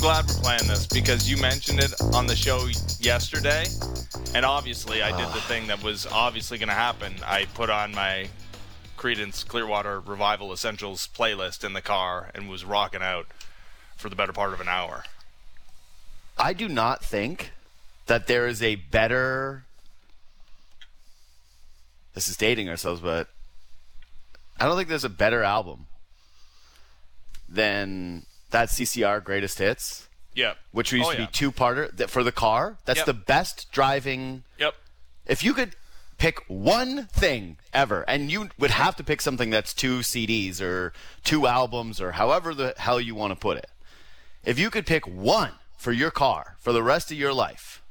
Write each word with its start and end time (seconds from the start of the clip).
glad 0.00 0.26
we're 0.28 0.34
playing 0.40 0.66
this 0.66 0.86
because 0.86 1.30
you 1.30 1.36
mentioned 1.36 1.78
it 1.78 1.92
on 2.14 2.26
the 2.26 2.34
show 2.34 2.66
yesterday, 3.00 3.66
and 4.34 4.46
obviously 4.46 5.02
I 5.02 5.14
did 5.14 5.28
the 5.34 5.42
thing 5.42 5.66
that 5.66 5.82
was 5.82 6.06
obviously 6.06 6.56
going 6.56 6.70
to 6.70 6.74
happen. 6.74 7.14
I 7.22 7.44
put 7.52 7.68
on 7.68 7.92
my 7.92 8.28
Creedence 8.96 9.46
Clearwater 9.46 10.00
Revival 10.00 10.54
Essentials 10.54 11.06
playlist 11.14 11.64
in 11.64 11.74
the 11.74 11.82
car 11.82 12.30
and 12.34 12.48
was 12.48 12.64
rocking 12.64 13.02
out 13.02 13.26
for 13.96 14.08
the 14.08 14.16
better 14.16 14.32
part 14.32 14.54
of 14.54 14.60
an 14.62 14.68
hour. 14.68 15.04
I 16.38 16.54
do 16.54 16.66
not 16.66 17.04
think 17.04 17.52
that 18.06 18.26
there 18.26 18.46
is 18.46 18.62
a 18.62 18.76
better. 18.76 19.64
This 22.14 22.26
is 22.26 22.38
dating 22.38 22.70
ourselves, 22.70 23.02
but 23.02 23.28
I 24.58 24.64
don't 24.64 24.78
think 24.78 24.88
there's 24.88 25.04
a 25.04 25.10
better 25.10 25.42
album 25.42 25.88
than 27.50 28.24
that 28.50 28.68
CCR 28.70 29.20
Greatest 29.22 29.58
Hits, 29.58 30.08
Yep. 30.34 30.56
which 30.72 30.92
used 30.92 31.08
Oh, 31.08 31.12
to 31.12 31.18
yeah. 31.20 31.26
be 31.26 31.32
two 31.32 31.52
parter 31.52 31.94
that 31.96 32.10
for 32.10 32.22
the 32.22 32.32
car. 32.32 32.78
That's 32.84 32.98
Yep. 32.98 33.06
the 33.06 33.14
best 33.14 33.70
driving. 33.72 34.44
Yep. 34.58 34.74
If 35.26 35.42
you 35.42 35.54
could 35.54 35.74
pick 36.18 36.44
one 36.48 37.06
thing 37.06 37.56
ever, 37.72 38.02
and 38.08 38.30
you 38.30 38.50
would 38.58 38.70
have 38.72 38.94
to 38.96 39.04
pick 39.04 39.20
something 39.20 39.50
that's 39.50 39.72
two 39.72 40.00
CDs 40.02 40.60
or 40.60 40.92
two 41.24 41.46
albums 41.46 42.00
or 42.00 42.12
however 42.12 42.52
the 42.54 42.74
hell 42.76 43.00
you 43.00 43.14
want 43.14 43.30
to 43.32 43.36
put 43.36 43.56
it. 43.56 43.70
If 44.44 44.58
you 44.58 44.70
could 44.70 44.86
pick 44.86 45.06
one 45.06 45.52
for 45.78 45.92
your 45.92 46.10
car 46.10 46.56
for 46.60 46.72
the 46.72 46.82
rest 46.82 47.10
of 47.10 47.16
your 47.18 47.32
life, 47.32 47.82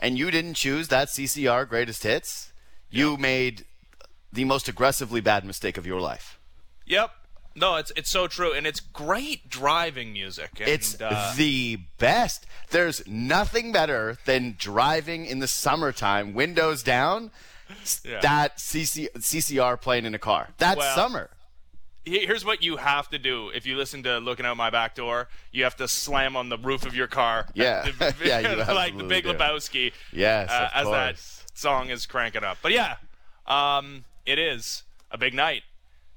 and 0.00 0.18
you 0.18 0.30
didn't 0.30 0.54
choose 0.54 0.88
that 0.88 1.08
CCR 1.10 1.64
Greatest 1.66 2.02
Hits, 2.02 2.52
you 2.90 3.16
made 3.16 3.64
the 4.32 4.44
most 4.44 4.68
aggressively 4.68 5.20
bad 5.20 5.44
mistake 5.44 5.76
of 5.78 5.86
your 5.86 6.00
life. 6.00 6.38
Yep. 6.86 7.10
No, 7.58 7.76
it's 7.76 7.90
it's 7.96 8.10
so 8.10 8.26
true, 8.26 8.52
and 8.52 8.66
it's 8.66 8.80
great 8.80 9.48
driving 9.48 10.12
music. 10.12 10.50
And, 10.60 10.68
It's 10.68 11.00
uh, 11.00 11.32
the 11.36 11.76
best. 11.96 12.44
There's 12.70 13.06
nothing 13.06 13.72
better 13.72 14.18
than 14.26 14.56
driving 14.58 15.24
in 15.24 15.38
the 15.38 15.48
summertime, 15.48 16.34
windows 16.34 16.82
down, 16.82 17.30
Yeah. 18.04 18.20
that 18.20 18.58
CC, 18.58 19.08
CCR 19.18 19.80
playing 19.80 20.04
in 20.04 20.14
a 20.14 20.18
car. 20.18 20.50
That's 20.58 20.78
Well, 20.78 20.94
summer. 20.94 21.30
Here's 22.04 22.44
what 22.44 22.62
you 22.62 22.76
have 22.76 23.08
to 23.08 23.18
do 23.18 23.48
if 23.54 23.66
you 23.66 23.76
listen 23.76 24.02
to 24.04 24.18
"Looking 24.18 24.44
Out 24.46 24.56
My 24.58 24.70
Back 24.70 24.94
Door." 24.94 25.28
You 25.50 25.64
have 25.64 25.74
to 25.76 25.88
slam 25.88 26.36
on 26.36 26.50
the 26.50 26.58
roof 26.58 26.84
of 26.86 26.94
your 26.94 27.08
car. 27.08 27.46
Yeah. 27.54 27.88
Yeah, 28.22 28.38
you 28.40 28.56
like 28.74 28.96
the 28.96 29.04
Big 29.04 29.24
do. 29.24 29.32
Lebowski. 29.32 29.92
Yes, 30.12 30.50
uh, 30.50 30.70
as 30.74 30.86
that 30.88 31.16
song 31.54 31.88
is 31.88 32.04
cranking 32.06 32.44
up. 32.44 32.58
But 32.62 32.72
yeah, 32.72 32.96
um, 33.46 34.04
it 34.26 34.38
is 34.38 34.82
a 35.10 35.18
big 35.18 35.34
night, 35.34 35.62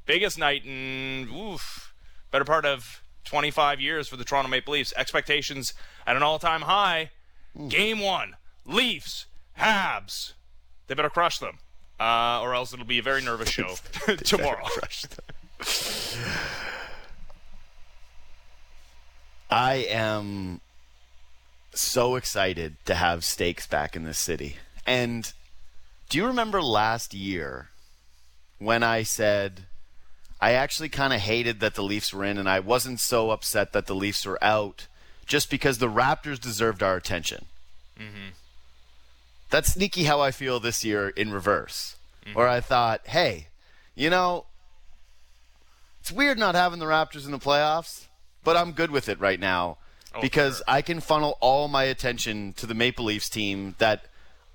biggest 0.09 0.39
night 0.39 0.65
in 0.65 1.29
oof, 1.31 1.93
better 2.31 2.43
part 2.43 2.65
of 2.65 3.03
25 3.25 3.79
years 3.79 4.07
for 4.07 4.17
the 4.17 4.23
Toronto 4.23 4.49
Maple 4.49 4.73
Leafs. 4.73 4.91
Expectations 4.97 5.75
at 6.07 6.15
an 6.15 6.23
all-time 6.23 6.61
high. 6.61 7.11
Game 7.67 7.99
one, 7.99 8.35
Leafs, 8.65 9.27
Habs. 9.59 10.33
They 10.87 10.95
better 10.95 11.11
crush 11.11 11.37
them, 11.37 11.59
uh, 11.99 12.41
or 12.41 12.55
else 12.55 12.73
it'll 12.73 12.85
be 12.85 12.97
a 12.97 13.03
very 13.03 13.21
nervous 13.21 13.49
show 13.49 13.75
tomorrow. 14.23 14.65
I 19.51 19.75
am 19.89 20.61
so 21.71 22.15
excited 22.15 22.77
to 22.85 22.95
have 22.95 23.23
stakes 23.23 23.67
back 23.67 23.95
in 23.95 24.05
this 24.05 24.17
city. 24.17 24.55
And 24.87 25.31
do 26.09 26.17
you 26.17 26.25
remember 26.25 26.63
last 26.63 27.13
year 27.13 27.69
when 28.57 28.81
I 28.81 29.03
said 29.03 29.65
I 30.41 30.53
actually 30.53 30.89
kind 30.89 31.13
of 31.13 31.19
hated 31.19 31.59
that 31.59 31.75
the 31.75 31.83
Leafs 31.83 32.13
were 32.13 32.23
in 32.23 32.37
and 32.37 32.49
I 32.49 32.59
wasn't 32.59 32.99
so 32.99 33.31
upset 33.31 33.73
that 33.73 33.87
the 33.87 33.95
Leafs 33.95 34.25
were 34.25 34.41
out 34.43 34.87
just 35.25 35.49
because 35.49 35.77
the 35.77 35.89
Raptors 35.89 36.39
deserved 36.39 36.81
our 36.81 36.95
attention? 36.95 37.45
Mm-hmm. 37.97 38.29
That's 39.49 39.73
sneaky 39.73 40.03
how 40.03 40.21
I 40.21 40.31
feel 40.31 40.59
this 40.59 40.83
year 40.83 41.09
in 41.09 41.31
reverse. 41.31 41.95
Where 42.33 42.47
I 42.47 42.59
thought, 42.59 43.07
hey, 43.07 43.47
you 43.95 44.09
know, 44.09 44.45
it's 45.99 46.11
weird 46.11 46.37
not 46.37 46.55
having 46.55 46.79
the 46.79 46.85
Raptors 46.85 47.25
in 47.25 47.31
the 47.31 47.39
playoffs, 47.39 48.05
but 48.43 48.55
I'm 48.55 48.71
good 48.71 48.91
with 48.91 49.09
it 49.09 49.19
right 49.19 49.39
now 49.39 49.77
oh, 50.13 50.21
because 50.21 50.57
sure. 50.57 50.65
I 50.67 50.81
can 50.81 50.99
funnel 50.99 51.37
all 51.39 51.67
my 51.67 51.83
attention 51.83 52.53
to 52.53 52.65
the 52.65 52.73
Maple 52.73 53.05
Leafs 53.05 53.29
team 53.29 53.75
that 53.79 54.05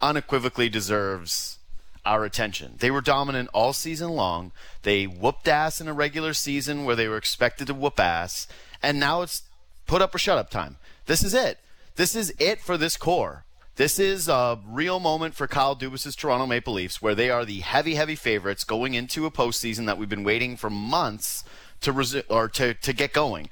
unequivocally 0.01 0.69
deserves 0.69 1.59
our 2.05 2.25
attention. 2.25 2.75
They 2.79 2.91
were 2.91 3.01
dominant 3.01 3.49
all 3.53 3.73
season 3.73 4.11
long. 4.11 4.53
They 4.83 5.07
whooped 5.07 5.49
ass 5.49 5.81
in 5.81 5.89
a 5.89 5.93
regular 5.95 6.35
season 6.35 6.85
where 6.85 6.97
they 6.97 7.09
were 7.09 7.17
expected 7.17 7.67
to 7.69 7.75
whoop 7.75 7.99
ass, 7.99 8.47
and 8.83 9.01
now 9.01 9.23
it's 9.23 9.43
put 9.87 10.03
up 10.03 10.15
or 10.15 10.19
shut 10.19 10.39
up 10.39 10.51
time. 10.51 10.77
This 11.07 11.23
is 11.23 11.35
it. 11.35 11.59
This 11.97 12.15
is 12.15 12.35
it 12.39 12.61
for 12.61 12.77
this 12.77 12.97
core. 12.97 13.45
This 13.77 13.99
is 13.99 14.29
a 14.29 14.61
real 14.69 15.01
moment 15.01 15.35
for 15.35 15.49
Kyle 15.49 15.75
Dubas' 15.75 16.17
Toronto 16.17 16.47
Maple 16.47 16.75
Leafs, 16.75 17.03
where 17.03 17.15
they 17.15 17.29
are 17.29 17.45
the 17.45 17.61
heavy, 17.61 17.97
heavy 17.97 18.15
favorites 18.15 18.63
going 18.63 18.95
into 18.95 19.27
a 19.27 19.33
postseason 19.33 19.87
that 19.87 19.99
we've 19.99 20.09
been 20.09 20.23
waiting 20.23 20.57
for 20.57 20.71
months 20.71 21.43
to 21.81 21.93
resu- 21.93 22.25
or 22.29 22.49
to, 22.51 22.75
to 22.75 22.93
get 22.93 23.13
going. 23.13 23.51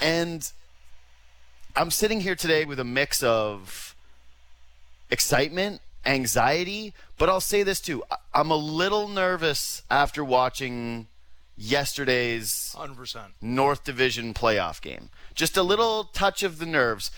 And 0.00 0.50
I'm 1.76 1.92
sitting 1.92 2.20
here 2.20 2.34
today 2.34 2.64
with 2.64 2.80
a 2.80 2.84
mix 2.84 3.22
of 3.22 3.94
excitement, 5.10 5.80
anxiety, 6.04 6.94
but 7.18 7.28
I'll 7.28 7.40
say 7.40 7.62
this 7.62 7.80
too. 7.80 8.02
I'm 8.32 8.50
a 8.50 8.56
little 8.56 9.08
nervous 9.08 9.82
after 9.90 10.24
watching 10.24 11.08
yesterday's 11.56 12.74
100%. 12.78 13.20
North 13.40 13.84
Division 13.84 14.34
playoff 14.34 14.80
game. 14.80 15.10
Just 15.34 15.56
a 15.56 15.62
little 15.62 16.04
touch 16.04 16.42
of 16.42 16.58
the 16.58 16.66
nerves. 16.66 17.10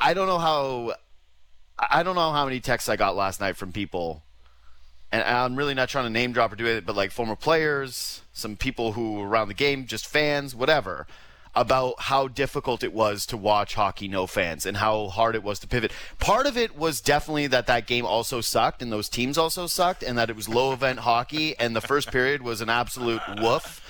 I 0.00 0.14
don't 0.14 0.26
know 0.26 0.38
how 0.38 0.94
I 1.78 2.02
don't 2.02 2.14
know 2.14 2.32
how 2.32 2.44
many 2.44 2.60
texts 2.60 2.88
I 2.88 2.96
got 2.96 3.16
last 3.16 3.40
night 3.40 3.56
from 3.56 3.72
people 3.72 4.22
and 5.14 5.22
I'm 5.22 5.54
really 5.54 5.74
not 5.74 5.88
trying 5.88 6.06
to 6.06 6.10
name 6.10 6.32
drop 6.32 6.52
or 6.52 6.56
do 6.56 6.66
it, 6.66 6.84
but 6.84 6.96
like 6.96 7.12
former 7.12 7.36
players, 7.36 8.22
some 8.32 8.56
people 8.56 8.92
who 8.92 9.14
were 9.14 9.28
around 9.28 9.46
the 9.46 9.54
game, 9.54 9.86
just 9.86 10.08
fans, 10.08 10.56
whatever, 10.56 11.06
about 11.56 11.94
how 11.98 12.28
difficult 12.28 12.82
it 12.82 12.92
was 12.92 13.26
to 13.26 13.36
watch 13.36 13.74
hockey 13.74 14.08
no 14.08 14.26
fans 14.26 14.66
and 14.66 14.76
how 14.76 15.08
hard 15.08 15.34
it 15.34 15.42
was 15.42 15.58
to 15.60 15.66
pivot. 15.66 15.92
Part 16.18 16.46
of 16.46 16.56
it 16.56 16.76
was 16.76 17.00
definitely 17.00 17.46
that 17.48 17.66
that 17.66 17.86
game 17.86 18.04
also 18.04 18.40
sucked 18.40 18.82
and 18.82 18.90
those 18.90 19.08
teams 19.08 19.38
also 19.38 19.66
sucked 19.66 20.02
and 20.02 20.18
that 20.18 20.30
it 20.30 20.36
was 20.36 20.48
low 20.48 20.72
event 20.72 21.00
hockey 21.00 21.58
and 21.58 21.74
the 21.76 21.80
first 21.80 22.10
period 22.10 22.42
was 22.42 22.60
an 22.60 22.68
absolute 22.68 23.22
woof. 23.40 23.80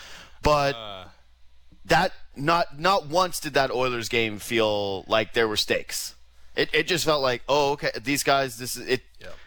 But 0.43 0.75
that 1.87 2.13
not 2.37 2.79
not 2.79 3.09
once 3.09 3.41
did 3.41 3.55
that 3.55 3.71
Oilers 3.71 4.09
game 4.09 4.39
feel 4.39 5.05
like 5.05 5.33
there 5.35 5.49
were 5.49 5.57
stakes. 5.57 6.15
It 6.57 6.69
it 6.73 6.87
just 6.87 7.05
felt 7.05 7.23
like, 7.23 7.43
oh, 7.49 7.73
okay, 7.73 7.91
these 8.03 8.23
guys, 8.23 8.59
this 8.59 8.77
is 8.77 8.87
it. 8.87 9.03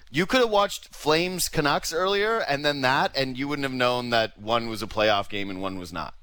You 0.09 0.25
could 0.25 0.39
have 0.39 0.49
watched 0.49 0.95
Flames 0.95 1.49
Canucks 1.49 1.91
earlier, 1.93 2.39
and 2.39 2.63
then 2.63 2.81
that, 2.81 3.11
and 3.15 3.37
you 3.37 3.47
wouldn't 3.47 3.63
have 3.63 3.73
known 3.73 4.09
that 4.11 4.39
one 4.39 4.69
was 4.69 4.81
a 4.81 4.87
playoff 4.87 5.27
game 5.27 5.49
and 5.49 5.61
one 5.61 5.77
was 5.77 5.91
not. 5.91 6.13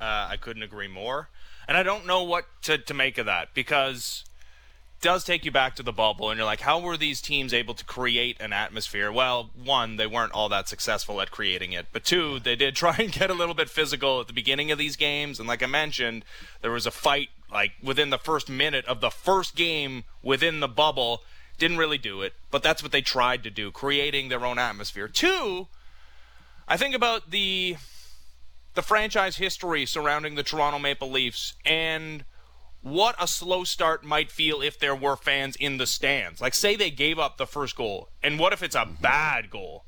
Uh, 0.00 0.28
I 0.30 0.36
couldn't 0.36 0.62
agree 0.62 0.88
more. 0.88 1.28
And 1.68 1.76
I 1.76 1.82
don't 1.82 2.06
know 2.06 2.22
what 2.22 2.44
to, 2.62 2.78
to 2.78 2.94
make 2.94 3.18
of 3.18 3.26
that 3.26 3.54
because 3.54 4.24
does 5.00 5.24
take 5.24 5.44
you 5.44 5.50
back 5.50 5.76
to 5.76 5.82
the 5.82 5.92
bubble, 5.92 6.30
and 6.30 6.38
you're 6.38 6.46
like, 6.46 6.62
how 6.62 6.78
were 6.78 6.96
these 6.96 7.20
teams 7.20 7.52
able 7.52 7.74
to 7.74 7.84
create 7.84 8.40
an 8.40 8.52
atmosphere? 8.52 9.12
Well, 9.12 9.50
one, 9.54 9.96
they 9.96 10.06
weren't 10.06 10.32
all 10.32 10.48
that 10.48 10.68
successful 10.68 11.20
at 11.20 11.30
creating 11.30 11.72
it, 11.72 11.86
but 11.92 12.04
two, 12.04 12.40
they 12.40 12.56
did 12.56 12.74
try 12.76 12.96
and 12.98 13.12
get 13.12 13.30
a 13.30 13.34
little 13.34 13.54
bit 13.54 13.68
physical 13.68 14.20
at 14.20 14.26
the 14.26 14.32
beginning 14.32 14.70
of 14.70 14.78
these 14.78 14.96
games. 14.96 15.38
And 15.38 15.48
like 15.48 15.62
I 15.62 15.66
mentioned, 15.66 16.24
there 16.62 16.70
was 16.70 16.86
a 16.86 16.90
fight 16.90 17.28
like 17.52 17.72
within 17.82 18.10
the 18.10 18.18
first 18.18 18.48
minute 18.48 18.84
of 18.86 19.00
the 19.00 19.10
first 19.10 19.54
game 19.54 20.04
within 20.22 20.60
the 20.60 20.68
bubble. 20.68 21.22
Didn't 21.58 21.78
really 21.78 21.98
do 21.98 22.22
it, 22.22 22.34
but 22.50 22.62
that's 22.62 22.82
what 22.82 22.92
they 22.92 23.00
tried 23.00 23.42
to 23.44 23.50
do, 23.50 23.70
creating 23.70 24.28
their 24.28 24.44
own 24.44 24.58
atmosphere. 24.58 25.08
Two, 25.08 25.68
I 26.68 26.76
think 26.76 26.94
about 26.94 27.30
the 27.30 27.76
the 28.76 28.82
franchise 28.82 29.36
history 29.36 29.84
surrounding 29.86 30.36
the 30.36 30.42
Toronto 30.42 30.78
Maple 30.78 31.10
Leafs 31.10 31.54
and 31.64 32.24
what 32.82 33.16
a 33.18 33.26
slow 33.26 33.64
start 33.64 34.04
might 34.04 34.30
feel 34.30 34.62
if 34.62 34.78
there 34.78 34.94
were 34.94 35.16
fans 35.16 35.56
in 35.56 35.78
the 35.78 35.86
stands. 35.86 36.40
Like, 36.40 36.54
say 36.54 36.76
they 36.76 36.90
gave 36.90 37.18
up 37.18 37.36
the 37.36 37.46
first 37.46 37.74
goal, 37.74 38.10
and 38.22 38.38
what 38.38 38.52
if 38.52 38.62
it's 38.62 38.76
a 38.76 38.86
bad 39.00 39.50
goal? 39.50 39.84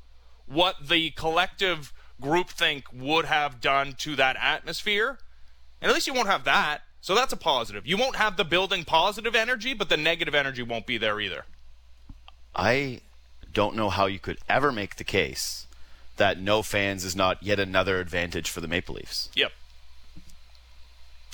What 0.47 0.89
the 0.89 1.11
collective 1.11 1.93
groupthink 2.21 2.91
would 2.93 3.25
have 3.25 3.61
done 3.61 3.93
to 3.99 4.17
that 4.17 4.35
atmosphere? 4.41 5.19
And 5.81 5.89
at 5.89 5.95
least 5.95 6.07
you 6.07 6.13
won't 6.13 6.27
have 6.27 6.43
that. 6.43 6.81
So 6.99 7.15
that's 7.15 7.31
a 7.31 7.37
positive. 7.37 7.87
You 7.87 7.95
won't 7.95 8.17
have 8.17 8.35
the 8.35 8.43
building 8.43 8.83
positive 8.83 9.33
energy, 9.33 9.73
but 9.73 9.87
the 9.87 9.95
negative 9.95 10.35
energy 10.35 10.63
won't 10.63 10.85
be 10.85 10.97
there 10.97 11.21
either. 11.21 11.45
I 12.53 12.99
don't 13.53 13.77
know 13.77 13.89
how 13.89 14.07
you 14.07 14.19
could 14.19 14.39
ever 14.49 14.73
make 14.73 14.97
the 14.97 15.05
case 15.05 15.67
that 16.19 16.39
no 16.39 16.61
fans 16.61 17.03
is 17.03 17.15
not 17.15 17.41
yet 17.41 17.59
another 17.59 17.99
advantage 17.99 18.49
for 18.49 18.61
the 18.61 18.67
Maple 18.67 18.95
Leafs. 18.95 19.29
Yep. 19.35 19.51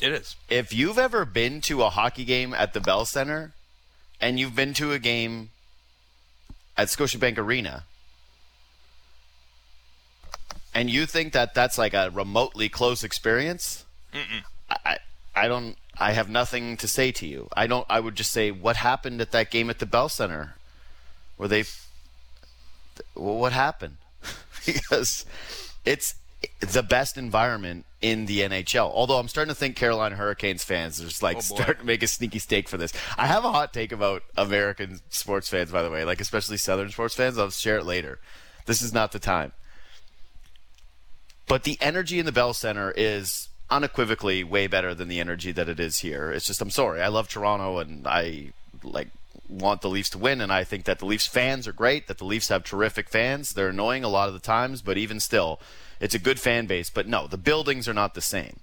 It 0.02 0.12
is. 0.12 0.36
If 0.50 0.74
you've 0.74 0.98
ever 0.98 1.26
been 1.26 1.62
to 1.62 1.84
a 1.84 1.90
hockey 1.90 2.26
game 2.26 2.54
at 2.54 2.74
the 2.74 2.80
Bell 2.80 3.06
Center 3.06 3.54
and 4.20 4.40
you've 4.40 4.56
been 4.56 4.74
to 4.76 4.92
a 4.92 5.00
game 5.00 5.50
at 6.78 6.88
Scotiabank 6.88 7.38
Arena 7.38 7.84
and 10.74 10.90
you 10.90 11.06
think 11.06 11.34
that 11.34 11.54
that's 11.54 11.78
like 11.78 11.94
a 11.94 12.10
remotely 12.12 12.68
close 12.68 13.04
experience, 13.04 13.86
I, 14.70 14.78
I, 14.86 14.98
I 15.36 15.48
don't. 15.48 15.78
I 15.98 16.12
have 16.12 16.30
nothing 16.30 16.76
to 16.78 16.88
say 16.90 17.14
to 17.14 17.26
you. 17.26 17.48
I 17.56 17.68
don't. 17.68 17.86
I 17.90 18.02
would 18.02 18.16
just 18.16 18.32
say 18.32 18.52
what 18.52 18.76
happened 18.78 19.22
at 19.22 19.32
that 19.32 19.50
game 19.50 19.70
at 19.70 19.80
the 19.80 19.86
Bell 19.86 20.10
Center, 20.10 20.56
where 21.38 21.48
they. 21.48 21.64
What 23.14 23.54
happened? 23.54 23.98
because 24.74 25.26
it's 25.86 26.16
the 26.60 26.84
best 26.84 27.18
environment 27.18 27.86
in 28.02 28.26
the 28.28 28.42
NHL. 28.42 28.92
Although 28.94 29.18
I'm 29.18 29.28
starting 29.28 29.54
to 29.54 29.56
think 29.60 29.76
Carolina 29.76 30.16
Hurricanes 30.16 30.64
fans 30.64 31.02
are 31.02 31.06
just 31.08 31.24
like 31.24 31.38
Oh, 31.38 31.42
starting 31.42 31.78
to 31.78 31.86
make 31.86 32.04
a 32.04 32.08
sneaky 32.08 32.40
stake 32.40 32.70
for 32.70 32.78
this. 32.78 32.94
I 33.18 33.28
have 33.28 33.46
a 33.46 33.52
hot 33.52 33.74
take 33.74 33.92
about 33.92 34.24
American 34.38 35.00
sports 35.10 35.50
fans, 35.50 35.72
by 35.72 35.82
the 35.82 35.90
way, 35.90 36.06
like 36.06 36.22
especially 36.22 36.58
Southern 36.58 36.90
sports 36.92 37.16
fans. 37.16 37.38
I'll 37.38 37.50
share 37.50 37.78
it 37.78 37.86
later. 37.86 38.20
This 38.66 38.82
is 38.82 38.94
not 38.94 39.12
the 39.12 39.20
time. 39.20 39.54
But 41.48 41.64
the 41.64 41.78
energy 41.80 42.20
in 42.20 42.26
the 42.26 42.32
Bell 42.32 42.54
Center 42.54 42.92
is 42.96 43.50
unequivocally 43.70 44.44
way 44.44 44.68
better 44.68 44.94
than 44.94 45.08
the 45.08 45.20
energy 45.20 45.52
that 45.52 45.70
it 45.70 45.80
is 45.80 46.00
here. 46.00 46.32
It's 46.32 46.46
just 46.46 46.62
I'm 46.62 46.70
sorry. 46.70 47.02
I 47.02 47.08
love 47.08 47.28
Toronto 47.28 47.78
and 47.80 48.08
I 48.08 48.52
like 48.84 49.10
want 49.50 49.82
the 49.82 49.90
Leafs 49.90 50.10
to 50.12 50.18
win 50.18 50.42
and 50.42 50.52
I 50.52 50.64
think 50.64 50.86
that 50.86 51.00
the 51.00 51.06
Leafs 51.06 51.28
fans 51.28 51.68
are 51.68 51.74
great, 51.74 52.08
that 52.08 52.18
the 52.18 52.26
Leafs 52.26 52.50
have 52.50 52.64
terrific 52.64 53.10
fans. 53.10 53.54
They're 53.54 53.70
annoying 53.70 54.04
a 54.04 54.10
lot 54.10 54.28
of 54.28 54.34
the 54.34 54.40
times, 54.40 54.82
but 54.82 54.98
even 54.98 55.20
still, 55.20 55.60
it's 56.00 56.16
a 56.16 56.20
good 56.20 56.40
fan 56.40 56.66
base, 56.66 56.90
but 56.90 57.08
no, 57.08 57.28
the 57.28 57.38
buildings 57.38 57.88
are 57.88 57.94
not 57.94 58.14
the 58.14 58.22
same. 58.22 58.60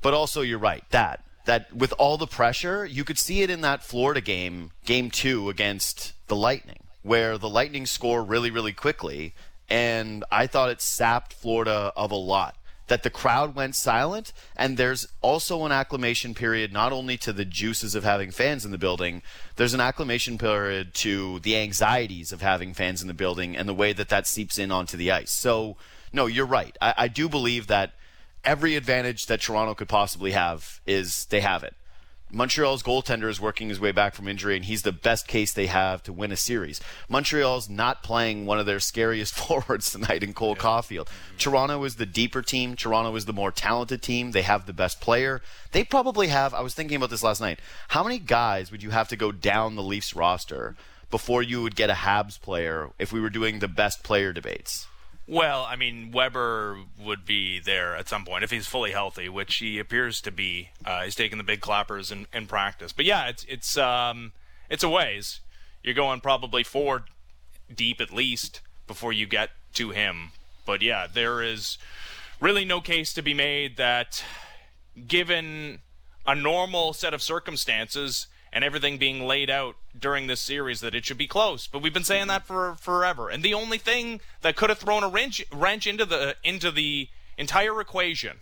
But 0.00 0.14
also 0.14 0.40
you're 0.40 0.58
right. 0.58 0.84
That 0.90 1.24
that 1.44 1.72
with 1.74 1.92
all 1.98 2.18
the 2.18 2.26
pressure, 2.26 2.84
you 2.84 3.02
could 3.04 3.18
see 3.18 3.42
it 3.42 3.50
in 3.50 3.62
that 3.62 3.82
Florida 3.82 4.20
game, 4.20 4.70
game 4.84 5.10
2 5.10 5.50
against 5.50 6.12
the 6.28 6.36
Lightning, 6.36 6.84
where 7.02 7.36
the 7.36 7.48
Lightning 7.48 7.86
score 7.86 8.22
really 8.22 8.50
really 8.50 8.72
quickly 8.72 9.34
and 9.72 10.22
I 10.30 10.46
thought 10.48 10.68
it 10.68 10.82
sapped 10.82 11.32
Florida 11.32 11.92
of 11.96 12.10
a 12.10 12.16
lot. 12.16 12.56
That 12.92 13.04
the 13.04 13.08
crowd 13.08 13.54
went 13.54 13.74
silent, 13.74 14.34
and 14.54 14.76
there's 14.76 15.08
also 15.22 15.64
an 15.64 15.72
acclimation 15.72 16.34
period 16.34 16.74
not 16.74 16.92
only 16.92 17.16
to 17.16 17.32
the 17.32 17.46
juices 17.46 17.94
of 17.94 18.04
having 18.04 18.30
fans 18.30 18.66
in 18.66 18.70
the 18.70 18.76
building, 18.76 19.22
there's 19.56 19.72
an 19.72 19.80
acclimation 19.80 20.36
period 20.36 20.92
to 20.96 21.38
the 21.38 21.56
anxieties 21.56 22.32
of 22.32 22.42
having 22.42 22.74
fans 22.74 23.00
in 23.00 23.08
the 23.08 23.14
building 23.14 23.56
and 23.56 23.66
the 23.66 23.72
way 23.72 23.94
that 23.94 24.10
that 24.10 24.26
seeps 24.26 24.58
in 24.58 24.70
onto 24.70 24.98
the 24.98 25.10
ice. 25.10 25.30
So, 25.30 25.78
no, 26.12 26.26
you're 26.26 26.44
right. 26.44 26.76
I, 26.82 26.94
I 26.98 27.08
do 27.08 27.30
believe 27.30 27.66
that 27.68 27.94
every 28.44 28.76
advantage 28.76 29.24
that 29.24 29.40
Toronto 29.40 29.74
could 29.74 29.88
possibly 29.88 30.32
have 30.32 30.82
is 30.86 31.24
they 31.30 31.40
have 31.40 31.64
it. 31.64 31.74
Montreal's 32.34 32.82
goaltender 32.82 33.28
is 33.28 33.42
working 33.42 33.68
his 33.68 33.78
way 33.78 33.92
back 33.92 34.14
from 34.14 34.26
injury, 34.26 34.56
and 34.56 34.64
he's 34.64 34.80
the 34.80 34.90
best 34.90 35.28
case 35.28 35.52
they 35.52 35.66
have 35.66 36.02
to 36.04 36.14
win 36.14 36.32
a 36.32 36.36
series. 36.36 36.80
Montreal's 37.06 37.68
not 37.68 38.02
playing 38.02 38.46
one 38.46 38.58
of 38.58 38.64
their 38.64 38.80
scariest 38.80 39.34
forwards 39.38 39.90
tonight 39.90 40.22
in 40.22 40.32
Cole 40.32 40.56
Caufield. 40.56 41.08
Toronto 41.36 41.84
is 41.84 41.96
the 41.96 42.06
deeper 42.06 42.40
team. 42.40 42.74
Toronto 42.74 43.14
is 43.16 43.26
the 43.26 43.34
more 43.34 43.52
talented 43.52 44.00
team. 44.00 44.30
They 44.30 44.40
have 44.40 44.64
the 44.64 44.72
best 44.72 44.98
player. 44.98 45.42
They 45.72 45.84
probably 45.84 46.28
have. 46.28 46.54
I 46.54 46.62
was 46.62 46.72
thinking 46.72 46.96
about 46.96 47.10
this 47.10 47.22
last 47.22 47.42
night. 47.42 47.60
How 47.88 48.02
many 48.02 48.18
guys 48.18 48.70
would 48.70 48.82
you 48.82 48.90
have 48.90 49.08
to 49.08 49.16
go 49.16 49.30
down 49.30 49.76
the 49.76 49.82
Leafs 49.82 50.16
roster 50.16 50.74
before 51.10 51.42
you 51.42 51.62
would 51.62 51.76
get 51.76 51.90
a 51.90 51.94
Habs 51.94 52.40
player 52.40 52.88
if 52.98 53.12
we 53.12 53.20
were 53.20 53.28
doing 53.28 53.58
the 53.58 53.68
best 53.68 54.02
player 54.02 54.32
debates? 54.32 54.86
Well, 55.26 55.64
I 55.68 55.76
mean, 55.76 56.10
Weber 56.10 56.78
would 56.98 57.24
be 57.24 57.60
there 57.60 57.96
at 57.96 58.08
some 58.08 58.24
point 58.24 58.42
if 58.44 58.50
he's 58.50 58.66
fully 58.66 58.90
healthy, 58.90 59.28
which 59.28 59.56
he 59.56 59.78
appears 59.78 60.20
to 60.22 60.32
be. 60.32 60.70
Uh, 60.84 61.02
he's 61.02 61.14
taking 61.14 61.38
the 61.38 61.44
big 61.44 61.60
clappers 61.60 62.10
in, 62.10 62.26
in 62.32 62.46
practice. 62.46 62.92
But 62.92 63.04
yeah, 63.04 63.28
it's 63.28 63.44
it's 63.44 63.76
um 63.76 64.32
it's 64.68 64.82
a 64.82 64.88
ways. 64.88 65.40
You're 65.82 65.94
going 65.94 66.20
probably 66.20 66.64
four 66.64 67.04
deep 67.74 68.00
at 68.00 68.12
least 68.12 68.60
before 68.86 69.12
you 69.12 69.26
get 69.26 69.50
to 69.74 69.90
him. 69.90 70.32
But 70.66 70.82
yeah, 70.82 71.06
there 71.12 71.42
is 71.42 71.78
really 72.40 72.64
no 72.64 72.80
case 72.80 73.12
to 73.14 73.22
be 73.22 73.34
made 73.34 73.76
that 73.76 74.24
given 75.06 75.78
a 76.26 76.34
normal 76.34 76.92
set 76.92 77.14
of 77.14 77.22
circumstances 77.22 78.26
and 78.52 78.62
everything 78.62 78.98
being 78.98 79.24
laid 79.24 79.48
out 79.48 79.76
during 79.98 80.26
this 80.26 80.40
series 80.40 80.80
that 80.80 80.94
it 80.94 81.04
should 81.04 81.18
be 81.18 81.26
close. 81.26 81.66
But 81.66 81.80
we've 81.80 81.94
been 81.94 82.04
saying 82.04 82.22
mm-hmm. 82.22 82.28
that 82.28 82.46
for 82.46 82.74
forever. 82.74 83.30
And 83.30 83.42
the 83.42 83.54
only 83.54 83.78
thing 83.78 84.20
that 84.42 84.56
could 84.56 84.68
have 84.68 84.78
thrown 84.78 85.02
a 85.02 85.08
wrench 85.08 85.44
wrench 85.52 85.86
into 85.86 86.04
the 86.04 86.36
into 86.44 86.70
the 86.70 87.08
entire 87.38 87.80
equation, 87.80 88.38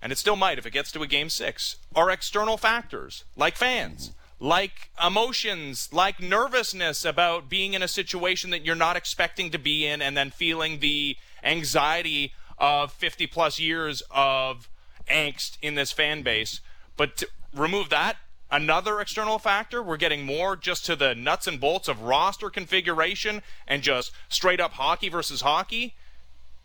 and 0.00 0.10
it 0.10 0.18
still 0.18 0.36
might 0.36 0.58
if 0.58 0.66
it 0.66 0.72
gets 0.72 0.90
to 0.92 1.02
a 1.02 1.06
game 1.06 1.28
six, 1.28 1.76
are 1.94 2.10
external 2.10 2.56
factors 2.56 3.24
like 3.36 3.56
fans. 3.56 4.08
Mm-hmm. 4.08 4.12
Like 4.38 4.90
emotions, 5.04 5.88
like 5.92 6.20
nervousness 6.20 7.06
about 7.06 7.48
being 7.48 7.72
in 7.72 7.82
a 7.82 7.88
situation 7.88 8.50
that 8.50 8.66
you're 8.66 8.74
not 8.74 8.94
expecting 8.94 9.50
to 9.50 9.58
be 9.58 9.86
in, 9.86 10.02
and 10.02 10.14
then 10.14 10.30
feeling 10.30 10.80
the 10.80 11.16
anxiety 11.42 12.34
of 12.58 12.92
50 12.92 13.26
plus 13.28 13.58
years 13.58 14.02
of 14.10 14.68
angst 15.10 15.56
in 15.62 15.74
this 15.74 15.90
fan 15.90 16.20
base. 16.20 16.60
But 16.98 17.16
to 17.18 17.28
remove 17.54 17.88
that, 17.88 18.16
another 18.50 19.00
external 19.00 19.38
factor, 19.38 19.82
we're 19.82 19.96
getting 19.96 20.24
more 20.24 20.56
just 20.56 20.86
to 20.86 20.96
the 20.96 21.14
nuts 21.14 21.46
and 21.46 21.60
bolts 21.60 21.88
of 21.88 22.02
roster 22.02 22.50
configuration 22.50 23.42
and 23.66 23.82
just 23.82 24.12
straight 24.28 24.60
up 24.60 24.72
hockey 24.72 25.08
versus 25.08 25.40
hockey. 25.40 25.94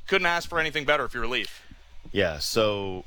Couldn't 0.07 0.28
ask 0.28 0.50
for 0.50 0.60
anything 0.60 0.86
better 0.86 1.06
if 1.06 1.13
you're 1.13 1.24
a 1.24 1.28
Leaf. 1.28 1.62
Yeah, 2.12 2.39
so 2.39 3.06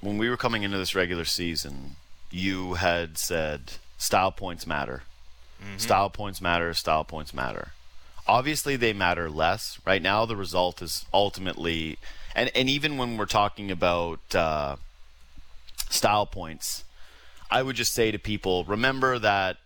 when 0.00 0.18
we 0.18 0.28
were 0.28 0.36
coming 0.36 0.62
into 0.62 0.78
this 0.78 0.94
regular 0.94 1.24
season, 1.24 1.96
you 2.30 2.74
had 2.74 3.18
said 3.18 3.72
style 3.98 4.32
points 4.32 4.66
matter. 4.66 5.02
Style 5.76 6.08
points 6.08 6.40
matter, 6.40 6.72
style 6.72 7.04
points 7.04 7.34
matter. 7.34 7.72
Obviously, 8.26 8.76
they 8.76 8.94
matter 8.94 9.28
less. 9.28 9.78
Right 9.84 10.00
now, 10.00 10.24
the 10.24 10.34
result 10.34 10.80
is 10.80 11.04
ultimately, 11.12 11.98
and, 12.34 12.50
and 12.54 12.70
even 12.70 12.96
when 12.96 13.18
we're 13.18 13.26
talking 13.26 13.70
about 13.70 14.20
uh, 14.34 14.76
style 15.90 16.24
points, 16.24 16.84
I 17.50 17.62
would 17.62 17.76
just 17.76 17.92
say 17.92 18.10
to 18.10 18.18
people 18.18 18.64
remember 18.64 19.18
that 19.18 19.56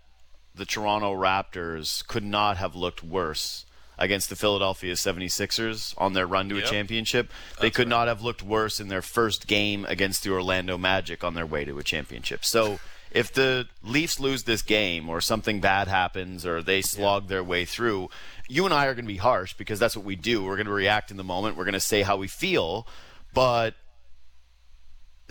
the 0.55 0.65
Toronto 0.65 1.15
Raptors 1.15 2.07
could 2.07 2.25
not 2.25 2.57
have 2.57 2.75
looked 2.75 3.03
worse 3.03 3.67
against 3.99 4.29
the 4.29 4.37
Philadelphia 4.37 4.95
76ers 4.95 5.95
on 5.99 6.13
their 6.15 6.27
run 6.27 6.49
to 6.49 6.57
Yep. 6.57 6.65
a 6.65 6.69
championship. 6.69 7.33
They 7.61 7.71
could 7.71 7.89
not 7.89 8.09
have 8.09 8.23
looked 8.23 8.43
worse 8.43 8.81
in 8.81 8.89
their 8.89 9.03
first 9.03 9.47
game 9.47 9.85
against 9.89 10.23
the 10.25 10.31
Orlando 10.31 10.77
Magic 10.79 11.23
on 11.23 11.35
their 11.35 11.47
way 11.47 11.65
to 11.65 11.79
a 11.79 11.83
championship. 11.83 12.45
So 12.45 12.81
if 13.13 13.33
the 13.33 13.69
Leafs 13.83 14.19
lose 14.19 14.43
this 14.45 14.63
game 14.63 15.09
or 15.09 15.21
something 15.21 15.61
bad 15.61 15.87
happens 15.87 16.45
or 16.45 16.63
they 16.63 16.83
slog 16.83 17.29
their 17.29 17.45
way 17.45 17.65
through, 17.65 18.09
you 18.49 18.65
and 18.65 18.75
I 18.75 18.87
are 18.87 18.95
going 18.95 19.05
to 19.05 19.13
be 19.13 19.19
harsh 19.19 19.55
because 19.55 19.79
that's 19.79 19.97
what 19.97 20.05
we 20.05 20.17
do. 20.17 20.43
We're 20.43 20.57
going 20.57 20.67
to 20.67 20.73
react 20.73 21.11
in 21.13 21.17
the 21.17 21.25
moment. 21.25 21.57
We're 21.57 21.65
going 21.65 21.75
to 21.75 21.81
say 21.81 22.03
how 22.03 22.17
we 22.17 22.27
feel, 22.27 22.89
but 23.33 23.75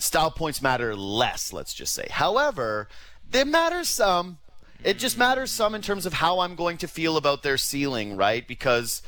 style 0.04 0.32
points 0.32 0.62
matter 0.62 0.96
less, 0.96 1.54
let's 1.54 1.74
just 1.74 1.94
say. 1.94 2.08
However, 2.10 2.88
they 3.30 3.44
matter 3.44 3.84
some. 3.84 4.38
It 4.84 5.00
just 5.00 5.18
matters 5.18 5.50
some 5.50 5.74
in 5.74 5.82
terms 5.82 6.06
of 6.06 6.14
how 6.14 6.42
I'm 6.42 6.56
going 6.56 6.78
to 6.80 6.88
feel 6.88 7.16
about 7.16 7.42
their 7.42 7.58
ceiling, 7.58 8.18
right? 8.18 8.46
Because 8.46 9.02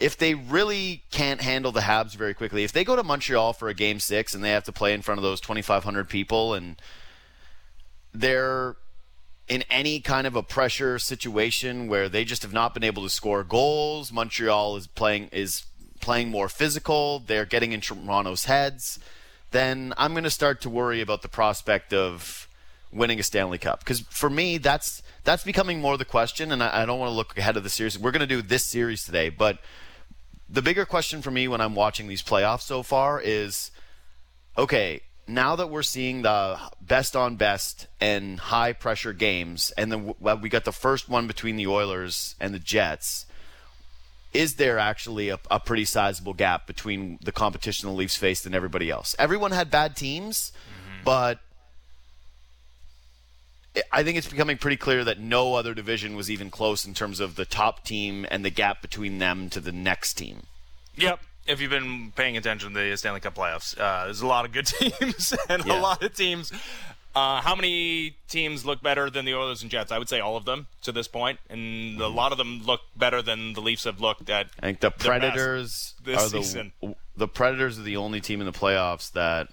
if 0.00 0.16
they 0.16 0.34
really 0.34 1.02
can't 1.10 1.42
handle 1.42 1.70
the 1.70 1.80
Habs 1.80 2.16
very 2.16 2.32
quickly, 2.32 2.64
if 2.64 2.72
they 2.72 2.82
go 2.82 2.96
to 2.96 3.02
Montreal 3.02 3.52
for 3.52 3.68
a 3.68 3.74
game 3.74 4.00
six 4.00 4.34
and 4.34 4.42
they 4.42 4.50
have 4.50 4.64
to 4.64 4.72
play 4.72 4.94
in 4.94 5.02
front 5.02 5.18
of 5.18 5.22
those 5.22 5.40
2,500 5.40 6.08
people 6.08 6.54
and 6.54 6.80
they're 8.14 8.76
in 9.48 9.64
any 9.70 10.00
kind 10.00 10.26
of 10.26 10.34
a 10.34 10.42
pressure 10.42 10.98
situation 10.98 11.88
where 11.88 12.08
they 12.08 12.24
just 12.24 12.42
have 12.42 12.52
not 12.54 12.72
been 12.72 12.84
able 12.84 13.02
to 13.02 13.10
score 13.10 13.44
goals, 13.44 14.10
Montreal 14.10 14.76
is 14.76 14.86
playing 14.86 15.28
is 15.30 15.64
playing 16.00 16.30
more 16.30 16.48
physical, 16.48 17.18
they're 17.18 17.44
getting 17.44 17.72
in 17.72 17.80
Toronto's 17.80 18.44
heads, 18.44 18.98
then 19.50 19.94
I'm 19.96 20.12
going 20.12 20.24
to 20.24 20.30
start 20.30 20.60
to 20.62 20.70
worry 20.70 21.00
about 21.00 21.22
the 21.22 21.28
prospect 21.28 21.92
of 21.92 22.48
winning 22.92 23.20
a 23.20 23.22
Stanley 23.22 23.58
Cup. 23.58 23.80
Because 23.80 24.00
for 24.00 24.30
me, 24.30 24.58
that's 24.58 25.02
that's 25.24 25.44
becoming 25.44 25.80
more 25.80 25.96
the 25.96 26.04
question, 26.04 26.52
and 26.52 26.62
I, 26.62 26.82
I 26.82 26.86
don't 26.86 26.98
want 26.98 27.10
to 27.10 27.14
look 27.14 27.36
ahead 27.36 27.56
of 27.56 27.62
the 27.62 27.70
series. 27.70 27.98
We're 27.98 28.10
going 28.10 28.20
to 28.20 28.26
do 28.26 28.42
this 28.42 28.64
series 28.64 29.04
today, 29.04 29.28
but 29.28 29.58
the 30.48 30.62
bigger 30.62 30.86
question 30.86 31.20
for 31.20 31.30
me 31.30 31.48
when 31.48 31.60
I'm 31.60 31.74
watching 31.74 32.08
these 32.08 32.22
playoffs 32.22 32.62
so 32.62 32.82
far 32.82 33.20
is, 33.20 33.70
okay, 34.56 35.02
now 35.26 35.56
that 35.56 35.68
we're 35.68 35.82
seeing 35.82 36.22
the 36.22 36.58
best 36.80 37.14
on 37.14 37.36
best 37.36 37.86
and 38.00 38.38
high 38.40 38.72
pressure 38.72 39.12
games, 39.12 39.72
and 39.76 39.92
then 39.92 40.14
we 40.40 40.48
got 40.48 40.64
the 40.64 40.72
first 40.72 41.08
one 41.08 41.26
between 41.26 41.56
the 41.56 41.66
Oilers 41.66 42.34
and 42.40 42.54
the 42.54 42.58
Jets. 42.58 43.26
Is 44.34 44.56
there 44.56 44.78
actually 44.78 45.30
a, 45.30 45.38
a 45.50 45.58
pretty 45.58 45.84
sizable 45.84 46.34
gap 46.34 46.66
between 46.66 47.18
the 47.22 47.32
competition 47.32 47.88
the 47.88 47.94
Leafs 47.94 48.16
faced 48.16 48.44
and 48.46 48.54
everybody 48.54 48.90
else? 48.90 49.16
Everyone 49.18 49.52
had 49.52 49.70
bad 49.70 49.96
teams, 49.96 50.52
but 51.04 51.40
I 53.92 54.02
think 54.02 54.18
it's 54.18 54.28
becoming 54.28 54.56
pretty 54.58 54.76
clear 54.76 55.04
that 55.04 55.18
no 55.20 55.54
other 55.54 55.72
division 55.72 56.16
was 56.16 56.30
even 56.30 56.50
close 56.50 56.84
in 56.84 56.94
terms 56.94 57.20
of 57.20 57.36
the 57.36 57.44
top 57.44 57.84
team 57.84 58.26
and 58.30 58.44
the 58.44 58.50
gap 58.50 58.82
between 58.82 59.18
them 59.18 59.48
to 59.50 59.60
the 59.60 59.72
next 59.72 60.14
team. 60.14 60.44
Yep. 60.96 61.20
If 61.46 61.60
you've 61.60 61.70
been 61.70 62.12
paying 62.14 62.36
attention 62.36 62.74
to 62.74 62.90
the 62.90 62.96
Stanley 62.96 63.20
Cup 63.20 63.34
playoffs, 63.34 63.78
uh, 63.80 64.04
there's 64.04 64.20
a 64.20 64.26
lot 64.26 64.44
of 64.44 64.52
good 64.52 64.66
teams 64.80 65.34
and 65.48 65.64
Yeah. 65.64 65.78
a 65.78 65.80
lot 65.80 66.02
of 66.02 66.14
teams. 66.14 66.52
Uh, 67.18 67.40
how 67.40 67.56
many 67.56 68.14
teams 68.28 68.64
look 68.64 68.80
better 68.80 69.10
than 69.10 69.24
the 69.24 69.34
Oilers 69.34 69.62
and 69.62 69.70
Jets? 69.72 69.90
I 69.90 69.98
would 69.98 70.08
say 70.08 70.20
all 70.20 70.36
of 70.36 70.44
them 70.44 70.68
to 70.82 70.92
this 70.92 71.08
point, 71.08 71.40
and 71.50 72.00
a 72.00 72.06
lot 72.06 72.30
of 72.30 72.38
them 72.38 72.62
look 72.64 72.80
better 72.96 73.22
than 73.22 73.54
the 73.54 73.60
Leafs 73.60 73.84
have 73.84 74.00
looked 74.00 74.30
at. 74.30 74.46
I 74.62 74.66
think 74.66 74.78
the 74.78 74.92
Predators 74.92 75.94
this 76.04 76.16
are 76.16 76.28
the 76.28 76.44
season. 76.44 76.72
the 77.16 77.26
Predators 77.26 77.76
are 77.76 77.82
the 77.82 77.96
only 77.96 78.20
team 78.20 78.40
in 78.40 78.46
the 78.46 78.52
playoffs 78.52 79.10
that 79.12 79.48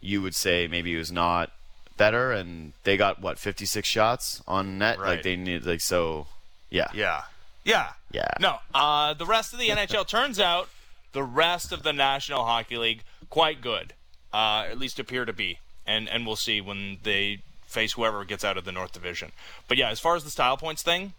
you 0.00 0.22
would 0.22 0.36
say 0.36 0.68
maybe 0.68 0.96
was 0.96 1.10
not 1.10 1.50
better, 1.96 2.30
and 2.30 2.72
they 2.84 2.96
got 2.96 3.20
what 3.20 3.36
56 3.36 3.88
shots 3.88 4.40
on 4.46 4.78
net. 4.78 4.98
Right. 5.00 5.14
Like 5.16 5.22
they 5.24 5.34
need 5.34 5.64
like 5.64 5.80
so. 5.80 6.28
Yeah. 6.70 6.88
Yeah. 6.94 7.22
Yeah. 7.64 7.90
Yeah. 8.12 8.28
No. 8.38 8.58
Uh, 8.72 9.14
the 9.14 9.26
rest 9.26 9.52
of 9.52 9.58
the 9.58 9.68
NHL 9.70 10.06
turns 10.06 10.38
out 10.38 10.68
the 11.12 11.24
rest 11.24 11.72
of 11.72 11.82
the 11.82 11.92
National 11.92 12.44
Hockey 12.44 12.76
League 12.76 13.02
quite 13.28 13.60
good. 13.60 13.94
Uh, 14.32 14.66
at 14.70 14.78
least 14.78 14.98
appear 14.98 15.24
to 15.24 15.32
be, 15.32 15.58
and 15.92 16.08
and 16.08 16.26
we'll 16.26 16.36
see 16.36 16.60
when 16.60 16.98
they 17.02 17.42
face 17.66 17.92
whoever 17.92 18.24
gets 18.24 18.44
out 18.44 18.56
of 18.56 18.64
the 18.64 18.72
North 18.72 18.92
Division. 18.92 19.32
But 19.68 19.76
yeah, 19.78 19.90
as 19.90 20.00
far 20.00 20.16
as 20.16 20.24
the 20.24 20.30
style 20.30 20.56
points 20.56 20.82
thing, 20.82 21.12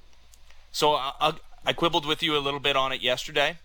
so 0.72 0.94
I, 0.94 1.14
I, 1.20 1.34
I 1.66 1.74
quibbled 1.74 2.06
with 2.06 2.22
you 2.22 2.38
a 2.38 2.40
little 2.40 2.60
bit 2.60 2.76
on 2.76 2.92
it 2.92 3.02
yesterday. 3.02 3.58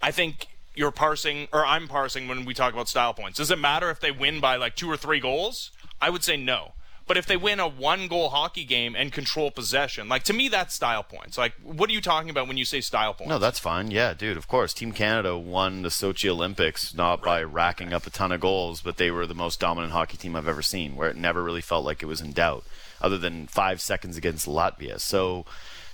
I 0.00 0.10
think 0.10 0.48
you're 0.74 0.90
parsing, 0.90 1.48
or 1.52 1.64
I'm 1.64 1.88
parsing 1.88 2.28
when 2.28 2.44
we 2.44 2.54
talk 2.54 2.72
about 2.72 2.88
style 2.88 3.14
points. 3.14 3.38
Does 3.38 3.50
it 3.50 3.58
matter 3.58 3.90
if 3.90 4.00
they 4.00 4.10
win 4.10 4.40
by 4.40 4.56
like 4.56 4.74
two 4.74 4.90
or 4.90 4.96
three 4.96 5.20
goals? 5.20 5.70
I 6.00 6.10
would 6.10 6.24
say 6.24 6.36
no. 6.36 6.72
But 7.06 7.16
if 7.16 7.26
they 7.26 7.36
win 7.36 7.60
a 7.60 7.68
one 7.68 8.08
goal 8.08 8.30
hockey 8.30 8.64
game 8.64 8.94
and 8.94 9.12
control 9.12 9.50
possession, 9.50 10.08
like 10.08 10.22
to 10.24 10.32
me, 10.32 10.48
that's 10.48 10.74
style 10.74 11.02
points. 11.02 11.36
Like, 11.36 11.54
what 11.62 11.90
are 11.90 11.92
you 11.92 12.00
talking 12.00 12.30
about 12.30 12.48
when 12.48 12.56
you 12.56 12.64
say 12.64 12.80
style 12.80 13.14
points? 13.14 13.28
No, 13.28 13.38
that's 13.38 13.58
fine. 13.58 13.90
Yeah, 13.90 14.14
dude, 14.14 14.36
of 14.36 14.48
course. 14.48 14.72
Team 14.72 14.92
Canada 14.92 15.36
won 15.36 15.82
the 15.82 15.88
Sochi 15.88 16.28
Olympics 16.28 16.94
not 16.94 17.22
by 17.22 17.42
racking 17.42 17.92
up 17.92 18.06
a 18.06 18.10
ton 18.10 18.32
of 18.32 18.40
goals, 18.40 18.80
but 18.80 18.96
they 18.96 19.10
were 19.10 19.26
the 19.26 19.34
most 19.34 19.60
dominant 19.60 19.92
hockey 19.92 20.16
team 20.16 20.36
I've 20.36 20.48
ever 20.48 20.62
seen, 20.62 20.96
where 20.96 21.10
it 21.10 21.16
never 21.16 21.42
really 21.42 21.60
felt 21.60 21.84
like 21.84 22.02
it 22.02 22.06
was 22.06 22.20
in 22.20 22.32
doubt, 22.32 22.64
other 23.00 23.18
than 23.18 23.46
five 23.46 23.80
seconds 23.80 24.16
against 24.16 24.46
Latvia. 24.46 25.00
So, 25.00 25.44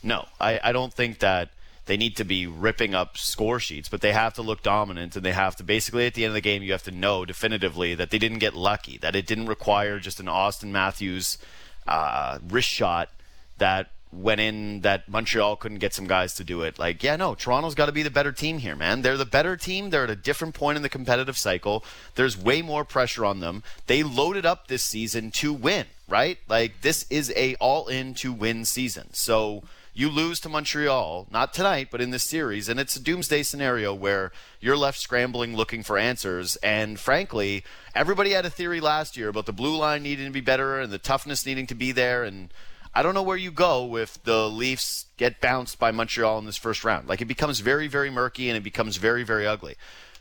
no, 0.02 0.26
I, 0.40 0.60
I 0.62 0.72
don't 0.72 0.92
think 0.92 1.20
that 1.20 1.50
they 1.88 1.96
need 1.96 2.16
to 2.16 2.24
be 2.24 2.46
ripping 2.46 2.94
up 2.94 3.16
score 3.16 3.58
sheets, 3.58 3.88
but 3.88 4.02
they 4.02 4.12
have 4.12 4.34
to 4.34 4.42
look 4.42 4.62
dominant, 4.62 5.16
and 5.16 5.24
they 5.24 5.32
have 5.32 5.56
to 5.56 5.64
basically 5.64 6.06
at 6.06 6.12
the 6.12 6.24
end 6.24 6.32
of 6.32 6.34
the 6.34 6.42
game, 6.42 6.62
you 6.62 6.72
have 6.72 6.82
to 6.82 6.90
know 6.90 7.24
definitively 7.24 7.94
that 7.94 8.10
they 8.10 8.18
didn't 8.18 8.40
get 8.40 8.54
lucky, 8.54 8.98
that 8.98 9.16
it 9.16 9.26
didn't 9.26 9.46
require 9.46 9.98
just 9.98 10.20
an 10.20 10.26
Auston 10.26 10.68
Matthews 10.68 11.38
uh, 11.86 12.40
wrist 12.46 12.68
shot 12.68 13.08
that 13.56 13.88
went 14.12 14.38
in 14.38 14.82
that 14.82 15.08
Montreal 15.08 15.56
couldn't 15.56 15.78
get 15.78 15.94
some 15.94 16.06
guys 16.06 16.34
to 16.34 16.44
do 16.44 16.60
it. 16.60 16.78
Like, 16.78 17.02
yeah, 17.02 17.16
no, 17.16 17.34
Toronto's 17.34 17.74
got 17.74 17.86
to 17.86 17.92
be 17.92 18.02
the 18.02 18.10
better 18.10 18.32
team 18.32 18.58
here, 18.58 18.76
man. 18.76 19.00
They're 19.00 19.16
the 19.16 19.24
better 19.24 19.56
team. 19.56 19.88
They're 19.88 20.04
at 20.04 20.10
a 20.10 20.16
different 20.16 20.54
point 20.54 20.76
in 20.76 20.82
the 20.82 20.88
competitive 20.90 21.38
cycle. 21.38 21.82
There's 22.16 22.36
way 22.36 22.60
more 22.60 22.84
pressure 22.84 23.24
on 23.24 23.40
them. 23.40 23.62
They 23.86 24.02
loaded 24.02 24.44
up 24.44 24.68
this 24.68 24.82
season 24.82 25.30
to 25.32 25.54
win, 25.54 25.86
right? 26.06 26.36
Like 26.48 26.82
this 26.82 27.06
is 27.08 27.32
a 27.34 27.54
all-in 27.56 28.12
to 28.14 28.32
win 28.32 28.66
season. 28.66 29.08
So 29.12 29.62
you 29.98 30.08
lose 30.08 30.38
to 30.38 30.48
Montreal, 30.48 31.26
not 31.28 31.52
tonight, 31.52 31.88
but 31.90 32.00
in 32.00 32.10
this 32.10 32.22
series, 32.22 32.68
and 32.68 32.78
it's 32.78 32.94
a 32.94 33.02
doomsday 33.02 33.42
scenario 33.42 33.92
where 33.92 34.30
you're 34.60 34.76
left 34.76 35.00
scrambling 35.00 35.56
looking 35.56 35.82
for 35.82 35.98
answers. 35.98 36.54
And 36.62 37.00
frankly, 37.00 37.64
everybody 37.96 38.30
had 38.30 38.46
a 38.46 38.50
theory 38.50 38.80
last 38.80 39.16
year 39.16 39.28
about 39.28 39.46
the 39.46 39.52
blue 39.52 39.76
line 39.76 40.04
needing 40.04 40.26
to 40.26 40.30
be 40.30 40.40
better 40.40 40.78
and 40.78 40.92
the 40.92 40.98
toughness 40.98 41.44
needing 41.44 41.66
to 41.66 41.74
be 41.74 41.90
there. 41.90 42.22
And 42.22 42.54
I 42.94 43.02
don't 43.02 43.12
know 43.12 43.24
where 43.24 43.36
you 43.36 43.50
go 43.50 43.96
if 43.96 44.22
the 44.22 44.48
Leafs 44.48 45.06
get 45.16 45.40
bounced 45.40 45.80
by 45.80 45.90
Montreal 45.90 46.38
in 46.38 46.46
this 46.46 46.56
first 46.56 46.84
round. 46.84 47.08
Like 47.08 47.20
it 47.20 47.24
becomes 47.24 47.58
very, 47.58 47.88
very 47.88 48.08
murky 48.08 48.48
and 48.48 48.56
it 48.56 48.62
becomes 48.62 48.98
very, 48.98 49.24
very 49.24 49.48
ugly. 49.48 49.74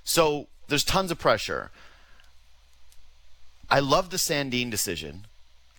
So 0.04 0.48
there's 0.70 0.84
tons 0.84 1.12
of 1.12 1.20
pressure. 1.20 1.70
I 3.70 3.80
love 3.80 4.10
the 4.10 4.18
Sandin 4.18 4.72
decision. 4.72 5.28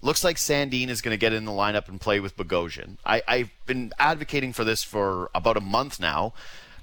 Looks 0.01 0.23
like 0.23 0.37
Sandin 0.37 0.89
is 0.89 1.03
going 1.03 1.13
to 1.13 1.19
get 1.19 1.33
in 1.33 1.45
the 1.45 1.53
lineup 1.53 1.89
and 1.89 2.01
play 2.01 2.21
with 2.21 2.37
Bogosian. 2.37 2.99
I, 3.05 3.23
I've 3.27 3.51
been 3.67 3.93
advocating 3.99 4.53
for 4.53 4.65
this 4.65 4.85
for 4.85 5.31
about 5.35 5.57
a 5.57 5.61
month 5.61 5.99
now. 5.99 6.33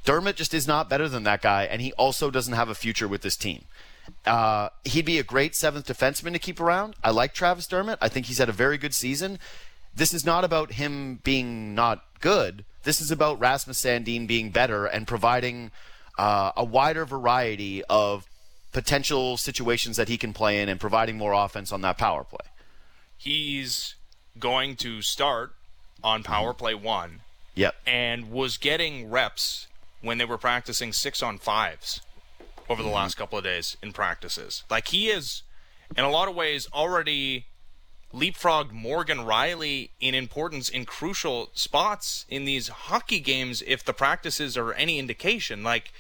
Dermott 0.03 0.35
just 0.35 0.53
is 0.53 0.67
not 0.67 0.89
better 0.89 1.07
than 1.09 1.23
that 1.23 1.41
guy, 1.41 1.63
and 1.63 1.81
he 1.81 1.91
also 1.93 2.29
doesn't 2.29 2.53
have 2.53 2.69
a 2.69 2.75
future 2.75 3.07
with 3.07 3.21
this 3.21 3.35
team. 3.35 3.65
Uh, 4.25 4.69
he'd 4.83 5.05
be 5.05 5.17
a 5.17 5.23
great 5.23 5.55
seventh 5.55 5.87
defenseman 5.87 6.33
to 6.33 6.39
keep 6.39 6.59
around. 6.59 6.95
I 7.03 7.09
like 7.09 7.33
Travis 7.33 7.67
Dermott. 7.67 7.97
I 8.01 8.09
think 8.09 8.27
he's 8.27 8.37
had 8.37 8.49
a 8.49 8.53
very 8.53 8.77
good 8.77 8.93
season. 8.93 9.39
This 9.95 10.13
is 10.13 10.25
not 10.25 10.43
about 10.43 10.73
him 10.73 11.21
being 11.23 11.73
not 11.73 12.03
good. 12.19 12.65
This 12.83 13.01
is 13.01 13.11
about 13.11 13.39
Rasmus 13.39 13.81
Sandin 13.81 14.27
being 14.27 14.51
better 14.51 14.85
and 14.85 15.07
providing 15.07 15.71
uh, 16.19 16.51
a 16.55 16.63
wider 16.63 17.05
variety 17.05 17.83
of 17.85 18.27
potential 18.71 19.37
situations 19.37 19.97
that 19.97 20.09
he 20.09 20.17
can 20.17 20.33
play 20.33 20.61
in 20.61 20.69
and 20.69 20.79
providing 20.79 21.17
more 21.17 21.33
offense 21.33 21.71
on 21.71 21.81
that 21.81 21.97
power 21.97 22.23
play. 22.23 22.45
He's 23.17 23.95
going 24.39 24.75
to 24.77 25.01
start 25.01 25.53
on 26.03 26.23
power 26.23 26.49
mm-hmm. 26.49 26.59
play 26.59 26.75
one 26.75 27.21
Yep. 27.55 27.75
and 27.87 28.31
was 28.31 28.57
getting 28.57 29.09
reps 29.09 29.67
when 30.01 30.17
they 30.17 30.25
were 30.25 30.37
practicing 30.37 30.91
six 30.91 31.23
on 31.23 31.37
fives 31.37 32.01
over 32.69 32.81
the 32.81 32.89
mm-hmm. 32.89 32.95
last 32.95 33.15
couple 33.15 33.37
of 33.37 33.43
days 33.43 33.77
in 33.81 33.93
practices. 33.93 34.63
Like 34.69 34.89
he 34.89 35.07
is, 35.07 35.43
in 35.97 36.03
a 36.03 36.09
lot 36.09 36.27
of 36.27 36.35
ways, 36.35 36.67
already 36.73 37.45
leapfrogged 38.13 38.71
Morgan 38.71 39.19
Rielly 39.19 39.89
in 39.99 40.15
importance 40.15 40.69
in 40.69 40.85
crucial 40.85 41.49
spots 41.53 42.25
in 42.29 42.45
these 42.45 42.67
hockey 42.67 43.19
games. 43.19 43.63
If 43.65 43.83
the 43.83 43.93
practices 43.93 44.57
are 44.57 44.73
any 44.73 44.99
indication, 44.99 45.63
like 45.63 45.91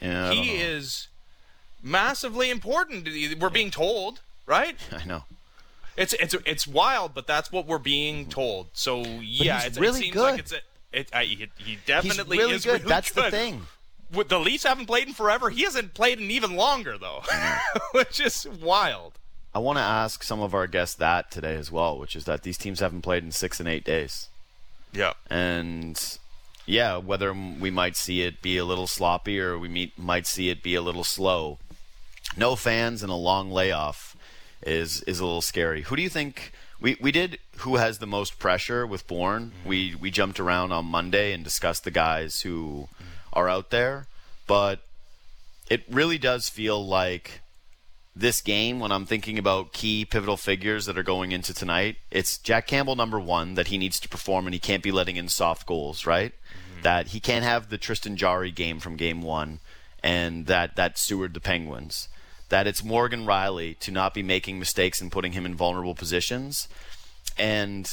Yeah, 0.00 0.30
he 0.30 0.56
is 0.56 1.08
massively 1.82 2.50
important. 2.50 3.08
We're 3.40 3.50
being 3.50 3.70
told, 3.70 4.20
right? 4.46 4.76
I 4.92 5.04
know. 5.04 5.24
It's 5.96 6.12
it's 6.14 6.34
it's 6.44 6.66
wild, 6.66 7.14
but 7.14 7.26
that's 7.26 7.52
what 7.52 7.66
we're 7.66 7.78
being 7.78 8.26
told. 8.26 8.68
So 8.72 9.02
yeah, 9.02 9.62
it's, 9.64 9.78
really 9.78 9.98
it 10.00 10.02
seems 10.02 10.14
good. 10.14 10.22
like 10.22 10.40
it's 10.40 10.52
a, 10.52 10.58
it, 10.92 11.08
I, 11.12 11.24
he, 11.24 11.48
he 11.58 11.78
definitely 11.86 12.38
really 12.38 12.54
is 12.54 12.64
good. 12.64 12.80
really 12.80 12.88
That's 12.88 13.12
the 13.12 13.30
thing. 13.30 13.62
With- 14.12 14.28
The 14.28 14.38
Leafs 14.38 14.64
haven't 14.64 14.86
played 14.86 15.08
in 15.08 15.14
forever. 15.14 15.50
He 15.50 15.62
hasn't 15.62 15.94
played 15.94 16.20
in 16.20 16.30
even 16.30 16.54
longer 16.56 16.96
though, 16.98 17.22
which 17.92 18.20
is 18.20 18.46
wild. 18.62 19.14
I 19.54 19.60
want 19.60 19.78
to 19.78 19.82
ask 19.82 20.22
some 20.24 20.40
of 20.40 20.52
our 20.54 20.66
guests 20.66 20.96
that 20.96 21.30
today 21.30 21.54
as 21.54 21.70
well, 21.70 21.96
which 21.98 22.16
is 22.16 22.24
that 22.24 22.42
these 22.42 22.58
teams 22.58 22.80
haven't 22.80 23.02
played 23.02 23.22
in 23.22 23.30
six 23.30 23.60
and 23.60 23.68
eight 23.68 23.84
days. 23.84 24.28
Yeah. 24.92 25.12
and 25.28 26.00
yeah, 26.66 26.96
whether 26.96 27.32
we 27.34 27.70
might 27.70 27.96
see 27.96 28.22
it 28.22 28.40
be 28.40 28.56
a 28.56 28.64
little 28.64 28.86
sloppy 28.86 29.38
or 29.40 29.58
we 29.58 29.68
meet, 29.68 29.98
might 29.98 30.26
see 30.26 30.48
it 30.50 30.62
be 30.62 30.74
a 30.76 30.82
little 30.82 31.04
slow. 31.04 31.58
No 32.36 32.56
fans 32.56 33.02
and 33.02 33.12
a 33.12 33.16
long 33.16 33.50
layoff 33.50 34.13
is 34.64 35.02
is 35.02 35.20
a 35.20 35.24
little 35.24 35.42
scary. 35.42 35.82
Who 35.82 35.96
do 35.96 36.02
you 36.02 36.08
think 36.08 36.52
we 36.80 36.96
we 37.00 37.12
did? 37.12 37.38
Who 37.58 37.76
has 37.76 37.98
the 37.98 38.06
most 38.06 38.38
pressure 38.38 38.86
with 38.86 39.06
Bourne? 39.06 39.52
Mm-hmm. 39.60 39.68
We 39.68 39.94
we 39.94 40.10
jumped 40.10 40.40
around 40.40 40.72
on 40.72 40.86
Monday 40.86 41.32
and 41.32 41.44
discussed 41.44 41.84
the 41.84 41.90
guys 41.90 42.40
who 42.42 42.88
are 43.32 43.48
out 43.48 43.70
there, 43.70 44.06
but 44.46 44.80
it 45.68 45.84
really 45.90 46.18
does 46.18 46.48
feel 46.48 46.84
like 46.84 47.40
this 48.16 48.40
game, 48.40 48.78
when 48.78 48.92
I'm 48.92 49.06
thinking 49.06 49.38
about 49.38 49.72
key 49.72 50.04
pivotal 50.04 50.36
figures 50.36 50.86
that 50.86 50.96
are 50.96 51.02
going 51.02 51.32
into 51.32 51.52
tonight, 51.52 51.96
it's 52.10 52.38
Jack 52.38 52.66
Campbell 52.68 52.94
number 52.94 53.18
one 53.18 53.54
that 53.54 53.68
he 53.68 53.78
needs 53.78 53.98
to 54.00 54.08
perform 54.08 54.46
and 54.46 54.54
he 54.54 54.60
can't 54.60 54.84
be 54.84 54.92
letting 54.92 55.16
in 55.16 55.28
soft 55.28 55.66
goals, 55.66 56.06
right? 56.06 56.32
Mm-hmm. 56.32 56.82
That 56.82 57.08
he 57.08 57.18
can't 57.18 57.44
have 57.44 57.70
the 57.70 57.78
Tristan 57.78 58.16
Jarry 58.16 58.52
game 58.52 58.78
from 58.78 58.96
game 58.96 59.20
one 59.20 59.58
and 60.02 60.46
that 60.46 60.76
that 60.76 60.96
Seward 60.98 61.34
the 61.34 61.40
Penguins. 61.40 62.08
That 62.54 62.68
it's 62.68 62.84
Morgan 62.84 63.26
Rielly 63.26 63.76
to 63.80 63.90
not 63.90 64.14
be 64.14 64.22
making 64.22 64.60
mistakes 64.60 65.00
and 65.00 65.10
putting 65.10 65.32
him 65.32 65.44
in 65.44 65.56
vulnerable 65.56 65.96
positions. 65.96 66.68
And 67.36 67.90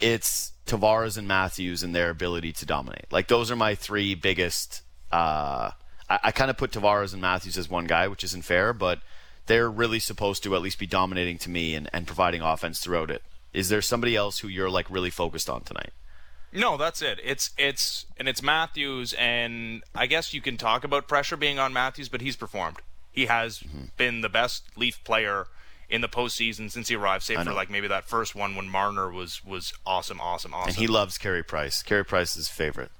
it's 0.00 0.50
Tavares 0.66 1.16
and 1.16 1.28
Matthews 1.28 1.84
and 1.84 1.94
their 1.94 2.10
ability 2.10 2.50
to 2.54 2.66
dominate. 2.66 3.06
Like 3.12 3.28
those 3.28 3.52
are 3.52 3.56
my 3.56 3.76
three 3.76 4.16
biggest. 4.16 4.82
Uh, 5.12 5.70
I, 6.10 6.18
I 6.24 6.30
kind 6.32 6.50
of 6.50 6.56
put 6.56 6.72
Tavares 6.72 7.12
and 7.12 7.22
Matthews 7.22 7.56
as 7.56 7.70
one 7.70 7.84
guy, 7.84 8.08
which 8.08 8.24
isn't 8.24 8.44
fair, 8.44 8.72
but 8.72 8.98
they're 9.46 9.70
really 9.70 10.00
supposed 10.00 10.42
to 10.42 10.56
at 10.56 10.60
least 10.60 10.80
be 10.80 10.88
dominating 10.88 11.38
to 11.38 11.48
me 11.48 11.76
and, 11.76 11.88
and 11.92 12.04
providing 12.04 12.42
offense 12.42 12.80
throughout 12.80 13.12
it. 13.12 13.22
Is 13.52 13.68
there 13.68 13.80
somebody 13.80 14.16
else 14.16 14.40
who 14.40 14.48
you're 14.48 14.70
like 14.70 14.90
really 14.90 15.10
focused 15.10 15.48
on 15.48 15.62
tonight? 15.62 15.92
No, 16.52 16.76
that's 16.76 17.00
it. 17.00 17.20
It's 17.22 17.50
it's 17.56 18.06
and 18.18 18.26
it's 18.26 18.42
Matthews, 18.42 19.12
and 19.12 19.84
I 19.94 20.06
guess 20.06 20.34
you 20.34 20.40
can 20.40 20.56
talk 20.56 20.82
about 20.82 21.06
pressure 21.06 21.36
being 21.36 21.60
on 21.60 21.72
Matthews, 21.72 22.08
but 22.08 22.22
he's 22.22 22.34
performed. 22.34 22.78
He 23.14 23.26
has 23.26 23.60
Mm-hmm. 23.60 23.84
been 23.96 24.20
the 24.20 24.28
best 24.28 24.64
Leaf 24.76 25.02
player 25.04 25.46
in 25.88 26.00
the 26.00 26.08
postseason 26.08 26.70
since 26.70 26.88
he 26.88 26.96
arrived, 26.96 27.22
save 27.24 27.42
for 27.42 27.52
like 27.52 27.70
maybe 27.70 27.86
that 27.88 28.04
first 28.04 28.34
one 28.34 28.56
when 28.56 28.68
Marner 28.68 29.10
was 29.10 29.44
was 29.44 29.72
awesome, 29.86 30.20
awesome, 30.20 30.52
awesome. 30.52 30.68
And 30.70 30.76
he 30.76 30.86
loves 30.86 31.16
Carey 31.18 31.42
Price. 31.44 31.82
Carey 31.82 32.04
Price 32.04 32.30
is 32.30 32.36
his 32.36 32.48
favorite. 32.48 32.90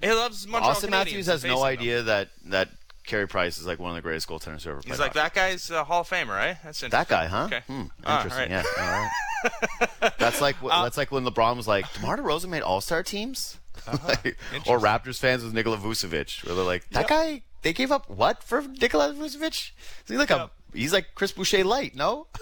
he 0.00 0.10
loves 0.12 0.46
Montreal 0.46 0.74
Auston 0.74 0.88
Canadiens 0.88 0.90
Matthews 0.90 1.26
has 1.26 1.44
no 1.44 1.50
facing 1.50 1.60
them. 1.62 1.66
idea 1.66 2.02
that 2.02 2.28
that 2.46 2.68
Carey 3.04 3.28
Price 3.28 3.58
is 3.58 3.66
like 3.66 3.78
one 3.78 3.90
of 3.90 3.96
the 3.96 4.02
greatest 4.02 4.28
goaltenders 4.28 4.62
who 4.64 4.70
ever 4.70 4.80
played. 4.80 4.90
He's 4.92 4.98
like 5.00 5.14
hockey. 5.14 5.20
that 5.20 5.34
guy's 5.34 5.70
a 5.70 5.84
Hall 5.84 6.00
of 6.00 6.08
Famer, 6.10 6.28
right? 6.28 6.56
That's 6.64 6.80
That 6.80 7.08
guy, 7.08 7.26
huh? 7.26 7.44
Okay. 7.46 7.60
Hmm, 7.66 7.82
Ah, 8.04 8.22
interesting. 8.24 8.52
right. 8.52 8.64
Yeah. 8.64 8.82
All 8.84 8.90
right. 8.90 10.12
that's 10.18 10.40
like 10.40 10.56
wh- 10.56 10.68
that's 10.68 10.96
like 10.96 11.10
when 11.12 11.24
LeBron 11.24 11.56
was 11.56 11.68
like, 11.68 11.90
"DeMar 11.94 12.16
DeRozan 12.18 12.48
made 12.48 12.62
All 12.62 12.80
Star 12.80 13.02
teams," 13.02 13.58
or 13.86 13.94
Uh-huh. 13.94 14.14
Interesting. 14.24 14.64
Raptors 14.64 15.18
fans 15.18 15.42
with 15.44 15.54
Nikola 15.54 15.76
Vucevic, 15.78 16.44
where 16.44 16.54
they're 16.54 16.64
like, 16.64 16.88
"That 16.90 17.00
Yep. 17.00 17.08
guy, 17.08 17.42
they 17.62 17.72
gave 17.72 17.90
up 17.90 18.08
what 18.08 18.42
for 18.42 18.62
Nikola 18.62 19.12
Vucevic? 19.14 19.72
Is 19.72 20.08
he 20.08 20.16
like 20.16 20.30
a 20.30 20.50
he's 20.72 20.92
like 20.92 21.08
Chris 21.14 21.32
Boucher 21.32 21.64
light? 21.64 21.94
No." 21.94 22.26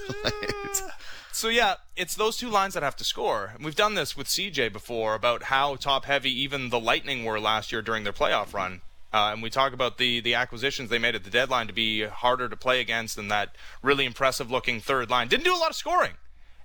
So 1.38 1.46
yeah, 1.46 1.74
it's 1.94 2.16
those 2.16 2.36
two 2.36 2.50
lines 2.50 2.74
that 2.74 2.82
have 2.82 2.96
to 2.96 3.04
score. 3.04 3.52
And 3.54 3.64
we've 3.64 3.76
done 3.76 3.94
this 3.94 4.16
with 4.16 4.26
CJ 4.26 4.72
before 4.72 5.14
about 5.14 5.44
how 5.44 5.76
top 5.76 6.04
heavy 6.04 6.32
even 6.42 6.70
the 6.70 6.80
Lightning 6.80 7.24
were 7.24 7.38
last 7.38 7.70
year 7.70 7.80
during 7.80 8.02
their 8.02 8.12
playoff 8.12 8.52
run. 8.52 8.80
Uh, 9.12 9.30
and 9.32 9.40
we 9.40 9.48
talk 9.48 9.72
about 9.72 9.98
the 9.98 10.18
the 10.18 10.34
acquisitions 10.34 10.90
they 10.90 10.98
made 10.98 11.14
at 11.14 11.22
the 11.22 11.30
deadline 11.30 11.68
to 11.68 11.72
be 11.72 12.02
harder 12.02 12.48
to 12.48 12.56
play 12.56 12.80
against 12.80 13.14
than 13.14 13.28
that 13.28 13.54
really 13.82 14.04
impressive 14.04 14.50
looking 14.50 14.80
third 14.80 15.10
line. 15.10 15.28
Didn't 15.28 15.44
do 15.44 15.54
a 15.54 15.56
lot 15.56 15.70
of 15.70 15.76
scoring. 15.76 16.14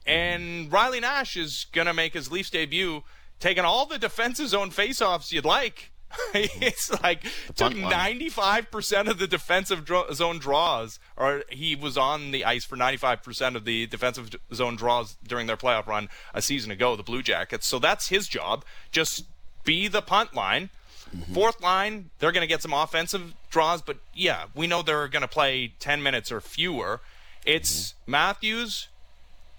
And 0.08 0.72
Riley 0.72 1.00
Nash 1.00 1.38
is 1.38 1.68
going 1.72 1.86
to 1.88 1.94
make 1.94 2.14
his 2.14 2.32
Leafs 2.32 2.50
debut 2.50 3.04
taking 3.40 3.64
all 3.66 3.86
the 3.86 4.00
defensive 4.00 4.48
zone 4.48 4.72
faceoffs 4.72 5.32
you'd 5.32 5.46
like. 5.46 5.92
it's 6.34 6.92
like 7.02 7.24
took 7.56 7.76
ninety 7.76 8.30
five 8.30 8.70
percent 8.72 9.08
of 9.08 9.20
the 9.20 9.28
defensive 9.28 9.88
zone 10.14 10.40
draws, 10.40 11.00
or 11.18 11.44
he 11.50 11.76
was 11.76 11.98
on 11.98 12.32
the 12.32 12.46
ice 12.46 12.66
for 12.66 12.76
ninety 12.76 12.98
five 12.98 13.24
percent 13.24 13.56
of 13.56 13.66
the 13.66 13.88
defensive 13.88 14.30
zone 14.54 14.76
draws 14.76 15.16
during 15.28 15.48
their 15.48 15.58
playoff 15.58 15.88
run 15.88 16.10
a 16.34 16.42
season 16.42 16.72
ago. 16.72 16.96
The 16.96 17.04
Blue 17.04 17.22
Jackets. 17.22 17.68
So 17.68 17.80
that's 17.80 18.10
his 18.10 18.28
job. 18.28 18.66
Just 18.92 19.26
be 19.64 19.88
the 19.88 20.02
punt 20.02 20.34
line. 20.34 20.70
Mm-hmm. 21.16 21.34
Fourth 21.34 21.62
line, 21.62 22.10
they're 22.20 22.32
going 22.32 22.42
to 22.42 22.48
get 22.48 22.62
some 22.62 22.74
offensive 22.74 23.34
draws, 23.52 23.82
but 23.84 23.98
yeah, 24.16 24.46
we 24.56 24.66
know 24.66 24.82
they're 24.82 25.08
going 25.08 25.22
to 25.22 25.28
play 25.28 25.74
ten 25.80 26.02
minutes 26.02 26.32
or 26.32 26.42
fewer. 26.42 27.02
It's 27.46 27.90
mm-hmm. 27.90 28.12
Matthews 28.12 28.88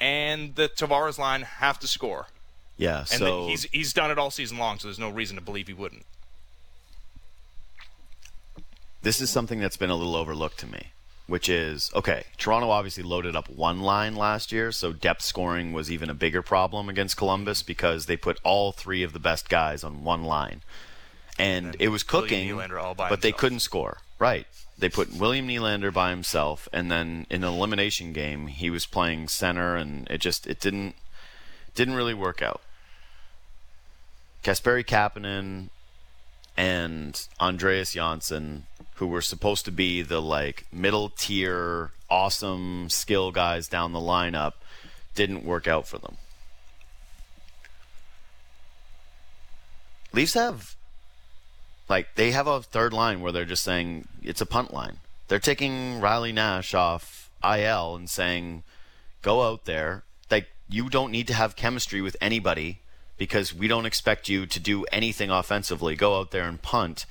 and 0.01 0.55
the 0.57 0.69
Tavares 0.69 1.19
line 1.19 1.43
have 1.43 1.79
to 1.81 1.87
score. 1.87 2.27
Yeah, 2.77 2.99
and 2.99 3.09
so 3.09 3.47
he's 3.47 3.65
he's 3.65 3.93
done 3.93 4.11
it 4.11 4.19
all 4.19 4.31
season 4.31 4.59
long, 4.59 4.79
so 4.79 4.89
there's 4.89 4.99
no 4.99 5.11
reason 5.11 5.37
to 5.37 5.43
believe 5.43 5.69
he 5.69 5.75
wouldn't. 5.75 6.05
This 9.05 9.21
is 9.21 9.29
something 9.29 9.61
that's 9.61 9.77
been 9.77 9.91
a 9.91 9.97
little 9.97 10.17
overlooked 10.17 10.59
to 10.61 10.67
me, 10.67 10.87
which 11.27 11.51
is 11.51 11.91
okay. 11.95 12.25
Toronto 12.39 12.71
obviously 12.71 13.03
loaded 13.03 13.37
up 13.37 13.51
one 13.51 13.81
line 13.81 14.17
last 14.17 14.51
year, 14.51 14.73
so 14.73 14.95
depth 14.95 15.21
scoring 15.21 15.75
was 15.75 15.93
even 15.93 16.09
a 16.09 16.15
bigger 16.15 16.41
problem 16.41 16.89
against 16.89 17.19
Columbus 17.19 17.63
because 17.63 18.07
they 18.07 18.17
put 18.17 18.41
all 18.43 18.73
three 18.73 19.03
of 19.03 19.13
the 19.13 19.19
best 19.19 19.51
guys 19.51 19.85
on 19.85 20.05
one 20.05 20.25
line, 20.25 20.63
and, 21.39 21.67
and 21.67 21.77
it 21.79 21.89
was 21.89 22.03
cooking, 22.03 22.57
but 22.57 22.71
himself. 22.71 23.21
they 23.21 23.31
couldn't 23.31 23.61
score. 23.61 23.99
Right. 24.19 24.47
They 24.79 24.89
put 24.89 25.13
William 25.13 25.49
Nylander 25.49 25.93
by 25.93 26.09
himself, 26.09 26.67
and 26.73 26.91
then 26.91 27.27
in 27.29 27.45
an 27.45 27.53
elimination 27.53 28.15
game, 28.15 28.47
he 28.47 28.71
was 28.71 28.87
playing 28.87 29.29
center, 29.29 29.77
and 29.77 30.09
it 30.09 30.23
just 30.23 30.47
it 30.47 30.61
didn't 30.61 30.95
didn't 31.75 31.95
really 31.95 32.15
work 32.15 32.41
out. 32.41 32.63
Kasperi 34.43 34.83
Kapanen 34.83 35.69
and 36.57 37.29
Andreas 37.39 37.93
Johnsson, 37.93 38.67
who 38.95 39.07
were 39.07 39.23
supposed 39.23 39.65
to 39.65 39.73
be 39.73 40.03
the 40.03 40.21
like 40.21 40.67
middle 40.73 41.09
tier, 41.09 41.91
awesome 42.09 42.89
skill 42.89 43.31
guys 43.31 43.69
down 43.69 43.93
the 43.93 43.99
lineup, 43.99 44.53
didn't 45.15 45.45
work 45.45 45.67
out 45.67 45.87
for 45.87 45.99
them. 45.99 46.17
Leafs 50.13 50.35
have 50.35 50.77
like 51.89 52.15
they 52.15 52.31
have 52.31 52.47
a 52.47 52.63
third 52.63 52.93
line 52.93 53.21
where 53.21 53.33
they're 53.33 53.45
just 53.45 53.65
saying 53.65 54.07
it's 54.23 54.41
a 54.41 54.47
punt 54.47 54.73
line. 54.73 54.99
They're 55.29 55.39
taking 55.39 56.01
Riley 56.01 56.33
Nash 56.33 56.75
off 56.75 57.31
IL 57.43 57.97
and 57.97 58.09
saying, 58.09 58.63
"Go 59.23 59.43
out 59.43 59.65
there 59.65 60.05
Like 60.31 60.49
you 60.69 60.89
don't 60.89 61.11
need 61.11 61.27
to 61.29 61.35
have 61.35 61.57
chemistry 61.57 62.01
with 62.01 62.17
anybody 62.21 62.81
because 63.17 63.55
we 63.55 63.69
don't 63.69 63.87
expect 63.87 64.29
you 64.29 64.47
to 64.47 64.61
do 64.61 64.85
anything 64.93 65.31
offensively. 65.31 65.95
Go 65.95 66.19
out 66.19 66.31
there 66.31 66.45
and 66.45 66.61
punt. 66.61 67.07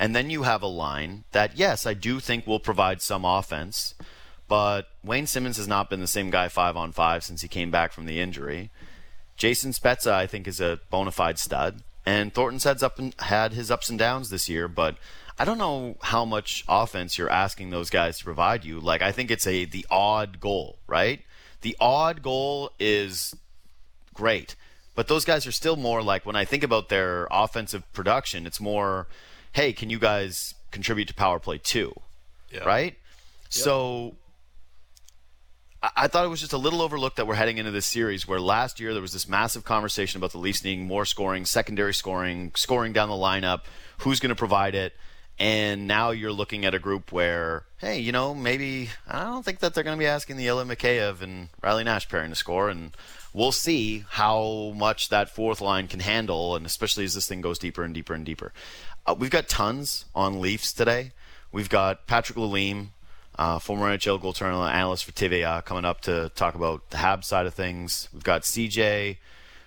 And 0.00 0.14
then 0.14 0.30
you 0.30 0.44
have 0.44 0.62
a 0.62 0.68
line 0.68 1.24
that, 1.32 1.58
yes, 1.58 1.84
I 1.84 1.92
do 1.92 2.20
think 2.20 2.46
will 2.46 2.60
provide 2.60 3.02
some 3.02 3.24
offense, 3.24 3.94
but 4.46 4.88
Wayne 5.02 5.26
Simmonds 5.26 5.58
has 5.58 5.66
not 5.66 5.90
been 5.90 6.00
the 6.00 6.06
same 6.06 6.30
guy 6.30 6.48
five 6.48 6.76
on 6.76 6.92
five 6.92 7.24
since 7.24 7.42
he 7.42 7.48
came 7.48 7.72
back 7.72 7.92
from 7.92 8.06
the 8.06 8.20
injury. 8.20 8.70
Jason 9.36 9.72
Spezza, 9.72 10.12
I 10.12 10.28
think, 10.28 10.46
is 10.46 10.60
a 10.60 10.78
bona 10.88 11.10
fide 11.10 11.38
stud. 11.38 11.82
And 12.06 12.32
Thornton's 12.32 12.64
had, 12.64 12.82
up 12.82 12.98
and, 13.00 13.12
had 13.18 13.52
his 13.52 13.72
ups 13.72 13.90
and 13.90 13.98
downs 13.98 14.30
this 14.30 14.48
year, 14.48 14.68
but 14.68 14.96
I 15.36 15.44
don't 15.44 15.58
know 15.58 15.96
how 16.00 16.24
much 16.24 16.64
offense 16.68 17.18
you're 17.18 17.28
asking 17.28 17.70
those 17.70 17.90
guys 17.90 18.18
to 18.18 18.24
provide 18.24 18.64
you. 18.64 18.80
Like, 18.80 19.02
I 19.02 19.12
think 19.12 19.30
it's 19.30 19.46
a 19.46 19.64
the 19.64 19.84
odd 19.90 20.40
goal, 20.40 20.78
right? 20.86 21.22
The 21.60 21.76
odd 21.80 22.22
goal 22.22 22.70
is 22.78 23.34
great, 24.14 24.54
but 24.94 25.08
those 25.08 25.24
guys 25.24 25.46
are 25.46 25.52
still 25.52 25.76
more 25.76 26.02
like 26.02 26.24
when 26.24 26.36
I 26.36 26.44
think 26.44 26.62
about 26.62 26.88
their 26.88 27.26
offensive 27.30 27.92
production, 27.92 28.46
it's 28.46 28.60
more, 28.60 29.08
hey, 29.52 29.72
can 29.72 29.90
you 29.90 29.98
guys 29.98 30.54
contribute 30.70 31.08
to 31.08 31.14
power 31.14 31.38
play 31.38 31.58
too? 31.58 31.92
Yeah. 32.52 32.64
Right? 32.64 32.96
So 33.48 34.16
I 35.80 36.08
thought 36.08 36.24
it 36.24 36.28
was 36.28 36.40
just 36.40 36.52
a 36.52 36.58
little 36.58 36.82
overlooked 36.82 37.16
that 37.16 37.26
we're 37.26 37.36
heading 37.36 37.58
into 37.58 37.70
this 37.70 37.86
series 37.86 38.26
where 38.26 38.40
last 38.40 38.80
year 38.80 38.92
there 38.92 39.02
was 39.02 39.12
this 39.12 39.28
massive 39.28 39.64
conversation 39.64 40.18
about 40.18 40.32
the 40.32 40.38
Leafs 40.38 40.64
needing 40.64 40.86
more 40.86 41.04
scoring, 41.04 41.44
secondary 41.44 41.94
scoring, 41.94 42.50
scoring 42.56 42.92
down 42.92 43.08
the 43.08 43.14
lineup, 43.14 43.60
who's 43.98 44.18
going 44.18 44.30
to 44.30 44.36
provide 44.36 44.74
it. 44.74 44.92
And 45.38 45.86
now 45.86 46.10
you're 46.10 46.32
looking 46.32 46.64
at 46.64 46.74
a 46.74 46.80
group 46.80 47.12
where, 47.12 47.64
hey, 47.76 48.00
you 48.00 48.10
know, 48.10 48.34
maybe 48.34 48.90
I 49.06 49.22
don't 49.22 49.44
think 49.44 49.60
that 49.60 49.72
they're 49.72 49.84
going 49.84 49.96
to 49.96 50.02
be 50.02 50.06
asking 50.06 50.36
the 50.36 50.48
Ilya 50.48 50.64
Mikheyev 50.64 51.22
and 51.22 51.48
Riley 51.62 51.84
Nash 51.84 52.08
pairing 52.08 52.30
to 52.30 52.34
score. 52.34 52.68
And 52.68 52.96
we'll 53.32 53.52
see 53.52 54.04
how 54.08 54.72
much 54.76 55.10
that 55.10 55.30
fourth 55.30 55.60
line 55.60 55.86
can 55.86 56.00
handle, 56.00 56.56
and 56.56 56.66
especially 56.66 57.04
as 57.04 57.14
this 57.14 57.28
thing 57.28 57.40
goes 57.40 57.56
deeper 57.56 57.84
and 57.84 57.94
deeper 57.94 58.14
and 58.14 58.26
deeper. 58.26 58.52
Uh, 59.08 59.14
we've 59.14 59.30
got 59.30 59.48
tons 59.48 60.04
on 60.14 60.38
Leafs 60.38 60.70
today. 60.70 61.12
We've 61.50 61.70
got 61.70 62.06
Patrick 62.06 62.36
Lalime, 62.36 62.88
uh, 63.38 63.58
former 63.58 63.86
NHL 63.86 64.20
goaltender 64.20 64.70
analyst 64.70 65.06
for 65.06 65.12
TVA, 65.12 65.64
coming 65.64 65.86
up 65.86 66.02
to 66.02 66.30
talk 66.34 66.54
about 66.54 66.90
the 66.90 66.98
Hab 66.98 67.24
side 67.24 67.46
of 67.46 67.54
things. 67.54 68.10
We've 68.12 68.22
got 68.22 68.42
CJ. 68.42 69.16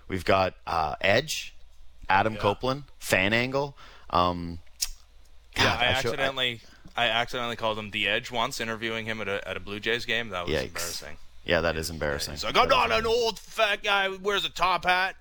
We've 0.07 0.25
got 0.25 0.53
uh, 0.67 0.93
Edge, 1.01 1.55
Adam 2.07 2.33
yeah. 2.33 2.39
Copeland, 2.39 2.83
Fan 2.99 3.33
Angle. 3.33 3.75
Um, 4.11 4.59
God, 5.55 5.63
yeah, 5.63 5.73
I, 5.73 5.83
I 5.85 5.87
accidentally 5.87 6.57
show, 6.57 6.67
I, 6.95 7.05
I, 7.05 7.07
accidentally 7.07 7.55
called 7.55 7.79
him 7.79 7.89
the 7.89 8.07
Edge 8.07 8.29
once, 8.29 8.61
interviewing 8.61 9.07
him 9.07 9.21
at 9.21 9.27
a 9.27 9.47
at 9.47 9.57
a 9.57 9.59
Blue 9.59 9.79
Jays 9.79 10.05
game. 10.05 10.29
That 10.29 10.45
was 10.45 10.55
yikes. 10.55 10.65
embarrassing. 10.67 11.17
Yeah, 11.45 11.61
that 11.61 11.77
is 11.77 11.89
embarrassing. 11.89 12.35
He's 12.35 12.43
like, 12.43 12.55
I'm 12.55 12.69
not 12.69 12.91
an 12.91 13.07
old 13.07 13.39
fat 13.39 13.81
guy 13.81 14.07
who 14.07 14.19
wears 14.19 14.45
a 14.45 14.49
top 14.49 14.85
hat. 14.85 15.15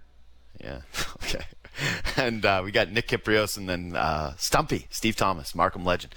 Yeah. 0.62 0.80
okay. 1.24 1.44
And 2.16 2.44
uh, 2.44 2.60
we 2.64 2.70
got 2.70 2.90
Nick 2.90 3.08
Kypreos 3.08 3.56
and 3.56 3.68
then 3.68 3.96
uh, 3.96 4.34
Stumpy, 4.36 4.86
Steve 4.90 5.16
Thomas, 5.16 5.54
Markham 5.54 5.84
legend. 5.84 6.14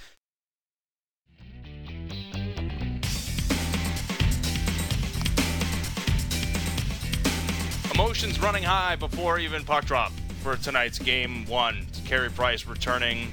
Emotions 7.94 8.40
running 8.40 8.64
high 8.64 8.96
before 8.96 9.38
even 9.38 9.64
puck 9.64 9.84
drop 9.84 10.12
for 10.42 10.56
tonight's 10.56 10.98
game 10.98 11.46
one. 11.46 11.86
Carey 12.04 12.30
Price 12.30 12.66
returning 12.66 13.30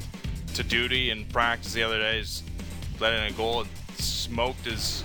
to 0.54 0.64
duty 0.64 1.10
in 1.10 1.26
practice 1.26 1.74
the 1.74 1.84
other 1.84 2.00
day. 2.00 2.20
He's 2.20 2.44
let 3.00 3.14
in 3.14 3.24
a 3.24 3.32
goal 3.36 3.66
smoked 3.98 4.66
his 4.66 5.04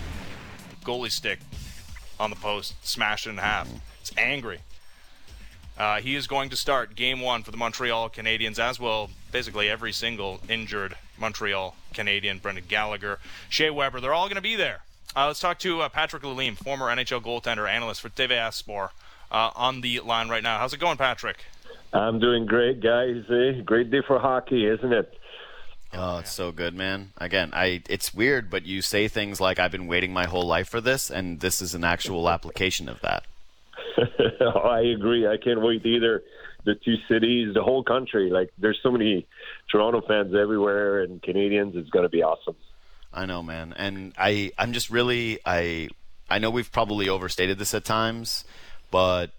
goalie 0.85 1.11
stick 1.11 1.41
on 2.21 2.31
the 2.31 2.37
post, 2.37 2.75
smashed 2.87 3.27
it 3.27 3.31
in 3.31 3.39
half. 3.39 3.69
It's 4.01 4.13
angry. 4.17 4.61
Uh, 5.79 6.01
he 6.01 6.15
is 6.15 6.27
going 6.27 6.49
to 6.49 6.57
start 6.57 6.95
game 6.95 7.21
one 7.21 7.43
for 7.43 7.51
the 7.51 7.57
Montreal 7.57 8.09
Canadiens, 8.09 8.59
as 8.59 8.81
well 8.81 9.11
basically 9.31 9.69
every 9.69 9.93
single 9.93 10.41
injured 10.49 10.97
Montreal 11.19 11.77
Canadian, 11.93 12.39
Brendan 12.39 12.65
Gallagher, 12.69 13.19
Shea 13.49 13.71
Weber. 13.71 14.01
They're 14.01 14.15
all 14.15 14.27
going 14.27 14.37
to 14.37 14.43
be 14.43 14.57
there. 14.57 14.81
Uh, 15.15 15.27
let's 15.29 15.41
talk 15.41 15.59
to 15.61 15.83
uh, 15.83 15.89
Patrick 15.89 16.23
Lalime, 16.23 16.57
former 16.57 16.87
NHL 16.87 17.23
goaltender 17.23 17.69
analyst 17.69 18.01
for 18.01 18.09
TVA 18.09 18.53
Sport, 18.53 18.91
uh, 19.31 19.51
on 19.55 19.81
the 19.81 20.01
line 20.01 20.29
right 20.29 20.43
now. 20.43 20.59
How's 20.59 20.73
it 20.73 20.81
going, 20.81 20.97
Patrick? 20.97 21.45
I'm 21.93 22.19
doing 22.19 22.47
great, 22.47 22.81
guys. 22.81 23.25
Eh? 23.31 23.61
Great 23.65 23.91
day 23.91 24.03
for 24.07 24.19
hockey, 24.19 24.67
isn't 24.67 24.93
it? 24.93 25.19
Oh, 25.93 26.19
it's 26.19 26.33
so 26.33 26.53
good, 26.53 26.75
man. 26.75 27.13
Again, 27.17 27.51
I 27.55 27.83
it's 27.89 28.13
weird, 28.13 28.51
but 28.51 28.67
you 28.67 28.83
say 28.83 29.09
things 29.09 29.41
like 29.41 29.59
I've 29.59 29.73
been 29.73 29.87
waiting 29.87 30.13
my 30.13 30.27
whole 30.27 30.47
life 30.47 30.69
for 30.69 30.81
this 30.81 31.11
and 31.11 31.41
this 31.41 31.63
is 31.63 31.75
an 31.75 31.85
actual 31.85 32.29
application 32.29 32.89
of 32.89 33.01
that. 33.01 33.25
I 34.65 34.81
agree. 34.81 35.27
I 35.27 35.37
can't 35.37 35.61
wait 35.61 35.85
either. 35.85 36.23
The 36.65 36.75
two 36.75 36.97
cities, 37.09 37.55
the 37.55 37.63
whole 37.63 37.85
country. 37.85 38.31
Like 38.31 38.51
there's 38.59 38.79
so 38.83 38.91
many 38.91 39.27
Toronto 39.71 40.03
fans 40.07 40.35
everywhere 40.35 41.03
and 41.03 41.23
Canadians. 41.23 41.75
It's 41.77 41.91
going 41.91 42.05
to 42.05 42.09
be 42.09 42.23
awesome. 42.23 42.57
I 43.13 43.27
know, 43.27 43.43
man. 43.43 43.73
And 43.77 44.13
I 44.19 44.53
I'm 44.59 44.73
just 44.73 44.91
really 44.91 45.39
I 45.47 45.89
I 46.29 46.39
know 46.39 46.51
we've 46.51 46.71
probably 46.71 47.09
overstated 47.09 47.59
this 47.59 47.73
at 47.73 47.85
times, 47.85 48.45
but 48.91 49.31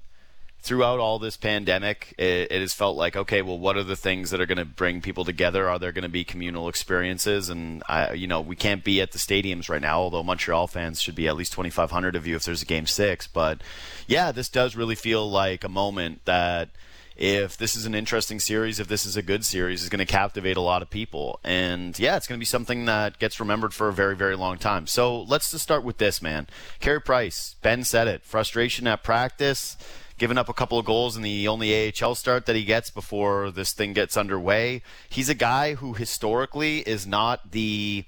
throughout 0.67 0.99
all 0.99 1.17
this 1.17 1.37
pandemic, 1.37 2.13
it, 2.17 2.51
it, 2.51 2.59
has 2.59 2.73
felt 2.73 2.97
like, 2.97 3.15
okay, 3.15 3.41
well, 3.41 3.57
what 3.57 3.77
are 3.77 3.83
the 3.83 3.95
things 3.95 4.31
that 4.31 4.41
are 4.41 4.45
going 4.45 4.57
to 4.57 4.65
bring 4.65 4.99
people 4.99 5.23
together? 5.23 5.69
Are 5.69 5.79
there 5.79 5.93
going 5.93 6.03
to 6.03 6.09
be 6.09 6.25
communal 6.25 6.67
experiences? 6.67 7.49
And, 7.49 7.81
you 8.13 8.27
know, 8.27 8.41
we 8.41 8.57
can't 8.57 8.83
be 8.83 8.99
at 8.99 9.13
the 9.13 9.17
stadiums 9.17 9.69
right 9.69 9.81
now, 9.81 9.99
although 9.99 10.23
Montreal 10.23 10.67
fans 10.67 11.01
should 11.01 11.15
be 11.15 11.25
at 11.25 11.37
least 11.37 11.53
2,500 11.53 12.17
of 12.17 12.27
you 12.27 12.35
if 12.35 12.43
there's 12.43 12.61
a 12.61 12.65
game 12.65 12.85
six. 12.85 13.27
But 13.27 13.61
yeah, 14.07 14.33
this 14.33 14.49
does 14.49 14.75
really 14.75 14.95
feel 14.95 15.29
like 15.31 15.63
a 15.63 15.69
moment 15.69 16.25
that 16.25 16.69
if 17.15 17.55
this 17.57 17.77
is 17.77 17.85
an 17.85 17.95
interesting 17.95 18.37
series, 18.37 18.77
if 18.77 18.89
this 18.89 19.05
is 19.05 19.15
a 19.15 19.21
good 19.21 19.45
series, 19.45 19.83
is 19.83 19.89
going 19.89 20.05
to 20.05 20.05
captivate 20.05 20.57
a 20.57 20.61
lot 20.61 20.81
of 20.81 20.89
people. 20.89 21.39
And 21.45 21.97
yeah, 21.97 22.17
it's 22.17 22.27
going 22.27 22.37
to 22.37 22.41
be 22.41 22.45
something 22.45 22.83
that 22.85 23.19
gets 23.19 23.39
remembered 23.39 23.73
for 23.73 23.87
a 23.87 23.93
very, 23.93 24.17
very 24.17 24.35
long 24.35 24.57
time. 24.57 24.85
So 24.85 25.21
let's 25.21 25.49
just 25.49 25.63
start 25.63 25.85
with 25.85 25.97
this, 25.97 26.21
man. 26.21 26.47
Carey 26.81 27.01
Price, 27.01 27.55
Ben 27.61 27.85
said 27.85 28.09
it. 28.09 28.25
Frustration 28.25 28.85
at 28.85 29.01
practice 29.01 29.77
giving 30.17 30.37
up 30.37 30.49
a 30.49 30.53
couple 30.53 30.79
of 30.79 30.85
goals 30.85 31.15
in 31.15 31.21
the 31.21 31.47
only 31.47 31.91
AHL 31.91 32.15
start 32.15 32.45
that 32.45 32.55
he 32.55 32.63
gets 32.63 32.89
before 32.89 33.51
this 33.51 33.71
thing 33.71 33.93
gets 33.93 34.17
underway. 34.17 34.81
He's 35.09 35.29
a 35.29 35.35
guy 35.35 35.75
who 35.75 35.93
historically 35.93 36.79
is 36.79 37.05
not 37.05 37.51
the 37.51 38.05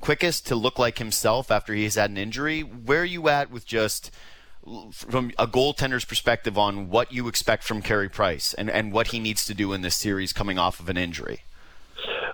quickest 0.00 0.46
to 0.48 0.56
look 0.56 0.78
like 0.78 0.98
himself 0.98 1.50
after 1.50 1.72
he's 1.74 1.94
had 1.94 2.10
an 2.10 2.18
injury. 2.18 2.62
Where 2.62 3.02
are 3.02 3.04
you 3.04 3.28
at 3.28 3.50
with 3.50 3.66
just 3.66 4.10
from 4.90 5.32
a 5.38 5.46
goaltender's 5.46 6.04
perspective 6.04 6.56
on 6.56 6.88
what 6.88 7.12
you 7.12 7.28
expect 7.28 7.64
from 7.64 7.82
Carey 7.82 8.08
Price 8.08 8.54
and, 8.54 8.70
and 8.70 8.92
what 8.92 9.08
he 9.08 9.18
needs 9.18 9.44
to 9.46 9.54
do 9.54 9.72
in 9.72 9.82
this 9.82 9.96
series 9.96 10.32
coming 10.32 10.58
off 10.58 10.80
of 10.80 10.88
an 10.88 10.96
injury? 10.96 11.42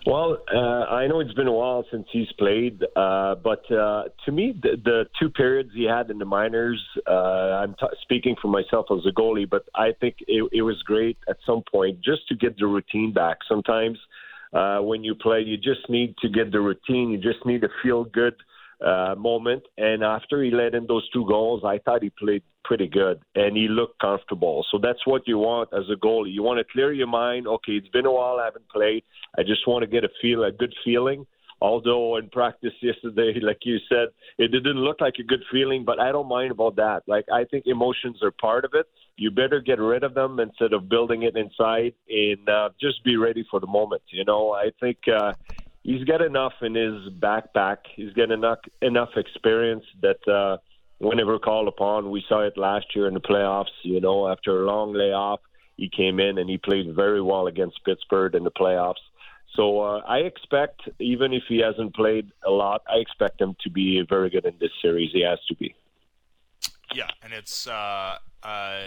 Well, 0.09 0.39
uh, 0.51 0.59
I 0.91 1.07
know 1.07 1.21
it's 1.21 1.35
been 1.35 1.49
a 1.49 1.53
while 1.53 1.85
since 1.91 2.07
he's 2.11 2.33
played, 2.39 2.83
uh, 2.97 3.35
but 3.35 3.71
uh, 3.71 4.05
to 4.25 4.33
me, 4.33 4.59
the, 4.63 4.81
the 4.83 5.05
two 5.21 5.29
periods 5.29 5.69
he 5.75 5.85
had 5.85 6.09
in 6.09 6.19
the 6.19 6.25
minors, 6.25 6.83
uh, 7.07 7.13
I'm 7.61 7.75
t- 7.75 7.95
speaking 8.01 8.35
for 8.41 8.49
myself 8.49 8.87
as 8.91 9.05
a 9.07 9.13
goalie, 9.13 9.47
but 9.47 9.67
I 9.75 9.91
think 10.01 10.15
it, 10.27 10.49
it 10.51 10.63
was 10.63 10.83
great 10.87 11.19
at 11.29 11.37
some 11.45 11.63
point 11.71 12.01
just 12.01 12.27
to 12.29 12.37
get 12.37 12.57
the 12.57 12.67
routine 12.67 13.13
back. 13.13 13.37
Sometimes 13.47 13.99
uh, 14.55 14.79
when 14.79 15.05
you 15.05 15.15
play, 15.15 15.43
you 15.43 15.59
just 15.59 15.91
need 15.91 16.15
to 16.23 16.31
get 16.31 16.53
the 16.53 16.61
routine. 16.63 17.11
You 17.11 17.19
just 17.19 17.45
need 17.45 17.61
to 17.61 17.69
feel 17.83 18.05
good 18.05 18.37
uh, 18.83 19.15
moment. 19.15 19.65
And 19.77 20.03
after 20.03 20.43
he 20.43 20.51
let 20.51 20.75
in 20.75 20.87
those 20.87 21.07
two 21.11 21.27
goals, 21.27 21.65
I 21.67 21.81
thought 21.85 22.03
he 22.03 22.09
played 22.09 22.43
pretty 22.69 22.87
good 22.87 23.19
and 23.35 23.57
he 23.57 23.67
looked 23.67 23.99
comfortable. 23.99 24.65
So 24.71 24.79
that's 24.81 25.05
what 25.07 25.23
you 25.27 25.39
want 25.39 25.71
as 25.73 25.85
a 25.91 25.97
goalie. 25.97 26.35
You 26.35 26.43
want 26.43 26.59
to 26.59 26.71
clear 26.71 26.93
your 26.93 27.07
mind. 27.07 27.49
Okay, 27.49 27.73
it's 27.73 27.89
been 27.89 28.05
a 28.05 28.13
while 28.13 28.37
I 28.39 28.45
haven't 28.45 28.69
played. 28.69 29.03
I 29.39 29.43
just 29.43 29.67
want 29.67 29.83
to 29.85 29.87
get 29.89 30.05
a 30.05 30.11
feel, 30.21 30.45
a 30.45 30.53
good 30.53 30.75
feeling. 30.85 31.27
Although 31.63 32.19
in 32.19 32.29
practice 32.29 32.75
yesterday, 32.83 33.41
like 33.41 33.61
you 33.63 33.79
said, 33.89 34.09
it 34.37 34.53
didn't 34.53 34.85
look 34.85 35.01
like 35.01 35.15
a 35.19 35.23
good 35.23 35.43
feeling, 35.51 35.83
but 35.87 35.99
I 35.99 36.13
don't 36.13 36.29
mind 36.29 36.53
about 36.53 36.77
that. 36.77 37.05
Like 37.07 37.25
I 37.33 37.45
think 37.45 37.65
emotions 37.67 38.19
are 38.23 38.31
part 38.31 38.67
of 38.67 38.73
it. 38.75 38.87
You 39.17 39.31
better 39.31 39.61
get 39.61 39.81
rid 39.81 40.05
of 40.05 40.13
them 40.15 40.39
instead 40.39 40.75
of 40.75 40.91
building 40.91 41.23
it 41.23 41.37
inside, 41.37 41.95
and 42.09 42.49
uh, 42.49 42.69
just 42.81 43.03
be 43.03 43.17
ready 43.17 43.45
for 43.51 43.59
the 43.59 43.67
moment. 43.67 44.03
You 44.11 44.25
know, 44.25 44.53
I 44.53 44.71
think 44.79 44.99
uh, 45.09 45.33
he's 45.83 46.05
got 46.05 46.21
enough 46.23 46.53
in 46.63 46.75
his 46.77 47.13
backpack. 47.19 47.79
He's 47.97 48.13
got 48.13 48.31
enough 48.31 48.61
enough 48.81 49.11
experience 49.17 49.85
that 50.03 50.23
uh, 50.29 50.59
whenever 50.99 51.39
called 51.39 51.69
upon, 51.69 52.11
we 52.11 52.25
saw 52.29 52.41
it 52.41 52.57
last 52.57 52.87
year 52.95 53.09
in 53.09 53.15
the 53.15 53.21
playoffs. 53.21 53.67
You 53.83 54.01
know, 54.01 54.29
after 54.29 54.63
a 54.63 54.67
long 54.67 54.93
layoff, 54.93 55.41
he 55.77 55.89
came 55.89 56.21
in 56.21 56.39
and 56.39 56.51
he 56.51 56.59
played 56.59 56.95
very 56.95 57.23
well 57.23 57.47
against 57.47 57.85
Pittsburgh 57.85 58.35
in 58.35 58.45
the 58.45 58.51
playoffs. 58.51 59.03
So 59.55 59.81
uh, 59.81 60.03
I 60.07 60.19
expect, 60.19 60.83
even 60.99 61.33
if 61.33 61.45
he 61.49 61.59
hasn't 61.59 61.95
played 61.95 62.31
a 62.47 62.51
lot, 62.51 62.83
I 62.89 62.99
expect 62.99 63.41
him 63.41 63.57
to 63.63 63.71
be 63.71 64.05
very 64.09 64.31
good 64.31 64.45
in 64.45 64.55
this 64.61 64.71
series. 64.83 65.11
He 65.13 65.23
has 65.23 65.39
to 65.49 65.55
be. 65.55 65.75
Yeah, 66.95 67.09
and 67.23 67.33
it's 67.33 67.67
uh, 67.67 68.19
uh, 68.43 68.81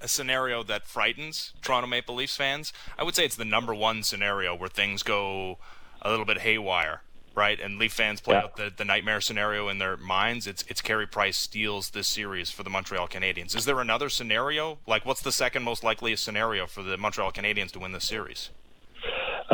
a 0.00 0.08
scenario 0.08 0.62
that 0.64 0.86
frightens 0.86 1.54
Toronto 1.62 1.88
Maple 1.88 2.14
Leafs 2.14 2.36
fans. 2.36 2.72
I 2.98 3.04
would 3.04 3.14
say 3.14 3.24
it's 3.24 3.36
the 3.36 3.44
number 3.44 3.74
one 3.74 4.02
scenario 4.02 4.54
where 4.54 4.68
things 4.68 5.02
go 5.02 5.58
a 6.02 6.10
little 6.10 6.24
bit 6.24 6.38
haywire, 6.38 7.02
right? 7.36 7.60
And 7.60 7.78
Leaf 7.78 7.92
fans 7.92 8.20
play 8.20 8.34
yeah. 8.34 8.44
out 8.44 8.56
the, 8.56 8.72
the 8.74 8.84
nightmare 8.84 9.20
scenario 9.20 9.68
in 9.68 9.78
their 9.78 9.96
minds. 9.96 10.46
It's 10.46 10.64
it's 10.68 10.80
Carey 10.80 11.06
Price 11.06 11.36
steals 11.36 11.90
this 11.90 12.08
series 12.08 12.50
for 12.50 12.62
the 12.62 12.70
Montreal 12.70 13.08
Canadiens. 13.08 13.54
Is 13.54 13.64
there 13.64 13.80
another 13.80 14.08
scenario? 14.08 14.78
Like, 14.86 15.04
what's 15.04 15.22
the 15.22 15.32
second 15.32 15.62
most 15.62 15.84
likely 15.84 16.16
scenario 16.16 16.66
for 16.66 16.82
the 16.82 16.96
Montreal 16.96 17.32
Canadiens 17.32 17.70
to 17.72 17.78
win 17.78 17.92
this 17.92 18.04
series? 18.04 18.50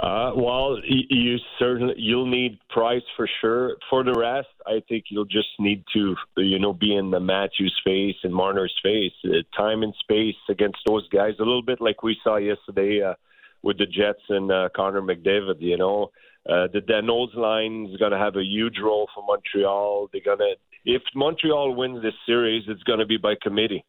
Uh, 0.00 0.32
well, 0.34 0.78
you 0.84 1.36
certainly 1.58 1.94
you'll 1.98 2.26
need 2.26 2.58
Price 2.70 3.02
for 3.14 3.28
sure. 3.40 3.76
For 3.90 4.02
the 4.02 4.14
rest, 4.14 4.48
I 4.66 4.82
think 4.88 5.04
you'll 5.10 5.26
just 5.26 5.48
need 5.58 5.84
to, 5.92 6.16
you 6.38 6.58
know, 6.58 6.72
be 6.72 6.96
in 6.96 7.10
the 7.10 7.20
Matthews 7.20 7.78
face 7.84 8.16
and 8.22 8.32
Marner's 8.32 8.74
face, 8.82 9.12
uh, 9.26 9.42
time 9.54 9.82
and 9.82 9.94
space 10.00 10.36
against 10.48 10.78
those 10.86 11.06
guys. 11.10 11.34
A 11.38 11.42
little 11.42 11.62
bit 11.62 11.80
like 11.80 12.02
we 12.02 12.16
saw 12.24 12.36
yesterday 12.36 13.02
uh, 13.02 13.14
with 13.62 13.76
the 13.76 13.84
Jets 13.84 14.22
and 14.30 14.50
uh, 14.50 14.70
Connor 14.74 15.02
McDavid. 15.02 15.60
You 15.60 15.76
know, 15.76 16.10
uh, 16.48 16.66
the 16.72 16.80
Danault's 16.80 17.36
line 17.36 17.88
is 17.90 17.96
going 17.98 18.10
to 18.10 18.18
have 18.18 18.36
a 18.36 18.42
huge 18.44 18.78
role 18.82 19.08
for 19.14 19.24
Montreal. 19.24 20.08
They're 20.12 20.22
going 20.24 20.38
to, 20.38 20.54
if 20.84 21.02
Montreal 21.14 21.74
wins 21.74 22.02
this 22.02 22.14
series, 22.26 22.64
it's 22.66 22.82
going 22.82 22.98
to 22.98 23.06
be 23.06 23.16
by 23.16 23.34
committee. 23.40 23.84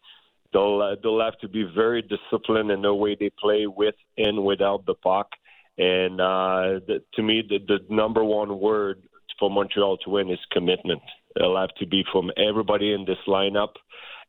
They'll 0.51 0.81
uh, 0.81 0.95
they'll 1.01 1.21
have 1.21 1.39
to 1.39 1.49
be 1.49 1.63
very 1.63 2.03
disciplined 2.03 2.69
in 2.69 2.83
the 2.83 2.93
way 2.93 3.17
they 3.19 3.31
play 3.41 3.65
with 3.65 3.95
and 4.17 4.45
without 4.45 4.85
the 4.85 4.93
puck. 4.93 5.29
And 5.79 6.21
uh, 6.21 6.79
the, 6.85 7.03
to 7.15 7.23
me, 7.23 7.43
the, 7.47 7.57
the 7.67 7.79
number 7.89 8.23
one 8.23 8.59
word 8.59 9.01
for 9.39 9.49
Montreal 9.49 9.97
to 9.97 10.11
win 10.11 10.29
is 10.29 10.37
commitment. 10.51 11.01
It'll 11.35 11.59
have 11.59 11.73
to 11.79 11.87
be 11.87 12.05
from 12.11 12.29
everybody 12.37 12.93
in 12.93 13.05
this 13.05 13.17
lineup, 13.27 13.73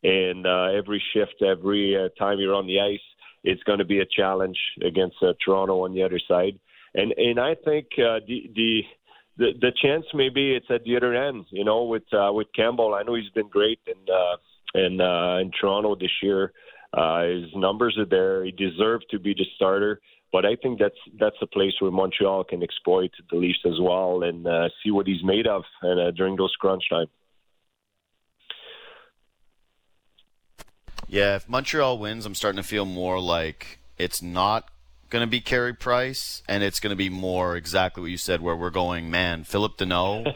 and 0.03 0.47
uh, 0.47 0.69
every 0.75 1.03
shift, 1.13 1.43
every 1.43 1.95
uh, 1.95 2.09
time 2.19 2.39
you're 2.39 2.55
on 2.55 2.67
the 2.67 2.81
ice, 2.81 2.99
it's 3.43 3.63
going 3.65 3.81
to 3.81 3.85
be 3.85 4.01
a 4.01 4.07
challenge 4.07 4.57
against 4.83 5.17
uh, 5.21 5.35
Toronto 5.45 5.85
on 5.85 5.93
the 5.93 6.03
other 6.03 6.21
side 6.27 6.59
and 6.95 7.13
and 7.13 7.41
I 7.41 7.55
think 7.65 7.87
uh, 7.99 8.21
the 8.27 8.51
the 9.37 9.53
the 9.61 9.73
chance 9.83 10.05
maybe 10.15 10.55
it's 10.55 10.71
at 10.71 10.85
the 10.85 10.97
other 10.97 11.15
end. 11.15 11.47
You 11.51 11.65
know, 11.65 11.85
with 11.85 12.05
uh, 12.13 12.33
with 12.33 12.49
Campbell, 12.55 12.95
I 12.95 13.03
know 13.03 13.15
he's 13.15 13.31
been 13.31 13.49
great 13.49 13.81
in 13.87 14.13
uh, 14.13 14.37
in 14.75 15.01
uh, 15.01 15.39
in 15.39 15.51
Toronto 15.59 15.95
this 15.95 16.23
year. 16.23 16.53
Uh, 16.93 17.25
his 17.25 17.51
numbers 17.57 17.99
are 17.99 18.07
there. 18.07 18.45
He 18.45 18.53
deserved 18.53 19.07
to 19.11 19.19
be 19.19 19.35
the 19.35 19.45
starter. 19.57 20.01
But 20.35 20.45
I 20.45 20.57
think 20.57 20.81
that's 20.81 20.99
that's 21.21 21.37
a 21.43 21.47
place 21.47 21.75
where 21.79 21.93
Montreal 21.93 22.43
can 22.43 22.61
exploit 22.63 23.13
the 23.31 23.37
Leafs 23.37 23.61
as 23.65 23.79
well 23.81 24.25
and 24.25 24.45
uh, 24.45 24.69
see 24.83 24.91
what 24.91 25.07
he's 25.07 25.23
made 25.23 25.47
of 25.47 25.63
and, 25.81 26.01
uh, 26.01 26.11
during 26.11 26.35
those 26.35 26.53
crunch 26.59 26.83
time. 26.91 27.07
Yeah, 31.07 31.37
if 31.37 31.49
Montreal 31.49 31.99
wins, 31.99 32.27
I'm 32.27 32.35
starting 32.35 32.61
to 32.61 32.69
feel 32.69 32.85
more 32.85 33.21
like 33.21 33.79
it's 33.97 34.23
not 34.23 34.69
going 35.14 35.24
to 35.24 35.31
be 35.31 35.40
Carey 35.40 35.72
Price, 35.72 36.42
and 36.48 36.64
it's 36.64 36.81
going 36.81 36.90
to 36.90 36.96
be 36.96 37.09
more 37.09 37.55
exactly 37.55 38.00
what 38.00 38.11
you 38.11 38.16
said, 38.16 38.40
where 38.40 38.57
we're 38.57 38.68
going. 38.68 39.12
Man, 39.12 39.44
Phillip 39.44 39.77
Danault 39.77 40.35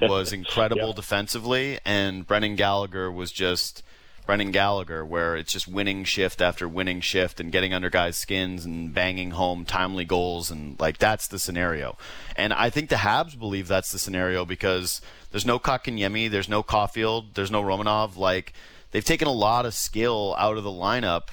was 0.08 0.32
incredible 0.32 0.90
yeah. 0.90 0.94
defensively, 0.94 1.80
and 1.84 2.24
Brendan 2.24 2.54
Gallagher 2.54 3.10
was 3.10 3.32
just 3.32 3.82
Brendan 4.26 4.52
Gallagher, 4.52 5.04
where 5.04 5.34
it's 5.34 5.52
just 5.52 5.66
winning 5.66 6.04
shift 6.04 6.40
after 6.40 6.68
winning 6.68 7.00
shift 7.00 7.40
and 7.40 7.50
getting 7.50 7.74
under 7.74 7.90
guys' 7.90 8.16
skins 8.16 8.64
and 8.64 8.94
banging 8.94 9.32
home 9.32 9.64
timely 9.64 10.04
goals, 10.04 10.48
and 10.48 10.78
like 10.78 10.98
that's 10.98 11.26
the 11.26 11.40
scenario. 11.40 11.98
And 12.36 12.52
I 12.52 12.70
think 12.70 12.88
the 12.88 12.96
Habs 12.96 13.36
believe 13.36 13.66
that's 13.66 13.90
the 13.90 13.98
scenario 13.98 14.44
because 14.44 15.00
there's 15.32 15.44
no 15.44 15.58
Kotkaniemi, 15.58 16.30
there's 16.30 16.48
no 16.48 16.62
Caufield, 16.62 17.34
there's 17.34 17.50
no 17.50 17.64
Romanov. 17.64 18.16
Like 18.16 18.52
they've 18.92 19.04
taken 19.04 19.26
a 19.26 19.32
lot 19.32 19.66
of 19.66 19.74
skill 19.74 20.36
out 20.38 20.56
of 20.56 20.62
the 20.62 20.70
lineup, 20.70 21.30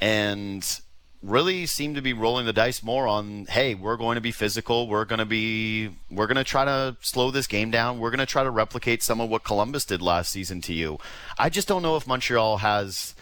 and 0.00 0.80
really 1.22 1.66
seem 1.66 1.94
to 1.94 2.00
be 2.00 2.12
rolling 2.12 2.46
the 2.46 2.52
dice 2.52 2.82
more 2.82 3.06
on 3.06 3.44
hey 3.50 3.74
we're 3.74 3.96
going 3.96 4.14
to 4.14 4.20
be 4.20 4.32
physical. 4.32 4.88
We're 4.88 5.04
going 5.04 5.18
to 5.18 5.26
be 5.26 5.90
we're 6.10 6.26
going 6.26 6.36
to 6.36 6.44
try 6.44 6.64
to 6.64 6.96
slow 7.00 7.30
this 7.30 7.46
game 7.46 7.70
down. 7.70 7.98
We're 7.98 8.10
going 8.10 8.20
to 8.20 8.26
try 8.26 8.42
to 8.42 8.50
replicate 8.50 9.02
some 9.02 9.20
of 9.20 9.28
what 9.28 9.44
columbus 9.44 9.84
did 9.84 10.00
last 10.00 10.30
season 10.30 10.60
to 10.62 10.72
you. 10.72 10.98
I 11.38 11.50
just 11.50 11.68
don't 11.68 11.82
know 11.82 11.96
if 11.96 12.06
montreal 12.06 12.58
has 12.58 13.14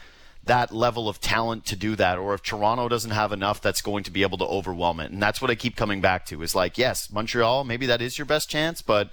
that 0.45 0.73
level 0.73 1.09
of 1.09 1.21
talent 1.21 1.67
to 1.67 1.77
do 1.77 1.95
that 1.97 2.19
or 2.19 2.33
if 2.33 2.43
toronto 2.43 2.89
doesn't 2.89 3.11
have 3.11 3.33
enough 3.33 3.61
that's 3.61 3.83
going 3.83 4.03
to 4.05 4.11
be 4.11 4.23
able 4.23 4.39
to 4.39 4.47
overwhelm 4.47 5.01
it. 5.01 5.11
And 5.11 5.21
that's 5.21 5.43
what 5.43 5.51
i 5.51 5.55
keep 5.55 5.75
coming 5.77 6.01
back 6.01 6.25
to 6.27 6.43
is 6.43 6.55
like 6.55 6.79
yes 6.79 7.13
montreal 7.13 7.65
maybe 7.65 7.87
that 7.87 8.01
is 8.01 8.17
your 8.17 8.25
best 8.27 8.49
chance 8.49 8.81
but 8.81 9.11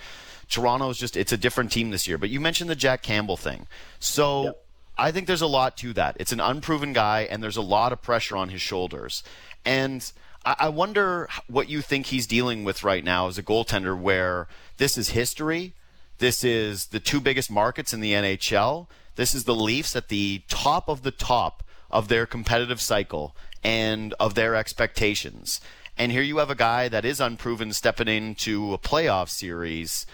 toronto 0.48 0.89
is 0.89 0.98
just 0.98 1.17
it's 1.17 1.32
a 1.32 1.38
different 1.38 1.71
team 1.71 1.89
this 1.89 2.08
year. 2.08 2.19
But 2.19 2.30
you 2.30 2.39
mentioned 2.39 2.69
the 2.69 2.76
jack 2.76 3.02
campbell 3.02 3.38
thing. 3.38 3.65
So 4.00 4.43
yep 4.43 4.64
I 4.97 5.12
think 5.12 5.27
there's 5.27 5.41
a 5.41 5.47
lot 5.47 5.77
to 5.77 5.93
that. 5.93 6.15
It's 6.19 6.31
an 6.31 6.39
unproven 6.39 6.93
guy, 6.93 7.27
and 7.29 7.43
there's 7.43 7.58
a 7.58 7.62
lot 7.62 7.91
of 7.91 8.01
pressure 8.01 8.38
on 8.38 8.49
his 8.49 8.62
shoulders. 8.62 9.23
And 9.65 10.10
I 10.45 10.69
wonder 10.69 11.27
what 11.47 11.69
you 11.69 11.81
think 11.81 12.05
he's 12.05 12.27
dealing 12.27 12.63
with 12.63 12.84
right 12.84 13.03
now 13.03 13.27
as 13.27 13.38
a 13.38 13.43
goaltender, 13.43 13.99
where 13.99 14.47
this 14.77 14.97
is 14.97 15.10
history. 15.10 15.73
This 16.19 16.43
is 16.43 16.88
the 16.88 16.99
two 16.99 17.19
biggest 17.19 17.49
markets 17.49 17.93
in 17.93 17.99
the 17.99 18.13
NHL. 18.13 18.88
This 19.15 19.34
is 19.34 19.45
the 19.45 19.55
Leafs 19.55 19.95
at 19.95 20.10
the 20.10 20.43
top 20.47 20.88
of 20.88 21.01
the 21.01 21.12
top 21.12 21.63
of 21.89 22.08
their 22.08 22.25
competitive 22.25 22.79
cycle 22.79 23.36
and 23.63 24.13
of 24.19 24.36
their 24.36 24.55
expectations. 24.55 25.60
And 25.97 26.12
here 26.12 26.21
you 26.21 26.38
have 26.38 26.49
a 26.49 26.55
guy 26.55 26.89
that 26.89 27.05
is 27.05 27.19
unproven 27.19 27.73
stepping 27.73 28.08
into 28.08 28.73
a 28.73 28.77
playoff 28.77 29.29
series 29.29 30.05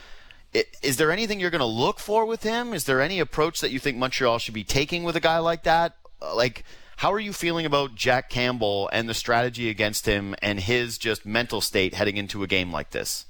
is 0.54 0.98
there 0.98 1.12
anything 1.12 1.40
you're 1.40 1.50
going 1.50 1.60
to 1.60 1.66
look 1.66 2.00
for 2.00 2.26
with 2.26 2.44
him? 2.44 2.74
Is 2.74 2.84
there 2.86 3.02
any 3.02 3.20
approach 3.20 3.62
that 3.62 3.72
you 3.72 3.80
think 3.80 3.98
Montreal 3.98 4.40
should 4.40 4.54
be 4.54 4.64
taking 4.64 5.04
with 5.04 5.16
a 5.16 5.22
guy 5.22 5.38
like 5.38 5.64
that? 5.64 5.96
Uh, 6.22 6.36
like, 6.36 6.64
how 6.98 7.12
are 7.12 7.20
you 7.20 7.34
feeling 7.34 7.66
about 7.66 7.96
Jack 7.96 8.30
Campbell 8.30 8.90
and 8.92 9.08
the 9.08 9.14
strategy 9.14 9.70
against 9.70 10.06
him 10.06 10.36
and 10.42 10.60
his 10.60 10.98
just 10.98 11.26
mental 11.26 11.62
state 11.62 11.94
heading 11.94 12.18
into 12.18 12.44
a 12.44 12.48
game 12.48 12.72
like 12.72 12.92
this? 12.92 13.26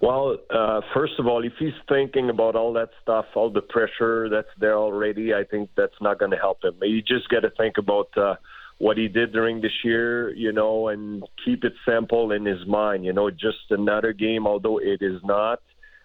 Well, 0.00 0.36
uh, 0.50 0.80
first 0.94 1.14
of 1.18 1.26
all, 1.26 1.44
if 1.44 1.52
he's 1.58 1.74
thinking 1.88 2.30
about 2.30 2.54
all 2.54 2.72
that 2.74 2.90
stuff, 3.02 3.26
all 3.34 3.50
the 3.50 3.60
pressure 3.60 4.28
that's 4.28 4.48
there 4.58 4.76
already, 4.76 5.34
I 5.34 5.44
think 5.44 5.70
that's 5.76 6.00
not 6.00 6.18
going 6.18 6.30
to 6.30 6.36
help 6.36 6.64
him. 6.64 6.74
You 6.82 7.02
just 7.02 7.28
got 7.28 7.40
to 7.40 7.50
think 7.50 7.78
about 7.78 8.16
uh, 8.16 8.36
what 8.78 8.96
he 8.96 9.08
did 9.08 9.32
during 9.32 9.60
this 9.60 9.72
year, 9.84 10.32
you 10.34 10.52
know, 10.52 10.88
and 10.88 11.24
keep 11.44 11.64
it 11.64 11.74
simple 11.86 12.30
in 12.30 12.44
his 12.44 12.64
mind. 12.66 13.04
You 13.04 13.12
know, 13.12 13.28
just 13.28 13.70
another 13.70 14.12
game, 14.12 14.46
although 14.46 14.78
it 14.78 15.02
is 15.02 15.20
not 15.24 15.60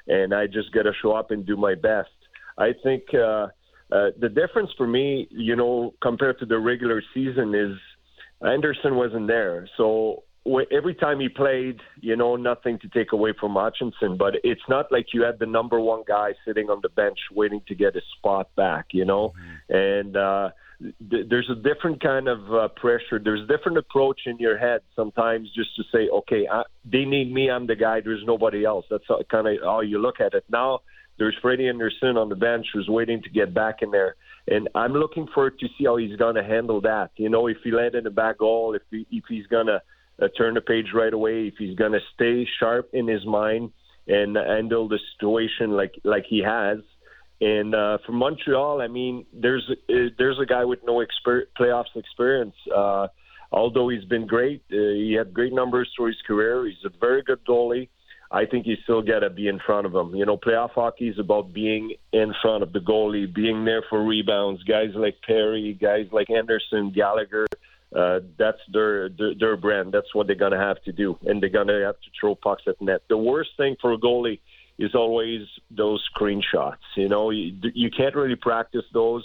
and 0.08 0.34
I 0.34 0.48
just 0.48 0.72
got 0.74 0.84
to 0.84 0.92
show 1.02 1.14
up 1.14 1.32
and 1.32 1.46
do 1.46 1.56
my 1.56 1.76
best. 1.76 2.10
I 2.58 2.72
think 2.84 3.04
uh, 3.14 3.48
uh, 3.92 4.10
the 4.20 4.30
difference 4.30 4.72
for 4.78 4.88
me, 4.88 5.28
you 5.32 5.56
know, 5.56 5.94
compared 6.02 6.40
to 6.40 6.46
the 6.46 6.60
regular 6.60 7.02
season 7.14 7.54
is 7.56 7.78
Andersen 8.46 8.96
wasn't 8.96 9.28
there. 9.28 9.68
So 9.78 10.24
every 10.72 10.94
time 10.96 11.20
he 11.20 11.30
played, 11.30 11.80
you 12.02 12.16
know, 12.16 12.36
nothing 12.36 12.78
to 12.80 12.90
take 12.90 13.14
away 13.14 13.34
from 13.40 13.54
Hutchinson, 13.54 14.18
but 14.18 14.36
it's 14.44 14.62
not 14.68 14.92
like 14.92 15.08
you 15.14 15.24
had 15.24 15.40
the 15.40 15.46
number 15.46 15.80
one 15.80 16.04
guy 16.08 16.34
sitting 16.46 16.70
on 16.70 16.80
the 16.82 16.90
bench 16.90 17.18
waiting 17.32 17.62
to 17.68 17.76
get 17.76 17.96
his 17.96 18.04
spot 18.18 18.50
back, 18.56 18.88
you 18.92 19.06
know, 19.06 19.34
mm-hmm. 19.70 19.76
and 19.76 20.18
uh, 20.18 20.50
there's 21.00 21.50
a 21.50 21.56
different 21.56 22.02
kind 22.02 22.28
of 22.28 22.54
uh, 22.54 22.68
pressure. 22.70 23.20
There's 23.24 23.42
a 23.42 23.48
different 23.48 23.78
approach 23.78 24.22
in 24.26 24.38
your 24.38 24.58
head 24.58 24.82
sometimes 24.96 25.50
just 25.56 25.76
to 25.78 25.84
say, 25.92 26.10
okay, 26.10 26.48
I, 26.52 26.64
they 26.86 27.06
need 27.06 27.32
me, 27.32 27.50
I'm 27.50 27.68
the 27.68 27.76
guy. 27.76 28.02
There's 28.02 28.24
nobody 28.26 28.66
else. 28.66 28.86
That's 28.90 29.06
kind 29.30 29.48
of 29.48 29.58
how 29.64 29.82
you 29.82 30.00
look 30.00 30.20
at 30.20 30.34
it. 30.34 30.44
Now 30.50 30.80
there's 31.18 31.36
Freddie 31.42 31.68
Andersen 31.68 32.18
on 32.18 32.30
the 32.30 32.36
bench 32.36 32.68
who's 32.74 32.88
waiting 32.90 33.22
to 33.24 33.30
get 33.30 33.54
back 33.54 33.82
in 33.82 33.92
there. 33.92 34.16
And 34.48 34.68
I'm 34.76 34.94
looking 34.94 35.28
forward 35.34 35.60
to 35.60 35.68
see 35.78 35.86
how 35.86 35.98
he's 35.98 36.18
going 36.18 36.36
to 36.36 36.44
handle 36.44 36.82
that. 36.82 37.12
You 37.16 37.30
know, 37.30 37.48
if 37.48 37.58
he 37.64 37.70
in 37.70 38.08
a 38.08 38.12
back 38.12 38.40
goal, 38.40 38.76
if 38.76 38.82
he, 38.92 39.06
if 39.12 39.24
he's 39.30 39.48
going 39.48 39.68
to 39.68 39.82
uh, 40.22 40.28
turn 40.38 40.54
the 40.56 40.62
page 40.62 40.88
right 40.94 41.14
away, 41.14 41.48
if 41.48 41.56
he's 41.58 41.76
going 41.78 41.94
to 41.94 42.00
stay 42.14 42.48
sharp 42.60 42.90
in 42.94 43.08
his 43.08 43.26
mind 43.26 43.72
and 44.08 44.36
handle 44.36 44.88
the 44.88 45.00
situation 45.16 45.72
like 45.72 45.94
like 46.04 46.26
he 46.28 46.44
has. 46.44 46.80
And 47.44 47.76
uh, 47.76 47.98
for 48.06 48.14
Montreal, 48.14 48.80
I 48.80 48.88
mean, 48.88 49.26
there's 49.34 49.70
uh, 49.70 49.94
there's 50.18 50.40
a 50.42 50.46
guy 50.46 50.64
with 50.64 50.80
no 50.86 51.04
exper- 51.04 51.48
playoffs 51.60 51.94
experience. 51.96 52.56
Uh, 52.74 53.08
although 53.52 53.90
he's 53.90 54.06
been 54.06 54.28
great, 54.28 54.64
uh, 54.72 54.76
he 54.76 55.16
had 55.18 55.34
great 55.34 55.52
numbers 55.52 55.92
through 55.94 56.08
his 56.08 56.22
career. 56.26 56.66
He's 56.66 56.86
a 56.86 56.98
very 57.02 57.22
good 57.22 57.44
goalie. 57.46 57.90
I 58.32 58.46
think 58.46 58.66
you 58.66 58.78
still 58.84 59.02
got 59.02 59.20
to 59.20 59.30
be 59.30 59.50
in 59.50 59.60
front 59.60 59.86
of 59.86 59.94
him. 59.94 60.16
You 60.16 60.26
know, 60.26 60.38
playoff 60.38 60.72
hockey 60.72 61.10
is 61.10 61.20
about 61.20 61.54
being 61.54 61.96
in 62.14 62.34
front 62.42 62.64
of 62.64 62.72
the 62.72 62.80
goalie, 62.80 63.32
being 63.32 63.66
there 63.66 63.84
for 63.90 64.02
rebounds. 64.02 64.64
Guys 64.64 64.92
like 64.96 65.16
Perry, 65.28 65.78
guys 65.80 66.08
like 66.14 66.30
Anderson, 66.30 66.94
Gallagher, 66.96 67.46
uh, 67.94 68.22
that's 68.40 68.58
their, 68.72 69.10
their 69.10 69.34
their 69.38 69.58
brand. 69.58 69.92
That's 69.92 70.16
what 70.16 70.28
they're 70.28 70.36
gonna 70.38 70.58
have 70.58 70.82
to 70.84 70.94
do, 70.94 71.18
and 71.26 71.42
they're 71.42 71.50
gonna 71.50 71.82
have 71.82 71.96
to 71.96 72.10
throw 72.18 72.36
pucks 72.36 72.64
at 72.68 72.82
net. 72.82 73.02
The 73.10 73.18
worst 73.18 73.52
thing 73.58 73.76
for 73.82 73.92
a 73.92 73.98
goalie 73.98 74.40
is 74.78 74.96
always 74.96 75.42
those 75.70 76.04
screenshots. 76.16 76.78
You 76.96 77.10
know, 77.10 77.30
you, 77.30 77.56
you 77.74 77.90
can't 77.90 78.16
really 78.16 78.36
practice 78.36 78.86
those. 78.94 79.24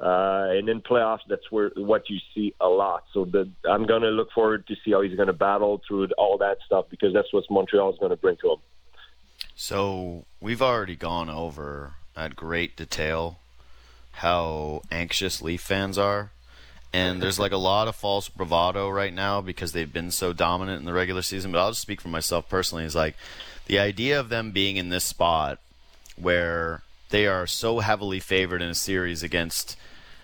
Uh, 0.00 0.46
and 0.50 0.68
in 0.68 0.80
playoffs, 0.80 1.20
that's 1.28 1.50
where 1.50 1.70
what 1.76 2.08
you 2.08 2.18
see 2.34 2.54
a 2.60 2.68
lot. 2.68 3.04
So 3.12 3.24
the, 3.24 3.50
I'm 3.68 3.84
going 3.84 4.02
to 4.02 4.10
look 4.10 4.30
forward 4.32 4.66
to 4.68 4.76
see 4.84 4.92
how 4.92 5.00
he's 5.00 5.16
going 5.16 5.26
to 5.26 5.32
battle 5.32 5.80
through 5.86 6.08
all 6.16 6.38
that 6.38 6.58
stuff 6.64 6.86
because 6.88 7.12
that's 7.12 7.32
what 7.32 7.44
Montreal 7.50 7.92
is 7.92 7.98
going 7.98 8.10
to 8.10 8.16
bring 8.16 8.36
to 8.42 8.52
him. 8.52 8.58
So 9.56 10.24
we've 10.40 10.62
already 10.62 10.94
gone 10.94 11.28
over 11.28 11.94
at 12.16 12.36
great 12.36 12.76
detail 12.76 13.40
how 14.12 14.82
anxious 14.90 15.40
Leaf 15.42 15.60
fans 15.60 15.96
are 15.96 16.30
and 16.92 17.22
there's 17.22 17.38
like 17.38 17.52
a 17.52 17.58
lot 17.58 17.88
of 17.88 17.96
false 17.96 18.28
bravado 18.28 18.88
right 18.88 19.12
now 19.12 19.40
because 19.40 19.72
they've 19.72 19.92
been 19.92 20.10
so 20.10 20.32
dominant 20.32 20.80
in 20.80 20.86
the 20.86 20.92
regular 20.92 21.22
season. 21.22 21.52
But 21.52 21.60
I'll 21.60 21.70
just 21.70 21.82
speak 21.82 22.00
for 22.00 22.08
myself 22.08 22.48
personally. 22.48 22.84
Is 22.84 22.94
like 22.94 23.16
the 23.66 23.78
idea 23.78 24.18
of 24.18 24.28
them 24.28 24.52
being 24.52 24.76
in 24.76 24.88
this 24.88 25.04
spot 25.04 25.58
where 26.16 26.82
they 27.10 27.26
are 27.26 27.46
so 27.46 27.80
heavily 27.80 28.20
favored 28.20 28.62
in 28.62 28.70
a 28.70 28.74
series 28.74 29.22
against 29.22 29.76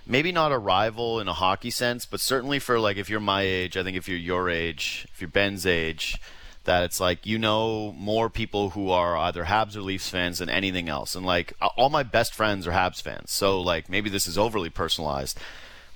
maybe 0.07 0.33
not 0.33 0.53
a 0.53 0.59
rival 0.59 1.21
in 1.21 1.29
a 1.29 1.35
hockey 1.35 1.71
sense, 1.71 2.07
but 2.07 2.21
certainly 2.21 2.59
for 2.59 2.79
like 2.79 2.97
if 2.97 3.09
you're 3.09 3.21
my 3.21 3.43
age, 3.43 3.77
I 3.77 3.83
think 3.83 3.97
if 3.97 4.09
you're 4.09 4.19
your 4.19 4.51
age, 4.51 5.07
if 5.13 5.21
you're 5.21 5.29
Ben's 5.29 5.67
age, 5.67 6.21
that 6.65 6.85
it's 6.85 7.01
like 7.01 7.27
you 7.27 7.39
know 7.39 7.93
more 7.93 8.31
people 8.31 8.71
who 8.71 8.91
are 8.91 9.17
either 9.17 9.45
Habs 9.45 9.77
or 9.77 9.83
Leafs 9.83 10.09
fans 10.09 10.39
than 10.39 10.49
anything 10.49 10.89
else, 10.89 11.15
and 11.15 11.25
like 11.25 11.53
all 11.77 11.91
my 11.91 12.03
best 12.03 12.35
friends 12.35 12.67
are 12.67 12.73
Habs 12.73 13.03
fans. 13.03 13.31
So 13.31 13.61
like 13.61 13.89
maybe 13.89 14.11
this 14.11 14.27
is 14.27 14.39
overly 14.39 14.71
personalized, 14.71 15.39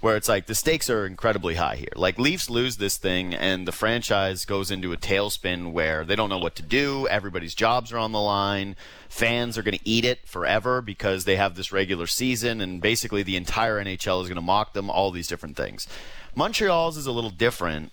where 0.01 0.17
it's 0.17 0.29
like 0.29 0.47
the 0.47 0.55
stakes 0.55 0.89
are 0.89 1.07
incredibly 1.07 1.57
high 1.57 1.75
here. 1.75 1.93
Like 1.97 2.19
Leafs 2.19 2.49
lose 2.49 2.77
this 2.77 2.97
thing 2.97 3.35
and 3.35 3.67
the 3.67 3.73
franchise 3.73 4.45
goes 4.45 4.71
into 4.71 4.93
a 4.93 4.97
tailspin 4.97 5.73
where 5.73 6.05
they 6.05 6.15
don't 6.15 6.29
know 6.29 6.39
what 6.39 6.55
to 6.57 6.63
do. 6.63 7.09
Everybody's 7.09 7.55
jobs 7.55 7.93
are 7.93 7.99
on 7.99 8.13
the 8.13 8.21
line. 8.21 8.77
Fans 9.09 9.59
are 9.59 9.63
going 9.63 9.77
to 9.77 9.89
eat 9.89 10.05
it 10.05 10.21
forever 10.27 10.81
because 10.81 11.25
they 11.25 11.35
have 11.35 11.57
this 11.57 11.73
regular 11.73 12.07
season 12.07 12.61
and 12.61 12.81
basically 12.81 13.25
the 13.25 13.37
entire 13.37 13.83
NHL 13.83 14.23
is 14.23 14.29
going 14.29 14.37
to 14.37 14.41
mock 14.41 14.73
them, 14.73 14.89
all 14.89 15.11
these 15.11 15.27
different 15.27 15.57
things. 15.57 15.89
Montreal's 16.37 16.97
is 16.97 17.07
a 17.07 17.13
little 17.13 17.31
different. 17.31 17.93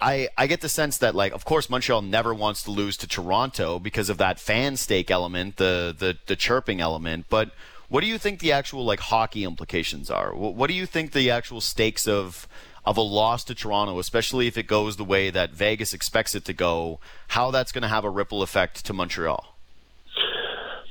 I, 0.00 0.28
I 0.38 0.46
get 0.46 0.62
the 0.62 0.68
sense 0.68 0.96
that 0.98 1.14
like 1.14 1.32
of 1.32 1.44
course 1.44 1.68
Montreal 1.68 2.02
never 2.02 2.32
wants 2.32 2.62
to 2.62 2.70
lose 2.70 2.96
to 2.98 3.06
Toronto 3.06 3.78
because 3.78 4.08
of 4.08 4.16
that 4.16 4.40
fan 4.40 4.78
stake 4.78 5.10
element, 5.10 5.56
the 5.56 5.94
the, 5.96 6.16
the 6.26 6.36
chirping 6.36 6.80
element, 6.80 7.26
but 7.28 7.50
what 7.88 8.02
do 8.02 8.06
you 8.06 8.18
think 8.18 8.40
the 8.40 8.52
actual 8.52 8.84
like 8.84 9.00
hockey 9.00 9.44
implications 9.44 10.10
are? 10.10 10.34
What 10.34 10.68
do 10.68 10.74
you 10.74 10.86
think 10.86 11.12
the 11.12 11.30
actual 11.30 11.60
stakes 11.60 12.06
of 12.06 12.46
of 12.84 12.96
a 12.96 13.02
loss 13.02 13.44
to 13.44 13.54
Toronto, 13.54 13.98
especially 13.98 14.46
if 14.46 14.56
it 14.56 14.66
goes 14.66 14.96
the 14.96 15.04
way 15.04 15.28
that 15.30 15.50
Vegas 15.50 15.92
expects 15.92 16.34
it 16.34 16.44
to 16.46 16.54
go, 16.54 17.00
how 17.28 17.50
that's 17.50 17.70
going 17.70 17.82
to 17.82 17.88
have 17.88 18.04
a 18.04 18.10
ripple 18.10 18.42
effect 18.42 18.84
to 18.86 18.94
Montreal? 18.94 19.54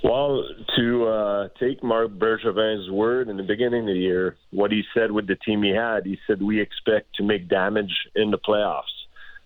Well, 0.04 0.48
to 0.76 1.08
uh, 1.08 1.48
take 1.60 1.84
Marc 1.84 2.12
Bergevin's 2.12 2.92
word 2.92 3.30
in 3.30 3.38
the 3.38 3.44
beginning 3.44 3.82
of 3.82 3.88
the 3.88 4.00
year, 4.00 4.38
what 4.52 4.72
he 4.72 4.84
said 4.94 5.12
with 5.12 5.26
the 5.26 5.36
team 5.36 5.64
he 5.64 5.72
had, 5.72 6.06
he 6.06 6.20
said 6.28 6.42
we 6.42 6.62
expect 6.62 7.16
to 7.16 7.24
make 7.24 7.48
damage 7.48 7.94
in 8.16 8.30
the 8.30 8.38
playoffs. 8.38 8.84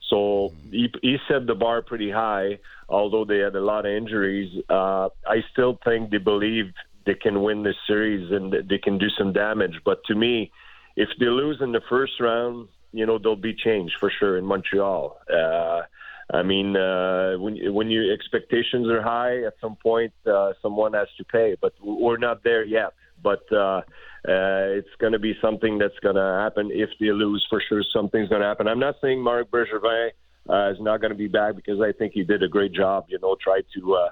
So 0.10 0.54
he, 0.70 0.92
he 1.02 1.18
set 1.30 1.48
the 1.48 1.56
bar 1.56 1.82
pretty 1.82 2.12
high, 2.12 2.60
although 2.90 3.24
they 3.24 3.38
had 3.38 3.56
a 3.56 3.62
lot 3.62 3.86
of 3.86 3.94
injuries. 3.94 4.52
Uh, 4.70 5.08
I 5.26 5.44
still 5.54 5.80
think 5.86 6.12
they 6.12 6.18
believe 6.18 6.74
they 7.06 7.16
can 7.16 7.42
win 7.42 7.64
this 7.64 7.76
series 7.88 8.32
and 8.32 8.54
they 8.70 8.78
can 8.78 8.98
do 8.98 9.08
some 9.18 9.34
damage. 9.34 9.76
But 9.84 10.04
to 10.06 10.16
me, 10.16 10.52
if 10.96 11.10
they 11.20 11.28
lose 11.28 11.58
in 11.62 11.72
the 11.72 11.82
first 11.90 12.14
round, 12.20 12.68
you 12.92 13.06
know 13.06 13.18
there'll 13.18 13.36
be 13.36 13.54
change 13.54 13.94
for 14.00 14.12
sure 14.20 14.38
in 14.38 14.46
Montreal. 14.46 15.18
Uh, 15.32 15.82
I 16.34 16.44
mean, 16.44 16.76
uh, 16.76 17.36
when 17.36 17.58
when 17.74 17.90
your 17.90 18.12
expectations 18.14 18.88
are 18.88 19.02
high, 19.02 19.44
at 19.44 19.54
some 19.60 19.76
point 19.76 20.14
uh, 20.26 20.54
someone 20.62 20.94
has 20.94 21.08
to 21.18 21.24
pay. 21.26 21.56
But 21.60 21.74
we're 21.82 22.18
not 22.18 22.44
there 22.44 22.64
yet. 22.64 22.94
But 23.24 23.44
uh, 23.52 23.82
uh, 24.28 24.78
it's 24.78 24.96
going 25.00 25.14
to 25.14 25.20
be 25.20 25.34
something 25.42 25.78
that's 25.78 25.98
going 26.02 26.16
to 26.16 26.40
happen 26.42 26.70
if 26.72 26.90
they 27.00 27.12
lose. 27.12 27.46
For 27.50 27.62
sure, 27.68 27.84
something's 27.94 28.30
going 28.30 28.42
to 28.42 28.48
happen. 28.48 28.68
I'm 28.68 28.80
not 28.80 28.96
saying 29.02 29.22
Marc 29.22 29.52
Bergevin 29.52 30.10
uh, 30.50 30.72
is 30.72 30.78
not 30.80 31.02
going 31.02 31.12
to 31.12 31.18
be 31.18 31.28
back 31.28 31.56
because 31.56 31.82
I 31.82 31.92
think 31.92 32.14
he 32.14 32.24
did 32.24 32.44
a 32.44 32.48
great 32.48 32.74
job. 32.74 33.06
You 33.10 33.20
know, 33.20 33.36
tried 33.42 33.66
to 33.76 33.96
uh, 33.96 34.10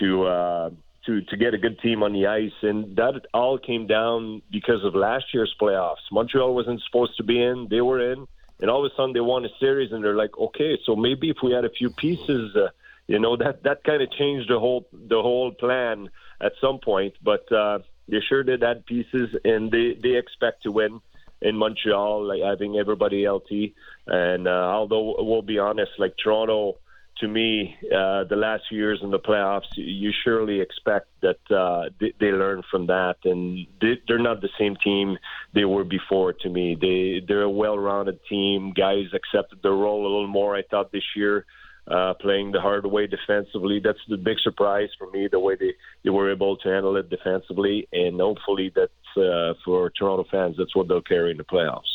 to 0.00 0.24
uh, 0.24 0.70
to 1.06 1.22
to 1.22 1.36
get 1.36 1.54
a 1.54 1.58
good 1.58 1.78
team 1.80 2.02
on 2.02 2.12
the 2.12 2.26
ice, 2.26 2.52
and 2.62 2.96
that 2.96 3.26
all 3.32 3.58
came 3.58 3.86
down 3.86 4.42
because 4.50 4.84
of 4.84 4.94
last 4.94 5.26
year's 5.32 5.54
playoffs. 5.60 6.04
Montreal 6.10 6.54
wasn't 6.54 6.80
supposed 6.86 7.16
to 7.16 7.22
be 7.22 7.42
in; 7.42 7.68
they 7.70 7.80
were 7.80 8.12
in, 8.12 8.26
and 8.60 8.70
all 8.70 8.84
of 8.84 8.90
a 8.90 8.94
sudden 8.94 9.12
they 9.12 9.20
won 9.20 9.44
a 9.44 9.48
series, 9.60 9.92
and 9.92 10.02
they're 10.04 10.16
like, 10.16 10.36
okay, 10.38 10.78
so 10.84 10.96
maybe 10.96 11.30
if 11.30 11.36
we 11.42 11.52
had 11.52 11.64
a 11.64 11.70
few 11.70 11.90
pieces, 11.90 12.54
uh, 12.56 12.68
you 13.06 13.18
know, 13.18 13.36
that 13.36 13.62
that 13.64 13.84
kind 13.84 14.02
of 14.02 14.10
changed 14.12 14.50
the 14.50 14.58
whole 14.58 14.88
the 14.92 15.20
whole 15.20 15.52
plan 15.52 16.08
at 16.40 16.52
some 16.60 16.78
point. 16.78 17.14
But 17.22 17.50
uh, 17.52 17.80
they 18.08 18.20
sure 18.20 18.42
did 18.42 18.62
add 18.62 18.86
pieces, 18.86 19.36
and 19.44 19.70
they 19.70 19.98
they 20.02 20.16
expect 20.16 20.62
to 20.62 20.72
win 20.72 21.00
in 21.42 21.56
Montreal, 21.56 22.24
like 22.24 22.40
having 22.42 22.76
everybody 22.76 23.28
LT. 23.28 23.72
And 24.06 24.48
uh, 24.48 24.50
although 24.50 25.16
we'll 25.18 25.42
be 25.42 25.58
honest, 25.58 25.92
like 25.98 26.14
Toronto 26.22 26.78
to 27.18 27.28
me, 27.28 27.76
uh, 27.84 28.24
the 28.24 28.36
last 28.36 28.64
few 28.68 28.78
years 28.78 29.00
in 29.02 29.10
the 29.10 29.18
playoffs, 29.18 29.68
you 29.76 30.10
surely 30.24 30.60
expect 30.60 31.08
that 31.22 31.38
uh, 31.54 31.90
they, 32.00 32.12
they 32.18 32.32
learn 32.32 32.62
from 32.70 32.86
that, 32.86 33.16
and 33.24 33.66
they, 33.80 34.00
they're 34.06 34.18
not 34.18 34.40
the 34.40 34.48
same 34.58 34.76
team 34.82 35.16
they 35.54 35.64
were 35.64 35.84
before. 35.84 36.32
To 36.32 36.48
me, 36.48 36.76
they 36.80 37.24
they're 37.26 37.42
a 37.42 37.50
well-rounded 37.50 38.18
team. 38.28 38.72
Guys 38.76 39.06
accepted 39.14 39.60
their 39.62 39.72
role 39.72 40.02
a 40.02 40.12
little 40.12 40.26
more. 40.26 40.56
I 40.56 40.62
thought 40.62 40.92
this 40.92 41.04
year. 41.16 41.46
Uh, 41.86 42.14
playing 42.14 42.50
the 42.50 42.60
hard 42.62 42.86
way 42.86 43.06
defensively. 43.06 43.78
That's 43.78 43.98
the 44.08 44.16
big 44.16 44.38
surprise 44.42 44.88
for 44.98 45.10
me, 45.10 45.28
the 45.30 45.38
way 45.38 45.54
they, 45.54 45.74
they 46.02 46.08
were 46.08 46.32
able 46.32 46.56
to 46.56 46.68
handle 46.70 46.96
it 46.96 47.10
defensively. 47.10 47.86
And 47.92 48.18
hopefully, 48.18 48.72
that's 48.74 49.18
uh, 49.18 49.52
for 49.66 49.90
Toronto 49.90 50.24
fans, 50.30 50.56
that's 50.56 50.74
what 50.74 50.88
they'll 50.88 51.02
carry 51.02 51.32
in 51.32 51.36
the 51.36 51.44
playoffs. 51.44 51.93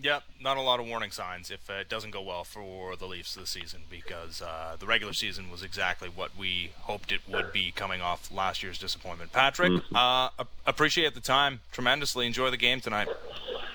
Yep, 0.00 0.22
not 0.40 0.56
a 0.56 0.62
lot 0.62 0.80
of 0.80 0.88
warning 0.88 1.10
signs 1.10 1.50
if 1.50 1.68
uh, 1.68 1.74
it 1.74 1.88
doesn't 1.88 2.12
go 2.12 2.22
well 2.22 2.44
for 2.44 2.96
the 2.96 3.06
Leafs 3.06 3.34
this 3.34 3.50
season 3.50 3.82
because 3.90 4.40
uh, 4.40 4.74
the 4.78 4.86
regular 4.86 5.12
season 5.12 5.50
was 5.50 5.62
exactly 5.62 6.08
what 6.08 6.30
we 6.36 6.72
hoped 6.80 7.12
it 7.12 7.20
would 7.28 7.52
be 7.52 7.72
coming 7.72 8.00
off 8.00 8.32
last 8.32 8.62
year's 8.62 8.78
disappointment. 8.78 9.32
Patrick, 9.32 9.70
mm-hmm. 9.70 9.94
uh, 9.94 10.30
appreciate 10.66 11.14
the 11.14 11.20
time 11.20 11.60
tremendously. 11.72 12.26
Enjoy 12.26 12.50
the 12.50 12.56
game 12.56 12.80
tonight. 12.80 13.08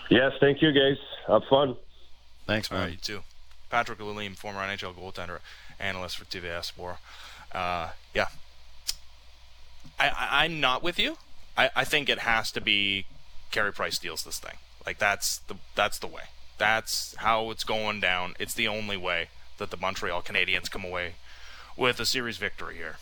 Yes, 0.10 0.34
thank 0.40 0.62
you, 0.62 0.72
guys. 0.72 0.98
Have 1.28 1.44
fun. 1.50 1.78
Thanks, 2.46 2.72
man. 2.72 2.92
you 2.92 2.98
too. 2.98 3.22
Patrick 3.70 4.00
Lalime, 4.00 4.36
former 4.36 4.62
NHL 4.62 4.96
goaltender, 4.96 5.40
analyst 5.80 6.18
for 6.18 6.26
TVA 6.26 6.64
Sport. 6.64 6.98
Uh, 7.52 7.90
yeah, 8.14 8.28
I, 10.00 10.46
am 10.46 10.60
not 10.60 10.84
with 10.84 11.00
you. 11.00 11.18
I, 11.58 11.70
I 11.76 11.84
think 11.84 12.10
it 12.10 12.20
has 12.20 12.52
to 12.52 12.62
be 12.62 13.06
Carey 13.52 13.74
Price 13.74 13.96
steals 13.96 14.24
this 14.24 14.40
thing. 14.40 14.56
Like 14.88 15.00
that's 15.00 15.40
the 15.40 15.56
that's 15.76 16.00
the 16.00 16.08
way. 16.08 16.24
That's 16.58 17.14
how 17.18 17.52
it's 17.52 17.66
going 17.66 18.00
down. 18.00 18.36
It's 18.40 18.54
the 18.54 18.70
only 18.70 18.96
way 18.96 19.28
that 19.58 19.70
the 19.70 19.76
Montreal 19.76 20.22
Canadiens 20.22 20.72
come 20.72 20.86
away 20.86 21.16
with 21.76 22.00
a 22.00 22.06
series 22.06 22.38
victory 22.38 22.76
here. 22.76 22.96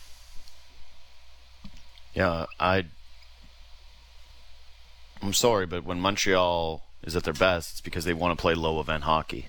Yeah, 2.12 2.46
I 2.58 2.86
I'm 5.22 5.32
sorry, 5.32 5.64
but 5.64 5.84
when 5.84 6.00
Montreal 6.00 6.82
is 7.04 7.14
at 7.14 7.22
their 7.22 7.32
best, 7.32 7.70
it's 7.70 7.80
because 7.80 8.04
they 8.04 8.12
want 8.12 8.36
to 8.36 8.42
play 8.42 8.54
low 8.54 8.80
event 8.80 9.04
hockey. 9.04 9.46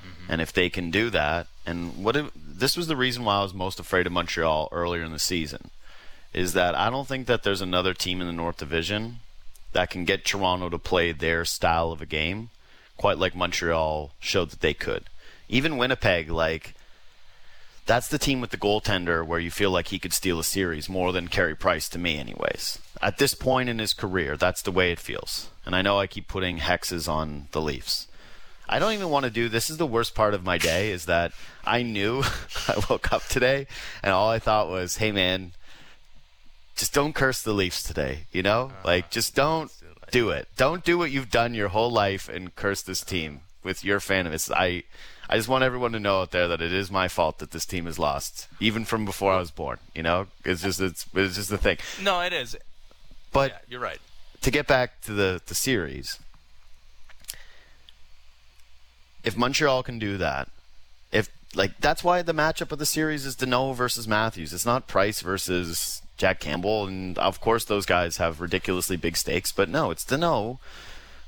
Mm-hmm. 0.00 0.32
And 0.32 0.42
if 0.42 0.52
they 0.52 0.68
can 0.68 0.90
do 0.90 1.08
that, 1.08 1.46
and 1.64 2.04
what 2.04 2.14
if, 2.14 2.30
this 2.36 2.76
was 2.76 2.88
the 2.88 2.96
reason 2.96 3.24
why 3.24 3.38
I 3.38 3.42
was 3.42 3.54
most 3.54 3.80
afraid 3.80 4.06
of 4.06 4.12
Montreal 4.12 4.68
earlier 4.70 5.02
in 5.02 5.12
the 5.12 5.18
season, 5.18 5.70
is 6.34 6.52
that 6.52 6.74
I 6.74 6.90
don't 6.90 7.08
think 7.08 7.26
that 7.26 7.42
there's 7.42 7.62
another 7.62 7.94
team 7.94 8.20
in 8.20 8.26
the 8.26 8.34
North 8.34 8.58
Division 8.58 9.20
that 9.72 9.90
can 9.90 10.04
get 10.04 10.24
Toronto 10.24 10.68
to 10.68 10.78
play 10.78 11.12
their 11.12 11.44
style 11.44 11.92
of 11.92 12.02
a 12.02 12.06
game 12.06 12.50
quite 13.00 13.16
like 13.18 13.34
Montreal 13.34 14.10
showed 14.20 14.50
that 14.50 14.60
they 14.60 14.74
could. 14.74 15.04
Even 15.48 15.78
Winnipeg, 15.78 16.28
like 16.30 16.74
that's 17.86 18.08
the 18.08 18.18
team 18.18 18.42
with 18.42 18.50
the 18.50 18.58
goaltender 18.58 19.26
where 19.26 19.40
you 19.40 19.50
feel 19.50 19.70
like 19.70 19.88
he 19.88 19.98
could 19.98 20.12
steal 20.12 20.38
a 20.38 20.44
series 20.44 20.86
more 20.86 21.10
than 21.10 21.28
Carey 21.28 21.56
Price 21.56 21.88
to 21.88 21.98
me, 21.98 22.18
anyways. 22.18 22.78
At 23.00 23.16
this 23.16 23.32
point 23.32 23.70
in 23.70 23.78
his 23.78 23.94
career, 23.94 24.36
that's 24.36 24.60
the 24.60 24.70
way 24.70 24.92
it 24.92 25.00
feels. 25.00 25.48
And 25.64 25.74
I 25.74 25.80
know 25.80 25.98
I 25.98 26.06
keep 26.06 26.28
putting 26.28 26.58
hexes 26.58 27.08
on 27.08 27.48
the 27.52 27.62
Leafs. 27.62 28.06
I 28.68 28.78
don't 28.78 28.92
even 28.92 29.08
want 29.08 29.24
to 29.24 29.30
do 29.30 29.48
this 29.48 29.70
is 29.70 29.78
the 29.78 29.86
worst 29.86 30.14
part 30.14 30.34
of 30.34 30.44
my 30.44 30.58
day 30.58 30.90
is 30.90 31.06
that 31.06 31.32
I 31.64 31.82
knew 31.82 32.22
I 32.68 32.80
woke 32.90 33.14
up 33.14 33.26
today 33.28 33.66
and 34.02 34.12
all 34.12 34.28
I 34.28 34.38
thought 34.38 34.68
was, 34.68 34.98
"Hey 34.98 35.10
man, 35.10 35.52
just 36.80 36.94
don't 36.94 37.14
curse 37.14 37.42
the 37.42 37.52
Leafs 37.52 37.82
today, 37.82 38.20
you 38.32 38.42
know? 38.42 38.72
Uh, 38.82 38.86
like 38.86 39.10
just 39.10 39.34
don't 39.34 39.70
do 40.10 40.30
it. 40.30 40.48
Don't 40.56 40.82
do 40.82 40.96
what 40.96 41.10
you've 41.10 41.30
done 41.30 41.52
your 41.52 41.68
whole 41.68 41.90
life 41.90 42.26
and 42.28 42.56
curse 42.56 42.80
this 42.80 43.02
team 43.02 43.42
with 43.62 43.84
your 43.84 44.00
fan 44.00 44.26
of 44.26 44.32
it. 44.32 44.48
I 44.50 44.84
I 45.28 45.36
just 45.36 45.46
want 45.46 45.62
everyone 45.62 45.92
to 45.92 46.00
know 46.00 46.22
out 46.22 46.30
there 46.30 46.48
that 46.48 46.62
it 46.62 46.72
is 46.72 46.90
my 46.90 47.06
fault 47.06 47.38
that 47.38 47.50
this 47.50 47.66
team 47.66 47.84
has 47.84 47.98
lost, 47.98 48.48
even 48.58 48.86
from 48.86 49.04
before 49.04 49.32
I 49.32 49.38
was 49.38 49.50
born. 49.50 49.78
You 49.94 50.02
know, 50.02 50.26
it's 50.42 50.62
just 50.62 50.80
it's 50.80 51.04
it's 51.14 51.36
just 51.36 51.50
the 51.50 51.58
thing. 51.58 51.76
No, 52.02 52.22
it 52.22 52.32
is. 52.32 52.56
But 53.30 53.50
yeah, 53.50 53.58
you're 53.68 53.80
right. 53.80 54.00
To 54.40 54.50
get 54.50 54.66
back 54.66 55.02
to 55.02 55.12
the 55.12 55.42
the 55.46 55.54
series, 55.54 56.18
if 59.22 59.36
Montreal 59.36 59.82
can 59.82 59.98
do 59.98 60.16
that, 60.16 60.48
if 61.12 61.28
like 61.54 61.78
that's 61.78 62.02
why 62.02 62.22
the 62.22 62.32
matchup 62.32 62.72
of 62.72 62.78
the 62.78 62.86
series 62.86 63.26
is 63.26 63.36
Danault 63.36 63.76
versus 63.76 64.08
Matthews. 64.08 64.54
It's 64.54 64.64
not 64.64 64.88
Price 64.88 65.20
versus 65.20 66.00
Jack 66.20 66.38
Campbell, 66.38 66.86
and 66.86 67.18
of 67.18 67.40
course 67.40 67.64
those 67.64 67.86
guys 67.86 68.18
have 68.18 68.40
ridiculously 68.40 68.96
big 68.96 69.16
stakes. 69.16 69.50
But 69.50 69.68
no, 69.68 69.90
it's 69.90 70.04
Danault 70.04 70.58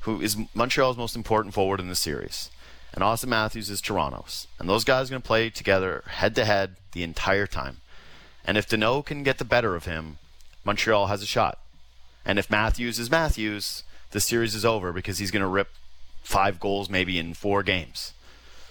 who 0.02 0.20
is 0.20 0.36
Montreal's 0.52 0.96
most 0.96 1.14
important 1.14 1.54
forward 1.54 1.80
in 1.80 1.88
the 1.88 1.94
series 1.94 2.50
and 2.94 3.02
Auston 3.02 3.28
Matthews 3.28 3.70
is 3.70 3.80
Toronto's. 3.80 4.46
And 4.58 4.68
those 4.68 4.84
guys 4.84 5.08
are 5.08 5.12
going 5.12 5.22
to 5.22 5.26
play 5.26 5.50
together 5.50 6.04
head 6.06 6.34
to 6.36 6.44
head 6.44 6.76
the 6.92 7.02
entire 7.02 7.46
time. 7.46 7.78
And 8.44 8.58
if 8.58 8.68
Danault 8.68 9.06
can 9.06 9.22
get 9.22 9.38
the 9.38 9.44
better 9.44 9.74
of 9.74 9.86
him, 9.86 10.18
Montreal 10.64 11.06
has 11.06 11.22
a 11.22 11.26
shot. 11.26 11.58
And 12.24 12.38
if 12.38 12.50
Matthews 12.50 12.98
is 12.98 13.10
Matthews, 13.10 13.84
the 14.10 14.20
series 14.20 14.54
is 14.54 14.64
over 14.64 14.92
because 14.92 15.18
he's 15.18 15.30
going 15.30 15.42
to 15.42 15.46
rip 15.46 15.70
five 16.22 16.60
goals 16.60 16.90
maybe 16.90 17.18
in 17.18 17.34
four 17.34 17.62
games. 17.62 18.12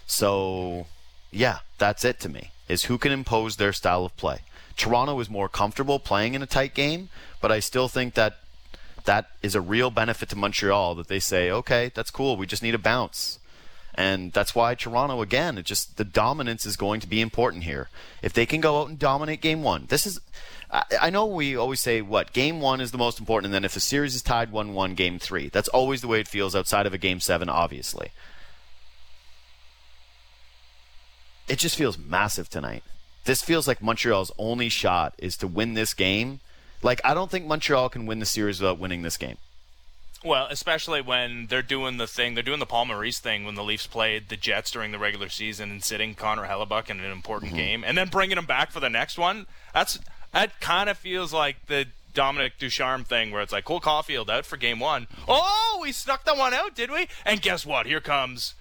So, 0.06 0.88
yeah, 1.32 1.60
that's 1.78 2.06
it 2.06 2.20
to 2.22 2.30
me. 2.30 2.52
Is 2.68 2.84
who 2.84 2.98
can 2.98 3.12
impose 3.12 3.56
their 3.56 3.74
style 3.74 4.06
of 4.06 4.16
play. 4.18 4.40
Toronto 4.78 5.20
is 5.20 5.30
more 5.30 5.50
comfortable 5.50 6.00
playing 6.00 6.34
in 6.34 6.42
a 6.42 6.48
tight 6.48 6.74
game, 6.74 7.10
but 7.40 7.52
I 7.52 7.60
still 7.60 7.88
think 7.88 8.14
that 8.16 8.38
that 9.06 9.30
is 9.42 9.56
a 9.56 9.62
real 9.62 9.90
benefit 9.90 10.30
to 10.30 10.36
Montreal 10.36 10.96
that 10.96 11.08
they 11.08 11.20
say, 11.20 11.50
okay, 11.50 11.92
that's 11.94 12.12
cool. 12.12 12.38
We 12.38 12.46
just 12.46 12.64
need 12.64 12.76
a 12.76 12.80
bounce. 12.80 13.40
And 13.94 14.32
that's 14.32 14.56
why 14.56 14.74
Toronto, 14.76 15.22
again, 15.22 15.58
it 15.58 15.66
just 15.66 15.98
the 15.98 16.06
dominance 16.06 16.66
is 16.66 16.78
going 16.78 17.02
to 17.02 17.08
be 17.08 17.20
important 17.20 17.66
here. 17.66 17.90
If 18.22 18.32
they 18.32 18.46
can 18.46 18.62
go 18.62 18.82
out 18.82 18.88
and 18.90 18.98
dominate 18.98 19.42
game 19.42 19.64
one, 19.64 19.86
this 19.90 20.06
is. 20.06 20.22
I, 20.72 20.86
I 21.02 21.10
know 21.10 21.26
we 21.26 21.58
always 21.58 21.82
say 21.82 22.02
what 22.02 22.32
game 22.32 22.62
one 22.62 22.80
is 22.80 22.92
the 22.92 22.98
most 22.98 23.20
important, 23.20 23.48
and 23.48 23.54
then 23.54 23.66
if 23.66 23.74
the 23.74 23.82
series 23.82 24.16
is 24.16 24.22
tied 24.22 24.52
one-one, 24.52 24.96
game 24.96 25.20
three. 25.20 25.50
That's 25.50 25.68
always 25.68 26.00
the 26.00 26.08
way 26.08 26.22
it 26.22 26.30
feels 26.30 26.56
outside 26.56 26.86
of 26.86 26.94
a 26.94 26.98
game 26.98 27.20
seven, 27.20 27.50
obviously. 27.50 28.12
It 31.50 31.60
just 31.60 31.76
feels 31.76 31.98
massive 31.98 32.48
tonight. 32.50 32.86
This 33.26 33.42
feels 33.42 33.68
like 33.68 33.82
Montreal's 33.82 34.32
only 34.38 34.70
shot 34.70 35.14
is 35.18 35.38
to 35.38 35.48
win 35.48 35.74
this 35.74 35.94
game. 35.94 36.40
Like 36.82 37.02
I 37.04 37.14
don't 37.14 37.30
think 37.30 37.46
Montreal 37.46 37.90
can 37.90 38.06
win 38.06 38.20
the 38.20 38.26
series 38.26 38.60
without 38.60 38.80
winning 38.80 39.02
this 39.04 39.18
game. 39.18 39.38
Well, 40.24 40.48
especially 40.52 41.02
when 41.02 41.48
they're 41.48 41.64
doing 41.64 41.98
the 41.98 42.06
thing, 42.06 42.36
they're 42.36 42.44
doing 42.44 42.60
the 42.60 42.68
Paul 42.68 42.86
Maurice 42.86 43.18
thing 43.20 43.44
when 43.44 43.56
the 43.56 43.64
Leafs 43.64 43.88
played 43.88 44.30
the 44.30 44.38
Jets 44.38 44.70
during 44.70 44.92
the 44.92 45.00
regular 45.00 45.30
season 45.30 45.72
and 45.72 45.84
sitting 45.84 46.14
Connor 46.14 46.46
Hellebuyck 46.46 46.92
in 46.92 47.00
an 47.00 47.12
important 47.12 47.52
mm-hmm. 47.52 47.58
game, 47.58 47.84
and 47.84 47.98
then 47.98 48.08
bringing 48.08 48.38
him 48.38 48.46
back 48.46 48.72
for 48.72 48.80
the 48.80 48.90
next 48.90 49.18
one. 49.18 49.48
That's 49.74 50.00
that 50.32 50.60
kind 50.62 50.90
of 50.90 50.98
feels 50.98 51.34
like 51.34 51.66
the 51.66 51.88
Dominique 52.14 52.60
Ducharme 52.60 53.04
thing, 53.04 53.32
where 53.32 53.42
it's 53.42 53.52
like 53.52 53.66
Cole 53.66 53.82
Caufield 53.82 54.30
out 54.30 54.46
for 54.46 54.58
game 54.58 54.80
one. 54.80 55.08
Oh, 55.28 55.80
we 55.82 55.92
snuck 55.92 56.24
that 56.26 56.38
one 56.38 56.54
out, 56.54 56.76
did 56.76 56.92
we? 56.92 57.08
And 57.26 57.42
guess 57.42 57.66
what? 57.66 57.88
Here 57.88 58.02
comes 58.02 58.54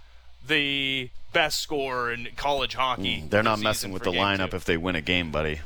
the 0.47 1.11
best 1.33 1.61
scorer 1.61 2.13
in 2.13 2.29
college 2.37 2.75
hockey. 2.75 3.23
Mm, 3.23 3.31
they're 3.31 3.43
not 3.43 3.61
messing 3.61 3.93
with 3.93 4.03
the 4.03 4.13
lineup 4.13 4.51
two. 4.51 4.57
if 4.57 4.65
they 4.65 4.77
win 4.77 4.97
a 4.97 5.01
game, 5.01 5.31
buddy. 5.31 5.61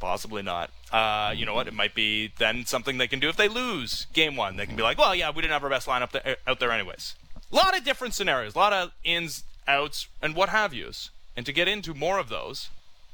Possibly 0.00 0.42
not. 0.42 0.70
Uh, 0.92 1.32
you 1.36 1.44
know 1.44 1.54
what? 1.54 1.66
It 1.66 1.74
might 1.74 1.94
be 1.94 2.32
then 2.38 2.64
something 2.64 2.98
they 2.98 3.08
can 3.08 3.18
do 3.18 3.28
if 3.28 3.36
they 3.36 3.48
lose 3.48 4.06
game 4.12 4.36
one. 4.36 4.56
They 4.56 4.64
can 4.64 4.76
be 4.76 4.82
like, 4.82 4.96
well, 4.96 5.14
yeah, 5.14 5.30
we 5.30 5.42
didn't 5.42 5.52
have 5.52 5.64
our 5.64 5.70
best 5.70 5.88
lineup 5.88 6.12
th- 6.12 6.38
out 6.46 6.60
there 6.60 6.70
anyways. 6.70 7.14
A 7.50 7.56
lot 7.56 7.76
of 7.76 7.84
different 7.84 8.14
scenarios, 8.14 8.54
a 8.54 8.58
lot 8.58 8.72
of 8.72 8.92
ins, 9.02 9.42
outs, 9.66 10.06
and 10.22 10.34
what 10.36 10.50
have 10.50 10.72
yous. 10.72 11.10
And 11.36 11.44
to 11.46 11.52
get 11.52 11.66
into 11.68 11.94
more 11.94 12.18
of 12.18 12.28
those, 12.28 12.68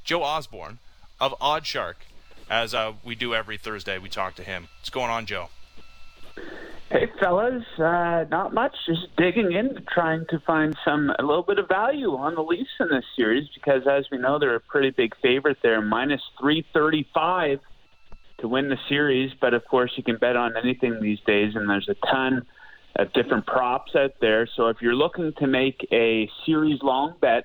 Joe 0.05 0.23
Osborne 0.23 0.79
of 1.20 1.33
OddsShark, 1.40 1.94
as 2.51 2.75
uh, 2.75 2.92
we 3.03 3.14
do 3.14 3.35
every 3.35 3.57
Thursday, 3.57 3.99
we 3.99 4.09
talk 4.09 4.35
to 4.37 4.42
him. 4.42 4.68
What's 4.79 4.90
going 4.90 5.11
on, 5.11 5.25
Joe? 5.27 5.49
Hey, 6.90 7.11
fellas, 7.18 7.64
uh, 7.79 8.25
not 8.31 8.55
much. 8.55 8.73
Just 8.87 9.16
digging 9.16 9.53
in, 9.53 9.85
trying 9.92 10.27
to 10.29 10.38
find 10.47 10.77
some 10.85 11.11
a 11.18 11.23
little 11.23 11.42
bit 11.42 11.59
of 11.59 11.66
value 11.66 12.14
on 12.14 12.35
the 12.37 12.42
Leafs 12.42 12.70
in 12.79 12.88
this 12.88 13.05
series 13.16 13.49
because, 13.55 13.83
as 13.90 14.07
we 14.12 14.18
know, 14.18 14.38
they're 14.38 14.55
a 14.55 14.61
pretty 14.61 14.90
big 14.90 15.12
favorite. 15.20 15.57
They're 15.62 15.83
minus 15.83 16.20
three 16.38 16.64
thirty-five 16.73 17.59
to 18.38 18.49
win 18.49 18.68
the 18.68 18.77
series, 18.88 19.33
but 19.40 19.55
of 19.55 19.64
course, 19.64 19.92
you 19.97 20.05
can 20.05 20.18
bet 20.18 20.37
on 20.37 20.57
anything 20.57 21.01
these 21.01 21.18
days, 21.27 21.57
and 21.57 21.68
there's 21.68 21.88
a 21.88 21.97
ton 22.07 22.47
of 22.97 23.12
different 23.12 23.47
props 23.47 23.97
out 23.97 24.12
there. 24.20 24.47
So, 24.55 24.68
if 24.68 24.77
you're 24.81 24.94
looking 24.94 25.33
to 25.38 25.47
make 25.49 25.88
a 25.90 26.31
series-long 26.47 27.14
bet 27.20 27.44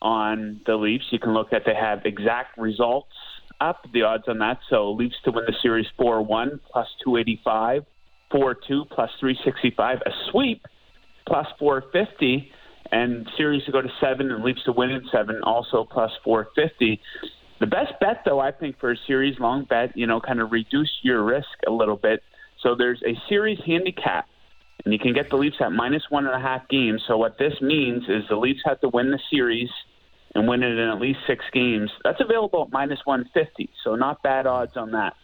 on 0.00 0.62
the 0.64 0.76
Leafs, 0.76 1.04
you 1.10 1.18
can 1.18 1.34
look 1.34 1.52
at 1.52 1.62
they 1.66 1.74
have 1.74 2.06
exact 2.06 2.56
results 2.56 3.12
up 3.60 3.84
the 3.92 4.02
odds 4.04 4.24
on 4.26 4.38
that. 4.38 4.58
So, 4.70 4.92
Leafs 4.92 5.16
to 5.24 5.32
win 5.32 5.44
the 5.46 5.56
series 5.60 5.86
four-one 5.98 6.60
plus 6.72 6.88
two 7.04 7.18
eighty-five 7.18 7.84
four 8.30 8.54
two 8.54 8.84
plus 8.90 9.10
three 9.18 9.38
sixty 9.44 9.70
five, 9.70 9.98
a 10.06 10.10
sweep 10.30 10.66
plus 11.26 11.46
four 11.58 11.84
fifty, 11.92 12.50
and 12.92 13.28
series 13.36 13.64
to 13.64 13.72
go 13.72 13.80
to 13.80 13.90
seven 14.00 14.30
and 14.30 14.44
Leafs 14.44 14.62
to 14.64 14.72
win 14.72 14.90
in 14.90 15.02
seven 15.12 15.42
also 15.42 15.84
plus 15.84 16.12
four 16.24 16.48
fifty. 16.54 17.00
The 17.60 17.66
best 17.66 17.92
bet, 18.00 18.22
though, 18.24 18.40
I 18.40 18.52
think 18.52 18.78
for 18.78 18.90
a 18.90 18.96
series 19.06 19.38
long 19.38 19.64
bet, 19.64 19.94
you 19.94 20.06
know, 20.06 20.18
kind 20.18 20.40
of 20.40 20.50
reduce 20.50 20.90
your 21.02 21.22
risk 21.22 21.48
a 21.66 21.70
little 21.70 21.96
bit. 21.96 22.22
So 22.62 22.74
there's 22.74 23.02
a 23.06 23.14
series 23.28 23.58
handicap, 23.64 24.26
and 24.84 24.94
you 24.94 24.98
can 24.98 25.12
get 25.12 25.28
the 25.28 25.36
Leafs 25.36 25.56
at 25.60 25.70
minus 25.70 26.04
one 26.08 26.26
and 26.26 26.34
a 26.34 26.40
half 26.40 26.66
games. 26.68 27.02
So 27.06 27.18
what 27.18 27.36
this 27.38 27.60
means 27.60 28.04
is 28.08 28.24
the 28.30 28.36
Leafs 28.36 28.60
have 28.64 28.80
to 28.80 28.88
win 28.88 29.10
the 29.10 29.20
series 29.30 29.68
and 30.34 30.48
win 30.48 30.62
it 30.62 30.78
in 30.78 30.88
at 30.88 31.00
least 31.00 31.18
six 31.26 31.44
games. 31.52 31.90
That's 32.02 32.20
available 32.20 32.62
at 32.62 32.72
minus 32.72 33.00
150, 33.04 33.68
so 33.84 33.94
not 33.94 34.22
bad 34.22 34.46
odds 34.46 34.76
on 34.76 34.92
that. 34.92 35.14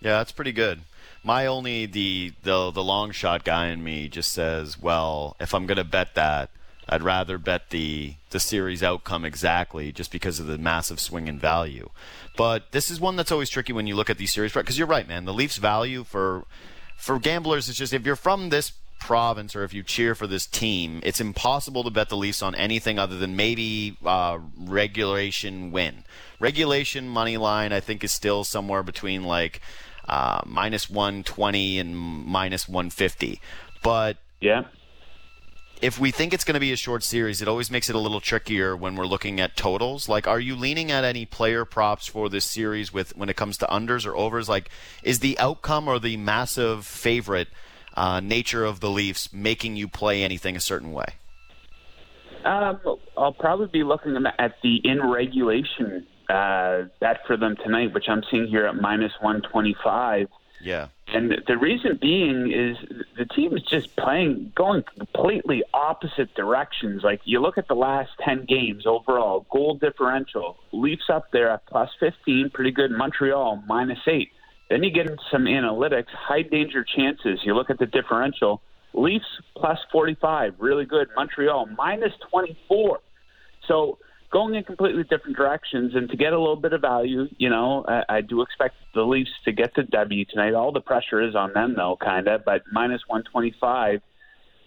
Yeah, 0.00 0.18
that's 0.18 0.32
pretty 0.32 0.52
good 0.52 0.82
my 1.22 1.46
only 1.46 1.86
the 1.86 2.32
the 2.42 2.70
the 2.70 2.82
long 2.82 3.10
shot 3.10 3.44
guy 3.44 3.68
in 3.68 3.82
me 3.82 4.08
just 4.08 4.32
says, 4.32 4.80
well, 4.80 5.36
if 5.40 5.54
I'm 5.54 5.66
to 5.66 5.84
bet 5.84 6.14
that, 6.14 6.50
I'd 6.88 7.02
rather 7.02 7.38
bet 7.38 7.70
the 7.70 8.14
the 8.30 8.40
series 8.40 8.82
outcome 8.82 9.24
exactly 9.24 9.92
just 9.92 10.10
because 10.10 10.40
of 10.40 10.46
the 10.46 10.58
massive 10.58 11.00
swing 11.00 11.28
in 11.28 11.38
value. 11.38 11.90
But 12.36 12.72
this 12.72 12.90
is 12.90 13.00
one 13.00 13.16
that's 13.16 13.32
always 13.32 13.50
tricky 13.50 13.72
when 13.72 13.86
you 13.86 13.94
look 13.94 14.10
at 14.10 14.18
these 14.18 14.32
series 14.32 14.52
because 14.52 14.78
you're 14.78 14.86
right, 14.86 15.06
man. 15.06 15.24
The 15.24 15.34
Leafs 15.34 15.56
value 15.56 16.04
for 16.04 16.44
for 16.96 17.18
gamblers 17.18 17.68
is 17.68 17.76
just 17.76 17.92
if 17.92 18.06
you're 18.06 18.16
from 18.16 18.48
this 18.48 18.72
province 19.00 19.54
or 19.54 19.64
if 19.64 19.72
you 19.72 19.82
cheer 19.82 20.14
for 20.14 20.26
this 20.26 20.46
team, 20.46 21.00
it's 21.02 21.20
impossible 21.20 21.84
to 21.84 21.90
bet 21.90 22.08
the 22.08 22.16
Leafs 22.16 22.42
on 22.42 22.54
anything 22.54 22.98
other 22.98 23.16
than 23.16 23.36
maybe 23.36 23.96
uh, 24.04 24.38
regulation 24.56 25.70
win. 25.70 26.04
Regulation 26.40 27.08
money 27.08 27.36
line, 27.36 27.72
I 27.72 27.80
think, 27.80 28.02
is 28.02 28.12
still 28.12 28.44
somewhere 28.44 28.82
between 28.82 29.24
like 29.24 29.60
uh, 30.08 30.40
minus 30.46 30.88
120 30.88 31.78
and 31.78 31.96
minus 31.96 32.68
150. 32.68 33.40
But 33.82 34.16
yeah. 34.40 34.64
If 35.80 36.00
we 36.00 36.10
think 36.10 36.34
it's 36.34 36.42
going 36.42 36.54
to 36.54 36.60
be 36.60 36.72
a 36.72 36.76
short 36.76 37.04
series, 37.04 37.40
it 37.40 37.46
always 37.46 37.70
makes 37.70 37.88
it 37.88 37.94
a 37.94 38.00
little 38.00 38.20
trickier 38.20 38.76
when 38.76 38.96
we're 38.96 39.06
looking 39.06 39.38
at 39.38 39.56
totals. 39.56 40.08
Like, 40.08 40.26
are 40.26 40.40
you 40.40 40.56
leaning 40.56 40.90
at 40.90 41.04
any 41.04 41.24
player 41.24 41.64
props 41.64 42.08
for 42.08 42.28
this 42.28 42.44
series 42.44 42.92
with 42.92 43.16
when 43.16 43.28
it 43.28 43.36
comes 43.36 43.56
to 43.58 43.66
unders 43.66 44.04
or 44.04 44.16
overs? 44.16 44.48
Like, 44.48 44.70
is 45.04 45.20
the 45.20 45.38
outcome 45.38 45.86
or 45.86 46.00
the 46.00 46.16
massive 46.16 46.84
favorite 46.84 47.46
uh, 47.94 48.18
nature 48.18 48.64
of 48.64 48.80
the 48.80 48.90
Leafs 48.90 49.32
making 49.32 49.76
you 49.76 49.86
play 49.86 50.24
anything 50.24 50.56
a 50.56 50.60
certain 50.60 50.92
way? 50.92 51.14
Um, 52.44 52.80
I'll 53.16 53.32
probably 53.32 53.68
be 53.68 53.84
looking 53.84 54.16
at 54.38 54.56
the 54.62 54.80
in 54.82 55.08
regulation 55.08 56.06
uh, 56.28 56.84
bet 57.00 57.26
for 57.26 57.36
them 57.36 57.56
tonight, 57.56 57.94
which 57.94 58.08
I'm 58.08 58.22
seeing 58.30 58.46
here 58.46 58.66
at 58.66 58.76
minus 58.76 59.12
125. 59.20 60.28
Yeah. 60.60 60.88
And 61.06 61.34
the 61.46 61.56
reason 61.56 61.98
being 62.00 62.52
is 62.52 62.76
the 63.16 63.24
team 63.24 63.56
is 63.56 63.62
just 63.62 63.96
playing, 63.96 64.52
going 64.54 64.82
completely 64.96 65.62
opposite 65.72 66.34
directions. 66.34 67.02
Like 67.02 67.20
you 67.24 67.40
look 67.40 67.56
at 67.56 67.68
the 67.68 67.74
last 67.74 68.10
10 68.24 68.44
games 68.46 68.86
overall, 68.86 69.46
goal 69.50 69.76
differential, 69.76 70.56
Leafs 70.72 71.08
up 71.08 71.30
there 71.32 71.50
at 71.50 71.66
plus 71.66 71.90
15, 72.00 72.50
pretty 72.50 72.72
good. 72.72 72.90
Montreal, 72.90 73.62
minus 73.66 74.00
8. 74.06 74.30
Then 74.68 74.82
you 74.82 74.90
get 74.90 75.08
into 75.08 75.22
some 75.30 75.44
analytics, 75.44 76.08
high 76.10 76.42
danger 76.42 76.84
chances. 76.84 77.40
You 77.42 77.54
look 77.54 77.70
at 77.70 77.78
the 77.78 77.86
differential, 77.86 78.60
Leafs 78.92 79.24
plus 79.56 79.78
45, 79.90 80.54
really 80.58 80.84
good. 80.84 81.08
Montreal, 81.16 81.66
minus 81.76 82.12
24. 82.30 83.00
So 83.66 83.98
going 84.30 84.54
in 84.54 84.64
completely 84.64 85.04
different 85.04 85.36
directions. 85.36 85.94
And 85.94 86.08
to 86.10 86.16
get 86.16 86.32
a 86.32 86.38
little 86.38 86.56
bit 86.56 86.72
of 86.72 86.80
value, 86.80 87.26
you 87.38 87.48
know, 87.48 87.84
I, 87.86 88.16
I 88.16 88.20
do 88.20 88.42
expect 88.42 88.74
the 88.94 89.02
Leafs 89.02 89.30
to 89.44 89.52
get 89.52 89.74
the 89.74 89.84
W 89.84 90.24
tonight. 90.26 90.54
All 90.54 90.72
the 90.72 90.80
pressure 90.80 91.20
is 91.20 91.34
on 91.34 91.52
them, 91.52 91.74
though, 91.76 91.96
kind 92.02 92.28
of. 92.28 92.44
But 92.44 92.62
minus 92.72 93.02
125, 93.06 94.00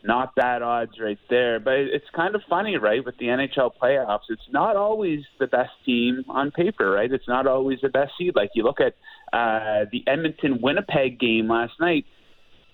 not 0.04 0.36
bad 0.36 0.62
odds 0.62 0.94
right 1.00 1.20
there. 1.30 1.60
But 1.60 1.74
it's 1.74 2.06
kind 2.16 2.36
of 2.36 2.42
funny, 2.50 2.78
right, 2.78 3.06
with 3.06 3.18
the 3.18 3.28
NHL 3.28 3.72
playoffs. 3.82 4.30
It's 4.30 4.42
not 4.52 4.76
always 4.76 5.22
the 5.40 5.48
best 5.48 5.72
team 5.86 6.24
on 6.30 6.52
paper, 6.52 6.90
right? 6.90 7.12
It's 7.12 7.28
not 7.28 7.48
always 7.48 7.80
the 7.82 7.90
best 7.90 8.14
seed. 8.18 8.36
Like 8.36 8.52
you 8.56 8.64
look 8.64 8.80
at 8.80 8.96
uh, 9.32 9.86
the 9.92 10.04
Edmonton 10.08 10.60
Winnipeg 10.62 11.20
game 11.20 11.48
last 11.48 11.74
night 11.80 12.06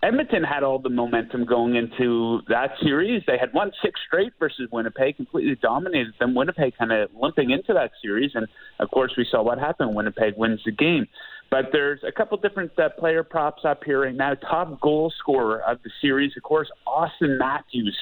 Edmonton 0.04 0.44
had 0.44 0.62
all 0.62 0.78
the 0.78 0.90
momentum 0.90 1.44
going 1.46 1.76
into 1.76 2.42
that 2.50 2.72
series. 2.84 3.24
They 3.26 3.38
had 3.38 3.52
won 3.54 3.72
six 3.84 4.00
straight 4.06 4.32
versus 4.40 4.70
Winnipeg, 4.72 5.16
completely 5.16 5.56
dominated 5.56 6.14
them. 6.20 6.36
Winnipeg 6.36 6.78
kind 6.78 6.92
of 6.92 7.10
limping 7.20 7.50
into 7.50 7.74
that 7.74 7.92
series, 8.02 8.32
and 8.36 8.48
of 8.80 8.92
course 8.92 9.14
we 9.18 9.26
saw 9.30 9.42
what 9.42 9.58
happened. 9.58 9.96
Winnipeg 9.96 10.36
wins 10.38 10.62
the 10.66 10.72
game. 10.72 11.08
But 11.50 11.70
there's 11.72 12.00
a 12.08 12.12
couple 12.12 12.38
different 12.38 12.78
uh, 12.78 12.90
player 13.00 13.24
props 13.24 13.64
up 13.66 13.84
here 13.84 14.02
right 14.04 14.14
now. 14.14 14.36
Top 14.36 14.80
goal 14.82 15.12
scorer 15.18 15.62
of 15.62 15.82
the 15.84 15.90
series, 16.00 16.34
of 16.38 16.44
course, 16.44 16.70
Auston 16.88 17.40
Matthews, 17.40 17.98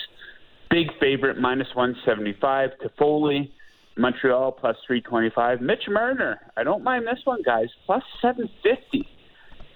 big 0.69 0.87
favorite, 0.99 1.37
minus 1.37 1.67
175. 1.75 2.71
Toffoli, 2.83 3.51
Montreal, 3.97 4.51
plus 4.51 4.75
325. 4.85 5.61
Mitch 5.61 5.83
Marner, 5.87 6.41
I 6.57 6.63
don't 6.63 6.83
mind 6.83 7.07
this 7.07 7.19
one, 7.23 7.41
guys, 7.43 7.67
plus 7.85 8.03
750. 8.21 9.07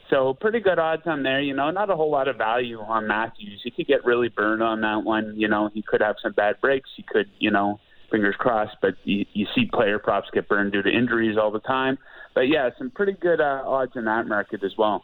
So 0.10 0.34
pretty 0.34 0.60
good 0.60 0.80
odds 0.80 1.04
on 1.06 1.24
there. 1.24 1.42
You 1.42 1.54
know, 1.54 1.70
not 1.70 1.90
a 1.90 1.96
whole 1.96 2.12
lot 2.12 2.28
of 2.28 2.38
value 2.38 2.80
on 2.80 3.08
Matthews. 3.08 3.62
He 3.64 3.72
could 3.72 3.88
get 3.88 4.06
really 4.06 4.30
burned 4.30 4.64
on 4.64 4.82
that 4.82 5.04
one. 5.04 5.34
You 5.38 5.48
know, 5.48 5.70
he 5.74 5.84
could 5.84 6.02
have 6.02 6.16
some 6.22 6.34
bad 6.34 6.60
breaks. 6.62 6.90
He 6.98 7.04
could, 7.04 7.28
you 7.38 7.52
know, 7.52 7.80
fingers 8.10 8.36
crossed. 8.38 8.78
But 8.82 8.96
you, 9.04 9.26
you 9.34 9.46
see 9.54 9.70
player 9.72 10.00
props 10.00 10.28
get 10.34 10.50
burned 10.50 10.72
due 10.72 10.82
to 10.82 10.90
injuries 10.90 11.38
all 11.38 11.52
the 11.52 11.60
time. 11.60 11.98
But 12.34 12.42
yeah, 12.42 12.70
some 12.78 12.90
pretty 12.90 13.14
good 13.14 13.40
uh, 13.40 13.62
odds 13.66 13.92
in 13.96 14.06
that 14.06 14.28
market 14.28 14.64
as 14.64 14.72
well 14.78 15.04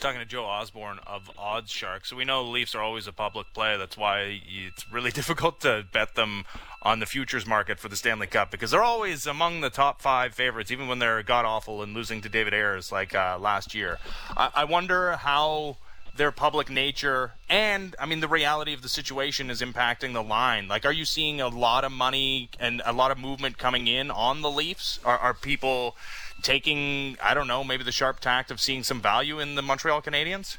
talking 0.00 0.20
to 0.20 0.26
Joe 0.26 0.44
Osborne 0.44 0.98
of 1.06 1.30
Odds 1.38 1.70
Shark. 1.70 2.06
So 2.06 2.16
we 2.16 2.24
know 2.24 2.44
the 2.44 2.50
Leafs 2.50 2.74
are 2.74 2.82
always 2.82 3.06
a 3.06 3.12
public 3.12 3.52
play. 3.54 3.76
That's 3.76 3.96
why 3.96 4.40
it's 4.46 4.90
really 4.90 5.10
difficult 5.12 5.60
to 5.62 5.84
bet 5.92 6.14
them 6.14 6.44
on 6.82 7.00
the 7.00 7.06
futures 7.06 7.46
market 7.46 7.78
for 7.78 7.88
the 7.88 7.96
Stanley 7.96 8.26
Cup 8.26 8.50
because 8.50 8.70
they're 8.70 8.82
always 8.82 9.26
among 9.26 9.60
the 9.60 9.70
top 9.70 10.02
five 10.02 10.34
favorites, 10.34 10.70
even 10.70 10.88
when 10.88 10.98
they're 10.98 11.22
god 11.22 11.44
awful 11.44 11.82
and 11.82 11.94
losing 11.94 12.20
to 12.20 12.28
David 12.28 12.52
Ayres 12.52 12.92
like 12.92 13.14
uh, 13.14 13.38
last 13.40 13.74
year. 13.74 13.98
I-, 14.36 14.50
I 14.54 14.64
wonder 14.64 15.16
how 15.16 15.78
their 16.16 16.30
public 16.30 16.70
nature 16.70 17.32
and 17.48 17.96
I 17.98 18.06
mean 18.06 18.20
the 18.20 18.28
reality 18.28 18.72
of 18.72 18.82
the 18.82 18.88
situation 18.88 19.50
is 19.50 19.60
impacting 19.60 20.12
the 20.12 20.22
line. 20.22 20.68
Like, 20.68 20.84
are 20.84 20.92
you 20.92 21.04
seeing 21.04 21.40
a 21.40 21.48
lot 21.48 21.84
of 21.84 21.92
money 21.92 22.50
and 22.60 22.82
a 22.84 22.92
lot 22.92 23.10
of 23.10 23.18
movement 23.18 23.58
coming 23.58 23.88
in 23.88 24.10
on 24.10 24.42
the 24.42 24.50
Leafs? 24.50 25.00
Are, 25.04 25.18
are 25.18 25.34
people 25.34 25.96
taking, 26.44 27.16
I 27.20 27.34
don't 27.34 27.48
know, 27.48 27.64
maybe 27.64 27.82
the 27.82 27.92
sharp 27.92 28.20
tact 28.20 28.52
of 28.52 28.60
seeing 28.60 28.84
some 28.84 29.00
value 29.00 29.40
in 29.40 29.56
the 29.56 29.62
Montreal 29.62 30.02
Canadiens? 30.02 30.58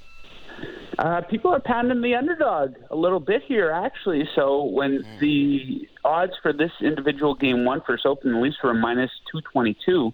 Uh, 0.97 1.21
people 1.29 1.53
are 1.53 1.59
pounding 1.59 2.01
the 2.01 2.15
underdog 2.15 2.73
a 2.89 2.95
little 2.95 3.19
bit 3.19 3.43
here, 3.47 3.71
actually. 3.71 4.27
So 4.35 4.63
when 4.63 5.03
mm. 5.03 5.19
the 5.19 5.87
odds 6.03 6.33
for 6.41 6.53
this 6.53 6.71
individual 6.81 7.35
game 7.35 7.65
one 7.65 7.81
first 7.85 8.05
opened, 8.05 8.33
the 8.33 8.39
Leafs 8.39 8.57
were 8.63 8.73
minus 8.73 9.11
222. 9.31 10.11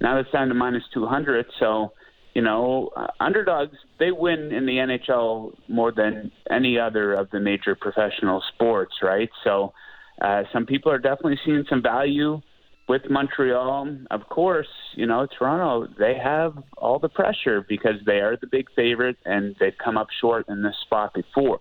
Now 0.00 0.18
it's 0.18 0.30
down 0.30 0.48
to 0.48 0.54
minus 0.54 0.82
200. 0.92 1.46
So, 1.58 1.92
you 2.34 2.42
know, 2.42 2.90
uh, 2.96 3.06
underdogs, 3.20 3.76
they 3.98 4.10
win 4.10 4.52
in 4.52 4.66
the 4.66 4.72
NHL 4.72 5.54
more 5.68 5.92
than 5.92 6.32
any 6.50 6.78
other 6.78 7.14
of 7.14 7.30
the 7.30 7.40
major 7.40 7.74
professional 7.74 8.42
sports, 8.54 8.96
right? 9.02 9.30
So 9.44 9.72
uh, 10.20 10.42
some 10.52 10.66
people 10.66 10.90
are 10.90 10.98
definitely 10.98 11.38
seeing 11.44 11.64
some 11.68 11.82
value 11.82 12.40
with 12.88 13.10
Montreal, 13.10 13.96
of 14.10 14.28
course, 14.28 14.68
you 14.94 15.06
know, 15.06 15.26
Toronto, 15.26 15.92
they 15.98 16.16
have 16.16 16.56
all 16.78 16.98
the 16.98 17.08
pressure 17.08 17.64
because 17.68 17.96
they 18.06 18.20
are 18.20 18.36
the 18.36 18.46
big 18.46 18.68
favorite 18.74 19.18
and 19.24 19.54
they've 19.60 19.76
come 19.82 19.98
up 19.98 20.08
short 20.20 20.48
in 20.48 20.62
this 20.62 20.76
spot 20.82 21.12
before. 21.14 21.60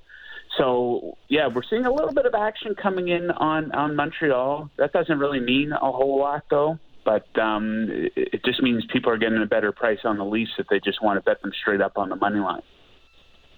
So, 0.58 1.18
yeah, 1.28 1.48
we're 1.48 1.64
seeing 1.70 1.86
a 1.86 1.92
little 1.92 2.14
bit 2.14 2.26
of 2.26 2.34
action 2.34 2.74
coming 2.82 3.10
in 3.10 3.30
on, 3.30 3.72
on 3.74 3.96
Montreal. 3.96 4.72
That 4.78 4.94
doesn't 4.94 5.20
really 5.20 5.42
mean 5.42 5.74
a 5.74 5.92
whole 5.92 6.18
lot, 6.20 6.46
though, 6.50 6.80
but 7.04 7.28
um, 7.38 7.88
it, 7.90 8.12
it 8.16 8.46
just 8.46 8.64
means 8.64 8.86
people 8.92 9.12
are 9.12 9.18
getting 9.18 9.42
a 9.42 9.46
better 9.46 9.72
price 9.72 10.00
on 10.06 10.18
the 10.18 10.26
Leafs 10.26 10.52
if 10.58 10.68
they 10.70 10.80
just 10.80 11.04
want 11.04 11.18
to 11.18 11.22
bet 11.30 11.42
them 11.42 11.52
straight 11.62 11.82
up 11.82 11.98
on 11.98 12.10
the 12.10 12.16
money 12.16 12.40
line. 12.40 12.62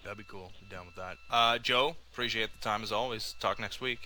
That'd 0.04 0.18
be 0.18 0.24
cool. 0.24 0.52
Down 0.72 0.88
with 0.88 0.96
that. 0.96 1.18
Uh, 1.30 1.60
Joe, 1.60 1.96
appreciate 2.12 2.50
the 2.52 2.62
time 2.62 2.84
as 2.84 2.92
always. 2.92 3.36
Talk 3.40 3.60
next 3.60 3.80
week. 3.80 4.00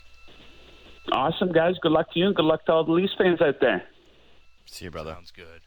Awesome, 1.12 1.52
guys. 1.52 1.76
Good 1.82 1.92
luck 1.92 2.12
to 2.14 2.20
you, 2.20 2.28
and 2.28 2.36
good 2.36 2.46
luck 2.46 2.66
to 2.66 2.72
all 2.72 2.84
the 2.84 2.92
Leafs 2.92 3.14
fans 3.18 3.42
out 3.42 3.60
there. 3.60 3.84
See 4.66 4.86
you, 4.86 4.92
brother. 4.92 5.14
Sounds 5.14 5.32
good. 5.32 5.62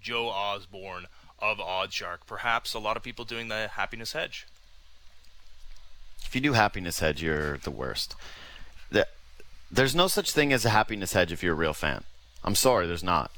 Joe 0.00 0.28
Osborne 0.28 1.06
of 1.38 1.58
OddsShark. 1.58 2.18
Perhaps 2.26 2.74
a 2.74 2.78
lot 2.78 2.96
of 2.96 3.02
people 3.02 3.24
doing 3.24 3.48
the 3.48 3.68
happiness 3.68 4.12
hedge. 4.12 4.46
If 6.24 6.34
you 6.34 6.40
do 6.40 6.52
happiness 6.52 7.00
hedge, 7.00 7.22
you're 7.22 7.58
the 7.58 7.70
worst. 7.70 8.14
There's 9.72 9.94
no 9.94 10.06
such 10.06 10.32
thing 10.32 10.52
as 10.52 10.66
a 10.66 10.68
happiness 10.68 11.14
hedge 11.14 11.32
if 11.32 11.42
you're 11.42 11.54
a 11.54 11.56
real 11.56 11.72
fan. 11.72 12.04
I'm 12.44 12.54
sorry, 12.54 12.86
there's 12.86 13.02
not. 13.02 13.30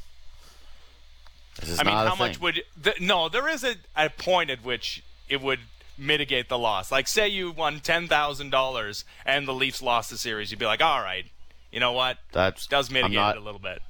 I 1.63 1.85
mean, 1.85 1.95
how 1.95 2.17
much 2.17 2.41
would 2.41 2.65
the, 2.77 2.95
no? 2.99 3.29
There 3.29 3.49
is 3.49 3.63
a, 3.63 3.77
a 3.97 4.11
point 4.11 4.51
at 4.51 4.65
which 4.65 5.05
it 5.29 5.41
would 5.41 5.61
mitigate 5.97 6.49
the 6.49 6.59
loss. 6.59 6.91
Like, 6.91 7.07
say 7.07 7.29
you 7.29 7.53
won 7.53 7.79
ten 7.79 8.09
thousand 8.09 8.51
dollars 8.51 9.05
and 9.25 9.47
the 9.47 9.55
Leafs 9.55 9.81
lost 9.81 10.11
the 10.11 10.19
series, 10.19 10.51
you'd 10.51 10.59
be 10.59 10.67
like, 10.67 10.83
all 10.83 11.01
right, 11.01 11.27
you 11.75 11.81
know 11.81 11.93
what? 11.93 12.19
That 12.33 12.65
does 12.71 12.89
mitigate 12.89 13.17
not, 13.17 13.35
it 13.35 13.43
a 13.43 13.45
little 13.45 13.59
bit. 13.59 13.83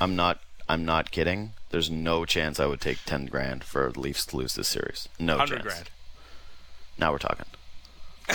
I'm 0.00 0.16
not. 0.16 0.40
I'm 0.70 0.86
not 0.86 1.10
kidding. 1.10 1.52
There's 1.68 1.90
no 1.90 2.24
chance 2.24 2.58
I 2.58 2.64
would 2.64 2.80
take 2.80 3.04
ten 3.04 3.26
grand 3.26 3.62
for 3.62 3.90
Leafs 3.90 4.24
to 4.26 4.38
lose 4.38 4.54
this 4.54 4.68
series. 4.68 5.06
No 5.18 5.44
chance. 5.44 5.62
grand. 5.62 5.90
Now 6.98 7.12
we're 7.12 7.18
talking. 7.18 7.44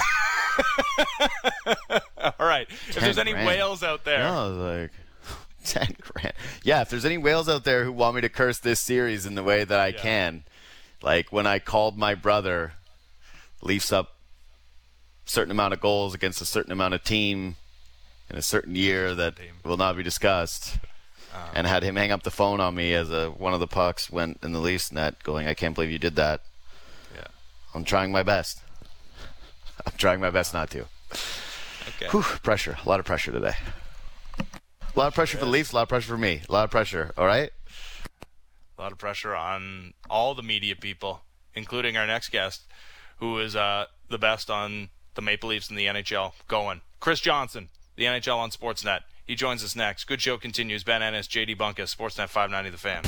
All 2.39 2.47
right. 2.47 2.67
If 2.69 2.99
there's 2.99 3.17
any 3.17 3.31
grand. 3.31 3.47
whales 3.47 3.81
out 3.81 4.05
there, 4.05 4.19
no, 4.19 4.51
like 4.51 4.91
ten 5.65 5.95
grand. 5.99 6.35
Yeah, 6.63 6.81
if 6.81 6.91
there's 6.91 7.03
any 7.03 7.17
whales 7.17 7.49
out 7.49 7.63
there 7.63 7.83
who 7.83 7.91
want 7.91 8.13
me 8.15 8.21
to 8.21 8.29
curse 8.29 8.59
this 8.59 8.79
series 8.79 9.25
in 9.25 9.33
the 9.33 9.41
way 9.43 9.63
that 9.63 9.79
I 9.79 9.87
yeah. 9.87 9.97
can, 9.99 10.43
like 11.01 11.31
when 11.31 11.47
I 11.47 11.57
called 11.57 11.97
my 11.97 12.13
brother, 12.13 12.73
Leafs 13.63 13.91
up 13.91 14.15
certain 15.25 15.49
amount 15.49 15.73
of 15.73 15.81
goals 15.81 16.13
against 16.13 16.39
a 16.39 16.45
certain 16.45 16.71
amount 16.71 16.93
of 16.93 17.03
team 17.03 17.55
in 18.31 18.37
a 18.37 18.41
certain 18.41 18.75
year 18.75 19.13
that 19.13 19.35
will 19.63 19.77
not 19.77 19.97
be 19.97 20.03
discussed. 20.03 20.77
Um, 21.33 21.41
and 21.55 21.67
had 21.67 21.83
him 21.83 21.95
hang 21.95 22.11
up 22.11 22.23
the 22.23 22.31
phone 22.31 22.59
on 22.59 22.75
me 22.75 22.93
as 22.93 23.09
a, 23.09 23.29
one 23.29 23.53
of 23.53 23.59
the 23.61 23.67
pucks 23.67 24.09
went 24.09 24.39
in 24.43 24.51
the 24.51 24.59
Leafs 24.59 24.91
net, 24.91 25.23
going, 25.23 25.47
"I 25.47 25.53
can't 25.53 25.73
believe 25.73 25.89
you 25.89 25.99
did 25.99 26.17
that." 26.17 26.41
Yeah, 27.15 27.27
I'm 27.73 27.85
trying 27.85 28.11
my 28.11 28.23
best. 28.23 28.61
I'm 29.85 29.93
trying 29.97 30.19
my 30.19 30.29
best 30.29 30.53
not 30.53 30.69
to. 30.71 30.87
Okay. 31.87 32.07
Whew, 32.11 32.23
pressure. 32.43 32.77
A 32.83 32.89
lot 32.89 32.99
of 32.99 33.05
pressure 33.05 33.31
today. 33.31 33.53
A 34.39 34.99
lot 34.99 35.07
of 35.07 35.13
pressure 35.13 35.37
for 35.37 35.45
the 35.45 35.51
Leafs. 35.51 35.71
A 35.71 35.75
lot 35.75 35.83
of 35.83 35.89
pressure 35.89 36.07
for 36.09 36.17
me. 36.17 36.41
A 36.49 36.51
lot 36.51 36.65
of 36.65 36.71
pressure. 36.71 37.13
All 37.17 37.25
right. 37.25 37.51
A 38.77 38.81
lot 38.81 38.91
of 38.91 38.97
pressure 38.97 39.33
on 39.33 39.93
all 40.09 40.35
the 40.35 40.43
media 40.43 40.75
people, 40.75 41.21
including 41.55 41.95
our 41.95 42.07
next 42.07 42.29
guest, 42.29 42.63
who 43.19 43.39
is 43.39 43.55
uh, 43.55 43.85
the 44.09 44.17
best 44.17 44.49
on 44.49 44.89
the 45.15 45.21
Maple 45.21 45.49
Leafs 45.49 45.69
in 45.69 45.77
the 45.77 45.85
NHL. 45.85 46.33
Going, 46.49 46.81
Chris 46.99 47.21
Johnston 47.21 47.69
the 47.95 48.05
NHL 48.05 48.37
on 48.37 48.51
Sportsnet. 48.51 49.01
He 49.25 49.35
joins 49.35 49.63
us 49.63 49.75
next. 49.75 50.05
Good 50.05 50.21
show 50.21 50.37
continues. 50.37 50.83
Ben 50.83 51.01
Ennis, 51.01 51.27
JD 51.27 51.57
Bunkis, 51.57 51.95
Sportsnet 51.95 52.29
590 52.29 52.69
The 52.69 52.77
Fan. 52.77 53.03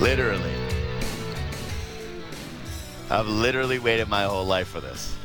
Literally. 0.00 0.52
I've 3.08 3.28
literally 3.28 3.78
waited 3.78 4.08
my 4.08 4.24
whole 4.24 4.44
life 4.44 4.68
for 4.68 4.80
this. 4.80 5.16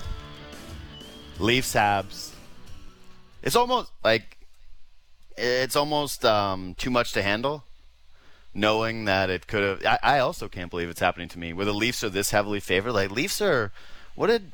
Leafs 1.39 1.73
Habs. 1.73 2.31
It's 3.41 3.55
almost 3.55 3.91
like 4.03 4.37
it's 5.37 5.75
almost 5.75 6.23
um, 6.23 6.75
too 6.75 6.91
much 6.91 7.13
to 7.13 7.21
handle. 7.21 7.63
Knowing 8.53 9.05
that 9.05 9.29
it 9.29 9.47
could 9.47 9.81
have, 9.81 9.99
I, 10.03 10.17
I 10.17 10.19
also 10.19 10.47
can't 10.49 10.69
believe 10.69 10.89
it's 10.89 10.99
happening 10.99 11.29
to 11.29 11.39
me. 11.39 11.53
Where 11.53 11.65
the 11.65 11.73
Leafs 11.73 12.03
are 12.03 12.09
this 12.09 12.31
heavily 12.31 12.59
favored, 12.59 12.91
like 12.91 13.09
Leafs 13.09 13.41
are. 13.41 13.71
What 14.13 14.27
did 14.27 14.51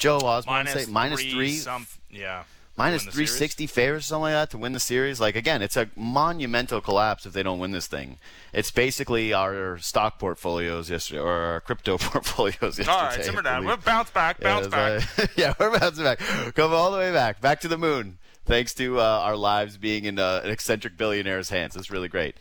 Joe 0.00 0.18
Osborne 0.18 0.64
minus 0.64 0.84
say 0.84 0.90
minus 0.90 1.20
three, 1.20 1.30
three. 1.30 1.52
Some, 1.52 1.86
yeah. 2.10 2.44
minus 2.76 3.04
the 3.04 3.12
360 3.12 3.66
favors 3.66 4.00
or 4.00 4.04
something 4.04 4.22
like 4.22 4.32
that 4.32 4.50
to 4.50 4.58
win 4.58 4.72
the 4.72 4.80
series. 4.80 5.20
Like 5.20 5.36
again, 5.36 5.62
it's 5.62 5.76
a 5.76 5.90
monumental 5.94 6.80
collapse 6.80 7.26
if 7.26 7.32
they 7.32 7.42
don't 7.42 7.58
win 7.58 7.70
this 7.70 7.86
thing. 7.86 8.18
It's 8.52 8.70
basically 8.70 9.32
our 9.32 9.78
stock 9.78 10.18
portfolios 10.18 10.90
yesterday 10.90 11.20
or 11.20 11.30
our 11.30 11.60
crypto 11.60 11.98
portfolios 12.00 12.60
yesterday. 12.62 12.90
All 12.90 13.02
right, 13.02 13.22
simmer 13.22 13.42
down. 13.42 13.64
We'll 13.64 13.76
bounce 13.76 14.10
back, 14.10 14.40
bounce 14.40 14.66
yeah, 14.66 14.70
back. 14.70 15.02
it's, 15.02 15.18
uh, 15.18 15.26
yeah, 15.36 15.54
we're 15.60 15.78
bouncing 15.78 16.04
back. 16.04 16.18
Come 16.54 16.72
all 16.72 16.90
the 16.90 16.98
way 16.98 17.12
back, 17.12 17.40
back 17.40 17.60
to 17.60 17.68
the 17.68 17.78
moon. 17.78 18.18
Thanks 18.46 18.74
to 18.74 18.98
uh, 18.98 19.02
our 19.02 19.36
lives 19.36 19.76
being 19.76 20.06
in 20.06 20.18
uh, 20.18 20.40
an 20.42 20.50
eccentric 20.50 20.96
billionaire's 20.96 21.50
hands. 21.50 21.76
It's 21.76 21.90
really 21.90 22.08
great. 22.08 22.36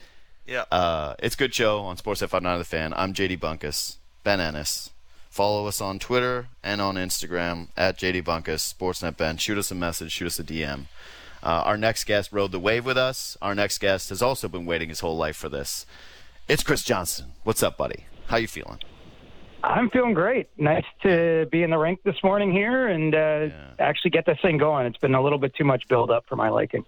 yeah. 0.47 0.63
Uh, 0.71 1.13
it's 1.19 1.35
a 1.35 1.37
good 1.37 1.53
show 1.53 1.81
on 1.81 1.97
Sports 1.97 2.21
F. 2.21 2.33
I'm 2.33 2.41
not 2.41 2.57
the 2.57 2.63
fan. 2.63 2.93
I'm 2.95 3.13
JD 3.13 3.39
Bunkis, 3.39 3.97
Ben 4.23 4.39
Ennis. 4.39 4.91
Follow 5.29 5.67
us 5.67 5.79
on 5.79 5.99
Twitter 5.99 6.47
and 6.63 6.81
on 6.81 6.95
Instagram 6.95 7.67
at 7.77 7.97
JD 7.97 8.23
Bunkis, 8.23 8.73
Sportsnet 8.73 9.15
Ben. 9.15 9.37
Shoot 9.37 9.59
us 9.59 9.69
a 9.71 9.75
message, 9.75 10.11
shoot 10.11 10.25
us 10.25 10.39
a 10.39 10.43
DM. 10.43 10.87
Uh, 11.41 11.63
our 11.65 11.77
next 11.77 12.05
guest 12.05 12.31
rode 12.31 12.51
the 12.51 12.59
wave 12.59 12.85
with 12.85 12.97
us. 12.97 13.37
Our 13.41 13.55
next 13.55 13.77
guest 13.77 14.09
has 14.09 14.21
also 14.21 14.47
been 14.49 14.65
waiting 14.65 14.89
his 14.89 15.01
whole 15.01 15.15
life 15.15 15.37
for 15.37 15.47
this. 15.47 15.85
It's 16.47 16.63
Chris 16.63 16.83
Johnston. 16.83 17.33
What's 17.43 17.61
up, 17.61 17.77
buddy? 17.77 18.05
How 18.27 18.37
you 18.37 18.47
feeling? 18.47 18.79
I'm 19.63 19.89
feeling 19.91 20.13
great. 20.13 20.49
Nice 20.57 20.85
to 21.03 21.47
be 21.51 21.63
in 21.63 21.69
the 21.69 21.77
rink 21.77 22.01
this 22.03 22.15
morning 22.23 22.51
here 22.51 22.87
and 22.87 23.13
uh, 23.13 23.49
actually 23.77 24.11
get 24.11 24.25
this 24.25 24.39
thing 24.41 24.57
going. 24.57 24.87
It's 24.87 24.97
been 24.97 25.15
a 25.15 25.21
little 25.21 25.37
bit 25.37 25.53
too 25.55 25.63
much 25.63 25.87
build 25.87 26.09
up 26.09 26.25
for 26.27 26.35
my 26.35 26.49
liking. 26.49 26.85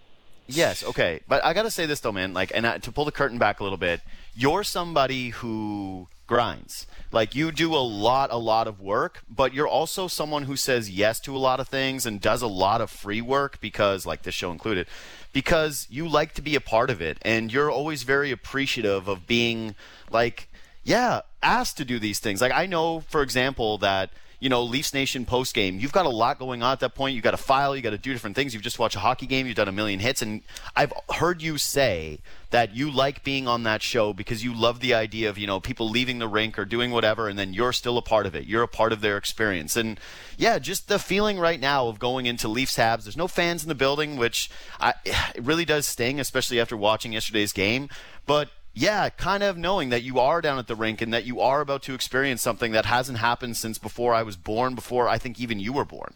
Yes, 0.48 0.82
okay, 0.82 1.20
but 1.28 1.44
I 1.44 1.54
got 1.54 1.62
to 1.62 1.70
say 1.70 1.86
this 1.86 2.00
though, 2.00 2.12
man. 2.12 2.34
Like, 2.34 2.50
and 2.54 2.66
uh, 2.66 2.78
to 2.78 2.92
pull 2.92 3.04
the 3.04 3.12
curtain 3.12 3.38
back 3.38 3.60
a 3.60 3.62
little 3.62 3.78
bit, 3.78 4.00
you're 4.34 4.64
somebody 4.64 5.30
who 5.30 6.08
grinds. 6.26 6.86
Like, 7.10 7.34
you 7.34 7.52
do 7.52 7.74
a 7.74 7.76
lot, 7.76 8.30
a 8.32 8.38
lot 8.38 8.66
of 8.66 8.80
work, 8.80 9.22
but 9.28 9.52
you're 9.52 9.68
also 9.68 10.08
someone 10.08 10.44
who 10.44 10.56
says 10.56 10.90
yes 10.90 11.20
to 11.20 11.36
a 11.36 11.38
lot 11.38 11.60
of 11.60 11.68
things 11.68 12.06
and 12.06 12.20
does 12.20 12.42
a 12.42 12.46
lot 12.46 12.80
of 12.80 12.90
free 12.90 13.20
work 13.20 13.60
because, 13.60 14.06
like 14.06 14.22
this 14.22 14.34
show 14.34 14.50
included, 14.50 14.86
because 15.32 15.86
you 15.90 16.08
like 16.08 16.32
to 16.34 16.42
be 16.42 16.54
a 16.54 16.60
part 16.60 16.90
of 16.90 17.02
it, 17.02 17.18
and 17.22 17.52
you're 17.52 17.70
always 17.70 18.02
very 18.02 18.30
appreciative 18.30 19.08
of 19.08 19.26
being 19.26 19.74
like, 20.10 20.48
yeah, 20.84 21.20
asked 21.42 21.76
to 21.76 21.84
do 21.84 21.98
these 21.98 22.18
things. 22.18 22.40
Like, 22.40 22.52
I 22.52 22.66
know, 22.66 23.00
for 23.00 23.22
example, 23.22 23.78
that 23.78 24.10
you 24.42 24.48
know, 24.48 24.64
Leafs 24.64 24.92
Nation 24.92 25.24
post 25.24 25.54
game, 25.54 25.78
you've 25.78 25.92
got 25.92 26.04
a 26.04 26.08
lot 26.08 26.36
going 26.36 26.64
on 26.64 26.72
at 26.72 26.80
that 26.80 26.96
point. 26.96 27.14
You've 27.14 27.22
got 27.22 27.30
to 27.30 27.36
file, 27.36 27.76
you 27.76 27.80
got 27.80 27.90
to 27.90 27.98
do 27.98 28.12
different 28.12 28.34
things. 28.34 28.52
You've 28.52 28.62
just 28.64 28.76
watched 28.76 28.96
a 28.96 28.98
hockey 28.98 29.24
game, 29.24 29.46
you've 29.46 29.54
done 29.54 29.68
a 29.68 29.72
million 29.72 30.00
hits, 30.00 30.20
and 30.20 30.42
I've 30.74 30.92
heard 31.14 31.40
you 31.40 31.58
say 31.58 32.18
that 32.50 32.74
you 32.74 32.90
like 32.90 33.22
being 33.22 33.46
on 33.46 33.62
that 33.62 33.82
show 33.82 34.12
because 34.12 34.42
you 34.42 34.52
love 34.52 34.80
the 34.80 34.94
idea 34.94 35.30
of, 35.30 35.38
you 35.38 35.46
know, 35.46 35.60
people 35.60 35.88
leaving 35.88 36.18
the 36.18 36.26
rink 36.26 36.58
or 36.58 36.64
doing 36.64 36.90
whatever, 36.90 37.28
and 37.28 37.38
then 37.38 37.52
you're 37.54 37.72
still 37.72 37.96
a 37.96 38.02
part 38.02 38.26
of 38.26 38.34
it. 38.34 38.44
You're 38.44 38.64
a 38.64 38.68
part 38.68 38.92
of 38.92 39.00
their 39.00 39.16
experience. 39.16 39.76
And 39.76 40.00
yeah, 40.36 40.58
just 40.58 40.88
the 40.88 40.98
feeling 40.98 41.38
right 41.38 41.60
now 41.60 41.86
of 41.86 42.00
going 42.00 42.26
into 42.26 42.48
Leafs 42.48 42.76
Habs, 42.76 43.04
there's 43.04 43.16
no 43.16 43.28
fans 43.28 43.62
in 43.62 43.68
the 43.68 43.76
building, 43.76 44.16
which 44.16 44.50
I, 44.80 44.94
it 45.04 45.44
really 45.44 45.64
does 45.64 45.86
sting, 45.86 46.18
especially 46.18 46.60
after 46.60 46.76
watching 46.76 47.12
yesterday's 47.12 47.52
game. 47.52 47.88
But 48.26 48.48
yeah, 48.74 49.08
kind 49.10 49.42
of 49.42 49.56
knowing 49.56 49.90
that 49.90 50.02
you 50.02 50.18
are 50.18 50.40
down 50.40 50.58
at 50.58 50.66
the 50.66 50.74
rink 50.74 51.02
and 51.02 51.12
that 51.12 51.24
you 51.24 51.40
are 51.40 51.60
about 51.60 51.82
to 51.82 51.94
experience 51.94 52.40
something 52.40 52.72
that 52.72 52.86
hasn't 52.86 53.18
happened 53.18 53.56
since 53.56 53.78
before 53.78 54.14
I 54.14 54.22
was 54.22 54.36
born, 54.36 54.74
before 54.74 55.08
I 55.08 55.18
think 55.18 55.40
even 55.40 55.60
you 55.60 55.72
were 55.72 55.84
born. 55.84 56.14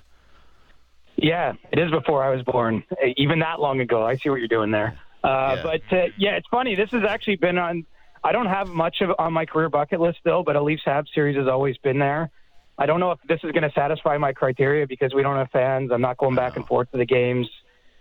Yeah, 1.16 1.54
it 1.72 1.78
is 1.78 1.90
before 1.90 2.22
I 2.22 2.30
was 2.30 2.42
born, 2.42 2.84
even 3.16 3.38
that 3.40 3.60
long 3.60 3.80
ago. 3.80 4.04
I 4.04 4.16
see 4.16 4.28
what 4.28 4.36
you're 4.36 4.48
doing 4.48 4.70
there. 4.70 4.98
Uh, 5.24 5.56
Yeah. 5.56 5.62
But 5.62 5.96
uh, 5.96 6.06
yeah, 6.18 6.36
it's 6.36 6.48
funny. 6.48 6.74
This 6.74 6.90
has 6.90 7.04
actually 7.04 7.36
been 7.36 7.58
on. 7.58 7.86
I 8.22 8.32
don't 8.32 8.46
have 8.46 8.68
much 8.68 9.00
of 9.00 9.10
on 9.18 9.32
my 9.32 9.46
career 9.46 9.68
bucket 9.68 10.00
list 10.00 10.18
still, 10.18 10.42
but 10.42 10.56
a 10.56 10.62
Leafs 10.62 10.82
Habs 10.84 11.06
series 11.14 11.36
has 11.36 11.48
always 11.48 11.76
been 11.78 11.98
there. 11.98 12.30
I 12.78 12.84
don't 12.84 13.00
know 13.00 13.12
if 13.12 13.18
this 13.26 13.40
is 13.42 13.52
going 13.52 13.62
to 13.62 13.72
satisfy 13.72 14.18
my 14.18 14.32
criteria 14.32 14.86
because 14.86 15.14
we 15.14 15.22
don't 15.22 15.36
have 15.36 15.50
fans. 15.50 15.90
I'm 15.92 16.02
not 16.02 16.18
going 16.18 16.34
back 16.34 16.56
and 16.56 16.66
forth 16.66 16.90
to 16.90 16.98
the 16.98 17.06
games. 17.06 17.48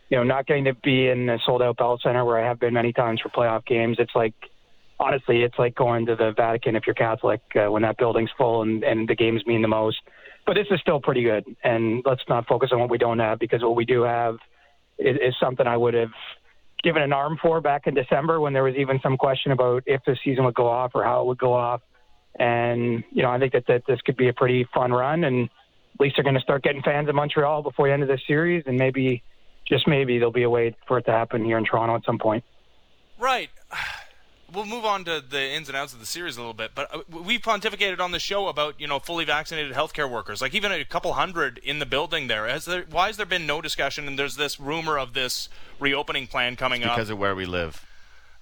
You 0.09 0.17
know, 0.17 0.23
not 0.23 0.45
getting 0.45 0.65
to 0.65 0.73
be 0.73 1.07
in 1.07 1.29
a 1.29 1.39
sold 1.45 1.61
out 1.61 1.77
Bell 1.77 1.99
Center 2.01 2.23
where 2.25 2.43
I 2.43 2.47
have 2.47 2.59
been 2.59 2.73
many 2.73 2.93
times 2.93 3.21
for 3.21 3.29
playoff 3.29 3.65
games. 3.65 3.97
It's 3.99 4.15
like 4.15 4.35
honestly, 4.99 5.43
it's 5.43 5.57
like 5.57 5.75
going 5.75 6.05
to 6.05 6.15
the 6.15 6.33
Vatican 6.35 6.75
if 6.75 6.83
you're 6.85 6.93
Catholic 6.93 7.41
uh, 7.55 7.71
when 7.71 7.81
that 7.81 7.97
building's 7.97 8.29
full 8.37 8.61
and, 8.61 8.83
and 8.83 9.07
the 9.07 9.15
games 9.15 9.45
mean 9.45 9.61
the 9.61 9.67
most. 9.67 9.97
But 10.45 10.53
this 10.53 10.67
is 10.69 10.79
still 10.79 10.99
pretty 10.99 11.23
good, 11.23 11.43
and 11.63 12.03
let's 12.05 12.21
not 12.29 12.47
focus 12.47 12.69
on 12.71 12.79
what 12.79 12.89
we 12.89 12.99
don't 12.99 13.19
have 13.19 13.39
because 13.39 13.63
what 13.63 13.75
we 13.75 13.83
do 13.83 14.03
have 14.03 14.37
is, 14.99 15.17
is 15.17 15.35
something 15.39 15.65
I 15.65 15.75
would 15.75 15.95
have 15.95 16.11
given 16.83 17.01
an 17.01 17.13
arm 17.13 17.37
for 17.41 17.61
back 17.61 17.87
in 17.87 17.95
December 17.95 18.39
when 18.39 18.53
there 18.53 18.63
was 18.63 18.75
even 18.75 18.99
some 19.01 19.17
question 19.17 19.51
about 19.51 19.83
if 19.87 20.01
the 20.05 20.15
season 20.23 20.45
would 20.45 20.53
go 20.53 20.67
off 20.67 20.91
or 20.93 21.03
how 21.03 21.21
it 21.21 21.25
would 21.25 21.39
go 21.39 21.53
off. 21.53 21.81
And 22.37 23.03
you 23.11 23.23
know, 23.23 23.31
I 23.31 23.39
think 23.39 23.53
that, 23.53 23.65
that 23.67 23.83
this 23.87 23.99
could 24.01 24.17
be 24.17 24.27
a 24.27 24.33
pretty 24.33 24.67
fun 24.73 24.91
run, 24.91 25.23
and 25.23 25.45
at 25.45 25.99
least 25.99 26.15
they're 26.15 26.23
going 26.23 26.35
to 26.35 26.41
start 26.41 26.61
getting 26.61 26.83
fans 26.83 27.09
in 27.09 27.15
Montreal 27.15 27.63
before 27.63 27.87
the 27.87 27.93
end 27.93 28.03
of 28.03 28.09
this 28.09 28.21
series, 28.27 28.63
and 28.67 28.77
maybe, 28.77 29.23
just 29.67 29.87
maybe, 29.87 30.17
there'll 30.17 30.31
be 30.31 30.43
a 30.43 30.49
way 30.49 30.75
for 30.87 30.97
it 30.99 31.05
to 31.05 31.11
happen 31.11 31.43
here 31.43 31.57
in 31.57 31.65
Toronto 31.65 31.95
at 31.95 32.03
some 32.05 32.19
point. 32.19 32.43
Right. 33.19 33.49
We'll 34.53 34.65
move 34.65 34.85
on 34.85 35.03
to 35.05 35.21
the 35.27 35.41
ins 35.53 35.69
and 35.69 35.75
outs 35.75 35.91
of 35.93 35.99
the 35.99 36.05
series 36.05 36.37
a 36.37 36.39
little 36.39 36.53
bit, 36.53 36.71
but 36.75 36.93
uh, 36.95 36.99
we 37.09 37.39
pontificated 37.39 37.99
on 37.99 38.11
the 38.11 38.19
show 38.19 38.47
about 38.47 38.79
you 38.79 38.87
know 38.87 38.99
fully 38.99 39.25
vaccinated 39.25 39.73
healthcare 39.73 40.09
workers, 40.09 40.39
like 40.39 40.53
even 40.53 40.71
a 40.71 40.85
couple 40.85 41.11
hundred 41.13 41.57
in 41.63 41.79
the 41.79 41.85
building 41.85 42.27
there. 42.27 42.47
Has 42.47 42.63
there 42.65 42.85
why 42.89 43.07
has 43.07 43.17
there 43.17 43.25
been 43.25 43.47
no 43.47 43.59
discussion? 43.59 44.07
And 44.07 44.19
there's 44.19 44.35
this 44.35 44.59
rumor 44.59 44.99
of 44.99 45.13
this 45.13 45.49
reopening 45.79 46.27
plan 46.27 46.55
coming 46.55 46.83
up. 46.83 46.95
Because 46.95 47.09
of 47.09 47.17
where 47.17 47.35
we 47.35 47.45
live. 47.45 47.83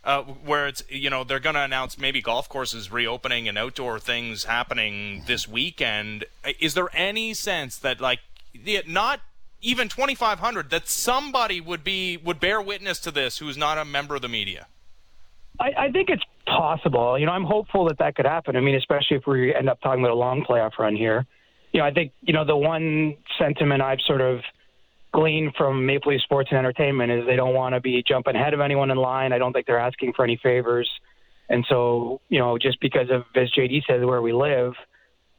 uh, 0.03 0.23
where 0.23 0.67
it's 0.67 0.83
you 0.89 1.09
know 1.09 1.23
they're 1.23 1.39
going 1.39 1.55
to 1.55 1.61
announce 1.63 1.97
maybe 1.97 2.21
golf 2.21 2.49
courses 2.49 2.91
reopening 2.91 3.47
and 3.47 3.57
outdoor 3.57 3.97
things 3.97 4.43
happening 4.43 5.23
this 5.25 5.47
weekend. 5.47 6.25
Is 6.59 6.73
there 6.73 6.89
any 6.93 7.33
sense 7.33 7.77
that 7.77 8.01
like 8.01 8.19
yeah, 8.53 8.81
not 8.85 9.21
even 9.63 9.87
2500 9.89 10.69
that 10.69 10.87
somebody 10.87 11.59
would 11.59 11.83
be 11.83 12.17
would 12.17 12.39
bear 12.39 12.61
witness 12.61 12.99
to 12.99 13.11
this 13.11 13.39
who's 13.39 13.57
not 13.57 13.77
a 13.77 13.85
member 13.85 14.15
of 14.15 14.21
the 14.21 14.29
media? 14.29 14.67
I, 15.59 15.71
I 15.77 15.91
think 15.91 16.09
it's 16.09 16.23
possible. 16.45 17.17
You 17.17 17.25
know, 17.25 17.31
I'm 17.31 17.45
hopeful 17.45 17.85
that 17.87 17.97
that 17.99 18.15
could 18.15 18.25
happen. 18.25 18.55
I 18.55 18.59
mean, 18.59 18.75
especially 18.75 19.17
if 19.17 19.25
we 19.25 19.55
end 19.55 19.69
up 19.69 19.79
talking 19.81 20.03
about 20.03 20.11
a 20.11 20.19
long 20.19 20.43
playoff 20.43 20.77
run 20.77 20.95
here. 20.95 21.25
You 21.71 21.79
know, 21.79 21.85
I 21.85 21.91
think 21.91 22.11
you 22.21 22.33
know 22.33 22.45
the 22.45 22.57
one 22.57 23.15
sentiment 23.39 23.81
I've 23.81 24.01
sort 24.05 24.21
of 24.21 24.41
gleaned 25.11 25.53
from 25.55 25.85
Maple 25.85 26.11
Leaf 26.11 26.21
Sports 26.21 26.49
and 26.51 26.59
Entertainment 26.59 27.11
is 27.11 27.25
they 27.25 27.35
don't 27.35 27.53
want 27.53 27.73
to 27.73 27.81
be 27.81 28.03
jumping 28.07 28.35
ahead 28.35 28.53
of 28.53 28.59
anyone 28.59 28.91
in 28.91 28.97
line. 28.97 29.31
I 29.31 29.37
don't 29.37 29.53
think 29.53 29.65
they're 29.65 29.79
asking 29.79 30.13
for 30.13 30.23
any 30.23 30.39
favors, 30.41 30.89
and 31.49 31.65
so 31.69 32.21
you 32.29 32.39
know, 32.39 32.57
just 32.57 32.79
because 32.81 33.09
of 33.09 33.23
as 33.35 33.49
JD 33.51 33.83
says 33.87 34.03
where 34.03 34.21
we 34.21 34.33
live. 34.33 34.73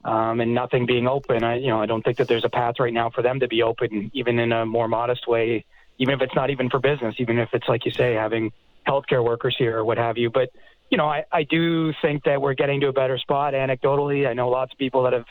Um, 0.05 0.41
and 0.41 0.55
nothing 0.55 0.85
being 0.85 1.09
open, 1.09 1.43
I 1.43 1.57
you 1.57 1.69
know 1.69 1.81
I 1.81 1.87
don't 1.87 2.03
think 2.03 2.19
that 2.19 2.29
there's 2.29 2.45
a 2.45 2.51
path 2.51 2.75
right 2.79 2.93
now 2.93 3.09
for 3.09 3.23
them 3.23 3.41
to 3.41 3.49
be 3.49 3.63
open, 3.63 4.11
even 4.13 4.39
in 4.39 4.53
a 4.53 4.67
more 4.67 4.87
modest 4.87 5.27
way, 5.27 5.65
even 5.99 6.15
if 6.15 6.21
it's 6.21 6.35
not 6.35 6.51
even 6.51 6.69
for 6.69 6.79
business, 6.79 7.15
even 7.19 7.39
if 7.39 7.49
it's 7.55 7.69
like 7.69 7.87
you 7.87 7.91
say 7.91 8.13
having 8.13 8.53
healthcare 8.87 9.25
workers 9.25 9.57
here 9.59 9.79
or 9.79 9.85
what 9.85 9.97
have 9.97 10.19
you. 10.19 10.29
But 10.29 10.51
you 10.91 10.99
know, 10.99 11.07
I, 11.07 11.25
I 11.33 11.45
do 11.45 11.95
think 12.03 12.25
that 12.25 12.43
we're 12.43 12.53
getting 12.53 12.83
to 12.83 12.89
a 12.89 12.93
better 12.93 13.17
spot. 13.17 13.55
Anecdotally, 13.55 14.29
I 14.29 14.35
know 14.35 14.51
lots 14.51 14.73
of 14.73 14.79
people 14.79 15.05
that 15.05 15.15
have 15.15 15.25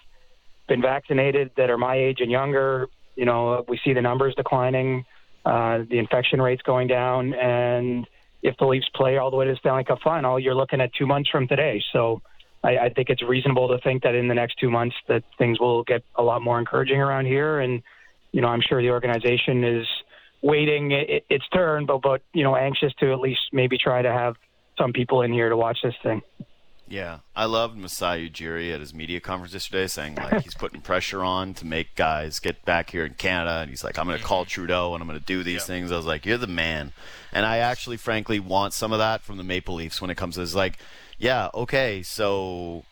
been 0.68 0.82
vaccinated 0.82 1.52
that 1.56 1.70
are 1.70 1.78
my 1.78 1.96
age 1.96 2.20
and 2.20 2.32
younger. 2.32 2.88
You 3.16 3.26
know, 3.26 3.64
we 3.68 3.80
see 3.86 3.94
the 3.94 4.02
numbers 4.02 4.34
declining, 4.34 5.06
uh, 5.46 5.84
the 5.88 6.00
infection 6.00 6.42
rates 6.42 6.64
going 6.64 6.88
down, 6.88 7.36
and 7.36 8.08
if 8.42 8.58
the 8.58 8.66
Leafs 8.66 8.90
play 8.96 9.18
all 9.18 9.30
the 9.30 9.38
way 9.38 9.46
to 9.46 9.52
the 9.52 9.58
Stanley 9.58 9.84
Cup 9.84 10.00
final, 10.04 10.40
you're 10.40 10.56
looking 10.56 10.82
at 10.82 10.94
two 10.96 11.06
months 11.06 11.30
from 11.30 11.48
today. 11.48 11.84
So. 11.94 12.24
I, 12.64 12.78
I 12.78 12.90
think 12.90 13.10
it's 13.10 13.22
reasonable 13.22 13.68
to 13.70 13.78
think 13.80 14.04
that 14.04 14.16
in 14.16 14.28
the 14.28 14.34
next 14.34 14.60
two 14.60 14.70
months 14.70 14.96
that 15.08 15.24
things 15.38 15.60
will 15.60 15.84
get 15.84 16.04
a 16.16 16.24
lot 16.24 16.42
more 16.42 16.60
encouraging 16.60 17.00
around 17.00 17.26
here, 17.26 17.60
and 17.60 17.82
you 18.32 18.42
know 18.42 18.48
I'm 18.48 18.62
sure 18.62 18.82
the 18.82 18.92
organization 18.92 19.64
is 19.64 19.88
waiting 20.42 20.92
it, 20.92 21.26
its 21.30 21.48
turn, 21.50 21.86
but 21.86 22.02
but 22.02 22.22
you 22.34 22.44
know 22.44 22.56
anxious 22.56 22.94
to 23.00 23.12
at 23.12 23.20
least 23.20 23.42
maybe 23.52 23.78
try 23.78 24.02
to 24.02 24.12
have 24.12 24.36
some 24.78 24.94
people 24.94 25.22
in 25.22 25.32
here 25.32 25.50
to 25.50 25.58
watch 25.58 25.80
this 25.84 25.96
thing. 26.02 26.22
Yeah, 26.88 27.20
I 27.36 27.46
loved 27.46 27.78
Masai 27.78 28.30
Ujiri 28.30 28.74
at 28.74 28.80
his 28.80 28.94
media 28.94 29.20
conference 29.20 29.54
yesterday, 29.54 29.88
saying 29.88 30.16
like 30.16 30.44
he's 30.44 30.54
putting 30.54 30.82
pressure 30.82 31.24
on 31.24 31.54
to 31.56 31.66
make 31.66 31.96
guys 31.96 32.40
get 32.40 32.64
back 32.66 32.90
here 32.90 33.06
in 33.06 33.14
Canada, 33.14 33.60
and 33.62 33.70
he's 33.70 33.84
like, 33.84 33.98
"I'm 33.98 34.06
going 34.06 34.18
to 34.18 34.24
mm-hmm. 34.24 34.28
call 34.28 34.46
Trudeau 34.46 34.94
and 34.94 35.02
I'm 35.02 35.08
going 35.08 35.20
to 35.20 35.26
do 35.26 35.44
these 35.44 35.62
Yeah. 35.62 35.66
things." 35.66 35.92
I 35.92 35.98
was 35.98 36.06
like, 36.06 36.26
"You're 36.26 36.38
the 36.38 36.46
man," 36.46 36.92
and 37.32 37.46
I 37.46 37.60
actually, 37.60 37.98
frankly, 37.98 38.40
want 38.40 38.74
some 38.74 38.92
of 38.92 39.00
that 39.00 39.22
from 39.22 39.38
the 39.38 39.44
Maple 39.44 39.76
Leafs 39.76 40.02
when 40.02 40.10
it 40.12 40.16
comes 40.16 40.36
to 40.36 40.42
this. 40.42 40.54
Like, 40.54 40.78
yeah, 41.18 41.50
okay, 41.54 42.04
so 42.04 42.84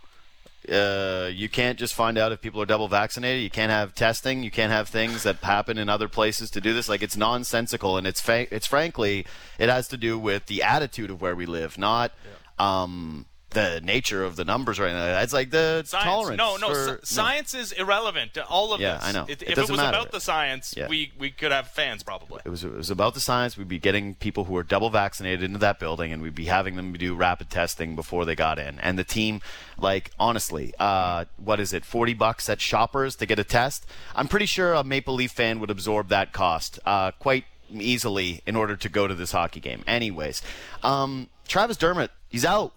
uh, 0.70 1.30
you 1.32 1.50
can't 1.50 1.80
just 1.80 1.94
find 1.94 2.18
out 2.18 2.32
if 2.32 2.42
people 2.42 2.62
are 2.62 2.66
double 2.66 2.88
vaccinated. 2.88 3.44
You 3.44 3.50
can't 3.50 3.72
have 3.72 3.96
testing. 3.96 4.44
You 4.44 4.52
can't 4.52 4.72
have 4.72 4.90
things 4.90 5.24
that 5.24 5.38
happen 5.38 5.78
in 5.78 5.90
other 5.90 6.08
places 6.08 6.52
to 6.52 6.62
do 6.62 6.74
this. 6.74 6.88
Like 6.88 7.02
it's 7.02 7.18
nonsensical, 7.18 7.98
and 7.98 8.06
it's 8.06 8.22
fa- 8.22 8.54
it's 8.54 8.68
frankly 8.68 9.26
it 9.58 9.70
has 9.70 9.88
to 9.90 9.98
do 9.98 10.20
with 10.20 10.46
the 10.46 10.64
attitude 10.64 11.10
of 11.10 11.22
where 11.22 11.36
we 11.36 11.46
live, 11.46 11.78
not 11.78 12.12
um, 12.60 13.26
the 13.52 13.80
nature 13.84 14.24
of 14.24 14.36
the 14.36 14.44
numbers 14.46 14.80
right 14.80 14.92
now. 14.94 15.22
It's 15.22 15.34
like 15.34 15.52
the 15.52 15.84
science. 15.86 16.04
tolerance. 16.06 16.38
No, 16.38 16.58
no, 16.58 16.74
for, 16.74 17.00
science 17.04 17.54
is 17.54 17.72
irrelevant 17.72 18.34
to 18.34 18.46
all 18.46 18.74
of 18.74 18.82
Yeah, 18.82 18.96
this. 18.96 19.04
I 19.06 19.12
know. 19.12 19.26
If, 19.30 19.42
It 19.42 19.50
if 19.52 19.58
it 19.58 19.70
was 19.70 19.78
matter. 19.78 19.98
about 19.98 20.12
the 20.12 20.20
science, 20.20 20.74
Yeah. 20.76 20.88
we 20.88 21.12
we 21.20 21.30
could 21.32 21.52
have 21.52 21.68
fans 21.68 22.02
probably. 22.04 22.42
It 22.46 22.50
was, 22.50 22.64
it 22.64 22.74
was 22.74 22.90
about 22.90 23.14
the 23.14 23.20
science. 23.20 23.58
We'd 23.58 23.68
be 23.68 23.80
getting 23.80 24.16
people 24.16 24.46
who 24.46 24.56
are 24.58 24.64
double 24.64 24.90
vaccinated 24.90 25.44
into 25.44 25.60
that 25.60 25.80
building, 25.80 26.12
and 26.12 26.22
we'd 26.22 26.36
be 26.36 26.46
having 26.46 26.76
them 26.76 26.94
do 26.94 27.14
rapid 27.14 27.50
testing 27.50 27.96
before 27.96 28.26
they 28.26 28.36
got 28.36 28.58
in. 28.58 28.80
And 28.80 28.98
the 28.98 29.04
team, 29.04 29.42
like 29.78 30.12
honestly, 30.20 30.74
uh, 30.80 31.26
what 31.38 31.60
is 31.60 31.74
it, 31.74 31.86
forty 31.86 32.14
bucks 32.14 32.50
at 32.50 32.62
Shoppers 32.62 33.16
to 33.18 33.26
get 33.26 33.38
a 33.38 33.44
test? 33.44 33.86
I'm 34.16 34.28
pretty 34.28 34.46
sure 34.46 34.74
a 34.74 34.84
Maple 34.84 35.14
Leaf 35.16 35.32
fan 35.32 35.60
would 35.60 35.70
absorb 35.70 36.08
that 36.10 36.32
cost 36.34 36.80
uh, 36.86 37.12
quite 37.12 37.46
easily 37.74 38.42
in 38.46 38.56
order 38.56 38.76
to 38.76 38.90
go 38.90 39.08
to 39.08 39.16
this 39.16 39.32
hockey 39.32 39.60
game. 39.60 39.84
Anyways, 39.88 40.42
um, 40.84 41.30
Travis 41.48 41.78
Dermott, 41.78 42.12
he's 42.30 42.46
out. 42.46 42.74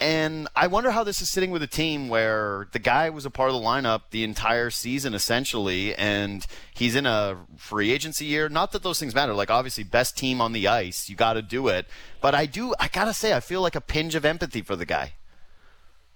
And 0.00 0.48
I 0.56 0.66
wonder 0.66 0.90
how 0.90 1.04
this 1.04 1.22
is 1.22 1.28
sitting 1.28 1.52
with 1.52 1.62
a 1.62 1.68
team 1.68 2.08
where 2.08 2.66
the 2.72 2.80
guy 2.80 3.10
was 3.10 3.24
a 3.24 3.30
part 3.30 3.50
of 3.50 3.54
the 3.54 3.60
lineup 3.66 4.02
the 4.10 4.24
entire 4.24 4.68
season, 4.70 5.14
essentially, 5.14 5.94
and 5.94 6.44
he's 6.74 6.96
in 6.96 7.06
a 7.06 7.38
free 7.56 7.92
agency 7.92 8.24
year. 8.24 8.48
Not 8.48 8.72
that 8.72 8.82
those 8.82 8.98
things 8.98 9.14
matter. 9.14 9.34
Like, 9.34 9.50
obviously, 9.50 9.84
best 9.84 10.18
team 10.18 10.40
on 10.40 10.52
the 10.52 10.66
ice, 10.66 11.08
you 11.08 11.14
got 11.14 11.34
to 11.34 11.42
do 11.42 11.68
it. 11.68 11.86
But 12.20 12.34
I 12.34 12.46
do, 12.46 12.74
I 12.80 12.88
got 12.88 13.04
to 13.04 13.12
say, 13.14 13.34
I 13.34 13.40
feel 13.40 13.60
like 13.62 13.76
a 13.76 13.80
pinch 13.80 14.16
of 14.16 14.24
empathy 14.24 14.62
for 14.62 14.74
the 14.74 14.84
guy. 14.84 15.12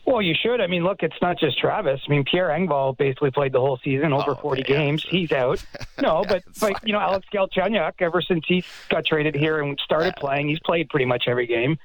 Well, 0.04 0.22
you 0.22 0.34
should. 0.34 0.60
I 0.60 0.66
mean, 0.66 0.84
look, 0.84 1.02
it's 1.02 1.20
not 1.20 1.38
just 1.38 1.58
Travis. 1.58 2.00
I 2.06 2.10
mean, 2.10 2.24
Pierre 2.24 2.48
Engvall 2.48 2.96
basically 2.96 3.30
played 3.30 3.52
the 3.52 3.60
whole 3.60 3.78
season, 3.84 4.12
over 4.12 4.30
Oh, 4.32 4.34
40 4.36 4.62
yeah, 4.62 4.66
games. 4.66 5.02
sure. 5.02 5.10
He's 5.10 5.30
out. 5.32 5.64
No, 6.00 6.24
but 6.26 6.42
it's 6.46 6.58
but 6.60 6.72
fine, 6.72 6.80
you 6.84 6.92
know, 6.92 6.98
yeah. 7.00 7.06
Alex 7.08 7.26
Galchenyuk, 7.32 7.92
ever 8.00 8.22
since 8.22 8.44
he 8.48 8.64
got 8.88 9.04
traded 9.04 9.34
here 9.34 9.60
and 9.60 9.78
started 9.84 10.14
playing, 10.16 10.48
he's 10.48 10.60
played 10.60 10.88
pretty 10.88 11.04
much 11.06 11.24
every 11.26 11.46
game. 11.46 11.76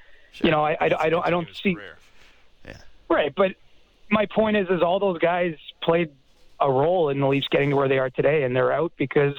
You 0.41 0.51
know, 0.51 0.65
I, 0.65 0.77
I, 0.79 0.89
I 0.99 1.09
don't 1.09 1.25
I 1.25 1.29
don't 1.29 1.47
see 1.61 1.75
career. 1.75 1.97
right, 3.09 3.33
but 3.35 3.55
my 4.09 4.25
point 4.25 4.57
is, 4.57 4.67
is 4.69 4.81
all 4.81 4.99
those 4.99 5.19
guys 5.19 5.55
played 5.81 6.11
a 6.59 6.71
role 6.71 7.09
in 7.09 7.19
the 7.19 7.27
Leafs 7.27 7.47
getting 7.49 7.71
to 7.71 7.75
where 7.75 7.87
they 7.87 7.99
are 7.99 8.09
today, 8.09 8.43
and 8.43 8.55
they're 8.55 8.71
out 8.71 8.93
because 8.97 9.35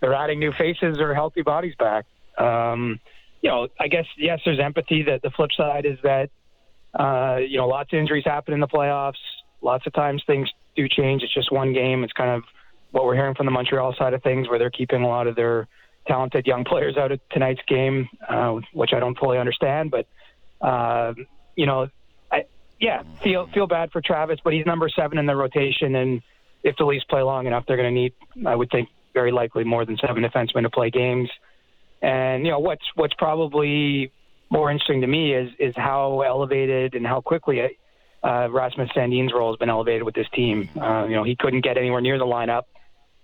they're 0.00 0.14
adding 0.14 0.38
new 0.38 0.52
faces 0.52 0.98
or 0.98 1.14
healthy 1.14 1.42
bodies 1.42 1.74
back. 1.78 2.06
Um, 2.38 3.00
you 3.40 3.50
know, 3.50 3.68
I 3.78 3.88
guess 3.88 4.06
yes, 4.16 4.40
there's 4.44 4.60
empathy. 4.60 5.04
That 5.04 5.22
the 5.22 5.30
flip 5.30 5.50
side 5.56 5.86
is 5.86 5.98
that 6.02 6.30
uh, 6.98 7.38
you 7.38 7.58
know 7.58 7.68
lots 7.68 7.92
of 7.92 7.98
injuries 7.98 8.24
happen 8.24 8.54
in 8.54 8.60
the 8.60 8.68
playoffs. 8.68 9.14
Lots 9.62 9.86
of 9.86 9.92
times 9.92 10.22
things 10.26 10.50
do 10.74 10.88
change. 10.88 11.22
It's 11.22 11.32
just 11.32 11.52
one 11.52 11.72
game. 11.72 12.04
It's 12.04 12.12
kind 12.12 12.30
of 12.30 12.44
what 12.90 13.04
we're 13.04 13.14
hearing 13.14 13.34
from 13.34 13.46
the 13.46 13.52
Montreal 13.52 13.94
side 13.96 14.14
of 14.14 14.22
things, 14.22 14.48
where 14.48 14.58
they're 14.58 14.70
keeping 14.70 15.02
a 15.02 15.08
lot 15.08 15.26
of 15.26 15.36
their 15.36 15.68
talented 16.06 16.46
young 16.46 16.64
players 16.64 16.96
out 16.96 17.12
of 17.12 17.20
tonight's 17.30 17.60
game, 17.66 18.08
uh, 18.28 18.58
which 18.72 18.92
I 18.92 19.00
don't 19.00 19.18
fully 19.18 19.38
understand. 19.38 19.90
But 19.90 20.06
uh, 20.60 21.14
you 21.54 21.66
know, 21.66 21.88
I, 22.30 22.44
yeah, 22.80 23.02
feel 23.22 23.46
feel 23.48 23.66
bad 23.66 23.90
for 23.92 24.00
Travis, 24.00 24.38
but 24.42 24.52
he's 24.52 24.66
number 24.66 24.88
seven 24.88 25.18
in 25.18 25.26
the 25.26 25.36
rotation, 25.36 25.94
and 25.94 26.22
if 26.62 26.76
the 26.76 26.84
Leafs 26.84 27.04
play 27.04 27.22
long 27.22 27.46
enough, 27.46 27.64
they're 27.66 27.76
going 27.76 27.94
to 27.94 28.00
need, 28.00 28.12
I 28.46 28.54
would 28.54 28.70
think, 28.70 28.88
very 29.14 29.32
likely 29.32 29.64
more 29.64 29.84
than 29.84 29.96
seven 29.96 30.22
defensemen 30.22 30.62
to 30.62 30.70
play 30.70 30.90
games. 30.90 31.30
And 32.02 32.44
you 32.44 32.52
know 32.52 32.58
what's 32.58 32.84
what's 32.94 33.14
probably 33.14 34.12
more 34.50 34.70
interesting 34.70 35.00
to 35.00 35.06
me 35.06 35.34
is 35.34 35.50
is 35.58 35.74
how 35.76 36.20
elevated 36.20 36.94
and 36.94 37.06
how 37.06 37.20
quickly 37.20 37.60
uh, 38.22 38.48
Rasmus 38.50 38.90
Sandin's 38.94 39.32
role 39.32 39.52
has 39.52 39.58
been 39.58 39.70
elevated 39.70 40.02
with 40.02 40.14
this 40.14 40.26
team. 40.34 40.68
Uh, 40.80 41.06
you 41.08 41.14
know 41.14 41.24
he 41.24 41.36
couldn't 41.36 41.62
get 41.62 41.78
anywhere 41.78 42.00
near 42.00 42.18
the 42.18 42.26
lineup, 42.26 42.64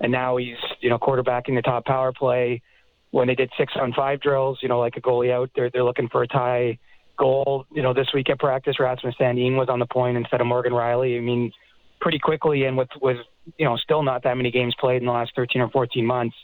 and 0.00 0.10
now 0.10 0.36
he's 0.36 0.56
you 0.80 0.88
know 0.88 0.98
quarterbacking 0.98 1.54
the 1.54 1.62
top 1.62 1.84
power 1.84 2.12
play. 2.12 2.62
When 3.10 3.28
they 3.28 3.34
did 3.34 3.50
six 3.58 3.74
on 3.76 3.92
five 3.92 4.20
drills, 4.20 4.58
you 4.62 4.68
know 4.68 4.80
like 4.80 4.96
a 4.96 5.00
goalie 5.02 5.30
out, 5.30 5.50
they're 5.54 5.70
they're 5.70 5.84
looking 5.84 6.08
for 6.08 6.22
a 6.22 6.26
tie 6.28 6.78
goal. 7.18 7.66
You 7.72 7.82
know 7.82 7.94
this 7.94 8.08
week 8.14 8.30
at 8.30 8.38
practice, 8.38 8.78
Rasmus 8.78 9.14
Sandin 9.20 9.56
was 9.56 9.68
on 9.68 9.78
the 9.78 9.86
point 9.86 10.16
instead 10.16 10.40
of 10.40 10.46
Morgan 10.46 10.72
Rielly. 10.72 11.16
I 11.16 11.20
mean, 11.20 11.52
pretty 12.00 12.18
quickly, 12.18 12.64
and 12.64 12.76
with 12.76 12.90
with 13.00 13.18
you 13.58 13.64
know 13.64 13.76
still 13.76 14.02
not 14.02 14.22
that 14.24 14.36
many 14.36 14.50
games 14.50 14.74
played 14.78 15.02
in 15.02 15.06
the 15.06 15.12
last 15.12 15.32
13 15.36 15.62
or 15.62 15.70
14 15.70 16.04
months 16.06 16.36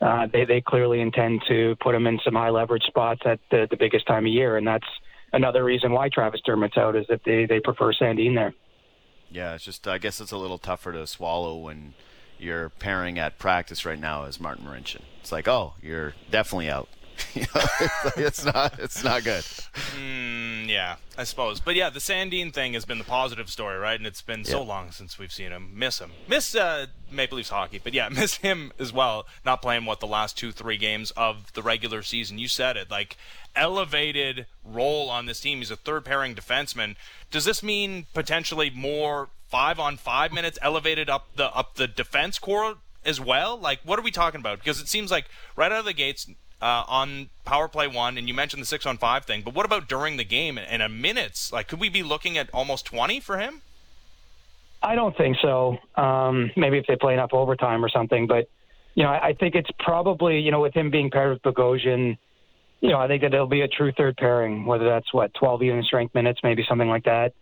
uh, 0.00 0.26
they 0.32 0.44
they 0.44 0.60
clearly 0.60 1.00
intend 1.00 1.42
to 1.48 1.74
put 1.80 1.94
him 1.94 2.06
in 2.06 2.18
some 2.24 2.34
high 2.34 2.50
leverage 2.50 2.84
spots 2.84 3.22
at 3.24 3.40
the, 3.50 3.66
the 3.70 3.76
biggest 3.76 4.06
time 4.06 4.26
of 4.26 4.32
year, 4.32 4.56
and 4.56 4.66
that's 4.66 4.86
another 5.32 5.64
reason 5.64 5.92
why 5.92 6.08
Travis 6.08 6.40
Dermott's 6.46 6.76
out 6.76 6.96
is 6.96 7.06
that 7.08 7.20
they 7.24 7.46
they 7.46 7.60
prefer 7.60 7.92
Sandin 7.92 8.34
there. 8.34 8.54
Yeah, 9.30 9.54
it's 9.54 9.64
just, 9.64 9.88
I 9.88 9.98
guess 9.98 10.20
it's 10.20 10.30
a 10.30 10.36
little 10.36 10.58
tougher 10.58 10.92
to 10.92 11.06
swallow 11.06 11.56
when 11.56 11.94
you're 12.38 12.68
pairing 12.68 13.18
at 13.18 13.38
practice 13.38 13.84
right 13.84 13.98
now 13.98 14.24
as 14.24 14.38
Martin 14.38 14.64
Marincin. 14.64 15.00
It's 15.20 15.32
like, 15.32 15.48
oh, 15.48 15.74
you're 15.82 16.14
definitely 16.30 16.70
out. 16.70 16.88
You 17.34 17.42
know, 17.42 17.62
it's, 17.80 18.04
like, 18.04 18.18
it's 18.18 18.44
not, 18.44 18.78
it's 18.78 19.04
not 19.04 19.24
good. 19.24 19.44
Mm, 19.98 20.68
yeah, 20.68 20.96
I 21.18 21.24
suppose. 21.24 21.60
But 21.60 21.74
yeah, 21.74 21.90
the 21.90 21.98
Sandin 21.98 22.52
thing 22.52 22.72
has 22.72 22.86
been 22.86 22.96
the 22.96 23.04
positive 23.04 23.50
story, 23.50 23.78
right? 23.78 23.98
And 23.98 24.06
it's 24.06 24.22
been 24.22 24.44
so 24.44 24.62
long 24.62 24.90
since 24.90 25.18
we've 25.18 25.32
seen 25.32 25.50
him. 25.50 25.70
Miss 25.74 25.98
him. 25.98 26.12
Miss 26.28 26.54
uh, 26.54 26.86
Maple 27.10 27.36
Leafs 27.36 27.50
hockey. 27.50 27.78
But 27.82 27.92
yeah, 27.92 28.08
miss 28.12 28.36
him 28.36 28.72
as 28.78 28.90
well. 28.92 29.26
Not 29.44 29.60
playing, 29.60 29.84
what, 29.84 30.00
the 30.00 30.06
last 30.06 30.38
two, 30.38 30.50
three 30.50 30.78
games 30.78 31.10
of 31.10 31.52
the 31.52 31.62
regular 31.62 32.02
season. 32.02 32.38
You 32.38 32.48
said 32.48 32.76
it. 32.78 32.90
Like, 32.90 33.16
elevated 33.56 34.46
role 34.64 35.08
on 35.08 35.26
this 35.26 35.40
team. 35.40 35.58
He's 35.58 35.70
a 35.70 35.76
third 35.76 36.04
pairing 36.04 36.34
defenseman. 36.34 36.96
Does 37.30 37.44
this 37.44 37.62
mean 37.62 38.06
potentially 38.14 38.70
more 38.70 39.30
five 39.48 39.80
on 39.80 39.96
five 39.96 40.32
minutes 40.32 40.58
elevated 40.62 41.08
up 41.08 41.28
the 41.36 41.54
up 41.54 41.74
the 41.76 41.88
defense 41.88 42.38
core 42.38 42.76
as 43.04 43.20
well? 43.20 43.58
Like, 43.58 43.80
what 43.84 43.98
are 43.98 44.02
we 44.02 44.10
talking 44.10 44.40
about? 44.40 44.58
Because 44.58 44.80
it 44.80 44.88
seems 44.88 45.10
like 45.10 45.26
right 45.56 45.72
out 45.72 45.80
of 45.80 45.84
the 45.84 45.92
gates, 45.92 46.28
uh, 46.60 46.84
on 46.88 47.28
power 47.44 47.68
play 47.68 47.86
one, 47.86 48.18
and 48.18 48.28
you 48.28 48.34
mentioned 48.34 48.62
the 48.62 48.66
six 48.66 48.86
on 48.86 48.96
five 48.98 49.24
thing, 49.24 49.42
but 49.42 49.54
what 49.54 49.66
about 49.66 49.88
during 49.88 50.16
the 50.16 50.24
game 50.24 50.58
and 50.58 50.82
a 50.82 50.88
minutes? 50.88 51.52
Like, 51.52 51.68
could 51.68 51.80
we 51.80 51.88
be 51.88 52.02
looking 52.02 52.38
at 52.38 52.48
almost 52.52 52.86
20 52.86 53.20
for 53.20 53.38
him? 53.38 53.62
I 54.82 54.94
don't 54.94 55.16
think 55.16 55.36
so. 55.42 55.78
Um, 55.96 56.50
maybe 56.56 56.78
if 56.78 56.86
they 56.86 56.96
play 56.96 57.14
enough 57.14 57.30
overtime 57.32 57.84
or 57.84 57.88
something, 57.88 58.26
but 58.26 58.48
you 58.94 59.02
know, 59.02 59.10
I, 59.10 59.28
I 59.28 59.32
think 59.34 59.54
it's 59.54 59.70
probably 59.78 60.40
you 60.40 60.50
know 60.50 60.60
with 60.60 60.74
him 60.74 60.90
being 60.90 61.10
paired 61.10 61.30
with 61.30 61.42
Bogosian, 61.42 62.16
you 62.80 62.90
know, 62.90 62.98
I 62.98 63.08
think 63.08 63.22
that 63.22 63.32
it'll 63.32 63.46
be 63.46 63.62
a 63.62 63.68
true 63.68 63.92
third 63.92 64.16
pairing, 64.16 64.66
whether 64.66 64.84
that's 64.84 65.12
what 65.12 65.32
12 65.34 65.62
even 65.62 65.82
strength 65.82 66.14
minutes, 66.14 66.40
maybe 66.42 66.64
something 66.68 66.88
like 66.88 67.04
that. 67.04 67.32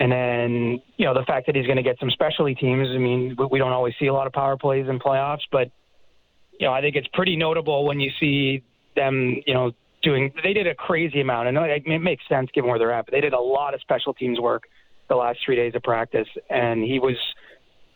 And 0.00 0.12
then, 0.12 0.82
you 0.96 1.06
know, 1.06 1.14
the 1.14 1.24
fact 1.24 1.46
that 1.46 1.56
he's 1.56 1.66
going 1.66 1.76
to 1.76 1.82
get 1.82 1.98
some 1.98 2.10
specialty 2.10 2.54
teams. 2.54 2.88
I 2.88 2.98
mean, 2.98 3.36
we, 3.38 3.46
we 3.46 3.58
don't 3.58 3.72
always 3.72 3.94
see 3.98 4.06
a 4.06 4.12
lot 4.12 4.26
of 4.26 4.32
power 4.32 4.56
plays 4.56 4.88
in 4.88 4.98
playoffs, 4.98 5.42
but 5.50 5.70
you 6.58 6.66
know, 6.66 6.72
I 6.72 6.80
think 6.80 6.96
it's 6.96 7.08
pretty 7.08 7.36
notable 7.36 7.84
when 7.84 8.00
you 8.00 8.10
see 8.18 8.62
them, 8.96 9.42
you 9.46 9.54
know, 9.54 9.72
doing. 10.02 10.32
They 10.42 10.52
did 10.52 10.66
a 10.66 10.74
crazy 10.74 11.20
amount, 11.20 11.48
and 11.48 11.58
it, 11.58 11.82
it 11.86 11.98
makes 12.00 12.26
sense 12.28 12.50
given 12.52 12.68
where 12.68 12.78
they're 12.78 12.92
at. 12.92 13.06
But 13.06 13.12
they 13.12 13.20
did 13.20 13.32
a 13.32 13.40
lot 13.40 13.74
of 13.74 13.80
special 13.80 14.14
teams 14.14 14.40
work 14.40 14.64
the 15.08 15.16
last 15.16 15.38
three 15.44 15.56
days 15.56 15.74
of 15.74 15.82
practice, 15.82 16.28
and 16.50 16.82
he 16.82 16.98
was 16.98 17.16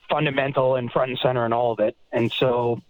fundamental 0.08 0.76
and 0.76 0.90
front 0.90 1.10
and 1.10 1.18
center 1.18 1.44
in 1.46 1.52
all 1.52 1.72
of 1.72 1.80
it. 1.80 1.96
And 2.12 2.32
so, 2.32 2.80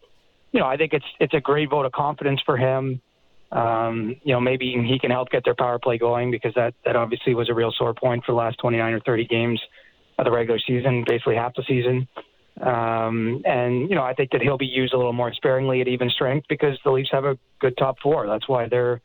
you 0.53 0.61
know, 0.61 0.67
I 0.67 0.77
think 0.77 0.93
it's 0.93 1.07
it's 1.21 1.35
a 1.35 1.41
great 1.41 1.71
vote 1.71 1.87
of 1.87 1.93
confidence 1.93 2.41
for 2.45 2.57
him. 2.57 3.01
Um, 3.51 4.17
you 4.23 4.33
know, 4.33 4.41
maybe 4.41 4.73
he 4.87 4.99
can 4.99 5.11
help 5.11 5.31
get 5.31 5.45
their 5.45 5.55
power 5.55 5.79
play 5.79 5.99
going 5.99 6.31
because 6.31 6.55
that 6.55 6.75
that 6.85 6.97
obviously 6.97 7.35
was 7.35 7.49
a 7.49 7.55
real 7.55 7.73
sore 7.73 7.95
point 7.95 8.25
for 8.25 8.33
the 8.33 8.37
last 8.37 8.59
29 8.59 8.95
or 8.95 9.01
30 9.01 9.27
games 9.27 9.61
of 10.19 10.25
the 10.25 10.31
regular 10.31 10.59
season, 10.59 11.05
basically 11.07 11.37
half 11.37 11.55
the 11.55 11.63
season. 11.67 12.09
Um, 12.61 13.43
and 13.45 13.89
you 13.89 13.97
know, 13.97 14.03
I 14.03 14.15
think 14.15 14.31
that 14.33 14.43
he'll 14.43 14.59
be 14.59 14.67
used 14.67 14.93
a 14.93 14.97
little 14.97 15.13
more 15.13 15.33
sparingly 15.33 15.81
at 15.81 15.89
even 15.89 16.11
strength 16.11 16.47
because 16.49 16.79
the 16.85 16.91
Leafs 16.91 17.11
have 17.13 17.25
a 17.25 17.39
good 17.61 17.77
top 17.77 17.97
four. 18.03 18.27
That's 18.27 18.49
why 18.49 18.69
their 18.69 19.01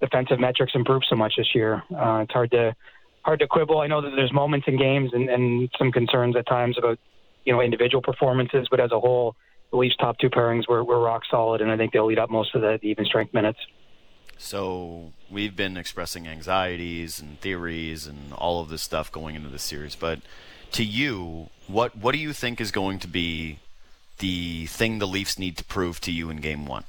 defensive 0.00 0.38
metrics 0.38 0.72
improved 0.74 1.06
so 1.08 1.16
much 1.16 1.34
this 1.36 1.54
year. 1.54 1.82
Uh, 1.94 2.20
it's 2.22 2.32
hard 2.32 2.50
to 2.52 2.74
hard 3.22 3.40
to 3.40 3.46
quibble. 3.46 3.80
I 3.80 3.86
know 3.86 4.00
that 4.00 4.12
there's 4.16 4.32
moments 4.32 4.66
in 4.68 4.76
games 4.76 5.10
and, 5.12 5.28
and 5.28 5.70
some 5.78 5.92
concerns 5.92 6.36
at 6.36 6.46
times 6.46 6.78
about 6.78 6.98
you 7.44 7.52
know 7.52 7.60
individual 7.60 8.02
performances, 8.02 8.68
but 8.70 8.80
as 8.80 8.92
a 8.92 9.00
whole, 9.00 9.34
the 9.70 9.76
Leafs' 9.76 9.96
top 9.96 10.18
two 10.18 10.30
pairings 10.30 10.68
were, 10.68 10.84
were 10.84 11.00
rock 11.00 11.22
solid, 11.30 11.60
and 11.60 11.70
I 11.70 11.76
think 11.76 11.92
they'll 11.92 12.06
lead 12.06 12.18
up 12.18 12.30
most 12.30 12.54
of 12.54 12.60
the 12.60 12.78
even 12.82 13.04
strength 13.04 13.34
minutes. 13.34 13.58
So 14.38 15.12
we've 15.30 15.54
been 15.54 15.76
expressing 15.76 16.26
anxieties 16.26 17.20
and 17.20 17.40
theories 17.40 18.06
and 18.06 18.32
all 18.32 18.60
of 18.60 18.68
this 18.68 18.82
stuff 18.82 19.10
going 19.10 19.36
into 19.36 19.48
the 19.48 19.58
series. 19.58 19.94
But 19.94 20.18
to 20.72 20.84
you, 20.84 21.48
what 21.66 21.96
what 21.96 22.12
do 22.12 22.18
you 22.18 22.32
think 22.32 22.60
is 22.60 22.70
going 22.70 22.98
to 23.00 23.08
be 23.08 23.58
the 24.18 24.66
thing 24.66 24.98
the 24.98 25.06
Leafs 25.06 25.38
need 25.38 25.56
to 25.58 25.64
prove 25.64 26.00
to 26.02 26.12
you 26.12 26.30
in 26.30 26.38
Game 26.38 26.66
One? 26.66 26.84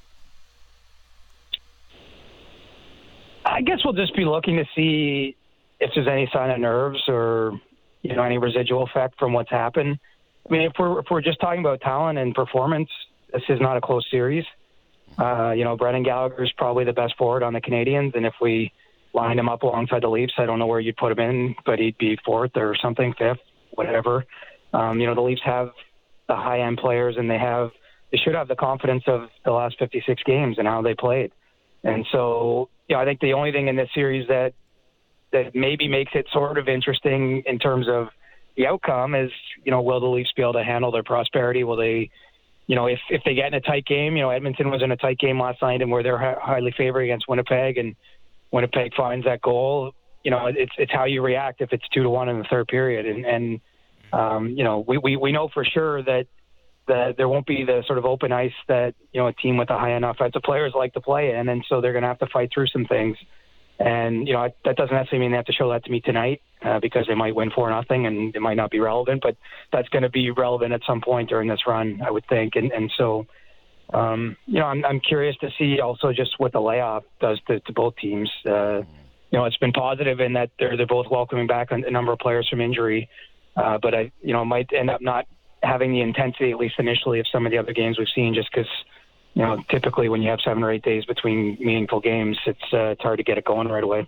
I 3.45 3.61
guess 3.61 3.79
we'll 3.83 3.93
just 3.93 4.15
be 4.15 4.25
looking 4.25 4.57
to 4.57 4.65
see 4.75 5.35
if 5.79 5.91
there's 5.93 6.07
any 6.07 6.29
sign 6.31 6.49
of 6.49 6.59
nerves 6.59 7.01
or 7.07 7.59
you 8.01 8.15
know 8.15 8.23
any 8.23 8.37
residual 8.37 8.83
effect 8.83 9.19
from 9.19 9.33
what's 9.33 9.49
happened. 9.49 9.99
I 10.47 10.53
mean, 10.53 10.63
if 10.63 10.73
we're 10.77 10.99
if 10.99 11.05
we're 11.09 11.21
just 11.21 11.39
talking 11.39 11.59
about 11.59 11.81
talent 11.81 12.19
and 12.19 12.33
performance, 12.33 12.89
this 13.31 13.43
is 13.49 13.59
not 13.59 13.77
a 13.77 13.81
close 13.81 14.05
series. 14.09 14.45
Uh, 15.17 15.51
you 15.51 15.63
know, 15.63 15.77
Brendan 15.77 16.03
Gallagher 16.03 16.43
is 16.43 16.51
probably 16.53 16.85
the 16.85 16.93
best 16.93 17.15
forward 17.17 17.43
on 17.43 17.53
the 17.53 17.61
Canadiens, 17.61 18.15
and 18.15 18.25
if 18.25 18.33
we 18.41 18.71
lined 19.13 19.39
him 19.39 19.47
up 19.47 19.61
alongside 19.63 20.01
the 20.01 20.09
Leafs, 20.09 20.33
I 20.37 20.45
don't 20.45 20.57
know 20.57 20.65
where 20.65 20.79
you'd 20.79 20.97
put 20.97 21.11
him 21.11 21.19
in, 21.19 21.55
but 21.65 21.77
he'd 21.77 21.97
be 21.97 22.17
fourth 22.25 22.51
or 22.55 22.75
something, 22.75 23.13
fifth, 23.13 23.39
whatever. 23.75 24.25
Um, 24.73 24.99
you 24.99 25.07
know, 25.07 25.15
the 25.15 25.21
Leafs 25.21 25.41
have 25.45 25.71
the 26.27 26.35
high 26.35 26.61
end 26.61 26.77
players, 26.77 27.15
and 27.17 27.29
they 27.29 27.37
have 27.37 27.71
they 28.11 28.17
should 28.17 28.35
have 28.35 28.47
the 28.47 28.55
confidence 28.55 29.03
of 29.07 29.29
the 29.43 29.51
last 29.51 29.75
56 29.79 30.21
games 30.23 30.57
and 30.59 30.67
how 30.67 30.81
they 30.81 30.93
played. 30.93 31.31
And 31.83 32.05
so, 32.11 32.69
you 32.87 32.95
know, 32.95 33.01
I 33.01 33.05
think 33.05 33.19
the 33.19 33.33
only 33.33 33.51
thing 33.51 33.67
in 33.67 33.75
this 33.75 33.89
series 33.93 34.27
that 34.27 34.53
that 35.31 35.55
maybe 35.55 35.87
makes 35.87 36.11
it 36.13 36.27
sort 36.31 36.57
of 36.57 36.69
interesting 36.69 37.43
in 37.45 37.57
terms 37.57 37.87
of 37.89 38.09
the 38.55 38.67
outcome 38.67 39.15
is, 39.15 39.31
you 39.63 39.71
know, 39.71 39.81
will 39.81 39.99
the 39.99 40.07
Leafs 40.07 40.31
be 40.35 40.43
able 40.43 40.53
to 40.53 40.63
handle 40.63 40.91
their 40.91 41.03
prosperity? 41.03 41.63
Will 41.63 41.75
they, 41.75 42.11
you 42.67 42.75
know, 42.75 42.85
if 42.85 42.99
if 43.09 43.23
they 43.25 43.33
get 43.33 43.47
in 43.47 43.55
a 43.55 43.61
tight 43.61 43.85
game, 43.85 44.15
you 44.15 44.21
know, 44.21 44.29
Edmonton 44.29 44.69
was 44.69 44.83
in 44.83 44.91
a 44.91 44.97
tight 44.97 45.17
game 45.17 45.39
last 45.39 45.61
night 45.61 45.81
and 45.81 45.91
where 45.91 46.03
they're 46.03 46.39
highly 46.39 46.71
favored 46.77 47.01
against 47.01 47.27
Winnipeg, 47.27 47.77
and 47.77 47.95
Winnipeg 48.51 48.93
finds 48.95 49.25
that 49.25 49.41
goal. 49.41 49.93
You 50.23 50.31
know, 50.31 50.47
it's 50.47 50.71
it's 50.77 50.91
how 50.91 51.05
you 51.05 51.21
react 51.21 51.61
if 51.61 51.73
it's 51.73 51.87
two 51.93 52.03
to 52.03 52.09
one 52.09 52.29
in 52.29 52.39
the 52.39 52.45
third 52.45 52.67
period, 52.67 53.05
and 53.05 53.25
and 53.25 53.61
um, 54.13 54.49
you 54.49 54.63
know, 54.63 54.83
we, 54.87 54.97
we 54.97 55.15
we 55.15 55.31
know 55.31 55.49
for 55.53 55.65
sure 55.65 56.03
that 56.03 56.27
that 56.87 57.15
there 57.17 57.29
won't 57.29 57.45
be 57.45 57.63
the 57.63 57.83
sort 57.87 57.97
of 57.97 58.05
open 58.05 58.31
ice 58.31 58.53
that 58.67 58.93
you 59.11 59.19
know 59.19 59.27
a 59.27 59.33
team 59.33 59.57
with 59.57 59.69
a 59.69 59.77
high 59.77 59.93
end 59.93 60.05
offensive 60.05 60.41
players 60.43 60.73
like 60.75 60.93
to 60.93 61.01
play 61.01 61.31
in, 61.31 61.49
and 61.49 61.65
so 61.67 61.81
they're 61.81 61.93
going 61.93 62.03
to 62.03 62.07
have 62.07 62.19
to 62.19 62.27
fight 62.27 62.51
through 62.53 62.67
some 62.67 62.85
things. 62.85 63.17
And 63.79 64.27
you 64.27 64.33
know 64.33 64.49
that 64.65 64.75
doesn't 64.75 64.93
necessarily 64.93 65.25
mean 65.25 65.31
they 65.31 65.37
have 65.37 65.45
to 65.45 65.53
show 65.53 65.69
that 65.71 65.83
to 65.85 65.91
me 65.91 65.99
tonight 65.99 66.41
uh, 66.61 66.79
because 66.79 67.05
they 67.07 67.15
might 67.15 67.35
win 67.35 67.49
four 67.49 67.69
nothing 67.69 68.05
and 68.05 68.35
it 68.35 68.39
might 68.39 68.55
not 68.55 68.69
be 68.69 68.79
relevant, 68.79 69.21
but 69.23 69.35
that's 69.71 69.89
going 69.89 70.03
to 70.03 70.09
be 70.09 70.29
relevant 70.31 70.73
at 70.73 70.81
some 70.85 71.01
point 71.01 71.29
during 71.29 71.49
this 71.49 71.61
run, 71.67 72.01
I 72.05 72.11
would 72.11 72.25
think. 72.27 72.55
And 72.55 72.71
and 72.71 72.91
so, 72.97 73.25
um, 73.91 74.37
you 74.45 74.59
know, 74.59 74.65
I'm 74.65 74.85
I'm 74.85 74.99
curious 74.99 75.35
to 75.37 75.49
see 75.57 75.79
also 75.79 76.13
just 76.13 76.39
what 76.39 76.51
the 76.51 76.61
layoff 76.61 77.03
does 77.19 77.39
to, 77.47 77.59
to 77.61 77.73
both 77.73 77.95
teams. 77.95 78.29
Uh, 78.45 78.81
you 79.33 79.39
know, 79.39 79.45
it's 79.45 79.57
been 79.57 79.73
positive 79.73 80.19
in 80.19 80.33
that 80.33 80.51
they're 80.59 80.77
they're 80.77 80.85
both 80.85 81.09
welcoming 81.09 81.47
back 81.47 81.71
a 81.71 81.79
number 81.89 82.11
of 82.11 82.19
players 82.19 82.47
from 82.47 82.61
injury, 82.61 83.09
uh, 83.57 83.79
but 83.81 83.95
I 83.95 84.11
you 84.21 84.31
know 84.31 84.45
might 84.45 84.71
end 84.71 84.91
up 84.91 85.01
not 85.01 85.25
having 85.63 85.91
the 85.91 86.01
intensity 86.01 86.51
at 86.51 86.57
least 86.57 86.75
initially 86.77 87.19
of 87.19 87.27
some 87.27 87.47
of 87.47 87.51
the 87.51 87.57
other 87.57 87.73
games 87.73 87.97
we've 87.97 88.07
seen 88.13 88.35
just 88.35 88.51
because 88.53 88.69
you 89.33 89.41
know, 89.41 89.63
typically 89.69 90.07
when 90.07 90.21
you 90.21 90.29
have 90.29 90.39
seven 90.41 90.63
or 90.63 90.71
eight 90.71 90.83
days 90.83 91.05
between 91.05 91.57
meaningful 91.59 91.99
games, 91.99 92.37
it's 92.45 92.61
uh, 92.71 92.93
it's 92.93 93.01
hard 93.01 93.17
to 93.17 93.23
get 93.23 93.39
it 93.39 93.43
going 93.43 93.67
right 93.67 93.83
away. 93.83 94.07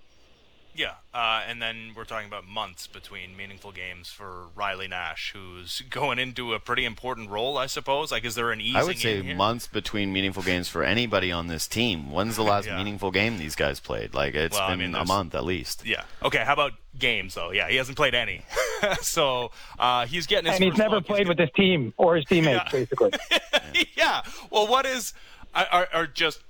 Yeah, 0.76 0.96
uh, 1.14 1.42
and 1.48 1.62
then 1.62 1.92
we're 1.96 2.04
talking 2.04 2.28
about 2.28 2.46
months 2.46 2.86
between 2.86 3.38
meaningful 3.38 3.72
games 3.72 4.10
for 4.10 4.48
Riley 4.56 4.90
Nash, 4.90 5.32
who's 5.34 5.82
going 5.90 6.20
into 6.20 6.54
a 6.54 6.60
pretty 6.60 6.84
important 6.84 7.30
role, 7.30 7.58
I 7.58 7.68
suppose. 7.68 8.12
Like, 8.12 8.26
is 8.26 8.36
there 8.36 8.52
an 8.52 8.60
easing? 8.60 8.76
I 8.76 8.84
would 8.84 8.98
say 8.98 9.22
months 9.34 9.68
between 9.68 10.12
meaningful 10.12 10.44
games 10.44 10.68
for 10.68 10.84
anybody 10.84 11.32
on 11.32 11.48
this 11.48 11.66
team. 11.66 12.12
When's 12.12 12.36
the 12.36 12.44
last 12.52 12.68
yeah. 12.68 12.78
meaningful 12.78 13.12
game 13.12 13.38
these 13.38 13.56
guys 13.56 13.80
played? 13.80 14.14
Like, 14.14 14.36
it's 14.36 14.58
well, 14.58 14.68
been 14.68 14.82
I 14.82 14.86
mean, 14.86 14.96
a 14.96 15.06
month 15.06 15.34
at 15.34 15.46
least. 15.46 15.86
Yeah. 15.86 16.04
Okay. 16.22 16.40
How 16.40 16.54
about 16.54 16.74
games 17.00 17.36
though? 17.36 17.52
Yeah, 17.52 17.70
he 17.70 17.78
hasn't 17.78 17.96
played 17.96 18.14
any, 18.14 18.44
so 19.02 19.52
uh, 19.80 20.06
he's 20.08 20.28
getting 20.28 20.52
his. 20.52 20.60
And 20.60 20.70
he's 20.72 20.78
never 20.78 21.00
played 21.00 21.30
with 21.30 21.40
his 21.40 21.52
team 21.56 21.94
or 21.96 22.18
his 22.18 22.26
teammates, 22.26 22.66
yeah. 22.66 22.72
basically. 22.72 23.12
yeah. 23.32 23.84
yeah. 23.96 24.22
Well, 24.52 24.68
what 24.68 24.86
is 24.86 25.14
are, 25.54 25.88
are 25.94 26.06
just 26.06 26.42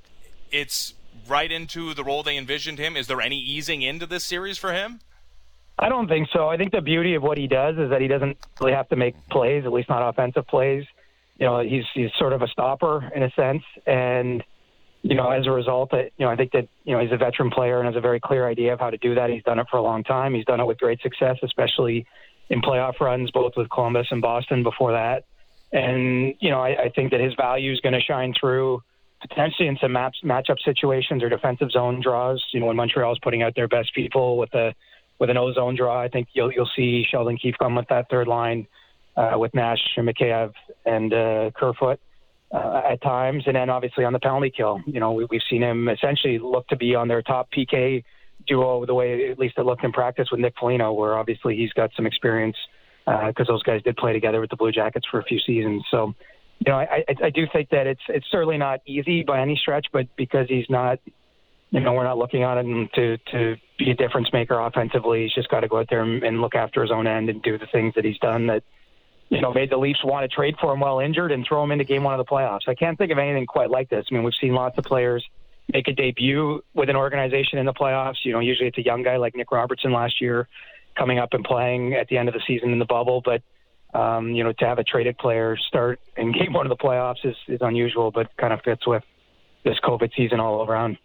it's 0.52 0.95
right 1.28 1.52
into 1.52 1.94
the 1.94 2.04
role 2.04 2.24
they 2.24 2.38
envisioned 2.38 2.80
him? 2.80 2.96
Is 2.96 3.08
there 3.08 3.22
any 3.22 3.40
easing 3.40 3.82
into 3.82 4.06
this 4.06 4.24
series 4.24 4.58
for 4.58 4.74
him? 4.74 5.00
I 5.78 5.90
don't 5.90 6.08
think 6.08 6.30
so. 6.32 6.48
I 6.48 6.58
think 6.58 6.72
the 6.72 6.82
beauty 6.82 7.16
of 7.16 7.24
what 7.24 7.38
he 7.38 7.48
does 7.48 7.78
is 7.78 7.90
that 7.90 8.00
he 8.02 8.08
doesn't 8.08 8.38
really 8.62 8.74
have 8.74 8.88
to 8.90 8.96
make 8.96 9.16
plays, 9.30 9.66
at 9.66 9.74
least 9.74 9.90
not 9.90 10.08
offensive 10.08 10.48
plays. 10.48 10.86
You 11.38 11.46
know, 11.46 11.60
he's 11.60 11.84
he's 11.94 12.12
sort 12.18 12.32
of 12.32 12.42
a 12.42 12.48
stopper 12.48 13.12
in 13.14 13.24
a 13.24 13.32
sense, 13.32 13.64
and 13.86 14.42
you 15.02 15.16
know, 15.16 15.30
as 15.30 15.46
a 15.46 15.52
result, 15.52 15.92
you 15.92 16.10
know, 16.20 16.30
I 16.30 16.38
think 16.38 16.54
that 16.54 16.70
you 16.86 16.94
know 16.94 17.02
he's 17.02 17.12
a 17.12 17.18
veteran 17.18 17.52
player 17.52 17.80
and 17.80 17.88
has 17.88 17.98
a 17.98 18.02
very 18.02 18.22
clear 18.22 18.48
idea 18.48 18.72
of 18.72 18.80
how 18.80 18.90
to 18.90 18.98
do 18.98 19.16
that. 19.16 19.30
He's 19.30 19.44
done 19.44 19.60
it 19.60 19.68
for 19.70 19.78
a 19.78 19.82
long 19.82 20.04
time. 20.04 20.34
He's 20.34 20.46
done 20.46 20.62
it 20.62 20.66
with 20.66 20.78
great 20.78 21.02
success, 21.02 21.38
especially 21.44 22.08
in 22.50 22.62
playoff 22.62 23.00
runs, 23.02 23.30
both 23.32 23.54
with 23.58 23.70
Columbus 23.70 24.08
and 24.12 24.22
Boston 24.22 24.64
before 24.64 24.94
that. 24.94 25.26
And 25.74 26.36
you 26.40 26.52
know, 26.52 26.62
I, 26.62 26.84
I 26.84 26.90
think 26.90 27.12
that 27.12 27.20
his 27.20 27.34
value 27.34 27.74
is 27.74 27.82
going 27.82 27.94
to 27.94 28.02
shine 28.02 28.34
through 28.40 28.82
potentially 29.30 29.68
in 29.68 29.78
some 29.82 29.92
match 29.92 30.18
matchup 30.24 30.58
situations 30.64 31.24
or 31.24 31.30
defensive 31.30 31.72
zone 31.72 32.02
draws. 32.02 32.44
You 32.54 32.60
know, 32.60 32.68
when 32.68 32.76
Montreal 32.76 33.12
is 33.14 33.20
putting 33.22 33.44
out 33.44 33.56
their 33.56 33.68
best 33.68 33.94
people 33.94 34.38
with 34.38 34.54
a 34.54 34.74
with 35.20 35.30
an 35.30 35.38
ozone 35.38 35.76
draw, 35.76 36.02
I 36.02 36.08
think 36.08 36.30
you'll 36.34 36.52
you'll 36.52 36.70
see 36.76 37.06
Sheldon 37.10 37.38
Keefe 37.38 37.56
come 37.60 37.76
with 37.76 37.88
that 37.90 38.10
third 38.10 38.28
line 38.28 38.68
uh, 39.16 39.34
with 39.36 39.54
Nash 39.54 39.80
and 39.98 40.08
Mikheyev 40.08 40.54
and 40.86 41.14
uh, 41.14 41.52
Kerfoot 41.56 42.00
uh, 42.52 42.82
at 42.92 43.02
times, 43.02 43.44
and 43.48 43.56
then 43.56 43.70
obviously 43.70 44.04
on 44.04 44.14
the 44.14 44.20
penalty 44.20 44.52
kill. 44.56 44.82
You 44.86 45.00
know, 45.00 45.14
we, 45.14 45.26
we've 45.26 45.42
seen 45.50 45.62
him 45.62 45.90
essentially 45.90 46.40
look 46.40 46.68
to 46.68 46.76
be 46.76 46.96
on 46.96 47.08
their 47.08 47.22
top 47.22 47.50
PK 47.52 48.04
duo 48.48 48.86
the 48.86 48.94
way 48.94 49.30
at 49.30 49.40
least 49.40 49.58
it 49.58 49.66
looked 49.66 49.84
in 49.84 49.92
practice 49.92 50.30
with 50.32 50.40
Nick 50.40 50.54
Foligno, 50.60 50.94
where 50.94 51.18
obviously 51.18 51.56
he's 51.56 51.74
got 51.74 51.92
some 51.96 52.06
experience 52.06 52.58
because 53.06 53.48
uh, 53.48 53.54
those 53.54 53.64
guys 53.64 53.82
did 53.84 53.96
play 53.98 54.14
together 54.14 54.42
with 54.42 54.50
the 54.50 54.56
Blue 54.56 54.72
Jackets 54.72 55.06
for 55.10 55.20
a 55.20 55.24
few 55.24 55.40
seasons. 55.40 55.84
So 55.92 56.14
you 56.60 56.72
know, 56.72 56.80
I, 56.80 57.04
I, 57.08 57.26
I 57.26 57.30
do 57.30 57.46
think 57.52 57.70
that 57.70 57.88
it's 57.88 58.02
it's 58.08 58.26
certainly 58.32 58.58
not 58.58 58.82
easy 58.86 59.24
by 59.24 59.42
any 59.42 59.56
stretch, 59.56 59.88
but 59.92 60.08
because 60.16 60.48
he's 60.48 60.70
not, 60.70 61.00
you 61.72 61.80
know, 61.80 61.94
we're 61.94 62.04
not 62.04 62.18
looking 62.18 62.44
on 62.44 62.58
him 62.58 62.90
to 62.96 63.18
to 63.32 63.56
be 63.78 63.92
a 63.92 63.96
difference 63.96 64.32
maker 64.32 64.60
offensively. 64.60 65.24
He's 65.24 65.34
just 65.34 65.50
got 65.50 65.62
to 65.62 65.68
go 65.68 65.80
out 65.80 65.88
there 65.90 66.02
and, 66.02 66.42
look 66.42 66.56
after 66.56 66.82
his 66.82 66.92
own 66.92 67.08
end 67.08 67.30
and 67.30 67.42
do 67.42 67.58
the 67.58 67.68
things 67.68 67.94
that 67.96 68.06
he's 68.06 68.18
done 68.20 68.48
that, 68.48 68.64
you 69.30 69.42
know, 69.42 69.52
made 69.54 69.70
the 69.70 69.78
Leafs 69.78 70.04
want 70.04 70.30
to 70.30 70.34
trade 70.34 70.56
for 70.60 70.74
him 70.74 70.80
while 70.80 71.00
injured 71.00 71.32
and 71.32 71.46
throw 71.46 71.64
him 71.64 71.72
into 71.72 71.84
Game 71.84 72.04
One 72.04 72.18
of 72.18 72.26
the 72.26 72.30
playoffs. 72.30 72.68
I 72.68 72.76
can't 72.76 72.98
think 72.98 73.12
of 73.12 73.18
anything 73.18 73.46
quite 73.46 73.70
like 73.70 73.90
this. 73.90 74.06
I 74.10 74.14
mean, 74.14 74.24
we've 74.24 74.34
seen 74.40 74.54
lots 74.54 74.78
of 74.78 74.86
players 74.86 75.26
make 75.72 75.88
a 75.88 75.94
debut 75.94 76.62
with 76.74 76.90
an 76.90 76.96
organization 76.96 77.60
in 77.60 77.66
the 77.66 77.74
playoffs. 77.74 78.18
You 78.24 78.34
know, 78.34 78.40
usually 78.40 78.70
it's 78.70 78.78
a 78.78 78.86
young 78.86 79.04
guy 79.04 79.18
like 79.18 79.36
Nick 79.36 79.52
Robertson 79.52 79.92
last 79.92 80.22
year 80.22 80.48
coming 80.98 81.20
up 81.20 81.34
and 81.34 81.44
playing 81.44 81.96
at 81.96 82.08
the 82.08 82.18
end 82.18 82.30
of 82.30 82.34
the 82.34 82.42
season 82.48 82.72
in 82.72 82.80
the 82.80 82.86
bubble, 82.86 83.22
but 83.26 83.42
um, 83.96 84.32
you 84.32 84.44
know, 84.44 84.52
to 84.52 84.66
have 84.66 84.78
a 84.78 84.84
traded 84.84 85.18
player 85.18 85.56
start 85.58 86.00
in 86.18 86.32
game 86.38 86.54
one 86.54 86.70
of 86.70 86.78
the 86.78 86.84
playoffs 86.84 87.26
is, 87.26 87.36
is 87.48 87.62
unusual, 87.62 88.12
but 88.12 88.36
kind 88.38 88.54
of 88.54 88.62
fits 88.62 88.86
with 88.86 89.04
this 89.64 89.80
COVID 89.80 90.14
season 90.16 90.40
all 90.40 90.68
around. 90.68 90.98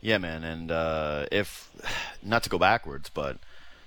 Yeah, 0.00 0.18
man. 0.18 0.44
And 0.44 0.70
uh, 0.70 1.26
if, 1.32 1.70
not 2.22 2.44
to 2.44 2.50
go 2.50 2.58
backwards, 2.58 3.10
but 3.10 3.38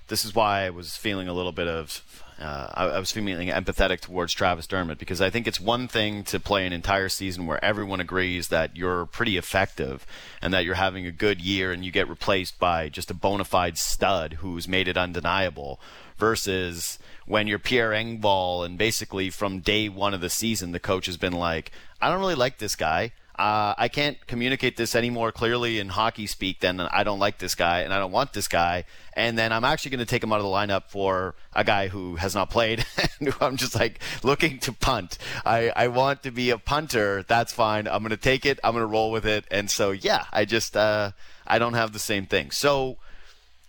this 0.07 0.25
is 0.25 0.35
why 0.35 0.65
I 0.65 0.69
was 0.69 0.97
feeling 0.97 1.29
a 1.29 1.33
little 1.33 1.53
bit 1.53 1.69
of, 1.69 2.23
uh, 2.37 2.67
I, 2.73 2.85
I, 2.87 2.99
was 2.99 3.11
feeling 3.11 3.47
empathetic 3.47 4.01
towards 4.01 4.33
Travis 4.33 4.67
Dermott 4.67 4.97
because 4.97 5.21
I 5.21 5.29
think 5.29 5.47
it's 5.47 5.59
one 5.59 5.87
thing 5.87 6.25
to 6.25 6.39
play 6.39 6.65
an 6.67 6.73
entire 6.73 7.07
season 7.07 7.45
where 7.45 7.63
everyone 7.63 8.01
agrees 8.01 8.49
that 8.49 8.75
you're 8.75 9.05
pretty 9.05 9.37
effective 9.37 10.05
and 10.41 10.53
that 10.53 10.65
you're 10.65 10.75
having 10.75 11.05
a 11.05 11.11
good 11.11 11.39
year 11.39 11.71
and 11.71 11.85
you 11.85 11.91
get 11.91 12.09
replaced 12.09 12.59
by 12.59 12.89
just 12.89 13.09
a 13.09 13.13
bona 13.13 13.45
fide 13.45 13.77
stud 13.77 14.33
who's 14.39 14.67
made 14.67 14.89
it 14.89 14.97
undeniable 14.97 15.79
versus 16.17 16.99
when 17.31 17.47
you're 17.47 17.59
Pierre 17.59 17.91
Engvall 17.91 18.65
and 18.65 18.77
basically 18.77 19.29
from 19.29 19.59
day 19.59 19.87
one 19.87 20.13
of 20.13 20.19
the 20.19 20.29
season, 20.29 20.73
the 20.73 20.81
coach 20.81 21.05
has 21.05 21.15
been 21.15 21.31
like, 21.31 21.71
I 22.01 22.09
don't 22.09 22.19
really 22.19 22.35
like 22.35 22.57
this 22.57 22.75
guy. 22.75 23.13
Uh, 23.39 23.73
I 23.77 23.87
can't 23.87 24.17
communicate 24.27 24.75
this 24.75 24.95
any 24.95 25.09
more 25.09 25.31
clearly 25.31 25.79
in 25.79 25.87
hockey 25.87 26.27
speak 26.27 26.59
than 26.59 26.81
I 26.81 27.05
don't 27.05 27.19
like 27.19 27.37
this 27.37 27.55
guy 27.55 27.79
and 27.79 27.93
I 27.93 27.99
don't 27.99 28.11
want 28.11 28.33
this 28.33 28.49
guy. 28.49 28.83
And 29.13 29.39
then 29.39 29.53
I'm 29.53 29.63
actually 29.63 29.91
going 29.91 29.99
to 29.99 30.05
take 30.05 30.21
him 30.21 30.33
out 30.33 30.39
of 30.39 30.43
the 30.43 30.49
lineup 30.49 30.89
for 30.89 31.33
a 31.53 31.63
guy 31.63 31.87
who 31.87 32.17
has 32.17 32.35
not 32.35 32.49
played 32.49 32.85
and 33.21 33.33
I'm 33.39 33.55
just 33.55 33.75
like 33.75 34.01
looking 34.23 34.59
to 34.59 34.73
punt. 34.73 35.17
I, 35.45 35.71
I 35.73 35.87
want 35.87 36.23
to 36.23 36.31
be 36.31 36.49
a 36.49 36.57
punter. 36.57 37.23
That's 37.23 37.53
fine. 37.53 37.87
I'm 37.87 38.01
going 38.01 38.09
to 38.09 38.17
take 38.17 38.45
it. 38.45 38.59
I'm 38.61 38.73
going 38.73 38.83
to 38.83 38.87
roll 38.87 39.09
with 39.09 39.25
it. 39.25 39.45
And 39.49 39.71
so, 39.71 39.91
yeah, 39.91 40.25
I 40.33 40.43
just, 40.43 40.75
uh, 40.75 41.11
I 41.47 41.59
don't 41.59 41.75
have 41.75 41.93
the 41.93 41.99
same 41.99 42.25
thing. 42.25 42.51
So 42.51 42.97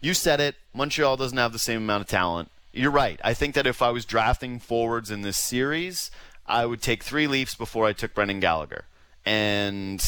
you 0.00 0.14
said 0.14 0.40
it. 0.40 0.56
Montreal 0.74 1.16
doesn't 1.16 1.38
have 1.38 1.52
the 1.52 1.60
same 1.60 1.82
amount 1.82 2.00
of 2.00 2.08
talent. 2.08 2.48
You're 2.72 2.90
right. 2.90 3.20
I 3.22 3.34
think 3.34 3.54
that 3.54 3.66
if 3.66 3.82
I 3.82 3.90
was 3.90 4.06
drafting 4.06 4.58
forwards 4.58 5.10
in 5.10 5.22
this 5.22 5.36
series, 5.36 6.10
I 6.46 6.64
would 6.64 6.80
take 6.80 7.02
three 7.02 7.26
Leafs 7.26 7.54
before 7.54 7.86
I 7.86 7.92
took 7.92 8.14
Brendan 8.14 8.40
Gallagher. 8.40 8.86
And 9.26 10.02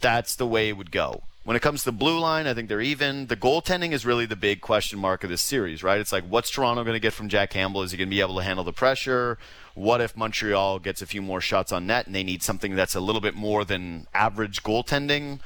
that's 0.00 0.36
the 0.36 0.46
way 0.46 0.68
it 0.68 0.76
would 0.76 0.90
go. 0.90 1.22
When 1.42 1.56
it 1.56 1.62
comes 1.62 1.80
to 1.80 1.86
the 1.86 1.96
blue 1.96 2.18
line, 2.18 2.46
I 2.46 2.52
think 2.52 2.68
they're 2.68 2.82
even. 2.82 3.26
The 3.26 3.36
goaltending 3.36 3.92
is 3.92 4.04
really 4.04 4.26
the 4.26 4.36
big 4.36 4.60
question 4.60 4.98
mark 4.98 5.24
of 5.24 5.30
this 5.30 5.40
series, 5.40 5.82
right? 5.82 5.98
It's 5.98 6.12
like, 6.12 6.24
what's 6.24 6.50
Toronto 6.50 6.84
going 6.84 6.94
to 6.94 7.00
get 7.00 7.14
from 7.14 7.30
Jack 7.30 7.50
Campbell? 7.50 7.82
Is 7.82 7.92
he 7.92 7.96
going 7.96 8.08
to 8.08 8.14
be 8.14 8.20
able 8.20 8.36
to 8.36 8.42
handle 8.42 8.62
the 8.62 8.74
pressure? 8.74 9.38
What 9.74 10.02
if 10.02 10.14
Montreal 10.14 10.78
gets 10.80 11.00
a 11.00 11.06
few 11.06 11.22
more 11.22 11.40
shots 11.40 11.72
on 11.72 11.86
net 11.86 12.06
and 12.06 12.14
they 12.14 12.22
need 12.22 12.42
something 12.42 12.76
that's 12.76 12.94
a 12.94 13.00
little 13.00 13.22
bit 13.22 13.34
more 13.34 13.64
than 13.64 14.06
average 14.12 14.62
goaltending? 14.62 15.40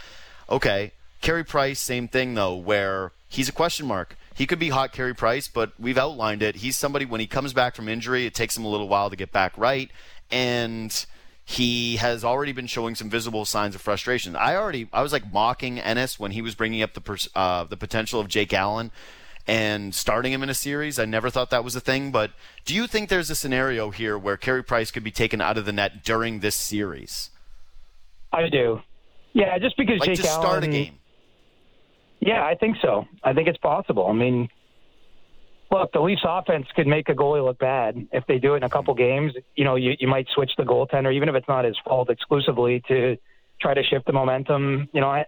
Okay. 0.50 0.90
Carey 1.20 1.44
Price, 1.44 1.78
same 1.78 2.08
thing, 2.08 2.34
though, 2.34 2.54
where 2.54 3.12
he's 3.28 3.48
a 3.48 3.52
question 3.52 3.86
mark 3.86 4.16
he 4.34 4.46
could 4.46 4.58
be 4.58 4.68
hot 4.68 4.92
Carey 4.92 5.14
Price, 5.14 5.48
but 5.48 5.72
we've 5.78 5.98
outlined 5.98 6.42
it. 6.42 6.56
He's 6.56 6.76
somebody 6.76 7.04
when 7.04 7.20
he 7.20 7.26
comes 7.26 7.52
back 7.52 7.74
from 7.74 7.88
injury, 7.88 8.26
it 8.26 8.34
takes 8.34 8.56
him 8.56 8.64
a 8.64 8.68
little 8.68 8.88
while 8.88 9.10
to 9.10 9.16
get 9.16 9.32
back 9.32 9.56
right, 9.56 9.90
and 10.30 11.06
he 11.44 11.96
has 11.96 12.24
already 12.24 12.52
been 12.52 12.66
showing 12.66 12.94
some 12.94 13.10
visible 13.10 13.44
signs 13.44 13.74
of 13.74 13.80
frustration. 13.80 14.34
I 14.34 14.56
already 14.56 14.88
I 14.92 15.02
was 15.02 15.12
like 15.12 15.32
mocking 15.32 15.78
Ennis 15.78 16.18
when 16.18 16.32
he 16.32 16.42
was 16.42 16.54
bringing 16.54 16.82
up 16.82 16.94
the 16.94 17.28
uh, 17.34 17.64
the 17.64 17.76
potential 17.76 18.18
of 18.18 18.28
Jake 18.28 18.52
Allen 18.52 18.90
and 19.46 19.94
starting 19.94 20.32
him 20.32 20.42
in 20.42 20.48
a 20.48 20.54
series. 20.54 20.98
I 20.98 21.04
never 21.04 21.28
thought 21.30 21.50
that 21.50 21.62
was 21.62 21.76
a 21.76 21.80
thing, 21.80 22.10
but 22.10 22.30
do 22.64 22.74
you 22.74 22.86
think 22.86 23.08
there's 23.08 23.30
a 23.30 23.36
scenario 23.36 23.90
here 23.90 24.16
where 24.16 24.36
Carey 24.36 24.64
Price 24.64 24.90
could 24.90 25.04
be 25.04 25.10
taken 25.10 25.40
out 25.40 25.58
of 25.58 25.66
the 25.66 25.72
net 25.72 26.02
during 26.02 26.40
this 26.40 26.54
series? 26.54 27.30
I 28.32 28.48
do. 28.48 28.80
Yeah, 29.34 29.58
just 29.58 29.76
because 29.76 30.00
like 30.00 30.14
Jake 30.14 30.24
start 30.24 30.44
Allen, 30.46 30.64
a 30.64 30.68
game. 30.68 30.98
Yeah, 32.24 32.42
I 32.42 32.54
think 32.54 32.78
so. 32.80 33.06
I 33.22 33.34
think 33.34 33.48
it's 33.48 33.58
possible. 33.58 34.06
I 34.06 34.14
mean, 34.14 34.48
look, 35.70 35.92
the 35.92 36.00
Leafs 36.00 36.22
offense 36.24 36.66
could 36.74 36.86
make 36.86 37.10
a 37.10 37.14
goalie 37.14 37.44
look 37.44 37.58
bad 37.58 38.08
if 38.12 38.26
they 38.26 38.38
do 38.38 38.54
it 38.54 38.58
in 38.58 38.62
a 38.62 38.70
couple 38.70 38.94
games. 38.94 39.34
You 39.54 39.64
know, 39.64 39.74
you, 39.74 39.94
you 39.98 40.08
might 40.08 40.26
switch 40.34 40.52
the 40.56 40.62
goaltender, 40.62 41.12
even 41.14 41.28
if 41.28 41.34
it's 41.34 41.48
not 41.48 41.66
his 41.66 41.76
fault 41.84 42.08
exclusively, 42.08 42.82
to 42.88 43.18
try 43.60 43.74
to 43.74 43.82
shift 43.82 44.06
the 44.06 44.14
momentum. 44.14 44.88
You 44.94 45.02
know, 45.02 45.10
I 45.10 45.26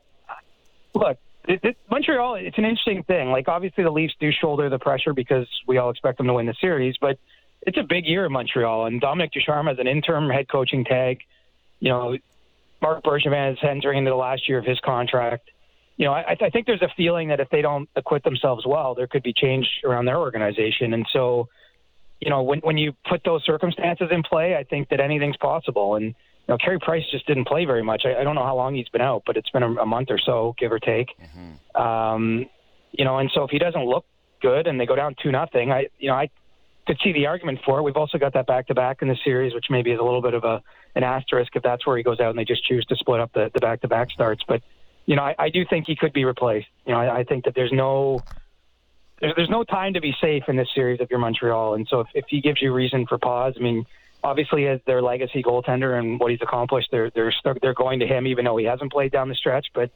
look, 0.94 1.18
it, 1.46 1.60
it, 1.62 1.76
Montreal, 1.90 2.36
it's 2.36 2.56
an 2.56 2.64
interesting 2.64 3.02
thing. 3.02 3.28
Like, 3.30 3.46
obviously, 3.46 3.84
the 3.84 3.90
Leafs 3.90 4.14
do 4.18 4.30
shoulder 4.32 4.70
the 4.70 4.78
pressure 4.78 5.12
because 5.12 5.48
we 5.66 5.76
all 5.76 5.90
expect 5.90 6.16
them 6.16 6.28
to 6.28 6.32
win 6.32 6.46
the 6.46 6.54
series, 6.62 6.94
but 6.98 7.18
it's 7.60 7.76
a 7.76 7.82
big 7.82 8.06
year 8.06 8.24
in 8.24 8.32
Montreal, 8.32 8.86
and 8.86 9.02
Dominique 9.02 9.32
Ducharme 9.32 9.66
has 9.66 9.78
an 9.78 9.86
interim 9.86 10.30
head 10.30 10.48
coaching 10.48 10.86
tag. 10.86 11.20
You 11.78 11.90
know, 11.90 12.16
Marc 12.80 13.04
Bergevin 13.04 13.52
is 13.52 13.58
entering 13.62 13.98
into 13.98 14.10
the 14.10 14.16
last 14.16 14.48
year 14.48 14.58
of 14.58 14.64
his 14.64 14.80
contract. 14.80 15.50
You 15.96 16.04
know, 16.06 16.12
I, 16.12 16.36
I 16.40 16.50
think 16.50 16.66
there's 16.66 16.82
a 16.82 16.92
feeling 16.96 17.28
that 17.28 17.40
if 17.40 17.48
they 17.50 17.62
don't 17.62 17.88
acquit 17.96 18.22
themselves 18.22 18.66
well, 18.66 18.94
there 18.94 19.06
could 19.06 19.22
be 19.22 19.32
change 19.32 19.66
around 19.84 20.04
their 20.04 20.18
organization, 20.18 20.92
and 20.92 21.06
so, 21.10 21.48
you 22.20 22.28
know, 22.28 22.42
when 22.42 22.58
when 22.60 22.76
you 22.76 22.92
put 23.08 23.22
those 23.24 23.44
circumstances 23.44 24.08
in 24.10 24.22
play, 24.22 24.56
I 24.56 24.64
think 24.64 24.90
that 24.90 25.00
anything's 25.00 25.38
possible. 25.38 25.94
And 25.94 26.04
you 26.04 26.14
know, 26.48 26.58
Carey 26.58 26.78
Price 26.78 27.02
just 27.10 27.26
didn't 27.26 27.46
play 27.46 27.64
very 27.64 27.82
much. 27.82 28.02
I, 28.04 28.20
I 28.20 28.24
don't 28.24 28.34
know 28.34 28.44
how 28.44 28.56
long 28.56 28.74
he's 28.74 28.88
been 28.88 29.00
out, 29.00 29.22
but 29.26 29.36
it's 29.36 29.50
been 29.50 29.62
a, 29.62 29.72
a 29.76 29.86
month 29.86 30.10
or 30.10 30.18
so, 30.18 30.54
give 30.58 30.70
or 30.70 30.78
take. 30.78 31.08
Mm-hmm. 31.18 31.82
Um, 31.82 32.46
you 32.92 33.04
know, 33.04 33.18
and 33.18 33.30
so 33.34 33.42
if 33.44 33.50
he 33.50 33.58
doesn't 33.58 33.84
look 33.84 34.04
good 34.42 34.66
and 34.66 34.78
they 34.78 34.86
go 34.86 34.96
down 34.96 35.14
two 35.22 35.32
nothing, 35.32 35.72
I 35.72 35.86
you 35.98 36.08
know 36.08 36.14
I 36.14 36.30
could 36.86 36.98
see 37.02 37.12
the 37.12 37.26
argument 37.26 37.60
for 37.64 37.78
it. 37.78 37.82
We've 37.82 37.96
also 37.96 38.18
got 38.18 38.34
that 38.34 38.46
back 38.46 38.68
to 38.68 38.74
back 38.74 39.02
in 39.02 39.08
the 39.08 39.16
series, 39.24 39.54
which 39.54 39.66
maybe 39.70 39.90
is 39.90 39.98
a 39.98 40.02
little 40.02 40.22
bit 40.22 40.34
of 40.34 40.44
a 40.44 40.62
an 40.94 41.02
asterisk 41.02 41.54
if 41.56 41.62
that's 41.62 41.86
where 41.86 41.96
he 41.96 42.02
goes 42.02 42.20
out 42.20 42.30
and 42.30 42.38
they 42.38 42.44
just 42.44 42.64
choose 42.64 42.84
to 42.86 42.96
split 42.96 43.20
up 43.20 43.32
the 43.32 43.50
the 43.52 43.60
back 43.60 43.80
to 43.80 43.88
back 43.88 44.10
starts. 44.10 44.42
But 44.46 44.62
you 45.06 45.16
know, 45.16 45.22
I, 45.22 45.34
I 45.38 45.48
do 45.48 45.64
think 45.64 45.86
he 45.86 45.96
could 45.96 46.12
be 46.12 46.24
replaced. 46.24 46.68
You 46.84 46.92
know, 46.92 47.00
I, 47.00 47.18
I 47.18 47.24
think 47.24 47.44
that 47.44 47.54
there's 47.54 47.72
no 47.72 48.22
there's, 49.20 49.48
no 49.48 49.64
time 49.64 49.94
to 49.94 50.00
be 50.00 50.14
safe 50.20 50.42
in 50.46 50.56
this 50.56 50.68
series 50.74 51.00
if 51.00 51.08
you're 51.08 51.18
Montreal, 51.18 51.74
and 51.74 51.88
so 51.88 52.00
if, 52.00 52.08
if 52.14 52.24
he 52.28 52.42
gives 52.42 52.60
you 52.60 52.72
reason 52.72 53.06
for 53.06 53.16
pause, 53.16 53.54
I 53.56 53.62
mean, 53.62 53.86
obviously 54.22 54.66
as 54.66 54.80
their 54.86 55.00
legacy 55.00 55.42
goaltender 55.42 55.98
and 55.98 56.20
what 56.20 56.30
he's 56.30 56.42
accomplished, 56.42 56.88
they're 56.90 57.10
they're 57.10 57.32
they're 57.62 57.74
going 57.74 58.00
to 58.00 58.06
him 58.06 58.26
even 58.26 58.44
though 58.44 58.56
he 58.56 58.66
hasn't 58.66 58.92
played 58.92 59.12
down 59.12 59.28
the 59.28 59.34
stretch, 59.34 59.68
but 59.72 59.90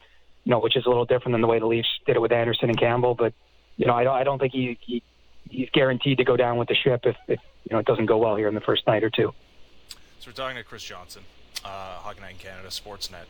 you 0.44 0.50
know, 0.50 0.58
which 0.58 0.76
is 0.76 0.86
a 0.86 0.88
little 0.88 1.04
different 1.04 1.34
than 1.34 1.42
the 1.42 1.46
way 1.46 1.58
the 1.58 1.66
Leafs 1.66 1.88
did 2.06 2.16
it 2.16 2.20
with 2.20 2.32
Andersen 2.32 2.70
and 2.70 2.78
Campbell, 2.78 3.14
but 3.14 3.34
you 3.76 3.86
know, 3.86 3.94
I 3.94 4.04
don't 4.04 4.14
I 4.14 4.24
don't 4.24 4.38
think 4.38 4.52
he, 4.52 4.78
he 4.80 5.02
he's 5.48 5.68
guaranteed 5.70 6.18
to 6.18 6.24
go 6.24 6.36
down 6.36 6.56
with 6.56 6.68
the 6.68 6.74
ship 6.74 7.02
if, 7.04 7.16
if 7.28 7.40
you 7.64 7.74
know 7.74 7.78
it 7.78 7.86
doesn't 7.86 8.06
go 8.06 8.16
well 8.16 8.36
here 8.36 8.48
in 8.48 8.54
the 8.54 8.60
first 8.60 8.86
night 8.86 9.04
or 9.04 9.10
two. 9.10 9.34
So 10.20 10.28
we're 10.28 10.32
talking 10.32 10.56
to 10.56 10.64
Chris 10.64 10.82
Johnston, 10.82 11.22
uh, 11.64 11.68
Hockey 11.68 12.20
Night 12.20 12.32
in 12.32 12.38
Canada, 12.38 12.68
Sportsnet. 12.68 13.24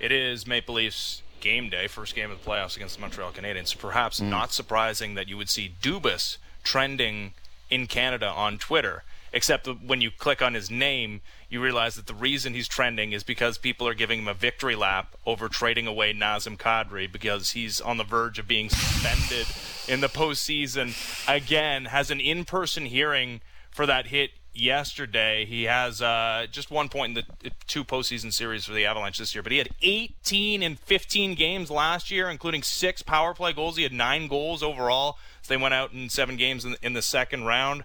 It 0.00 0.12
is 0.12 0.46
Maple 0.46 0.74
Leafs 0.74 1.22
game 1.40 1.68
day, 1.68 1.86
first 1.86 2.14
game 2.14 2.30
of 2.30 2.42
the 2.42 2.50
playoffs 2.50 2.76
against 2.76 2.96
the 2.96 3.00
Montreal 3.02 3.32
Canadiens. 3.32 3.76
Perhaps 3.76 4.20
mm. 4.20 4.28
not 4.28 4.52
surprising 4.52 5.14
that 5.14 5.28
you 5.28 5.36
would 5.36 5.50
see 5.50 5.74
Dubas 5.82 6.38
trending 6.62 7.34
in 7.70 7.86
Canada 7.86 8.28
on 8.28 8.58
Twitter. 8.58 9.04
Except 9.32 9.64
that 9.64 9.84
when 9.84 10.00
you 10.00 10.12
click 10.12 10.40
on 10.40 10.54
his 10.54 10.70
name, 10.70 11.20
you 11.50 11.60
realize 11.60 11.96
that 11.96 12.06
the 12.06 12.14
reason 12.14 12.54
he's 12.54 12.68
trending 12.68 13.12
is 13.12 13.24
because 13.24 13.58
people 13.58 13.86
are 13.86 13.94
giving 13.94 14.20
him 14.20 14.28
a 14.28 14.34
victory 14.34 14.76
lap 14.76 15.16
over 15.26 15.48
trading 15.48 15.88
away 15.88 16.14
Nazem 16.14 16.56
Kadri 16.56 17.10
because 17.10 17.50
he's 17.50 17.80
on 17.80 17.96
the 17.96 18.04
verge 18.04 18.38
of 18.38 18.46
being 18.46 18.70
suspended 18.70 19.46
in 19.88 20.00
the 20.00 20.08
postseason 20.08 20.94
again. 21.28 21.86
Has 21.86 22.12
an 22.12 22.20
in-person 22.20 22.86
hearing 22.86 23.40
for 23.72 23.86
that 23.86 24.06
hit 24.06 24.30
yesterday. 24.54 25.44
He 25.44 25.64
has 25.64 26.00
uh, 26.00 26.46
just 26.50 26.70
one 26.70 26.88
point 26.88 27.16
in 27.16 27.24
the 27.42 27.50
two 27.66 27.84
postseason 27.84 28.32
series 28.32 28.64
for 28.64 28.72
the 28.72 28.86
Avalanche 28.86 29.18
this 29.18 29.34
year, 29.34 29.42
but 29.42 29.52
he 29.52 29.58
had 29.58 29.68
18 29.82 30.62
in 30.62 30.76
15 30.76 31.34
games 31.34 31.70
last 31.70 32.10
year, 32.10 32.28
including 32.28 32.62
six 32.62 33.02
power 33.02 33.34
play 33.34 33.52
goals. 33.52 33.76
He 33.76 33.82
had 33.82 33.92
nine 33.92 34.28
goals 34.28 34.62
overall. 34.62 35.18
So 35.42 35.52
they 35.52 35.60
went 35.60 35.74
out 35.74 35.92
in 35.92 36.08
seven 36.08 36.36
games 36.36 36.64
in, 36.64 36.76
in 36.82 36.94
the 36.94 37.02
second 37.02 37.44
round. 37.44 37.84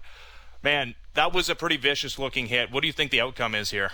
Man, 0.62 0.94
that 1.14 1.32
was 1.32 1.48
a 1.48 1.54
pretty 1.54 1.76
vicious 1.76 2.18
looking 2.18 2.46
hit. 2.46 2.70
What 2.70 2.80
do 2.80 2.86
you 2.86 2.92
think 2.92 3.10
the 3.10 3.20
outcome 3.20 3.54
is 3.54 3.70
here? 3.70 3.90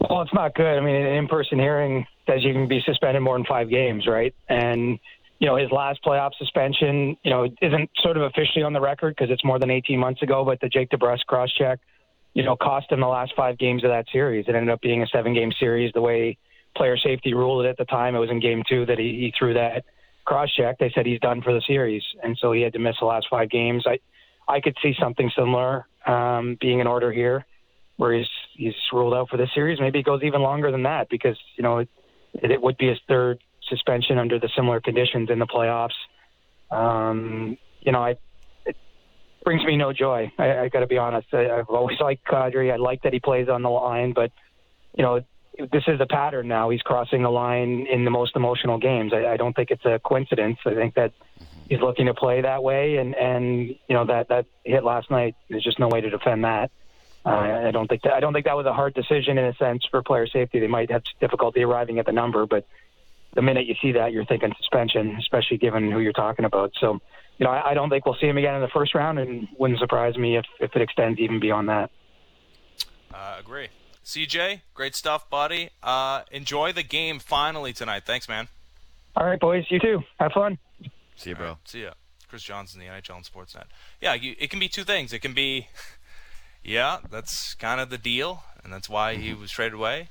Well, 0.00 0.22
it's 0.22 0.32
not 0.32 0.54
good. 0.54 0.78
I 0.78 0.80
mean, 0.80 0.96
an 0.96 1.14
in-person 1.14 1.58
hearing 1.58 2.06
says 2.26 2.42
you 2.42 2.52
can 2.52 2.68
be 2.68 2.80
suspended 2.80 3.22
more 3.22 3.36
than 3.36 3.44
five 3.44 3.68
games, 3.68 4.06
right? 4.06 4.34
And 4.48 4.98
you 5.40 5.46
know, 5.46 5.56
his 5.56 5.70
last 5.72 6.04
playoff 6.04 6.32
suspension, 6.38 7.16
you 7.24 7.30
know, 7.30 7.48
isn't 7.62 7.90
sort 8.02 8.18
of 8.18 8.24
officially 8.24 8.62
on 8.62 8.74
the 8.74 8.80
record 8.80 9.16
because 9.16 9.32
it's 9.32 9.42
more 9.42 9.58
than 9.58 9.70
18 9.70 9.98
months 9.98 10.22
ago, 10.22 10.44
but 10.44 10.60
the 10.60 10.68
Jake 10.68 10.90
DeBrusk 10.90 11.24
cross 11.26 11.50
check, 11.58 11.80
you 12.34 12.44
know, 12.44 12.56
cost 12.56 12.92
him 12.92 13.00
the 13.00 13.06
last 13.06 13.32
five 13.34 13.58
games 13.58 13.82
of 13.82 13.88
that 13.90 14.04
series. 14.12 14.44
It 14.46 14.54
ended 14.54 14.70
up 14.70 14.82
being 14.82 15.02
a 15.02 15.06
seven 15.06 15.32
game 15.32 15.50
series 15.58 15.92
the 15.94 16.02
way 16.02 16.36
player 16.76 16.98
safety 16.98 17.32
ruled 17.32 17.64
it 17.64 17.70
at 17.70 17.78
the 17.78 17.86
time. 17.86 18.14
It 18.14 18.18
was 18.18 18.30
in 18.30 18.38
game 18.38 18.62
two 18.68 18.84
that 18.86 18.98
he, 18.98 19.04
he 19.18 19.34
threw 19.36 19.54
that 19.54 19.84
cross 20.26 20.52
check. 20.54 20.78
They 20.78 20.92
said 20.94 21.06
he's 21.06 21.20
done 21.20 21.40
for 21.40 21.54
the 21.54 21.62
series. 21.66 22.02
And 22.22 22.36
so 22.38 22.52
he 22.52 22.60
had 22.60 22.74
to 22.74 22.78
miss 22.78 22.96
the 23.00 23.06
last 23.06 23.26
five 23.30 23.48
games. 23.48 23.84
I, 23.86 23.98
I 24.46 24.60
could 24.60 24.76
see 24.82 24.92
something 25.00 25.30
similar 25.34 25.86
um, 26.06 26.58
being 26.60 26.80
in 26.80 26.86
order 26.86 27.10
here 27.10 27.46
where 27.96 28.12
he's, 28.12 28.28
he's 28.52 28.74
ruled 28.92 29.14
out 29.14 29.30
for 29.30 29.38
this 29.38 29.48
series. 29.54 29.80
Maybe 29.80 30.00
it 30.00 30.04
goes 30.04 30.22
even 30.22 30.42
longer 30.42 30.70
than 30.70 30.82
that 30.82 31.08
because, 31.08 31.38
you 31.56 31.62
know, 31.62 31.78
it, 31.78 31.88
it 32.34 32.60
would 32.60 32.76
be 32.76 32.88
his 32.88 32.98
third 33.08 33.40
suspension 33.70 34.18
under 34.18 34.38
the 34.38 34.50
similar 34.54 34.80
conditions 34.80 35.30
in 35.30 35.38
the 35.38 35.46
playoffs. 35.46 35.96
Um, 36.70 37.56
you 37.80 37.92
know, 37.92 38.02
I, 38.02 38.16
it 38.66 38.76
brings 39.44 39.64
me 39.64 39.76
no 39.76 39.92
joy. 39.92 40.30
I, 40.38 40.58
I 40.58 40.68
got 40.68 40.80
to 40.80 40.86
be 40.86 40.98
honest. 40.98 41.28
I, 41.32 41.50
I've 41.50 41.68
always 41.68 41.98
liked 42.00 42.26
Kadri. 42.26 42.72
I 42.72 42.76
like 42.76 43.02
that 43.02 43.12
he 43.12 43.20
plays 43.20 43.48
on 43.48 43.62
the 43.62 43.70
line, 43.70 44.12
but 44.12 44.30
you 44.94 45.02
know, 45.02 45.22
this 45.72 45.84
is 45.86 46.00
a 46.00 46.06
pattern 46.06 46.48
now. 46.48 46.70
He's 46.70 46.82
crossing 46.82 47.22
the 47.22 47.30
line 47.30 47.86
in 47.90 48.04
the 48.04 48.10
most 48.10 48.36
emotional 48.36 48.78
games. 48.78 49.12
I, 49.14 49.26
I 49.26 49.36
don't 49.36 49.54
think 49.54 49.70
it's 49.70 49.84
a 49.84 50.00
coincidence. 50.02 50.58
I 50.66 50.74
think 50.74 50.94
that 50.94 51.12
he's 51.68 51.80
looking 51.80 52.06
to 52.06 52.14
play 52.14 52.42
that 52.42 52.62
way, 52.62 52.96
and 52.96 53.14
and 53.14 53.68
you 53.68 53.94
know 53.94 54.06
that 54.06 54.28
that 54.28 54.46
hit 54.64 54.84
last 54.84 55.10
night. 55.10 55.34
There's 55.48 55.64
just 55.64 55.78
no 55.78 55.88
way 55.88 56.00
to 56.00 56.10
defend 56.10 56.44
that. 56.44 56.70
Uh, 57.24 57.66
I 57.66 57.70
don't 57.70 57.86
think 57.86 58.02
that 58.02 58.14
I 58.14 58.20
don't 58.20 58.32
think 58.32 58.46
that 58.46 58.56
was 58.56 58.66
a 58.66 58.72
hard 58.72 58.94
decision 58.94 59.36
in 59.36 59.44
a 59.44 59.54
sense 59.54 59.84
for 59.90 60.02
player 60.02 60.26
safety. 60.26 60.58
They 60.58 60.66
might 60.66 60.90
have 60.90 61.02
difficulty 61.20 61.62
arriving 61.62 61.98
at 61.98 62.06
the 62.06 62.12
number, 62.12 62.46
but 62.46 62.66
the 63.34 63.42
minute 63.42 63.66
you 63.66 63.74
see 63.80 63.92
that, 63.92 64.12
you're 64.12 64.24
thinking 64.24 64.52
suspension, 64.56 65.16
especially 65.18 65.58
given 65.58 65.90
who 65.90 66.00
you're 66.00 66.12
talking 66.12 66.44
about. 66.44 66.72
So, 66.80 67.00
you 67.38 67.44
know, 67.44 67.50
I, 67.50 67.70
I 67.70 67.74
don't 67.74 67.90
think 67.90 68.06
we'll 68.06 68.16
see 68.20 68.26
him 68.26 68.38
again 68.38 68.54
in 68.54 68.60
the 68.60 68.68
first 68.68 68.94
round, 68.94 69.18
and 69.18 69.48
wouldn't 69.58 69.78
surprise 69.78 70.16
me 70.16 70.36
if, 70.36 70.44
if 70.58 70.74
it 70.74 70.82
extends 70.82 71.18
even 71.20 71.40
beyond 71.40 71.68
that. 71.68 71.90
Uh, 73.12 73.36
agree. 73.38 73.68
CJ, 74.04 74.62
great 74.74 74.94
stuff, 74.94 75.28
buddy. 75.30 75.70
Uh, 75.82 76.22
enjoy 76.30 76.72
the 76.72 76.82
game 76.82 77.18
finally 77.18 77.72
tonight. 77.72 78.04
Thanks, 78.04 78.28
man. 78.28 78.48
All 79.16 79.26
right, 79.26 79.38
boys. 79.38 79.64
You 79.68 79.78
too. 79.78 80.00
Have 80.18 80.32
fun. 80.32 80.58
See 81.16 81.30
you, 81.30 81.36
bro. 81.36 81.48
Right, 81.48 81.56
see 81.64 81.82
ya. 81.82 81.90
Chris 82.28 82.42
Johnston, 82.42 82.80
the 82.80 82.86
NHL 82.86 83.16
and 83.16 83.24
Sportsnet. 83.24 83.64
Yeah, 84.00 84.14
you, 84.14 84.36
it 84.38 84.50
can 84.50 84.60
be 84.60 84.68
two 84.68 84.84
things. 84.84 85.12
It 85.12 85.18
can 85.18 85.34
be, 85.34 85.68
yeah, 86.64 86.98
that's 87.10 87.54
kind 87.54 87.80
of 87.80 87.90
the 87.90 87.98
deal, 87.98 88.44
and 88.62 88.72
that's 88.72 88.88
why 88.88 89.16
he 89.16 89.30
mm-hmm. 89.30 89.40
was 89.40 89.50
traded 89.50 89.74
away. 89.74 90.08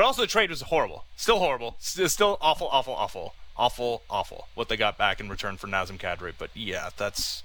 But 0.00 0.06
also, 0.06 0.22
the 0.22 0.28
trade 0.28 0.48
was 0.48 0.62
horrible. 0.62 1.04
Still 1.14 1.40
horrible. 1.40 1.76
Still 1.78 2.38
awful, 2.40 2.68
awful, 2.72 2.94
awful, 2.94 3.34
awful, 3.54 4.00
awful. 4.08 4.48
What 4.54 4.70
they 4.70 4.78
got 4.78 4.96
back 4.96 5.20
in 5.20 5.28
return 5.28 5.58
for 5.58 5.66
Nazem 5.66 5.98
Kadri. 5.98 6.32
But 6.38 6.48
yeah, 6.54 6.88
that's 6.96 7.42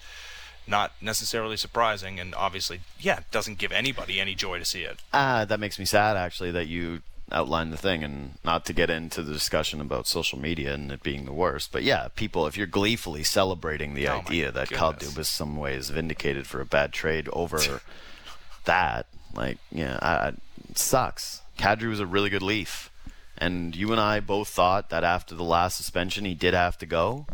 not 0.66 0.94
necessarily 1.02 1.58
surprising, 1.58 2.18
and 2.18 2.34
obviously, 2.34 2.80
yeah, 2.98 3.18
it 3.18 3.26
doesn't 3.30 3.58
give 3.58 3.74
anybody 3.74 4.22
any 4.22 4.36
joy 4.36 4.58
to 4.58 4.64
see 4.64 4.84
it. 4.84 5.00
Ah, 5.14 5.40
uh, 5.40 5.46
that 5.46 5.60
makes 5.60 5.78
me 5.78 5.84
sad 5.84 6.16
actually 6.16 6.50
that 6.52 6.68
you 6.68 7.02
outlined 7.30 7.74
the 7.74 7.78
thing, 7.78 8.06
and 8.06 8.36
not 8.46 8.66
to 8.68 8.72
get 8.72 8.90
into 8.90 9.22
the 9.22 9.34
discussion 9.34 9.82
about 9.82 10.08
social 10.08 10.40
media 10.40 10.76
and 10.76 10.94
it 10.94 11.04
being 11.04 11.26
the 11.26 11.34
worst, 11.34 11.74
but 11.74 11.84
yeah, 11.84 12.08
people, 12.16 12.48
if 12.48 12.56
you're 12.56 12.68
gleefully 12.68 13.24
celebrating 13.24 13.96
the 13.96 14.08
oh 14.08 14.20
idea 14.20 14.50
that 14.50 14.70
Kyle 14.70 14.94
Dubas 14.94 15.26
some 15.26 15.58
ways 15.58 15.90
vindicated 15.90 16.48
for 16.48 16.62
a 16.62 16.66
bad 16.66 16.94
trade 16.94 17.28
over 17.34 17.82
that, 18.64 19.08
like, 19.34 19.58
yeah, 19.74 20.00
I, 20.02 20.28
it 20.70 20.78
sucks. 20.78 21.42
Kadri 21.58 21.90
was 21.90 22.00
a 22.00 22.06
really 22.06 22.30
good 22.30 22.42
Leaf. 22.42 22.92
And 23.38 23.76
you 23.76 23.92
and 23.92 24.00
I 24.00 24.20
both 24.20 24.48
thought 24.50 24.90
that 24.90 25.04
after 25.04 25.36
the 25.36 25.44
last 25.44 25.78
suspension, 25.78 26.26
he 26.26 26.34
did 26.34 26.54
have 26.54 26.78
to 26.78 26.86
go 26.86 27.26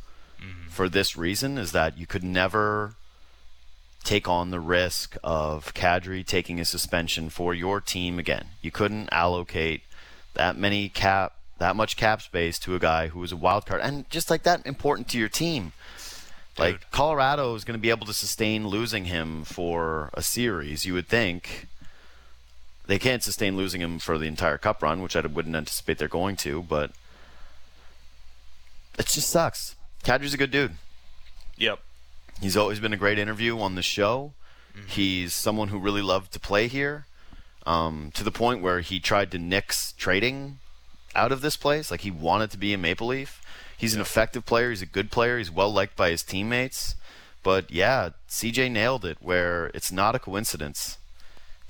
mm-hmm. 0.42 0.70
for 0.70 0.90
this 0.90 1.16
reason 1.16 1.58
is 1.58 1.72
that 1.74 1.98
you 1.98 2.08
could 2.08 2.24
never 2.24 2.96
take 4.04 4.28
on 4.28 4.50
the 4.50 4.60
risk 4.60 5.16
of 5.24 5.74
Kadri 5.74 6.26
taking 6.26 6.60
a 6.60 6.66
suspension 6.66 7.30
for 7.30 7.54
your 7.54 7.80
team 7.80 8.18
again. 8.18 8.48
You 8.62 8.72
couldn't 8.72 9.10
allocate 9.12 9.82
that 10.34 10.58
many 10.58 10.90
cap 10.90 11.34
that 11.60 11.76
much 11.76 11.96
cap 11.96 12.24
space 12.24 12.58
to 12.58 12.74
a 12.74 12.80
guy 12.80 13.10
who 13.10 13.20
was 13.20 13.32
a 13.32 13.38
wild 13.38 13.68
card 13.68 13.82
and 13.82 14.10
just 14.10 14.32
like 14.32 14.42
that 14.42 14.66
important 14.66 15.08
to 15.10 15.20
your 15.20 15.30
team. 15.30 15.74
Like 16.58 16.90
Colorado 16.90 17.54
is 17.54 17.64
going 17.64 17.78
to 17.78 17.82
be 17.82 17.92
able 17.92 18.08
to 18.08 18.14
sustain 18.14 18.68
losing 18.68 19.06
him 19.06 19.44
for 19.44 20.10
a 20.16 20.24
series, 20.24 20.86
you 20.86 20.94
would 20.94 21.08
think 21.08 21.68
they 22.88 23.00
can't 23.00 23.24
sustain 23.24 23.56
losing 23.56 23.82
him 23.82 24.00
for 24.00 24.18
the 24.18 24.28
entire 24.28 24.58
cup 24.58 24.82
run, 24.82 25.02
which 25.02 25.16
I 25.16 25.22
wouldn't 25.22 25.56
anticipate 25.56 25.98
they're 25.98 26.08
going 26.08 26.36
to, 26.38 26.64
but 26.64 26.92
it 28.98 29.08
just 29.08 29.30
sucks. 29.30 29.76
Kadri's 30.04 30.34
a 30.34 30.38
good 30.38 30.52
dude. 30.52 30.74
Yep. 31.58 31.80
He's 32.42 32.58
always 32.58 32.80
been 32.80 32.94
a 32.94 32.98
great 32.98 33.20
interview 33.20 33.60
on 33.60 33.76
the 33.76 33.84
show. 33.84 34.34
Mm-hmm. 34.76 34.88
He's 34.88 35.34
someone 35.34 35.68
who 35.68 35.78
really 35.78 36.02
loved 36.02 36.34
to 36.34 36.40
play 36.40 36.68
here, 36.68 37.06
um, 37.66 38.12
to 38.16 38.24
the 38.24 38.32
point 38.32 38.62
where 38.62 38.80
he 38.82 39.00
tried 39.00 39.32
to 39.32 39.38
nix 39.38 39.94
trading 39.94 40.58
out 41.16 41.32
of 41.32 41.42
this 41.42 41.58
place. 41.58 41.92
Like 41.92 42.02
he 42.02 42.12
wanted 42.12 42.50
to 42.52 42.58
be 42.58 42.74
a 42.74 42.78
Maple 42.78 43.08
Leaf. 43.08 43.42
He's 43.78 43.96
an 43.96 44.02
effective 44.02 44.46
player. 44.46 44.70
He's 44.70 44.82
a 44.82 44.88
good 44.88 45.12
player. 45.12 45.38
He's 45.38 45.52
well 45.52 45.72
liked 45.72 45.96
by 45.96 46.10
his 46.10 46.24
teammates. 46.24 46.96
But 47.44 47.72
yeah, 47.72 48.10
CJ 48.30 48.72
nailed 48.72 49.06
it. 49.06 49.18
Where 49.22 49.68
it's 49.74 49.92
not 49.92 50.16
a 50.16 50.20
coincidence 50.20 50.98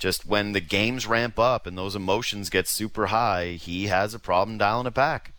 just 0.02 0.26
when 0.26 0.54
the 0.54 0.60
games 0.60 1.06
ramp 1.06 1.38
up 1.38 1.68
and 1.68 1.78
those 1.78 1.96
emotions 1.96 2.50
get 2.50 2.68
super 2.68 3.08
high, 3.08 3.52
he 3.52 3.86
has 3.86 4.16
a 4.16 4.20
problem 4.20 4.58
dialing 4.58 4.88
it 4.88 4.96
back. 4.96 5.32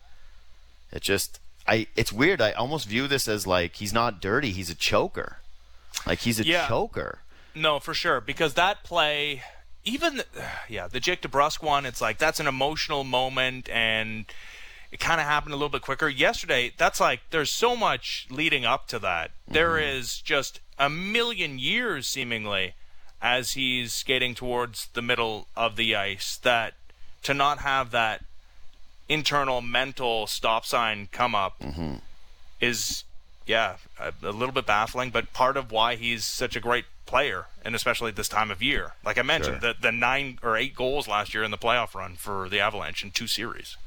It 0.89 1.01
just 1.01 1.41
I 1.67 1.87
it's 1.97 2.13
weird. 2.13 2.41
I 2.41 2.53
almost 2.53 2.87
view 2.87 3.07
this 3.07 3.27
as 3.27 3.45
like 3.45 3.75
he's 3.75 3.91
not 3.91 4.21
dirty. 4.21 4.51
He's 4.51 4.69
a 4.69 4.75
choker. 4.75 5.39
Like 6.07 6.19
he's 6.19 6.39
a 6.39 6.45
Yeah. 6.45 6.65
choker. 6.67 7.19
No, 7.53 7.79
for 7.79 7.93
sure, 7.93 8.21
because 8.21 8.53
that 8.53 8.83
play, 8.83 9.43
even 9.83 10.23
yeah, 10.69 10.87
the 10.87 11.01
Jake 11.01 11.21
DeBrusk 11.21 11.61
one, 11.61 11.85
it's 11.85 11.99
like 11.99 12.17
that's 12.17 12.39
an 12.39 12.47
emotional 12.47 13.03
moment, 13.03 13.67
and 13.67 14.25
it 14.93 15.01
kind 15.01 15.19
of 15.19 15.27
happened 15.27 15.53
a 15.53 15.57
little 15.57 15.67
bit 15.67 15.81
quicker. 15.81 16.07
Yesterday, 16.07 16.71
that's 16.77 17.01
like 17.01 17.19
there's 17.31 17.51
so 17.51 17.75
much 17.75 18.27
leading 18.29 18.63
up 18.63 18.87
to 18.87 18.99
that. 18.99 19.31
There 19.45 19.71
mm-hmm. 19.71 19.97
is 19.97 20.21
just 20.21 20.61
a 20.79 20.89
million 20.89 21.59
years 21.59 22.07
seemingly 22.07 22.75
as 23.23 23.53
he's 23.53 23.93
skating 23.93 24.35
towards 24.35 24.89
the 24.93 25.01
middle 25.01 25.47
of 25.55 25.77
the 25.77 25.95
ice 25.95 26.37
that 26.43 26.73
to 27.23 27.33
not 27.33 27.59
have 27.59 27.91
that 27.91 28.23
internal 29.07 29.61
mental 29.61 30.27
stop 30.27 30.65
sign 30.65 31.07
come 31.11 31.33
up 31.33 31.57
mm-hmm. 31.59 31.95
is 32.59 33.05
yeah 33.45 33.77
a, 33.99 34.13
a 34.21 34.31
little 34.31 34.51
bit 34.51 34.65
baffling 34.65 35.09
but 35.09 35.31
part 35.33 35.55
of 35.55 35.71
why 35.71 35.95
he's 35.95 36.25
such 36.25 36.55
a 36.55 36.59
great 36.59 36.85
player 37.05 37.45
and 37.63 37.75
especially 37.75 38.09
at 38.09 38.15
this 38.15 38.27
time 38.27 38.51
of 38.51 38.61
year. 38.61 38.93
Like 39.05 39.17
i 39.17 39.21
mentioned 39.21 39.61
Sure. 39.61 39.73
the, 39.73 39.79
the 39.81 39.91
nine 39.91 40.39
or 40.43 40.57
eight 40.57 40.75
goals 40.75 41.07
last 41.07 41.33
year 41.33 41.43
in 41.43 41.51
the 41.51 41.57
playoff 41.57 41.95
run 41.95 42.15
for 42.15 42.49
the 42.49 42.59
avalanche 42.59 43.03
in 43.03 43.11
two 43.11 43.27
series. 43.27 43.77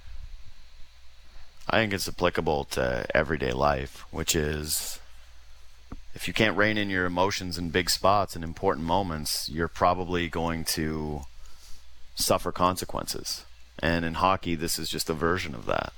I 1.68 1.78
think 1.78 1.92
it's 1.92 2.08
applicable 2.08 2.64
to 2.66 3.06
everyday 3.14 3.52
life, 3.52 4.04
which 4.10 4.36
is 4.36 5.00
if 6.16 6.26
you 6.26 6.32
can't 6.32 6.56
rein 6.56 6.78
in 6.78 6.88
your 6.88 7.04
emotions 7.04 7.58
in 7.58 7.68
big 7.68 7.90
spots 7.90 8.34
and 8.34 8.42
important 8.42 8.86
moments, 8.86 9.50
you're 9.50 9.68
probably 9.68 10.28
going 10.28 10.64
to 10.64 11.20
suffer 12.14 12.50
consequences. 12.50 13.44
And 13.78 14.02
in 14.02 14.14
hockey, 14.14 14.54
this 14.54 14.78
is 14.78 14.88
just 14.88 15.10
a 15.10 15.14
version 15.14 15.54
of 15.54 15.66
that. 15.66 15.92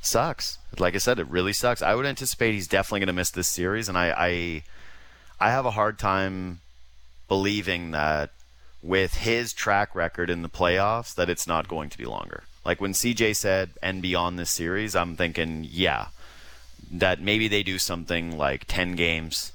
Sucks. 0.00 0.58
Like 0.78 0.94
I 0.94 0.98
said, 0.98 1.18
it 1.18 1.26
really 1.26 1.52
sucks. 1.52 1.82
I 1.82 1.96
would 1.96 2.06
anticipate 2.06 2.54
he's 2.54 2.68
definitely 2.68 3.00
going 3.00 3.08
to 3.08 3.12
miss 3.12 3.30
this 3.30 3.48
series, 3.48 3.88
and 3.88 3.98
I, 3.98 4.14
I, 4.16 4.62
I 5.40 5.50
have 5.50 5.66
a 5.66 5.72
hard 5.72 5.98
time 5.98 6.60
believing 7.26 7.90
that 7.90 8.30
with 8.80 9.16
his 9.16 9.52
track 9.52 9.92
record 9.92 10.30
in 10.30 10.42
the 10.42 10.48
playoffs 10.48 11.16
that 11.16 11.28
it's 11.28 11.48
not 11.48 11.66
going 11.66 11.90
to 11.90 11.98
be 11.98 12.04
longer. 12.04 12.44
Like 12.64 12.80
when 12.80 12.92
CJ 12.92 13.34
said 13.34 13.70
and 13.82 14.00
beyond 14.00 14.38
this 14.38 14.52
series, 14.52 14.94
I'm 14.94 15.16
thinking, 15.16 15.66
yeah, 15.68 16.08
that 16.90 17.20
maybe 17.20 17.48
they 17.48 17.62
do 17.62 17.78
something 17.78 18.36
like 18.36 18.64
10 18.66 18.92
games. 18.96 19.52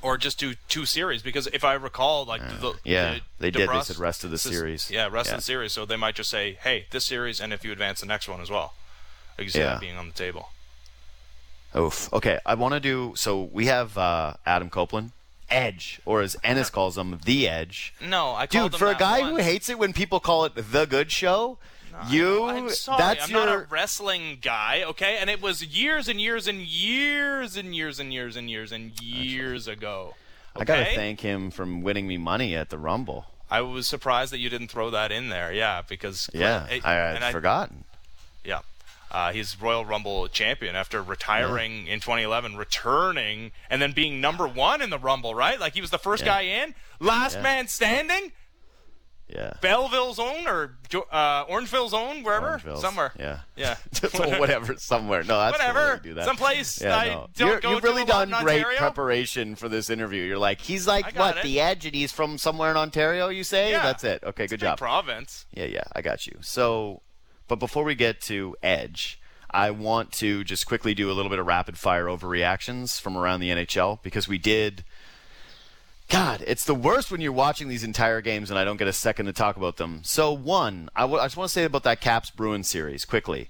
or 0.00 0.16
just 0.16 0.38
do 0.38 0.54
two 0.68 0.86
series 0.86 1.22
because 1.22 1.46
if 1.48 1.62
i 1.64 1.74
recall 1.74 2.24
like 2.24 2.40
the, 2.60 2.72
yeah, 2.82 3.14
the 3.14 3.20
they 3.38 3.50
did. 3.50 3.68
They 3.68 3.80
said 3.82 3.98
rest 3.98 4.24
of 4.24 4.30
the 4.30 4.38
series. 4.38 4.90
yeah 4.90 5.08
rest 5.10 5.28
Yeah. 5.28 5.34
of 5.34 5.38
the 5.40 5.44
series 5.44 5.72
so 5.74 5.84
they 5.84 5.96
might 5.96 6.14
just 6.14 6.30
say 6.30 6.56
hey 6.62 6.86
this 6.90 7.04
series 7.04 7.40
and 7.40 7.52
if 7.52 7.62
you 7.62 7.72
advance 7.72 8.00
the 8.00 8.06
next 8.06 8.26
one 8.28 8.40
as 8.40 8.48
well 8.50 8.72
see 9.38 9.58
Yeah. 9.58 9.66
that 9.74 9.80
being 9.80 9.96
on 9.98 10.06
the 10.08 10.14
table 10.14 10.48
Oof. 11.74 12.12
Okay, 12.12 12.38
I 12.44 12.54
want 12.54 12.74
to 12.74 12.80
do. 12.80 13.14
So 13.16 13.42
we 13.50 13.64
have 13.66 13.96
uh, 13.96 14.34
Adam 14.44 14.68
Copeland, 14.68 15.12
Edge, 15.48 16.00
or 16.04 16.20
as 16.20 16.36
Ennis 16.44 16.68
calls 16.68 16.98
him, 16.98 17.18
the 17.24 17.48
Edge. 17.48 17.94
no 18.00 18.32
i 18.32 18.44
Dude, 18.44 18.74
for 18.76 18.88
a 18.88 18.94
guy 18.94 19.22
who 19.22 19.36
hates 19.36 19.70
it 19.70 19.78
when 19.78 19.92
people 19.94 20.20
call 20.20 20.44
it 20.44 20.52
the 20.54 20.84
good 20.84 21.10
show, 21.10 21.56
you 22.08 22.44
I'm 22.44 22.68
sorry. 22.70 22.98
that's 22.98 23.24
I'm 23.24 23.30
your 23.30 23.46
not 23.46 23.54
a 23.54 23.58
wrestling 23.70 24.38
guy, 24.40 24.82
okay? 24.86 25.18
And 25.20 25.28
it 25.30 25.40
was 25.42 25.64
years 25.64 26.08
and 26.08 26.20
years 26.20 26.46
and 26.46 26.60
years 26.62 27.56
and 27.56 27.74
years 27.74 27.98
and 28.00 28.12
years 28.12 28.36
and 28.36 28.50
years 28.50 28.72
and 28.72 29.00
years 29.02 29.68
ago. 29.68 30.14
I 30.56 30.64
got 30.64 30.76
to 30.86 30.94
thank 30.94 31.20
him 31.20 31.50
from 31.50 31.82
winning 31.82 32.06
me 32.06 32.18
money 32.18 32.54
at 32.54 32.70
the 32.70 32.78
Rumble. 32.78 33.26
I 33.50 33.60
was 33.62 33.86
surprised 33.86 34.32
that 34.32 34.38
you 34.38 34.48
didn't 34.48 34.68
throw 34.68 34.90
that 34.90 35.12
in 35.12 35.28
there. 35.28 35.52
Yeah, 35.52 35.82
because 35.86 36.28
Yeah, 36.32 36.66
it- 36.68 36.84
I 36.84 36.92
had 37.18 37.32
forgotten. 37.32 37.84
Yeah. 38.44 38.60
Uh, 39.10 39.30
he's 39.32 39.60
Royal 39.60 39.84
Rumble 39.84 40.26
champion 40.28 40.74
after 40.74 41.02
retiring 41.02 41.86
in 41.86 42.00
2011, 42.00 42.56
returning, 42.56 43.52
and 43.68 43.80
then 43.82 43.92
being 43.92 44.20
number 44.22 44.48
one 44.48 44.80
in 44.80 44.88
the 44.90 44.98
Rumble, 44.98 45.34
right? 45.34 45.60
Like 45.60 45.74
he 45.74 45.82
was 45.82 45.90
the 45.90 45.98
first 45.98 46.22
Yeah. 46.22 46.28
guy 46.32 46.40
in, 46.42 46.74
last 46.98 47.34
Yeah. 47.36 47.42
man 47.42 47.68
standing, 47.68 48.32
Yeah. 49.34 49.54
Belleville's 49.60 50.18
own 50.18 50.46
or 50.46 50.76
uh, 51.10 51.46
Orangeville's 51.46 51.94
own, 51.94 52.22
wherever, 52.22 52.60
somewhere. 52.76 53.12
Yeah. 53.18 53.40
Yeah. 53.56 53.76
so 53.92 54.08
whatever, 54.38 54.76
somewhere. 54.76 55.22
No, 55.24 55.38
that's 55.38 55.52
Whatever. 55.58 56.00
do 56.02 56.14
that. 56.14 56.24
Someplace 56.26 56.80
Yeah, 56.82 56.96
I 56.96 57.08
no. 57.08 57.28
don't 57.34 57.48
You're, 57.48 57.60
go 57.60 57.70
You've 57.70 57.84
really 57.84 58.04
done 58.04 58.28
great 58.42 58.58
Ontario. 58.58 58.78
preparation 58.78 59.54
for 59.54 59.68
this 59.68 59.88
interview. 59.90 60.22
You're 60.22 60.38
like, 60.38 60.60
he's 60.60 60.86
like, 60.86 61.16
what, 61.16 61.38
it. 61.38 61.42
the 61.44 61.60
edge, 61.60 61.86
and 61.86 61.94
he's 61.94 62.12
from 62.12 62.36
somewhere 62.38 62.70
in 62.70 62.76
Ontario, 62.76 63.28
you 63.28 63.42
say? 63.44 63.70
Yeah. 63.70 63.82
That's 63.82 64.04
it. 64.04 64.22
Okay, 64.22 64.44
good 64.46 64.60
Big 64.60 64.60
job. 64.60 64.78
province. 64.78 65.46
Yeah, 65.54 65.64
yeah, 65.64 65.84
I 65.94 66.02
got 66.02 66.26
you. 66.26 66.36
So, 66.42 67.00
but 67.48 67.56
before 67.56 67.84
we 67.84 67.94
get 67.94 68.20
to 68.22 68.54
Edge, 68.62 69.18
I 69.50 69.70
want 69.70 70.12
to 70.12 70.44
just 70.44 70.66
quickly 70.66 70.94
do 70.94 71.10
a 71.10 71.14
little 71.14 71.30
bit 71.30 71.38
of 71.38 71.46
rapid 71.46 71.76
fire 71.78 72.06
overreactions 72.06 73.00
from 73.00 73.16
around 73.16 73.40
the 73.40 73.50
NHL 73.50 74.02
because 74.02 74.28
we 74.28 74.38
did. 74.38 74.84
God, 76.12 76.44
it's 76.46 76.66
the 76.66 76.74
worst 76.74 77.10
when 77.10 77.22
you're 77.22 77.32
watching 77.32 77.68
these 77.68 77.82
entire 77.82 78.20
games 78.20 78.50
and 78.50 78.58
I 78.58 78.64
don't 78.64 78.76
get 78.76 78.86
a 78.86 78.92
second 78.92 79.24
to 79.26 79.32
talk 79.32 79.56
about 79.56 79.78
them. 79.78 80.00
So, 80.04 80.30
one, 80.30 80.90
I, 80.94 81.00
w- 81.00 81.18
I 81.18 81.24
just 81.24 81.38
want 81.38 81.48
to 81.48 81.52
say 81.52 81.64
about 81.64 81.84
that 81.84 82.02
Caps 82.02 82.28
Bruins 82.28 82.68
series 82.68 83.06
quickly. 83.06 83.48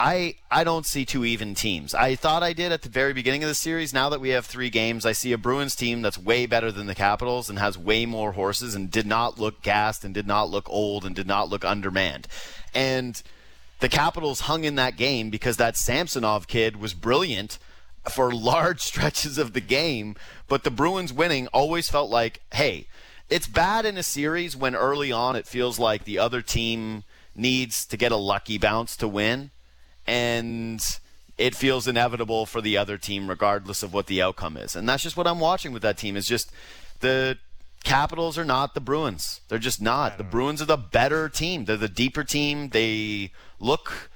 I 0.00 0.34
I 0.50 0.64
don't 0.64 0.84
see 0.84 1.04
two 1.04 1.24
even 1.24 1.54
teams. 1.54 1.94
I 1.94 2.16
thought 2.16 2.42
I 2.42 2.54
did 2.54 2.72
at 2.72 2.82
the 2.82 2.88
very 2.88 3.12
beginning 3.12 3.44
of 3.44 3.48
the 3.48 3.54
series. 3.54 3.94
Now 3.94 4.08
that 4.08 4.20
we 4.20 4.30
have 4.30 4.46
three 4.46 4.68
games, 4.68 5.06
I 5.06 5.12
see 5.12 5.32
a 5.32 5.38
Bruins 5.38 5.76
team 5.76 6.02
that's 6.02 6.18
way 6.18 6.44
better 6.44 6.72
than 6.72 6.88
the 6.88 6.96
Capitals 6.96 7.48
and 7.48 7.60
has 7.60 7.78
way 7.78 8.04
more 8.04 8.32
horses 8.32 8.74
and 8.74 8.90
did 8.90 9.06
not 9.06 9.38
look 9.38 9.62
gassed 9.62 10.04
and 10.04 10.12
did 10.12 10.26
not 10.26 10.50
look 10.50 10.68
old 10.68 11.04
and 11.04 11.14
did 11.14 11.28
not 11.28 11.50
look 11.50 11.64
undermanned. 11.64 12.26
And 12.74 13.22
the 13.78 13.88
Capitals 13.88 14.40
hung 14.40 14.64
in 14.64 14.74
that 14.74 14.96
game 14.96 15.30
because 15.30 15.56
that 15.58 15.76
Samsonov 15.76 16.48
kid 16.48 16.80
was 16.80 16.94
brilliant 16.94 17.60
for 18.10 18.32
large 18.32 18.80
stretches 18.82 19.38
of 19.38 19.52
the 19.52 19.60
game, 19.60 20.16
but 20.48 20.64
the 20.64 20.70
Bruins 20.70 21.12
winning 21.12 21.46
always 21.48 21.88
felt 21.88 22.10
like, 22.10 22.40
hey, 22.52 22.86
it's 23.28 23.46
bad 23.46 23.84
in 23.86 23.96
a 23.96 24.02
series 24.02 24.56
when 24.56 24.74
early 24.74 25.10
on 25.12 25.36
it 25.36 25.46
feels 25.46 25.78
like 25.78 26.04
the 26.04 26.18
other 26.18 26.42
team 26.42 27.04
needs 27.34 27.86
to 27.86 27.96
get 27.96 28.12
a 28.12 28.16
lucky 28.16 28.58
bounce 28.58 28.94
to 28.96 29.08
win 29.08 29.50
and 30.06 30.98
it 31.38 31.54
feels 31.54 31.88
inevitable 31.88 32.44
for 32.44 32.60
the 32.60 32.76
other 32.76 32.98
team 32.98 33.30
regardless 33.30 33.82
of 33.82 33.94
what 33.94 34.06
the 34.06 34.20
outcome 34.20 34.56
is. 34.56 34.76
And 34.76 34.86
that's 34.86 35.02
just 35.02 35.16
what 35.16 35.26
I'm 35.26 35.40
watching 35.40 35.72
with 35.72 35.82
that 35.82 35.96
team 35.96 36.16
is 36.16 36.26
just 36.26 36.52
the 37.00 37.38
Capitals 37.84 38.38
are 38.38 38.44
not 38.44 38.74
the 38.74 38.80
Bruins. 38.80 39.40
They're 39.48 39.58
just 39.58 39.82
not. 39.82 40.16
The 40.16 40.24
Bruins 40.24 40.62
are 40.62 40.66
the 40.66 40.76
better 40.76 41.28
team. 41.28 41.64
They're 41.64 41.76
the 41.76 41.88
deeper 41.88 42.22
team. 42.22 42.68
They 42.68 43.32
look 43.58 44.10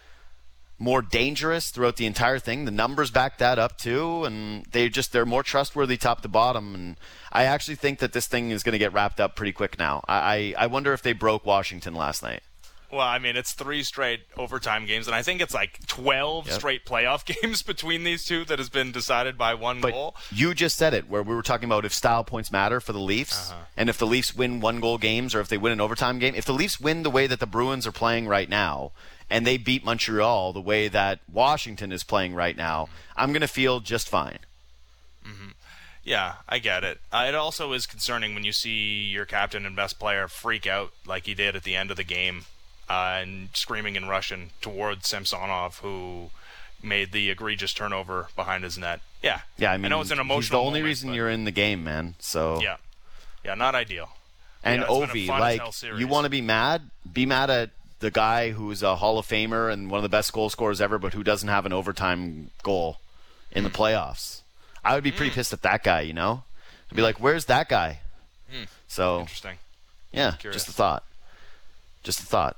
more 0.79 1.01
dangerous 1.03 1.71
throughout 1.71 1.97
the 1.97 2.07
entire 2.07 2.39
thing. 2.39 2.65
The 2.67 2.71
numbers 2.71 3.11
back 3.11 3.39
that 3.39 3.59
up 3.59 3.79
too, 3.79 4.25
and 4.25 4.65
they 4.67 4.89
just 4.89 5.13
they're 5.13 5.25
more 5.27 5.43
trustworthy 5.43 5.97
top 5.97 6.21
to 6.23 6.29
bottom. 6.29 6.75
And 6.75 6.97
I 7.33 7.45
actually 7.45 7.77
think 7.77 7.99
that 8.01 8.13
this 8.13 8.27
thing 8.27 8.51
is 8.51 8.63
going 8.63 8.73
to 8.75 8.79
get 8.79 8.93
wrapped 8.93 9.21
up 9.21 9.37
pretty 9.37 9.53
quick 9.53 9.79
now. 9.79 10.05
I 10.07 10.55
I 10.59 10.65
I 10.65 10.67
wonder 10.67 10.93
if 10.93 11.03
they 11.03 11.13
broke 11.13 11.47
Washington 11.47 11.95
last 11.95 12.23
night. 12.23 12.43
Well, 12.93 13.01
I 13.01 13.19
mean, 13.19 13.35
it's 13.37 13.53
three 13.53 13.83
straight 13.83 14.21
overtime 14.37 14.87
games, 14.87 15.09
and 15.09 15.17
I 15.17 15.21
think 15.21 15.41
it's 15.41 15.53
like 15.53 15.85
12 15.89 16.47
Yep. 16.47 16.55
straight 16.57 16.87
playoff 16.87 17.25
games 17.43 17.63
between 17.63 18.05
these 18.05 18.25
two 18.25 18.45
that 18.45 18.61
has 18.61 18.69
been 18.69 18.93
decided 18.93 19.37
by 19.37 19.55
one 19.55 19.81
But 19.81 19.91
goal. 19.93 20.15
you 20.31 20.55
just 20.55 20.79
said 20.79 20.95
it, 20.95 21.09
where 21.09 21.21
we 21.25 21.35
were 21.35 21.43
talking 21.43 21.65
about 21.69 21.85
if 21.85 21.93
style 21.93 22.23
points 22.23 22.53
matter 22.53 22.81
for 22.81 22.93
the 22.93 23.01
Leafs, 23.01 23.51
Uh-huh. 23.51 23.63
and 23.77 23.91
if 23.91 23.99
the 23.99 24.07
Leafs 24.07 24.37
win 24.37 24.61
one 24.61 24.79
goal 24.79 24.99
games 24.99 25.35
or 25.35 25.41
if 25.41 25.49
they 25.49 25.59
win 25.59 25.73
an 25.73 25.81
overtime 25.81 26.21
game. 26.21 26.35
If 26.37 26.45
the 26.45 26.53
Leafs 26.55 26.79
win 26.79 27.03
the 27.03 27.11
way 27.11 27.27
that 27.27 27.41
the 27.41 27.47
Bruins 27.47 27.89
are 27.89 27.93
playing 27.93 28.29
right 28.29 28.49
now, 28.49 28.93
and 29.31 29.47
they 29.47 29.57
beat 29.57 29.85
Montreal 29.85 30.53
the 30.53 30.61
way 30.61 30.89
that 30.89 31.21
Washington 31.33 31.93
is 31.93 32.05
playing 32.05 32.35
right 32.35 32.57
now, 32.57 32.89
I'm 33.17 33.31
going 33.33 33.41
to 33.43 33.49
feel 33.49 33.81
just 33.81 34.09
fine. 34.09 34.39
Yeah, 36.05 36.35
I 36.49 36.61
get 36.61 36.85
it. 36.85 37.01
Uh, 37.11 37.25
it 37.29 37.35
also 37.35 37.73
is 37.73 37.85
concerning 37.85 38.35
when 38.35 38.45
you 38.45 38.53
see 38.53 39.03
your 39.03 39.25
captain 39.25 39.67
and 39.67 39.75
best 39.75 39.99
player 39.99 40.29
freak 40.29 40.65
out 40.65 40.93
like 41.05 41.27
he 41.27 41.35
did 41.35 41.57
at 41.57 41.65
the 41.65 41.75
end 41.75 41.91
of 41.91 41.97
the 41.97 42.05
game 42.05 42.45
uh, 42.89 43.19
and 43.21 43.49
screaming 43.55 43.97
in 43.97 44.07
Russian 44.07 44.51
towards 44.61 45.09
Samsonov, 45.09 45.79
who 45.81 46.31
made 46.81 47.11
the 47.11 47.29
egregious 47.31 47.73
turnover 47.73 48.29
behind 48.37 48.63
his 48.63 48.79
net. 48.79 49.01
Yeah, 49.21 49.41
Yeah, 49.59 49.73
I 49.73 49.79
mean, 49.79 49.91
know 49.91 50.01
it's 50.01 50.13
an 50.13 50.19
he's 50.19 50.25
emotional. 50.25 50.61
the 50.63 50.67
only 50.69 50.79
moment, 50.81 50.85
reason 50.91 51.09
but- 51.09 51.15
you're 51.17 51.31
in 51.31 51.43
the 51.45 51.51
game, 51.51 51.83
man. 51.83 52.15
So 52.21 52.61
Yeah, 52.63 52.77
yeah, 53.45 53.55
not 53.57 53.75
ideal. 53.75 54.11
And 54.63 54.83
Yeah, 54.83 54.87
it's 54.89 55.13
been 55.13 55.23
a 55.23 55.27
Ovi, 55.27 55.41
like 55.41 55.99
you 55.99 56.07
want 56.07 56.25
to 56.25 56.31
be 56.31 56.41
mad, 56.41 56.83
be 57.13 57.27
mad 57.27 57.51
at 57.51 57.71
the 58.01 58.11
guy 58.11 58.51
who's 58.51 58.83
a 58.83 58.97
Hall 58.97 59.19
of 59.19 59.27
Famer 59.27 59.73
and 59.73 59.91
one 59.91 59.99
of 59.99 60.03
the 60.03 60.09
best 60.09 60.33
goal 60.33 60.51
scorers 60.51 60.81
ever, 60.81 60.99
but 60.99 61.15
who 61.15 61.25
doesn't 61.25 61.49
have 61.49 61.67
an 61.67 61.73
overtime 61.73 62.51
goal 62.63 62.99
in 63.51 63.65
the 63.65 63.71
hmm. 63.71 63.77
playoffs. 63.77 64.43
I 64.85 64.95
would 64.95 65.05
be 65.05 65.13
pretty 65.13 65.31
hmm. 65.31 65.37
pissed 65.37 65.53
at 65.53 65.63
that 65.63 65.83
guy. 65.83 66.03
You 66.03 66.13
know, 66.13 66.45
I'd 66.91 66.97
be 66.97 67.03
like, 67.03 67.19
"Where's 67.19 67.47
that 67.47 67.69
guy?" 67.69 68.01
Hmm. 68.51 68.65
So 68.89 69.21
Interesting. 69.21 69.57
yeah, 70.13 70.33
Curious. 70.39 70.63
just 70.63 70.69
a 70.69 70.77
thought. 70.77 71.03
Just 72.03 72.21
a 72.21 72.27
thought. 72.27 72.57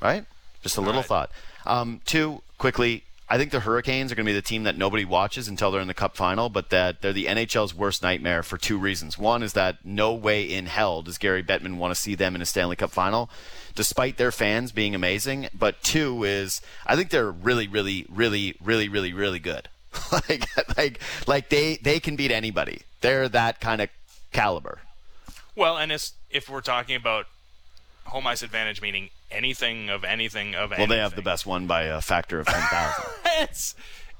Right? 0.00 0.24
Just 0.62 0.76
a 0.76 0.80
little 0.80 1.00
right. 1.00 1.06
thought. 1.06 1.30
Um, 1.66 2.00
two, 2.04 2.42
quickly, 2.58 3.04
I 3.28 3.38
think 3.38 3.52
the 3.52 3.60
Hurricanes 3.60 4.12
are 4.12 4.14
going 4.14 4.26
to 4.26 4.30
be 4.30 4.34
the 4.34 4.42
team 4.42 4.64
that 4.64 4.76
nobody 4.76 5.04
watches 5.04 5.48
until 5.48 5.70
they're 5.70 5.80
in 5.80 5.88
the 5.88 5.94
Cup 5.94 6.14
final, 6.14 6.50
but 6.50 6.68
that 6.70 7.00
they're 7.00 7.12
the 7.12 7.24
NHL's 7.24 7.74
worst 7.74 8.02
nightmare 8.02 8.42
for 8.42 8.58
two 8.58 8.76
reasons. 8.76 9.16
One 9.16 9.42
is 9.42 9.54
that 9.54 9.84
no 9.84 10.12
way 10.12 10.44
in 10.44 10.66
hell 10.66 11.00
does 11.00 11.16
Gary 11.16 11.42
Bettman 11.42 11.76
want 11.76 11.94
to 11.94 12.00
see 12.00 12.14
them 12.14 12.34
in 12.34 12.42
a 12.42 12.46
Stanley 12.46 12.76
Cup 12.76 12.90
final, 12.90 13.30
despite 13.74 14.18
their 14.18 14.30
fans 14.30 14.72
being 14.72 14.94
amazing. 14.94 15.48
But 15.54 15.82
two 15.82 16.22
is 16.22 16.60
I 16.86 16.96
think 16.96 17.10
they're 17.10 17.30
really, 17.30 17.66
really, 17.66 18.04
really, 18.10 18.56
really, 18.62 18.88
really, 18.88 19.14
really 19.14 19.38
good. 19.38 19.68
like, 20.12 20.46
like, 20.76 21.00
like 21.26 21.48
they 21.48 21.76
they 21.76 22.00
can 22.00 22.16
beat 22.16 22.30
anybody. 22.30 22.82
They're 23.00 23.28
that 23.30 23.60
kind 23.60 23.80
of 23.80 23.88
caliber. 24.32 24.80
Well, 25.56 25.78
and 25.78 25.92
if 25.92 26.48
we're 26.50 26.60
talking 26.60 26.96
about 26.96 27.26
home 28.04 28.26
ice 28.26 28.42
advantage, 28.42 28.82
meaning 28.82 29.10
anything 29.34 29.90
of 29.90 30.04
anything 30.04 30.54
of 30.54 30.72
anything. 30.72 30.88
Well, 30.88 30.96
they 30.96 31.02
have 31.02 31.16
the 31.16 31.22
best 31.22 31.46
one 31.46 31.66
by 31.66 31.82
a 31.82 32.00
factor 32.00 32.40
of 32.40 32.46
10,000. 32.48 33.04
it's 33.40 33.74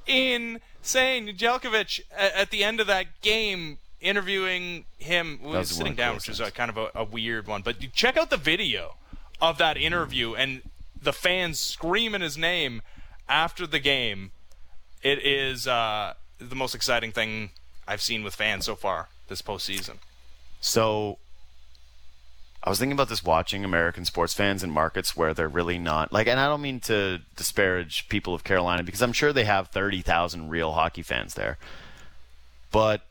insane. 0.07 1.27
Nedeljkovic, 1.29 2.01
at 2.17 2.51
the 2.51 2.65
end 2.65 2.81
of 2.81 2.87
that 2.87 3.21
game, 3.21 3.79
interviewing 4.01 4.85
him, 4.99 5.41
was 5.43 5.71
sitting 5.71 5.95
down, 5.95 6.17
which 6.17 6.29
is 6.29 6.41
a, 6.41 6.51
kind 6.51 6.71
of 6.71 6.77
a, 6.77 6.91
a 6.95 7.05
weird 7.05 7.47
one. 7.47 7.63
But 7.63 7.77
check 7.93 8.17
out 8.17 8.31
the 8.31 8.37
video 8.37 8.97
of 9.41 9.59
that 9.59 9.77
interview 9.77 10.35
and 10.35 10.63
the 11.01 11.13
fans 11.13 11.59
screaming 11.59 12.21
his 12.21 12.37
name 12.37 12.83
after 13.29 13.67
the 13.67 13.79
game. 13.79 14.31
It 15.03 15.25
is 15.25 15.67
uh, 15.67 16.15
the 16.39 16.55
most 16.55 16.75
exciting 16.75 17.13
thing 17.13 17.51
I've 17.87 18.01
seen 18.03 18.25
with 18.25 18.35
fans 18.35 18.65
so 18.67 18.75
far 18.75 19.09
this 19.29 19.43
postseason. 19.43 19.97
So 20.61 21.19
I 22.65 22.71
was 22.71 22.79
thinking 22.79 22.95
about 22.95 23.11
this 23.11 23.23
watching 23.23 23.63
American 23.63 24.07
sports 24.07 24.33
fans 24.33 24.65
in 24.65 24.71
markets 24.71 25.15
where 25.15 25.35
they're 25.35 25.49
really 25.49 25.79
not 25.79 26.15
like, 26.15 26.27
and 26.27 26.41
I 26.41 26.49
don't 26.49 26.63
mean 26.63 26.81
to 26.81 27.21
disparage 27.37 28.09
people 28.09 28.33
of 28.33 28.43
Carolina 28.43 28.83
because 28.83 29.03
I'm 29.03 29.13
sure 29.13 29.35
they 29.35 29.45
have 29.45 29.69
30,000 29.69 30.49
real 30.49 30.73
hockey 30.73 31.03
fans 31.03 31.35
there. 31.35 31.59
But 32.73 33.03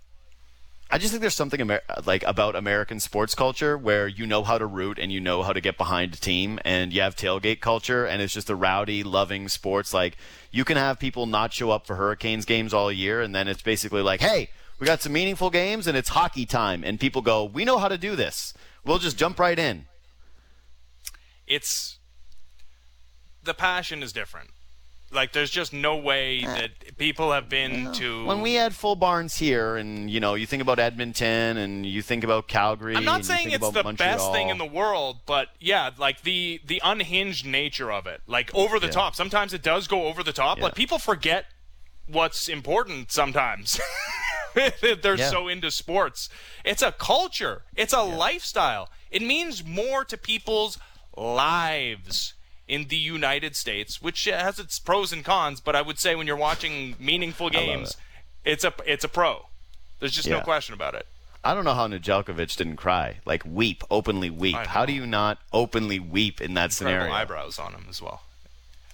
I 0.90 0.98
just 0.98 1.12
think 1.12 1.22
there's 1.22 1.36
something 1.36 1.62
Amer- 1.62 1.84
like 2.04 2.24
about 2.24 2.56
American 2.56 3.00
sports 3.00 3.36
culture 3.36 3.78
where 3.78 4.08
you 4.08 4.26
know 4.26 4.44
how 4.44 4.58
to 4.58 4.66
root 4.66 4.98
and 4.98 5.12
you 5.12 5.20
know 5.20 5.44
how 5.44 5.54
to 5.54 5.62
get 5.62 5.78
behind 5.78 6.16
a 6.16 6.20
team 6.20 6.60
and 6.66 6.92
you 6.92 7.02
have 7.02 7.16
tailgate 7.16 7.60
culture 7.60 8.08
and 8.08 8.24
it's 8.24 8.34
just 8.34 8.50
a 8.50 8.56
rowdy, 8.56 9.04
loving 9.04 9.48
sports. 9.50 9.94
Like 9.94 10.18
you 10.52 10.66
can 10.66 10.78
have 10.78 10.98
people 10.98 11.28
not 11.28 11.54
show 11.54 11.70
up 11.70 11.86
for 11.86 11.96
Hurricanes 11.96 12.46
games 12.46 12.74
all 12.74 12.92
year 12.92 13.22
and 13.22 13.36
then 13.36 13.48
it's 13.48 13.62
basically 13.62 14.02
like, 14.02 14.20
hey, 14.20 14.50
we 14.80 14.88
got 14.88 15.04
some 15.04 15.14
meaningful 15.14 15.52
games 15.52 15.86
and 15.86 15.96
it's 15.96 16.10
hockey 16.10 16.48
time 16.48 16.84
and 16.84 17.00
people 17.00 17.22
go, 17.22 17.44
we 17.44 17.66
know 17.66 17.78
how 17.78 17.88
to 17.88 18.00
do 18.00 18.16
this 18.16 18.56
We'll 18.86 19.00
just 19.00 19.18
jump 19.18 19.40
right 19.40 19.58
in. 19.58 19.86
It's 21.48 22.00
the 23.44 23.54
passion 23.54 24.04
is 24.04 24.14
different. 24.14 24.50
Like 25.14 25.32
there's 25.32 25.52
just 25.52 25.74
no 25.74 25.96
way 25.96 26.42
eh. 26.44 26.48
that 26.48 26.98
people 26.98 27.32
have 27.32 27.48
been 27.48 27.92
to 27.94 28.26
when 28.26 28.42
we 28.42 28.56
had 28.56 28.74
full 28.74 28.96
barns 28.96 29.36
here, 29.36 29.76
and 29.76 30.10
you 30.10 30.20
know, 30.20 30.34
you 30.34 30.48
think 30.48 30.62
about 30.62 30.80
Edmonton, 30.80 31.58
and 31.58 31.86
you 31.86 32.02
think 32.02 32.24
about 32.24 32.48
Calgary. 32.48 32.96
I'm 32.96 33.06
not 33.06 33.24
saying 33.24 33.52
it's 33.52 33.70
the 33.70 33.84
Montreal. 33.84 33.96
best 33.96 34.32
thing 34.32 34.50
in 34.50 34.58
the 34.58 34.66
world, 34.66 35.18
but 35.26 35.50
yeah, 35.60 35.92
like 35.98 36.24
the 36.24 36.62
the 36.66 36.82
unhinged 36.84 37.46
nature 37.46 37.92
of 37.92 38.08
it, 38.08 38.22
like 38.26 38.54
over 38.56 38.80
the 38.80 38.88
yeah. 38.88 38.94
top. 38.94 39.16
Sometimes 39.16 39.54
it 39.54 39.62
does 39.62 39.88
go 39.88 40.08
over 40.08 40.24
the 40.24 40.34
top. 40.34 40.58
Yeah. 40.58 40.66
Like 40.66 40.76
people 40.76 40.98
forget 40.98 41.46
what's 42.08 42.50
important 42.50 43.12
sometimes. 43.12 43.80
They're 45.02 45.16
yeah. 45.16 45.30
so 45.30 45.48
into 45.48 45.72
sports. 45.72 46.30
It's 46.64 46.82
a 46.82 46.92
culture, 46.92 47.64
it's 47.76 47.94
a 47.94 47.98
yeah. 47.98 48.02
lifestyle. 48.02 48.90
It 49.12 49.22
means 49.22 49.64
more 49.64 50.04
to 50.06 50.18
people's 50.18 50.78
lives 51.16 52.34
in 52.68 52.88
the 52.88 52.98
United 52.98 53.56
States, 53.56 54.02
which 54.02 54.26
has 54.26 54.60
its 54.60 54.80
pros 54.80 55.14
and 55.14 55.24
cons. 55.24 55.60
But 55.60 55.76
I 55.76 55.82
would 55.82 56.00
say 56.00 56.16
when 56.16 56.28
you're 56.28 56.36
watching 56.36 56.96
meaningful 57.00 57.50
games, 57.50 57.98
it. 58.44 58.52
it's 58.52 58.64
a 58.64 58.74
it's 58.86 59.04
a 59.04 59.10
pro. 59.10 59.48
There's 60.00 60.14
just 60.14 60.28
yeah. 60.28 60.38
no 60.38 60.44
question 60.44 60.74
about 60.74 60.96
it. 60.96 61.08
I 61.46 61.54
don't 61.54 61.66
know 61.66 61.74
how 61.74 61.88
Nedeljkovic 61.88 62.56
didn't 62.56 62.78
cry, 62.78 63.20
like 63.26 63.44
weep, 63.46 63.84
openly 63.92 64.30
weep. 64.30 64.56
How 64.56 64.86
do 64.86 64.94
you 64.94 65.06
not 65.06 65.40
openly 65.52 66.00
weep 66.00 66.40
in 66.40 66.54
that 66.54 66.72
Incredible 66.72 67.06
scenario? 67.06 67.14
eyebrows 67.14 67.60
on 67.60 67.74
him 67.74 67.86
as 67.90 68.02
well. 68.02 68.22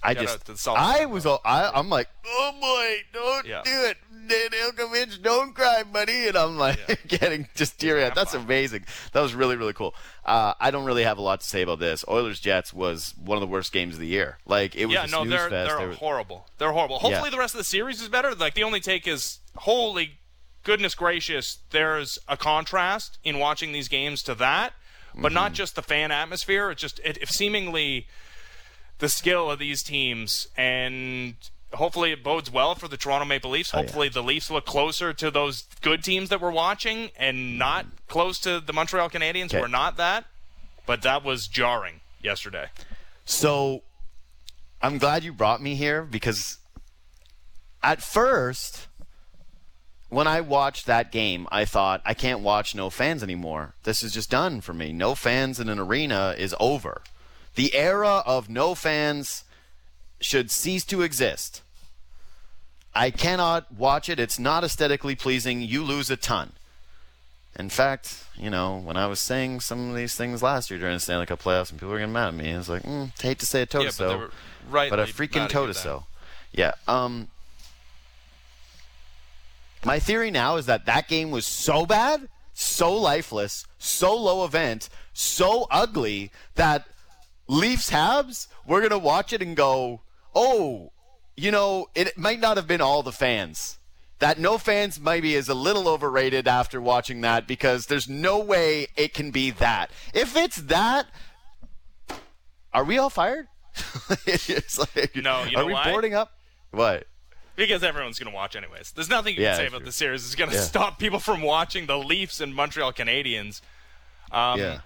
I 0.02 0.14
just, 0.14 0.68
I 0.68 1.04
was, 1.04 1.26
all, 1.26 1.40
I, 1.44 1.70
I'm 1.74 1.90
like, 1.90 2.08
oh 2.26 2.52
boy, 2.60 3.04
don't 3.12 3.46
yeah. 3.46 3.62
do 3.62 3.84
it, 3.84 3.98
Nedeljkovic, 4.30 5.22
don't 5.22 5.54
cry, 5.54 5.82
buddy. 5.82 6.28
And 6.28 6.36
I'm 6.36 6.56
like 6.56 6.78
yeah. 6.88 6.94
getting 7.08 7.48
just 7.54 7.78
teary 7.78 8.04
eyed. 8.04 8.14
That's 8.14 8.34
amazing. 8.34 8.84
That 9.12 9.20
was 9.20 9.34
really, 9.34 9.56
really 9.56 9.72
cool. 9.72 9.94
Uh, 10.24 10.54
I 10.60 10.70
don't 10.70 10.84
really 10.84 11.04
have 11.04 11.18
a 11.18 11.22
lot 11.22 11.40
to 11.40 11.46
say 11.46 11.62
about 11.62 11.80
this. 11.80 12.04
Oilers 12.08 12.40
Jets 12.40 12.72
was 12.72 13.14
one 13.22 13.36
of 13.36 13.40
the 13.40 13.46
worst 13.46 13.72
games 13.72 13.94
of 13.94 14.00
the 14.00 14.06
year. 14.06 14.38
Like 14.46 14.76
it 14.76 14.86
was. 14.86 14.94
Yeah, 14.94 15.06
no, 15.06 15.24
they're 15.24 15.50
fest. 15.50 15.76
they're 15.76 15.92
horrible. 15.92 16.46
They're 16.58 16.72
horrible. 16.72 16.98
Hopefully, 16.98 17.24
yeah. 17.24 17.30
the 17.30 17.38
rest 17.38 17.54
of 17.54 17.58
the 17.58 17.64
series 17.64 18.00
is 18.00 18.08
better. 18.08 18.34
Like 18.34 18.54
the 18.54 18.62
only 18.62 18.80
take 18.80 19.06
is 19.06 19.40
holy 19.56 20.18
goodness 20.62 20.94
gracious. 20.94 21.58
There's 21.70 22.18
a 22.28 22.36
contrast 22.36 23.18
in 23.24 23.38
watching 23.38 23.72
these 23.72 23.88
games 23.88 24.22
to 24.24 24.34
that, 24.36 24.74
but 25.14 25.28
mm-hmm. 25.28 25.34
not 25.34 25.52
just 25.52 25.74
the 25.74 25.82
fan 25.82 26.10
atmosphere. 26.10 26.70
It's 26.70 26.82
just 26.82 27.00
it, 27.04 27.18
if 27.18 27.30
seemingly 27.30 28.06
the 29.00 29.08
skill 29.08 29.50
of 29.50 29.58
these 29.58 29.82
teams 29.82 30.46
and 30.56 31.34
hopefully 31.72 32.12
it 32.12 32.22
bodes 32.22 32.50
well 32.50 32.74
for 32.74 32.88
the 32.88 32.96
Toronto 32.96 33.24
Maple 33.24 33.50
Leafs. 33.50 33.70
Hopefully 33.70 34.06
oh, 34.06 34.10
yeah. 34.10 34.14
the 34.14 34.22
Leafs 34.22 34.50
look 34.50 34.66
closer 34.66 35.12
to 35.12 35.30
those 35.30 35.64
good 35.80 36.02
teams 36.04 36.28
that 36.28 36.40
we're 36.40 36.50
watching 36.50 37.10
and 37.16 37.58
not 37.58 37.86
close 38.08 38.38
to 38.40 38.60
the 38.60 38.72
Montreal 38.72 39.10
Canadiens. 39.10 39.46
Okay. 39.46 39.60
We're 39.60 39.68
not 39.68 39.96
that, 39.96 40.26
but 40.86 41.02
that 41.02 41.24
was 41.24 41.46
jarring 41.46 42.00
yesterday. 42.22 42.66
So 43.24 43.82
I'm 44.82 44.98
glad 44.98 45.24
you 45.24 45.32
brought 45.32 45.62
me 45.62 45.74
here 45.74 46.02
because 46.02 46.58
at 47.82 48.02
first 48.02 48.88
when 50.08 50.26
I 50.26 50.40
watched 50.40 50.86
that 50.86 51.12
game, 51.12 51.46
I 51.52 51.64
thought 51.64 52.02
I 52.04 52.14
can't 52.14 52.40
watch 52.40 52.74
no 52.74 52.90
fans 52.90 53.22
anymore. 53.22 53.74
This 53.84 54.02
is 54.02 54.12
just 54.12 54.30
done 54.30 54.60
for 54.60 54.74
me. 54.74 54.92
No 54.92 55.14
fans 55.14 55.60
in 55.60 55.68
an 55.68 55.78
arena 55.78 56.34
is 56.36 56.54
over. 56.58 57.02
The 57.54 57.74
era 57.74 58.22
of 58.26 58.48
no 58.48 58.74
fans 58.74 59.44
should 60.20 60.50
cease 60.50 60.84
to 60.86 61.02
exist. 61.02 61.62
I 62.94 63.10
cannot 63.10 63.72
watch 63.72 64.08
it. 64.08 64.18
It's 64.18 64.38
not 64.38 64.64
aesthetically 64.64 65.14
pleasing. 65.14 65.60
You 65.60 65.84
lose 65.84 66.10
a 66.10 66.16
ton. 66.16 66.52
In 67.58 67.68
fact, 67.68 68.24
you 68.36 68.50
know, 68.50 68.78
when 68.78 68.96
I 68.96 69.06
was 69.06 69.20
saying 69.20 69.60
some 69.60 69.90
of 69.90 69.96
these 69.96 70.14
things 70.14 70.42
last 70.42 70.70
year 70.70 70.78
during 70.78 70.94
the 70.96 71.00
Stanley 71.00 71.26
Cup 71.26 71.42
playoffs, 71.42 71.70
and 71.70 71.78
people 71.78 71.90
were 71.90 71.98
getting 71.98 72.12
mad 72.12 72.28
at 72.28 72.34
me, 72.34 72.52
I 72.52 72.56
was 72.56 72.68
like, 72.68 72.82
mm, 72.82 73.20
hate 73.20 73.38
to 73.40 73.46
say 73.46 73.62
a 73.62 73.66
toe 73.66 73.82
yeah, 73.82 73.90
but, 73.98 74.30
right, 74.70 74.90
but 74.90 74.98
a 74.98 75.04
freaking 75.04 75.48
toe 75.48 75.70
so. 75.72 76.04
Yeah. 76.52 76.72
Um. 76.86 77.28
My 79.84 79.98
theory 79.98 80.30
now 80.30 80.56
is 80.56 80.66
that 80.66 80.84
that 80.86 81.08
game 81.08 81.30
was 81.30 81.46
so 81.46 81.86
bad, 81.86 82.28
so 82.52 82.92
lifeless, 82.92 83.66
so 83.78 84.14
low 84.14 84.44
event, 84.44 84.88
so 85.14 85.66
ugly 85.70 86.30
that 86.56 86.86
Leafs 87.50 87.90
Habs, 87.90 88.46
we're 88.64 88.78
going 88.78 88.90
to 88.90 88.98
watch 88.98 89.32
it 89.32 89.42
and 89.42 89.56
go, 89.56 90.02
oh, 90.36 90.92
you 91.36 91.50
know, 91.50 91.88
it 91.96 92.16
might 92.16 92.38
not 92.38 92.56
have 92.56 92.68
been 92.68 92.80
all 92.80 93.02
the 93.02 93.10
fans. 93.10 93.80
That 94.20 94.38
no 94.38 94.56
fans 94.56 95.00
maybe 95.00 95.34
is 95.34 95.48
a 95.48 95.54
little 95.54 95.88
overrated 95.88 96.46
after 96.46 96.80
watching 96.80 97.22
that 97.22 97.48
because 97.48 97.86
there's 97.86 98.08
no 98.08 98.38
way 98.38 98.86
it 98.96 99.14
can 99.14 99.32
be 99.32 99.50
that. 99.50 99.90
If 100.14 100.36
it's 100.36 100.58
that, 100.58 101.06
are 102.72 102.84
we 102.84 102.98
all 102.98 103.10
fired? 103.10 103.48
it's 104.26 104.78
like, 104.78 105.16
no, 105.16 105.42
you 105.42 105.56
know 105.56 105.62
are 105.62 105.66
we 105.66 105.72
why? 105.72 105.90
boarding 105.90 106.14
up? 106.14 106.30
What? 106.70 107.08
Because 107.56 107.82
everyone's 107.82 108.20
going 108.20 108.30
to 108.30 108.36
watch 108.36 108.54
anyways. 108.54 108.92
There's 108.92 109.10
nothing 109.10 109.34
you 109.34 109.42
yeah, 109.42 109.56
can 109.56 109.56
say 109.56 109.66
about 109.66 109.78
true. 109.78 109.86
the 109.86 109.92
series. 109.92 110.24
It's 110.24 110.36
going 110.36 110.50
to 110.50 110.56
yeah. 110.56 110.62
stop 110.62 111.00
people 111.00 111.18
from 111.18 111.42
watching 111.42 111.86
the 111.86 111.98
Leafs 111.98 112.40
and 112.40 112.54
Montreal 112.54 112.92
Canadiens. 112.92 113.60
Um, 114.30 114.60
yeah. 114.60 114.80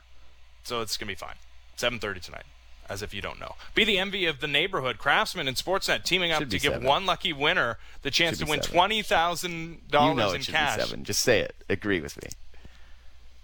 So 0.62 0.80
it's 0.80 0.96
going 0.96 1.08
to 1.08 1.12
be 1.12 1.14
fine. 1.14 1.36
7:30 1.76 2.22
tonight 2.22 2.44
as 2.88 3.02
if 3.02 3.14
you 3.14 3.22
don't 3.22 3.40
know. 3.40 3.54
Be 3.74 3.84
the 3.84 3.98
envy 3.98 4.26
of 4.26 4.40
the 4.40 4.46
neighborhood. 4.46 4.98
Craftsman 4.98 5.48
and 5.48 5.56
Sportsnet 5.56 6.04
teaming 6.04 6.32
up 6.32 6.48
to 6.48 6.58
give 6.58 6.82
one 6.82 7.06
lucky 7.06 7.32
winner 7.32 7.78
the 8.02 8.10
chance 8.10 8.38
to 8.38 8.46
win 8.46 8.60
twenty 8.60 9.02
thousand 9.02 9.88
dollars 9.90 10.34
in 10.34 10.42
cash. 10.42 10.78
seven. 10.78 11.04
Just 11.04 11.20
say 11.20 11.40
it. 11.40 11.54
Agree 11.68 12.00
with 12.00 12.22
me. 12.22 12.30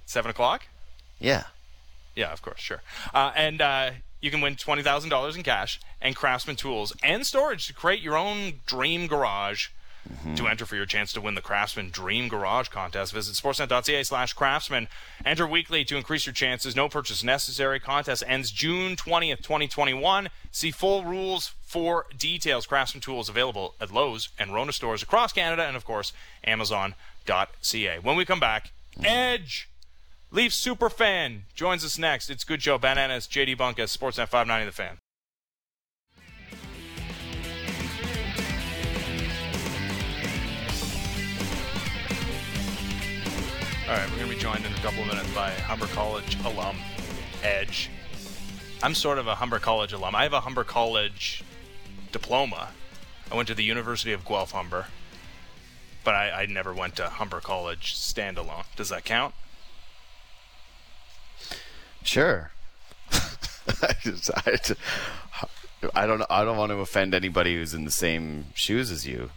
Seven 0.06 0.30
o'clock. 0.30 0.66
Yeah. 1.18 1.44
Yeah, 2.16 2.32
of 2.32 2.42
course, 2.42 2.60
sure. 2.60 2.82
Uh, 3.14 3.32
and 3.36 3.60
uh, 3.60 3.90
you 4.20 4.30
can 4.30 4.40
win 4.40 4.56
twenty 4.56 4.82
thousand 4.82 5.10
dollars 5.10 5.36
in 5.36 5.42
cash 5.42 5.80
and 6.00 6.16
Craftsman 6.16 6.56
tools 6.56 6.92
and 7.02 7.26
storage 7.26 7.66
to 7.66 7.72
create 7.72 8.00
your 8.00 8.16
own 8.16 8.54
dream 8.66 9.06
garage. 9.06 9.68
Mm-hmm. 10.08 10.34
To 10.36 10.46
enter 10.46 10.66
for 10.66 10.76
your 10.76 10.86
chance 10.86 11.12
to 11.12 11.20
win 11.20 11.34
the 11.34 11.40
Craftsman 11.40 11.90
Dream 11.90 12.28
Garage 12.28 12.68
contest, 12.68 13.12
visit 13.12 13.34
sportsnet.ca 13.34 14.02
slash 14.02 14.32
craftsman. 14.32 14.88
Enter 15.24 15.46
weekly 15.46 15.84
to 15.84 15.96
increase 15.96 16.26
your 16.26 16.32
chances. 16.32 16.74
No 16.74 16.88
purchase 16.88 17.22
necessary. 17.22 17.78
Contest 17.78 18.22
ends 18.26 18.50
June 18.50 18.96
20th, 18.96 19.42
2021. 19.42 20.28
See 20.50 20.70
full 20.70 21.04
rules 21.04 21.52
for 21.62 22.06
details. 22.16 22.66
Craftsman 22.66 23.00
tools 23.00 23.28
available 23.28 23.74
at 23.80 23.92
Lowe's 23.92 24.30
and 24.38 24.54
Rona 24.54 24.72
stores 24.72 25.02
across 25.02 25.32
Canada 25.32 25.64
and, 25.64 25.76
of 25.76 25.84
course, 25.84 26.12
Amazon.ca. 26.44 27.98
When 28.02 28.16
we 28.16 28.24
come 28.24 28.40
back, 28.40 28.72
Edge, 29.04 29.68
Leaf 30.30 30.52
super 30.52 30.88
fan, 30.88 31.44
joins 31.54 31.84
us 31.84 31.98
next. 31.98 32.30
It's 32.30 32.44
Good 32.44 32.60
Joe 32.60 32.78
Bananas, 32.78 33.26
JD 33.26 33.56
Bunkis, 33.56 33.96
Sportsnet 33.96 34.28
590 34.28 34.66
The 34.66 34.72
Fan. 34.72 34.98
All 43.90 43.96
right, 43.96 44.08
we're 44.10 44.18
going 44.18 44.28
to 44.30 44.36
be 44.36 44.40
joined 44.40 44.64
in 44.64 44.72
a 44.72 44.76
couple 44.76 45.00
of 45.02 45.08
minutes 45.08 45.34
by 45.34 45.50
Humber 45.50 45.86
College 45.88 46.36
alum 46.44 46.76
Edge. 47.42 47.90
I'm 48.84 48.94
sort 48.94 49.18
of 49.18 49.26
a 49.26 49.34
Humber 49.34 49.58
College 49.58 49.92
alum. 49.92 50.14
I 50.14 50.22
have 50.22 50.32
a 50.32 50.40
Humber 50.42 50.62
College 50.62 51.42
diploma. 52.12 52.68
I 53.32 53.34
went 53.34 53.48
to 53.48 53.54
the 53.54 53.64
University 53.64 54.12
of 54.12 54.24
Guelph 54.24 54.52
Humber, 54.52 54.86
but 56.04 56.14
I, 56.14 56.42
I 56.42 56.46
never 56.46 56.72
went 56.72 56.94
to 56.96 57.08
Humber 57.08 57.40
College 57.40 57.96
standalone. 57.96 58.64
Does 58.76 58.90
that 58.90 59.04
count? 59.04 59.34
Sure. 62.04 62.52
I, 63.12 63.94
just- 64.02 64.30
I 64.46 64.56
I 65.94 66.06
don't. 66.06 66.22
I 66.30 66.44
don't 66.44 66.58
want 66.58 66.70
to 66.70 66.76
offend 66.76 67.12
anybody 67.14 67.54
who's 67.56 67.72
in 67.74 67.86
the 67.86 67.90
same 67.90 68.46
shoes 68.54 68.90
as 68.90 69.06
you, 69.06 69.30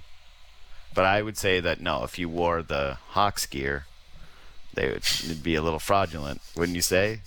but 0.94 1.06
I 1.06 1.22
would 1.22 1.38
say 1.38 1.60
that 1.62 1.80
no. 1.80 2.04
If 2.04 2.20
you 2.20 2.28
wore 2.28 2.62
the 2.62 2.98
Hawks 3.12 3.46
gear, 3.46 3.86
they 4.74 4.88
would 4.88 4.98
it'd 4.98 5.44
be 5.44 5.56
a 5.56 5.62
little 5.62 5.80
fraudulent, 5.80 6.42
wouldn't 6.56 6.76
you 6.76 6.82
say? 6.82 7.22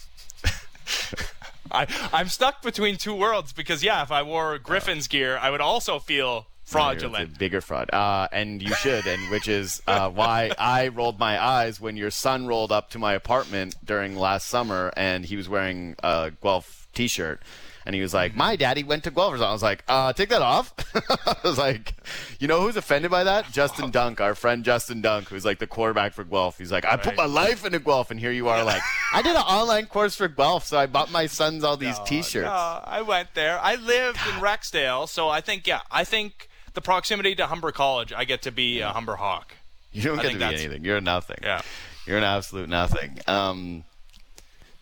I, 1.70 1.86
I'm 2.12 2.28
stuck 2.28 2.62
between 2.62 2.97
two 2.97 3.14
worlds 3.14 3.52
because, 3.52 3.82
yeah, 3.82 4.02
if 4.02 4.12
I 4.12 4.23
wore 4.23 4.59
Gryphons 4.59 5.09
gear, 5.09 5.36
I 5.36 5.51
would 5.51 5.60
also 5.60 5.98
feel 5.98 6.47
fraudulent. 6.64 7.39
Bigger 7.39 7.60
fraud, 7.60 7.90
uh, 7.93 8.28
and 8.32 8.62
you 8.62 8.74
should, 8.74 9.06
and 9.06 9.31
which 9.31 9.48
is 9.48 9.82
uh, 9.86 10.10
why 10.10 10.51
I 10.59 10.89
rolled 10.89 11.18
my 11.18 11.43
eyes 11.43 11.81
when 11.81 11.97
your 11.97 12.10
son 12.10 12.47
rolled 12.47 12.73
up 12.73 12.90
to 12.90 12.98
my 12.98 13.14
apartment 13.14 13.77
during 13.85 14.16
last 14.16 14.48
summer, 14.48 14.93
and 14.97 15.24
he 15.24 15.36
was 15.36 15.48
wearing 15.48 15.97
a 16.02 16.32
Guelph 16.43 16.89
T-shirt, 16.94 17.40
and 17.86 17.94
he 17.94 18.02
was 18.02 18.12
like, 18.12 18.34
"My 18.36 18.56
daddy 18.56 18.82
went 18.84 19.04
to 19.04 19.10
Guelph." 19.10 19.40
I 19.40 19.52
was 19.52 19.62
like, 19.62 19.82
uh, 19.88 20.12
"Take 20.12 20.28
that 20.28 20.42
off." 20.42 20.74
I 21.26 21.36
was 21.42 21.56
like, 21.56 21.94
"You 22.38 22.48
know 22.48 22.60
who's 22.60 22.76
offended 22.76 23.10
by 23.10 23.24
that? 23.24 23.50
Justin 23.52 23.90
Dunk, 23.90 24.20
our 24.20 24.34
friend 24.34 24.64
Justin 24.64 25.00
Dunk, 25.00 25.28
who's 25.28 25.44
like 25.44 25.58
the 25.60 25.66
quarterback 25.66 26.12
for 26.12 26.24
Guelph. 26.24 26.58
He's 26.58 26.72
like, 26.72 26.84
I 26.84 26.96
put 26.96 27.16
my 27.16 27.24
life 27.26 27.64
into 27.64 27.78
Guelph, 27.78 28.10
and 28.10 28.18
here 28.20 28.32
you 28.32 28.48
are, 28.48 28.62
like, 28.64 28.82
I 29.14 29.22
did 29.22 29.36
an 29.36 29.42
online 29.42 29.86
course 29.86 30.16
for 30.16 30.28
Guelph, 30.28 30.66
so 30.66 30.76
I 30.78 30.86
bought 30.86 31.10
my 31.10 31.26
sons 31.26 31.64
all 31.64 31.76
these 31.76 31.98
T-shirts. 32.00 32.44
No, 32.46 32.50
I 32.84 33.02
went 33.02 33.34
there. 33.34 33.58
I 33.60 33.76
lived 33.76 34.18
in 34.28 34.34
Rexdale, 34.42 35.08
so 35.08 35.28
I 35.28 35.40
think, 35.40 35.66
yeah, 35.66 35.80
I 35.90 36.04
think 36.04 36.48
the 36.74 36.80
proximity 36.82 37.34
to 37.36 37.46
Humber 37.46 37.72
College, 37.72 38.12
I 38.12 38.24
get 38.24 38.42
to 38.42 38.50
be 38.52 38.80
a 38.80 38.88
Humber 38.90 39.16
Hawk. 39.16 39.54
You 39.92 40.02
don't 40.02 40.18
I 40.18 40.22
get 40.22 40.28
to 40.28 40.34
be 40.34 40.38
that's- 40.40 40.60
anything. 40.60 40.84
You're 40.84 41.00
nothing. 41.00 41.38
Yeah. 41.42 41.62
You're 42.06 42.18
an 42.18 42.24
absolute 42.24 42.68
nothing. 42.68 43.18
Um, 43.26 43.84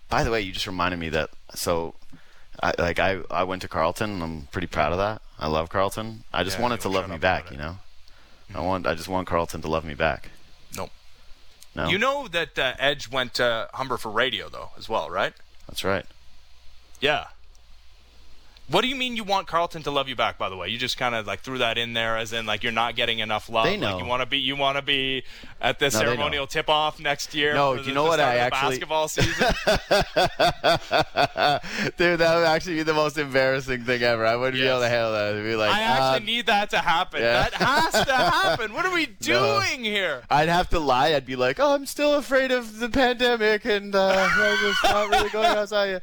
by 0.08 0.24
the 0.24 0.30
way, 0.30 0.40
you 0.40 0.52
just 0.52 0.66
reminded 0.66 0.98
me 0.98 1.08
that 1.10 1.30
so, 1.54 1.94
I, 2.62 2.72
like 2.78 2.98
I 2.98 3.20
I 3.30 3.44
went 3.44 3.62
to 3.62 3.68
Carleton. 3.68 4.10
and 4.12 4.22
I'm 4.22 4.48
pretty 4.52 4.66
proud 4.68 4.92
of 4.92 4.98
that. 4.98 5.20
I 5.38 5.48
love 5.48 5.68
Carleton. 5.70 6.24
I 6.32 6.44
just 6.44 6.56
Yeah, 6.58 6.62
wanted 6.62 6.80
to 6.80 6.88
love 6.88 7.08
me 7.10 7.18
back. 7.18 7.50
You 7.50 7.56
know, 7.56 7.78
I 8.54 8.60
want 8.60 8.86
I 8.86 8.94
just 8.94 9.08
want 9.08 9.26
Carleton 9.26 9.60
to 9.62 9.68
love 9.68 9.84
me 9.84 9.94
back. 9.94 10.30
Nope. 10.76 10.90
No, 11.74 11.88
You 11.88 11.98
know 11.98 12.28
that 12.28 12.56
uh, 12.58 12.74
Edge 12.78 13.10
went 13.10 13.34
to 13.34 13.68
Humber 13.74 13.96
for 13.96 14.10
radio, 14.10 14.48
though, 14.48 14.70
as 14.78 14.88
well, 14.88 15.10
right? 15.10 15.32
that's 15.66 15.82
right. 15.82 16.06
Yeah. 17.00 17.26
What 18.70 18.80
do 18.80 18.88
you 18.88 18.96
mean 18.96 19.14
you 19.14 19.24
want 19.24 19.46
Carleton 19.46 19.82
to 19.82 19.90
love 19.90 20.08
you 20.08 20.16
back? 20.16 20.38
By 20.38 20.48
the 20.48 20.56
way, 20.56 20.68
you 20.68 20.78
just 20.78 20.96
kind 20.96 21.14
of 21.14 21.26
like 21.26 21.40
threw 21.40 21.58
that 21.58 21.76
in 21.76 21.92
there, 21.92 22.16
as 22.16 22.32
in 22.32 22.46
like 22.46 22.62
you're 22.62 22.72
not 22.72 22.96
getting 22.96 23.18
enough 23.18 23.50
love. 23.50 23.66
They 23.66 23.76
know. 23.76 23.92
Like 23.96 24.02
you 24.02 24.08
want 24.08 24.22
to 24.22 24.26
be, 24.26 24.38
you 24.38 24.56
want 24.56 24.78
to 24.78 24.82
be 24.82 25.22
at 25.60 25.78
the 25.78 25.86
No, 25.86 25.90
ceremonial 25.90 26.46
tip-off 26.46 26.98
next 26.98 27.34
year. 27.34 27.52
No, 27.54 27.74
do 27.74 27.80
you 27.82 27.88
the- 27.88 27.92
know 27.92 28.04
what 28.04 28.20
I 28.20 28.36
actually- 28.38 28.78
basketball 28.78 29.08
season. 29.08 29.54
Dude, 31.98 32.20
that 32.20 32.36
would 32.36 32.46
actually 32.46 32.76
be 32.76 32.82
the 32.84 32.94
most 32.94 33.18
embarrassing 33.18 33.84
thing 33.84 34.02
ever. 34.02 34.24
I 34.24 34.36
wouldn't 34.36 34.60
be 34.60 34.66
able 34.66 34.80
to 34.80 34.88
handle 34.88 35.12
that. 35.12 35.34
I'd 35.34 35.42
be 35.42 35.56
like, 35.56 35.70
I 35.72 35.80
actually 35.82 36.22
uh, 36.22 36.26
need 36.34 36.46
that 36.46 36.70
to 36.70 36.78
happen. 36.78 37.20
yeah. 37.20 37.42
That 37.50 37.54
has 37.54 38.04
to 38.06 38.12
happen. 38.14 38.72
What 38.72 38.86
are 38.86 38.94
we 38.94 39.06
doing 39.06 39.84
here? 39.84 40.22
I'd 40.30 40.48
have 40.48 40.70
to 40.70 40.78
lie. 40.78 41.14
I'd 41.14 41.26
be 41.26 41.36
like, 41.36 41.60
"Oh, 41.60 41.74
I'm 41.74 41.84
still 41.86 42.14
afraid 42.14 42.50
of 42.50 42.78
the 42.78 42.88
pandemic, 42.88 43.64
and 43.66 43.94
uh, 43.94 44.28
I'm 44.30 44.58
just 44.60 44.84
not 44.84 45.10
really 45.10 45.28
going 45.30 45.46
outside." 45.58 46.00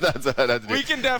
that's 0.00 0.24
what 0.26 0.38
I'd 0.38 0.50
have 0.50 0.62
to 0.62 0.68
do. 0.68 0.72
We 0.74 0.82
can 0.82 1.02
No. 1.02 1.18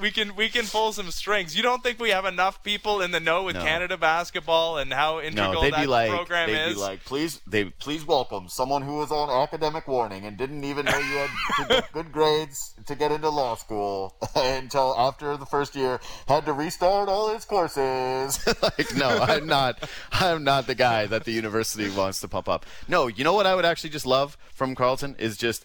Definitely 0.00 0.20
we 0.26 0.34
can 0.34 0.36
we 0.36 0.48
can 0.48 0.66
pull 0.66 0.92
some 0.92 1.10
strings. 1.10 1.56
You 1.56 1.62
don't 1.62 1.82
think 1.82 1.98
we 1.98 2.10
have 2.10 2.24
enough 2.24 2.62
people 2.62 3.00
in 3.00 3.10
the 3.10 3.20
know 3.20 3.44
with 3.44 3.56
No. 3.56 3.62
Canada 3.62 3.96
basketball 3.96 4.78
and 4.78 4.92
how 4.92 5.20
integral 5.20 5.54
No, 5.54 5.60
they'd 5.62 5.72
that 5.72 5.80
be 5.80 5.86
like, 5.86 6.10
program 6.10 6.48
they'd 6.50 6.70
is? 6.70 6.74
be 6.74 6.80
like, 6.80 7.04
please, 7.04 7.40
they 7.46 7.64
please 7.64 8.06
welcome 8.06 8.48
someone 8.48 8.82
who 8.82 8.96
was 8.98 9.10
on 9.12 9.30
academic 9.30 9.86
warning 9.86 10.24
and 10.24 10.36
didn't 10.36 10.64
even 10.64 10.86
know 10.86 10.98
you 10.98 11.26
had 11.66 11.84
good 11.92 12.12
grades 12.12 12.74
to 12.86 12.94
get 12.94 13.12
into 13.12 13.28
law 13.28 13.54
school 13.54 14.16
until 14.36 14.94
after 14.98 15.36
the 15.36 15.46
first 15.46 15.74
year 15.76 16.00
had 16.26 16.44
to 16.46 16.52
restart 16.52 17.08
all 17.08 17.32
his 17.32 17.44
courses. 17.44 18.38
like, 18.62 18.94
no, 18.96 19.08
I'm 19.08 19.46
not. 19.46 19.88
I'm 20.12 20.44
not 20.44 20.66
the 20.66 20.74
guy 20.74 21.06
that 21.06 21.24
the 21.24 21.32
university 21.32 21.90
wants 21.90 22.20
to 22.20 22.28
pump 22.28 22.48
up. 22.48 22.66
No, 22.88 23.06
you 23.06 23.24
know 23.24 23.34
what 23.34 23.46
I 23.46 23.54
would 23.54 23.64
actually 23.64 23.90
just 23.90 24.06
love 24.06 24.36
from 24.52 24.74
Carleton 24.74 25.16
is 25.18 25.36
just 25.36 25.64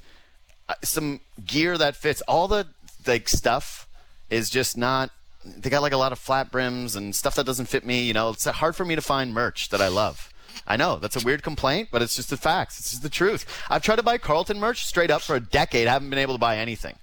uh, 0.68 0.74
some 0.84 1.22
gear 1.46 1.78
that 1.78 1.96
fits 1.96 2.22
all 2.22 2.48
the 2.48 2.68
like 3.08 3.30
stuff 3.30 3.85
is 4.30 4.50
just 4.50 4.78
not 4.78 5.10
they 5.46 5.70
got 5.70 5.82
like 5.82 5.94
a 5.94 5.98
lot 5.98 6.12
of 6.12 6.18
flat 6.20 6.52
brims 6.52 6.96
and 6.96 7.16
stuff 7.16 7.36
that 7.36 7.46
doesn't 7.46 7.68
fit 7.68 7.86
me 7.86 8.04
you 8.04 8.14
know 8.14 8.30
it's 8.30 8.46
hard 8.46 8.76
for 8.76 8.84
me 8.86 8.96
to 8.96 9.02
find 9.02 9.34
merch 9.34 9.70
that 9.70 9.80
i 9.82 9.88
love 9.88 10.34
i 10.68 10.76
know 10.76 10.98
that's 10.98 11.16
a 11.22 11.24
weird 11.26 11.44
complaint 11.44 11.90
but 11.92 12.02
it's 12.02 12.16
just 12.16 12.30
the 12.32 12.38
facts 12.38 12.80
it's 12.80 12.90
just 12.92 13.04
the 13.04 13.10
truth 13.10 13.46
i've 13.70 13.84
tried 13.84 13.98
to 13.98 14.04
buy 14.04 14.18
carleton 14.18 14.60
merch 14.60 14.86
straight 14.86 15.12
up 15.12 15.22
for 15.22 15.36
a 15.36 15.40
decade 15.40 15.88
haven't 15.88 16.10
been 16.10 16.18
able 16.20 16.34
to 16.34 16.40
buy 16.40 16.58
anything 16.58 16.96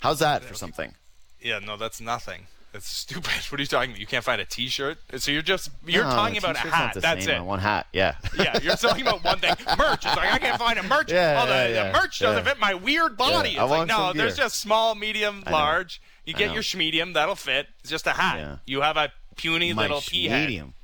how's 0.00 0.18
that 0.18 0.42
for 0.44 0.54
something 0.54 0.94
Yeah, 1.40 1.58
no, 1.58 1.76
that's 1.76 2.00
nothing. 2.00 2.46
That's 2.72 2.86
stupid. 3.04 3.32
What 3.50 3.58
are 3.58 3.62
you 3.62 3.66
talking 3.66 3.90
about? 3.90 4.00
You 4.00 4.06
can't 4.06 4.24
find 4.24 4.40
a 4.40 4.44
T-shirt. 4.46 4.96
So 5.16 5.30
you're 5.30 5.42
just 5.42 5.68
you're 5.86 6.04
No, 6.04 6.10
talking 6.10 6.38
about 6.38 6.54
a 6.54 6.58
hat. 6.60 6.94
That's 7.00 7.26
it. 7.26 7.42
one 7.42 7.58
hat 7.58 7.86
yeah 7.92 8.14
Yeah, 8.38 8.58
you're 8.62 8.76
talking 8.76 9.02
about 9.02 9.22
one 9.24 9.38
thing. 9.40 9.50
Merch. 9.78 10.06
It's 10.06 10.16
like 10.16 10.32
I 10.32 10.38
can't 10.38 10.58
find 10.58 10.78
a 10.78 10.82
merch. 10.84 11.10
Yeah, 11.12 11.40
oh, 11.42 11.46
the, 11.46 11.70
yeah, 11.74 11.86
the 11.92 11.98
merch 11.98 12.18
doesn't 12.20 12.44
Yeah. 12.44 12.50
fit 12.52 12.60
my 12.60 12.74
weird 12.74 13.16
body. 13.18 13.50
Yeah, 13.50 13.60
I 13.60 13.64
It's 13.64 13.70
like 13.70 13.78
want 13.78 13.88
no, 13.90 14.12
there's 14.14 14.36
gear. 14.36 14.44
just 14.44 14.56
small, 14.60 14.94
medium, 14.94 15.42
large. 15.50 16.00
You 16.24 16.34
get 16.34 16.52
your 16.52 16.62
schmedium, 16.62 17.14
that'll 17.14 17.34
fit. 17.34 17.66
It's 17.80 17.90
just 17.90 18.06
a 18.06 18.12
hat. 18.12 18.38
Yeah. 18.38 18.56
You 18.66 18.80
have 18.82 18.96
a 18.96 19.12
puny 19.36 19.72
My 19.72 19.82
little 19.82 20.00
pea 20.00 20.28
head. 20.28 20.46
medium 20.46 20.74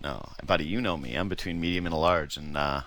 no 0.00 0.30
buddy 0.46 0.64
you 0.64 0.80
know 0.80 0.96
me 0.96 1.14
i'm 1.14 1.28
between 1.28 1.60
medium 1.60 1.84
and 1.84 1.94
a 1.94 1.98
large 1.98 2.36
and 2.38 2.56
uh 2.56 2.80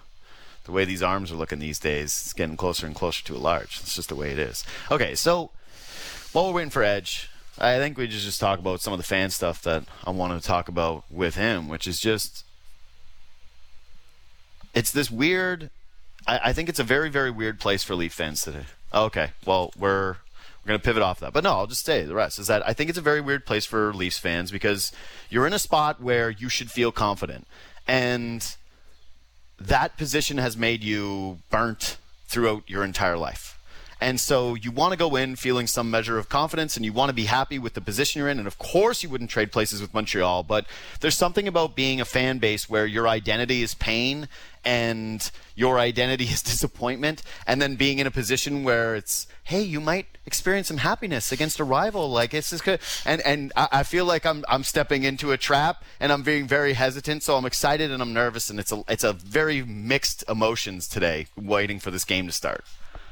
the 0.69 0.75
way 0.75 0.85
these 0.85 1.01
arms 1.01 1.31
are 1.31 1.35
looking 1.35 1.57
these 1.57 1.79
days, 1.79 2.05
it's 2.11 2.33
getting 2.33 2.55
closer 2.55 2.85
and 2.85 2.93
closer 2.93 3.23
to 3.25 3.35
a 3.35 3.39
large. 3.39 3.79
It's 3.79 3.95
just 3.95 4.09
the 4.09 4.15
way 4.15 4.29
it 4.29 4.37
is. 4.37 4.63
Okay, 4.91 5.15
so 5.15 5.49
while 6.31 6.45
we're 6.47 6.53
waiting 6.53 6.69
for 6.69 6.83
Edge, 6.83 7.27
I 7.57 7.77
think 7.77 7.97
we 7.97 8.05
just 8.07 8.23
just 8.23 8.39
talk 8.39 8.59
about 8.59 8.79
some 8.79 8.93
of 8.93 8.99
the 8.99 9.03
fan 9.03 9.31
stuff 9.31 9.63
that 9.63 9.85
I 10.05 10.11
want 10.11 10.39
to 10.39 10.47
talk 10.47 10.67
about 10.67 11.05
with 11.09 11.33
him, 11.33 11.69
which 11.69 11.87
is 11.87 11.99
just 11.99 12.45
it's 14.75 14.91
this 14.91 15.09
weird. 15.09 15.71
I, 16.27 16.39
I 16.45 16.53
think 16.53 16.69
it's 16.69 16.79
a 16.79 16.83
very 16.83 17.09
very 17.09 17.31
weird 17.31 17.59
place 17.59 17.83
for 17.83 17.95
Leaf 17.95 18.13
fans 18.13 18.43
today. 18.43 18.65
Okay, 18.93 19.31
well 19.45 19.73
we're 19.75 20.17
we're 20.69 20.77
gonna 20.77 20.83
pivot 20.83 21.01
off 21.01 21.19
that, 21.21 21.33
but 21.33 21.43
no, 21.43 21.51
I'll 21.53 21.67
just 21.67 21.83
say 21.83 22.03
the 22.03 22.13
rest 22.13 22.37
is 22.37 22.45
that 22.45 22.67
I 22.67 22.73
think 22.73 22.91
it's 22.91 22.99
a 22.99 23.01
very 23.01 23.21
weird 23.21 23.43
place 23.43 23.65
for 23.65 23.91
Leafs 23.91 24.19
fans 24.19 24.51
because 24.51 24.91
you're 25.27 25.47
in 25.47 25.53
a 25.53 25.57
spot 25.57 25.99
where 25.99 26.29
you 26.29 26.47
should 26.47 26.69
feel 26.69 26.91
confident 26.91 27.47
and 27.87 28.55
that 29.59 29.97
position 29.97 30.37
has 30.37 30.55
made 30.55 30.83
you 30.83 31.39
burnt 31.49 31.97
throughout 32.27 32.69
your 32.69 32.83
entire 32.83 33.17
life. 33.17 33.58
And 34.01 34.19
so 34.19 34.55
you 34.55 34.71
want 34.71 34.93
to 34.93 34.97
go 34.97 35.15
in 35.17 35.35
feeling 35.35 35.67
some 35.67 35.91
measure 35.91 36.17
of 36.17 36.29
confidence 36.29 36.77
and 36.77 36.85
you 36.85 36.93
want 36.93 37.09
to 37.09 37.13
be 37.13 37.25
happy 37.25 37.59
with 37.59 37.73
the 37.73 37.81
position 37.81 38.19
you're 38.19 38.29
in. 38.29 38.39
And 38.39 38.47
of 38.47 38.57
course, 38.57 39.03
you 39.03 39.09
wouldn't 39.09 39.29
trade 39.29 39.51
places 39.51 39.81
with 39.81 39.93
Montreal, 39.93 40.43
but 40.43 40.65
there's 41.01 41.17
something 41.17 41.47
about 41.47 41.75
being 41.75 41.99
a 41.99 42.05
fan 42.05 42.37
base 42.37 42.69
where 42.69 42.85
your 42.85 43.09
identity 43.09 43.61
is 43.61 43.73
pain 43.73 44.29
and 44.63 45.29
your 45.55 45.79
identity 45.79 46.23
is 46.35 46.41
disappointment. 46.41 47.23
And 47.45 47.61
then 47.61 47.75
being 47.75 47.99
in 47.99 48.07
a 48.07 48.11
position 48.11 48.63
where 48.63 48.95
it's, 48.95 49.27
hey, 49.43 49.61
you 49.61 49.81
might 49.81 50.05
experience 50.25 50.69
some 50.69 50.77
happiness 50.77 51.33
against 51.33 51.59
a 51.59 51.65
rival. 51.65 52.09
Like 52.09 52.33
it's 52.33 52.51
just 52.51 52.63
good. 52.63 52.79
And, 53.05 53.21
and 53.25 53.51
I, 53.57 53.67
I 53.71 53.83
feel 53.83 54.05
like 54.05 54.25
I'm, 54.25 54.45
I'm 54.47 54.63
stepping 54.63 55.03
into 55.03 55.33
a 55.33 55.37
trap 55.37 55.83
and 55.99 56.13
I'm 56.13 56.23
being 56.23 56.47
very 56.47 56.73
hesitant. 56.73 57.23
So 57.23 57.35
I'm 57.35 57.45
excited 57.45 57.91
and 57.91 58.01
I'm 58.01 58.13
nervous. 58.13 58.49
And 58.49 58.61
it's 58.61 58.71
a, 58.71 58.81
it's 58.87 59.03
a 59.03 59.11
very 59.11 59.61
mixed 59.61 60.23
emotions 60.29 60.87
today 60.87 61.27
waiting 61.35 61.79
for 61.79 61.91
this 61.91 62.05
game 62.05 62.27
to 62.27 62.31
start. 62.31 62.63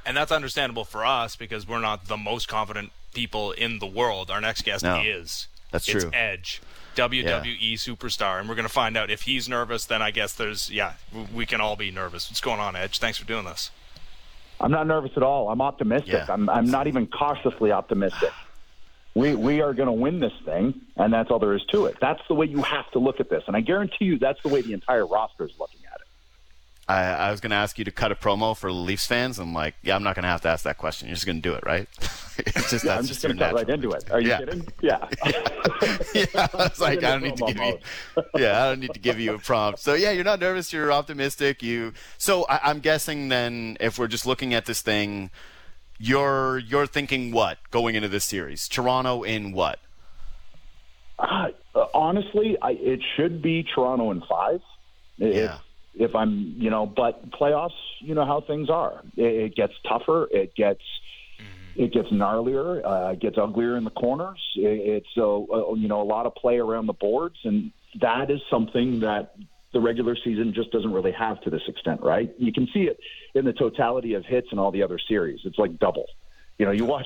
And 0.07 0.15
that's 0.15 0.31
understandable 0.31 0.85
for 0.85 1.05
us 1.05 1.35
because 1.35 1.67
we're 1.67 1.81
not 1.81 2.07
the 2.07 2.15
most 2.17 2.47
confident 2.47 2.91
people 3.13 3.51
in 3.51 3.79
the 3.79 3.85
world. 3.85 4.31
Our 4.31 4.39
next 4.39 4.61
guest 4.63 4.84
No, 4.84 5.01
is. 5.01 5.47
that's 5.69 5.88
it's 5.89 6.03
true. 6.03 6.11
Edge, 6.13 6.61
WWE 6.95 7.73
superstar, 7.73 8.39
and 8.39 8.47
we're 8.47 8.55
going 8.55 8.67
to 8.67 8.73
find 8.73 8.95
out 8.95 9.09
if 9.11 9.23
he's 9.23 9.49
nervous. 9.49 9.84
Then 9.85 10.01
I 10.01 10.11
guess 10.11 10.34
there's 10.34 10.69
yeah, 10.71 10.93
we 11.34 11.45
can 11.45 11.59
all 11.59 11.75
be 11.75 11.91
nervous. 11.91 12.29
What's 12.29 12.39
going 12.39 12.61
on, 12.61 12.75
Edge? 12.77 12.99
Thanks 12.99 13.17
for 13.17 13.25
doing 13.25 13.43
this. 13.45 13.69
I'm 14.61 14.71
not 14.71 14.88
nervous 14.88 15.11
at 15.17 15.23
all. 15.23 15.49
I'm 15.49 15.61
optimistic. 15.61 16.13
Yeah. 16.13 16.25
I'm, 16.29 16.49
I'm 16.49 16.71
not 16.71 16.88
even 16.88 17.05
cautiously 17.07 17.71
optimistic. 17.71 18.31
We, 19.13 19.35
we 19.35 19.61
are 19.61 19.73
going 19.73 19.88
to 19.88 19.93
win 19.93 20.19
this 20.19 20.34
thing, 20.45 20.79
and 20.95 21.11
that's 21.11 21.29
all 21.31 21.39
there 21.39 21.53
is 21.53 21.63
to 21.71 21.85
it. 21.88 21.97
That's 21.99 22.21
the 22.27 22.34
way 22.35 22.45
you 22.45 22.61
have 22.61 22.89
to 22.91 22.99
look 22.99 23.19
at 23.19 23.29
this. 23.29 23.43
And 23.47 23.55
I 23.55 23.61
guarantee 23.61 24.05
you 24.05 24.19
that's 24.19 24.41
the 24.41 24.49
way 24.49 24.61
the 24.61 24.73
entire 24.73 25.05
roster 25.05 25.45
is 25.45 25.51
looking 25.59 25.76
at 25.76 25.76
it. 25.76 25.76
I, 26.89 27.03
I 27.03 27.31
was 27.31 27.41
going 27.41 27.49
to 27.49 27.57
ask 27.57 27.77
you 27.77 27.84
to 27.85 27.91
cut 27.91 28.14
a 28.14 28.15
promo 28.15 28.55
for 28.55 28.72
Leafs 28.72 29.05
fans. 29.05 29.39
I'm 29.39 29.53
like, 29.53 29.76
yeah, 29.84 29.95
I'm 29.95 30.03
not 30.03 30.15
going 30.15 30.23
to 30.23 30.30
have 30.30 30.41
to 30.41 30.47
ask 30.47 30.64
that 30.64 30.77
question. 30.77 31.09
You're 31.09 31.15
just 31.15 31.26
going 31.26 31.41
to 31.41 31.41
do 31.41 31.53
it, 31.53 31.65
right? 31.65 31.88
it's 32.38 32.69
just 32.69 32.85
that's 32.85 32.99
I'm 32.99 33.05
just, 33.05 33.22
going 33.22 33.35
to 33.35 33.43
cut 33.43 33.55
right 33.55 33.69
into 33.69 33.91
it. 33.91 34.09
Are 34.09 34.22
you 34.22 34.30
yeah. 34.30 34.38
kidding? 34.38 34.68
Yeah. 34.81 35.09
yeah. 36.15 36.26
I 36.35 36.49
was 36.53 36.80
like, 36.80 37.03
I 37.03 37.11
don't 37.11 37.23
need 37.23 37.35
to 37.38 37.45
give 37.45 37.57
you. 37.57 37.80
Yeah, 38.35 38.64
I 38.64 38.69
don't 38.69 38.80
need 38.80 38.93
to 38.93 38.99
give 39.01 39.19
you 39.19 39.34
a 39.34 39.39
prompt. 39.39 39.80
So 39.80 39.95
yeah, 39.95 40.11
you're 40.11 40.23
not 40.23 40.39
nervous. 40.39 40.72
You're 40.72 40.91
optimistic. 40.93 41.61
You. 41.61 41.91
So 42.18 42.45
I, 42.47 42.61
I'm 42.64 42.80
guessing 42.80 43.27
then, 43.27 43.76
if 43.81 43.99
we're 43.99 44.07
just 44.07 44.26
looking 44.26 44.53
at 44.53 44.65
this 44.65 44.81
thing, 44.81 45.30
you're 45.97 46.57
you're 46.57 46.88
thinking 46.88 47.34
what 47.34 47.57
going 47.69 47.95
into 47.95 48.07
this 48.07 48.23
series? 48.23 48.69
Toronto 48.69 49.23
in 49.23 49.51
what? 49.51 49.80
Uh, 51.19 51.49
honestly, 51.93 52.57
I, 52.61 52.72
it 52.72 53.01
should 53.18 53.41
be 53.41 53.64
Toronto 53.76 54.11
in 54.11 54.22
five. 54.30 54.61
Yeah 55.18 55.57
if 55.99 56.15
I'm, 56.15 56.55
you 56.57 56.69
know, 56.69 56.85
but 56.85 57.31
playoffs, 57.31 57.71
you 57.99 58.15
know 58.15 58.25
how 58.25 58.41
things 58.41 58.69
are. 58.69 59.01
It, 59.15 59.25
it 59.25 59.55
gets 59.55 59.73
tougher. 59.87 60.27
It 60.31 60.55
gets 60.55 60.81
mm-hmm. 61.39 61.83
it 61.83 61.93
gets 61.93 62.09
gnarlier. 62.09 62.85
Uh, 62.85 63.11
it 63.11 63.19
gets 63.19 63.37
uglier 63.37 63.77
in 63.77 63.83
the 63.83 63.91
corners. 63.91 64.39
It, 64.55 65.03
it's 65.03 65.17
a, 65.17 65.23
uh, 65.23 65.73
you 65.73 65.87
know 65.87 66.01
a 66.01 66.03
lot 66.03 66.25
of 66.25 66.35
play 66.35 66.57
around 66.57 66.87
the 66.87 66.93
boards, 66.93 67.37
and 67.43 67.71
that 68.01 68.29
is 68.29 68.39
something 68.49 68.99
that 69.01 69.35
the 69.73 69.79
regular 69.79 70.15
season 70.23 70.53
just 70.53 70.71
doesn't 70.71 70.93
really 70.93 71.11
have 71.11 71.41
to 71.41 71.49
this 71.49 71.63
extent, 71.67 72.01
right? 72.01 72.33
You 72.37 72.53
can 72.53 72.67
see 72.73 72.83
it 72.83 72.99
in 73.35 73.45
the 73.45 73.53
totality 73.53 74.13
of 74.13 74.25
hits 74.25 74.47
and 74.51 74.59
all 74.59 74.71
the 74.71 74.83
other 74.83 74.99
series. 75.07 75.41
It's 75.43 75.57
like 75.57 75.77
double. 75.79 76.05
You 76.57 76.65
know, 76.65 76.71
you 76.71 76.85
watch 76.85 77.05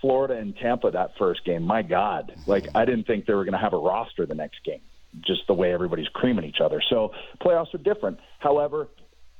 Florida 0.00 0.34
and 0.34 0.56
Tampa 0.56 0.90
that 0.90 1.12
first 1.18 1.44
game. 1.44 1.62
My 1.62 1.82
God, 1.82 2.34
like 2.46 2.66
I 2.74 2.84
didn't 2.84 3.06
think 3.06 3.26
they 3.26 3.34
were 3.34 3.44
going 3.44 3.52
to 3.52 3.58
have 3.58 3.72
a 3.72 3.78
roster 3.78 4.26
the 4.26 4.34
next 4.34 4.64
game 4.64 4.80
just 5.20 5.46
the 5.46 5.54
way 5.54 5.72
everybody's 5.72 6.08
creaming 6.08 6.44
each 6.44 6.60
other. 6.64 6.82
So 6.88 7.12
playoffs 7.40 7.74
are 7.74 7.78
different. 7.78 8.18
However, 8.38 8.88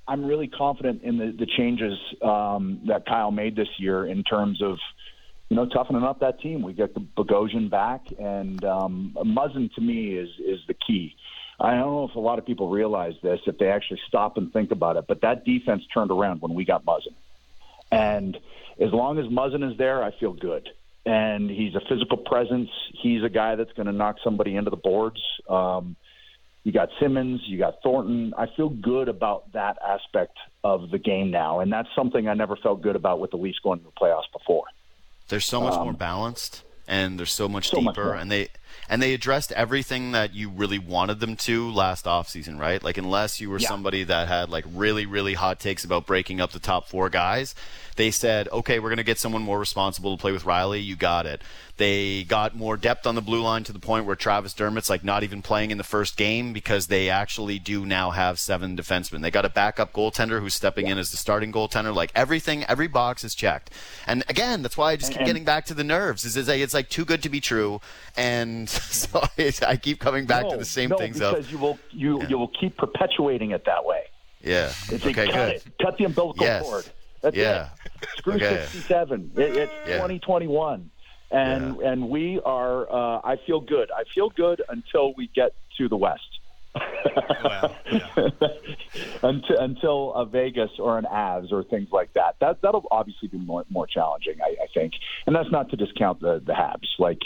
I'm 0.06 0.24
really 0.24 0.48
confident 0.48 1.02
in 1.02 1.18
the, 1.18 1.34
the 1.38 1.46
changes 1.46 1.98
um, 2.22 2.80
that 2.86 3.06
Kyle 3.06 3.30
made 3.30 3.56
this 3.56 3.68
year 3.78 4.06
in 4.06 4.24
terms 4.24 4.60
of, 4.62 4.76
you 5.48 5.56
know, 5.56 5.66
toughening 5.66 6.02
up 6.02 6.20
that 6.20 6.40
team. 6.40 6.62
We 6.62 6.72
get 6.72 6.94
the 6.94 7.00
Bogosian 7.00 7.70
back, 7.70 8.00
and 8.18 8.64
um, 8.64 9.16
Muzzin 9.16 9.72
to 9.74 9.80
me 9.80 10.16
is 10.16 10.28
is 10.38 10.60
the 10.66 10.74
key. 10.74 11.14
I 11.60 11.72
don't 11.72 11.80
know 11.80 12.08
if 12.08 12.16
a 12.16 12.20
lot 12.20 12.38
of 12.38 12.46
people 12.46 12.68
realize 12.68 13.14
this, 13.22 13.38
if 13.46 13.58
they 13.58 13.68
actually 13.68 14.00
stop 14.08 14.36
and 14.36 14.52
think 14.52 14.72
about 14.72 14.96
it, 14.96 15.04
but 15.06 15.20
that 15.20 15.44
defense 15.44 15.82
turned 15.94 16.10
around 16.10 16.40
when 16.40 16.54
we 16.54 16.64
got 16.64 16.84
Muzzin. 16.84 17.14
And 17.92 18.36
as 18.80 18.92
long 18.92 19.18
as 19.18 19.26
Muzzin 19.26 19.70
is 19.70 19.78
there, 19.78 20.02
I 20.02 20.10
feel 20.18 20.32
good 20.32 20.68
and 21.04 21.50
he's 21.50 21.74
a 21.74 21.80
physical 21.88 22.16
presence. 22.16 22.70
He's 23.02 23.22
a 23.24 23.28
guy 23.28 23.56
that's 23.56 23.72
going 23.72 23.86
to 23.86 23.92
knock 23.92 24.16
somebody 24.22 24.56
into 24.56 24.70
the 24.70 24.76
boards. 24.76 25.20
Um, 25.48 25.96
you 26.64 26.70
got 26.72 26.90
Simmonds, 27.00 27.42
you 27.46 27.58
got 27.58 27.82
Thornton. 27.82 28.34
I 28.38 28.46
feel 28.56 28.68
good 28.68 29.08
about 29.08 29.52
that 29.52 29.78
aspect 29.84 30.36
of 30.62 30.90
the 30.90 30.98
game 30.98 31.30
now, 31.30 31.58
and 31.60 31.72
that's 31.72 31.88
something 31.96 32.28
I 32.28 32.34
never 32.34 32.54
felt 32.56 32.82
good 32.82 32.94
about 32.94 33.18
with 33.18 33.32
the 33.32 33.36
Leafs 33.36 33.58
going 33.58 33.80
to 33.80 33.84
the 33.84 33.90
playoffs 33.90 34.30
before. 34.32 34.64
They're 35.28 35.40
so 35.40 35.60
much 35.60 35.74
um, 35.74 35.84
more 35.84 35.92
balanced, 35.92 36.62
and 36.86 37.18
they're 37.18 37.26
so 37.26 37.48
much 37.48 37.70
so 37.70 37.80
deeper, 37.80 38.12
much 38.12 38.20
and 38.20 38.30
they 38.30 38.48
and 38.88 39.02
they 39.02 39.14
addressed 39.14 39.52
everything 39.52 40.12
that 40.12 40.34
you 40.34 40.48
really 40.48 40.78
wanted 40.78 41.20
them 41.20 41.36
to 41.36 41.70
last 41.70 42.04
offseason, 42.04 42.58
right? 42.58 42.82
Like 42.82 42.98
unless 42.98 43.40
you 43.40 43.50
were 43.50 43.58
yeah. 43.58 43.68
somebody 43.68 44.04
that 44.04 44.28
had 44.28 44.50
like 44.50 44.64
really 44.72 45.06
really 45.06 45.34
hot 45.34 45.60
takes 45.60 45.84
about 45.84 46.06
breaking 46.06 46.40
up 46.40 46.52
the 46.52 46.58
top 46.58 46.88
4 46.88 47.08
guys, 47.10 47.54
they 47.96 48.10
said, 48.10 48.48
"Okay, 48.48 48.78
we're 48.78 48.88
going 48.88 48.96
to 48.96 49.02
get 49.02 49.18
someone 49.18 49.42
more 49.42 49.58
responsible 49.58 50.16
to 50.16 50.20
play 50.20 50.32
with 50.32 50.44
Rielly. 50.44 50.84
You 50.84 50.96
got 50.96 51.26
it." 51.26 51.42
They 51.78 52.24
got 52.24 52.54
more 52.54 52.76
depth 52.76 53.06
on 53.06 53.14
the 53.14 53.22
blue 53.22 53.42
line 53.42 53.64
to 53.64 53.72
the 53.72 53.78
point 53.78 54.04
where 54.04 54.14
Travis 54.14 54.54
Dermott's 54.54 54.90
like 54.90 55.02
not 55.02 55.22
even 55.22 55.42
playing 55.42 55.70
in 55.70 55.78
the 55.78 55.84
first 55.84 56.16
game 56.16 56.52
because 56.52 56.86
they 56.86 57.08
actually 57.08 57.58
do 57.58 57.86
now 57.86 58.10
have 58.10 58.38
seven 58.38 58.76
defensemen. 58.76 59.22
They 59.22 59.30
got 59.30 59.46
a 59.46 59.50
backup 59.50 59.92
goaltender 59.92 60.40
who's 60.40 60.54
stepping 60.54 60.86
in 60.86 60.98
as 60.98 61.10
the 61.10 61.16
starting 61.16 61.50
goaltender. 61.50 61.94
Like 61.94 62.12
everything, 62.14 62.64
every 62.64 62.88
box 62.88 63.24
is 63.24 63.34
checked. 63.34 63.70
And 64.06 64.22
again, 64.28 64.62
that's 64.62 64.76
why 64.76 64.92
I 64.92 64.96
just 64.96 65.12
keep 65.12 65.24
getting 65.24 65.44
back 65.44 65.64
to 65.66 65.74
the 65.74 65.84
nerves. 65.84 66.24
Is 66.24 66.36
it's 66.36 66.74
like 66.74 66.88
too 66.88 67.04
good 67.04 67.22
to 67.22 67.28
be 67.28 67.40
true, 67.40 67.80
and 68.16 68.61
so 68.70 69.22
I 69.66 69.76
keep 69.76 70.00
coming 70.00 70.26
back 70.26 70.44
no, 70.44 70.50
to 70.52 70.56
the 70.56 70.64
same 70.64 70.90
no, 70.90 70.98
things. 70.98 71.18
because 71.18 71.50
you 71.50 71.58
will 71.58 71.78
you 71.90 72.20
yeah. 72.20 72.28
you 72.28 72.38
will 72.38 72.52
keep 72.60 72.76
perpetuating 72.76 73.50
it 73.50 73.64
that 73.66 73.84
way. 73.84 74.04
Yeah. 74.40 74.72
It's 74.90 75.06
okay. 75.06 75.26
Cut, 75.26 75.34
good. 75.34 75.50
It. 75.50 75.64
cut 75.80 75.96
the 75.98 76.04
umbilical 76.04 76.44
yes. 76.44 76.62
cord. 76.62 76.88
That's 77.20 77.36
yeah. 77.36 77.68
it. 78.02 78.08
Screw 78.16 78.34
okay. 78.34 78.66
67. 78.72 79.32
It, 79.36 79.56
it's 79.56 79.72
yeah. 79.86 79.94
2021 79.94 80.90
and 81.32 81.78
yeah. 81.80 81.90
and 81.90 82.08
we 82.08 82.40
are. 82.44 82.90
Uh, 82.92 83.20
I 83.24 83.36
feel 83.46 83.60
good. 83.60 83.90
I 83.90 84.04
feel 84.14 84.28
good 84.28 84.62
until 84.68 85.14
we 85.14 85.30
get 85.34 85.54
to 85.78 85.88
the 85.88 85.96
West. 85.96 86.22
well, 87.44 87.76
until 89.22 89.58
until 89.58 90.14
a 90.14 90.26
Vegas 90.26 90.70
or 90.78 90.98
an 90.98 91.06
Avs 91.10 91.52
or 91.52 91.64
things 91.64 91.88
like 91.90 92.12
that. 92.14 92.36
That 92.40 92.60
that'll 92.62 92.86
obviously 92.90 93.28
be 93.28 93.38
more 93.38 93.64
more 93.70 93.86
challenging, 93.86 94.36
I, 94.42 94.56
I 94.62 94.66
think. 94.74 94.92
And 95.26 95.34
that's 95.34 95.50
not 95.50 95.70
to 95.70 95.76
discount 95.76 96.20
the 96.20 96.42
the 96.44 96.52
Habs. 96.52 96.88
Like 96.98 97.20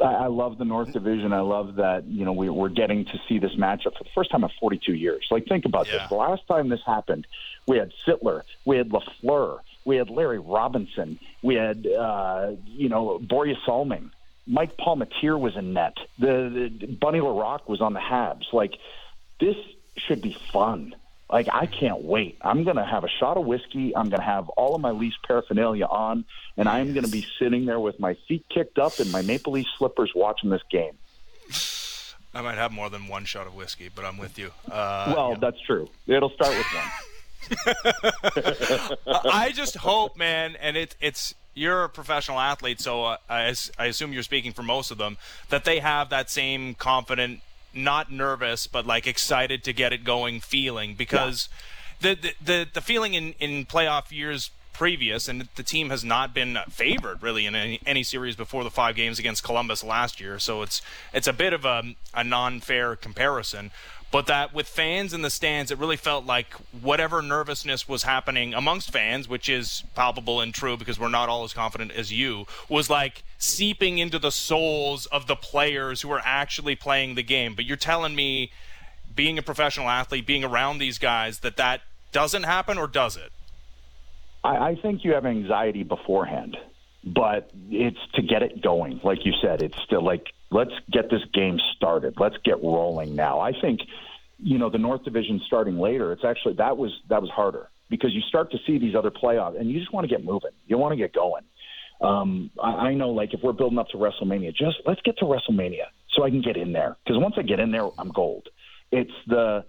I, 0.00 0.04
I 0.04 0.26
love 0.26 0.58
the 0.58 0.64
North 0.64 0.92
Division. 0.92 1.32
I 1.32 1.40
love 1.40 1.76
that 1.76 2.04
you 2.06 2.24
know 2.24 2.32
we, 2.32 2.48
we're 2.48 2.68
getting 2.68 3.04
to 3.06 3.20
see 3.28 3.38
this 3.38 3.54
matchup 3.54 3.96
for 3.96 4.04
the 4.04 4.10
first 4.14 4.30
time 4.30 4.44
in 4.44 4.50
42 4.60 4.94
years. 4.94 5.26
Like 5.30 5.46
think 5.46 5.64
about 5.64 5.86
yeah. 5.86 5.98
this. 5.98 6.08
The 6.08 6.16
last 6.16 6.46
time 6.46 6.68
this 6.68 6.82
happened, 6.84 7.26
we 7.66 7.78
had 7.78 7.92
Sittler, 8.06 8.42
we 8.64 8.76
had 8.76 8.90
Lafleur, 8.90 9.60
we 9.84 9.96
had 9.96 10.10
Larry 10.10 10.38
Robinson. 10.38 11.18
We 11.42 11.56
had, 11.56 11.86
uh, 11.86 12.52
you 12.66 12.88
know, 12.88 13.18
Borje 13.18 13.56
Salming. 13.66 14.10
Mike 14.46 14.76
Palmateer 14.76 15.38
was 15.38 15.56
in 15.56 15.72
net. 15.72 15.96
The, 16.18 16.70
the 16.80 16.86
Bunny 16.86 17.20
Larocque 17.20 17.68
was 17.68 17.80
on 17.80 17.92
the 17.92 18.00
Habs. 18.00 18.52
Like, 18.52 18.74
this 19.40 19.56
should 19.96 20.22
be 20.22 20.36
fun. 20.52 20.94
Like, 21.34 21.48
I 21.52 21.66
can't 21.66 22.04
wait. 22.04 22.38
I'm 22.42 22.62
going 22.62 22.76
to 22.76 22.84
have 22.84 23.02
a 23.02 23.08
shot 23.08 23.36
of 23.36 23.44
whiskey. 23.44 23.96
I'm 23.96 24.08
going 24.08 24.20
to 24.20 24.24
have 24.24 24.48
all 24.50 24.76
of 24.76 24.80
my 24.80 24.92
Leafs 24.92 25.16
paraphernalia 25.26 25.84
on, 25.84 26.24
and 26.56 26.68
I'm 26.68 26.92
going 26.92 27.04
to 27.04 27.10
be 27.10 27.26
sitting 27.40 27.66
there 27.66 27.80
with 27.80 27.98
my 27.98 28.16
feet 28.28 28.46
kicked 28.48 28.78
up 28.78 29.00
and 29.00 29.10
my 29.10 29.20
Maple 29.20 29.54
Leaf 29.54 29.66
slippers 29.76 30.12
watching 30.14 30.50
this 30.50 30.62
game. 30.70 30.92
I 32.32 32.40
might 32.40 32.54
have 32.54 32.70
more 32.70 32.88
than 32.88 33.08
one 33.08 33.24
shot 33.24 33.48
of 33.48 33.56
whiskey, 33.56 33.90
but 33.92 34.04
I'm 34.04 34.16
with 34.16 34.38
you. 34.38 34.52
Uh, 34.70 35.12
well, 35.16 35.30
yeah. 35.30 35.38
that's 35.40 35.60
true. 35.62 35.90
It'll 36.06 36.30
start 36.30 36.56
with 36.56 36.66
one. 36.72 36.84
I 39.24 39.50
just 39.50 39.78
hope, 39.78 40.16
man, 40.16 40.54
and 40.60 40.76
it, 40.76 40.94
it's 41.00 41.34
you're 41.52 41.82
a 41.82 41.88
professional 41.88 42.38
athlete, 42.38 42.80
so 42.80 43.06
uh, 43.06 43.16
I, 43.28 43.52
I 43.76 43.86
assume 43.86 44.12
you're 44.12 44.22
speaking 44.22 44.52
for 44.52 44.62
most 44.62 44.92
of 44.92 44.98
them 44.98 45.16
that 45.48 45.64
they 45.64 45.80
have 45.80 46.10
that 46.10 46.30
same 46.30 46.76
confident, 46.76 47.40
not 47.74 48.10
nervous, 48.10 48.66
but 48.66 48.86
like 48.86 49.06
excited 49.06 49.64
to 49.64 49.72
get 49.72 49.92
it 49.92 50.04
going 50.04 50.40
feeling 50.40 50.94
because 50.94 51.48
yeah. 52.00 52.14
the, 52.14 52.20
the 52.20 52.34
the 52.44 52.66
the 52.74 52.80
feeling 52.80 53.14
in 53.14 53.34
in 53.38 53.66
playoff 53.66 54.10
years 54.10 54.50
previous, 54.72 55.28
and 55.28 55.48
the 55.54 55.62
team 55.62 55.90
has 55.90 56.04
not 56.04 56.34
been 56.34 56.58
favored 56.68 57.22
really 57.22 57.46
in 57.46 57.54
any, 57.54 57.80
any 57.86 58.02
series 58.02 58.34
before 58.34 58.64
the 58.64 58.70
five 58.70 58.96
games 58.96 59.20
against 59.20 59.44
Columbus 59.44 59.84
last 59.84 60.20
year. 60.20 60.38
So 60.38 60.62
it's 60.62 60.82
it's 61.12 61.28
a 61.28 61.32
bit 61.32 61.52
of 61.52 61.64
a, 61.64 61.94
a 62.12 62.24
non-fair 62.24 62.96
comparison 62.96 63.70
but 64.14 64.26
that 64.26 64.54
with 64.54 64.68
fans 64.68 65.12
in 65.12 65.22
the 65.22 65.28
stands, 65.28 65.72
it 65.72 65.78
really 65.80 65.96
felt 65.96 66.24
like 66.24 66.54
whatever 66.80 67.20
nervousness 67.20 67.88
was 67.88 68.04
happening 68.04 68.54
amongst 68.54 68.92
fans, 68.92 69.28
which 69.28 69.48
is 69.48 69.82
palpable 69.96 70.40
and 70.40 70.54
true 70.54 70.76
because 70.76 71.00
we're 71.00 71.08
not 71.08 71.28
all 71.28 71.42
as 71.42 71.52
confident 71.52 71.90
as 71.90 72.12
you, 72.12 72.46
was 72.68 72.88
like 72.88 73.24
seeping 73.44 73.98
into 73.98 74.18
the 74.18 74.30
souls 74.30 75.06
of 75.06 75.26
the 75.26 75.36
players 75.36 76.00
who 76.02 76.10
are 76.10 76.22
actually 76.24 76.74
playing 76.74 77.14
the 77.14 77.22
game. 77.22 77.54
But 77.54 77.66
you're 77.66 77.76
telling 77.76 78.14
me, 78.14 78.50
being 79.14 79.38
a 79.38 79.42
professional 79.42 79.88
athlete, 79.88 80.26
being 80.26 80.44
around 80.44 80.78
these 80.78 80.98
guys, 80.98 81.40
that 81.40 81.56
that 81.56 81.82
doesn't 82.12 82.44
happen, 82.44 82.78
or 82.78 82.86
does 82.86 83.16
it? 83.16 83.32
I, 84.42 84.70
I 84.70 84.74
think 84.76 85.04
you 85.04 85.12
have 85.14 85.26
anxiety 85.26 85.82
beforehand, 85.82 86.56
but 87.04 87.50
it's 87.70 87.98
to 88.14 88.22
get 88.22 88.42
it 88.42 88.62
going. 88.62 89.00
Like 89.04 89.24
you 89.24 89.32
said, 89.42 89.62
it's 89.62 89.78
still 89.84 90.02
like 90.02 90.26
let's 90.50 90.72
get 90.90 91.10
this 91.10 91.22
game 91.32 91.60
started. 91.76 92.14
Let's 92.18 92.36
get 92.44 92.62
rolling 92.62 93.14
now. 93.14 93.40
I 93.40 93.52
think, 93.60 93.80
you 94.38 94.58
know, 94.58 94.70
the 94.70 94.78
North 94.78 95.04
Division 95.04 95.40
starting 95.46 95.78
later. 95.78 96.12
It's 96.12 96.24
actually 96.24 96.54
that 96.54 96.76
was 96.76 96.92
that 97.08 97.20
was 97.20 97.30
harder 97.30 97.68
because 97.90 98.14
you 98.14 98.22
start 98.22 98.50
to 98.52 98.58
see 98.66 98.78
these 98.78 98.94
other 98.94 99.10
playoffs, 99.10 99.60
and 99.60 99.70
you 99.70 99.78
just 99.78 99.92
want 99.92 100.08
to 100.08 100.08
get 100.08 100.24
moving. 100.24 100.50
You 100.66 100.78
want 100.78 100.92
to 100.92 100.96
get 100.96 101.12
going. 101.12 101.42
Um, 102.04 102.50
I, 102.62 102.68
I 102.68 102.94
know, 102.94 103.10
like 103.10 103.34
if 103.34 103.40
we're 103.42 103.52
building 103.52 103.78
up 103.78 103.88
to 103.88 103.96
WrestleMania, 103.96 104.54
just 104.54 104.76
let's 104.86 105.00
get 105.02 105.18
to 105.18 105.24
WrestleMania 105.24 105.86
so 106.12 106.24
I 106.24 106.30
can 106.30 106.42
get 106.42 106.56
in 106.56 106.72
there. 106.72 106.96
Because 107.04 107.20
once 107.20 107.34
I 107.38 107.42
get 107.42 107.60
in 107.60 107.72
there, 107.72 107.88
I'm 107.98 108.10
gold. 108.10 108.48
It's 108.92 109.12
the 109.26 109.64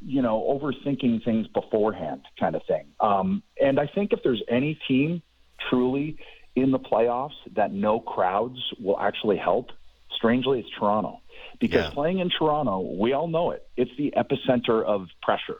you 0.00 0.22
know 0.22 0.42
overthinking 0.60 1.24
things 1.24 1.46
beforehand 1.48 2.22
kind 2.38 2.54
of 2.54 2.62
thing. 2.66 2.86
Um, 3.00 3.42
and 3.60 3.80
I 3.80 3.86
think 3.86 4.12
if 4.12 4.20
there's 4.22 4.42
any 4.48 4.78
team 4.88 5.22
truly 5.70 6.18
in 6.54 6.70
the 6.70 6.78
playoffs 6.78 7.36
that 7.54 7.72
no 7.72 8.00
crowds 8.00 8.58
will 8.80 8.98
actually 8.98 9.36
help, 9.36 9.70
Strangely, 10.16 10.60
it's 10.60 10.68
Toronto 10.78 11.20
because 11.60 11.84
yeah. 11.84 11.90
playing 11.90 12.20
in 12.20 12.30
Toronto, 12.30 12.80
we 12.80 13.12
all 13.12 13.28
know 13.28 13.50
it. 13.50 13.66
It's 13.76 13.90
the 13.98 14.14
epicenter 14.16 14.82
of 14.82 15.08
pressure, 15.22 15.58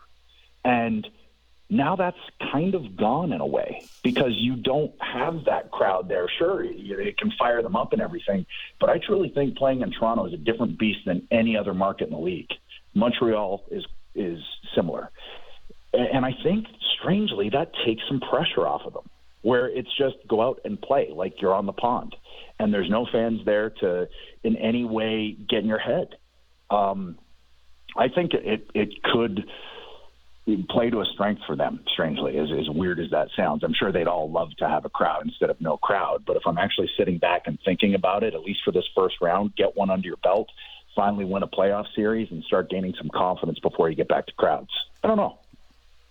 and 0.64 1.06
now 1.68 1.96
that's 1.96 2.18
kind 2.52 2.74
of 2.74 2.96
gone 2.96 3.32
in 3.32 3.40
a 3.40 3.46
way 3.46 3.82
because 4.04 4.32
you 4.36 4.56
don't 4.56 4.92
have 5.00 5.44
that 5.46 5.70
crowd 5.72 6.08
there. 6.08 6.28
Sure, 6.38 6.62
it 6.62 7.18
can 7.18 7.32
fire 7.38 7.62
them 7.62 7.74
up 7.74 7.92
and 7.92 8.00
everything, 8.00 8.46
but 8.78 8.88
I 8.88 8.98
truly 8.98 9.30
think 9.30 9.56
playing 9.56 9.80
in 9.80 9.90
Toronto 9.90 10.26
is 10.26 10.32
a 10.32 10.36
different 10.36 10.78
beast 10.78 11.00
than 11.06 11.26
any 11.30 11.56
other 11.56 11.74
market 11.74 12.04
in 12.04 12.12
the 12.12 12.20
league. 12.20 12.50
Montreal 12.94 13.64
is 13.70 13.84
is 14.14 14.38
similar. 14.74 15.10
and 15.92 16.24
I 16.24 16.32
think 16.42 16.66
strangely 16.98 17.50
that 17.50 17.72
takes 17.84 18.02
some 18.08 18.20
pressure 18.20 18.66
off 18.66 18.82
of 18.86 18.92
them, 18.92 19.08
where 19.42 19.68
it's 19.68 19.94
just 19.98 20.16
go 20.28 20.40
out 20.40 20.60
and 20.64 20.80
play 20.80 21.10
like 21.12 21.40
you're 21.40 21.54
on 21.54 21.66
the 21.66 21.72
pond, 21.72 22.14
and 22.58 22.72
there's 22.72 22.88
no 22.88 23.06
fans 23.10 23.40
there 23.44 23.70
to 23.70 24.08
in 24.44 24.56
any 24.56 24.84
way 24.84 25.36
get 25.48 25.60
in 25.60 25.66
your 25.66 25.78
head. 25.78 26.14
Um, 26.70 27.18
I 27.96 28.08
think 28.08 28.34
it 28.34 28.68
it 28.74 29.02
could 29.02 29.44
play 30.68 30.90
to 30.90 31.00
a 31.00 31.04
strength 31.06 31.42
for 31.46 31.56
them. 31.56 31.80
Strangely, 31.92 32.38
as 32.38 32.48
as 32.52 32.68
weird 32.68 33.00
as 33.00 33.10
that 33.10 33.28
sounds, 33.36 33.64
I'm 33.64 33.74
sure 33.74 33.90
they'd 33.90 34.06
all 34.06 34.30
love 34.30 34.50
to 34.58 34.68
have 34.68 34.84
a 34.84 34.88
crowd 34.88 35.22
instead 35.24 35.50
of 35.50 35.60
no 35.60 35.76
crowd. 35.76 36.24
But 36.26 36.36
if 36.36 36.42
I'm 36.46 36.58
actually 36.58 36.88
sitting 36.96 37.18
back 37.18 37.42
and 37.46 37.58
thinking 37.64 37.94
about 37.94 38.22
it, 38.22 38.34
at 38.34 38.42
least 38.42 38.60
for 38.64 38.70
this 38.70 38.84
first 38.94 39.16
round, 39.20 39.56
get 39.56 39.76
one 39.76 39.90
under 39.90 40.06
your 40.06 40.18
belt, 40.18 40.48
finally 40.94 41.24
win 41.24 41.42
a 41.42 41.48
playoff 41.48 41.86
series, 41.94 42.30
and 42.30 42.44
start 42.44 42.70
gaining 42.70 42.94
some 42.96 43.10
confidence 43.10 43.58
before 43.58 43.90
you 43.90 43.96
get 43.96 44.08
back 44.08 44.26
to 44.26 44.32
crowds. 44.34 44.70
I 45.02 45.08
don't 45.08 45.16
know. 45.16 45.38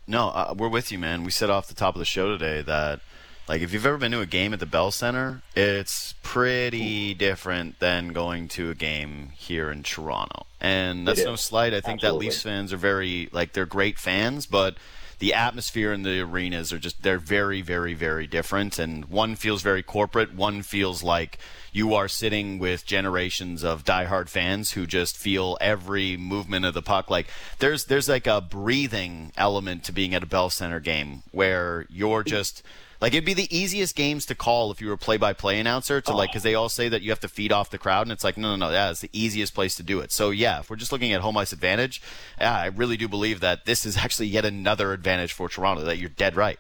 No, 0.07 0.29
uh, 0.29 0.53
we're 0.55 0.69
with 0.69 0.91
you, 0.91 0.99
man. 0.99 1.23
We 1.23 1.31
said 1.31 1.49
off 1.49 1.67
the 1.67 1.73
top 1.73 1.95
of 1.95 1.99
the 1.99 2.05
show 2.05 2.37
today 2.37 2.61
that 2.61 2.99
like 3.47 3.61
if 3.61 3.73
you've 3.73 3.85
ever 3.85 3.97
been 3.97 4.11
to 4.11 4.21
a 4.21 4.25
game 4.25 4.53
at 4.53 4.59
the 4.59 4.65
Bell 4.65 4.91
Center, 4.91 5.41
it's 5.55 6.15
pretty 6.23 7.13
different 7.13 7.79
than 7.79 8.09
going 8.09 8.47
to 8.49 8.71
a 8.71 8.75
game 8.75 9.29
here 9.35 9.69
in 9.69 9.83
Toronto. 9.83 10.45
And 10.59 11.07
that's 11.07 11.23
no 11.23 11.35
slight. 11.35 11.73
I 11.73 11.81
think 11.81 11.99
Absolutely. 11.99 12.25
that 12.25 12.31
Leafs 12.31 12.41
fans 12.41 12.73
are 12.73 12.77
very 12.77 13.29
like 13.31 13.53
they're 13.53 13.65
great 13.65 13.99
fans, 13.99 14.45
but 14.45 14.77
the 15.19 15.33
atmosphere 15.33 15.93
in 15.93 16.03
the 16.03 16.19
arenas 16.19 16.73
are 16.73 16.79
just 16.79 17.01
they're 17.03 17.19
very 17.19 17.61
very 17.61 17.93
very 17.93 18.27
different 18.27 18.77
and 18.77 19.05
one 19.05 19.35
feels 19.35 19.61
very 19.61 19.83
corporate, 19.83 20.33
one 20.33 20.61
feels 20.61 21.03
like 21.03 21.37
you 21.71 21.93
are 21.93 22.07
sitting 22.07 22.57
with 22.57 22.85
generations 22.85 23.63
of 23.63 23.83
diehard 23.83 24.27
fans 24.27 24.71
who 24.71 24.85
just 24.85 25.17
feel 25.17 25.57
every 25.61 26.17
movement 26.17 26.65
of 26.65 26.73
the 26.73 26.81
puck 26.81 27.09
like 27.09 27.27
there's 27.59 27.85
there's 27.85 28.09
like 28.09 28.27
a 28.27 28.41
breathing 28.41 29.31
element 29.37 29.83
to 29.83 29.91
being 29.91 30.13
at 30.15 30.23
a 30.23 30.27
Bell 30.27 30.49
Center 30.49 30.79
game 30.79 31.23
where 31.31 31.85
you're 31.89 32.23
just 32.23 32.63
like 33.01 33.13
it'd 33.13 33.25
be 33.25 33.33
the 33.33 33.55
easiest 33.55 33.95
games 33.95 34.25
to 34.27 34.35
call 34.35 34.71
if 34.71 34.81
you 34.81 34.87
were 34.87 34.93
a 34.93 34.97
play-by-play 34.97 35.59
announcer 35.59 36.01
to 36.01 36.13
like 36.13 36.29
oh. 36.29 36.31
because 36.31 36.43
they 36.43 36.55
all 36.55 36.69
say 36.69 36.89
that 36.89 37.01
you 37.01 37.11
have 37.11 37.19
to 37.21 37.27
feed 37.27 37.51
off 37.51 37.69
the 37.69 37.77
crowd, 37.77 38.03
and 38.03 38.11
it's 38.11 38.23
like 38.23 38.37
no, 38.37 38.55
no, 38.55 38.67
no, 38.67 38.71
yeah, 38.71 38.91
it's 38.91 39.01
the 39.01 39.09
easiest 39.13 39.53
place 39.53 39.75
to 39.75 39.83
do 39.83 39.99
it. 39.99 40.11
So 40.11 40.29
yeah, 40.29 40.59
if 40.59 40.69
we're 40.69 40.75
just 40.75 40.91
looking 40.91 41.13
at 41.13 41.21
home 41.21 41.37
ice 41.37 41.53
advantage, 41.53 42.01
yeah, 42.39 42.55
I 42.55 42.67
really 42.67 42.97
do 42.97 43.07
believe 43.07 43.39
that 43.41 43.65
this 43.65 43.85
is 43.85 43.97
actually 44.05 44.27
yet 44.27 44.45
another 44.45 44.93
advantage 44.93 45.33
for 45.33 45.49
Toronto. 45.49 45.83
That 45.83 45.97
you're 45.97 46.09
dead 46.09 46.35
right. 46.35 46.59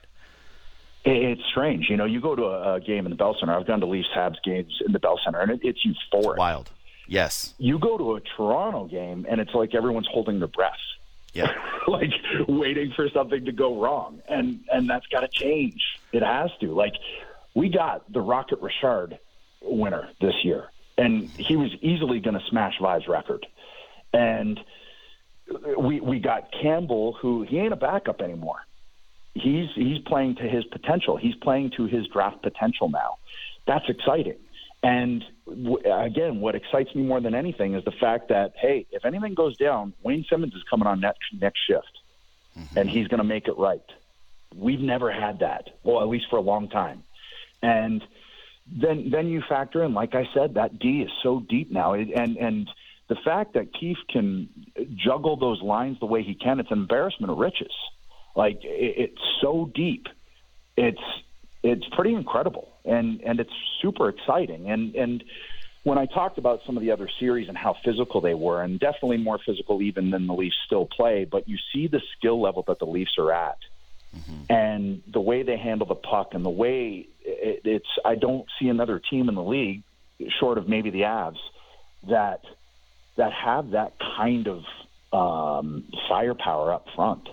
It's 1.07 1.41
strange, 1.51 1.85
you 1.87 1.97
know. 1.97 2.05
You 2.05 2.19
go 2.19 2.35
to 2.35 2.45
a, 2.45 2.79
game 2.79 3.05
in 3.05 3.11
the 3.11 3.15
Bell 3.15 3.35
Center. 3.39 3.55
I've 3.55 3.67
gone 3.67 3.79
to 3.81 3.85
Leafs 3.85 4.07
Habs 4.15 4.41
games 4.43 4.81
in 4.83 4.91
the 4.91 4.97
Bell 4.97 5.19
Center, 5.23 5.39
and 5.39 5.51
it, 5.51 5.59
it's 5.61 5.79
euphoric. 5.85 6.37
Wild. 6.37 6.71
Yes. 7.07 7.53
You 7.59 7.77
go 7.77 7.95
to 7.97 8.15
a 8.15 8.21
Toronto 8.35 8.85
game, 8.85 9.27
and 9.29 9.39
it's 9.39 9.53
like 9.53 9.75
everyone's 9.75 10.07
holding 10.11 10.39
their 10.39 10.47
breath. 10.47 10.73
Yeah. 11.35 11.51
like 11.87 12.11
waiting 12.47 12.93
for 12.95 13.09
something 13.09 13.45
to 13.45 13.51
go 13.51 13.79
wrong, 13.79 14.21
and 14.27 14.61
and 14.71 14.89
that's 14.89 15.05
got 15.07 15.19
to 15.19 15.27
change. 15.27 15.81
It 16.11 16.23
has 16.23 16.49
to. 16.61 16.73
Like 16.73 16.93
we 17.53 17.69
got 17.69 18.11
the 18.11 18.21
Rocket 18.21 18.59
Richard 18.61 19.19
winner 19.61 20.09
this 20.19 20.33
year, 20.43 20.71
and 20.97 21.29
he 21.29 21.55
was 21.57 21.71
easily 21.81 22.19
going 22.19 22.39
to 22.39 22.45
smash 22.49 22.79
Vaive's 22.81 23.07
record, 23.07 23.45
and 24.13 24.59
we 25.77 25.99
we 25.99 26.19
got 26.19 26.51
Campbell, 26.51 27.13
who 27.21 27.43
he 27.43 27.59
ain't 27.59 27.73
a 27.73 27.77
backup 27.77 28.21
anymore. 28.21 28.65
He's 29.33 29.67
he's 29.75 29.99
playing 29.99 30.37
to 30.37 30.43
his 30.43 30.63
potential. 30.65 31.17
He's 31.17 31.35
playing 31.35 31.71
to 31.77 31.85
his 31.85 32.07
draft 32.07 32.41
potential 32.41 32.89
now. 32.89 33.17
That's 33.67 33.85
exciting. 33.89 34.37
And 34.85 35.25
w- 35.47 35.81
again, 35.91 36.41
what 36.41 36.53
excites 36.53 36.93
me 36.93 37.01
more 37.01 37.19
than 37.19 37.33
anything 37.33 37.73
is 37.73 37.83
the 37.83 37.91
fact 37.91 38.29
that 38.29 38.53
hey, 38.55 38.85
if 38.91 39.03
anything 39.03 39.33
goes 39.33 39.57
down, 39.57 39.93
Wayne 40.03 40.25
Simmonds 40.29 40.53
is 40.55 40.61
coming 40.69 40.87
on 40.87 40.99
next 40.99 41.23
next 41.33 41.59
shift, 41.67 41.95
mm-hmm. 42.55 42.77
and 42.77 42.87
he's 42.87 43.07
going 43.07 43.17
to 43.17 43.23
make 43.35 43.47
it 43.47 43.57
right. 43.57 43.81
We've 44.55 44.79
never 44.79 45.11
had 45.11 45.39
that, 45.39 45.63
well, 45.83 46.01
at 46.03 46.07
least 46.07 46.25
for 46.29 46.37
a 46.37 46.41
long 46.41 46.69
time. 46.69 47.03
And 47.63 48.03
then 48.67 49.09
then 49.09 49.27
you 49.27 49.41
factor 49.49 49.83
in, 49.83 49.95
like 49.95 50.13
I 50.13 50.29
said, 50.35 50.53
that 50.53 50.77
D 50.77 51.01
is 51.01 51.11
so 51.23 51.39
deep 51.39 51.71
now, 51.71 51.93
It- 51.93 52.11
and 52.11 52.37
and 52.37 52.69
the 53.07 53.15
fact 53.15 53.53
that 53.53 53.73
Keefe 53.73 54.03
can 54.09 54.49
juggle 54.95 55.35
those 55.35 55.61
lines 55.63 55.99
the 55.99 56.05
way 56.05 56.21
he 56.21 56.35
can, 56.35 56.59
it's 56.59 56.71
an 56.71 56.77
embarrassment 56.79 57.31
of 57.31 57.37
riches. 57.39 57.73
Like 58.35 58.59
it, 58.63 58.93
it's 58.97 59.21
so 59.41 59.71
deep, 59.73 60.05
it's 60.77 61.01
it's 61.63 61.87
pretty 61.95 62.13
incredible, 62.13 62.67
and 62.85 63.21
and 63.21 63.39
it's 63.39 63.53
super 63.81 64.09
exciting. 64.09 64.69
And 64.69 64.95
and 64.95 65.23
when 65.83 65.97
I 65.97 66.05
talked 66.05 66.37
about 66.37 66.61
some 66.65 66.77
of 66.77 66.81
the 66.81 66.91
other 66.91 67.09
series 67.19 67.47
and 67.47 67.57
how 67.57 67.75
physical 67.85 68.21
they 68.21 68.33
were, 68.33 68.61
and 68.61 68.79
definitely 68.79 69.17
more 69.17 69.39
physical 69.45 69.81
even 69.81 70.09
than 70.09 70.25
the 70.27 70.33
Leafs 70.33 70.55
still 70.65 70.85
play, 70.85 71.25
but 71.25 71.47
you 71.47 71.57
see 71.73 71.87
the 71.87 72.01
skill 72.17 72.41
level 72.41 72.63
that 72.67 72.79
the 72.79 72.85
Leafs 72.85 73.17
are 73.19 73.31
at 73.31 73.57
and 74.49 75.01
the 75.11 75.19
way 75.19 75.43
they 75.43 75.57
handle 75.57 75.87
the 75.87 75.95
puck 75.95 76.29
and 76.33 76.45
the 76.45 76.49
way 76.49 77.07
it, 77.21 77.61
it's 77.65 77.89
I 78.03 78.15
don't 78.15 78.45
see 78.59 78.69
another 78.69 78.99
team 78.99 79.29
in 79.29 79.35
the 79.35 79.43
league 79.43 79.83
short 80.39 80.57
of 80.57 80.69
maybe 80.69 80.89
the 80.89 81.01
Avs 81.01 81.37
that 82.09 82.41
that 83.17 83.31
have 83.33 83.71
that 83.71 83.93
kind 84.17 84.47
of 84.47 84.63
um, 85.13 85.85
firepower 86.09 86.73
up 86.73 86.87
front. 86.95 87.27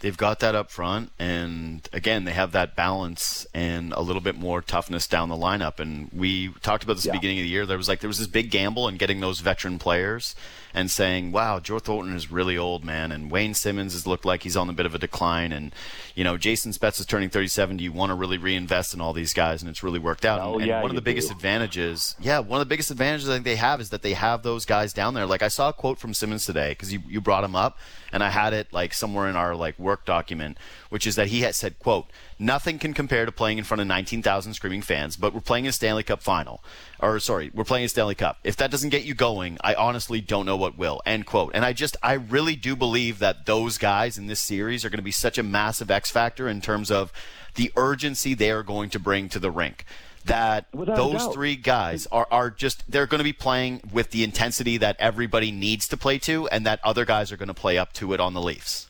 They've 0.00 0.16
got 0.16 0.40
that 0.40 0.54
up 0.54 0.70
front, 0.70 1.12
and 1.18 1.86
again, 1.92 2.24
they 2.24 2.32
have 2.32 2.52
that 2.52 2.74
balance 2.74 3.46
and 3.52 3.92
a 3.92 4.00
little 4.00 4.22
bit 4.22 4.34
more 4.34 4.62
toughness 4.62 5.06
down 5.06 5.28
the 5.28 5.36
lineup. 5.36 5.78
And 5.78 6.08
we 6.12 6.54
talked 6.62 6.84
about 6.84 6.96
this 6.96 7.06
at 7.06 7.12
the 7.12 7.18
beginning 7.18 7.38
of 7.38 7.44
the 7.44 7.50
year. 7.50 7.66
There 7.66 7.76
was 7.76 7.86
like 7.86 8.00
there 8.00 8.08
was 8.08 8.18
this 8.18 8.26
big 8.26 8.50
gamble 8.50 8.88
in 8.88 8.96
getting 8.96 9.20
those 9.20 9.40
veteran 9.40 9.78
players 9.78 10.34
and 10.74 10.90
saying, 10.90 11.32
"Wow, 11.32 11.60
Joe 11.60 11.78
Thornton 11.78 12.14
is 12.14 12.30
really 12.30 12.56
old, 12.56 12.84
man," 12.84 13.12
and 13.12 13.30
Wayne 13.30 13.54
Simmonds 13.54 13.94
has 13.94 14.06
looked 14.06 14.24
like 14.24 14.42
he's 14.42 14.56
on 14.56 14.68
a 14.68 14.72
bit 14.72 14.86
of 14.86 14.94
a 14.94 14.98
decline, 14.98 15.52
and 15.52 15.74
you 16.14 16.24
know 16.24 16.36
Jason 16.36 16.72
Spezza 16.72 17.00
is 17.00 17.06
turning 17.06 17.30
37. 17.30 17.76
Do 17.76 17.84
you 17.84 17.92
want 17.92 18.10
to 18.10 18.14
really 18.14 18.38
reinvest 18.38 18.94
in 18.94 19.00
all 19.00 19.12
these 19.12 19.34
guys? 19.34 19.62
And 19.62 19.70
it's 19.70 19.82
really 19.82 19.98
worked 19.98 20.24
out. 20.24 20.40
Oh, 20.40 20.52
and, 20.54 20.62
and 20.62 20.68
yeah, 20.68 20.82
one 20.82 20.90
of 20.90 20.96
the 20.96 21.02
biggest 21.02 21.28
do. 21.28 21.34
advantages, 21.34 22.16
yeah, 22.20 22.38
one 22.38 22.60
of 22.60 22.66
the 22.66 22.70
biggest 22.70 22.90
advantages 22.90 23.28
I 23.28 23.34
think 23.34 23.44
they 23.44 23.56
have 23.56 23.80
is 23.80 23.90
that 23.90 24.02
they 24.02 24.14
have 24.14 24.42
those 24.42 24.64
guys 24.64 24.92
down 24.92 25.14
there. 25.14 25.26
Like 25.26 25.42
I 25.42 25.48
saw 25.48 25.70
a 25.70 25.72
quote 25.72 25.98
from 25.98 26.14
Simmonds 26.14 26.46
today 26.46 26.70
because 26.70 26.92
you, 26.92 27.00
you 27.06 27.20
brought 27.20 27.44
him 27.44 27.56
up, 27.56 27.78
and 28.12 28.22
I 28.22 28.30
had 28.30 28.52
it 28.52 28.72
like 28.72 28.92
somewhere 28.94 29.28
in 29.28 29.36
our 29.36 29.54
like 29.54 29.78
work 29.78 30.04
document, 30.04 30.58
which 30.88 31.06
is 31.06 31.16
that 31.16 31.28
he 31.28 31.40
had 31.40 31.54
said, 31.54 31.78
"quote 31.78 32.06
Nothing 32.40 32.78
can 32.78 32.94
compare 32.94 33.26
to 33.26 33.32
playing 33.32 33.58
in 33.58 33.64
front 33.64 33.82
of 33.82 33.86
19,000 33.86 34.54
screaming 34.54 34.80
fans, 34.80 35.14
but 35.14 35.34
we're 35.34 35.42
playing 35.42 35.66
a 35.66 35.72
Stanley 35.72 36.02
Cup 36.02 36.22
final, 36.22 36.64
or 36.98 37.20
sorry, 37.20 37.50
we're 37.52 37.64
playing 37.64 37.84
a 37.84 37.88
Stanley 37.88 38.14
Cup. 38.14 38.38
If 38.42 38.56
that 38.56 38.70
doesn't 38.70 38.88
get 38.88 39.04
you 39.04 39.12
going, 39.12 39.58
I 39.62 39.74
honestly 39.74 40.22
don't 40.22 40.46
know 40.46 40.56
what 40.56 40.78
will." 40.78 41.02
End 41.04 41.26
quote. 41.26 41.52
And 41.54 41.66
I 41.66 41.74
just, 41.74 41.98
I 42.02 42.14
really 42.14 42.56
do 42.56 42.74
believe 42.74 43.18
that 43.18 43.44
those 43.44 43.76
guys 43.76 44.16
in 44.16 44.26
this 44.26 44.40
series 44.40 44.86
are 44.86 44.88
going 44.88 44.98
to 44.98 45.02
be 45.02 45.10
such 45.10 45.36
a 45.36 45.42
massive 45.42 45.90
X 45.90 46.10
factor 46.10 46.48
in 46.48 46.62
terms 46.62 46.90
of 46.90 47.12
the 47.56 47.70
urgency 47.76 48.32
they 48.32 48.50
are 48.50 48.62
going 48.62 48.88
to 48.90 48.98
bring 48.98 49.28
to 49.28 49.38
the 49.38 49.50
rink 49.50 49.84
that 50.24 50.66
Without 50.72 50.96
those 50.96 51.26
three 51.34 51.56
guys 51.56 52.06
are, 52.12 52.26
are 52.30 52.50
just 52.50 52.90
they're 52.90 53.06
going 53.06 53.18
to 53.20 53.24
be 53.24 53.32
playing 53.32 53.80
with 53.92 54.10
the 54.10 54.22
intensity 54.24 54.76
that 54.78 54.96
everybody 54.98 55.50
needs 55.50 55.88
to 55.88 55.96
play 55.96 56.18
to 56.18 56.46
and 56.48 56.64
that 56.66 56.80
other 56.84 57.04
guys 57.04 57.32
are 57.32 57.36
going 57.36 57.48
to 57.48 57.54
play 57.54 57.78
up 57.78 57.92
to 57.94 58.12
it 58.12 58.20
on 58.20 58.34
the 58.34 58.40
Leafs. 58.40 58.88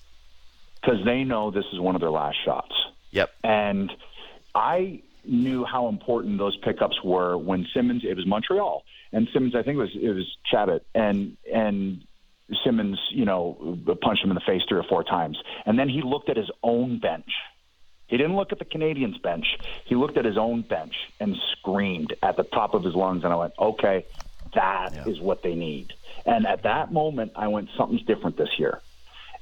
because 0.82 1.05
they 1.05 1.24
know 1.24 1.51
this 1.51 1.64
is 1.72 1.81
one 1.81 1.94
of 1.94 2.01
their 2.01 2.10
last 2.10 2.36
shots. 2.44 2.72
Yep. 3.12 3.31
And 3.45 3.93
I 4.55 5.03
knew 5.24 5.65
how 5.65 5.89
important 5.89 6.39
those 6.39 6.57
pickups 6.59 7.03
were 7.05 7.37
when 7.37 7.66
Simmonds. 7.74 8.05
It 8.09 8.16
was 8.16 8.27
Montreal, 8.27 8.82
and 9.12 9.28
Simmonds. 9.32 9.55
I 9.55 9.62
think 9.62 9.77
it 9.77 9.81
was 9.81 9.95
it 9.95 10.15
was 10.15 10.37
Chabot, 10.51 10.82
and 10.95 11.37
and 11.53 12.03
Simmonds, 12.65 12.99
you 13.11 13.24
know, 13.24 13.78
punched 14.03 14.24
him 14.24 14.31
in 14.31 14.35
the 14.35 14.43
face 14.47 14.62
three 14.69 14.78
or 14.78 14.85
four 14.89 15.05
times, 15.05 15.39
and 15.66 15.78
then 15.78 15.89
he 15.89 16.03
looked 16.03 16.28
at 16.28 16.37
his 16.37 16.51
own 16.62 16.99
bench. 16.99 17.31
He 18.11 18.16
didn't 18.16 18.35
look 18.35 18.51
at 18.51 18.59
the 18.59 18.65
Canadiens 18.65 19.23
bench. 19.23 19.47
He 19.87 19.95
looked 19.95 20.19
at 20.19 20.24
his 20.24 20.37
own 20.37 20.62
bench 20.62 20.95
and 21.20 21.37
screamed 21.53 22.12
at 22.24 22.37
the 22.37 22.43
top 22.43 22.74
of 22.74 22.82
his 22.82 22.95
lungs. 22.95 23.23
And 23.23 23.32
I 23.32 23.37
went, 23.37 23.53
okay, 23.57 24.05
that 24.55 24.91
is 25.07 25.20
what 25.20 25.45
they 25.45 25.55
need. 25.55 25.93
And 26.27 26.45
at 26.45 26.65
that 26.65 26.93
moment, 26.93 27.32
I 27.37 27.47
went, 27.47 27.69
something's 27.78 28.03
different 28.03 28.37
this 28.37 28.49
year. 28.59 28.82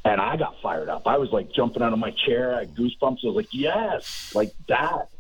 And 0.05 0.20
I 0.20 0.37
got 0.37 0.55
fired 0.62 0.89
up. 0.89 1.07
I 1.07 1.19
was 1.19 1.31
like 1.33 1.53
jumping 1.53 1.83
out 1.83 1.93
of 1.93 1.99
my 1.99 2.12
chair. 2.27 2.55
I 2.55 2.61
had 2.61 2.75
goosebumps. 2.75 3.25
I 3.25 3.27
was 3.27 3.37
like, 3.37 3.49
yes, 3.53 4.33
like 4.35 4.53
that 4.69 5.11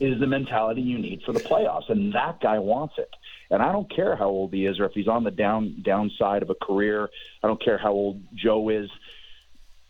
is 0.00 0.20
the 0.20 0.26
mentality 0.26 0.82
you 0.82 0.98
need 0.98 1.22
for 1.22 1.32
the 1.32 1.40
playoffs. 1.40 1.90
And 1.90 2.14
that 2.14 2.40
guy 2.40 2.58
wants 2.58 2.94
it. 2.98 3.10
And 3.50 3.62
I 3.62 3.72
don't 3.72 3.90
care 3.94 4.14
how 4.14 4.26
old 4.26 4.52
he 4.52 4.66
is 4.66 4.78
or 4.78 4.84
if 4.84 4.92
he's 4.92 5.08
on 5.08 5.24
the 5.24 5.30
down 5.30 5.82
downside 5.82 6.42
of 6.42 6.50
a 6.50 6.54
career. 6.54 7.08
I 7.42 7.46
don't 7.46 7.62
care 7.62 7.78
how 7.78 7.92
old 7.92 8.22
Joe 8.34 8.68
is. 8.68 8.90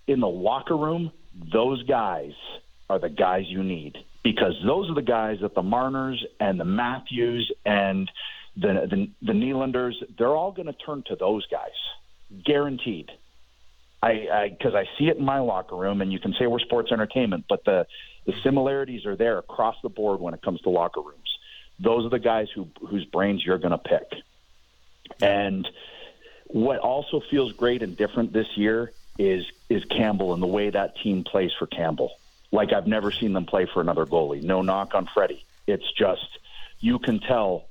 In 0.07 0.21
the 0.21 0.29
locker 0.29 0.77
room, 0.77 1.13
those 1.53 1.83
guys 1.83 2.33
are 2.89 2.99
the 2.99 3.11
guys 3.11 3.45
you 3.47 3.63
need 3.63 3.97
because 4.23 4.55
those 4.65 4.89
are 4.89 4.95
the 4.95 5.03
guys 5.03 5.39
that 5.43 5.55
the 5.55 5.63
Marners 5.63 6.25
and 6.41 6.59
the 6.59 6.65
Matthews 6.65 7.53
and 7.67 8.11
the 8.57 8.87
the, 8.89 9.11
the 9.23 9.33
Nylanders, 9.33 9.95
they're 10.17 10.35
all 10.35 10.53
going 10.53 10.67
to 10.67 10.73
turn 10.73 11.03
to 11.09 11.17
those 11.17 11.47
guys, 11.49 11.71
guaranteed. 12.45 13.11
I 14.03 14.55
because 14.57 14.75
I, 14.75 14.89
see 14.99 15.09
it 15.09 15.17
in 15.17 15.25
my 15.25 15.41
locker 15.41 15.77
room, 15.77 16.01
and 16.01 16.13
you 16.13 16.19
can 16.19 16.35
say 16.39 16.47
we're 16.47 16.61
sports 16.61 16.93
entertainment, 16.93 17.47
but 17.49 17.65
the 17.65 17.87
the 18.27 18.35
similarities 18.43 19.07
are 19.07 19.17
there 19.17 19.39
across 19.39 19.77
the 19.83 19.89
board 19.89 20.21
when 20.21 20.35
it 20.35 20.43
comes 20.43 20.61
to 20.63 20.71
locker 20.71 21.01
rooms. 21.01 21.39
Those 21.81 22.05
are 22.07 22.11
the 22.11 22.19
guys 22.19 22.49
who 22.55 22.69
whose 22.81 23.05
brains 23.07 23.45
you're 23.45 23.59
going 23.59 23.73
to 23.73 23.79
pick. 23.79 24.23
And 25.21 25.69
what 26.47 26.79
also 26.79 27.21
feels 27.31 27.53
great 27.53 27.83
and 27.83 27.97
different 27.97 28.33
this 28.33 28.57
year 28.57 28.93
is 29.19 29.45
is 29.69 29.85
Campbell 29.87 30.33
and 30.33 30.43
the 30.43 30.47
way 30.47 30.71
that 30.71 30.97
team 31.03 31.25
plays 31.25 31.51
for 31.59 31.67
Campbell. 31.67 32.13
Like 32.53 32.73
I've 32.73 32.87
never 32.87 33.11
seen 33.11 33.33
them 33.33 33.47
play 33.47 33.67
for 33.73 33.81
another 33.81 34.07
goalie. 34.07 34.43
No 34.43 34.63
knock 34.63 34.95
on 34.95 35.07
Freddie. 35.13 35.45
It's 35.67 35.91
just 35.93 36.39
you 36.81 36.99
can 36.99 37.21
tell 37.21 37.67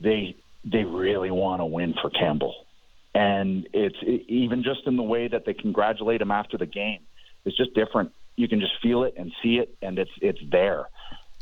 they 0.00 0.36
they 0.64 0.84
really 0.84 1.30
want 1.30 1.60
to 1.60 1.66
win 1.66 1.94
for 2.00 2.10
Campbell, 2.10 2.66
and 3.14 3.68
it's 3.72 3.96
even 4.28 4.62
just 4.62 4.86
in 4.86 4.96
the 4.96 5.02
way 5.02 5.28
that 5.28 5.44
they 5.44 5.54
congratulate 5.54 6.20
him 6.20 6.30
after 6.30 6.58
the 6.58 6.66
game. 6.66 7.00
It's 7.44 7.56
just 7.56 7.74
different. 7.74 8.12
You 8.36 8.48
can 8.48 8.60
just 8.60 8.74
feel 8.82 9.04
it 9.04 9.14
and 9.16 9.32
see 9.42 9.58
it, 9.58 9.76
and 9.80 9.98
it's 9.98 10.10
it's 10.20 10.40
there. 10.50 10.88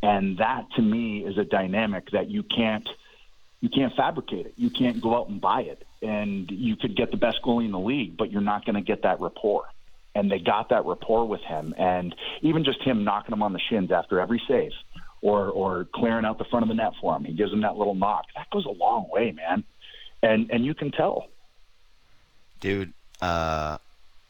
And 0.02 0.38
that 0.38 0.66
to 0.76 0.82
me 0.82 1.24
is 1.24 1.38
a 1.38 1.44
dynamic 1.44 2.10
that 2.10 2.28
you 2.28 2.42
can't 2.42 2.88
you 3.62 3.68
can't 3.68 3.94
fabricate 3.94 4.46
it. 4.46 4.54
You 4.56 4.70
can't 4.70 5.00
go 5.00 5.16
out 5.16 5.28
and 5.28 5.40
buy 5.40 5.62
it. 5.62 5.86
And 6.02 6.50
you 6.50 6.74
could 6.76 6.96
get 6.96 7.12
the 7.12 7.16
best 7.16 7.38
goalie 7.44 7.64
in 7.64 7.70
the 7.70 7.78
league, 7.78 8.16
but 8.16 8.32
you're 8.32 8.40
not 8.42 8.66
going 8.66 8.74
to 8.74 8.82
get 8.82 9.02
that 9.04 9.20
rapport. 9.20 9.66
And 10.16 10.30
they 10.30 10.40
got 10.40 10.70
that 10.70 10.84
rapport 10.84 11.26
with 11.26 11.40
him. 11.42 11.72
And 11.78 12.12
even 12.42 12.64
just 12.64 12.82
him 12.82 13.04
knocking 13.04 13.32
him 13.32 13.42
on 13.42 13.52
the 13.52 13.60
shins 13.70 13.92
after 13.92 14.20
every 14.20 14.42
save 14.48 14.72
or, 15.22 15.48
or 15.48 15.86
clearing 15.94 16.24
out 16.24 16.38
the 16.38 16.44
front 16.44 16.64
of 16.64 16.68
the 16.68 16.74
net 16.74 16.92
for 17.00 17.16
him, 17.16 17.24
he 17.24 17.32
gives 17.32 17.52
him 17.52 17.60
that 17.60 17.76
little 17.76 17.94
knock. 17.94 18.24
That 18.34 18.50
goes 18.50 18.66
a 18.66 18.70
long 18.70 19.08
way, 19.08 19.30
man. 19.30 19.62
And, 20.24 20.50
and 20.50 20.64
you 20.64 20.74
can 20.74 20.90
tell. 20.90 21.28
Dude, 22.62 22.94
uh, 23.20 23.76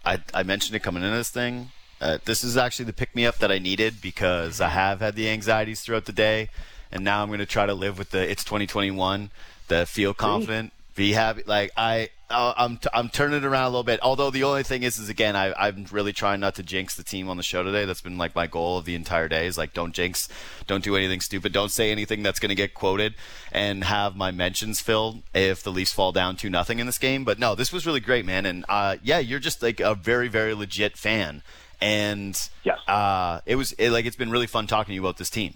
I, 0.04 0.18
I 0.34 0.42
mentioned 0.42 0.74
it 0.74 0.80
coming 0.80 1.04
into 1.04 1.16
this 1.16 1.30
thing. 1.30 1.70
Uh, 2.00 2.18
this 2.24 2.42
is 2.42 2.56
actually 2.56 2.86
the 2.86 2.92
pick 2.92 3.14
me 3.14 3.24
up 3.24 3.38
that 3.38 3.52
I 3.52 3.60
needed 3.60 4.00
because 4.02 4.60
I 4.60 4.70
have 4.70 4.98
had 4.98 5.14
the 5.14 5.28
anxieties 5.28 5.82
throughout 5.82 6.06
the 6.06 6.12
day 6.12 6.48
and 6.90 7.04
now 7.04 7.22
I'm 7.22 7.28
going 7.28 7.38
to 7.38 7.46
try 7.46 7.66
to 7.66 7.74
live 7.74 7.98
with 7.98 8.10
the 8.10 8.28
it's 8.28 8.42
2021, 8.42 9.30
the 9.68 9.86
feel 9.86 10.12
confident, 10.14 10.72
be 10.94 11.12
happy. 11.12 11.42
Like 11.46 11.70
I, 11.76 12.09
I'm, 12.32 12.76
t- 12.78 12.88
I'm 12.92 13.09
turning 13.09 13.38
it 13.38 13.44
around 13.44 13.64
a 13.64 13.68
little 13.68 13.82
bit. 13.84 14.00
Although 14.02 14.30
the 14.30 14.44
only 14.44 14.62
thing 14.62 14.82
is, 14.82 14.98
is 14.98 15.09
again, 15.09 15.36
I, 15.36 15.52
I'm 15.56 15.86
really 15.90 16.12
trying 16.12 16.40
not 16.40 16.54
to 16.56 16.62
jinx 16.62 16.96
the 16.96 17.04
team 17.04 17.28
on 17.28 17.36
the 17.36 17.42
show 17.42 17.62
today. 17.62 17.84
That's 17.84 18.00
been 18.00 18.18
like 18.18 18.34
my 18.34 18.46
goal 18.46 18.78
of 18.78 18.84
the 18.84 18.94
entire 18.94 19.28
day. 19.28 19.46
Is 19.46 19.59
like 19.59 19.72
don't 19.72 19.92
jinx, 19.92 20.28
don't 20.66 20.82
do 20.82 20.96
anything 20.96 21.20
stupid, 21.20 21.52
don't 21.52 21.70
say 21.70 21.90
anything 21.90 22.22
that's 22.22 22.40
going 22.40 22.48
to 22.50 22.54
get 22.54 22.74
quoted, 22.74 23.14
and 23.50 23.84
have 23.84 24.16
my 24.16 24.30
mentions 24.30 24.80
filled 24.80 25.22
if 25.34 25.62
the 25.62 25.72
Leafs 25.72 25.92
fall 25.92 26.12
down 26.12 26.36
to 26.36 26.50
nothing 26.50 26.78
in 26.78 26.86
this 26.86 26.98
game. 26.98 27.24
But 27.24 27.38
no, 27.38 27.54
this 27.54 27.72
was 27.72 27.86
really 27.86 28.00
great, 28.00 28.24
man. 28.24 28.46
And 28.46 28.64
uh, 28.68 28.96
yeah, 29.02 29.18
you're 29.18 29.40
just 29.40 29.62
like 29.62 29.80
a 29.80 29.94
very, 29.94 30.28
very 30.28 30.54
legit 30.54 30.96
fan. 30.96 31.42
And 31.80 32.38
yes. 32.62 32.78
uh, 32.86 33.40
it 33.44 33.56
was 33.56 33.72
it, 33.72 33.90
like 33.90 34.06
it's 34.06 34.16
been 34.16 34.30
really 34.30 34.46
fun 34.46 34.66
talking 34.66 34.92
to 34.92 34.94
you 34.94 35.02
about 35.02 35.16
this 35.16 35.30
team. 35.30 35.54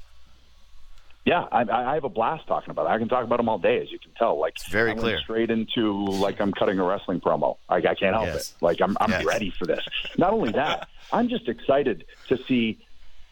Yeah, 1.27 1.45
I, 1.51 1.63
I 1.69 1.95
have 1.95 2.05
a 2.05 2.09
blast 2.09 2.47
talking 2.47 2.71
about 2.71 2.87
it. 2.87 2.91
I 2.91 2.99
can 2.99 3.09
talk 3.09 3.25
about 3.25 3.39
them 3.39 3.49
all 3.49 3.59
day, 3.59 3.83
as 3.83 3.91
you 3.91 3.99
can 3.99 4.13
tell. 4.13 4.39
Like 4.39 4.55
it's 4.55 4.69
very 4.69 4.93
I 4.93 4.95
clear. 4.95 5.19
Straight 5.19 5.51
into 5.51 6.05
like 6.05 6.41
I'm 6.41 6.53
cutting 6.53 6.79
a 6.79 6.85
wrestling 6.85 7.21
promo. 7.21 7.57
Like 7.69 7.85
I 7.85 7.97
can't 7.97 8.15
help 8.15 8.27
yes. 8.27 8.53
it. 8.53 8.63
Like 8.63 8.81
I'm 8.81 8.97
I'm 9.01 9.11
yes. 9.11 9.25
ready 9.25 9.51
for 9.51 9.67
this. 9.67 9.85
Not 10.17 10.33
only 10.33 10.53
that, 10.53 10.89
I'm 11.13 11.29
just 11.29 11.49
excited 11.49 12.05
to 12.29 12.39
see 12.45 12.79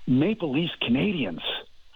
Maple 0.09 0.51
Leafs 0.51 0.75
Canadiens. 0.83 1.41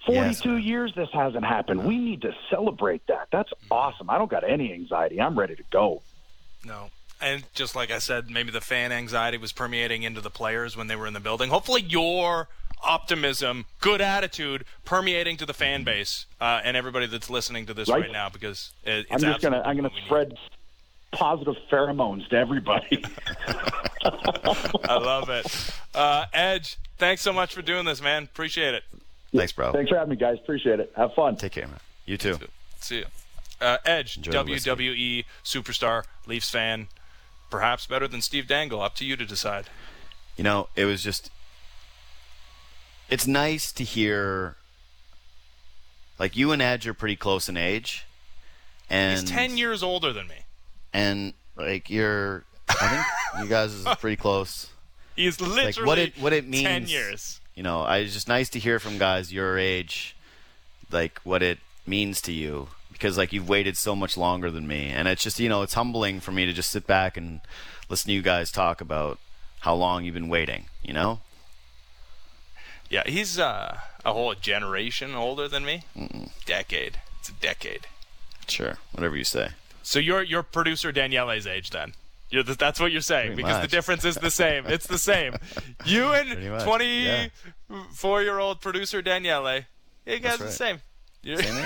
42 0.07 0.57
yes, 0.57 0.65
years 0.65 0.93
this 0.95 1.09
hasn't 1.13 1.45
happened. 1.45 1.85
We 1.85 1.99
need 1.99 2.23
to 2.23 2.33
celebrate 2.49 3.05
that. 3.09 3.27
That's 3.33 3.51
mm. 3.51 3.57
awesome. 3.73 4.09
I 4.09 4.19
don't 4.19 4.31
got 4.31 4.49
any 4.49 4.73
anxiety. 4.73 5.21
I'm 5.21 5.37
ready 5.37 5.57
to 5.57 5.65
go. 5.71 6.03
No. 6.65 6.91
And 7.21 7.43
just 7.55 7.75
like 7.75 7.91
I 7.91 7.99
said, 7.99 8.31
maybe 8.31 8.53
the 8.53 8.61
fan 8.61 8.93
anxiety 8.93 9.37
was 9.37 9.53
permeating 9.53 10.05
into 10.05 10.21
the 10.21 10.31
players 10.31 10.77
when 10.77 10.87
they 10.87 10.95
were 10.95 11.09
in 11.09 11.15
the 11.15 11.21
building. 11.21 11.51
Hopefully, 11.51 11.83
your 11.83 12.49
optimism, 12.85 13.67
good 13.81 14.01
attitude 14.01 14.65
permeating 14.85 15.37
to 15.39 15.47
the 15.47 15.55
fan 15.55 15.85
base 15.85 16.27
uh, 16.41 16.61
and 16.65 16.77
everybody 16.77 17.07
that's 17.07 17.31
listening 17.31 17.67
to 17.67 17.75
this 17.75 17.89
right, 17.89 18.03
right 18.03 18.13
now 18.13 18.29
because 18.29 18.73
it, 18.85 19.07
I'm 19.11 19.19
just 19.21 19.41
gonna 19.41 19.63
I'm 19.65 19.77
gonna 19.77 19.91
spread 20.05 20.31
need. 20.31 20.39
positive 21.13 21.57
pheromones 21.71 22.29
to 22.29 22.37
everybody. 22.37 23.05
I 24.05 24.99
love 24.99 25.29
it, 25.29 25.73
uh, 25.95 26.27
Edge. 26.33 26.79
Thanks 26.99 27.23
so 27.23 27.33
much 27.33 27.55
for 27.55 27.63
doing 27.63 27.85
this, 27.85 28.03
man. 28.03 28.25
Appreciate 28.25 28.75
it. 28.75 28.83
Thanks, 29.35 29.53
bro. 29.53 29.73
Thanks 29.73 29.91
for 29.91 29.97
having 29.97 30.11
me, 30.11 30.17
guys. 30.17 30.39
Appreciate 30.39 30.81
it. 30.81 30.93
Have 30.97 31.15
fun. 31.15 31.37
Take 31.37 31.53
care, 31.53 31.67
man. 31.67 31.81
You 32.07 32.17
too. 32.17 32.39
See 32.81 32.99
you. 32.99 33.05
Uh, 33.61 33.79
Edge, 33.85 34.17
Enjoy 34.17 34.33
WWE 34.33 35.25
superstar, 35.45 36.05
Leafs 36.27 36.49
fan, 36.49 36.89
perhaps 37.51 37.87
better 37.87 38.07
than 38.07 38.23
Steve 38.23 38.47
Dangle. 38.47 38.81
Up 38.81 38.95
to 38.97 39.05
you 39.05 39.17
to 39.17 39.27
decide. 39.27 39.67
You 40.37 40.45
know, 40.45 40.69
it 40.77 40.85
was 40.85 41.03
just 41.03 41.31
it's 43.09 43.27
nice 43.27 43.73
to 43.73 43.85
hear 43.85 44.57
like 46.19 46.37
you 46.37 46.53
and 46.53 46.61
Edge 46.61 46.87
are 46.87 46.95
pretty 46.95 47.17
close 47.17 47.49
in 47.49 47.57
age. 47.57 48.07
And 48.91 49.21
he's 49.21 49.31
ten 49.31 49.57
years 49.57 49.83
older 49.83 50.13
than 50.13 50.29
me. 50.29 50.45
And 50.93 51.35
like 51.57 51.91
you're 51.91 52.45
I 52.69 52.89
think 53.33 53.45
you 53.45 53.49
guys 53.49 53.73
is 53.73 53.87
pretty 53.97 54.17
close. 54.17 54.69
He's 55.17 55.41
literally 55.41 55.65
like 55.65 55.77
what 55.85 55.99
it 55.99 56.17
what 56.19 56.33
it 56.33 56.47
means 56.47 56.65
ten 56.65 56.87
years. 56.87 57.41
You 57.57 57.65
know, 57.65 57.81
I, 57.81 57.99
it's 57.99 58.15
just 58.15 58.29
nice 58.29 58.49
to 58.51 58.61
hear 58.61 58.79
from 58.79 58.99
guys 58.99 59.33
your 59.33 59.59
age 59.59 60.15
like 60.91 61.19
what 61.25 61.43
it 61.43 61.59
means 61.87 62.21
to 62.23 62.33
you 62.33 62.69
because 62.93 63.19
like 63.19 63.33
you've 63.33 63.49
waited 63.49 63.77
so 63.77 63.95
much 63.95 64.17
longer 64.17 64.51
than 64.51 64.67
me 64.67 64.89
and 64.89 65.09
it's 65.09 65.23
just 65.23 65.39
you 65.41 65.49
know 65.49 65.63
it's 65.63 65.75
humbling 65.75 66.21
for 66.21 66.33
me 66.33 66.45
to 66.47 66.53
just 66.53 66.71
sit 66.71 66.87
back 66.87 67.17
and 67.17 67.41
listen 67.89 68.09
to 68.09 68.13
you 68.13 68.23
guys 68.23 68.51
talk 68.51 68.81
about 68.81 69.19
how 69.61 69.75
long 69.75 70.05
you've 70.05 70.15
been 70.15 70.29
waiting 70.29 70.67
you 70.83 70.93
know 70.93 71.21
yeah, 72.91 73.03
he's 73.07 73.39
uh, 73.39 73.79
a 74.05 74.13
whole 74.13 74.35
generation 74.35 75.15
older 75.15 75.49
than 75.49 75.65
me. 75.65 75.85
Mm-mm. 75.97 76.31
Decade. 76.47 77.01
It's 77.21 77.29
a 77.29 77.33
decade. 77.33 77.87
Sure, 78.47 78.79
whatever 78.93 79.17
you 79.17 79.25
say. 79.25 79.51
So 79.83 79.99
you're 79.99 80.23
you're 80.23 80.43
producer 80.43 80.93
Daniele's 80.93 81.47
age 81.47 81.71
then. 81.71 81.95
You're 82.31 82.43
the, 82.43 82.55
that's 82.55 82.79
what 82.79 82.93
you're 82.93 83.01
saying 83.01 83.29
Pretty 83.29 83.43
because 83.43 83.55
much. 83.63 83.71
the 83.71 83.77
difference 83.77 84.05
is 84.05 84.17
the 84.17 84.31
same. 84.31 84.67
it's 84.67 84.87
the 84.87 84.99
same. 84.99 85.35
You 85.87 86.13
and 86.13 86.63
24 86.63 88.23
year 88.23 88.39
old 88.39 88.61
producer 88.61 89.01
Daniele, 89.01 89.63
you 90.07 90.19
guys 90.19 90.41
are 90.41 90.45
the 90.45 90.51
same. 90.53 90.81
You're- 91.23 91.43
Same 91.43 91.65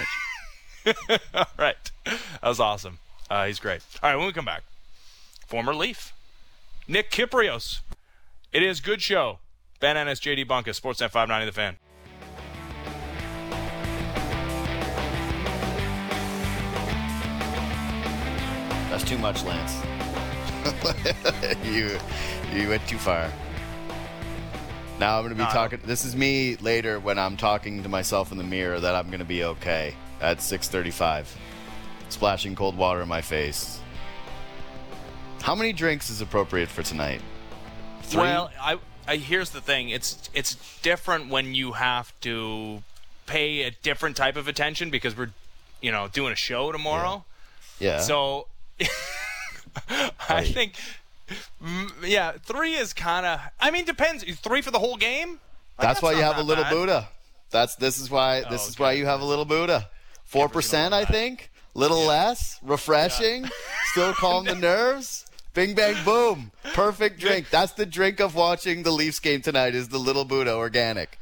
age. 0.87 0.95
All 1.35 1.47
right. 1.59 1.77
That 2.05 2.19
was 2.49 2.61
awesome. 2.61 2.99
Uh, 3.31 3.47
he's 3.47 3.59
great. 3.61 3.81
All 4.03 4.11
right, 4.11 4.17
when 4.17 4.27
we 4.27 4.33
come 4.33 4.45
back, 4.45 4.63
former 5.47 5.75
Leaf, 5.75 6.13
Nick 6.89 7.11
Kypreos. 7.11 7.81
It 8.53 8.63
is 8.63 8.81
good 8.81 9.01
show. 9.03 9.39
Ben 9.83 9.97
Ennis, 9.97 10.21
JD 10.21 10.47
Bunkis, 10.47 10.81
Sportsnet 10.81 11.11
590 11.11 11.47
The 11.47 11.53
Fan. 11.53 11.77
That's 18.89 19.03
too 19.03 19.19
much, 19.19 19.43
Lance. 19.43 19.83
you 21.65 21.99
you 22.53 22.69
went 22.69 22.87
too 22.87 22.97
far. 22.97 23.29
Now 25.01 25.17
I'm 25.17 25.25
going 25.25 25.31
to 25.31 25.35
be 25.35 25.43
No, 25.43 25.51
talking. 25.51 25.81
This 25.85 26.05
is 26.05 26.15
me 26.15 26.55
later 26.61 27.01
when 27.01 27.19
I'm 27.19 27.37
talking 27.37 27.83
to 27.83 27.89
myself 27.89 28.31
in 28.31 28.39
the 28.39 28.45
mirror 28.45 28.79
that 28.79 28.95
I'm 28.95 29.09
going 29.09 29.19
to 29.19 29.25
be 29.25 29.43
okay 29.43 29.97
at 30.21 30.39
6:35, 30.39 31.27
splashing 32.09 32.55
cold 32.55 32.77
water 32.77 33.03
in 33.03 33.09
my 33.09 33.21
face. 33.21 33.81
How 35.41 35.57
many 35.57 35.73
drinks 35.73 36.09
is 36.09 36.21
appropriate 36.21 36.69
for 36.69 36.85
tonight? 36.85 37.21
Three. 38.03 38.21
Well, 38.21 38.53
I, 38.61 38.79
I 39.07 39.17
here's 39.17 39.51
the 39.51 39.61
thing. 39.61 39.89
It's 39.91 40.31
it's 40.35 40.57
different 40.83 41.29
when 41.29 41.55
you 41.55 41.73
have 41.73 42.13
to 42.21 42.83
pay 43.27 43.63
a 43.63 43.71
different 43.71 44.17
type 44.17 44.37
of 44.37 44.49
attention 44.49 44.91
because 44.91 45.17
we're, 45.17 45.31
you 45.81 45.91
know, 45.91 46.09
doing 46.09 46.33
a 46.33 46.37
show 46.37 46.73
tomorrow. 46.73 47.25
yeah. 47.79 48.01
So 48.01 48.47
I 50.29 50.45
think, 50.45 50.75
yeah, 52.05 52.33
three 52.45 52.75
is 52.75 52.93
kind 52.93 53.27
of. 53.27 53.41
I 53.61 53.71
mean, 53.71 53.85
depends. 53.85 54.25
Three 54.39 54.61
for 54.63 54.71
the 54.71 54.79
whole 54.79 54.97
game. 54.97 55.41
Like, 55.79 55.89
that's, 55.89 56.03
why 56.03 56.13
you 56.13 56.23
have 56.23 56.37
a 56.39 56.43
little 56.43 56.65
bad. 56.65 56.73
Buddha. 56.73 57.09
That's 57.51 57.77
this 57.77 57.99
is 57.99 58.11
why 58.11 58.43
oh, 58.47 58.51
this 58.51 58.67
Oh, 58.67 58.69
is 58.69 58.79
why 58.79 58.93
you 58.93 59.07
have 59.07 59.21
a 59.21 59.25
little 59.25 59.45
Buddha. 59.45 59.89
Four 60.25 60.49
percent, 60.49 60.95
I 60.95 61.05
think. 61.05 61.51
Little 61.75 62.01
less, 62.05 62.59
refreshing, 62.63 63.47
still 63.93 64.13
calm 64.13 64.45
the 64.45 64.55
nerves. 64.71 65.25
Bing 65.55 65.75
bang 65.75 66.03
boom, 66.03 66.51
perfect 66.73 67.21
drink. 67.21 67.51
That's 67.51 67.73
the 67.73 67.85
drink 67.85 68.21
of 68.21 68.35
watching 68.35 68.85
the 68.85 68.91
Leafs 68.91 69.21
game 69.21 69.43
tonight. 69.43 69.75
Is 69.75 69.89
the 69.89 69.99
Little 69.99 70.25
Buddha 70.25 70.55
organic? 70.55 71.19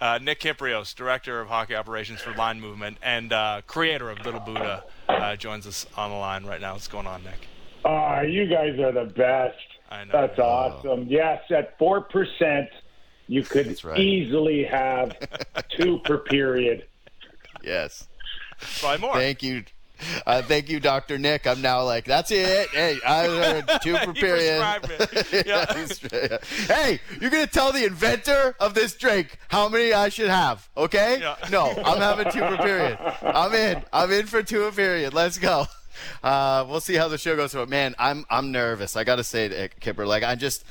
Uh, 0.00 0.18
Nick 0.22 0.40
Kypreos, 0.40 0.94
director 0.94 1.40
of 1.40 1.48
hockey 1.48 1.74
operations 1.74 2.20
for 2.20 2.32
Line 2.32 2.60
Movement 2.60 2.96
and 3.02 3.30
uh, 3.32 3.60
creator 3.66 4.08
of 4.10 4.24
Little 4.24 4.40
Buddha, 4.40 4.84
uh, 5.08 5.36
joins 5.36 5.66
us 5.66 5.84
on 5.96 6.10
the 6.10 6.16
line 6.16 6.46
right 6.46 6.60
now. 6.60 6.72
What's 6.72 6.88
going 6.88 7.06
on, 7.06 7.24
Nick? 7.24 7.46
Ah, 7.84 8.22
you 8.22 8.46
guys 8.46 8.78
are 8.78 8.92
the 8.92 9.04
best. 9.04 9.58
I 9.90 10.04
know. 10.04 10.12
That's 10.12 10.38
awesome. 10.38 11.06
Yes, 11.08 11.42
at 11.50 11.76
four 11.78 12.00
percent, 12.00 12.68
you 13.26 13.42
could 13.42 13.84
right. 13.84 13.98
easily 13.98 14.64
have 14.64 15.14
two 15.76 15.98
per 16.04 16.18
period. 16.18 16.86
Yes. 17.62 18.08
Buy 18.80 18.96
more. 18.96 19.14
Thank 19.14 19.42
you. 19.42 19.64
Uh, 20.26 20.42
thank 20.42 20.68
you, 20.68 20.80
Doctor 20.80 21.18
Nick. 21.18 21.46
I'm 21.46 21.60
now 21.60 21.82
like, 21.84 22.04
that's 22.04 22.30
it. 22.30 22.68
Hey, 22.70 22.98
I 23.06 23.24
heard 23.26 23.70
two 23.82 23.96
per 24.04 24.12
period. 24.12 24.62
Yeah. 25.46 26.38
hey, 26.66 27.00
you're 27.20 27.30
gonna 27.30 27.46
tell 27.46 27.72
the 27.72 27.84
inventor 27.84 28.54
of 28.60 28.74
this 28.74 28.94
drink 28.94 29.38
how 29.48 29.68
many 29.68 29.92
I 29.92 30.08
should 30.08 30.28
have, 30.30 30.68
okay? 30.76 31.18
Yeah. 31.20 31.36
No, 31.50 31.70
I'm 31.84 31.98
having 32.00 32.30
two 32.32 32.40
per 32.40 32.56
period. 32.58 32.98
I'm 33.22 33.52
in. 33.54 33.82
I'm 33.92 34.10
in 34.12 34.26
for 34.26 34.42
two 34.42 34.60
per 34.68 34.72
period. 34.72 35.14
Let's 35.14 35.38
go. 35.38 35.66
uh, 36.22 36.64
we'll 36.68 36.80
see 36.80 36.94
how 36.94 37.08
the 37.08 37.18
show 37.18 37.36
goes. 37.36 37.52
But 37.54 37.68
man, 37.68 37.94
I'm 37.98 38.24
I'm 38.30 38.52
nervous. 38.52 38.96
I 38.96 39.04
got 39.04 39.16
to 39.16 39.24
say, 39.24 39.68
Kipper. 39.80 40.06
Like 40.06 40.22
I 40.22 40.34
just. 40.34 40.64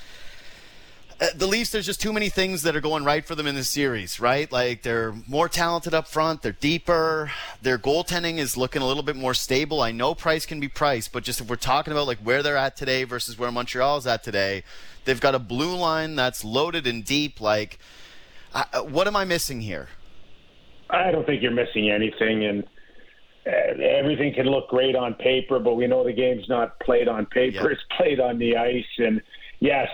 Uh, 1.20 1.26
the 1.34 1.48
Leafs, 1.48 1.72
there's 1.72 1.88
just 1.88 2.00
too 2.00 2.14
many 2.14 2.30
things 2.30 2.62
that 2.62 2.76
are 2.76 2.82
going 2.82 3.04
right 3.04 3.26
for 3.26 3.34
them 3.34 3.48
in 3.48 3.56
this 3.56 3.68
series, 3.68 4.20
right? 4.20 4.52
Like 4.52 4.84
they're 4.84 5.16
more 5.28 5.50
talented 5.50 5.96
up 5.96 6.08
front, 6.08 6.44
they're 6.44 6.52
deeper, 6.52 7.32
their 7.60 7.80
goaltending 7.80 8.38
is 8.38 8.56
looking 8.56 8.84
a 8.84 8.86
little 8.86 9.02
bit 9.02 9.16
more 9.16 9.34
stable. 9.34 9.82
I 9.82 9.92
know 9.92 10.14
price 10.14 10.46
can 10.46 10.60
be 10.60 10.68
priced, 10.68 11.12
but 11.12 11.24
just 11.24 11.42
if 11.42 11.50
we're 11.50 11.56
talking 11.56 11.92
about 11.92 12.06
like 12.06 12.20
where 12.20 12.44
they're 12.44 12.56
at 12.58 12.76
today 12.78 13.04
versus 13.04 13.36
where 13.36 13.52
Montreal's 13.52 14.06
at 14.06 14.24
today, 14.24 14.64
they've 15.06 15.20
got 15.20 15.34
a 15.34 15.40
blue 15.40 15.76
line 15.76 16.16
that's 16.16 16.44
loaded 16.44 16.86
and 16.86 17.04
deep. 17.04 17.42
Like, 17.42 17.80
uh, 18.54 18.82
what 18.82 19.08
am 19.08 19.16
I 19.16 19.26
missing 19.26 19.62
here? 19.62 19.90
I 20.92 21.10
don't 21.10 21.26
think 21.26 21.42
you're 21.42 21.52
missing 21.52 21.90
anything, 21.90 22.46
and 22.46 22.64
uh, 23.48 23.82
everything 23.82 24.36
can 24.36 24.46
look 24.46 24.70
great 24.70 24.96
on 24.96 25.16
paper, 25.16 25.58
but 25.58 25.74
we 25.74 25.88
know 25.88 26.04
the 26.04 26.14
game's 26.14 26.48
not 26.48 26.80
played 26.80 27.08
on 27.08 27.26
paper; 27.26 27.64
yep. 27.64 27.72
it's 27.72 27.84
played 27.98 28.20
on 28.20 28.38
the 28.38 28.56
ice. 28.56 28.86
And 29.00 29.22
yes, 29.60 29.90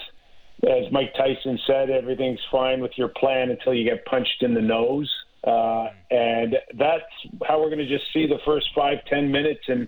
as 0.64 0.92
Mike 0.92 1.14
Tyson 1.18 1.60
said, 1.68 1.90
everything's 1.90 2.40
fine 2.52 2.80
with 2.80 2.92
your 2.96 3.10
plan 3.10 3.50
until 3.50 3.74
you 3.74 3.84
get 3.84 4.06
punched 4.06 4.42
in 4.42 4.54
the 4.54 4.62
nose. 4.62 5.12
Uh, 5.46 5.88
and 6.10 6.56
that's 6.78 7.04
how 7.46 7.60
we're 7.60 7.70
going 7.70 7.80
to 7.80 7.88
just 7.88 8.06
see 8.14 8.26
the 8.26 8.40
first 8.46 8.68
five, 8.74 9.00
ten 9.10 9.30
minutes 9.30 9.64
and 9.68 9.88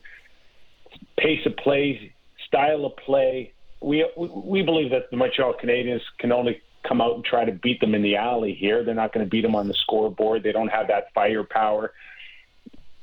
pace 1.18 1.40
of 1.46 1.56
play, 1.58 2.14
style 2.48 2.86
of 2.86 2.96
play. 2.98 3.54
We 3.82 4.06
we 4.18 4.64
believe 4.64 4.92
that 4.92 5.10
the 5.12 5.18
Montreal 5.18 5.54
Canadiens 5.62 6.02
can 6.20 6.32
only 6.32 6.62
come 6.88 7.00
out 7.00 7.16
and 7.16 7.24
try 7.24 7.46
to 7.46 7.52
beat 7.52 7.80
them 7.80 7.96
in 7.96 8.02
the 8.02 8.18
alley 8.18 8.54
here. 8.54 8.84
They're 8.84 8.96
not 8.96 9.14
going 9.14 9.26
to 9.26 9.30
beat 9.30 9.42
them 9.42 9.56
on 9.56 9.68
the 9.68 9.74
scoreboard. 9.84 10.44
They 10.44 10.52
don't 10.52 10.68
have 10.68 10.88
that 10.88 11.06
firepower. 11.14 11.94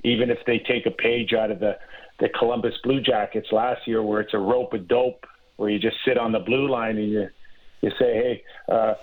Even 0.05 0.31
if 0.31 0.39
they 0.47 0.59
take 0.59 0.85
a 0.87 0.91
page 0.91 1.33
out 1.33 1.51
of 1.51 1.59
the 1.59 1.79
the 2.21 2.29
Columbus 2.39 2.75
Blue 2.85 3.01
Jackets 3.01 3.49
last 3.51 3.81
year, 3.87 4.03
where 4.03 4.21
it's 4.21 4.35
a 4.35 4.39
rope 4.39 4.75
a 4.75 4.79
dope, 4.79 5.25
where 5.57 5.71
you 5.71 5.79
just 5.79 5.97
sit 6.05 6.19
on 6.19 6.33
the 6.33 6.39
blue 6.39 6.69
line 6.69 6.99
and 6.99 7.11
you 7.11 7.29
you 7.83 7.91
say, 7.99 8.15
hey, 8.15 8.45
uh, 8.73 8.95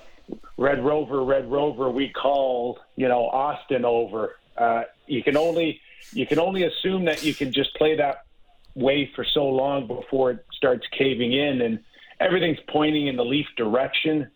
Red 0.58 0.84
Rover, 0.84 1.24
Red 1.24 1.52
Rover, 1.52 1.90
we 1.90 2.10
called, 2.10 2.80
you 2.96 3.08
know, 3.08 3.30
Auston 3.34 3.84
over. 3.84 4.38
Uh, 4.58 4.84
you 5.06 5.22
can 5.24 5.38
only 5.38 5.82
you 6.12 6.26
can 6.26 6.40
only 6.40 6.64
assume 6.64 7.06
that 7.06 7.24
you 7.24 7.36
can 7.36 7.52
just 7.52 7.76
play 7.76 7.96
that 7.98 8.26
way 8.76 9.12
for 9.16 9.26
so 9.34 9.46
long 9.46 9.86
before 9.86 10.32
it 10.32 10.46
starts 10.54 10.86
caving 10.98 11.34
in, 11.34 11.62
and 11.62 11.80
everything's 12.20 12.60
pointing 12.70 13.08
in 13.08 13.16
the 13.16 13.26
Leaf 13.26 13.48
direction. 13.58 14.30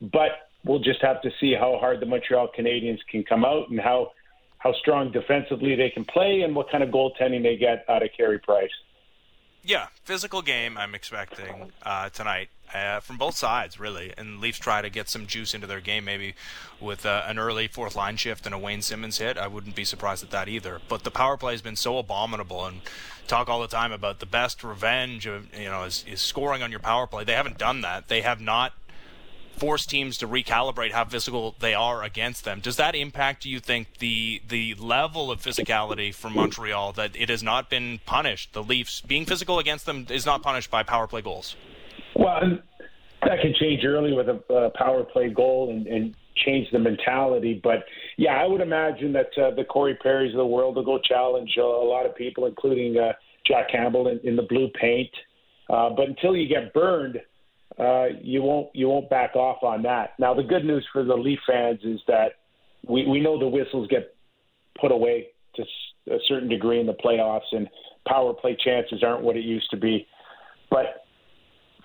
But 0.00 0.50
we'll 0.64 0.80
just 0.80 1.00
have 1.02 1.22
to 1.22 1.30
see 1.40 1.54
how 1.54 1.78
hard 1.78 2.00
the 2.00 2.06
Montreal 2.06 2.48
Canadiens 2.56 2.98
can 3.10 3.24
come 3.24 3.44
out 3.44 3.70
and 3.70 3.80
how 3.80 4.12
how 4.58 4.72
strong 4.74 5.12
defensively 5.12 5.76
they 5.76 5.90
can 5.90 6.04
play 6.04 6.40
and 6.42 6.54
what 6.54 6.70
kind 6.70 6.82
of 6.82 6.90
goaltending 6.90 7.42
they 7.42 7.56
get 7.56 7.84
out 7.88 8.02
of 8.02 8.08
Carey 8.16 8.38
Price. 8.38 8.70
Yeah, 9.62 9.86
physical 10.04 10.42
game 10.42 10.78
I'm 10.78 10.94
expecting 10.94 11.72
uh, 11.82 12.08
tonight 12.10 12.48
uh, 12.74 13.00
from 13.00 13.16
both 13.16 13.36
sides, 13.36 13.78
really. 13.78 14.12
And 14.16 14.40
Leafs 14.40 14.58
try 14.58 14.82
to 14.82 14.90
get 14.90 15.08
some 15.08 15.26
juice 15.26 15.54
into 15.54 15.66
their 15.66 15.80
game, 15.80 16.04
maybe 16.04 16.34
with 16.80 17.06
uh, 17.06 17.24
an 17.26 17.38
early 17.38 17.68
fourth 17.68 17.96
line 17.96 18.16
shift 18.16 18.46
and 18.46 18.54
a 18.54 18.58
Wayne 18.58 18.82
Simmonds 18.82 19.18
hit. 19.18 19.38
I 19.38 19.48
wouldn't 19.48 19.74
be 19.74 19.84
surprised 19.84 20.22
at 20.22 20.30
that 20.30 20.48
either. 20.48 20.80
But 20.88 21.04
the 21.04 21.10
power 21.10 21.36
play 21.36 21.52
has 21.52 21.62
been 21.62 21.76
so 21.76 21.98
abominable, 21.98 22.64
and 22.64 22.80
talk 23.26 23.48
all 23.48 23.60
the 23.60 23.68
time 23.68 23.92
about 23.92 24.20
the 24.20 24.26
best 24.26 24.62
revenge 24.62 25.26
of 25.26 25.54
you 25.56 25.66
know 25.66 25.84
is, 25.84 26.04
is 26.08 26.20
scoring 26.20 26.62
on 26.62 26.70
your 26.70 26.80
power 26.80 27.06
play. 27.06 27.24
They 27.24 27.34
haven't 27.34 27.58
done 27.58 27.80
that. 27.82 28.08
They 28.08 28.22
have 28.22 28.40
not 28.40 28.72
force 29.56 29.86
teams 29.86 30.18
to 30.18 30.28
recalibrate 30.28 30.92
how 30.92 31.04
physical 31.04 31.54
they 31.60 31.74
are 31.74 32.02
against 32.02 32.44
them. 32.44 32.60
Does 32.60 32.76
that 32.76 32.94
impact, 32.94 33.42
do 33.42 33.50
you 33.50 33.60
think, 33.60 33.98
the 33.98 34.42
the 34.46 34.74
level 34.74 35.30
of 35.30 35.40
physicality 35.40 36.14
from 36.14 36.34
Montreal 36.34 36.92
that 36.92 37.16
it 37.16 37.28
has 37.28 37.42
not 37.42 37.70
been 37.70 38.00
punished? 38.06 38.52
The 38.52 38.62
Leafs 38.62 39.00
being 39.00 39.24
physical 39.24 39.58
against 39.58 39.86
them 39.86 40.06
is 40.10 40.26
not 40.26 40.42
punished 40.42 40.70
by 40.70 40.82
power 40.82 41.06
play 41.06 41.22
goals. 41.22 41.56
Well, 42.18 42.58
that 43.22 43.40
can 43.40 43.54
change 43.58 43.84
early 43.84 44.12
with 44.12 44.28
a, 44.28 44.54
a 44.54 44.70
power 44.70 45.04
play 45.04 45.28
goal 45.28 45.70
and, 45.70 45.86
and 45.86 46.14
change 46.44 46.68
the 46.72 46.78
mentality. 46.78 47.60
But 47.62 47.84
yeah, 48.16 48.32
I 48.32 48.46
would 48.46 48.60
imagine 48.60 49.12
that 49.12 49.30
uh, 49.36 49.54
the 49.54 49.64
Corey 49.64 49.98
Perrys 50.02 50.30
of 50.30 50.38
the 50.38 50.46
world 50.46 50.76
will 50.76 50.84
go 50.84 50.98
challenge 50.98 51.50
a, 51.58 51.62
a 51.62 51.88
lot 51.88 52.06
of 52.06 52.14
people, 52.16 52.46
including 52.46 52.96
uh, 52.98 53.12
Jack 53.46 53.70
Campbell 53.70 54.08
in, 54.08 54.20
in 54.24 54.36
the 54.36 54.42
blue 54.42 54.68
paint. 54.80 55.10
Uh, 55.68 55.90
but 55.90 56.08
until 56.08 56.36
you 56.36 56.48
get 56.48 56.72
burned, 56.72 57.18
uh, 57.78 58.06
you 58.22 58.42
won't 58.42 58.68
you 58.74 58.88
won't 58.88 59.10
back 59.10 59.34
off 59.34 59.62
on 59.62 59.82
that. 59.82 60.14
Now 60.18 60.32
the 60.32 60.42
good 60.42 60.64
news 60.64 60.86
for 60.92 61.04
the 61.04 61.14
Leaf 61.14 61.40
fans 61.46 61.80
is 61.82 62.00
that 62.06 62.32
we 62.88 63.06
we 63.06 63.20
know 63.20 63.38
the 63.38 63.48
whistles 63.48 63.88
get 63.88 64.14
put 64.80 64.92
away 64.92 65.28
to 65.56 65.62
a 66.10 66.18
certain 66.28 66.48
degree 66.48 66.80
in 66.80 66.86
the 66.86 66.94
playoffs, 66.94 67.52
and 67.52 67.68
power 68.06 68.32
play 68.32 68.56
chances 68.64 69.02
aren't 69.02 69.22
what 69.22 69.36
it 69.36 69.44
used 69.44 69.68
to 69.70 69.76
be. 69.76 70.06
But 70.70 71.05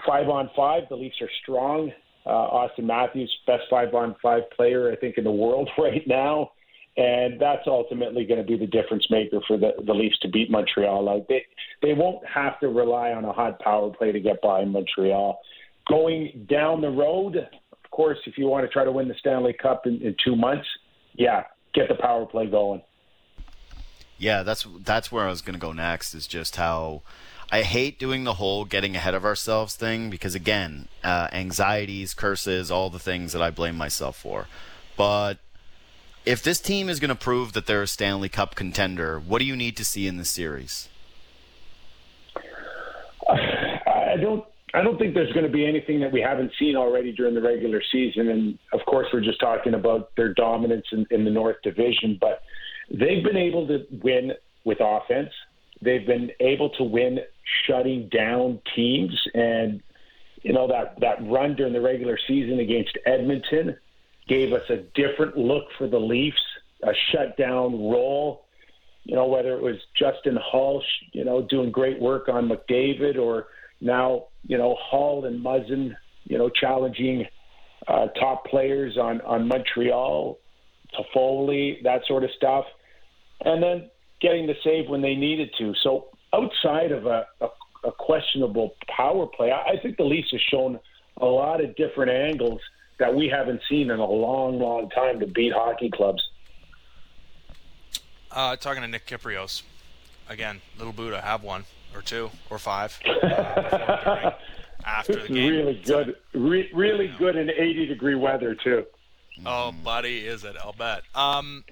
five 0.06 0.30
on 0.30 0.50
five, 0.56 0.84
the 0.90 0.96
Leafs 0.96 1.22
are 1.22 1.30
strong. 1.44 1.92
Uh, 2.26 2.30
Auston 2.30 2.84
Matthews, 2.84 3.36
best 3.48 3.64
five 3.70 3.94
on 3.96 4.16
five 4.22 4.44
player 4.56 4.92
I 4.92 4.96
think 4.96 5.18
in 5.18 5.24
the 5.24 5.32
world 5.32 5.70
right 5.78 6.06
now. 6.08 6.52
And 6.98 7.40
that's 7.40 7.64
ultimately 7.68 8.26
going 8.26 8.42
to 8.42 8.46
be 8.46 8.58
the 8.58 8.68
difference 8.68 9.08
maker 9.10 9.40
for 9.48 9.58
the, 9.58 9.72
the 9.86 9.94
Leafs 9.94 10.20
to 10.20 10.28
beat 10.28 10.52
Montreal. 10.52 11.04
Like 11.04 11.28
they 11.30 11.46
they 11.82 11.94
won't 11.94 12.26
have 12.28 12.60
to 12.60 12.68
rely 12.68 13.12
on 13.12 13.24
a 13.24 13.32
hot 13.32 13.60
power 13.60 13.90
play 13.92 14.12
to 14.12 14.20
get 14.20 14.42
by 14.42 14.66
Montreal 14.66 15.40
going 15.88 16.48
down 16.50 16.82
the 16.82 16.90
road, 16.90 17.36
of 17.36 17.92
course, 17.92 18.18
if 18.26 18.38
you 18.38 18.48
want 18.48 18.66
to 18.66 18.72
try 18.72 18.84
to 18.84 18.92
win 18.92 19.08
the 19.08 19.16
Stanley 19.20 19.54
Cup 19.54 19.86
in, 19.86 20.02
in 20.02 20.16
two 20.24 20.36
months, 20.36 20.68
yeah, 21.14 21.44
get 21.74 21.90
the 21.90 21.96
power 21.96 22.26
play 22.26 22.48
going. 22.48 22.82
Yeah, 24.18 24.44
that's 24.44 24.68
that's 24.82 25.12
where 25.12 25.26
I 25.26 25.30
was 25.30 25.42
going 25.42 25.56
to 25.56 25.60
go 25.60 25.72
next. 25.72 26.14
Is 26.14 26.28
just 26.28 26.56
how 26.56 27.02
I 27.52 27.64
hate 27.64 28.00
doing 28.00 28.24
the 28.24 28.36
whole 28.36 28.64
getting 28.64 28.96
ahead 28.96 29.14
of 29.14 29.26
ourselves 29.26 29.76
thing 29.76 30.10
because 30.10 30.36
again, 30.36 30.88
uh, 31.04 31.28
anxieties, 31.34 32.14
curses, 32.14 32.72
all 32.72 32.90
the 32.90 33.00
things 33.00 33.34
that 33.34 33.42
I 33.42 33.52
blame 33.52 33.76
myself 33.76 34.18
for. 34.18 34.48
But 34.96 35.38
if 36.26 36.42
this 36.42 36.62
team 36.62 36.88
is 36.88 37.00
going 37.00 37.10
to 37.10 37.16
prove 37.16 37.52
that 37.54 37.66
they're 37.66 37.82
a 37.82 37.88
Stanley 37.88 38.30
Cup 38.30 38.56
contender, 38.56 39.20
what 39.20 39.40
do 39.40 39.46
you 39.46 39.58
need 39.58 39.76
to 39.78 39.86
see 39.86 40.08
in 40.08 40.18
the 40.18 40.26
series? 40.26 40.88
I 43.28 44.16
don't 44.20 44.46
I 44.74 44.82
don't 44.82 44.98
think 44.98 45.14
there's 45.14 45.32
going 45.34 45.46
to 45.46 45.52
be 45.52 45.66
anything 45.66 46.00
that 46.00 46.12
we 46.12 46.22
haven't 46.22 46.52
seen 46.58 46.78
already 46.78 47.12
during 47.12 47.36
the 47.36 47.42
regular 47.42 47.82
season. 47.92 48.30
And 48.30 48.58
of 48.72 48.80
course, 48.86 49.08
we're 49.12 49.22
just 49.22 49.40
talking 49.42 49.74
about 49.74 50.16
their 50.16 50.34
dominance 50.34 50.86
in, 50.94 51.06
in 51.12 51.26
the 51.26 51.32
North 51.32 51.58
Division, 51.62 52.18
but 52.22 52.42
they've 52.90 53.24
been 53.24 53.38
able 53.38 53.68
to 53.68 53.86
win 54.02 54.32
with 54.64 54.78
offense. 54.80 55.32
They've 55.82 56.06
been 56.06 56.32
able 56.40 56.70
to 56.72 56.84
win 56.84 57.20
shutting 57.66 58.10
down 58.10 58.60
teams. 58.76 59.20
And, 59.34 59.82
you 60.44 60.54
know, 60.54 60.68
that, 60.68 61.00
that 61.00 61.26
run 61.28 61.56
during 61.56 61.74
the 61.74 61.82
regular 61.82 62.18
season 62.28 62.60
against 62.60 62.98
Edmonton 63.06 63.78
gave 64.28 64.54
us 64.54 64.70
a 64.70 64.78
different 64.96 65.38
look 65.38 65.66
for 65.78 65.88
the 65.88 66.00
Leafs, 66.00 66.42
a 66.84 66.94
shutdown 67.12 67.74
role. 67.74 68.46
You 69.04 69.16
know, 69.16 69.26
whether 69.26 69.54
it 69.54 69.62
was 69.62 69.78
Justin 69.98 70.38
Holl, 70.42 70.84
you 71.12 71.26
know, 71.26 71.42
doing 71.42 71.72
great 71.72 72.00
work 72.00 72.30
on 72.30 72.48
McDavid 72.48 73.18
or 73.18 73.48
now, 73.82 74.26
you 74.46 74.60
know, 74.60 74.78
Holl 74.80 75.26
and 75.26 75.44
Muzzin, 75.44 75.96
you 76.26 76.38
know, 76.38 76.50
challenging 76.50 77.26
uh, 77.88 78.08
top 78.10 78.46
players 78.46 78.98
on, 78.98 79.22
on 79.22 79.48
Montreal, 79.48 80.38
Toffoli, 80.94 81.82
that 81.84 82.02
sort 82.08 82.24
of 82.24 82.30
stuff. 82.38 82.66
And 83.44 83.64
then 83.64 83.90
getting 84.22 84.48
the 84.48 84.56
save 84.64 84.90
when 84.90 85.02
they 85.02 85.16
needed 85.16 85.54
to. 85.58 85.74
So 85.84 86.08
outside 86.34 86.92
of 86.92 87.06
a, 87.06 87.26
a, 87.42 87.48
a 87.86 87.92
questionable 87.92 88.76
power 88.88 89.26
play, 89.28 89.52
I, 89.52 89.72
I 89.72 89.80
think 89.82 89.98
the 89.98 90.04
Leafs 90.04 90.32
have 90.32 90.42
shown 90.42 90.80
a 91.18 91.26
lot 91.26 91.64
of 91.64 91.76
different 91.76 92.12
angles 92.12 92.62
that 93.00 93.14
we 93.14 93.28
haven't 93.28 93.62
seen 93.68 93.90
in 93.90 94.00
a 94.00 94.06
long, 94.06 94.60
long 94.60 94.90
time 94.90 95.20
to 95.20 95.28
beat 95.28 95.52
hockey 95.54 95.90
clubs. 95.90 96.22
Uh, 98.32 98.56
talking 98.56 98.82
to 98.82 98.88
Nick 98.88 99.08
Kypreos, 99.08 99.64
again, 100.30 100.62
Little 100.78 100.94
Buddha, 100.94 101.20
have 101.20 101.44
one 101.44 101.66
or 101.94 102.02
two 102.02 102.30
or 102.50 102.58
five 102.58 102.98
uh, 103.06 104.32
after 104.86 105.24
the 105.24 105.28
game. 105.28 105.52
Really 105.52 105.82
good, 105.84 106.16
re- 106.34 106.70
really 106.74 107.14
good 107.18 107.36
in 107.36 107.50
80 107.50 107.88
degree 107.88 108.16
weather 108.16 108.56
too. 108.56 108.86
Oh, 109.46 109.72
buddy, 109.72 110.20
is 110.20 110.44
it? 110.44 110.56
I'll 110.64 110.74
bet. 110.74 111.02
Um, 111.16 111.64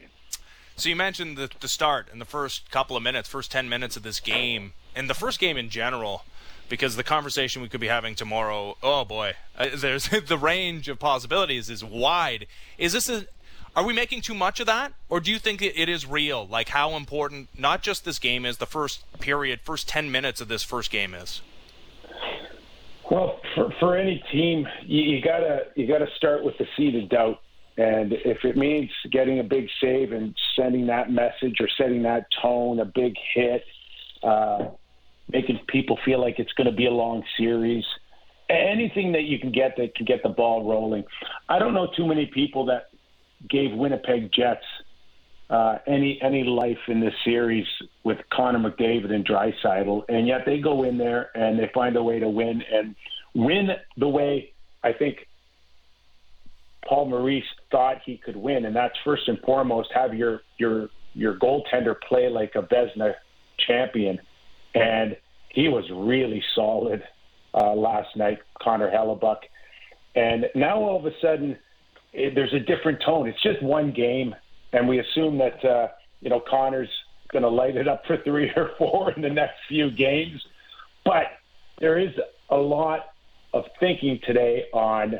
so 0.79 0.89
you 0.89 0.95
mentioned 0.95 1.37
the, 1.37 1.49
the 1.59 1.67
start 1.67 2.07
in 2.11 2.19
the 2.19 2.25
first 2.25 2.69
couple 2.71 2.95
of 2.95 3.03
minutes, 3.03 3.27
first 3.27 3.51
10 3.51 3.67
minutes 3.69 3.97
of 3.97 4.03
this 4.03 4.19
game, 4.19 4.73
and 4.95 5.09
the 5.09 5.13
first 5.13 5.39
game 5.39 5.57
in 5.57 5.69
general, 5.69 6.23
because 6.69 6.95
the 6.95 7.03
conversation 7.03 7.61
we 7.61 7.69
could 7.69 7.81
be 7.81 7.87
having 7.87 8.15
tomorrow, 8.15 8.77
oh 8.81 9.05
boy, 9.05 9.33
uh, 9.57 9.67
there's 9.75 10.09
the 10.27 10.37
range 10.37 10.87
of 10.87 10.99
possibilities 10.99 11.69
is 11.69 11.83
wide. 11.83 12.47
Is 12.77 12.93
this 12.93 13.09
a 13.09 13.25
are 13.75 13.85
we 13.85 13.93
making 13.93 14.21
too 14.21 14.33
much 14.33 14.59
of 14.59 14.65
that, 14.65 14.93
or 15.09 15.19
do 15.19 15.31
you 15.31 15.37
think 15.37 15.61
it 15.61 15.87
is 15.87 16.05
real? 16.05 16.47
Like 16.47 16.69
how 16.69 16.95
important 16.95 17.49
not 17.57 17.83
just 17.83 18.03
this 18.03 18.17
game 18.17 18.45
is, 18.45 18.57
the 18.57 18.65
first 18.65 19.03
period, 19.19 19.61
first 19.63 19.87
ten 19.87 20.11
minutes 20.11 20.41
of 20.41 20.47
this 20.47 20.63
first 20.63 20.89
game 20.89 21.13
is. 21.13 21.41
Well, 23.09 23.39
for, 23.55 23.73
for 23.79 23.95
any 23.95 24.23
team, 24.31 24.67
you, 24.83 25.03
you 25.03 25.21
gotta 25.21 25.67
you 25.75 25.87
gotta 25.87 26.07
start 26.17 26.43
with 26.43 26.57
the 26.57 26.65
seed 26.75 26.95
of 26.95 27.09
doubt, 27.09 27.41
and 27.79 28.11
if 28.11 28.43
it 28.43 28.57
means 28.57 28.89
getting 29.09 29.39
a 29.39 29.43
big 29.43 29.69
save 29.81 30.11
and 30.11 30.35
sending 30.53 30.87
that 30.87 31.09
message 31.09 31.61
or 31.61 31.69
setting 31.77 32.03
that 32.03 32.25
tone, 32.41 32.81
a 32.81 32.85
big 32.85 33.13
hit, 33.33 33.63
uh, 34.21 34.65
making 35.31 35.61
people 35.69 35.97
feel 36.03 36.19
like 36.19 36.39
it's 36.39 36.51
going 36.53 36.69
to 36.69 36.75
be 36.75 36.87
a 36.87 36.91
long 36.91 37.23
series. 37.37 37.85
Anything 38.49 39.13
that 39.13 39.23
you 39.23 39.39
can 39.39 39.53
get 39.53 39.77
that 39.77 39.95
can 39.95 40.05
get 40.05 40.21
the 40.23 40.29
ball 40.29 40.69
rolling. 40.69 41.05
I 41.47 41.57
don't 41.57 41.73
know 41.73 41.87
too 41.95 42.05
many 42.05 42.25
people 42.25 42.65
that 42.65 42.89
gave 43.49 43.71
Winnipeg 43.71 44.29
Jets 44.33 44.65
uh, 45.49 45.77
any 45.87 46.19
any 46.21 46.43
life 46.43 46.77
in 46.89 46.99
this 46.99 47.13
series 47.23 47.65
with 48.03 48.17
Connor 48.33 48.59
McDavid 48.59 49.11
and 49.11 49.25
Draisaitl, 49.25 50.03
and 50.09 50.27
yet 50.27 50.41
they 50.45 50.59
go 50.59 50.83
in 50.83 50.97
there 50.97 51.29
and 51.33 51.57
they 51.57 51.71
find 51.73 51.95
a 51.95 52.03
way 52.03 52.19
to 52.19 52.27
win 52.27 52.61
and 52.73 52.93
win 53.33 53.69
the 53.95 54.09
way 54.09 54.51
I 54.83 54.91
think 54.91 55.28
Paul 56.87 57.05
Maurice 57.05 57.43
thought 57.71 57.97
he 58.05 58.17
could 58.17 58.35
win, 58.35 58.65
and 58.65 58.75
that's 58.75 58.95
first 59.03 59.27
and 59.27 59.39
foremost 59.39 59.89
have 59.93 60.13
your 60.13 60.41
your 60.57 60.89
your 61.13 61.35
goaltender 61.35 61.95
play 62.07 62.29
like 62.29 62.53
a 62.55 62.61
Vezina 62.61 63.13
champion, 63.67 64.19
and 64.73 65.17
he 65.49 65.67
was 65.67 65.83
really 65.91 66.43
solid 66.55 67.03
uh, 67.53 67.73
last 67.73 68.15
night, 68.15 68.39
Connor 68.61 68.89
Hellebuyck, 68.89 69.39
and 70.15 70.45
now 70.55 70.77
all 70.77 70.97
of 70.97 71.05
a 71.05 71.11
sudden 71.21 71.57
it, 72.13 72.35
there's 72.35 72.53
a 72.53 72.59
different 72.59 73.01
tone. 73.05 73.27
It's 73.27 73.41
just 73.41 73.61
one 73.61 73.91
game, 73.91 74.35
and 74.71 74.87
we 74.87 74.99
assume 74.99 75.37
that 75.39 75.63
uh, 75.65 75.87
you 76.21 76.29
know 76.29 76.41
Connor's 76.49 76.89
going 77.31 77.43
to 77.43 77.49
light 77.49 77.75
it 77.75 77.87
up 77.87 78.03
for 78.07 78.17
three 78.23 78.51
or 78.55 78.71
four 78.77 79.11
in 79.11 79.21
the 79.21 79.29
next 79.29 79.55
few 79.67 79.91
games, 79.91 80.41
but 81.03 81.25
there 81.79 81.97
is 81.99 82.11
a 82.49 82.57
lot 82.57 83.13
of 83.53 83.65
thinking 83.79 84.19
today 84.25 84.65
on 84.73 85.19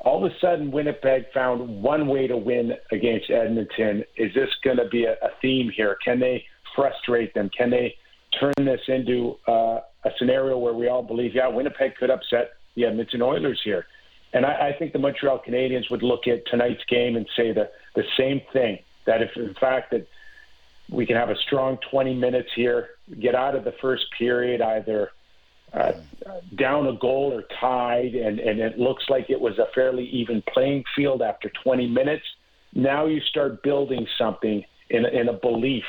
all 0.00 0.24
of 0.24 0.30
a 0.30 0.34
sudden 0.40 0.70
Winnipeg 0.70 1.24
found 1.32 1.82
one 1.82 2.06
way 2.06 2.26
to 2.26 2.36
win 2.36 2.72
against 2.90 3.30
Edmonton. 3.30 4.04
Is 4.16 4.32
this 4.34 4.48
going 4.64 4.78
to 4.78 4.88
be 4.88 5.04
a, 5.04 5.12
a 5.12 5.30
theme 5.42 5.70
here? 5.74 5.96
Can 6.02 6.18
they 6.18 6.44
frustrate 6.74 7.34
them? 7.34 7.50
Can 7.56 7.70
they 7.70 7.94
turn 8.38 8.52
this 8.58 8.80
into 8.88 9.36
uh, 9.46 9.80
a 10.04 10.10
scenario 10.18 10.56
where 10.58 10.72
we 10.72 10.88
all 10.88 11.02
believe, 11.02 11.34
yeah, 11.34 11.48
Winnipeg 11.48 11.96
could 11.96 12.10
upset 12.10 12.52
the 12.76 12.86
Edmonton 12.86 13.20
Oilers 13.20 13.60
here? 13.62 13.86
And 14.32 14.46
I, 14.46 14.68
I 14.68 14.76
think 14.78 14.92
the 14.92 14.98
Montreal 14.98 15.42
Canadiens 15.46 15.90
would 15.90 16.02
look 16.02 16.26
at 16.26 16.46
tonight's 16.46 16.84
game 16.88 17.16
and 17.16 17.28
say 17.36 17.52
the, 17.52 17.68
the 17.94 18.04
same 18.16 18.40
thing 18.52 18.78
that 19.06 19.22
if, 19.22 19.30
in 19.36 19.54
fact, 19.60 19.90
that 19.90 20.06
we 20.88 21.04
can 21.04 21.16
have 21.16 21.30
a 21.30 21.36
strong 21.46 21.78
20 21.90 22.14
minutes 22.14 22.48
here, 22.54 22.90
get 23.20 23.34
out 23.34 23.54
of 23.54 23.64
the 23.64 23.74
first 23.80 24.04
period 24.16 24.60
either 24.60 25.10
down 26.56 26.86
a 26.86 26.92
goal 26.94 27.32
or 27.32 27.44
tied, 27.60 28.14
and, 28.14 28.38
and 28.38 28.60
it 28.60 28.78
looks 28.78 29.04
like 29.08 29.30
it 29.30 29.40
was 29.40 29.58
a 29.58 29.66
fairly 29.74 30.04
even 30.08 30.42
playing 30.52 30.84
field 30.96 31.22
after 31.22 31.50
20 31.62 31.86
minutes. 31.88 32.24
Now 32.74 33.06
you 33.06 33.20
start 33.20 33.62
building 33.62 34.06
something 34.18 34.64
in, 34.88 35.06
in 35.06 35.28
a 35.28 35.32
belief. 35.32 35.84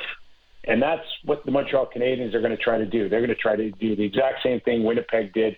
And 0.63 0.81
that's 0.81 1.05
what 1.25 1.43
the 1.45 1.51
Montreal 1.51 1.89
Canadiens 1.95 2.35
are 2.35 2.39
going 2.39 2.55
to 2.55 2.63
try 2.63 2.77
to 2.77 2.85
do. 2.85 3.09
They're 3.09 3.19
going 3.19 3.29
to 3.29 3.35
try 3.35 3.55
to 3.55 3.71
do 3.71 3.95
the 3.95 4.03
exact 4.03 4.43
same 4.43 4.59
thing 4.61 4.83
Winnipeg 4.83 5.33
did 5.33 5.57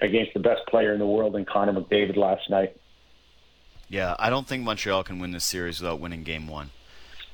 against 0.00 0.34
the 0.34 0.40
best 0.40 0.62
player 0.68 0.92
in 0.92 0.98
the 0.98 1.06
world 1.06 1.36
in 1.36 1.44
Connor 1.44 1.72
McDavid 1.72 2.16
last 2.16 2.50
night. 2.50 2.76
Yeah, 3.88 4.16
I 4.18 4.30
don't 4.30 4.46
think 4.46 4.64
Montreal 4.64 5.04
can 5.04 5.18
win 5.18 5.32
this 5.32 5.44
series 5.44 5.80
without 5.80 6.00
winning 6.00 6.24
game 6.24 6.48
one. 6.48 6.70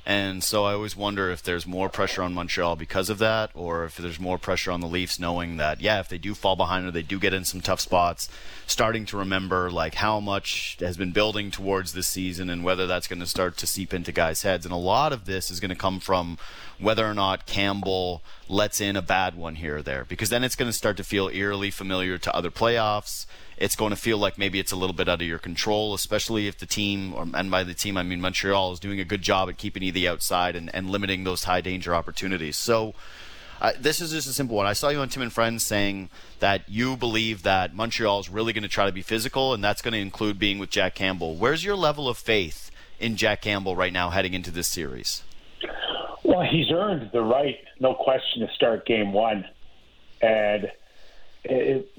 And 0.08 0.42
so 0.42 0.64
I 0.64 0.72
always 0.72 0.96
wonder 0.96 1.30
if 1.30 1.42
there's 1.42 1.66
more 1.66 1.90
pressure 1.90 2.22
on 2.22 2.32
Montreal 2.32 2.76
because 2.76 3.10
of 3.10 3.18
that, 3.18 3.50
or 3.52 3.84
if 3.84 3.98
there's 3.98 4.18
more 4.18 4.38
pressure 4.38 4.70
on 4.70 4.80
the 4.80 4.86
Leafs 4.86 5.18
knowing 5.18 5.58
that, 5.58 5.82
yeah, 5.82 6.00
if 6.00 6.08
they 6.08 6.16
do 6.16 6.34
fall 6.34 6.56
behind 6.56 6.86
or 6.86 6.90
they 6.90 7.02
do 7.02 7.18
get 7.18 7.34
in 7.34 7.44
some 7.44 7.60
tough 7.60 7.78
spots, 7.78 8.30
starting 8.66 9.04
to 9.04 9.18
remember 9.18 9.70
like 9.70 9.96
how 9.96 10.18
much 10.18 10.78
has 10.80 10.96
been 10.96 11.12
building 11.12 11.50
towards 11.50 11.92
this 11.92 12.08
season 12.08 12.48
and 12.48 12.64
whether 12.64 12.86
that's 12.86 13.06
going 13.06 13.20
to 13.20 13.26
start 13.26 13.58
to 13.58 13.66
seep 13.66 13.92
into 13.92 14.10
guys' 14.10 14.40
heads. 14.40 14.64
And 14.64 14.72
a 14.72 14.78
lot 14.78 15.12
of 15.12 15.26
this 15.26 15.50
is 15.50 15.60
going 15.60 15.68
to 15.68 15.76
come 15.76 16.00
from 16.00 16.38
whether 16.78 17.04
or 17.04 17.12
not 17.12 17.44
Campbell 17.44 18.22
lets 18.48 18.80
in 18.80 18.96
a 18.96 19.02
bad 19.02 19.34
one 19.34 19.56
here 19.56 19.76
or 19.76 19.82
there, 19.82 20.06
because 20.06 20.30
then 20.30 20.42
it's 20.42 20.56
going 20.56 20.70
to 20.70 20.78
start 20.78 20.96
to 20.96 21.04
feel 21.04 21.28
eerily 21.28 21.70
familiar 21.70 22.16
to 22.16 22.34
other 22.34 22.50
playoffs 22.50 23.26
it's 23.60 23.76
going 23.76 23.90
to 23.90 23.96
feel 23.96 24.18
like 24.18 24.38
maybe 24.38 24.58
it's 24.58 24.72
a 24.72 24.76
little 24.76 24.94
bit 24.94 25.08
out 25.08 25.20
of 25.20 25.26
your 25.26 25.38
control, 25.38 25.94
especially 25.94 26.46
if 26.46 26.58
the 26.58 26.66
team, 26.66 27.14
or, 27.14 27.26
and 27.34 27.50
by 27.50 27.64
the 27.64 27.74
team 27.74 27.96
I 27.96 28.02
mean 28.02 28.20
Montreal, 28.20 28.72
is 28.72 28.80
doing 28.80 29.00
a 29.00 29.04
good 29.04 29.22
job 29.22 29.48
at 29.48 29.58
keeping 29.58 29.82
you 29.82 29.92
the 29.92 30.08
outside 30.08 30.56
and, 30.56 30.74
and 30.74 30.90
limiting 30.90 31.24
those 31.24 31.44
high 31.44 31.60
danger 31.60 31.94
opportunities. 31.94 32.56
So. 32.56 32.94
Uh, 33.60 33.72
this 33.76 34.00
is 34.00 34.12
just 34.12 34.28
a 34.28 34.32
simple 34.32 34.54
one. 34.54 34.66
I 34.66 34.72
saw 34.72 34.88
you 34.88 35.00
on 35.00 35.08
Tim 35.08 35.20
and 35.20 35.32
Friends 35.32 35.66
saying 35.66 36.10
that 36.38 36.62
you 36.68 36.96
believe 36.96 37.42
that 37.42 37.74
Montreal 37.74 38.20
is 38.20 38.28
really 38.28 38.52
going 38.52 38.62
to 38.62 38.68
try 38.68 38.86
to 38.86 38.92
be 38.92 39.02
physical, 39.02 39.52
and 39.52 39.64
that's 39.64 39.82
going 39.82 39.94
to 39.94 39.98
include 39.98 40.38
being 40.38 40.60
with 40.60 40.70
Jack 40.70 40.94
Campbell. 40.94 41.34
Where's 41.34 41.64
your 41.64 41.74
level 41.74 42.08
of 42.08 42.16
faith 42.16 42.70
in 43.00 43.16
Jack 43.16 43.42
Campbell 43.42 43.74
right 43.74 43.92
now 43.92 44.10
heading 44.10 44.32
into 44.32 44.52
this 44.52 44.68
series? 44.68 45.24
Well, 46.22 46.42
he's 46.42 46.70
earned 46.70 47.10
the 47.12 47.22
right, 47.22 47.58
no 47.80 47.94
question, 47.94 48.46
to 48.46 48.54
start 48.54 48.86
game 48.86 49.12
one. 49.12 49.44
And 50.20 50.70
it, 51.42 51.90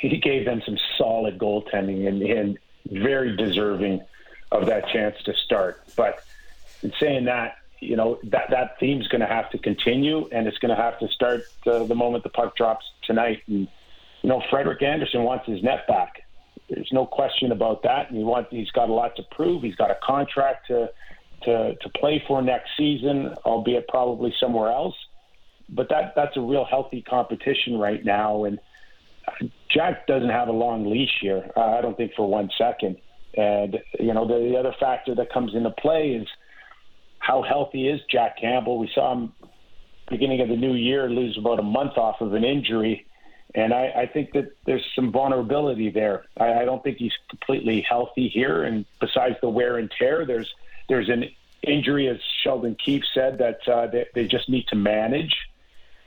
he 0.00 0.18
gave 0.18 0.44
them 0.44 0.62
some 0.64 0.76
solid 0.98 1.38
goaltending 1.38 2.06
and, 2.06 2.22
and 2.22 2.58
very 2.90 3.36
deserving 3.36 4.02
of 4.50 4.66
that 4.66 4.88
chance 4.88 5.16
to 5.24 5.34
start. 5.44 5.82
But 5.96 6.22
in 6.82 6.92
saying 7.00 7.24
that, 7.26 7.56
you 7.80 7.96
know 7.96 8.18
that 8.24 8.50
that 8.50 8.76
theme's 8.78 9.08
going 9.08 9.22
to 9.22 9.26
have 9.26 9.50
to 9.50 9.58
continue, 9.58 10.28
and 10.30 10.46
it's 10.46 10.58
going 10.58 10.74
to 10.74 10.80
have 10.80 10.98
to 11.00 11.08
start 11.08 11.42
uh, 11.66 11.84
the 11.84 11.94
moment 11.94 12.22
the 12.22 12.30
puck 12.30 12.56
drops 12.56 12.84
tonight. 13.04 13.42
And 13.48 13.66
you 14.22 14.28
know, 14.28 14.42
Frederik 14.50 14.82
Andersen 14.82 15.24
wants 15.24 15.46
his 15.46 15.62
net 15.62 15.86
back. 15.88 16.22
There's 16.70 16.90
no 16.92 17.06
question 17.06 17.50
about 17.50 17.82
that. 17.82 18.08
And 18.08 18.16
he 18.16 18.24
want 18.24 18.48
he's 18.50 18.70
got 18.70 18.88
a 18.88 18.92
lot 18.92 19.16
to 19.16 19.22
prove. 19.32 19.62
He's 19.62 19.74
got 19.74 19.90
a 19.90 19.98
contract 20.02 20.68
to 20.68 20.90
to 21.44 21.74
to 21.74 21.88
play 21.90 22.22
for 22.26 22.40
next 22.40 22.70
season, 22.76 23.34
albeit 23.44 23.88
probably 23.88 24.32
somewhere 24.38 24.70
else. 24.70 24.94
But 25.68 25.88
that 25.88 26.14
that's 26.14 26.36
a 26.36 26.40
real 26.40 26.64
healthy 26.64 27.02
competition 27.02 27.78
right 27.78 28.04
now, 28.04 28.44
and 28.44 28.60
Jack 29.68 30.06
doesn't 30.06 30.28
have 30.28 30.48
a 30.48 30.52
long 30.52 30.90
leash 30.90 31.18
here. 31.20 31.50
Uh, 31.56 31.60
I 31.60 31.80
don't 31.80 31.96
think 31.96 32.12
for 32.14 32.28
one 32.28 32.50
second. 32.58 32.96
And 33.36 33.78
you 33.98 34.12
know, 34.12 34.26
the, 34.26 34.50
the 34.50 34.56
other 34.56 34.74
factor 34.78 35.14
that 35.14 35.32
comes 35.32 35.54
into 35.54 35.70
play 35.70 36.10
is 36.10 36.28
how 37.18 37.42
healthy 37.42 37.88
is 37.88 38.00
Jack 38.10 38.38
Campbell. 38.38 38.78
We 38.78 38.90
saw 38.94 39.12
him 39.12 39.32
beginning 40.10 40.40
of 40.40 40.48
the 40.48 40.56
new 40.56 40.74
year 40.74 41.08
lose 41.08 41.38
about 41.38 41.58
a 41.58 41.62
month 41.62 41.96
off 41.96 42.20
of 42.20 42.34
an 42.34 42.44
injury, 42.44 43.06
and 43.54 43.72
I, 43.72 43.92
I 43.96 44.06
think 44.06 44.32
that 44.32 44.52
there's 44.66 44.84
some 44.94 45.12
vulnerability 45.12 45.90
there. 45.90 46.24
I, 46.38 46.52
I 46.52 46.64
don't 46.64 46.82
think 46.82 46.98
he's 46.98 47.12
completely 47.30 47.80
healthy 47.80 48.28
here. 48.28 48.64
And 48.64 48.84
besides 49.00 49.36
the 49.40 49.48
wear 49.48 49.78
and 49.78 49.90
tear, 49.98 50.26
there's 50.26 50.52
there's 50.88 51.08
an 51.08 51.30
injury, 51.62 52.08
as 52.08 52.18
Sheldon 52.42 52.76
Keefe 52.84 53.04
said, 53.14 53.38
that 53.38 53.66
uh, 53.68 53.86
they, 53.86 54.06
they 54.14 54.26
just 54.26 54.48
need 54.48 54.66
to 54.68 54.76
manage. 54.76 55.34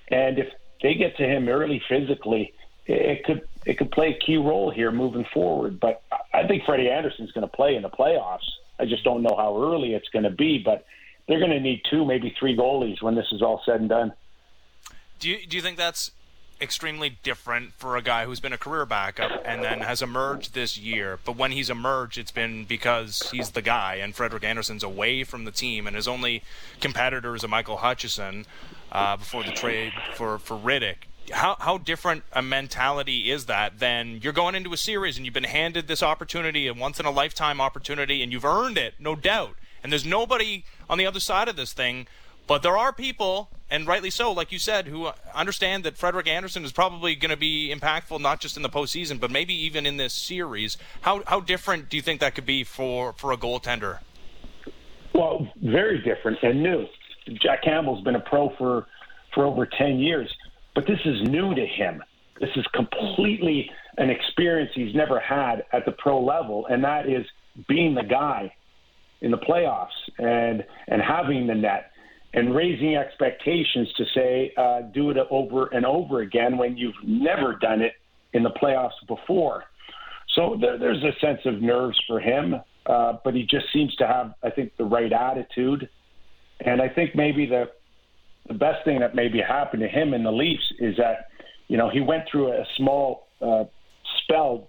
And 0.10 0.38
if 0.38 0.50
they 0.82 0.96
get 0.96 1.18
to 1.18 1.24
him 1.24 1.48
early 1.48 1.82
physically, 1.88 2.54
it 2.86 3.24
could 3.24 3.48
it 3.66 3.78
could 3.78 3.92
play 3.92 4.12
a 4.12 4.14
key 4.14 4.38
role 4.38 4.70
here 4.70 4.92
moving 4.92 5.26
forward. 5.34 5.80
But 5.80 6.04
I 6.34 6.46
think 6.48 6.64
Freddie 6.66 6.90
Andersen's 6.90 7.32
going 7.32 7.48
to 7.48 7.54
play 7.54 7.76
in 7.76 7.82
the 7.82 7.90
playoffs. 7.90 8.48
I 8.80 8.86
just 8.86 9.04
don't 9.04 9.24
know 9.24 9.36
how 9.36 9.60
early 9.62 9.94
it's 9.94 10.10
going 10.10 10.24
to 10.24 10.30
be, 10.30 10.60
but 10.60 10.86
they're 11.28 11.40
going 11.40 11.52
to 11.52 11.60
need 11.60 11.82
two, 11.90 12.06
maybe 12.06 12.36
three 12.38 12.56
goalies 12.56 13.02
when 13.02 13.16
this 13.16 13.28
is 13.32 13.42
all 13.42 13.62
said 13.66 13.80
and 13.80 13.90
done. 13.90 14.14
Do 15.20 15.30
you 15.30 15.46
do 15.48 15.58
you 15.58 15.64
think 15.64 15.78
that's 15.78 16.12
extremely 16.62 17.18
different 17.24 17.74
for 17.74 17.98
a 17.98 18.02
guy 18.02 18.26
who's 18.26 18.40
been 18.40 18.54
a 18.54 18.58
career 18.58 18.86
backup 18.86 19.42
and 19.44 19.64
then 19.64 19.82
has 19.82 20.02
emerged 20.02 20.54
this 20.54 20.78
year? 20.78 21.18
But 21.26 21.36
when 21.36 21.52
he's 21.52 21.70
emerged, 21.70 22.18
it's 22.18 22.32
been 22.32 22.66
because 22.66 23.32
he's 23.32 23.52
the 23.52 23.62
guy, 23.62 23.96
and 23.96 24.14
Frederik 24.14 24.44
Andersen's 24.44 24.84
away 24.84 25.24
from 25.24 25.46
the 25.46 25.52
team, 25.52 25.88
and 25.88 25.96
his 25.96 26.08
only 26.08 26.44
competitor 26.82 27.34
is 27.34 27.44
a 27.44 27.48
Michael 27.48 27.78
Hutchinson 27.78 28.46
uh, 28.92 29.18
before 29.18 29.44
the 29.44 29.52
trade 29.52 29.94
for 30.14 30.38
for 30.38 30.56
Rittich 30.56 30.98
how 31.32 31.56
how 31.60 31.78
different 31.78 32.24
a 32.34 32.42
mentality 32.42 33.32
is 33.32 33.46
that 33.46 33.80
than 33.80 34.20
you're 34.22 34.34
going 34.34 34.56
into 34.56 34.74
a 34.74 34.78
series 34.78 35.18
and 35.18 35.26
you've 35.26 35.34
been 35.34 35.44
handed 35.44 35.88
this 35.88 36.04
opportunity, 36.04 36.68
a 36.68 36.74
once 36.74 37.00
in 37.00 37.06
a 37.06 37.12
lifetime 37.12 37.60
opportunity, 37.60 38.22
and 38.22 38.32
you've 38.32 38.46
earned 38.46 38.78
it, 38.78 38.96
no 39.00 39.16
doubt. 39.16 39.56
And 39.84 39.92
there's 39.92 40.06
nobody 40.06 40.66
on 40.90 40.98
the 40.98 41.06
other 41.06 41.20
side 41.20 41.48
of 41.48 41.56
this 41.56 41.74
thing, 41.74 42.08
but 42.48 42.64
there 42.64 42.78
are 42.78 42.92
people, 42.94 43.50
and 43.70 43.88
rightly 43.88 44.10
so, 44.10 44.32
like 44.32 44.52
you 44.52 44.60
said, 44.60 44.88
who 44.88 45.10
understand 45.34 45.84
that 45.84 45.98
Frederik 45.98 46.28
Andersen 46.28 46.64
is 46.64 46.72
probably 46.72 47.16
going 47.16 47.32
to 47.32 47.38
be 47.38 47.74
impactful 47.74 48.20
not 48.20 48.40
just 48.40 48.58
in 48.58 48.64
the 48.64 48.70
postseason, 48.70 49.20
but 49.20 49.32
maybe 49.32 49.54
even 49.54 49.86
in 49.86 49.98
this 49.98 50.14
series. 50.14 50.78
How 51.02 51.24
how 51.28 51.40
different 51.40 51.90
do 51.90 51.98
you 51.98 52.04
think 52.04 52.20
that 52.22 52.36
could 52.36 52.46
be 52.46 52.64
for 52.64 53.14
for 53.14 53.32
a 53.32 53.38
goaltender? 53.38 54.00
Well, 55.14 55.48
very 55.62 56.00
different 56.00 56.40
and 56.44 56.62
new. 56.62 56.88
Jack 57.42 57.64
Campbell's 57.64 58.04
been 58.04 58.16
a 58.16 58.20
pro 58.20 58.50
for 58.58 58.88
for 59.34 59.46
over 59.46 59.66
ten 59.66 59.98
years 60.00 60.32
but 60.76 60.86
this 60.86 61.00
is 61.06 61.22
new 61.24 61.56
to 61.56 61.66
him. 61.66 62.04
This 62.40 62.50
is 62.58 62.66
completely 62.74 63.72
an 63.98 64.10
experience 64.10 64.72
he's 64.76 64.94
never 64.94 65.20
had 65.20 65.64
at 65.72 65.86
the 65.86 65.94
pro 65.94 66.22
level, 66.22 66.68
and 66.70 66.84
that 66.84 67.08
is 67.08 67.26
being 67.68 67.96
the 67.96 68.04
guy 68.04 68.54
in 69.22 69.32
the 69.32 69.38
playoffs 69.38 69.88
and 70.20 70.64
and 70.88 71.02
having 71.02 71.48
the 71.48 71.56
net 71.56 71.92
and 72.34 72.54
raising 72.54 72.98
expectations 72.98 73.92
to 73.96 74.04
say 74.14 74.54
uh, 74.58 74.82
do 74.94 75.10
it 75.10 75.18
over 75.32 75.68
and 75.68 75.86
over 75.86 76.20
again 76.20 76.58
when 76.58 76.76
you've 76.76 76.94
never 77.04 77.56
done 77.56 77.82
it 77.82 77.94
in 78.34 78.44
the 78.44 78.50
playoffs 78.50 79.00
before. 79.08 79.64
So 80.36 80.58
there, 80.60 80.78
there's 80.78 81.02
a 81.04 81.18
sense 81.22 81.40
of 81.46 81.62
nerves 81.62 81.98
for 82.06 82.20
him, 82.20 82.56
uh, 82.86 83.14
but 83.24 83.34
he 83.34 83.44
just 83.44 83.72
seems 83.72 83.96
to 83.96 84.08
have, 84.08 84.34
I 84.44 84.50
think, 84.50 84.74
the 84.78 84.84
right 84.84 85.14
attitude, 85.14 85.88
and 86.60 86.82
I 86.82 86.90
think 86.90 87.16
maybe 87.16 87.46
the 87.46 87.70
the 88.48 88.54
best 88.54 88.84
thing 88.86 89.00
that 89.00 89.16
maybe 89.16 89.40
happened 89.42 89.82
to 89.82 89.88
him 89.88 90.14
in 90.14 90.24
the 90.24 90.32
Leafs 90.32 90.72
is 90.80 90.96
that 90.98 91.30
you 91.68 91.78
know 91.78 91.90
he 91.90 92.02
went 92.02 92.24
through 92.30 92.52
a 92.52 92.66
small 92.78 93.28
uh, 93.42 93.64
spell 94.24 94.68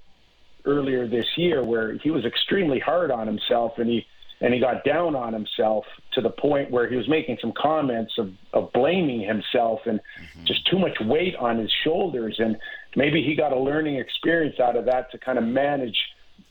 earlier 0.65 1.07
this 1.07 1.27
year 1.37 1.65
where 1.65 1.95
he 1.99 2.11
was 2.11 2.25
extremely 2.25 2.79
hard 2.79 3.11
on 3.11 3.27
himself 3.27 3.73
and 3.79 3.89
he 3.89 4.07
and 4.41 4.53
he 4.53 4.61
got 4.61 4.85
down 4.85 5.15
on 5.15 5.33
himself 5.33 5.85
to 6.13 6.21
the 6.21 6.29
point 6.31 6.71
where 6.71 6.89
he 6.89 6.97
was 6.97 7.09
making 7.09 7.39
some 7.41 7.53
comments 7.57 8.13
of, 8.19 8.31
of 8.53 8.71
blaming 8.73 9.21
himself 9.21 9.81
and 9.87 9.99
mm-hmm. 9.99 10.45
just 10.45 10.67
too 10.67 10.79
much 10.79 10.93
weight 11.01 11.35
on 11.37 11.59
his 11.59 11.73
shoulders 11.85 12.37
and 12.39 12.57
maybe 12.97 13.23
he 13.23 13.35
got 13.35 13.53
a 13.53 13.59
learning 13.59 13.97
experience 13.97 14.57
out 14.61 14.77
of 14.77 14.85
that 14.85 15.11
to 15.11 15.19
kind 15.19 15.39
of 15.39 15.45
manage 15.45 15.97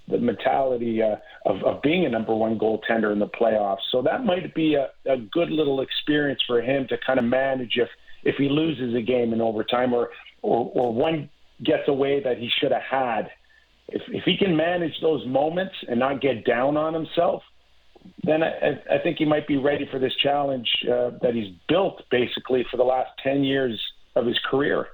the 0.08 0.18
mentality 0.18 1.02
uh, 1.02 1.16
of, 1.46 1.64
of 1.64 1.82
being 1.82 2.06
a 2.06 2.10
number 2.10 2.34
one 2.36 2.60
goaltender 2.60 3.12
in 3.12 3.20
the 3.20 3.28
playoffs. 3.28 3.80
So 3.92 4.02
that 4.04 4.24
might 4.24 4.54
be 4.54 4.76
a, 4.76 4.90
a 5.06 5.18
good 5.18 5.50
little 5.50 5.82
experience 5.82 6.42
for 6.46 6.62
him 6.62 6.88
to 6.90 6.98
kind 7.06 7.20
of 7.20 7.26
manage 7.26 7.78
if 7.78 7.90
if 8.24 8.36
he 8.38 8.50
loses 8.50 8.96
a 8.96 9.02
game 9.02 9.34
in 9.34 9.42
overtime 9.42 9.94
or 9.94 10.10
or, 10.42 10.72
or 10.74 10.94
one 10.94 11.30
gets 11.64 11.88
away 11.88 12.22
that 12.24 12.38
he 12.38 12.50
should 12.60 12.72
have 12.72 12.82
had. 12.82 13.30
If 13.88 14.02
if 14.08 14.24
he 14.24 14.38
can 14.38 14.56
manage 14.56 15.00
those 15.02 15.26
moments 15.26 15.76
and 15.88 16.00
not 16.00 16.22
get 16.22 16.46
down 16.46 16.78
on 16.78 16.94
himself, 16.94 17.44
then 18.24 18.44
I, 18.44 18.80
I 18.92 18.98
think 19.00 19.18
he 19.18 19.26
might 19.26 19.48
be 19.48 19.58
ready 19.58 19.88
for 19.90 20.00
this 20.00 20.14
challenge 20.22 20.70
uh, 20.84 21.12
that 21.22 21.34
he's 21.34 21.54
built 21.68 22.04
basically 22.12 22.66
for 22.70 22.78
the 22.78 22.84
last 22.84 23.10
ten 23.24 23.44
years 23.44 23.82
of 24.16 24.26
his 24.26 24.40
career. 24.50 24.88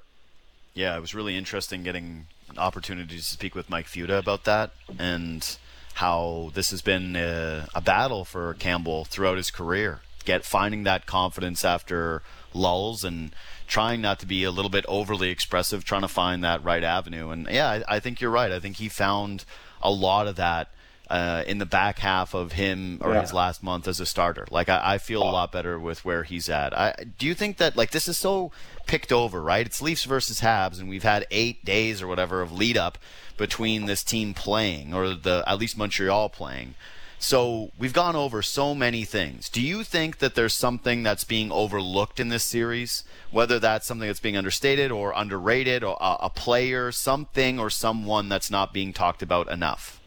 Yeah, 0.73 0.95
it 0.95 1.01
was 1.01 1.13
really 1.13 1.35
interesting 1.35 1.83
getting 1.83 2.27
opportunity 2.57 3.17
to 3.17 3.23
speak 3.23 3.55
with 3.55 3.69
Mike 3.69 3.87
Futa 3.87 4.17
about 4.17 4.43
that 4.45 4.71
and 4.99 5.57
how 5.95 6.51
this 6.53 6.71
has 6.71 6.81
been 6.81 7.15
a, 7.15 7.67
a 7.75 7.81
battle 7.81 8.25
for 8.25 8.53
Campbell 8.55 9.05
throughout 9.05 9.37
his 9.37 9.51
career. 9.51 10.01
Get 10.25 10.45
finding 10.45 10.83
that 10.83 11.05
confidence 11.05 11.65
after 11.65 12.21
lulls 12.53 13.03
and 13.03 13.33
trying 13.67 14.01
not 14.01 14.19
to 14.19 14.25
be 14.25 14.43
a 14.43 14.51
little 14.51 14.69
bit 14.69 14.85
overly 14.87 15.29
expressive, 15.29 15.83
trying 15.83 16.01
to 16.01 16.07
find 16.07 16.43
that 16.43 16.63
right 16.63 16.83
avenue. 16.83 17.29
And 17.29 17.47
yeah, 17.49 17.69
I, 17.69 17.95
I 17.95 17.99
think 17.99 18.21
you're 18.21 18.29
right. 18.31 18.51
I 18.51 18.59
think 18.59 18.77
he 18.77 18.89
found 18.89 19.45
a 19.81 19.91
lot 19.91 20.27
of 20.27 20.35
that 20.35 20.69
uh, 21.11 21.43
in 21.45 21.57
the 21.57 21.65
back 21.65 21.99
half 21.99 22.33
of 22.33 22.53
him 22.53 22.97
or 23.01 23.13
yeah. 23.13 23.21
his 23.21 23.33
last 23.33 23.61
month 23.61 23.85
as 23.85 23.99
a 23.99 24.05
starter. 24.05 24.47
Like 24.49 24.69
I, 24.69 24.93
I 24.93 24.97
feel 24.97 25.21
a 25.21 25.29
lot 25.29 25.51
better 25.51 25.77
with 25.77 26.05
where 26.05 26.23
he's 26.23 26.47
at. 26.47 26.73
I, 26.75 26.95
do 27.19 27.27
you 27.27 27.35
think 27.35 27.57
that 27.57 27.75
like 27.75 27.91
this 27.91 28.07
is 28.07 28.17
so 28.17 28.51
picked 28.87 29.11
over, 29.11 29.41
right? 29.41 29.65
It's 29.65 29.81
Leafs 29.81 30.05
versus 30.05 30.39
Habs, 30.39 30.79
and 30.79 30.87
we've 30.87 31.03
had 31.03 31.27
eight 31.29 31.65
days 31.65 32.01
or 32.01 32.07
whatever 32.07 32.41
of 32.41 32.53
lead 32.53 32.77
up 32.77 32.97
between 33.35 33.87
this 33.87 34.03
team 34.03 34.33
playing, 34.33 34.93
or 34.93 35.13
the 35.13 35.43
at 35.45 35.59
least 35.59 35.77
Montreal 35.77 36.29
playing. 36.29 36.75
So 37.19 37.71
we've 37.77 37.93
gone 37.93 38.15
over 38.15 38.41
so 38.41 38.73
many 38.73 39.03
things. 39.03 39.49
Do 39.49 39.61
you 39.61 39.83
think 39.83 40.19
that 40.19 40.33
there's 40.33 40.55
something 40.55 41.03
that's 41.03 41.25
being 41.25 41.51
overlooked 41.51 42.19
in 42.19 42.29
this 42.29 42.43
series? 42.43 43.03
Whether 43.31 43.59
that's 43.59 43.85
something 43.85 44.07
that's 44.07 44.19
being 44.21 44.37
understated 44.37 44.91
or 44.91 45.13
underrated, 45.15 45.83
or 45.83 45.97
a, 45.99 46.15
a 46.21 46.29
player, 46.29 46.91
something, 46.91 47.59
or 47.59 47.69
someone 47.69 48.29
that's 48.29 48.49
not 48.49 48.73
being 48.73 48.93
talked 48.93 49.21
about 49.21 49.51
enough? 49.51 50.00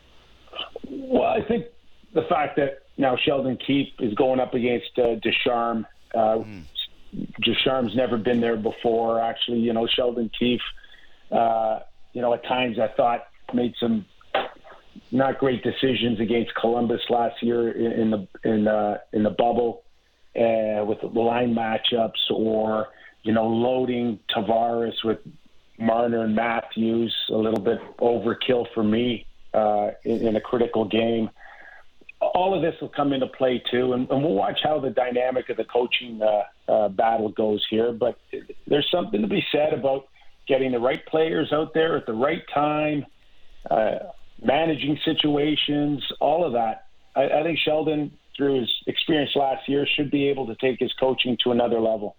Well, 0.89 1.24
I 1.24 1.43
think 1.47 1.66
the 2.12 2.22
fact 2.28 2.56
that 2.56 2.85
now 2.97 3.16
Sheldon 3.16 3.59
Keefe 3.66 3.93
is 4.01 4.14
going 4.14 4.40
up 4.40 4.55
against 4.55 4.98
uh, 4.98 5.16
Ducharme. 5.16 5.86
Uh, 6.14 6.39
mm. 6.39 6.62
Ducharme's 7.43 7.94
never 7.94 8.16
been 8.16 8.40
there 8.40 8.56
before. 8.56 9.20
Actually, 9.20 9.60
you 9.60 9.72
know, 9.72 9.86
Sheldon 9.86 10.31
Keefe, 10.39 10.60
uh, 11.31 11.81
you 12.12 12.22
know, 12.22 12.35
at 12.35 12.44
times 12.44 12.78
I 12.78 12.89
thought 12.97 13.26
made 13.52 13.74
some 13.78 14.05
not 15.10 15.39
great 15.39 15.62
decisions 15.62 16.20
against 16.20 16.55
Columbus 16.55 17.01
last 17.10 17.43
year 17.43 17.70
in 17.70 18.10
the 18.10 18.28
in 18.44 18.66
uh, 18.66 18.98
in 19.12 19.22
the 19.22 19.31
bubble 19.31 19.82
uh, 20.36 20.85
with 20.85 21.01
the 21.01 21.09
line 21.09 21.55
matchups, 21.55 22.31
or 22.32 22.89
you 23.22 23.32
know, 23.32 23.47
loading 23.47 24.18
Tavares 24.35 25.05
with 25.05 25.18
Marner 25.78 26.24
and 26.24 26.35
Matthews 26.35 27.14
a 27.31 27.36
little 27.36 27.60
bit 27.60 27.78
overkill 27.98 28.66
for 28.74 28.85
me 28.85 29.26
uh, 29.55 29.93
in, 30.05 30.26
in, 30.26 30.36
a 30.36 30.40
critical 30.40 30.85
game. 30.85 31.31
All 32.20 32.55
of 32.55 32.62
this 32.62 32.74
will 32.81 32.89
come 32.89 33.12
into 33.12 33.26
play 33.26 33.62
too, 33.70 33.93
and, 33.93 34.10
and 34.10 34.22
we'll 34.22 34.35
watch 34.35 34.59
how 34.62 34.81
the 34.81 34.90
dynamic 34.90 35.48
of 35.48 35.56
the 35.56 35.64
coaching 35.64 36.20
uh, 36.20 36.70
uh, 36.70 36.89
battle 36.89 37.28
goes 37.28 37.64
here. 37.70 37.93
But 37.93 38.18
there's 38.66 38.89
something 38.90 39.22
to 39.22 39.28
be 39.28 39.44
said 39.52 39.72
about 39.72 40.09
getting 40.48 40.72
the 40.72 40.81
right 40.81 41.05
players 41.06 41.52
out 41.52 41.72
there 41.72 41.97
at 41.97 42.06
the 42.06 42.12
right 42.12 42.43
time, 42.52 43.06
uh, 43.70 43.98
managing 44.43 44.98
situations, 45.05 46.02
all 46.20 46.44
of 46.44 46.55
that. 46.55 46.86
I, 47.14 47.28
I 47.28 47.43
think 47.43 47.59
Sheldon, 47.59 48.12
through 48.36 48.60
his 48.60 48.70
experience 48.86 49.31
last 49.36 49.68
year, 49.68 49.86
should 49.86 50.10
be 50.10 50.28
able 50.28 50.47
to 50.48 50.56
take 50.56 50.81
his 50.81 50.93
coaching 50.94 51.39
to 51.44 51.52
another 51.52 51.81
level. 51.81 52.16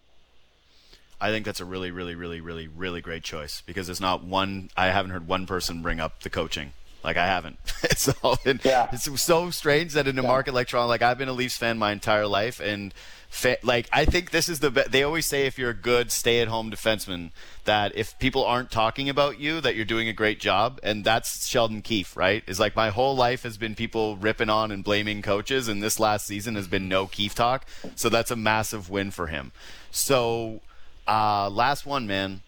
I 1.19 1.31
think 1.31 1.45
that's 1.45 1.59
a 1.59 1.65
really, 1.65 1.91
really, 1.91 2.15
really, 2.15 2.41
really, 2.41 2.67
really 2.67 3.01
great 3.01 3.23
choice 3.23 3.61
because 3.65 3.89
it's 3.89 4.01
not 4.01 4.23
one. 4.23 4.69
I 4.77 4.87
haven't 4.87 5.11
heard 5.11 5.27
one 5.27 5.45
person 5.45 5.81
bring 5.81 5.99
up 5.99 6.21
the 6.21 6.29
coaching 6.29 6.73
like 7.05 7.17
I 7.17 7.27
haven't. 7.27 7.57
it's 7.83 8.09
all 8.23 8.37
been, 8.43 8.59
yeah. 8.63 8.89
It's 8.91 9.09
so 9.21 9.49
strange 9.51 9.93
that 9.93 10.07
in 10.07 10.17
a 10.17 10.21
yeah. 10.21 10.27
market 10.27 10.53
like 10.53 10.67
Toronto, 10.67 10.87
like 10.87 11.01
I've 11.01 11.17
been 11.17 11.29
a 11.29 11.33
Leafs 11.33 11.55
fan 11.55 11.77
my 11.77 11.91
entire 11.91 12.27
life, 12.27 12.59
and 12.59 12.93
fa- 13.29 13.57
like 13.63 13.87
I 13.93 14.05
think 14.05 14.31
this 14.31 14.49
is 14.49 14.59
the 14.59 14.71
be- 14.71 14.83
they 14.89 15.03
always 15.03 15.25
say 15.25 15.45
if 15.45 15.59
you're 15.59 15.69
a 15.69 15.75
good 15.75 16.11
stay-at-home 16.11 16.71
defenseman 16.71 17.31
that 17.65 17.95
if 17.95 18.17
people 18.17 18.43
aren't 18.43 18.71
talking 18.71 19.07
about 19.07 19.39
you 19.39 19.61
that 19.61 19.75
you're 19.75 19.85
doing 19.85 20.07
a 20.07 20.13
great 20.13 20.39
job, 20.39 20.79
and 20.83 21.03
that's 21.03 21.47
Sheldon 21.47 21.81
Keefe, 21.81 22.17
right? 22.17 22.43
Is 22.47 22.59
like 22.59 22.75
my 22.75 22.89
whole 22.89 23.15
life 23.15 23.43
has 23.43 23.57
been 23.57 23.75
people 23.75 24.17
ripping 24.17 24.49
on 24.49 24.71
and 24.71 24.83
blaming 24.83 25.21
coaches, 25.21 25.67
and 25.67 25.83
this 25.83 25.99
last 25.99 26.25
season 26.25 26.55
has 26.55 26.67
been 26.67 26.89
no 26.89 27.07
Keefe 27.07 27.35
talk, 27.35 27.65
so 27.95 28.09
that's 28.09 28.31
a 28.31 28.35
massive 28.35 28.89
win 28.89 29.11
for 29.11 29.27
him. 29.27 29.51
So, 29.91 30.61
uh, 31.07 31.49
last 31.49 31.85
one, 31.85 32.07
man. 32.07 32.41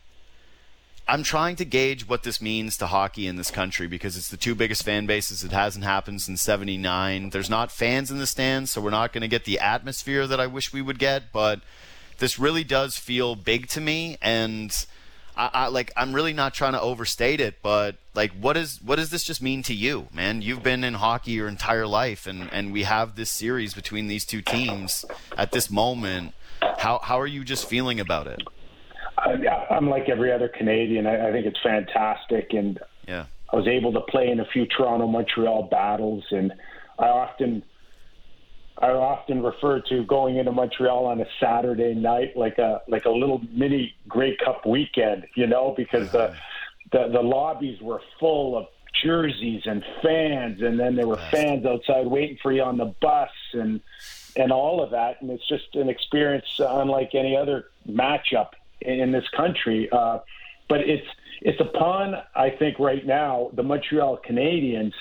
I'm 1.10 1.24
trying 1.24 1.56
to 1.58 1.66
gauge 1.66 2.08
what 2.08 2.24
this 2.24 2.42
means 2.42 2.76
to 2.78 2.88
hockey 2.88 3.28
in 3.28 3.38
this 3.38 3.50
country 3.50 3.88
because 3.88 4.18
it's 4.18 4.30
the 4.30 4.36
two 4.36 4.56
biggest 4.56 4.84
fan 4.84 5.06
bases. 5.06 5.44
It 5.44 5.54
hasn't 5.54 5.86
happened 5.86 6.22
since 6.22 6.42
'79. 6.42 7.30
There's 7.30 7.50
not 7.50 7.72
fans 7.72 8.12
in 8.12 8.18
the 8.18 8.28
stands, 8.28 8.72
so 8.72 8.82
we're 8.82 8.90
not 8.90 9.14
going 9.14 9.22
to 9.22 9.28
get 9.28 9.46
the 9.46 9.60
atmosphere 9.60 10.28
that 10.28 10.40
I 10.40 10.48
wish 10.48 10.74
we 10.74 10.82
would 10.82 11.00
get. 11.00 11.32
But 11.32 11.62
this 12.18 12.38
really 12.38 12.66
does 12.66 12.98
feel 12.98 13.36
big 13.36 13.68
to 13.70 13.82
me, 13.82 14.18
and 14.22 14.76
I, 15.38 15.50
I 15.54 15.68
like 15.68 15.94
I'm 15.96 16.14
really 16.14 16.34
not 16.34 16.54
trying 16.54 16.74
to 16.74 16.82
overstate 16.82 17.40
it. 17.40 17.62
But 17.62 17.96
like, 18.14 18.32
what 18.34 18.58
is 18.58 18.82
what 18.84 18.98
does 18.98 19.10
this 19.10 19.24
just 19.24 19.42
mean 19.42 19.64
to 19.64 19.74
you, 19.74 20.10
man? 20.14 20.42
You've 20.42 20.64
been 20.64 20.84
in 20.84 20.96
hockey 20.96 21.32
your 21.32 21.48
entire 21.48 21.88
life, 21.88 22.28
and 22.28 22.52
and 22.52 22.74
we 22.74 22.84
have 22.84 23.16
this 23.16 23.30
series 23.30 23.74
between 23.74 24.08
these 24.08 24.26
two 24.26 24.42
teams 24.42 25.06
at 25.38 25.54
this 25.54 25.72
moment. 25.72 26.34
How 26.80 27.00
how 27.02 27.18
are 27.18 27.28
you 27.28 27.46
just 27.46 27.66
feeling 27.66 28.00
about 28.00 28.28
it? 28.28 28.42
I'm 29.18 29.90
like 29.90 30.10
every 30.10 30.32
other 30.32 30.48
Canadian. 30.48 31.08
I, 31.08 31.30
I 31.30 31.32
think 31.32 31.46
it's 31.46 31.60
fantastic, 31.64 32.54
and 32.54 32.80
yeah, 33.08 33.26
I 33.52 33.56
was 33.56 33.68
able 33.68 33.94
to 33.94 34.02
play 34.02 34.30
in 34.30 34.40
a 34.40 34.46
few 34.46 34.66
Toronto 34.66 35.08
Montreal 35.08 35.64
battles, 35.64 36.24
and 36.32 36.54
I 37.00 37.08
often 37.08 37.64
I 38.80 38.90
often 38.90 39.42
refer 39.42 39.82
to 39.90 40.04
going 40.04 40.38
into 40.38 40.52
Montreal 40.52 41.06
on 41.06 41.20
a 41.22 41.26
Saturday 41.40 41.96
night 41.96 42.38
like 42.38 42.58
a 42.60 42.82
like 42.88 43.06
a 43.06 43.10
little 43.10 43.42
mini 43.52 43.96
Grey 44.08 44.38
Cup 44.44 44.66
weekend, 44.66 45.26
you 45.36 45.48
know, 45.48 45.74
because 45.76 46.12
the 46.12 46.26
uh-huh. 46.26 46.40
the, 46.92 47.14
the 47.14 47.22
lobbies 47.22 47.82
were 47.82 48.02
full 48.20 48.56
of 48.56 48.68
jerseys 49.04 49.64
and 49.66 49.84
fans, 50.04 50.62
and 50.62 50.80
then 50.80 50.96
there 50.96 51.08
were 51.08 51.20
fans 51.32 51.66
outside 51.66 52.08
waiting 52.08 52.38
for 52.42 52.52
you 52.52 52.62
on 52.62 52.78
the 52.78 52.94
bus, 53.02 53.32
and 53.54 53.82
and 54.36 54.52
all 54.52 54.84
of 54.84 54.92
that, 54.92 55.22
and 55.22 55.32
it's 55.32 55.48
just 55.48 55.74
an 55.76 55.90
experience 55.90 56.46
unlike 56.60 57.16
any 57.16 57.36
other 57.36 57.66
matchup 57.90 58.50
in 58.82 59.12
this 59.12 59.26
country. 59.36 59.90
Uh, 59.92 60.20
but 60.70 60.82
it's 60.82 61.08
it's 61.42 61.60
upon 61.62 62.16
I 62.36 62.50
think 62.58 62.80
right 62.80 63.06
now 63.06 63.52
the 63.56 63.64
Montreal 63.64 64.20
Canadiens 64.28 64.94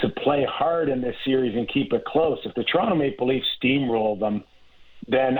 to 0.00 0.08
play 0.08 0.46
hard 0.48 0.88
in 0.88 1.00
this 1.00 1.14
series 1.24 1.56
and 1.56 1.68
keep 1.68 1.92
it 1.92 2.04
close. 2.04 2.38
If 2.44 2.54
the 2.54 2.64
Toronto 2.64 2.96
Maple 2.96 3.28
Leafs 3.28 3.46
steamroll 3.62 4.18
them, 4.18 4.44
then 5.08 5.38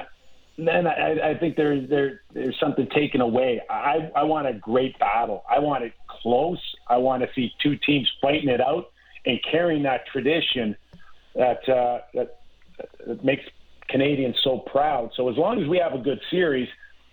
then 0.59 0.87
I, 0.87 1.31
I 1.31 1.39
think 1.39 1.57
there, 1.57 1.81
there 1.87 2.21
there's 2.33 2.59
something 2.61 2.87
taken 2.95 3.21
away. 3.21 3.61
I, 3.71 4.11
I 4.15 4.23
want 4.25 4.47
a 4.47 4.53
great 4.53 4.99
battle. 4.99 5.45
I 5.51 5.59
want 5.59 5.85
it 5.85 5.93
close. 6.09 6.61
I 6.89 6.99
want 6.99 7.23
to 7.23 7.29
see 7.35 7.51
two 7.63 7.77
teams 7.87 8.11
fighting 8.21 8.49
it 8.49 8.61
out 8.61 8.93
and 9.25 9.39
carrying 9.51 9.83
that 9.85 10.07
tradition 10.13 10.77
that 11.35 11.69
uh, 11.69 12.01
that, 12.15 12.41
that 13.07 13.25
makes 13.25 13.43
Canadians 13.89 14.37
so 14.45 14.59
proud. 14.59 15.11
So 15.17 15.29
as 15.29 15.37
long 15.37 15.63
as 15.63 15.69
we 15.69 15.79
have 15.79 15.95
a 15.95 16.03
good 16.03 16.21
series, 16.31 16.69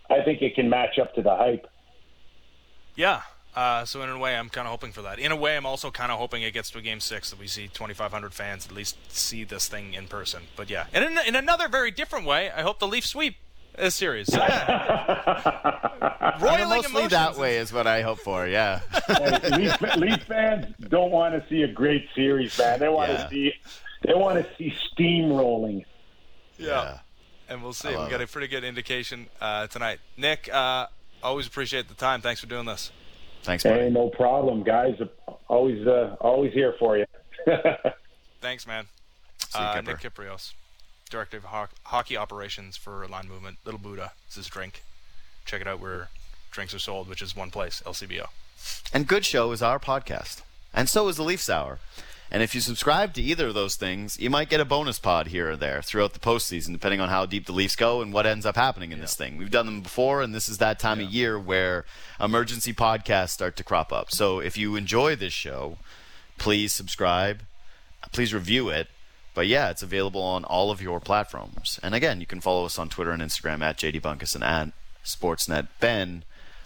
I 0.09 0.21
think 0.21 0.41
it 0.41 0.55
can 0.55 0.69
match 0.69 0.99
up 0.99 1.13
to 1.15 1.21
the 1.21 1.35
hype. 1.35 1.67
Yeah. 2.95 3.21
Uh, 3.55 3.83
so 3.83 4.01
in 4.01 4.09
a 4.09 4.17
way, 4.17 4.35
I'm 4.35 4.49
kind 4.49 4.67
of 4.67 4.71
hoping 4.71 4.91
for 4.91 5.01
that. 5.01 5.19
In 5.19 5.31
a 5.31 5.35
way, 5.35 5.57
I'm 5.57 5.65
also 5.65 5.91
kind 5.91 6.11
of 6.11 6.19
hoping 6.19 6.43
it 6.43 6.53
gets 6.53 6.69
to 6.71 6.77
a 6.77 6.81
game 6.81 6.99
six 6.99 7.29
that 7.31 7.39
we 7.39 7.47
see 7.47 7.67
2,500 7.67 8.33
fans 8.33 8.65
at 8.65 8.71
least 8.71 8.97
see 9.11 9.43
this 9.43 9.67
thing 9.67 9.93
in 9.93 10.07
person. 10.07 10.43
But 10.55 10.69
yeah, 10.69 10.85
and 10.93 11.03
in, 11.03 11.17
in 11.27 11.35
another 11.35 11.67
very 11.67 11.91
different 11.91 12.25
way, 12.25 12.51
I 12.51 12.61
hope 12.61 12.79
the 12.79 12.87
Leafs 12.87 13.09
sweep 13.09 13.35
this 13.77 13.95
series. 13.95 14.31
So, 14.31 14.37
yeah. 14.47 16.37
Roiling 16.39 16.69
mostly 16.69 17.07
that 17.07 17.37
way 17.37 17.57
is 17.57 17.73
what 17.73 17.87
I 17.87 18.01
hope 18.01 18.19
for. 18.19 18.47
Yeah. 18.47 18.81
Leaf, 19.51 19.81
Leaf, 19.97 20.23
fans 20.23 20.73
don't 20.87 21.11
want 21.11 21.33
to 21.33 21.49
see 21.49 21.63
a 21.63 21.67
great 21.67 22.07
series, 22.13 22.57
man. 22.57 22.79
They 22.79 22.89
want 22.89 23.11
yeah. 23.11 23.23
to 23.23 23.29
see 23.29 23.53
they 24.03 24.13
want 24.13 24.37
to 24.37 24.55
see 24.57 24.73
steamrolling. 24.93 25.85
Yeah. 26.57 26.67
yeah. 26.67 26.99
And 27.49 27.63
we'll 27.63 27.73
see. 27.73 27.89
We 27.89 27.95
love 27.95 28.09
got 28.09 28.21
it. 28.21 28.29
a 28.29 28.31
pretty 28.31 28.47
good 28.47 28.63
indication 28.63 29.27
uh, 29.41 29.67
tonight. 29.67 29.99
Nick, 30.17 30.49
uh, 30.53 30.87
always 31.23 31.47
appreciate 31.47 31.87
the 31.87 31.93
time. 31.95 32.21
Thanks 32.21 32.39
for 32.41 32.47
doing 32.47 32.65
this. 32.65 32.91
Thanks, 33.43 33.63
buddy. 33.63 33.81
Hey, 33.81 33.89
no 33.89 34.09
problem, 34.09 34.63
guys. 34.63 34.95
Always, 35.47 35.85
uh, 35.87 36.15
always 36.21 36.53
here 36.53 36.75
for 36.77 36.97
you. 36.97 37.05
Thanks, 38.41 38.67
man. 38.67 38.85
you, 39.53 39.59
uh, 39.59 39.73
Kipper. 39.75 39.91
Nick 39.91 39.99
Kypreos, 40.13 40.53
Director 41.09 41.37
of 41.37 41.43
Ho- 41.45 41.67
Hockey 41.85 42.15
Operations 42.17 42.77
for 42.77 43.07
Line 43.07 43.27
Movement. 43.27 43.57
Little 43.65 43.79
Buddha 43.79 44.11
is 44.29 44.35
his 44.35 44.47
drink. 44.47 44.83
Check 45.45 45.61
it 45.61 45.67
out 45.67 45.79
where 45.79 46.09
drinks 46.51 46.73
are 46.73 46.79
sold, 46.79 47.07
which 47.09 47.21
is 47.21 47.35
one 47.35 47.49
place, 47.49 47.81
LCBO. 47.85 48.27
And 48.93 49.07
Good 49.07 49.25
Show 49.25 49.51
is 49.51 49.61
our 49.61 49.79
podcast. 49.79 50.41
And 50.73 50.87
so 50.89 51.07
is 51.07 51.15
the 51.15 51.23
Leafs 51.23 51.49
Hour. 51.49 51.79
And 52.31 52.43
if 52.43 52.53
you 52.53 52.61
subscribe 52.61 53.13
to 53.13 53.21
either 53.21 53.47
of 53.47 53.55
those 53.55 53.75
things, 53.75 54.19
you 54.19 54.29
might 54.29 54.49
get 54.49 54.59
a 54.59 54.65
bonus 54.65 54.99
pod 54.99 55.27
here 55.27 55.51
or 55.51 55.55
there 55.55 55.81
throughout 55.81 56.13
the 56.13 56.19
postseason, 56.19 56.73
depending 56.73 57.01
on 57.01 57.09
how 57.09 57.25
deep 57.25 57.47
the 57.47 57.53
Leafs 57.53 57.75
go 57.75 58.01
and 58.01 58.13
what 58.13 58.27
ends 58.27 58.45
up 58.45 58.55
happening 58.55 58.91
in 58.91 58.99
this 58.99 59.15
thing. 59.15 59.37
We've 59.37 59.49
done 59.49 59.65
them 59.65 59.81
before, 59.81 60.21
and 60.21 60.33
this 60.33 60.47
is 60.47 60.59
that 60.59 60.79
time 60.79 60.99
of 60.99 61.09
year 61.09 61.39
where 61.39 61.85
emergency 62.19 62.73
podcasts 62.73 63.29
start 63.29 63.55
to 63.55 63.63
crop 63.63 63.91
up. 63.91 64.11
So 64.11 64.39
if 64.39 64.57
you 64.57 64.75
enjoy 64.75 65.15
this 65.15 65.33
show, 65.33 65.77
please 66.37 66.71
subscribe, 66.71 67.41
please 68.11 68.33
review 68.33 68.69
it. 68.69 68.87
But 69.33 69.47
yeah, 69.47 69.69
it's 69.69 69.83
available 69.83 70.21
on 70.21 70.43
all 70.43 70.69
of 70.69 70.81
your 70.81 70.99
platforms. 70.99 71.79
And 71.81 71.95
again, 71.95 72.19
you 72.19 72.25
can 72.25 72.41
follow 72.41 72.65
us 72.65 72.77
on 72.77 72.89
Twitter 72.89 73.11
and 73.11 73.21
Instagram 73.21 73.61
at 73.61 73.77
JD 73.77 74.01
Bunkis 74.01 74.35
and 74.35 74.43
at 74.43 74.71
Sportsnet 75.03 75.67
Ben 75.79 76.23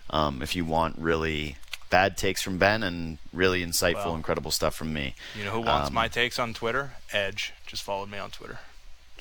um, 0.10 0.42
if 0.42 0.56
you 0.56 0.66
want 0.66 0.98
really 0.98 1.58
bad 1.94 2.18
takes 2.18 2.42
from 2.42 2.58
Ben 2.58 2.82
and 2.82 3.20
really 3.32 3.64
insightful, 3.64 4.06
Well, 4.06 4.16
incredible 4.16 4.50
stuff 4.50 4.74
from 4.74 4.92
me. 4.94 5.14
You 5.38 5.46
know 5.46 5.52
who 5.52 5.62
wants 5.62 5.90
Um, 5.90 5.94
my 5.94 6.08
takes 6.08 6.40
on 6.40 6.56
Twitter? 6.56 6.94
Edge 7.12 7.54
just 7.68 7.84
followed 7.84 8.10
me 8.10 8.18
on 8.18 8.32
Twitter. 8.32 8.58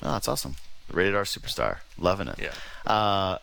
Oh, 0.01 0.13
that's 0.13 0.27
awesome. 0.27 0.55
Rated 0.91 1.13
R 1.13 1.21
superstar. 1.23 1.77
Loving 1.99 2.27
it. 2.29 2.39
Yeah. 2.39 2.91
Uh, 2.91 3.37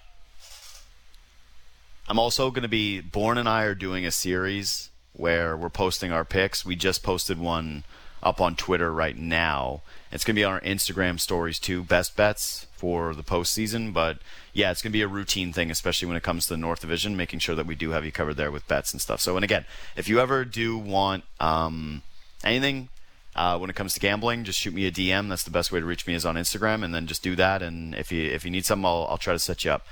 I'm 2.09 2.19
also 2.19 2.51
going 2.51 2.65
to 2.65 2.69
be. 2.69 3.01
Born 3.01 3.39
and 3.39 3.48
I 3.48 3.62
are 3.62 3.74
doing 3.77 4.05
a 4.05 4.11
series 4.11 4.90
where 5.12 5.57
we're 5.57 5.70
posting 5.70 6.11
our 6.11 6.24
picks. 6.24 6.65
We 6.65 6.74
just 6.74 7.05
posted 7.05 7.39
one 7.39 7.85
up 8.24 8.40
on 8.40 8.57
Twitter 8.57 8.93
right 8.93 9.16
now. 9.16 9.82
It's 10.11 10.24
going 10.24 10.35
to 10.35 10.40
be 10.40 10.44
on 10.44 10.55
our 10.55 10.61
Instagram 10.62 11.20
stories 11.20 11.61
too. 11.61 11.85
Best 11.85 12.16
bets 12.16 12.66
for 12.81 13.15
the 13.15 13.23
postseason. 13.23 13.93
But 13.93 14.19
yeah, 14.55 14.70
it's 14.70 14.81
going 14.81 14.90
to 14.90 14.98
be 14.98 15.02
a 15.02 15.09
routine 15.09 15.52
thing, 15.52 15.70
especially 15.70 16.09
when 16.09 16.16
it 16.16 16.23
comes 16.23 16.47
to 16.47 16.55
the 16.55 16.57
North 16.57 16.81
Division, 16.81 17.15
making 17.15 17.40
sure 17.40 17.55
that 17.55 17.66
we 17.66 17.74
do 17.74 17.90
have 17.90 18.07
you 18.07 18.11
covered 18.11 18.35
there 18.35 18.51
with 18.51 18.66
bets 18.66 18.93
and 18.93 19.02
stuff. 19.02 19.20
So, 19.20 19.36
and 19.36 19.44
again, 19.44 19.66
if 19.97 20.09
you 20.09 20.19
ever 20.19 20.47
do 20.47 20.78
want 20.78 21.24
um, 21.40 22.01
anything 22.43 22.89
uh, 23.36 23.59
when 23.59 23.69
it 23.69 23.77
comes 23.77 23.93
to 23.94 24.01
gambling, 24.01 24.44
just 24.44 24.59
shoot 24.59 24.73
me 24.73 24.86
a 24.86 24.90
DM. 24.90 25.28
That's 25.28 25.44
the 25.44 25.51
best 25.51 25.70
way 25.70 25.78
to 25.78 25.85
reach 25.85 26.07
me 26.07 26.15
is 26.15 26.24
on 26.24 26.36
Instagram, 26.36 26.82
and 26.82 26.94
then 26.94 27.07
just 27.07 27.23
do 27.23 27.36
that. 27.36 27.62
And 27.62 27.94
if 27.94 28.11
you 28.11 28.23
if 28.31 28.44
you 28.47 28.51
need 28.51 28.65
something, 28.65 28.86
I'll, 28.86 29.07
I'll 29.11 29.19
try 29.19 29.35
to 29.35 29.39
set 29.39 29.62
you 29.65 29.73
up. 29.73 29.86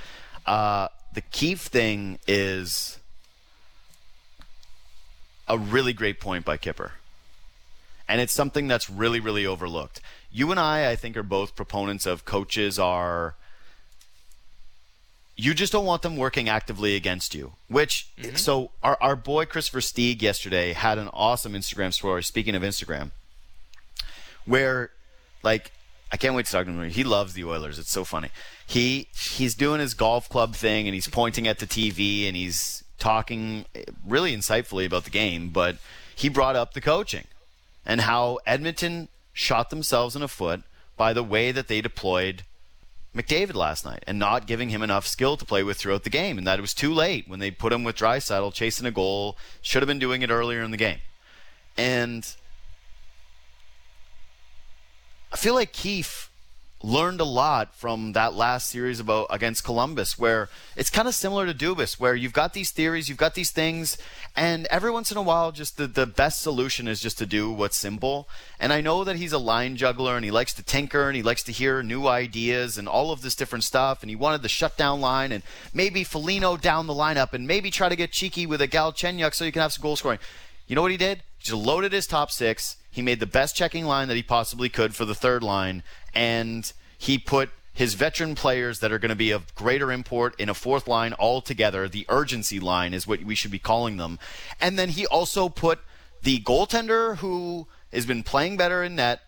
Uh, 0.47 0.89
the 1.12 1.20
Keefe 1.20 1.60
thing 1.60 2.19
is 2.27 2.98
a 5.47 5.59
really 5.59 5.93
great 5.93 6.20
point 6.20 6.47
by 6.47 6.56
Kipper, 6.56 6.93
and 8.09 8.20
it's 8.20 8.32
something 8.32 8.66
that's 8.66 8.89
really 8.89 9.20
really 9.20 9.44
overlooked. 9.44 10.01
You 10.31 10.51
and 10.51 10.61
I, 10.61 10.91
I 10.91 10.97
think, 10.97 11.17
are 11.17 11.23
both 11.23 11.57
proponents 11.57 12.07
of 12.07 12.25
coaches 12.25 12.79
are. 12.79 13.35
You 15.37 15.55
just 15.55 15.73
don't 15.73 15.85
want 15.85 16.03
them 16.03 16.17
working 16.17 16.49
actively 16.49 16.97
against 16.97 17.35
you. 17.35 17.53
Which, 17.69 18.09
mm-hmm. 18.19 18.35
so 18.35 18.73
our, 18.83 18.99
our 19.01 19.15
boy 19.15 19.45
Christopher 19.45 19.81
Stieg 19.81 20.21
yesterday 20.21 20.73
had 20.73 20.99
an 20.99 21.09
awesome 21.13 21.53
Instagram 21.53 21.93
story. 21.93 22.25
Speaking 22.25 22.57
of 22.57 22.63
Instagram, 22.63 23.13
where 24.45 24.91
like 25.43 25.71
I 26.11 26.17
can't 26.17 26.35
wait 26.35 26.47
to 26.47 26.53
talk 26.53 26.67
to 26.67 26.73
him. 26.73 26.91
He 26.91 27.05
loves 27.05 27.35
the 27.35 27.45
Oilers. 27.45 27.79
It's 27.79 27.91
so 27.91 28.05
funny. 28.05 28.31
He 28.67 29.09
he's 29.15 29.55
doing 29.55 29.81
his 29.81 29.95
golf 29.95 30.29
club 30.29 30.55
thing 30.55 30.87
and 30.87 30.95
he's 30.95 31.09
pointing 31.09 31.47
at 31.47 31.59
the 31.59 31.67
TV 31.67 32.27
and 32.27 32.37
he's 32.37 32.83
talking 32.99 33.67
really 34.07 34.37
insightfully 34.37 34.87
about 34.87 35.05
the 35.05 35.11
game, 35.11 35.51
but 35.51 35.77
he 36.15 36.29
brought 36.29 36.57
up 36.57 36.73
the 36.73 36.81
coaching 36.81 37.27
and 37.87 38.01
how 38.01 38.39
Edmonton 38.47 39.09
shot 39.39 39.70
themselves 39.70 40.16
in 40.16 40.20
the 40.20 40.27
foot 40.27 40.65
by 40.97 41.12
the 41.12 41.23
way 41.23 41.52
that 41.52 41.69
they 41.69 41.81
deployed 41.81 42.43
McDavid 43.15 43.55
last 43.55 43.85
night 43.85 44.02
and 44.05 44.19
not 44.19 44.48
giving 44.48 44.70
him 44.70 44.82
enough 44.82 45.06
skill 45.06 45.36
to 45.36 45.44
play 45.44 45.62
with 45.62 45.77
throughout 45.77 46.02
the 46.02 46.10
game, 46.10 46.39
and 46.39 46.47
that 46.47 46.59
it 46.59 46.60
was 46.60 46.74
too 46.74 46.93
late 46.93 47.28
when 47.28 47.39
they 47.39 47.52
put 47.52 47.73
him 47.73 47.85
with 47.85 47.94
Draisaitl 47.97 48.52
chasing 48.52 48.85
a 48.85 48.90
goal. 48.90 49.39
Should 49.62 49.81
have 49.81 49.86
been 49.86 50.01
doing 50.01 50.23
it 50.23 50.31
earlier 50.31 50.60
in 50.62 50.73
the 50.73 50.77
game, 50.77 50.98
and 51.77 52.35
I 55.32 55.36
feel 55.36 55.55
like 55.55 55.73
Keefe 55.73 56.28
learned 56.83 57.21
a 57.21 57.25
lot 57.25 57.75
from 57.75 58.13
that 58.13 58.35
last 58.35 58.69
series 58.69 59.01
about 59.01 59.27
against 59.31 59.65
Columbus, 59.65 60.19
where 60.19 60.49
it's 60.77 60.91
kind 60.91 61.09
of 61.09 61.15
similar 61.15 61.47
to 61.47 61.55
Dubas, 61.55 61.99
where 61.99 62.15
you've 62.15 62.33
got 62.33 62.53
these 62.53 62.71
theories, 62.71 63.09
you've 63.09 63.19
got 63.19 63.35
these 63.35 63.51
things, 63.51 63.99
and 64.37 64.67
every 64.71 64.93
once 64.93 65.11
in 65.11 65.17
a 65.17 65.23
while, 65.23 65.51
just 65.51 65.77
the, 65.79 65.89
the 65.89 66.07
best 66.07 66.41
solution 66.41 66.87
is 66.87 67.01
just 67.01 67.19
to 67.19 67.27
do 67.27 67.51
what's 67.51 67.77
simple. 67.77 68.29
And 68.61 68.73
I 68.73 68.81
know 68.81 69.03
that 69.03 69.17
he's 69.17 69.33
a 69.33 69.39
line 69.39 69.77
juggler 69.77 70.15
and 70.15 70.25
he 70.25 70.31
likes 70.31 70.55
to 70.55 70.63
tinker 70.63 71.09
and 71.09 71.17
he 71.17 71.23
likes 71.23 71.43
to 71.45 71.53
hear 71.53 71.83
new 71.83 72.07
ideas 72.07 72.79
and 72.79 72.87
all 72.87 73.11
of 73.11 73.23
this 73.23 73.35
different 73.35 73.65
stuff. 73.65 74.01
And 74.01 74.11
he 74.11 74.15
wanted 74.15 74.43
the 74.43 74.49
shutdown 74.49 75.01
line 75.01 75.33
and 75.33 75.43
maybe 75.75 76.05
Foligno 76.05 76.57
down 76.57 76.87
the 76.87 76.95
lineup 76.95 77.33
and 77.33 77.49
maybe 77.49 77.73
try 77.73 77.89
to 77.89 77.97
get 77.97 78.13
cheeky 78.13 78.47
with 78.47 78.63
a 78.63 78.69
Galchenyuk 78.69 79.35
so 79.35 79.45
you 79.45 79.51
can 79.51 79.63
have 79.63 79.73
some 79.73 79.83
goal 79.83 79.97
scoring. 79.97 80.21
You 80.69 80.77
know 80.77 80.83
what 80.83 80.93
he 80.93 80.97
did? 80.97 81.23
Just 81.40 81.56
loaded 81.56 81.93
his 81.93 82.06
top 82.06 82.31
six. 82.31 82.77
He 82.90 83.02
made 83.02 83.20
the 83.20 83.27
best 83.27 83.55
checking 83.56 83.85
line 83.85 84.09
that 84.09 84.16
he 84.16 84.23
possibly 84.23 84.69
could 84.69 84.94
for 84.94 85.05
the 85.05 85.15
third 85.15 85.43
line, 85.43 85.82
and 86.15 86.73
he 86.97 87.19
put 87.19 87.51
his 87.78 87.94
veteran 87.94 88.35
players 88.35 88.81
that 88.81 88.90
are 88.90 88.98
going 88.98 89.09
to 89.09 89.15
be 89.15 89.31
of 89.31 89.55
greater 89.55 89.93
import 89.93 90.35
in 90.40 90.48
a 90.48 90.55
fourth 90.55 90.89
line 90.89 91.12
all 91.12 91.40
together. 91.40 91.89
The 91.89 92.06
urgency 92.09 92.59
line 92.59 92.93
is 92.93 93.06
what 93.06 93.23
we 93.23 93.36
should 93.36 93.52
be 93.52 93.60
calling 93.60 93.98
them. 93.98 94.19
And 94.60 94.77
then 94.77 94.89
he 94.89 95.06
also 95.06 95.48
put 95.48 95.78
the 96.24 96.40
goaltender 96.40 97.19
who 97.19 97.69
has 97.93 98.05
been 98.05 98.24
playing 98.24 98.56
better 98.56 98.82
in 98.82 98.97
net 98.97 99.20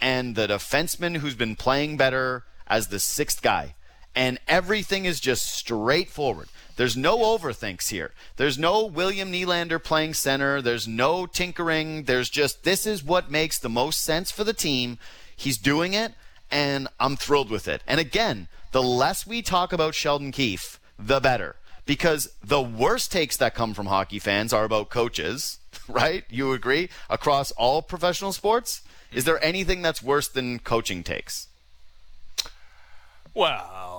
and 0.00 0.36
the 0.36 0.46
defenseman 0.46 1.18
who's 1.18 1.34
been 1.34 1.54
playing 1.54 1.98
better 1.98 2.44
as 2.66 2.88
the 2.88 2.98
sixth 2.98 3.42
guy. 3.42 3.74
And 4.14 4.38
everything 4.48 5.04
is 5.04 5.20
just 5.20 5.44
straightforward. 5.44 6.48
There's 6.78 6.96
no 6.96 7.18
overthinks 7.18 7.88
here. 7.88 8.12
There's 8.36 8.56
no 8.56 8.86
William 8.86 9.32
Nylander 9.32 9.82
playing 9.82 10.14
center. 10.14 10.62
There's 10.62 10.86
no 10.86 11.26
tinkering. 11.26 12.04
There's 12.04 12.30
just 12.30 12.62
this 12.62 12.86
is 12.86 13.02
what 13.02 13.32
makes 13.32 13.58
the 13.58 13.68
most 13.68 14.00
sense 14.00 14.30
for 14.30 14.44
the 14.44 14.52
team. 14.52 14.96
He's 15.34 15.58
doing 15.58 15.92
it, 15.92 16.12
and 16.52 16.86
I'm 17.00 17.16
thrilled 17.16 17.50
with 17.50 17.66
it. 17.66 17.82
And 17.84 17.98
again, 17.98 18.46
the 18.70 18.80
less 18.80 19.26
we 19.26 19.42
talk 19.42 19.72
about 19.72 19.96
Sheldon 19.96 20.30
Keefe, 20.30 20.78
the 20.96 21.18
better. 21.18 21.56
Because 21.84 22.30
the 22.44 22.62
worst 22.62 23.10
takes 23.10 23.36
that 23.38 23.56
come 23.56 23.74
from 23.74 23.86
hockey 23.86 24.20
fans 24.20 24.52
are 24.52 24.64
about 24.64 24.88
coaches, 24.88 25.58
right? 25.88 26.22
You 26.30 26.52
agree? 26.52 26.90
Across 27.10 27.50
all 27.52 27.82
professional 27.82 28.32
sports? 28.32 28.82
Is 29.12 29.24
there 29.24 29.42
anything 29.42 29.82
that's 29.82 30.00
worse 30.00 30.28
than 30.28 30.60
coaching 30.60 31.02
takes? 31.02 31.48
Well, 33.34 33.97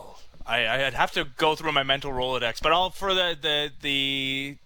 I, 0.50 0.86
I'd 0.88 0.94
have 0.96 1.12
to 1.14 1.26
go 1.38 1.56
through 1.56 1.72
my 1.74 1.84
mental 1.84 2.12
Rolodex, 2.12 2.62
but 2.62 2.72
all 2.72 2.90
for 2.90 3.14
the 3.14 3.38
the 3.40 3.72
the 3.82 4.58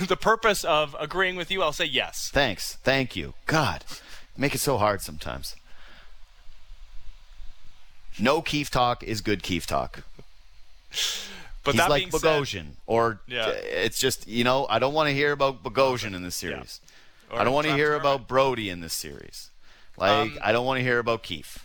the 0.06 0.16
purpose 0.16 0.64
of 0.64 0.96
agreeing 0.98 1.36
with 1.36 1.50
you, 1.50 1.62
I'll 1.62 1.72
say 1.72 1.84
yes. 1.84 2.30
Thanks. 2.32 2.74
Thank 2.82 3.14
you. 3.14 3.34
God, 3.46 3.84
make 4.36 4.54
it 4.54 4.58
so 4.58 4.76
hard 4.78 5.00
sometimes. 5.00 5.54
No 8.18 8.42
Keefe 8.42 8.70
talk 8.70 9.02
is 9.02 9.20
good 9.20 9.42
Keefe 9.42 9.66
talk. 9.66 10.02
But 11.64 11.72
He's 11.74 11.80
that 11.82 11.90
like 11.90 12.00
being 12.02 12.10
said, 12.10 12.20
Bogosian, 12.20 12.66
or 12.86 13.20
Yeah. 13.26 13.48
it's 13.48 13.98
just 13.98 14.26
you 14.26 14.42
know 14.44 14.66
I 14.68 14.78
don't 14.78 14.94
want 14.94 15.08
to 15.08 15.14
hear 15.14 15.32
about 15.32 15.62
Bogosian 15.62 16.14
in 16.14 16.22
this 16.22 16.34
series. 16.34 16.80
Or 17.30 17.38
I 17.40 17.44
don't 17.44 17.52
want 17.52 17.66
to 17.66 17.74
hear 17.74 17.94
about 17.94 18.26
Brodie 18.26 18.70
in 18.70 18.80
this 18.80 18.94
series. 18.94 19.50
Like 19.96 20.10
Um, 20.32 20.38
I 20.42 20.50
don't 20.52 20.64
want 20.64 20.78
to 20.78 20.82
hear 20.82 20.98
about 20.98 21.22
Keefe. 21.22 21.64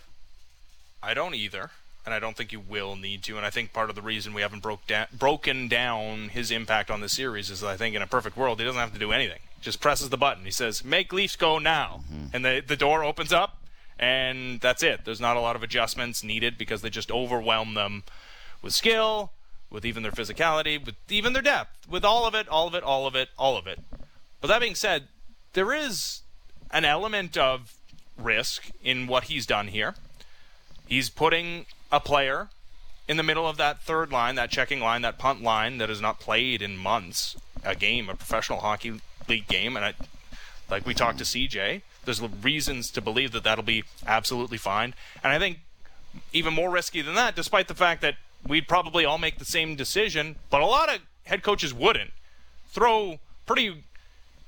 I 1.02 1.14
don't 1.14 1.34
either, 1.34 1.70
and 2.04 2.14
I 2.14 2.18
don't 2.18 2.36
think 2.36 2.52
you 2.52 2.60
will 2.60 2.96
need 2.96 3.22
to. 3.24 3.36
And 3.36 3.46
I 3.46 3.50
think 3.50 3.72
part 3.72 3.88
of 3.90 3.96
the 3.96 4.02
reason 4.02 4.34
we 4.34 4.42
haven't 4.42 4.60
broke 4.62 4.86
down, 4.86 5.06
broken 5.12 5.68
down 5.68 6.28
his 6.30 6.50
impact 6.50 6.90
on 6.90 7.00
the 7.00 7.08
series 7.08 7.50
is 7.50 7.60
that 7.60 7.68
I 7.68 7.76
think 7.76 7.94
in 7.96 8.02
a 8.02 8.06
perfect 8.06 8.36
world 8.36 8.58
he 8.58 8.64
doesn't 8.64 8.80
have 8.80 8.92
to 8.92 8.98
do 8.98 9.12
anything. 9.12 9.40
Just 9.60 9.80
presses 9.80 10.10
the 10.10 10.18
button. 10.18 10.44
He 10.44 10.50
says, 10.50 10.84
"Make 10.84 11.12
Leafs 11.12 11.36
go 11.36 11.58
now," 11.58 12.02
Mm-hmm. 12.12 12.26
and 12.36 12.44
the 12.44 12.62
the 12.66 12.76
door 12.76 13.02
opens 13.02 13.32
up, 13.32 13.56
and 13.98 14.60
that's 14.60 14.82
it. 14.82 15.04
There's 15.04 15.20
not 15.20 15.36
a 15.36 15.40
lot 15.40 15.56
of 15.56 15.62
adjustments 15.62 16.22
needed 16.22 16.58
because 16.58 16.82
they 16.82 16.90
just 16.90 17.10
overwhelm 17.10 17.72
them 17.74 18.04
with 18.60 18.74
skill, 18.74 19.32
with 19.70 19.86
even 19.86 20.02
their 20.02 20.12
physicality, 20.12 20.84
with 20.84 20.96
even 21.08 21.32
their 21.32 21.42
depth, 21.42 21.88
with 21.88 22.04
all 22.04 22.26
of 22.26 22.34
it, 22.34 22.46
all 22.48 22.66
of 22.68 22.74
it, 22.74 22.82
all 22.82 23.06
of 23.06 23.14
it, 23.14 23.30
all 23.38 23.56
of 23.56 23.66
it. 23.66 23.78
But 24.42 24.48
that 24.48 24.60
being 24.60 24.74
said, 24.74 25.04
there 25.54 25.72
is 25.72 26.20
an 26.70 26.84
element 26.84 27.36
of 27.38 27.74
risk 28.18 28.70
in 28.82 29.06
what 29.06 29.24
he's 29.24 29.46
done 29.46 29.68
here. 29.68 29.94
He's 30.94 31.10
putting 31.10 31.66
a 31.90 31.98
player 31.98 32.50
in 33.08 33.16
the 33.16 33.24
middle 33.24 33.48
of 33.48 33.56
that 33.56 33.82
third 33.82 34.12
line, 34.12 34.36
that 34.36 34.48
checking 34.48 34.78
line, 34.78 35.02
that 35.02 35.18
punt 35.18 35.42
line 35.42 35.78
that 35.78 35.88
has 35.88 36.00
not 36.00 36.20
played 36.20 36.62
in 36.62 36.76
months, 36.76 37.36
a 37.64 37.74
game, 37.74 38.08
a 38.08 38.14
professional 38.14 38.60
hockey 38.60 39.00
league 39.28 39.48
game, 39.48 39.74
and 39.74 39.84
I, 39.84 39.94
like 40.70 40.86
we 40.86 40.94
talked 40.94 41.18
to 41.18 41.24
CJ, 41.24 41.82
there's 42.04 42.22
reasons 42.22 42.92
to 42.92 43.00
believe 43.00 43.32
that 43.32 43.42
that'll 43.42 43.64
be 43.64 43.82
absolutely 44.06 44.56
fine. 44.56 44.94
And 45.24 45.32
I 45.32 45.38
think 45.40 45.58
even 46.32 46.54
more 46.54 46.70
risky 46.70 47.02
than 47.02 47.16
that, 47.16 47.34
despite 47.34 47.66
the 47.66 47.74
fact 47.74 48.00
that 48.02 48.14
we'd 48.46 48.68
probably 48.68 49.04
all 49.04 49.18
make 49.18 49.38
the 49.38 49.44
same 49.44 49.74
decision, 49.74 50.36
but 50.48 50.62
a 50.62 50.66
lot 50.66 50.94
of 50.94 51.00
head 51.24 51.42
coaches 51.42 51.74
wouldn't 51.74 52.12
throw 52.68 53.18
pretty 53.46 53.82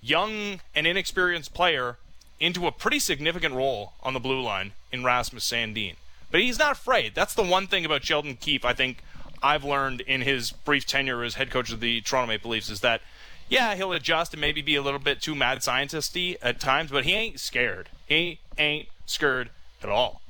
young 0.01 0.61
and 0.77 0.87
inexperienced 0.87 1.53
player 1.53 1.99
into 2.39 2.69
a 2.69 2.71
pretty 2.71 3.01
significant 3.01 3.53
role 3.53 3.95
on 4.05 4.15
the 4.15 4.21
blue 4.21 4.41
line 4.41 4.75
in 4.93 5.03
Rasmus 5.03 5.51
Sandin. 5.51 5.97
But 6.31 6.41
he's 6.41 6.59
not 6.59 6.73
afraid. 6.73 7.15
That's 7.15 7.35
the 7.35 7.43
one 7.43 7.67
thing 7.67 7.85
about 7.85 8.05
Sheldon 8.05 8.37
Keefe 8.37 8.65
I 8.65 8.73
think 8.73 9.03
I've 9.43 9.65
learned 9.65 10.01
in 10.03 10.23
his 10.23 10.51
brief 10.51 10.87
tenure 10.87 11.23
as 11.23 11.35
head 11.35 11.51
coach 11.51 11.71
of 11.71 11.81
the 11.81 12.01
Toronto 12.01 12.29
Maple 12.29 12.51
Leafs 12.51 12.71
is 12.71 12.81
that 12.81 13.01
yeah, 13.49 13.77
he'll 13.77 13.93
adjust 13.93 14.35
and 14.35 14.41
maybe 14.41 14.61
be 14.61 14.75
a 14.75 14.83
little 14.83 14.99
bit 14.99 15.23
too 15.23 15.35
mad 15.35 15.59
scientisty 15.59 16.37
at 16.43 16.59
times, 16.59 16.91
but 16.91 17.05
he 17.05 17.13
ain't 17.15 17.39
scared. 17.39 17.89
He 18.07 18.41
ain't 18.59 18.89
scared 19.07 19.51
at 19.83 19.89
all. 19.89 20.21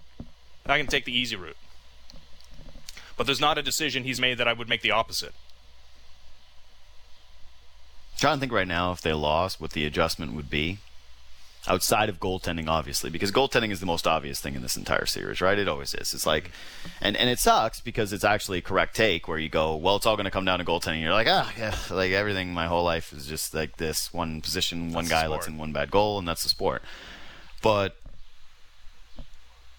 I 0.67 0.79
can 0.79 0.87
take 0.87 1.05
the 1.05 1.17
easy 1.17 1.37
route. 1.37 1.57
But 3.17 3.25
there's 3.25 3.41
not 3.41 3.57
a 3.57 3.63
decision 3.63 4.05
he's 4.05 4.21
made 4.21 4.37
that 4.39 4.49
I 4.49 4.53
would 4.53 4.69
make 4.69 4.83
the 4.83 4.91
opposite. 4.91 5.33
Trying 8.19 8.37
to 8.37 8.41
think 8.41 8.53
right 8.53 8.69
now 8.69 8.93
if 8.93 9.01
they 9.01 9.13
lost, 9.13 9.61
what 9.61 9.73
the 9.73 9.87
adjustment 9.87 10.35
would 10.35 10.51
be. 10.51 10.79
Outside 11.69 12.09
of 12.09 12.21
goaltending, 12.21 12.69
obviously, 12.69 13.11
because 13.11 13.33
goaltending 13.33 13.73
is 13.73 13.81
the 13.81 13.87
most 13.87 14.07
obvious 14.07 14.41
thing 14.41 14.55
in 14.55 14.63
this 14.63 14.77
entire 14.77 15.07
series, 15.07 15.41
right? 15.41 15.59
It 15.59 15.67
always 15.69 15.95
is. 15.95 16.15
It's 16.15 16.27
like, 16.27 16.51
and, 17.01 17.17
and 17.17 17.29
it 17.29 17.39
sucks 17.39 17.81
because 17.81 18.13
it's 18.13 18.23
actually 18.23 18.59
a 18.59 18.63
correct 18.63 18.95
take 18.95 19.27
where 19.27 19.39
you 19.39 19.49
go, 19.49 19.75
well, 19.75 19.97
it's 19.97 20.07
all 20.07 20.17
going 20.17 20.27
to 20.27 20.31
come 20.31 20.45
down 20.45 20.61
to 20.61 20.65
goaltending. 20.65 21.03
You're 21.03 21.13
like, 21.13 21.27
ah, 21.29 21.53
yeah, 21.59 21.75
like 21.91 22.13
everything 22.13 22.55
my 22.55 22.67
whole 22.67 22.85
life 22.85 23.13
is 23.13 23.27
just 23.27 23.53
like 23.53 23.79
this 23.79 24.13
one 24.13 24.41
position, 24.41 24.93
one 24.93 25.05
That's 25.05 25.23
guy 25.23 25.27
lets 25.27 25.49
in 25.49 25.59
one 25.59 25.73
bad 25.73 25.91
goal, 25.91 26.19
and 26.19 26.29
that's 26.29 26.45
the 26.45 26.49
sport. 26.49 26.83
But 27.63 27.97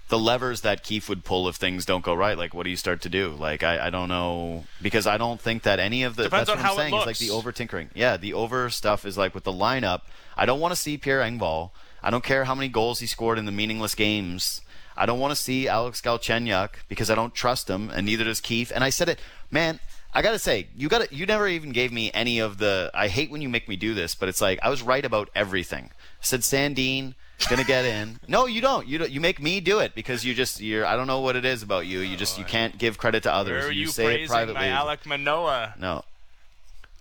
the 0.09 0.17
levers 0.17 0.61
that 0.61 0.83
Keefe 0.83 1.09
would 1.09 1.25
pull 1.25 1.47
if 1.49 1.55
things 1.55 1.85
don't 1.85 2.03
go 2.03 2.13
right, 2.13 2.37
like 2.37 2.53
what 2.53 2.63
do 2.63 2.69
you 2.69 2.77
start 2.77 3.01
to 3.01 3.09
do? 3.09 3.29
Like 3.29 3.63
I, 3.63 3.87
I 3.87 3.89
don't 3.89 4.07
know 4.07 4.65
because 4.81 5.05
I 5.05 5.17
don't 5.17 5.39
think 5.39 5.63
that 5.63 5.79
any 5.79 6.03
of 6.03 6.15
the 6.15 6.23
Depends 6.23 6.47
that's 6.47 6.49
on 6.49 6.57
what 6.57 6.59
I'm 6.59 6.65
how 6.65 6.73
it 6.73 6.77
saying 6.77 6.93
is 6.93 6.97
like 6.99 7.05
looks. 7.07 7.19
the 7.19 7.29
over 7.31 7.51
tinkering. 7.51 7.89
Yeah, 7.93 8.17
the 8.17 8.33
over 8.33 8.69
stuff 8.69 9.05
is 9.05 9.17
like 9.17 9.35
with 9.35 9.43
the 9.43 9.51
lineup. 9.51 10.01
I 10.37 10.45
don't 10.45 10.59
want 10.59 10.71
to 10.71 10.75
see 10.79 10.97
Pierre 10.97 11.21
Engvall. 11.21 11.71
I 12.01 12.09
don't 12.09 12.23
care 12.23 12.45
how 12.45 12.55
many 12.55 12.69
goals 12.69 12.99
he 12.99 13.07
scored 13.07 13.37
in 13.37 13.45
the 13.45 13.51
meaningless 13.51 13.95
games. 13.95 14.61
I 14.95 15.05
don't 15.05 15.19
want 15.19 15.31
to 15.31 15.35
see 15.35 15.67
Alex 15.67 16.01
Galchenyuk 16.01 16.69
because 16.87 17.09
I 17.09 17.15
don't 17.15 17.35
trust 17.35 17.69
him, 17.69 17.89
and 17.89 18.05
neither 18.05 18.23
does 18.23 18.39
Keefe. 18.39 18.71
And 18.73 18.83
I 18.83 18.89
said 18.89 19.09
it, 19.09 19.19
man. 19.51 19.79
I 20.13 20.21
gotta 20.21 20.39
say, 20.39 20.69
you 20.75 20.87
got 20.89 21.11
You 21.11 21.25
never 21.25 21.47
even 21.47 21.71
gave 21.71 21.91
me 21.91 22.11
any 22.13 22.39
of 22.39 22.57
the. 22.57 22.89
I 22.93 23.07
hate 23.09 23.29
when 23.29 23.41
you 23.41 23.49
make 23.49 23.67
me 23.67 23.75
do 23.75 23.93
this, 23.93 24.15
but 24.15 24.29
it's 24.29 24.41
like 24.41 24.57
I 24.63 24.69
was 24.69 24.81
right 24.81 25.03
about 25.05 25.29
everything. 25.35 25.91
I 25.93 26.23
said 26.23 26.41
Sandin 26.41 27.13
gonna 27.45 27.63
get 27.63 27.85
in. 27.85 28.19
No, 28.27 28.47
you 28.47 28.61
don't. 28.61 28.87
You 28.87 28.97
don't, 28.97 29.11
you 29.11 29.21
make 29.21 29.39
me 29.39 29.59
do 29.59 29.79
it 29.79 29.93
because 29.93 30.25
you 30.25 30.33
just 30.33 30.59
you're. 30.59 30.85
I 30.85 30.95
don't 30.95 31.05
know 31.07 31.19
what 31.21 31.35
it 31.35 31.45
is 31.45 31.61
about 31.61 31.85
you. 31.85 31.99
You 31.99 32.17
just 32.17 32.39
you 32.39 32.45
can't 32.45 32.77
give 32.77 32.97
credit 32.97 33.23
to 33.23 33.33
others. 33.33 33.61
Where 33.63 33.69
are 33.69 33.71
you, 33.71 33.87
say 33.87 34.23
it 34.23 34.27
privately. 34.29 34.55
my 34.55 34.67
Alek 34.67 35.05
Manoah 35.05 35.75
no, 35.79 36.03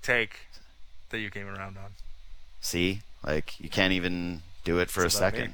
take 0.03 0.41
that 1.11 1.19
you 1.21 1.31
came 1.31 1.47
around 1.49 1.77
on? 1.79 1.91
see, 2.61 3.01
like 3.25 3.59
you 3.61 3.69
can't 3.69 3.93
even 3.93 4.43
do 4.65 4.79
it 4.79 4.91
for 4.91 5.03
That's 5.03 5.15
a 5.15 5.19
second. 5.19 5.47
me. 5.49 5.53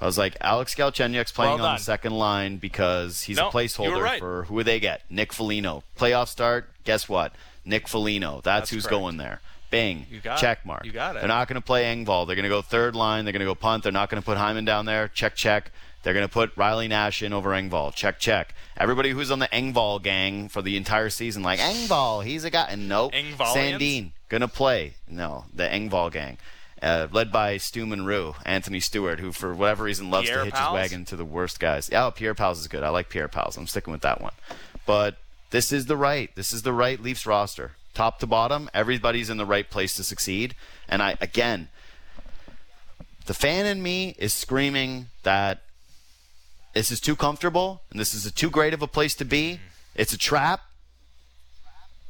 I 0.00 0.06
was 0.06 0.18
like, 0.18 0.36
Alex 0.40 0.74
Galchenyuk's 0.74 1.32
playing 1.32 1.58
Well 1.58 1.66
on 1.66 1.76
the 1.76 1.82
second 1.82 2.12
line 2.12 2.56
because 2.58 3.22
he's 3.22 3.36
No, 3.36 3.48
a 3.48 3.50
placeholder 3.52 4.02
right. 4.02 4.18
for 4.18 4.44
who 4.44 4.62
they 4.62 4.78
get. 4.80 5.02
Nick 5.08 5.32
Foligno. 5.32 5.82
Playoff 5.98 6.28
start. 6.28 6.68
Guess 6.84 7.08
what? 7.08 7.32
Nick 7.64 7.88
Foligno. 7.88 8.34
That's, 8.36 8.44
That's 8.44 8.70
who's 8.70 8.82
correct. 8.84 8.90
going 9.00 9.16
there. 9.16 9.40
Bing. 9.70 10.06
You 10.10 10.20
got 10.20 10.38
check 10.38 10.64
mark. 10.64 10.84
You 10.84 10.92
got 10.92 11.16
it. 11.16 11.20
They're 11.20 11.28
not 11.28 11.48
going 11.48 11.60
to 11.60 11.64
play 11.64 11.84
Engvall. 11.84 12.26
They're 12.26 12.36
going 12.36 12.44
to 12.44 12.48
go 12.48 12.62
third 12.62 12.94
line. 12.94 13.24
They're 13.24 13.32
going 13.32 13.40
to 13.40 13.46
go 13.46 13.54
punt. 13.54 13.82
They're 13.82 13.92
not 13.92 14.10
going 14.10 14.22
to 14.22 14.24
put 14.24 14.38
Hyman 14.38 14.64
down 14.64 14.86
there. 14.86 15.08
Check, 15.08 15.34
check. 15.34 15.72
They're 16.02 16.14
going 16.14 16.26
to 16.26 16.32
put 16.32 16.52
Riley 16.56 16.86
Nash 16.86 17.22
in 17.22 17.32
over 17.32 17.50
Engvall. 17.50 17.94
Check, 17.94 18.18
check. 18.18 18.54
Everybody 18.76 19.10
who's 19.10 19.30
on 19.30 19.38
the 19.38 19.48
Engvall 19.48 20.02
gang 20.02 20.48
for 20.48 20.60
the 20.60 20.76
entire 20.76 21.08
season, 21.08 21.42
like 21.42 21.58
Engvall, 21.60 22.24
he's 22.24 22.44
a 22.44 22.50
guy. 22.50 22.66
And 22.68 22.88
nope. 22.88 23.12
Engvallians? 23.12 23.78
Sandin 23.78 24.10
gonna 24.28 24.48
play. 24.48 24.94
No, 25.08 25.44
the 25.54 25.64
Engvall 25.64 26.12
gang, 26.12 26.38
uh, 26.82 27.06
led 27.12 27.32
by 27.32 27.56
Stu 27.56 27.86
Monroe, 27.86 28.36
Anthony 28.44 28.80
Stewart, 28.80 29.20
who 29.20 29.32
for 29.32 29.54
whatever 29.54 29.84
reason 29.84 30.10
loves 30.10 30.28
Pierre 30.28 30.40
to 30.40 30.44
hitch 30.46 30.58
his 30.58 30.72
wagon 30.72 31.04
to 31.06 31.16
the 31.16 31.24
worst 31.24 31.60
guys. 31.60 31.88
Yeah, 31.90 32.06
oh, 32.06 32.10
Pierre 32.10 32.34
Pals 32.34 32.60
is 32.60 32.68
good. 32.68 32.82
I 32.82 32.88
like 32.90 33.08
Pierre 33.08 33.28
Pals. 33.28 33.56
I'm 33.56 33.66
sticking 33.66 33.92
with 33.92 34.02
that 34.02 34.20
one. 34.20 34.32
But 34.86 35.16
this 35.50 35.72
is 35.72 35.86
the 35.86 35.96
right. 35.96 36.34
This 36.34 36.52
is 36.52 36.62
the 36.62 36.72
right 36.72 37.00
Leafs 37.00 37.26
roster, 37.26 37.72
top 37.94 38.18
to 38.18 38.26
bottom. 38.26 38.68
Everybody's 38.74 39.30
in 39.30 39.36
the 39.36 39.46
right 39.46 39.68
place 39.68 39.94
to 39.96 40.04
succeed. 40.04 40.54
And 40.88 41.02
I 41.02 41.16
again, 41.20 41.68
the 43.26 43.34
fan 43.34 43.66
in 43.66 43.82
me 43.82 44.14
is 44.18 44.34
screaming 44.34 45.06
that 45.22 45.62
this 46.74 46.90
is 46.90 47.00
too 47.00 47.16
comfortable 47.16 47.82
and 47.90 47.98
this 47.98 48.14
is 48.14 48.26
a 48.26 48.32
too 48.32 48.50
great 48.50 48.74
of 48.74 48.82
a 48.82 48.88
place 48.88 49.14
to 49.14 49.24
be. 49.24 49.60
It's 49.94 50.12
a 50.12 50.18
trap. 50.18 50.60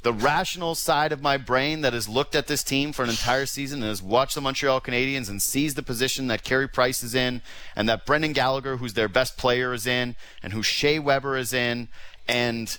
The 0.02 0.12
rational 0.12 0.74
side 0.74 1.12
of 1.12 1.22
my 1.22 1.38
brain 1.38 1.80
that 1.80 1.94
has 1.94 2.08
looked 2.08 2.34
at 2.34 2.46
this 2.46 2.62
team 2.62 2.92
for 2.92 3.04
an 3.04 3.08
entire 3.08 3.46
season 3.46 3.80
and 3.80 3.88
has 3.88 4.02
watched 4.02 4.34
the 4.34 4.42
Montreal 4.42 4.80
Canadiens 4.82 5.30
and 5.30 5.40
sees 5.40 5.74
the 5.74 5.82
position 5.82 6.26
that 6.26 6.44
Carey 6.44 6.68
Price 6.68 7.02
is 7.02 7.14
in 7.14 7.40
and 7.74 7.88
that 7.88 8.04
Brendan 8.04 8.34
Gallagher, 8.34 8.76
who's 8.76 8.92
their 8.92 9.08
best 9.08 9.38
player, 9.38 9.72
is 9.72 9.86
in 9.86 10.14
and 10.42 10.52
who 10.52 10.62
Shea 10.62 10.98
Weber 10.98 11.38
is 11.38 11.54
in 11.54 11.88
and 12.28 12.76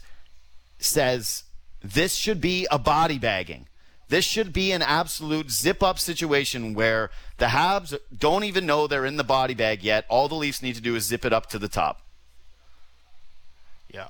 says 0.77 1.44
this 1.93 2.15
should 2.15 2.41
be 2.41 2.67
a 2.71 2.79
body 2.79 3.19
bagging. 3.19 3.67
This 4.07 4.25
should 4.25 4.53
be 4.53 4.71
an 4.71 4.81
absolute 4.81 5.49
zip 5.51 5.81
up 5.81 5.99
situation 5.99 6.73
where 6.73 7.09
the 7.37 7.47
Habs 7.47 7.97
don't 8.15 8.43
even 8.43 8.65
know 8.65 8.87
they're 8.87 9.05
in 9.05 9.17
the 9.17 9.23
body 9.23 9.53
bag 9.53 9.83
yet. 9.83 10.05
All 10.09 10.27
the 10.27 10.35
Leafs 10.35 10.61
need 10.61 10.75
to 10.75 10.81
do 10.81 10.95
is 10.95 11.05
zip 11.05 11.25
it 11.25 11.33
up 11.33 11.47
to 11.47 11.59
the 11.59 11.67
top. 11.67 12.01
Yeah. 13.91 14.07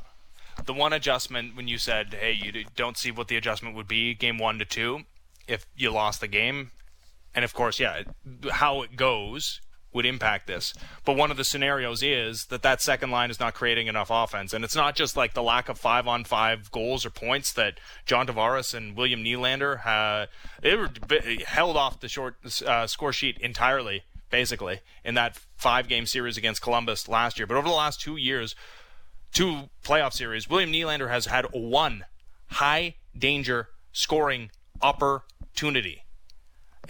The 0.65 0.73
one 0.73 0.93
adjustment 0.93 1.56
when 1.56 1.68
you 1.68 1.77
said, 1.77 2.14
"Hey, 2.14 2.34
you 2.34 2.65
don't 2.76 2.97
see 2.97 3.11
what 3.11 3.27
the 3.27 3.38
adjustment 3.38 3.76
would 3.76 3.88
be 3.88 4.14
game 4.14 4.38
1 4.38 4.60
to 4.60 4.65
2 4.65 5.06
if 5.47 5.65
you 5.76 5.91
lost 5.91 6.22
the 6.22 6.27
game." 6.27 6.72
And 7.34 7.43
of 7.43 7.53
course, 7.53 7.80
yeah, 7.80 8.03
how 8.52 8.81
it 8.81 8.95
goes 8.95 9.61
would 9.96 10.06
impact 10.06 10.46
this. 10.46 10.74
But 11.04 11.16
one 11.16 11.32
of 11.32 11.38
the 11.38 11.44
scenarios 11.44 12.04
is 12.04 12.46
that 12.46 12.62
that 12.62 12.82
second 12.82 13.10
line 13.10 13.32
is 13.32 13.40
not 13.40 13.56
creating 13.56 13.88
enough 13.88 14.10
offense, 14.12 14.54
and 14.54 14.64
it's 14.64 14.76
not 14.76 14.96
just 14.96 15.18
like 15.18 15.34
the 15.34 15.42
lack 15.42 15.70
of 15.70 15.82
5-on-5 15.82 16.70
goals 16.70 17.06
or 17.06 17.10
points 17.10 17.52
that 17.54 17.80
John 18.06 18.28
Tavares 18.28 18.76
and 18.76 18.96
William 18.96 19.24
Nylander 19.24 19.80
held 21.46 21.78
off 21.78 22.00
the 22.00 22.10
short 22.10 22.36
uh, 22.66 22.86
score 22.86 23.14
sheet 23.14 23.38
entirely 23.40 24.04
basically 24.30 24.82
in 25.04 25.16
that 25.16 25.40
5-game 25.62 26.06
series 26.06 26.38
against 26.38 26.62
Columbus 26.62 27.08
last 27.08 27.40
year. 27.40 27.48
But 27.48 27.58
over 27.58 27.68
the 27.68 27.74
last 27.74 28.02
2 28.02 28.18
years, 28.18 28.54
two 29.32 29.70
playoff 29.84 30.14
series, 30.14 30.50
William 30.50 30.72
Nylander 30.72 31.10
has 31.10 31.28
had 31.28 31.46
one 31.52 32.06
high 32.48 32.96
danger 33.18 33.70
scoring 33.92 34.52
opportunity. 34.82 36.04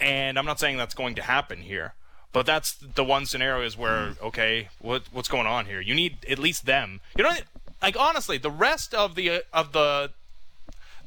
And 0.00 0.38
I'm 0.38 0.44
not 0.44 0.60
saying 0.60 0.76
that's 0.76 0.94
going 0.94 1.14
to 1.16 1.22
happen 1.22 1.62
here, 1.62 1.94
but 2.36 2.44
that's 2.44 2.74
the 2.74 3.02
one 3.02 3.24
scenario 3.24 3.64
is 3.64 3.78
where 3.78 4.08
mm. 4.08 4.22
okay, 4.22 4.68
what 4.78 5.04
what's 5.10 5.26
going 5.26 5.46
on 5.46 5.64
here? 5.64 5.80
You 5.80 5.94
need 5.94 6.18
at 6.28 6.38
least 6.38 6.66
them. 6.66 7.00
You 7.16 7.24
know, 7.24 7.30
like 7.80 7.98
honestly, 7.98 8.36
the 8.36 8.50
rest 8.50 8.92
of 8.92 9.14
the 9.14 9.30
uh, 9.30 9.38
of 9.54 9.72
the 9.72 10.10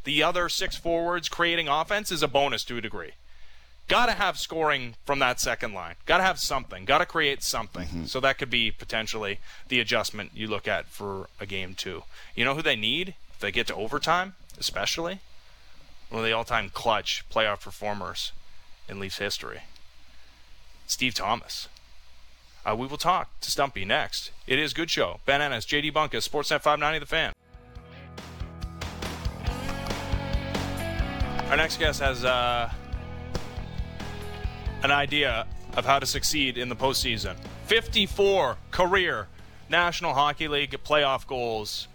the 0.05 0.23
other 0.23 0.49
six 0.49 0.75
forwards 0.75 1.29
creating 1.29 1.67
offense 1.67 2.11
is 2.11 2.23
a 2.23 2.27
bonus 2.27 2.63
to 2.63 2.77
a 2.77 2.81
degree. 2.81 3.11
Got 3.87 4.07
to 4.07 4.13
have 4.13 4.39
scoring 4.39 4.95
from 5.05 5.19
that 5.19 5.39
second 5.39 5.75
line. 5.75 5.97
Got 6.07 6.17
to 6.17 6.23
have 6.23 6.39
something. 6.39 6.83
Got 6.83 6.97
to 6.97 7.05
create 7.05 7.43
something. 7.43 7.87
Mm-hmm. 7.87 8.05
So 8.05 8.19
that 8.21 8.39
could 8.39 8.49
be 8.49 8.71
potentially 8.71 9.37
the 9.67 9.79
adjustment 9.79 10.31
you 10.33 10.47
look 10.47 10.67
at 10.67 10.87
for 10.87 11.27
a 11.39 11.45
game 11.45 11.75
two. 11.75 12.05
You 12.33 12.43
know 12.43 12.55
who 12.55 12.63
they 12.63 12.75
need 12.75 13.13
if 13.33 13.39
they 13.39 13.51
get 13.51 13.67
to 13.67 13.75
overtime, 13.75 14.33
especially 14.59 15.19
one 16.09 16.21
of 16.21 16.25
the 16.25 16.33
all-time 16.33 16.71
clutch 16.73 17.23
playoff 17.31 17.61
performers 17.61 18.31
in 18.87 18.99
Leafs 18.99 19.19
history, 19.19 19.61
Steve 20.89 21.13
Thomas. 21.13 21.67
Uh, 22.65 22.75
we 22.75 22.87
will 22.87 22.97
talk 22.97 23.39
to 23.41 23.51
Stumpy 23.51 23.85
next. 23.85 24.31
It 24.47 24.57
is 24.57 24.73
Good 24.73 24.89
Show. 24.89 25.19
Ben 25.25 25.39
Ennis, 25.39 25.65
JD 25.65 25.93
Bunkis, 25.93 26.27
Sportsnet 26.27 26.61
590 26.61 26.99
The 26.99 27.05
Fan. 27.05 27.33
Our 31.51 31.57
next 31.57 31.77
guest 31.77 32.01
has 32.01 32.25
uh, 32.25 32.71
an 34.81 34.91
idea 34.91 35.45
of 35.77 35.85
how 35.85 35.99
to 35.99 36.07
succeed 36.07 36.57
in 36.57 36.69
the 36.69 36.75
postseason. 36.75 37.35
54 37.67 38.57
career 38.71 39.27
National 39.69 40.15
Hockey 40.15 40.47
League 40.47 40.75
playoff 40.83 41.27
goals. 41.27 41.87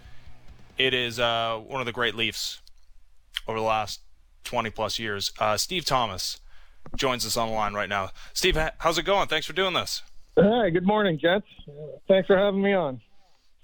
It 0.77 0.93
is 0.93 1.19
uh, 1.19 1.61
one 1.67 1.81
of 1.81 1.85
the 1.85 1.91
great 1.91 2.15
Leafs 2.15 2.61
over 3.45 3.59
the 3.59 3.65
last 3.65 3.99
20 4.45 4.69
plus 4.69 4.99
years. 4.99 5.33
Uh, 5.37 5.57
Steve 5.57 5.83
Thomas 5.83 6.39
joins 6.95 7.25
us 7.25 7.37
on 7.37 7.49
the 7.49 7.53
line 7.53 7.73
right 7.73 7.89
now. 7.89 8.11
Steve, 8.33 8.57
how's 8.77 8.97
it 8.97 9.03
going? 9.03 9.27
Thanks 9.27 9.45
for 9.45 9.53
doing 9.53 9.73
this. 9.73 10.01
Hi, 10.37 10.69
good 10.69 10.85
morning, 10.85 11.17
gents. 11.17 11.47
Thanks 12.07 12.27
for 12.27 12.37
having 12.37 12.61
me 12.61 12.73
on. 12.73 13.01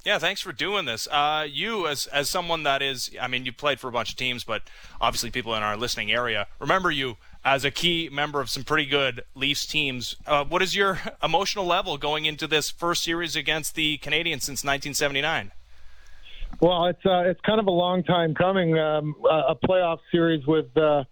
Yeah, 0.05 0.17
thanks 0.17 0.41
for 0.41 0.51
doing 0.51 0.85
this. 0.85 1.07
Uh, 1.11 1.45
you, 1.47 1.85
as 1.87 2.07
as 2.07 2.27
someone 2.29 2.63
that 2.63 2.81
is, 2.81 3.11
I 3.21 3.27
mean, 3.27 3.45
you 3.45 3.51
played 3.51 3.79
for 3.79 3.87
a 3.87 3.91
bunch 3.91 4.11
of 4.11 4.15
teams, 4.17 4.43
but 4.43 4.63
obviously 4.99 5.29
people 5.29 5.53
in 5.53 5.61
our 5.61 5.77
listening 5.77 6.11
area 6.11 6.47
remember 6.59 6.89
you 6.89 7.17
as 7.45 7.63
a 7.63 7.71
key 7.71 8.09
member 8.11 8.41
of 8.41 8.49
some 8.49 8.63
pretty 8.63 8.85
good 8.85 9.23
Leafs 9.35 9.65
teams. 9.65 10.15
Uh, 10.25 10.43
what 10.43 10.63
is 10.63 10.75
your 10.75 10.99
emotional 11.23 11.65
level 11.65 11.97
going 11.97 12.25
into 12.25 12.47
this 12.47 12.71
first 12.71 13.03
series 13.03 13.35
against 13.35 13.75
the 13.75 13.99
Canadiens 13.99 14.41
since 14.41 14.63
1979? 14.63 15.51
Well, 16.59 16.85
it's 16.85 17.05
uh, 17.05 17.23
it's 17.25 17.41
kind 17.41 17.59
of 17.59 17.67
a 17.67 17.71
long 17.71 18.03
time 18.03 18.33
coming. 18.33 18.79
Um, 18.79 19.15
a 19.29 19.55
playoff 19.55 19.99
series 20.11 20.45
with 20.47 20.75
uh, 20.75 21.03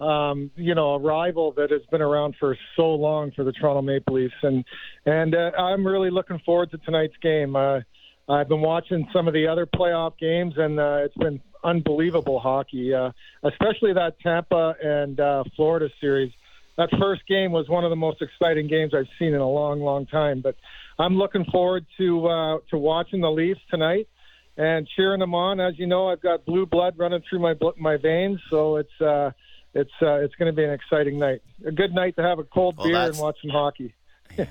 um, 0.00 0.50
you 0.56 0.74
know 0.74 0.94
a 0.94 0.98
rival 0.98 1.52
that 1.52 1.70
has 1.70 1.82
been 1.90 2.02
around 2.02 2.36
for 2.38 2.56
so 2.76 2.94
long 2.94 3.32
for 3.32 3.44
the 3.44 3.52
Toronto 3.52 3.82
Maple 3.82 4.14
Leafs, 4.14 4.34
and 4.42 4.64
and 5.06 5.34
uh, 5.34 5.50
I'm 5.58 5.86
really 5.86 6.10
looking 6.10 6.38
forward 6.44 6.70
to 6.70 6.78
tonight's 6.78 7.16
game. 7.22 7.56
Uh, 7.56 7.80
I've 8.28 8.48
been 8.48 8.60
watching 8.60 9.08
some 9.12 9.26
of 9.26 9.34
the 9.34 9.46
other 9.46 9.66
playoff 9.66 10.18
games, 10.18 10.54
and 10.56 10.78
uh, 10.78 10.98
it's 11.04 11.16
been 11.16 11.40
unbelievable 11.64 12.38
hockey, 12.38 12.94
uh, 12.94 13.10
especially 13.42 13.92
that 13.94 14.20
Tampa 14.20 14.74
and 14.82 15.18
uh, 15.18 15.44
Florida 15.56 15.88
series. 16.00 16.32
That 16.76 16.90
first 17.00 17.22
game 17.26 17.50
was 17.50 17.68
one 17.68 17.84
of 17.84 17.90
the 17.90 17.96
most 17.96 18.22
exciting 18.22 18.68
games 18.68 18.92
I've 18.94 19.08
seen 19.18 19.34
in 19.34 19.40
a 19.40 19.48
long, 19.48 19.80
long 19.80 20.06
time. 20.06 20.40
But 20.40 20.54
I'm 20.98 21.16
looking 21.16 21.44
forward 21.46 21.86
to 21.96 22.26
uh, 22.26 22.58
to 22.70 22.78
watching 22.78 23.20
the 23.20 23.30
Leafs 23.30 23.60
tonight 23.70 24.08
and 24.56 24.88
cheering 24.94 25.20
them 25.20 25.34
on. 25.34 25.58
As 25.58 25.78
you 25.78 25.86
know, 25.86 26.08
I've 26.08 26.20
got 26.20 26.44
blue 26.44 26.66
blood 26.66 26.94
running 26.96 27.22
through 27.28 27.40
my 27.40 27.54
my 27.78 27.96
veins, 27.96 28.40
so 28.50 28.76
it's 28.76 29.00
uh, 29.00 29.30
it's 29.74 29.90
uh, 30.02 30.14
it's 30.14 30.34
going 30.36 30.50
to 30.50 30.56
be 30.56 30.64
an 30.64 30.70
exciting 30.72 31.18
night. 31.18 31.42
A 31.66 31.72
good 31.72 31.92
night 31.94 32.16
to 32.16 32.22
have 32.22 32.38
a 32.38 32.44
cold 32.44 32.76
Well, 32.76 32.86
beer 32.86 32.94
that's- 32.94 33.16
and 33.16 33.22
watch 33.22 33.36
some 33.42 33.50
hockey. 33.50 33.94
yeah. 34.36 34.46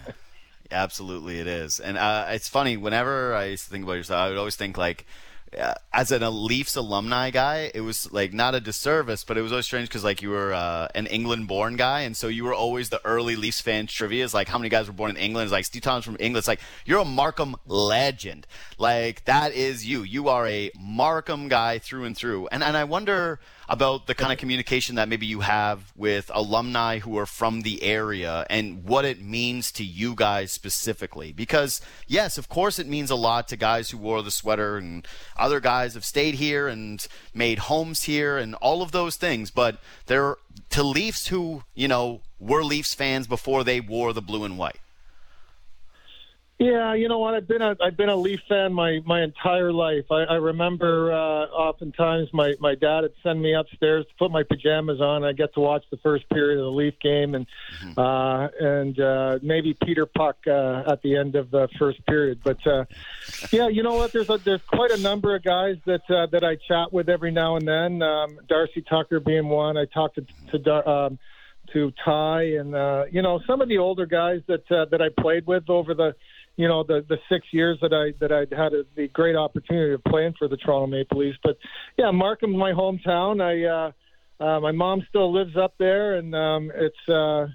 Absolutely, 0.69 1.39
it 1.39 1.47
is. 1.47 1.79
And 1.79 1.97
uh, 1.97 2.25
it's 2.29 2.49
funny. 2.49 2.75
Whenever 2.77 3.33
I 3.33 3.45
used 3.45 3.65
to 3.65 3.69
think 3.69 3.83
about 3.85 3.93
yourself, 3.93 4.19
I 4.19 4.29
would 4.29 4.37
always 4.37 4.57
think 4.57 4.77
like, 4.77 5.05
uh, 5.57 5.73
as 5.93 6.11
an 6.11 6.23
Leafs 6.45 6.75
alumni 6.75 7.29
guy, 7.29 7.71
it 7.73 7.79
was 7.79 8.11
like 8.11 8.33
not 8.33 8.53
a 8.53 8.59
disservice, 8.59 9.23
but 9.23 9.37
it 9.37 9.41
was 9.41 9.53
always 9.53 9.63
strange 9.65 9.87
because 9.87 10.03
like 10.03 10.21
you 10.21 10.29
were 10.29 10.53
uh, 10.53 10.89
an 10.93 11.07
England-born 11.07 11.77
guy, 11.77 12.01
and 12.01 12.17
so 12.17 12.27
you 12.27 12.43
were 12.43 12.53
always 12.53 12.89
the 12.89 12.99
early 13.05 13.37
Leafs 13.37 13.61
fan 13.61 13.87
trivia. 13.87 14.25
Is 14.25 14.33
like 14.33 14.49
how 14.49 14.57
many 14.57 14.67
guys 14.67 14.87
were 14.87 14.93
born 14.93 15.11
in 15.11 15.15
England? 15.17 15.45
It's 15.45 15.53
like 15.53 15.63
Steve 15.63 15.83
Thomas 15.83 16.03
from 16.03 16.17
England. 16.19 16.39
It's 16.39 16.49
like 16.49 16.59
you're 16.85 16.99
a 16.99 17.05
Markham 17.05 17.55
legend. 17.65 18.45
Like 18.77 19.23
that 19.23 19.53
is 19.53 19.85
you. 19.85 20.03
You 20.03 20.27
are 20.27 20.45
a 20.47 20.69
Markham 20.77 21.47
guy 21.47 21.79
through 21.79 22.03
and 22.03 22.15
through. 22.17 22.47
And 22.47 22.61
and 22.61 22.75
I 22.75 22.83
wonder 22.83 23.39
about 23.69 24.07
the 24.07 24.15
kind 24.15 24.31
of 24.31 24.39
communication 24.39 24.95
that 24.95 25.09
maybe 25.09 25.25
you 25.25 25.41
have 25.41 25.91
with 25.95 26.31
alumni 26.33 26.99
who 26.99 27.17
are 27.17 27.25
from 27.25 27.61
the 27.61 27.83
area 27.83 28.45
and 28.49 28.83
what 28.83 29.05
it 29.05 29.21
means 29.21 29.71
to 29.73 29.83
you 29.83 30.15
guys 30.15 30.51
specifically. 30.51 31.31
Because, 31.31 31.81
yes, 32.07 32.37
of 32.37 32.47
course, 32.47 32.79
it 32.79 32.87
means 32.87 33.11
a 33.11 33.15
lot 33.15 33.47
to 33.49 33.57
guys 33.57 33.89
who 33.89 33.97
wore 33.97 34.21
the 34.21 34.31
sweater, 34.31 34.77
and 34.77 35.07
other 35.37 35.59
guys 35.59 35.93
have 35.95 36.05
stayed 36.05 36.35
here 36.35 36.67
and 36.67 37.05
made 37.33 37.59
homes 37.59 38.03
here 38.03 38.37
and 38.37 38.55
all 38.55 38.81
of 38.81 38.91
those 38.91 39.17
things. 39.17 39.51
But 39.51 39.79
they're 40.05 40.37
to 40.69 40.83
Leafs 40.83 41.27
who, 41.27 41.63
you 41.75 41.87
know, 41.87 42.21
were 42.39 42.63
Leafs 42.63 42.93
fans 42.93 43.27
before 43.27 43.63
they 43.63 43.81
wore 43.81 44.13
the 44.13 44.21
blue 44.21 44.43
and 44.43 44.57
white. 44.57 44.79
Yeah, 46.59 46.95
you 46.95 47.07
know 47.07 47.19
what? 47.19 47.35
I've 47.35 47.47
been 47.47 47.61
a 47.61 47.75
I've 47.79 47.95
been 47.95 48.09
a 48.09 48.15
Leaf 48.15 48.39
fan 48.49 48.73
my 48.73 48.99
my 49.05 49.21
entire 49.21 49.71
life. 49.71 50.05
I, 50.09 50.23
I 50.23 50.35
remember 50.37 51.13
uh, 51.13 51.45
oftentimes 51.45 52.29
my 52.33 52.55
my 52.59 52.73
dad 52.73 53.01
would 53.01 53.13
send 53.21 53.39
me 53.39 53.53
upstairs 53.53 54.07
to 54.07 54.13
put 54.17 54.31
my 54.31 54.41
pajamas 54.41 54.99
on. 54.99 55.23
I 55.23 55.33
get 55.33 55.53
to 55.53 55.59
watch 55.59 55.83
the 55.91 55.97
first 55.97 56.27
period 56.29 56.57
of 56.57 56.65
the 56.65 56.71
Leaf 56.71 56.95
game 56.99 57.35
and 57.35 57.45
uh, 57.95 58.47
and 58.59 58.99
uh, 58.99 59.37
maybe 59.43 59.75
Peter 59.75 60.07
Puck 60.07 60.37
uh, 60.47 60.81
at 60.87 61.03
the 61.03 61.15
end 61.15 61.35
of 61.35 61.51
the 61.51 61.67
first 61.77 62.03
period. 62.07 62.39
But 62.43 62.65
uh, 62.65 62.85
yeah, 63.51 63.67
you 63.67 63.83
know 63.83 63.93
what? 63.93 64.11
There's 64.11 64.29
a, 64.31 64.39
there's 64.39 64.63
quite 64.63 64.89
a 64.89 64.97
number 64.99 65.35
of 65.35 65.43
guys 65.43 65.77
that 65.85 66.09
uh, 66.09 66.25
that 66.31 66.43
I 66.43 66.55
chat 66.55 66.91
with 66.91 67.07
every 67.07 67.29
now 67.29 67.57
and 67.57 67.67
then. 67.67 68.01
Um, 68.01 68.39
Darcy 68.49 68.81
Tucker 68.81 69.19
being 69.19 69.47
one. 69.47 69.77
I 69.77 69.85
talked 69.85 70.15
to 70.15 70.25
to. 70.51 70.57
Dar- 70.57 70.89
Um, 70.89 71.19
to 71.73 71.91
Tie 72.05 72.43
and 72.43 72.73
uh, 72.73 73.03
you 73.11 73.21
know 73.21 73.41
some 73.45 73.59
of 73.59 73.67
the 73.67 73.77
older 73.77 74.05
guys 74.05 74.39
that 74.47 74.71
uh, 74.71 74.85
that 74.85 75.01
I 75.01 75.09
played 75.21 75.45
with 75.45 75.69
over 75.69 75.93
the 75.93 76.15
you 76.57 76.67
know 76.67 76.83
the 76.83 77.05
the 77.07 77.17
six 77.29 77.47
years 77.51 77.77
that 77.81 77.93
I 77.93 78.13
that 78.19 78.31
I'd 78.31 78.51
had 78.51 78.73
a, 78.73 78.83
the 78.95 79.07
great 79.07 79.35
opportunity 79.35 79.93
of 79.93 80.03
playing 80.03 80.33
for 80.37 80.47
the 80.47 80.57
Toronto 80.57 80.87
Maple 80.87 81.19
Leafs. 81.19 81.37
But 81.43 81.57
yeah, 81.97 82.11
Markham's 82.11 82.57
my 82.57 82.71
hometown. 82.71 83.41
I 83.41 84.43
uh, 84.43 84.43
uh, 84.43 84.59
my 84.59 84.71
mom 84.71 85.03
still 85.07 85.33
lives 85.33 85.55
up 85.55 85.75
there, 85.79 86.15
and 86.17 86.35
um, 86.35 86.71
it's 86.75 87.09
uh, 87.09 87.47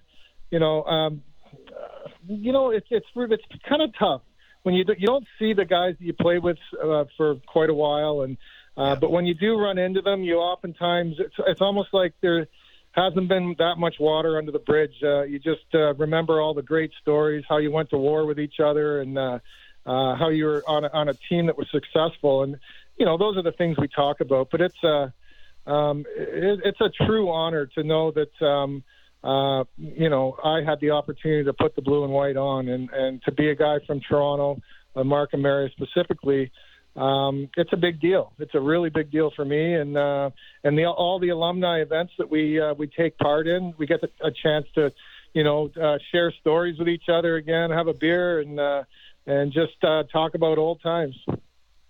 you 0.51 0.59
know 0.59 0.85
um, 0.85 1.23
uh, 1.69 2.09
you 2.27 2.53
know 2.53 2.70
it's 2.70 2.87
it's 2.91 3.07
it's 3.15 3.45
kind 3.69 3.83
of 3.83 3.91
tough 3.99 4.23
when 4.62 4.74
you 4.74 4.85
do, 4.85 4.95
you 4.97 5.07
don't 5.07 5.27
see 5.39 5.53
the 5.53 5.65
guys 5.65 5.95
that 5.99 6.05
you 6.05 6.12
play 6.12 6.39
with 6.39 6.59
uh, 6.83 7.05
for 7.16 7.37
quite 7.47 7.70
a 7.70 7.74
while, 7.74 8.23
and 8.23 8.37
uh, 8.77 8.95
but 9.01 9.11
when 9.11 9.27
you 9.27 9.35
do 9.35 9.57
run 9.57 9.79
into 9.79 10.01
them, 10.01 10.23
you 10.23 10.37
oftentimes 10.37 11.16
it's 11.19 11.35
it's 11.47 11.61
almost 11.61 11.89
like 11.93 12.15
they're 12.23 12.47
hasn't 12.93 13.28
been 13.28 13.55
that 13.59 13.77
much 13.78 13.97
water 13.98 14.39
under 14.39 14.52
the 14.52 14.59
bridge. 14.59 14.94
Uh, 15.02 15.23
you 15.23 15.39
just 15.39 15.64
uh, 15.74 15.94
remember 15.94 16.40
all 16.40 16.55
the 16.55 16.62
great 16.62 16.93
stories, 17.01 17.44
how 17.48 17.59
you 17.59 17.70
went 17.70 17.90
to 17.90 17.97
war 17.97 18.27
with 18.27 18.39
each 18.39 18.60
other, 18.62 19.01
and 19.01 19.19
uh, 19.19 19.39
uh, 19.86 20.14
how 20.16 20.28
you 20.28 20.44
were 20.44 20.62
on 20.66 20.85
a, 20.85 20.90
on 20.93 21.09
a 21.09 21.14
team 21.28 21.47
that 21.47 21.56
was 21.56 21.66
successful. 21.70 22.43
And 22.43 22.56
you 22.98 23.06
know, 23.06 23.16
those 23.16 23.36
are 23.36 23.43
the 23.43 23.52
things 23.52 23.77
we 23.78 23.89
talk 23.89 24.20
about. 24.20 24.48
But 24.51 24.60
it's 24.60 24.85
uh, 24.85 25.70
um, 25.70 26.05
it, 26.16 26.60
it's 26.64 26.81
a 26.81 26.90
true 27.06 27.31
honor 27.31 27.66
to 27.66 27.82
know 27.82 28.12
that. 28.12 28.47
Um, 28.47 28.85
uh, 29.24 29.62
you 29.78 30.09
know, 30.10 30.36
I 30.43 30.62
had 30.66 30.81
the 30.81 30.90
opportunity 30.90 31.44
to 31.44 31.52
put 31.52 31.77
the 31.77 31.82
blue 31.82 32.02
and 32.02 32.12
white 32.12 32.36
on, 32.36 32.66
and 32.66 32.90
and 32.90 33.23
to 33.23 33.31
be 33.31 33.51
a 33.51 33.55
guy 33.55 33.77
from 33.86 34.01
Toronto, 34.01 34.60
uh, 34.97 35.05
Markham 35.05 35.47
area 35.47 35.70
specifically, 35.70 36.51
um, 36.97 37.48
it's 37.56 37.73
a 37.73 37.77
big 37.77 38.01
deal. 38.01 38.32
It's 38.39 38.55
a 38.55 38.60
really 38.60 38.90
big 38.90 39.10
deal 39.10 39.31
for 39.35 39.44
me, 39.44 39.74
and 39.74 39.97
uh, 39.97 40.31
and 40.62 40.77
the, 40.77 40.86
all 40.86 41.19
the 41.19 41.31
alumni 41.31 41.81
events 41.81 42.12
that 42.19 42.31
we 42.31 42.60
uh, 42.60 42.74
we 42.74 42.86
take 42.86 43.16
part 43.19 43.47
in, 43.47 43.74
we 43.78 43.86
get 43.86 44.01
a 44.02 44.31
chance 44.31 44.66
to, 44.74 44.93
you 45.32 45.43
know, 45.43 45.70
uh, 45.81 45.98
share 46.10 46.32
stories 46.40 46.78
with 46.78 46.89
each 46.89 47.09
other 47.09 47.36
again, 47.36 47.70
have 47.70 47.89
a 47.89 47.94
beer, 47.94 48.40
and 48.40 48.60
uh, 48.60 48.85
and 49.27 49.52
just 49.52 49.82
uh, 49.82 50.02
talk 50.12 50.35
about 50.35 50.59
old 50.59 50.82
times. 50.82 51.16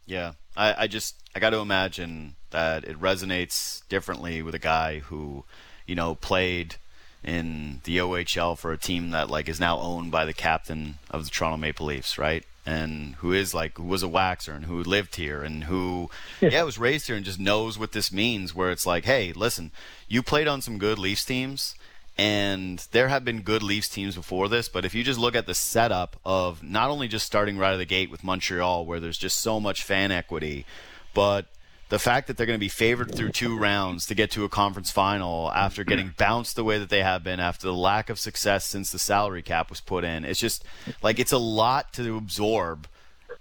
Yeah, 0.06 0.32
I, 0.56 0.84
I 0.84 0.86
just 0.86 1.16
I 1.34 1.40
got 1.40 1.50
to 1.50 1.58
imagine 1.58 2.36
that 2.50 2.84
it 2.84 3.00
resonates 3.00 3.86
differently 3.88 4.42
with 4.42 4.54
a 4.54 4.60
guy 4.60 5.00
who, 5.00 5.44
you 5.86 5.96
know, 5.96 6.14
played 6.14 6.76
in 7.24 7.80
the 7.84 7.98
OHL 7.98 8.56
for 8.56 8.72
a 8.72 8.78
team 8.78 9.10
that 9.10 9.30
like 9.30 9.48
is 9.48 9.58
now 9.58 9.78
owned 9.78 10.12
by 10.12 10.24
the 10.24 10.32
captain 10.32 10.98
of 11.10 11.24
the 11.24 11.30
Toronto 11.30 11.56
Maple 11.56 11.86
Leafs, 11.86 12.18
right? 12.18 12.44
And 12.64 13.16
who 13.16 13.32
is 13.32 13.54
like 13.54 13.76
who 13.76 13.84
was 13.84 14.04
a 14.04 14.08
waxer 14.08 14.54
and 14.54 14.66
who 14.66 14.84
lived 14.84 15.16
here 15.16 15.42
and 15.42 15.64
who 15.64 16.10
yeah, 16.40 16.62
was 16.62 16.78
raised 16.78 17.08
here 17.08 17.16
and 17.16 17.24
just 17.24 17.40
knows 17.40 17.76
what 17.78 17.92
this 17.92 18.12
means 18.12 18.54
where 18.54 18.70
it's 18.70 18.86
like, 18.86 19.04
hey, 19.04 19.32
listen, 19.32 19.72
you 20.08 20.22
played 20.22 20.46
on 20.46 20.62
some 20.62 20.78
good 20.78 20.98
Leafs 20.98 21.24
teams 21.24 21.74
and 22.18 22.86
there 22.92 23.08
have 23.08 23.24
been 23.24 23.40
good 23.42 23.62
Leafs 23.62 23.88
teams 23.88 24.14
before 24.14 24.48
this, 24.48 24.68
but 24.68 24.84
if 24.84 24.94
you 24.94 25.02
just 25.02 25.18
look 25.18 25.34
at 25.34 25.46
the 25.46 25.54
setup 25.54 26.16
of 26.24 26.62
not 26.62 26.90
only 26.90 27.08
just 27.08 27.26
starting 27.26 27.56
right 27.56 27.68
out 27.68 27.72
of 27.72 27.78
the 27.78 27.84
gate 27.86 28.10
with 28.10 28.22
Montreal, 28.22 28.84
where 28.84 29.00
there's 29.00 29.18
just 29.18 29.40
so 29.40 29.58
much 29.58 29.82
fan 29.82 30.12
equity, 30.12 30.66
but 31.14 31.46
the 31.92 31.98
fact 31.98 32.26
that 32.26 32.38
they're 32.38 32.46
going 32.46 32.58
to 32.58 32.58
be 32.58 32.70
favored 32.70 33.14
through 33.14 33.28
two 33.28 33.58
rounds 33.58 34.06
to 34.06 34.14
get 34.14 34.30
to 34.30 34.44
a 34.44 34.48
conference 34.48 34.90
final 34.90 35.52
after 35.52 35.84
getting 35.84 36.14
bounced 36.16 36.56
the 36.56 36.64
way 36.64 36.78
that 36.78 36.88
they 36.88 37.02
have 37.02 37.22
been 37.22 37.38
after 37.38 37.66
the 37.66 37.74
lack 37.74 38.08
of 38.08 38.18
success 38.18 38.64
since 38.64 38.90
the 38.90 38.98
salary 38.98 39.42
cap 39.42 39.68
was 39.68 39.82
put 39.82 40.02
in, 40.02 40.24
it's 40.24 40.40
just 40.40 40.64
like 41.02 41.18
it's 41.18 41.32
a 41.32 41.38
lot 41.38 41.92
to 41.92 42.16
absorb. 42.16 42.88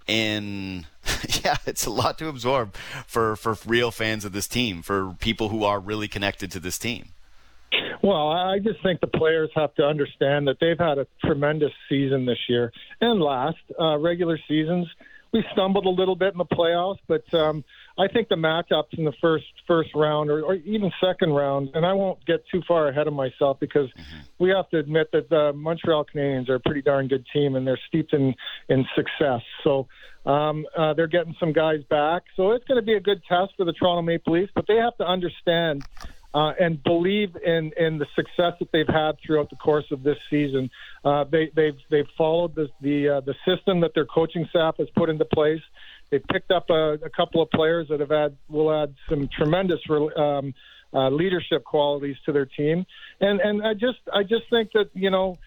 In 0.06 0.84
yeah, 1.42 1.56
it's 1.64 1.86
a 1.86 1.90
lot 1.90 2.18
to 2.18 2.28
absorb 2.28 2.76
for 3.06 3.36
for 3.36 3.56
real 3.64 3.90
fans 3.90 4.26
of 4.26 4.32
this 4.32 4.46
team, 4.46 4.82
for 4.82 5.16
people 5.18 5.48
who 5.48 5.64
are 5.64 5.80
really 5.80 6.08
connected 6.08 6.50
to 6.52 6.60
this 6.60 6.78
team. 6.78 7.08
Well, 8.02 8.28
I 8.28 8.58
just 8.58 8.82
think 8.82 9.00
the 9.00 9.06
players 9.06 9.48
have 9.54 9.74
to 9.76 9.84
understand 9.84 10.46
that 10.48 10.58
they've 10.60 10.78
had 10.78 10.98
a 10.98 11.06
tremendous 11.24 11.72
season 11.88 12.26
this 12.26 12.38
year 12.50 12.70
and 13.00 13.18
last 13.18 13.62
uh, 13.80 13.96
regular 13.96 14.38
seasons. 14.46 14.88
We 15.32 15.42
stumbled 15.52 15.86
a 15.86 15.90
little 15.90 16.16
bit 16.16 16.34
in 16.34 16.38
the 16.38 16.44
playoffs, 16.44 16.98
but 17.06 17.32
um, 17.32 17.64
I 17.98 18.08
think 18.08 18.28
the 18.28 18.36
matchups 18.36 18.96
in 18.96 19.04
the 19.04 19.12
first 19.20 19.44
first 19.66 19.90
round 19.94 20.30
or, 20.30 20.42
or 20.42 20.54
even 20.54 20.90
second 21.02 21.30
round, 21.32 21.70
and 21.74 21.84
I 21.84 21.92
won't 21.92 22.24
get 22.26 22.44
too 22.50 22.62
far 22.66 22.88
ahead 22.88 23.06
of 23.06 23.12
myself 23.12 23.58
because 23.60 23.88
we 24.38 24.50
have 24.50 24.68
to 24.70 24.78
admit 24.78 25.08
that 25.12 25.28
the 25.28 25.52
Montreal 25.54 26.06
Canadiens 26.12 26.48
are 26.48 26.56
a 26.56 26.60
pretty 26.60 26.82
darn 26.82 27.08
good 27.08 27.24
team 27.32 27.54
and 27.54 27.66
they're 27.66 27.80
steeped 27.88 28.12
in 28.12 28.34
in 28.68 28.86
success. 28.96 29.42
So 29.62 29.86
um, 30.24 30.64
uh, 30.76 30.94
they're 30.94 31.06
getting 31.06 31.34
some 31.38 31.52
guys 31.52 31.80
back, 31.90 32.22
so 32.36 32.52
it's 32.52 32.64
going 32.64 32.80
to 32.80 32.86
be 32.86 32.94
a 32.94 33.00
good 33.00 33.22
test 33.28 33.52
for 33.56 33.64
the 33.64 33.72
Toronto 33.72 34.02
Maple 34.02 34.34
Leafs. 34.34 34.52
But 34.54 34.66
they 34.68 34.76
have 34.76 34.96
to 34.98 35.04
understand 35.04 35.84
uh, 36.34 36.52
and 36.58 36.82
believe 36.82 37.36
in, 37.44 37.72
in 37.78 37.98
the 37.98 38.06
success 38.16 38.54
that 38.58 38.68
they've 38.72 38.88
had 38.88 39.12
throughout 39.24 39.50
the 39.50 39.56
course 39.56 39.84
of 39.90 40.02
this 40.02 40.16
season. 40.30 40.70
Uh, 41.04 41.24
they, 41.30 41.50
they've 41.54 41.76
they've 41.90 42.06
followed 42.16 42.54
the 42.54 42.68
the, 42.80 43.16
uh, 43.16 43.20
the 43.20 43.34
system 43.46 43.80
that 43.80 43.92
their 43.94 44.06
coaching 44.06 44.46
staff 44.50 44.76
has 44.78 44.88
put 44.96 45.10
into 45.10 45.24
place. 45.26 45.60
They've 46.12 46.22
picked 46.30 46.50
up 46.50 46.68
a, 46.68 46.98
a 47.02 47.08
couple 47.08 47.40
of 47.40 47.50
players 47.50 47.88
that 47.88 48.00
have 48.00 48.10
had 48.10 48.36
will 48.50 48.70
add 48.70 48.94
some 49.08 49.30
tremendous 49.34 49.80
um, 49.90 50.52
uh, 50.92 51.08
leadership 51.08 51.64
qualities 51.64 52.16
to 52.26 52.32
their 52.32 52.44
team, 52.44 52.84
and 53.20 53.40
and 53.40 53.66
I 53.66 53.72
just 53.72 53.98
I 54.12 54.22
just 54.22 54.44
think 54.50 54.72
that 54.74 54.90
you 54.92 55.10
know 55.10 55.38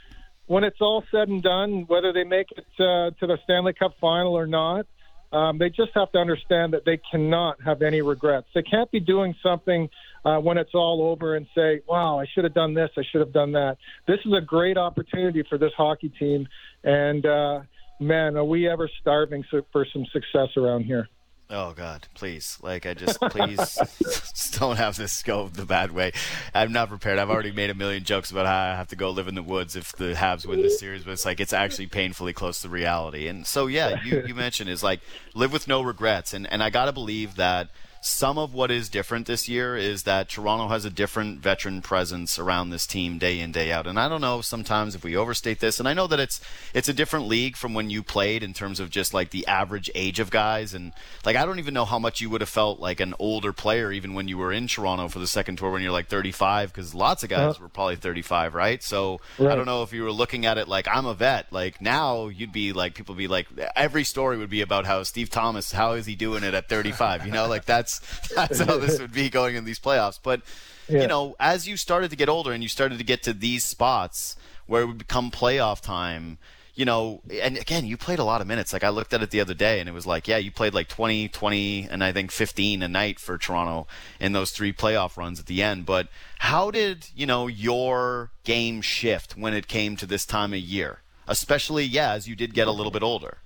when 0.48 0.64
it's 0.64 0.82
all 0.82 1.04
said 1.12 1.28
and 1.28 1.44
done, 1.44 1.86
whether 1.88 2.12
they 2.12 2.24
make 2.24 2.48
it 2.52 2.66
uh, 2.80 3.12
to 3.20 3.28
the 3.28 3.38
Stanley 3.44 3.74
Cup 3.74 3.94
final 4.02 4.36
or 4.36 4.48
not, 4.48 4.88
um, 5.32 5.60
they 5.60 5.70
just 5.70 5.92
have 5.94 6.12
to 6.14 6.18
understand 6.18 6.74
that 6.74 6.84
they 6.84 7.00
cannot 7.12 7.62
have 7.64 7.84
any 7.84 8.02
regrets. 8.02 8.48
They 8.56 8.64
can't 8.64 8.90
be 8.90 9.00
doing 9.00 9.36
something 9.44 9.88
uh, 10.24 10.38
when 10.38 10.58
it's 10.58 10.74
all 10.74 11.02
over 11.12 11.36
and 11.36 11.46
say, 11.56 11.82
wow, 11.88 12.20
I 12.20 12.26
should 12.34 12.44
have 12.44 12.54
done 12.54 12.74
this, 12.74 12.90
I 12.98 13.04
should 13.12 13.22
have 13.22 13.34
done 13.34 13.52
that. 13.52 13.78
This 14.08 14.20
is 14.26 14.34
a 14.34 14.42
great 14.42 14.78
opportunity 14.78 15.44
for 15.48 15.58
this 15.58 15.72
hockey 15.78 16.10
team. 16.10 16.48
And, 16.84 17.26
uh, 17.26 17.62
man, 18.00 18.38
are 18.38 18.46
we 18.46 18.68
ever 18.68 18.90
starving 19.02 19.44
for 19.50 19.86
some 19.92 20.06
success 20.12 20.50
around 20.58 20.84
here? 20.84 21.10
Oh 21.48 21.74
God, 21.74 22.08
please! 22.16 22.58
Like 22.64 22.88
I 22.88 22.96
just 22.96 23.22
please 23.22 23.58
just 24.02 24.60
don't 24.60 24.78
have 24.78 24.96
this 24.96 25.22
go 25.22 25.48
the 25.48 25.66
bad 25.66 25.92
way. 25.92 26.12
I'm 26.56 26.72
not 26.72 26.90
prepared. 26.90 27.20
I've 27.20 27.30
already 27.30 27.52
made 27.52 27.70
a 27.70 27.76
million 27.76 28.04
jokes 28.04 28.32
about 28.32 28.48
how 28.48 28.74
I 28.74 28.76
have 28.76 28.88
to 28.88 28.96
go 28.96 29.12
live 29.12 29.28
in 29.28 29.36
the 29.36 29.44
woods 29.44 29.76
if 29.76 29.92
the 29.94 30.14
Habs 30.16 30.48
win 30.48 30.64
this 30.64 30.80
series, 30.80 31.04
but 31.04 31.12
it's 31.12 31.24
like 31.24 31.40
it's 31.40 31.54
actually 31.54 31.86
painfully 31.86 32.34
close 32.34 32.64
to 32.64 32.70
reality. 32.70 33.28
And 33.28 33.46
so 33.46 33.68
yeah, 33.68 34.02
you 34.04 34.24
you 34.26 34.34
mentioned 34.34 34.72
is 34.72 34.82
like 34.82 35.02
live 35.36 35.54
with 35.54 35.68
no 35.68 35.84
regrets, 35.84 36.34
and 36.34 36.52
and 36.52 36.64
I 36.64 36.72
gotta 36.72 36.92
believe 36.92 37.36
that 37.36 37.70
some 38.06 38.38
of 38.38 38.54
what 38.54 38.70
is 38.70 38.88
different 38.88 39.26
this 39.26 39.50
year 39.50 39.76
is 39.76 40.04
that 40.04 40.30
Toronto 40.30 40.68
has 40.68 40.86
a 40.86 40.92
different 40.92 41.40
veteran 41.40 41.82
presence 41.82 42.38
around 42.38 42.70
this 42.70 42.86
team 42.86 43.18
day 43.18 43.40
in 43.40 43.52
day 43.52 43.72
out. 43.72 43.88
And 43.88 44.00
I 44.00 44.08
don't 44.08 44.22
know 44.22 44.42
sometimes 44.42 44.94
if 44.94 45.04
we 45.04 45.16
overstate 45.16 45.60
this. 45.60 45.80
And 45.80 45.90
I 45.90 45.96
know 45.96 46.06
that 46.06 46.20
it's 46.20 46.40
it's 46.76 46.88
a 46.88 46.94
different 46.94 47.26
league 47.26 47.58
from 47.58 47.74
when 47.74 47.90
you 47.90 48.04
played 48.04 48.44
in 48.44 48.54
terms 48.54 48.80
of 48.80 48.92
just 48.92 49.16
like 49.16 49.32
the 49.32 49.48
average 49.48 49.90
age 49.96 50.20
of 50.20 50.30
guys. 50.30 50.76
And 50.76 50.94
like 51.26 51.36
I 51.36 51.48
don't 51.48 51.58
even 51.58 51.74
know 51.74 51.84
how 51.84 51.98
much 51.98 52.22
you 52.22 52.30
would 52.30 52.42
have 52.42 52.50
felt 52.50 52.80
like 52.80 53.00
an 53.00 53.16
older 53.18 53.52
player 53.52 53.92
even 53.92 54.14
when 54.14 54.28
you 54.28 54.38
were 54.38 54.54
in 54.54 54.68
Toronto 54.68 55.08
for 55.08 55.18
the 55.18 55.26
second 55.26 55.58
tour 55.58 55.72
when 55.72 55.82
you're 55.82 55.92
like 55.92 56.08
35 56.08 56.72
because 56.72 56.94
lots 56.94 57.24
of 57.24 57.30
guys 57.30 57.60
were 57.60 57.70
probably 57.70 57.96
35, 57.96 58.54
right? 58.54 58.84
So 58.84 59.20
right. 59.40 59.52
I 59.52 59.56
don't 59.56 59.66
know 59.66 59.82
if 59.82 59.94
you 59.94 60.04
were 60.04 60.12
looking 60.12 60.46
at 60.46 60.60
it 60.60 60.68
like 60.68 60.88
I'm 60.88 61.08
a 61.08 61.16
vet. 61.16 61.52
Like 61.52 61.82
now 61.82 62.28
you'd 62.28 62.54
be 62.54 62.72
like 62.72 62.94
people 62.94 63.16
be 63.16 63.28
like 63.28 63.48
every 63.76 64.04
story 64.04 64.38
would 64.38 64.52
be 64.52 64.62
about 64.62 64.86
how 64.86 65.02
Steve 65.02 65.32
Thomas 65.32 65.72
how 65.72 65.94
is 65.94 66.06
he 66.06 66.14
doing 66.14 66.44
it 66.44 66.54
at 66.54 66.70
35? 66.70 67.26
You 67.26 67.32
know, 67.32 67.48
like 67.48 67.66
that's 67.66 67.95
that's 68.36 68.60
how 68.60 68.78
this 68.78 69.00
would 69.00 69.14
be 69.14 69.30
going 69.30 69.56
in 69.56 69.66
these 69.66 69.80
playoffs. 69.80 70.20
But 70.22 70.42
yeah. 70.88 71.02
you 71.02 71.08
know, 71.08 71.36
as 71.40 71.68
you 71.68 71.78
started 71.78 72.10
to 72.12 72.16
get 72.16 72.30
older 72.30 72.52
and 72.52 72.62
you 72.64 72.70
started 72.70 72.98
to 72.98 73.04
get 73.04 73.24
to 73.24 73.34
these 73.34 73.66
spots 73.66 74.36
where 74.68 74.84
it 74.84 74.86
would 74.86 74.98
become 74.98 75.32
playoff 75.32 75.82
time, 75.82 76.38
you 76.76 76.84
know, 76.84 77.22
and 77.42 77.58
again, 77.58 77.86
you 77.86 77.96
played 77.96 78.20
a 78.20 78.24
lot 78.24 78.42
of 78.42 78.48
minutes. 78.48 78.74
Like 78.74 78.84
I 78.84 78.90
looked 78.90 79.14
at 79.14 79.24
it 79.24 79.32
the 79.32 79.40
other 79.40 79.54
day 79.54 79.80
and 79.80 79.88
it 79.88 79.94
was 79.94 80.06
like, 80.06 80.28
yeah, 80.28 80.38
you 80.38 80.52
played 80.52 80.74
like 80.74 80.90
20, 80.90 81.30
20, 81.30 81.88
and 81.90 82.04
I 82.04 82.12
think 82.12 82.32
15 82.32 82.84
a 82.84 82.88
night 82.88 83.20
for 83.20 83.38
Toronto 83.38 83.88
in 84.20 84.34
those 84.34 84.52
three 84.52 84.74
playoff 84.74 85.16
runs 85.16 85.40
at 85.40 85.46
the 85.46 85.64
end. 85.64 85.86
But 85.86 86.10
how 86.40 86.72
did, 86.72 87.10
you 87.16 87.26
know, 87.26 87.48
your 87.48 88.32
game 88.44 88.82
shift 88.82 89.38
when 89.38 89.54
it 89.54 89.68
came 89.68 89.96
to 89.96 90.06
this 90.06 90.26
time 90.26 90.54
of 90.54 90.60
year? 90.60 91.00
Especially, 91.28 91.86
yeah, 91.86 92.12
as 92.12 92.28
you 92.28 92.36
did 92.36 92.54
get 92.54 92.68
a 92.68 92.72
little 92.72 92.92
bit 92.92 93.02
older. 93.02 93.38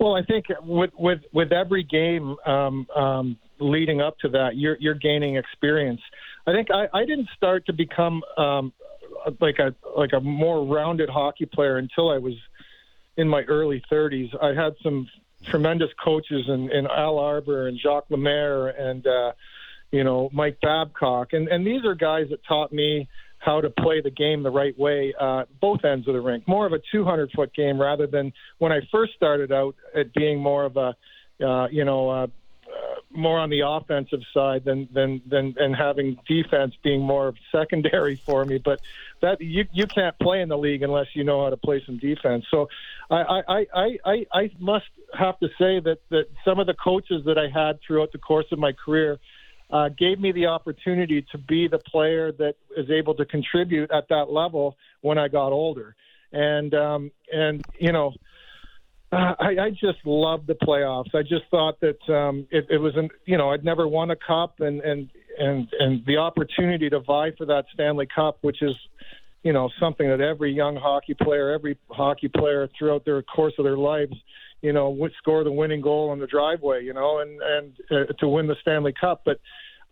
Well, 0.00 0.16
I 0.16 0.22
think 0.22 0.46
with 0.62 0.90
with 0.98 1.20
with 1.30 1.52
every 1.52 1.84
game 1.84 2.34
um, 2.46 2.86
um, 2.96 3.36
leading 3.58 4.00
up 4.00 4.18
to 4.20 4.30
that, 4.30 4.56
you're 4.56 4.78
you're 4.80 4.94
gaining 4.94 5.36
experience. 5.36 6.00
I 6.46 6.52
think 6.52 6.68
I, 6.70 6.88
I 6.94 7.04
didn't 7.04 7.28
start 7.36 7.66
to 7.66 7.74
become 7.74 8.22
um, 8.38 8.72
like 9.40 9.58
a 9.58 9.74
like 9.94 10.14
a 10.14 10.20
more 10.20 10.64
rounded 10.64 11.10
hockey 11.10 11.44
player 11.44 11.76
until 11.76 12.08
I 12.10 12.16
was 12.16 12.32
in 13.18 13.28
my 13.28 13.42
early 13.42 13.82
30s. 13.92 14.30
I 14.42 14.54
had 14.54 14.74
some 14.82 15.06
tremendous 15.44 15.90
coaches 16.02 16.46
in, 16.48 16.70
in 16.70 16.86
Al 16.86 17.18
Arbour 17.18 17.68
and 17.68 17.78
Jacques 17.78 18.08
Lemaire 18.08 18.68
and 18.68 19.06
uh, 19.06 19.32
you 19.92 20.02
know 20.02 20.30
Mike 20.32 20.56
Babcock, 20.62 21.34
and 21.34 21.46
and 21.48 21.66
these 21.66 21.84
are 21.84 21.94
guys 21.94 22.28
that 22.30 22.42
taught 22.46 22.72
me 22.72 23.06
how 23.40 23.60
to 23.60 23.70
play 23.70 24.02
the 24.02 24.10
game 24.10 24.42
the 24.42 24.50
right 24.50 24.78
way, 24.78 25.14
uh, 25.18 25.44
both 25.60 25.84
ends 25.84 26.06
of 26.06 26.14
the 26.14 26.20
rink. 26.20 26.46
More 26.46 26.66
of 26.66 26.72
a 26.72 26.80
200 26.92 27.32
foot 27.32 27.52
game 27.54 27.80
rather 27.80 28.06
than 28.06 28.32
when 28.58 28.70
I 28.70 28.80
first 28.92 29.14
started 29.14 29.50
out 29.50 29.74
at 29.96 30.12
being 30.12 30.38
more 30.38 30.64
of 30.64 30.76
a, 30.76 30.94
uh, 31.44 31.66
you 31.68 31.84
know, 31.86 32.10
uh, 32.10 32.26
uh, 32.70 33.00
more 33.10 33.38
on 33.38 33.50
the 33.50 33.62
offensive 33.66 34.20
side 34.32 34.64
than 34.64 34.88
than 34.92 35.22
than 35.26 35.54
and 35.58 35.74
having 35.74 36.18
defense 36.28 36.74
being 36.84 37.00
more 37.00 37.28
of 37.28 37.36
secondary 37.50 38.14
for 38.26 38.44
me. 38.44 38.58
But 38.58 38.80
that 39.22 39.40
you 39.40 39.64
you 39.72 39.86
can't 39.86 40.16
play 40.18 40.42
in 40.42 40.50
the 40.50 40.58
league 40.58 40.82
unless 40.82 41.06
you 41.14 41.24
know 41.24 41.42
how 41.42 41.50
to 41.50 41.56
play 41.56 41.82
some 41.84 41.96
defense. 41.96 42.44
So 42.50 42.68
I 43.10 43.16
I 43.48 43.66
I 43.74 43.98
I, 44.04 44.26
I 44.32 44.50
must 44.58 44.84
have 45.18 45.40
to 45.40 45.48
say 45.58 45.80
that 45.80 45.98
that 46.10 46.26
some 46.44 46.60
of 46.60 46.66
the 46.66 46.74
coaches 46.74 47.24
that 47.24 47.38
I 47.38 47.48
had 47.48 47.80
throughout 47.80 48.12
the 48.12 48.18
course 48.18 48.46
of 48.52 48.58
my 48.58 48.72
career 48.72 49.18
uh, 49.70 49.88
gave 49.98 50.18
me 50.20 50.32
the 50.32 50.46
opportunity 50.46 51.24
to 51.32 51.38
be 51.38 51.68
the 51.68 51.78
player 51.78 52.32
that 52.32 52.54
is 52.76 52.90
able 52.90 53.14
to 53.14 53.24
contribute 53.24 53.90
at 53.90 54.08
that 54.08 54.30
level 54.30 54.76
when 55.00 55.18
I 55.18 55.28
got 55.28 55.52
older. 55.52 55.94
And 56.32 56.74
um, 56.74 57.10
and 57.32 57.62
you 57.78 57.92
know, 57.92 58.12
uh, 59.12 59.34
I, 59.38 59.48
I 59.60 59.70
just 59.70 59.98
loved 60.04 60.46
the 60.46 60.54
playoffs. 60.54 61.14
I 61.14 61.22
just 61.22 61.44
thought 61.50 61.80
that 61.80 61.98
um, 62.12 62.46
it, 62.50 62.66
it 62.70 62.78
was, 62.78 62.94
an, 62.96 63.08
you 63.24 63.36
know, 63.36 63.50
I'd 63.50 63.64
never 63.64 63.88
won 63.88 64.10
a 64.10 64.16
cup, 64.16 64.60
and 64.60 64.80
and 64.80 65.08
and 65.38 65.68
and 65.78 66.06
the 66.06 66.18
opportunity 66.18 66.88
to 66.90 67.00
vie 67.00 67.32
for 67.36 67.46
that 67.46 67.64
Stanley 67.74 68.06
Cup, 68.12 68.38
which 68.42 68.62
is 68.62 68.74
you 69.42 69.52
know 69.52 69.68
something 69.80 70.08
that 70.08 70.20
every 70.20 70.52
young 70.52 70.76
hockey 70.76 71.14
player, 71.14 71.50
every 71.50 71.76
hockey 71.90 72.28
player 72.28 72.68
throughout 72.78 73.04
their 73.04 73.22
course 73.22 73.54
of 73.58 73.64
their 73.64 73.78
lives, 73.78 74.14
you 74.62 74.72
know, 74.72 75.08
score 75.18 75.44
the 75.44 75.52
winning 75.52 75.80
goal 75.80 76.10
on 76.10 76.18
the 76.18 76.26
driveway, 76.26 76.84
you 76.84 76.92
know, 76.92 77.20
and 77.20 77.40
and 77.42 77.72
uh, 77.90 78.12
to 78.18 78.28
win 78.28 78.46
the 78.46 78.56
Stanley 78.62 78.94
Cup. 78.98 79.22
But 79.24 79.40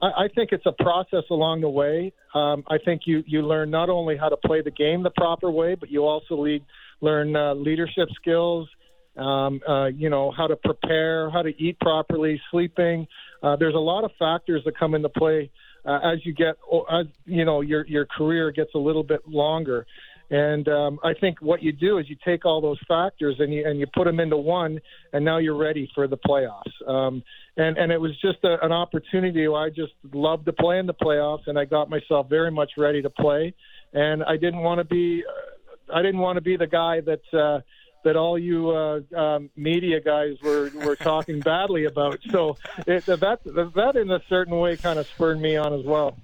I, 0.01 0.25
I 0.25 0.29
think 0.35 0.51
it's 0.53 0.67
a 0.67 0.83
process 0.83 1.25
along 1.31 1.63
the 1.63 1.69
way. 1.69 2.13
Um, 2.35 2.65
I 2.69 2.79
think 2.85 3.03
you 3.07 3.23
you 3.27 3.43
learn 3.43 3.71
not 3.71 3.89
only 3.89 4.17
how 4.17 4.29
to 4.29 4.37
play 4.37 4.63
the 4.63 4.71
game 4.71 5.03
the 5.03 5.11
proper 5.11 5.51
way, 5.51 5.75
but 5.75 5.91
you 5.91 6.05
also 6.05 6.37
lead, 6.37 6.65
learn 7.01 7.35
uh, 7.35 7.55
leadership 7.55 8.09
skills. 8.21 8.69
Um, 9.17 9.61
uh, 9.69 9.87
you 9.87 10.11
know 10.11 10.31
how 10.31 10.47
to 10.47 10.57
prepare, 10.57 11.31
how 11.31 11.43
to 11.43 11.51
eat 11.63 11.79
properly, 11.81 12.41
sleeping. 12.51 13.07
Uh, 13.43 13.57
there's 13.57 13.75
a 13.75 13.79
lot 13.79 14.05
of 14.05 14.11
factors 14.19 14.63
that 14.65 14.79
come 14.79 14.95
into 14.95 15.09
play 15.09 15.51
uh, 15.85 15.99
as 16.05 16.19
you 16.25 16.33
get, 16.35 16.57
as 16.91 17.07
you 17.25 17.45
know, 17.45 17.61
your 17.61 17.87
your 17.87 18.07
career 18.07 18.51
gets 18.51 18.71
a 18.75 18.79
little 18.79 19.03
bit 19.03 19.27
longer. 19.27 19.87
And 20.31 20.69
um, 20.69 20.99
I 21.03 21.15
think 21.15 21.41
what 21.41 21.63
you 21.63 21.73
do 21.73 21.99
is 21.99 22.09
you 22.09 22.17
take 22.23 22.45
all 22.45 22.61
those 22.61 22.79
factors 22.87 23.37
and 23.39 23.53
you 23.53 23.67
and 23.67 23.81
you 23.81 23.87
put 23.87 24.05
them 24.05 24.21
into 24.21 24.37
one, 24.37 24.79
and 25.13 25.25
now 25.25 25.39
you're 25.39 25.57
ready 25.57 25.91
for 25.95 26.07
the 26.07 26.19
playoffs. 26.19 26.87
Um, 26.87 27.23
and 27.57 27.79
and 27.79 27.91
it 27.91 28.01
was 28.01 28.13
just 28.21 28.39
a, 28.45 28.63
an 28.63 28.73
opportunity. 28.73 29.49
I 29.49 29.71
just 29.71 29.93
loved 30.13 30.45
to 30.47 30.53
play 30.53 30.79
in 30.79 30.87
the 30.87 30.95
playoffs, 30.95 31.47
and 31.47 31.59
I 31.59 31.65
got 31.65 31.89
myself 31.89 32.29
very 32.29 32.51
much 32.51 32.73
ready 32.77 33.01
to 33.03 33.11
play. 33.11 33.55
And 33.95 34.23
I 34.23 34.37
didn't 34.37 34.61
want 34.61 34.81
to 34.81 34.85
be, 34.85 35.25
uh, 35.27 35.95
I 35.97 36.03
didn't 36.03 36.21
want 36.21 36.37
to 36.37 36.43
be 36.43 36.57
the 36.57 36.67
guy 36.67 37.01
that. 37.01 37.23
Uh, 37.33 37.61
that 38.05 38.15
all 38.15 38.39
you 38.39 38.71
uh, 38.71 39.01
um, 39.19 39.51
media 39.57 40.01
guys 40.01 40.37
were 40.41 40.71
were 40.85 40.95
talking 40.95 41.41
badly 41.41 41.85
about. 41.85 42.21
So 42.31 42.57
it, 42.87 43.05
that 43.07 43.41
that 43.45 43.97
in 43.97 44.11
a 44.11 44.23
certain 44.29 44.57
way 44.57 44.77
kind 44.77 45.01
of 45.01 45.07
spurred 45.09 45.41
me 45.41 45.57
on 45.57 45.75
as 45.75 45.85
well. 45.85 46.17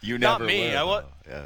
You 0.00 0.18
never 0.18 0.44
not 0.44 0.46
me. 0.46 0.70
Were, 0.70 0.78
I 0.78 0.82
was 0.84 1.04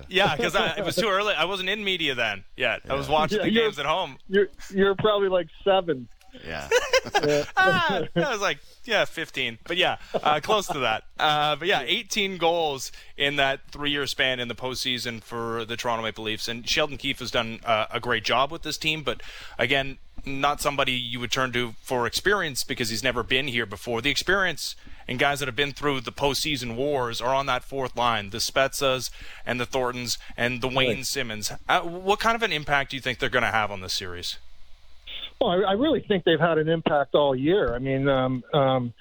yeah, 0.08 0.36
because 0.36 0.54
yeah, 0.58 0.78
it 0.78 0.84
was 0.84 0.96
too 0.96 1.08
early. 1.08 1.34
I 1.34 1.44
wasn't 1.44 1.68
in 1.68 1.82
media 1.84 2.14
then 2.14 2.44
yet. 2.56 2.82
Yeah. 2.84 2.92
I 2.92 2.96
was 2.96 3.08
watching 3.08 3.38
yeah, 3.38 3.44
the 3.44 3.50
games 3.50 3.78
at 3.78 3.86
home. 3.86 4.18
You're 4.28 4.48
you're 4.70 4.94
probably 4.94 5.28
like 5.28 5.48
seven. 5.64 6.08
Yeah. 6.46 6.68
ah, 7.56 8.02
I 8.16 8.32
was 8.32 8.40
like, 8.40 8.58
yeah, 8.84 9.04
15. 9.04 9.58
But 9.66 9.76
yeah, 9.76 9.96
uh, 10.14 10.40
close 10.40 10.66
to 10.68 10.78
that. 10.80 11.04
Uh, 11.18 11.56
but 11.56 11.68
yeah, 11.68 11.82
18 11.82 12.38
goals 12.38 12.90
in 13.16 13.36
that 13.36 13.60
three 13.70 13.90
year 13.90 14.06
span 14.06 14.40
in 14.40 14.48
the 14.48 14.54
postseason 14.54 15.22
for 15.22 15.64
the 15.64 15.76
Toronto 15.76 16.02
Maple 16.02 16.24
Leafs. 16.24 16.48
And 16.48 16.66
Sheldon 16.68 16.96
Keefe 16.96 17.18
has 17.18 17.30
done 17.30 17.60
uh, 17.64 17.86
a 17.90 18.00
great 18.00 18.24
job 18.24 18.50
with 18.50 18.62
this 18.62 18.78
team. 18.78 19.02
But 19.02 19.22
again, 19.58 19.98
not 20.24 20.60
somebody 20.60 20.92
you 20.92 21.20
would 21.20 21.32
turn 21.32 21.52
to 21.52 21.74
for 21.82 22.06
experience 22.06 22.64
because 22.64 22.88
he's 22.88 23.02
never 23.02 23.22
been 23.22 23.48
here 23.48 23.66
before. 23.66 24.00
The 24.00 24.10
experience 24.10 24.76
and 25.08 25.18
guys 25.18 25.40
that 25.40 25.46
have 25.46 25.56
been 25.56 25.72
through 25.72 26.00
the 26.00 26.12
postseason 26.12 26.76
wars 26.76 27.20
are 27.20 27.34
on 27.34 27.46
that 27.46 27.64
fourth 27.64 27.96
line, 27.96 28.30
the 28.30 28.38
Spezzas 28.38 29.10
and 29.46 29.60
the 29.60 29.66
Thorntons 29.66 30.18
and 30.36 30.60
the 30.60 30.68
Wayne 30.68 30.96
right. 30.96 31.06
Simmonds. 31.06 31.52
Uh, 31.68 31.80
what 31.80 32.20
kind 32.20 32.34
of 32.34 32.42
an 32.42 32.52
impact 32.52 32.90
do 32.90 32.96
you 32.96 33.02
think 33.02 33.18
they're 33.18 33.28
going 33.28 33.44
to 33.44 33.50
have 33.50 33.70
on 33.70 33.80
this 33.80 33.94
series? 33.94 34.38
Well, 35.40 35.50
I, 35.50 35.70
I 35.70 35.72
really 35.72 36.04
think 36.06 36.24
they've 36.24 36.38
had 36.38 36.58
an 36.58 36.68
impact 36.68 37.14
all 37.14 37.34
year. 37.34 37.74
I 37.74 37.78
mean, 37.78 38.08
um, 38.08 38.44
um, 38.54 38.94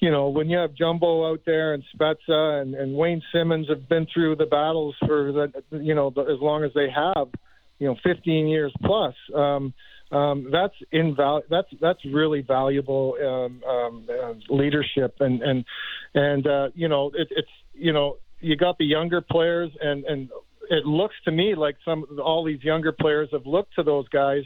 you 0.00 0.10
know, 0.10 0.28
when 0.28 0.48
you 0.48 0.58
have 0.58 0.74
Jumbo 0.74 1.30
out 1.30 1.40
there 1.44 1.74
and 1.74 1.82
Spezza 1.94 2.62
and, 2.62 2.74
and 2.74 2.94
Wayne 2.94 3.22
Simmonds 3.32 3.68
have 3.68 3.88
been 3.88 4.06
through 4.12 4.36
the 4.36 4.46
battles 4.46 4.94
for 5.06 5.32
the, 5.32 5.52
you 5.78 5.94
know, 5.94 6.10
the, 6.10 6.22
as 6.22 6.40
long 6.40 6.64
as 6.64 6.72
they 6.74 6.88
have, 6.90 7.28
you 7.78 7.86
know, 7.86 7.96
15 8.02 8.46
years 8.46 8.72
plus. 8.82 9.14
Um, 9.34 9.74
um, 10.12 10.48
that's 10.50 10.74
inval- 10.92 11.42
that's 11.48 11.68
that's 11.80 12.04
really 12.04 12.42
valuable 12.42 13.14
um, 13.22 13.62
um, 13.68 14.08
uh, 14.10 14.32
leadership 14.54 15.16
and 15.20 15.42
and 15.42 15.64
and 16.14 16.46
uh, 16.46 16.68
you 16.74 16.88
know 16.88 17.12
it, 17.14 17.28
it's 17.30 17.48
you 17.74 17.92
know 17.92 18.16
you 18.40 18.56
got 18.56 18.78
the 18.78 18.84
younger 18.84 19.20
players 19.20 19.70
and 19.80 20.04
and 20.04 20.30
it 20.70 20.84
looks 20.84 21.14
to 21.24 21.30
me 21.30 21.54
like 21.54 21.76
some 21.84 22.04
all 22.22 22.44
these 22.44 22.62
younger 22.62 22.92
players 22.92 23.28
have 23.32 23.46
looked 23.46 23.74
to 23.74 23.82
those 23.82 24.08
guys 24.08 24.42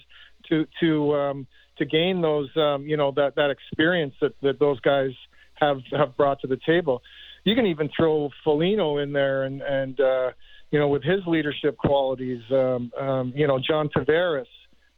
to 0.48 0.66
to 0.80 1.14
um, 1.14 1.46
to 1.78 1.84
gain 1.84 2.20
those 2.20 2.48
um, 2.56 2.86
you 2.86 2.96
know 2.96 3.12
that 3.16 3.34
that 3.36 3.50
experience 3.50 4.14
that, 4.20 4.32
that 4.42 4.58
those 4.58 4.80
guys 4.80 5.10
have 5.54 5.78
have 5.92 6.16
brought 6.16 6.40
to 6.40 6.46
the 6.46 6.58
table. 6.66 7.02
You 7.44 7.54
can 7.54 7.66
even 7.66 7.90
throw 7.96 8.30
Foligno 8.44 8.98
in 8.98 9.12
there 9.12 9.44
and 9.44 9.62
and 9.62 9.98
uh, 9.98 10.30
you 10.70 10.78
know 10.78 10.88
with 10.88 11.02
his 11.02 11.20
leadership 11.26 11.76
qualities. 11.78 12.42
Um, 12.50 12.92
um, 13.00 13.32
you 13.34 13.46
know 13.46 13.58
John 13.66 13.88
Tavares 13.88 14.46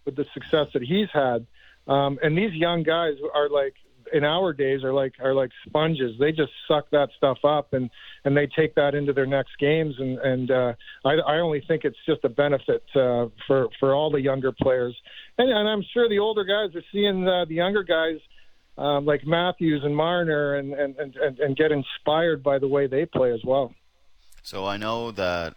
with 0.06 0.16
the 0.16 0.26
success 0.32 0.68
that 0.72 0.82
he's 0.82 1.08
had. 1.12 1.46
Um, 1.86 2.18
and 2.22 2.36
these 2.36 2.52
young 2.52 2.82
guys 2.82 3.14
are 3.34 3.48
like 3.48 3.74
in 4.12 4.24
our 4.24 4.52
days 4.52 4.84
are 4.84 4.92
like 4.92 5.14
are 5.20 5.34
like 5.34 5.50
sponges. 5.66 6.16
They 6.18 6.32
just 6.32 6.52
suck 6.68 6.88
that 6.90 7.10
stuff 7.16 7.38
up 7.44 7.72
and 7.72 7.90
and 8.24 8.36
they 8.36 8.46
take 8.46 8.74
that 8.76 8.94
into 8.94 9.12
their 9.12 9.26
next 9.26 9.58
games. 9.58 9.94
And 9.98 10.18
and 10.18 10.50
uh, 10.50 10.72
I, 11.04 11.14
I 11.14 11.38
only 11.38 11.62
think 11.66 11.84
it's 11.84 11.98
just 12.06 12.24
a 12.24 12.28
benefit 12.28 12.84
uh, 12.94 13.26
for 13.46 13.68
for 13.78 13.94
all 13.94 14.10
the 14.10 14.20
younger 14.20 14.52
players. 14.52 14.96
And, 15.38 15.50
and 15.50 15.68
I'm 15.68 15.84
sure 15.92 16.08
the 16.08 16.18
older 16.18 16.44
guys 16.44 16.74
are 16.74 16.84
seeing 16.92 17.28
uh, 17.28 17.44
the 17.44 17.54
younger 17.54 17.82
guys 17.82 18.18
um, 18.78 19.06
like 19.06 19.26
Matthews 19.26 19.82
and 19.84 19.96
Marner 19.96 20.56
and, 20.56 20.74
and, 20.74 20.96
and, 20.98 21.38
and 21.38 21.56
get 21.56 21.72
inspired 21.72 22.42
by 22.42 22.58
the 22.58 22.68
way 22.68 22.86
they 22.86 23.06
play 23.06 23.32
as 23.32 23.40
well. 23.44 23.74
So 24.42 24.66
I 24.66 24.76
know 24.76 25.10
that 25.12 25.54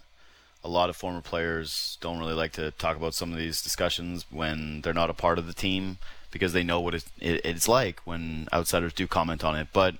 a 0.64 0.70
lot 0.70 0.90
of 0.90 0.96
former 0.96 1.22
players 1.22 1.98
don't 2.02 2.20
really 2.20 2.34
like 2.34 2.52
to 2.54 2.72
talk 2.72 2.98
about 2.98 3.14
some 3.14 3.32
of 3.32 3.38
these 3.38 3.62
discussions 3.62 4.26
when 4.30 4.82
they're 4.82 4.94
not 4.94 5.10
a 5.10 5.14
part 5.14 5.40
of 5.40 5.48
the 5.48 5.54
team 5.54 5.98
because 6.32 6.54
they 6.54 6.64
know 6.64 6.80
what 6.80 6.96
it, 6.96 7.06
it, 7.20 7.42
it's 7.46 7.68
like 7.68 8.02
when 8.02 8.48
outsiders 8.54 8.94
do 8.94 9.08
comment 9.08 9.44
on 9.44 9.56
it. 9.56 9.68
But 9.74 9.96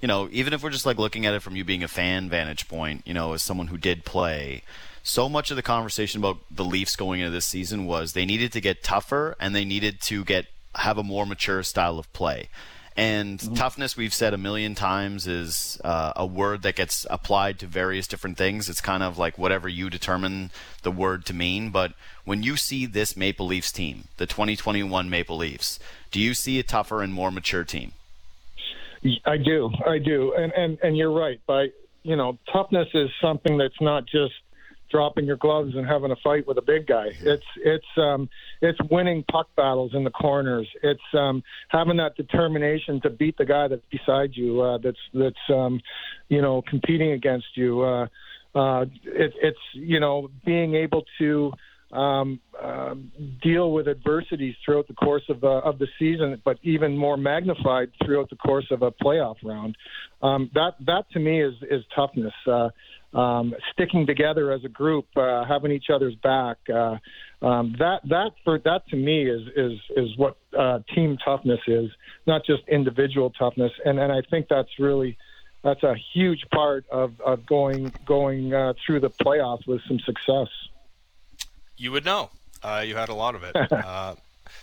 you 0.00 0.08
know, 0.08 0.28
even 0.32 0.52
if 0.52 0.62
we're 0.62 0.70
just 0.70 0.86
like 0.86 0.98
looking 0.98 1.26
at 1.26 1.34
it 1.34 1.42
from 1.42 1.56
you 1.56 1.64
being 1.64 1.82
a 1.82 1.88
fan 1.88 2.28
vantage 2.28 2.68
point, 2.68 3.02
you 3.06 3.14
know, 3.14 3.34
as 3.34 3.42
someone 3.42 3.68
who 3.68 3.78
did 3.78 4.04
play, 4.04 4.62
so 5.02 5.28
much 5.28 5.50
of 5.50 5.56
the 5.56 5.62
conversation 5.62 6.20
about 6.20 6.38
the 6.50 6.64
Leafs 6.64 6.96
going 6.96 7.20
into 7.20 7.30
this 7.30 7.46
season 7.46 7.86
was 7.86 8.12
they 8.12 8.26
needed 8.26 8.52
to 8.52 8.60
get 8.60 8.82
tougher 8.82 9.36
and 9.40 9.54
they 9.54 9.64
needed 9.64 10.00
to 10.02 10.24
get 10.24 10.46
have 10.76 10.98
a 10.98 11.02
more 11.02 11.26
mature 11.26 11.62
style 11.62 11.98
of 11.98 12.12
play. 12.12 12.48
And 12.96 13.38
mm-hmm. 13.38 13.54
toughness, 13.54 13.96
we've 13.96 14.12
said 14.12 14.34
a 14.34 14.38
million 14.38 14.74
times, 14.74 15.26
is 15.26 15.80
uh, 15.84 16.12
a 16.16 16.26
word 16.26 16.62
that 16.62 16.76
gets 16.76 17.06
applied 17.08 17.58
to 17.60 17.66
various 17.66 18.06
different 18.06 18.36
things. 18.36 18.68
It's 18.68 18.80
kind 18.80 19.02
of 19.02 19.16
like 19.16 19.38
whatever 19.38 19.68
you 19.68 19.90
determine 19.90 20.50
the 20.82 20.90
word 20.90 21.24
to 21.26 21.34
mean. 21.34 21.70
But 21.70 21.92
when 22.24 22.42
you 22.42 22.56
see 22.56 22.86
this 22.86 23.16
Maple 23.16 23.46
Leafs 23.46 23.72
team, 23.72 24.04
the 24.16 24.26
2021 24.26 25.08
Maple 25.08 25.36
Leafs, 25.36 25.78
do 26.10 26.20
you 26.20 26.34
see 26.34 26.58
a 26.58 26.62
tougher 26.62 27.02
and 27.02 27.12
more 27.12 27.30
mature 27.30 27.64
team? 27.64 27.92
I 29.24 29.38
do, 29.38 29.70
I 29.86 29.98
do, 29.98 30.34
and 30.34 30.52
and 30.52 30.78
and 30.82 30.94
you're 30.94 31.10
right. 31.10 31.40
By 31.46 31.68
you 32.02 32.16
know, 32.16 32.38
toughness 32.52 32.88
is 32.92 33.08
something 33.20 33.56
that's 33.56 33.80
not 33.80 34.04
just 34.04 34.34
dropping 34.90 35.26
your 35.26 35.36
gloves 35.36 35.74
and 35.74 35.86
having 35.86 36.10
a 36.10 36.16
fight 36.16 36.46
with 36.46 36.58
a 36.58 36.62
big 36.62 36.86
guy. 36.86 37.08
It's 37.20 37.44
it's 37.56 37.86
um, 37.96 38.28
it's 38.60 38.78
winning 38.90 39.24
puck 39.30 39.48
battles 39.56 39.92
in 39.94 40.04
the 40.04 40.10
corners. 40.10 40.68
It's 40.82 41.00
um, 41.14 41.42
having 41.68 41.96
that 41.98 42.16
determination 42.16 43.00
to 43.02 43.10
beat 43.10 43.36
the 43.38 43.44
guy 43.44 43.68
that's 43.68 43.82
beside 43.90 44.30
you. 44.34 44.60
Uh, 44.60 44.78
that's 44.78 44.98
that's 45.14 45.50
um, 45.50 45.80
you 46.28 46.42
know 46.42 46.62
competing 46.68 47.12
against 47.12 47.48
you. 47.54 47.82
Uh, 47.82 48.06
uh, 48.54 48.82
it, 49.04 49.32
it's 49.42 49.58
you 49.74 50.00
know 50.00 50.30
being 50.44 50.74
able 50.74 51.04
to 51.18 51.52
um, 51.92 52.40
uh, 52.60 52.94
deal 53.42 53.72
with 53.72 53.88
adversities 53.88 54.54
throughout 54.64 54.86
the 54.86 54.94
course 54.94 55.24
of, 55.28 55.42
uh, 55.42 55.58
of 55.58 55.78
the 55.78 55.88
season, 55.98 56.40
but 56.44 56.58
even 56.62 56.96
more 56.96 57.16
magnified 57.16 57.90
throughout 58.04 58.30
the 58.30 58.36
course 58.36 58.66
of 58.70 58.82
a 58.82 58.92
playoff 58.92 59.36
round. 59.42 59.76
Um, 60.22 60.50
that 60.54 60.74
that 60.86 61.10
to 61.12 61.18
me 61.18 61.42
is 61.42 61.54
is 61.68 61.82
toughness. 61.94 62.34
Uh, 62.46 62.68
um, 63.12 63.54
sticking 63.72 64.06
together 64.06 64.52
as 64.52 64.64
a 64.64 64.68
group, 64.68 65.06
uh, 65.16 65.44
having 65.44 65.72
each 65.72 65.90
other's 65.92 66.14
back. 66.16 66.58
Uh, 66.72 66.96
um, 67.42 67.74
that 67.78 68.00
that 68.08 68.32
for 68.44 68.58
that 68.60 68.86
to 68.88 68.96
me 68.96 69.28
is 69.28 69.42
is 69.56 69.78
is 69.96 70.16
what 70.16 70.36
uh, 70.56 70.80
team 70.94 71.18
toughness 71.24 71.60
is, 71.66 71.90
not 72.26 72.44
just 72.44 72.62
individual 72.68 73.30
toughness. 73.30 73.72
And 73.84 73.98
and 73.98 74.12
I 74.12 74.22
think 74.30 74.46
that's 74.48 74.78
really 74.78 75.16
that's 75.62 75.82
a 75.82 75.94
huge 76.12 76.44
part 76.52 76.84
of, 76.90 77.20
of 77.20 77.46
going 77.46 77.92
going 78.06 78.52
uh, 78.54 78.74
through 78.84 79.00
the 79.00 79.10
playoffs 79.10 79.66
with 79.66 79.80
some 79.88 79.98
success. 80.00 80.48
You 81.76 81.92
would 81.92 82.04
know. 82.04 82.30
Uh, 82.62 82.84
you 82.86 82.94
had 82.94 83.08
a 83.08 83.14
lot 83.14 83.34
of 83.34 83.42
it. 83.44 83.56
Uh, 83.72 84.14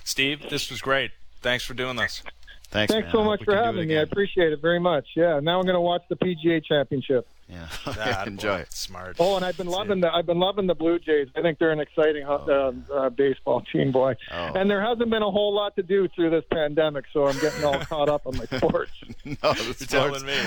Steve, 0.03 0.49
this 0.49 0.69
was 0.69 0.81
great. 0.81 1.11
Thanks 1.41 1.63
for 1.63 1.73
doing 1.73 1.95
this. 1.95 2.21
Thanks. 2.69 2.91
Thanks 2.91 3.05
man. 3.05 3.11
so 3.11 3.23
much 3.23 3.43
for 3.43 3.55
having 3.55 3.87
me. 3.87 3.97
I 3.97 4.01
appreciate 4.01 4.51
it 4.51 4.61
very 4.61 4.79
much. 4.79 5.05
Yeah. 5.15 5.39
Now 5.39 5.59
I'm 5.59 5.65
going 5.65 5.75
to 5.75 5.81
watch 5.81 6.03
the 6.09 6.17
PGA 6.17 6.63
Championship. 6.63 7.27
Yeah, 7.49 8.23
enjoy 8.27 8.59
it. 8.59 8.73
Smart. 8.73 9.15
Oh, 9.19 9.37
and 9.37 9.45
I've 9.45 9.55
been 9.55 9.67
loving 9.67 10.01
the 10.01 10.13
I've 10.13 10.25
been 10.25 10.39
loving 10.39 10.67
the 10.67 10.75
Blue 10.75 10.99
Jays. 10.99 11.29
I 11.35 11.41
think 11.41 11.59
they're 11.59 11.71
an 11.71 11.79
exciting 11.79 12.25
oh. 12.27 12.73
uh, 12.91 12.93
uh, 12.93 13.09
baseball 13.09 13.61
team, 13.61 13.91
boy. 13.91 14.15
Oh. 14.31 14.51
And 14.53 14.69
there 14.69 14.81
hasn't 14.81 15.09
been 15.09 15.21
a 15.21 15.31
whole 15.31 15.53
lot 15.53 15.75
to 15.77 15.83
do 15.83 16.09
through 16.09 16.31
this 16.31 16.43
pandemic, 16.51 17.05
so 17.13 17.27
I'm 17.27 17.39
getting 17.39 17.63
all 17.63 17.79
caught 17.79 18.09
up 18.09 18.27
on 18.27 18.37
my 18.37 18.45
sports. 18.45 18.91
no, 19.25 19.35
the 19.41 19.55
sports. 19.55 19.87
telling 19.87 20.25
me. 20.25 20.37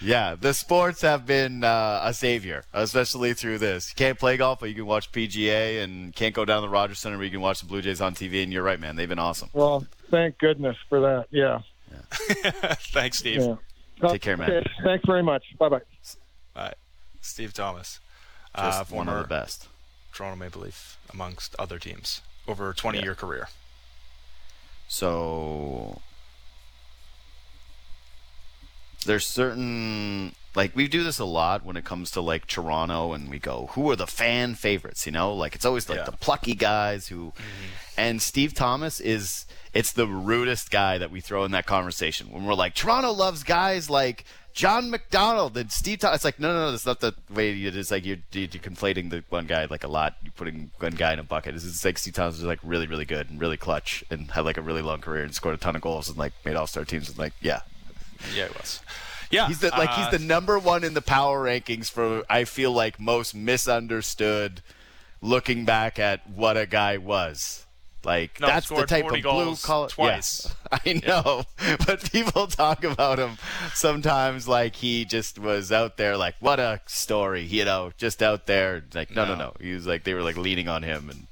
Yeah, 0.00 0.36
the 0.36 0.54
sports 0.54 1.00
have 1.00 1.26
been 1.26 1.64
uh, 1.64 2.00
a 2.04 2.14
savior, 2.14 2.64
especially 2.72 3.34
through 3.34 3.58
this. 3.58 3.90
You 3.90 3.96
can't 3.96 4.18
play 4.18 4.36
golf, 4.36 4.60
but 4.60 4.68
you 4.68 4.76
can 4.76 4.86
watch 4.86 5.10
PGA, 5.10 5.82
and 5.82 6.14
can't 6.14 6.34
go 6.34 6.44
down 6.44 6.62
to 6.62 6.68
the 6.68 6.72
Rogers 6.72 7.00
Center, 7.00 7.16
but 7.16 7.24
you 7.24 7.30
can 7.30 7.40
watch 7.40 7.60
the 7.60 7.66
Blue 7.66 7.82
Jays 7.82 8.00
on 8.00 8.14
TV. 8.14 8.44
And 8.44 8.52
you're 8.52 8.62
right, 8.62 8.78
man. 8.78 8.94
They've 8.94 9.08
been 9.08 9.18
awesome. 9.18 9.50
Well, 9.52 9.86
thank 10.10 10.38
goodness 10.38 10.76
for 10.88 11.00
that. 11.00 11.26
Yeah. 11.30 11.62
yeah. 11.90 12.74
Thanks, 12.92 13.18
Steve. 13.18 13.40
Yeah. 13.40 13.56
Take 14.08 14.22
care, 14.22 14.36
man. 14.36 14.50
Okay. 14.50 14.70
Thanks 14.82 15.04
very 15.06 15.22
much. 15.22 15.44
Bye 15.58 15.68
bye. 15.68 15.80
Bye. 16.54 16.74
Steve 17.20 17.52
Thomas, 17.52 18.00
uh, 18.54 18.84
one 18.84 19.08
of 19.08 19.22
the 19.22 19.28
best. 19.28 19.68
Toronto 20.12 20.36
Maple 20.36 20.62
Leaf, 20.62 20.98
amongst 21.12 21.56
other 21.58 21.78
teams, 21.78 22.20
over 22.46 22.70
a 22.70 22.74
20 22.74 22.98
yeah. 22.98 23.04
year 23.04 23.14
career. 23.14 23.48
So 24.86 26.00
there's 29.04 29.26
certain 29.26 30.34
like 30.54 30.74
we 30.76 30.88
do 30.88 31.02
this 31.02 31.18
a 31.18 31.24
lot 31.24 31.64
when 31.64 31.76
it 31.76 31.84
comes 31.84 32.10
to 32.12 32.20
like 32.20 32.46
Toronto 32.46 33.12
and 33.12 33.28
we 33.28 33.38
go 33.38 33.68
who 33.72 33.90
are 33.90 33.96
the 33.96 34.06
fan 34.06 34.54
favorites 34.54 35.04
you 35.04 35.12
know 35.12 35.34
like 35.34 35.54
it's 35.54 35.64
always 35.64 35.88
like 35.88 35.98
yeah. 35.98 36.04
the 36.04 36.12
plucky 36.12 36.54
guys 36.54 37.08
who 37.08 37.32
mm-hmm. 37.32 38.00
and 38.00 38.22
Steve 38.22 38.54
Thomas 38.54 39.00
is 39.00 39.46
it's 39.72 39.92
the 39.92 40.06
rudest 40.06 40.70
guy 40.70 40.98
that 40.98 41.10
we 41.10 41.20
throw 41.20 41.44
in 41.44 41.50
that 41.52 41.66
conversation 41.66 42.30
when 42.30 42.44
we're 42.44 42.54
like 42.54 42.74
Toronto 42.74 43.12
loves 43.12 43.42
guys 43.42 43.90
like 43.90 44.24
John 44.54 44.88
McDonald 44.88 45.56
and 45.56 45.70
Steve 45.70 45.98
Thomas. 45.98 46.18
It's 46.18 46.24
like, 46.24 46.38
no, 46.38 46.52
no, 46.52 46.66
no, 46.66 46.70
that's 46.70 46.86
not 46.86 47.00
the 47.00 47.12
way 47.28 47.50
it 47.50 47.76
is. 47.76 47.90
Like, 47.90 48.06
you're, 48.06 48.18
you're 48.30 48.46
conflating 48.46 49.10
the 49.10 49.24
one 49.28 49.46
guy 49.46 49.64
like 49.64 49.82
a 49.82 49.88
lot. 49.88 50.16
You're 50.22 50.32
putting 50.36 50.70
one 50.78 50.92
guy 50.92 51.12
in 51.12 51.18
a 51.18 51.24
bucket. 51.24 51.56
It's, 51.56 51.64
it's 51.64 51.84
like 51.84 51.98
Steve 51.98 52.14
Thomas 52.14 52.36
was 52.36 52.44
like 52.44 52.60
really, 52.62 52.86
really 52.86 53.04
good 53.04 53.28
and 53.28 53.40
really 53.40 53.56
clutch 53.56 54.04
and 54.10 54.30
had 54.30 54.44
like 54.44 54.56
a 54.56 54.62
really 54.62 54.80
long 54.80 55.00
career 55.00 55.24
and 55.24 55.34
scored 55.34 55.56
a 55.56 55.58
ton 55.58 55.74
of 55.74 55.82
goals 55.82 56.08
and 56.08 56.16
like 56.16 56.32
made 56.44 56.54
all 56.54 56.68
star 56.68 56.84
teams. 56.84 57.08
And 57.08 57.18
like, 57.18 57.32
yeah. 57.40 57.62
Yeah, 58.32 58.44
it 58.44 58.54
was. 58.56 58.80
Yeah. 59.30 59.48
He's 59.48 59.58
the, 59.58 59.70
like, 59.70 59.90
uh, 59.90 60.08
he's 60.08 60.18
the 60.20 60.24
number 60.24 60.56
one 60.56 60.84
in 60.84 60.94
the 60.94 61.02
power 61.02 61.44
rankings 61.44 61.90
for, 61.90 62.22
I 62.30 62.44
feel 62.44 62.70
like, 62.70 63.00
most 63.00 63.34
misunderstood 63.34 64.62
looking 65.20 65.64
back 65.64 65.98
at 65.98 66.30
what 66.30 66.56
a 66.56 66.66
guy 66.66 66.96
was. 66.96 67.66
Like 68.04 68.40
no, 68.40 68.46
that's 68.46 68.68
the 68.68 68.84
type 68.86 69.06
of 69.06 69.22
blue 69.22 69.56
collar. 69.56 69.88
Twice, 69.88 70.54
I 70.72 71.00
know, 71.06 71.44
yeah. 71.62 71.76
but 71.86 72.10
people 72.12 72.46
talk 72.46 72.84
about 72.84 73.18
him 73.18 73.38
sometimes 73.74 74.46
like 74.46 74.76
he 74.76 75.04
just 75.04 75.38
was 75.38 75.72
out 75.72 75.96
there. 75.96 76.16
Like 76.16 76.34
what 76.40 76.60
a 76.60 76.80
story, 76.86 77.42
you 77.42 77.64
know, 77.64 77.92
just 77.96 78.22
out 78.22 78.46
there. 78.46 78.84
Like 78.94 79.10
no, 79.10 79.24
no, 79.24 79.34
no. 79.34 79.38
no. 79.38 79.54
He 79.60 79.72
was 79.72 79.86
like 79.86 80.04
they 80.04 80.14
were 80.14 80.22
like 80.22 80.36
leaning 80.36 80.68
on 80.68 80.82
him, 80.82 81.08
and 81.10 81.26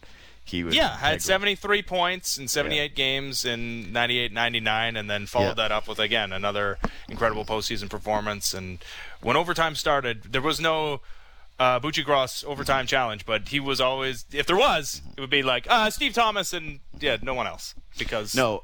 he 0.44 0.64
was 0.64 0.74
yeah 0.74 0.96
had 0.96 1.22
73 1.22 1.82
points 1.82 2.38
in 2.38 2.48
78 2.48 2.82
yeah. 2.82 2.88
games 2.88 3.44
in 3.44 3.92
98, 3.92 4.32
99, 4.32 4.96
and 4.96 5.10
then 5.10 5.26
followed 5.26 5.48
yeah. 5.48 5.54
that 5.54 5.72
up 5.72 5.88
with 5.88 5.98
again 5.98 6.32
another 6.32 6.78
incredible 7.08 7.44
postseason 7.44 7.88
performance. 7.88 8.54
And 8.54 8.78
when 9.20 9.36
overtime 9.36 9.74
started, 9.74 10.32
there 10.32 10.42
was 10.42 10.60
no 10.60 11.00
uh, 11.58 11.80
Buccigross 11.80 12.44
overtime 12.44 12.86
challenge, 12.86 13.26
but 13.26 13.48
he 13.48 13.60
was 13.60 13.80
always, 13.80 14.24
if 14.32 14.46
there 14.46 14.56
was, 14.56 15.02
it 15.16 15.20
would 15.20 15.30
be 15.30 15.42
like 15.42 15.66
uh, 15.68 15.90
Steve 15.90 16.12
Thomas 16.12 16.52
and 16.52 16.80
yeah, 17.00 17.16
no 17.22 17.34
one 17.34 17.46
else 17.46 17.74
because 17.98 18.34
no, 18.34 18.62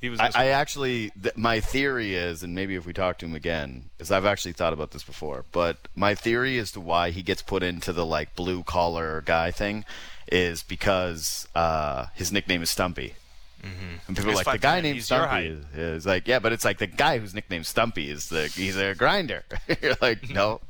he 0.00 0.08
was. 0.08 0.20
I, 0.20 0.30
I 0.34 0.46
actually, 0.46 1.10
th- 1.22 1.36
my 1.36 1.60
theory 1.60 2.14
is, 2.14 2.42
and 2.42 2.54
maybe 2.54 2.74
if 2.74 2.86
we 2.86 2.92
talk 2.92 3.18
to 3.18 3.26
him 3.26 3.34
again, 3.34 3.90
is 3.98 4.10
I've 4.10 4.24
actually 4.24 4.52
thought 4.52 4.72
about 4.72 4.92
this 4.92 5.02
before, 5.02 5.44
but 5.52 5.88
my 5.94 6.14
theory 6.14 6.58
as 6.58 6.72
to 6.72 6.80
why 6.80 7.10
he 7.10 7.22
gets 7.22 7.42
put 7.42 7.62
into 7.62 7.92
the 7.92 8.06
like 8.06 8.34
blue 8.34 8.62
collar 8.62 9.22
guy 9.24 9.50
thing 9.50 9.84
is 10.30 10.62
because 10.62 11.46
uh, 11.54 12.06
his 12.14 12.32
nickname 12.32 12.62
is 12.62 12.70
Stumpy. 12.70 13.14
Mm-hmm. 13.62 13.96
And 14.08 14.16
people 14.16 14.32
are 14.32 14.36
like 14.36 14.46
the 14.46 14.58
guy 14.58 14.80
named 14.80 15.04
Stumpy 15.04 15.48
is, 15.48 15.64
is, 15.76 16.06
like 16.06 16.26
yeah, 16.26 16.38
but 16.38 16.52
it's 16.52 16.64
like 16.64 16.78
the 16.78 16.86
guy 16.86 17.18
whose 17.18 17.34
nickname 17.34 17.62
Stumpy 17.62 18.10
is 18.10 18.30
the 18.30 18.46
he's 18.46 18.76
a 18.76 18.94
grinder. 18.94 19.44
You're 19.82 19.96
like 20.00 20.30
no, 20.30 20.62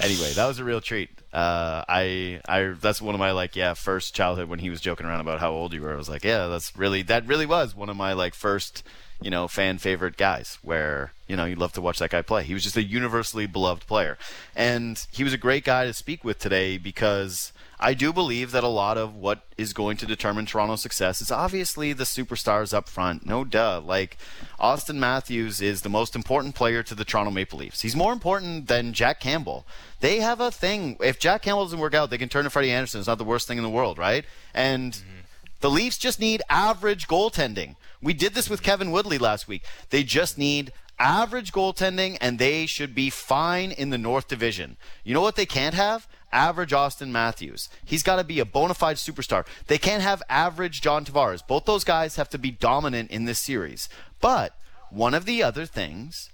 anyway, 0.00 0.32
that 0.32 0.46
was 0.46 0.58
a 0.58 0.64
real 0.64 0.80
treat. 0.80 1.10
Uh, 1.32 1.84
I, 1.88 2.40
I, 2.46 2.74
that's 2.80 3.00
one 3.00 3.14
of 3.14 3.18
my 3.18 3.32
like, 3.32 3.56
yeah, 3.56 3.74
first 3.74 4.14
childhood 4.14 4.48
when 4.48 4.58
he 4.58 4.70
was 4.70 4.80
joking 4.80 5.06
around 5.06 5.20
about 5.20 5.40
how 5.40 5.50
old 5.50 5.72
you 5.72 5.82
were. 5.82 5.92
I 5.92 5.96
was 5.96 6.08
like, 6.08 6.24
yeah, 6.24 6.46
that's 6.48 6.76
really, 6.76 7.02
that 7.02 7.26
really 7.26 7.46
was 7.46 7.74
one 7.74 7.88
of 7.88 7.96
my 7.96 8.12
like 8.12 8.34
first, 8.34 8.82
you 9.20 9.30
know, 9.30 9.48
fan 9.48 9.78
favorite 9.78 10.16
guys. 10.16 10.58
Where 10.62 11.12
you 11.28 11.36
know 11.36 11.44
you 11.44 11.56
love 11.56 11.72
to 11.72 11.80
watch 11.80 11.98
that 12.00 12.10
guy 12.10 12.22
play. 12.22 12.42
He 12.44 12.54
was 12.54 12.62
just 12.62 12.76
a 12.76 12.82
universally 12.82 13.46
beloved 13.46 13.86
player, 13.86 14.18
and 14.54 15.04
he 15.12 15.24
was 15.24 15.32
a 15.32 15.38
great 15.38 15.64
guy 15.64 15.86
to 15.86 15.92
speak 15.94 16.24
with 16.24 16.38
today 16.38 16.76
because 16.76 17.52
I 17.82 17.94
do 17.94 18.12
believe 18.12 18.52
that 18.52 18.62
a 18.62 18.68
lot 18.68 18.96
of 18.96 19.16
what 19.16 19.44
is 19.58 19.72
going 19.72 19.96
to 19.96 20.06
determine 20.06 20.46
Toronto's 20.46 20.80
success 20.80 21.20
is 21.20 21.32
obviously 21.32 21.92
the 21.92 22.04
superstars 22.04 22.72
up 22.72 22.88
front. 22.88 23.26
No 23.26 23.44
duh. 23.44 23.80
Like 23.80 24.18
Auston 24.60 24.96
Matthews 24.96 25.60
is 25.60 25.82
the 25.82 25.88
most 25.88 26.14
important 26.14 26.54
player 26.54 26.84
to 26.84 26.94
the 26.94 27.04
Toronto 27.04 27.32
Maple 27.32 27.58
Leafs. 27.58 27.80
He's 27.80 27.96
more 27.96 28.12
important 28.12 28.68
than 28.68 28.92
Jack 28.92 29.18
Campbell. 29.18 29.66
They 29.98 30.20
have 30.20 30.40
a 30.40 30.52
thing. 30.52 30.96
If 31.00 31.18
Jack 31.18 31.42
Campbell 31.42 31.64
doesn't 31.64 31.80
work 31.80 31.92
out, 31.92 32.10
they 32.10 32.18
can 32.18 32.28
turn 32.28 32.44
to 32.44 32.50
Freddie 32.50 32.70
Andersen. 32.70 33.00
It's 33.00 33.08
not 33.08 33.18
the 33.18 33.24
worst 33.24 33.48
thing 33.48 33.58
in 33.58 33.64
the 33.64 33.70
world, 33.70 33.98
right? 33.98 34.24
And 34.54 34.92
mm-hmm. 34.92 35.20
the 35.60 35.70
Leafs 35.70 35.98
just 35.98 36.20
need 36.20 36.40
average 36.48 37.08
goaltending. 37.08 37.74
We 38.00 38.14
did 38.14 38.34
this 38.34 38.48
with 38.48 38.62
Kevin 38.62 38.92
Woodley 38.92 39.18
last 39.18 39.48
week. 39.48 39.64
They 39.90 40.04
just 40.04 40.38
need 40.38 40.72
average 41.00 41.52
goaltending, 41.52 42.16
and 42.20 42.38
they 42.38 42.64
should 42.66 42.94
be 42.94 43.10
fine 43.10 43.72
in 43.72 43.90
the 43.90 43.98
North 43.98 44.28
Division. 44.28 44.76
You 45.02 45.14
know 45.14 45.20
what 45.20 45.34
they 45.34 45.46
can't 45.46 45.74
have? 45.74 46.06
Average 46.32 46.70
Auston 46.70 47.10
Matthews. 47.10 47.68
He's 47.84 48.02
got 48.02 48.16
to 48.16 48.24
be 48.24 48.40
a 48.40 48.44
bona 48.44 48.74
fide 48.74 48.96
superstar. 48.96 49.46
They 49.66 49.78
can't 49.78 50.02
have 50.02 50.22
average 50.28 50.80
John 50.80 51.04
Tavares. 51.04 51.46
Both 51.46 51.64
those 51.64 51.84
guys 51.84 52.16
have 52.16 52.30
to 52.30 52.38
be 52.38 52.50
dominant 52.50 53.10
in 53.10 53.24
this 53.24 53.38
series. 53.38 53.88
But 54.20 54.56
one 54.90 55.14
of 55.14 55.24
the 55.24 55.42
other 55.42 55.66
things, 55.66 56.30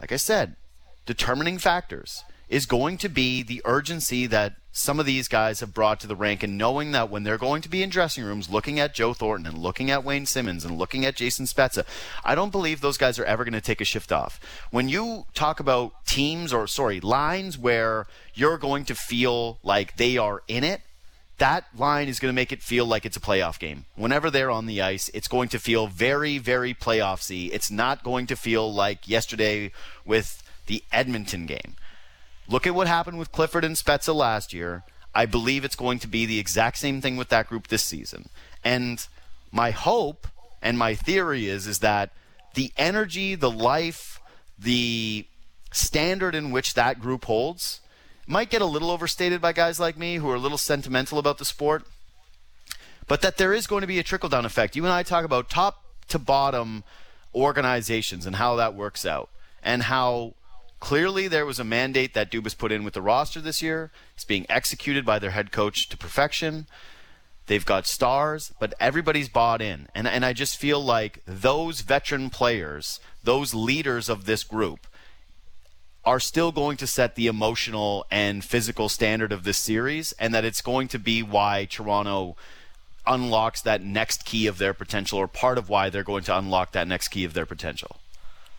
like 0.00 0.12
I 0.12 0.16
said, 0.16 0.56
determining 1.06 1.58
factors 1.58 2.24
is 2.48 2.66
going 2.66 2.98
to 2.98 3.08
be 3.08 3.42
the 3.42 3.62
urgency 3.64 4.26
that 4.26 4.54
some 4.72 5.00
of 5.00 5.06
these 5.06 5.26
guys 5.26 5.60
have 5.60 5.72
brought 5.72 5.98
to 5.98 6.06
the 6.06 6.14
rank 6.14 6.42
and 6.42 6.58
knowing 6.58 6.92
that 6.92 7.08
when 7.08 7.22
they're 7.22 7.38
going 7.38 7.62
to 7.62 7.68
be 7.68 7.82
in 7.82 7.88
dressing 7.88 8.22
rooms 8.22 8.50
looking 8.50 8.78
at 8.78 8.94
Joe 8.94 9.14
Thornton 9.14 9.46
and 9.46 9.56
looking 9.56 9.90
at 9.90 10.04
Wayne 10.04 10.26
Simmonds 10.26 10.66
and 10.66 10.76
looking 10.76 11.06
at 11.06 11.16
Jason 11.16 11.46
Spezza, 11.46 11.86
I 12.22 12.34
don't 12.34 12.52
believe 12.52 12.82
those 12.82 12.98
guys 12.98 13.18
are 13.18 13.24
ever 13.24 13.42
going 13.42 13.54
to 13.54 13.60
take 13.62 13.80
a 13.80 13.86
shift 13.86 14.12
off. 14.12 14.38
When 14.70 14.90
you 14.90 15.24
talk 15.32 15.60
about 15.60 16.04
teams 16.04 16.52
or 16.52 16.66
sorry, 16.66 17.00
lines 17.00 17.56
where 17.56 18.06
you're 18.34 18.58
going 18.58 18.84
to 18.84 18.94
feel 18.94 19.58
like 19.62 19.96
they 19.96 20.18
are 20.18 20.42
in 20.46 20.62
it, 20.62 20.82
that 21.38 21.64
line 21.76 22.08
is 22.08 22.20
going 22.20 22.32
to 22.32 22.36
make 22.36 22.52
it 22.52 22.62
feel 22.62 22.84
like 22.84 23.06
it's 23.06 23.16
a 23.16 23.20
playoff 23.20 23.58
game. 23.58 23.86
Whenever 23.94 24.30
they're 24.30 24.50
on 24.50 24.66
the 24.66 24.82
ice, 24.82 25.10
it's 25.14 25.28
going 25.28 25.48
to 25.50 25.58
feel 25.58 25.86
very, 25.86 26.36
very 26.36 26.74
playoffsy. 26.74 27.50
It's 27.50 27.70
not 27.70 28.04
going 28.04 28.26
to 28.26 28.36
feel 28.36 28.72
like 28.72 29.08
yesterday 29.08 29.72
with 30.04 30.42
the 30.66 30.82
Edmonton 30.92 31.46
game. 31.46 31.76
Look 32.48 32.66
at 32.66 32.74
what 32.74 32.86
happened 32.86 33.18
with 33.18 33.32
Clifford 33.32 33.64
and 33.64 33.76
Spezza 33.76 34.14
last 34.14 34.52
year. 34.52 34.84
I 35.14 35.26
believe 35.26 35.64
it's 35.64 35.76
going 35.76 35.98
to 36.00 36.06
be 36.06 36.26
the 36.26 36.38
exact 36.38 36.78
same 36.78 37.00
thing 37.00 37.16
with 37.16 37.28
that 37.30 37.48
group 37.48 37.68
this 37.68 37.82
season. 37.82 38.28
And 38.62 39.06
my 39.50 39.70
hope 39.70 40.26
and 40.62 40.78
my 40.78 40.94
theory 40.94 41.46
is 41.48 41.66
is 41.66 41.78
that 41.80 42.10
the 42.54 42.72
energy, 42.76 43.34
the 43.34 43.50
life, 43.50 44.20
the 44.58 45.26
standard 45.72 46.34
in 46.34 46.50
which 46.50 46.74
that 46.74 47.00
group 47.00 47.24
holds 47.24 47.80
might 48.26 48.50
get 48.50 48.62
a 48.62 48.66
little 48.66 48.90
overstated 48.90 49.40
by 49.40 49.52
guys 49.52 49.78
like 49.78 49.96
me 49.96 50.16
who 50.16 50.28
are 50.28 50.36
a 50.36 50.40
little 50.40 50.58
sentimental 50.58 51.18
about 51.18 51.38
the 51.38 51.44
sport, 51.44 51.84
but 53.06 53.22
that 53.22 53.36
there 53.36 53.52
is 53.52 53.66
going 53.66 53.82
to 53.82 53.86
be 53.86 53.98
a 53.98 54.02
trickle 54.02 54.28
down 54.28 54.44
effect. 54.44 54.74
You 54.74 54.84
and 54.84 54.92
I 54.92 55.02
talk 55.02 55.24
about 55.24 55.48
top 55.48 55.84
to 56.08 56.18
bottom 56.18 56.82
organizations 57.34 58.26
and 58.26 58.36
how 58.36 58.56
that 58.56 58.74
works 58.74 59.04
out 59.04 59.28
and 59.62 59.84
how 59.84 60.34
Clearly, 60.78 61.26
there 61.26 61.46
was 61.46 61.58
a 61.58 61.64
mandate 61.64 62.14
that 62.14 62.30
Dubas 62.30 62.56
put 62.56 62.70
in 62.70 62.84
with 62.84 62.94
the 62.94 63.02
roster 63.02 63.40
this 63.40 63.62
year. 63.62 63.90
It's 64.14 64.24
being 64.24 64.46
executed 64.48 65.04
by 65.04 65.18
their 65.18 65.30
head 65.30 65.50
coach 65.50 65.88
to 65.88 65.96
perfection. 65.96 66.66
They've 67.46 67.64
got 67.64 67.86
stars, 67.86 68.52
but 68.58 68.74
everybody's 68.80 69.28
bought 69.28 69.62
in. 69.62 69.88
And, 69.94 70.06
and 70.06 70.24
I 70.24 70.32
just 70.32 70.56
feel 70.56 70.80
like 70.82 71.22
those 71.26 71.80
veteran 71.80 72.28
players, 72.28 73.00
those 73.22 73.54
leaders 73.54 74.08
of 74.08 74.26
this 74.26 74.44
group, 74.44 74.86
are 76.04 76.20
still 76.20 76.52
going 76.52 76.76
to 76.76 76.86
set 76.86 77.14
the 77.14 77.26
emotional 77.26 78.04
and 78.10 78.44
physical 78.44 78.88
standard 78.88 79.32
of 79.32 79.44
this 79.44 79.58
series, 79.58 80.12
and 80.20 80.34
that 80.34 80.44
it's 80.44 80.60
going 80.60 80.88
to 80.88 80.98
be 80.98 81.22
why 81.22 81.66
Toronto 81.68 82.36
unlocks 83.06 83.62
that 83.62 83.82
next 83.82 84.24
key 84.24 84.46
of 84.46 84.58
their 84.58 84.74
potential, 84.74 85.18
or 85.18 85.26
part 85.26 85.58
of 85.58 85.68
why 85.68 85.88
they're 85.90 86.04
going 86.04 86.24
to 86.24 86.36
unlock 86.36 86.72
that 86.72 86.86
next 86.86 87.08
key 87.08 87.24
of 87.24 87.34
their 87.34 87.46
potential. 87.46 87.96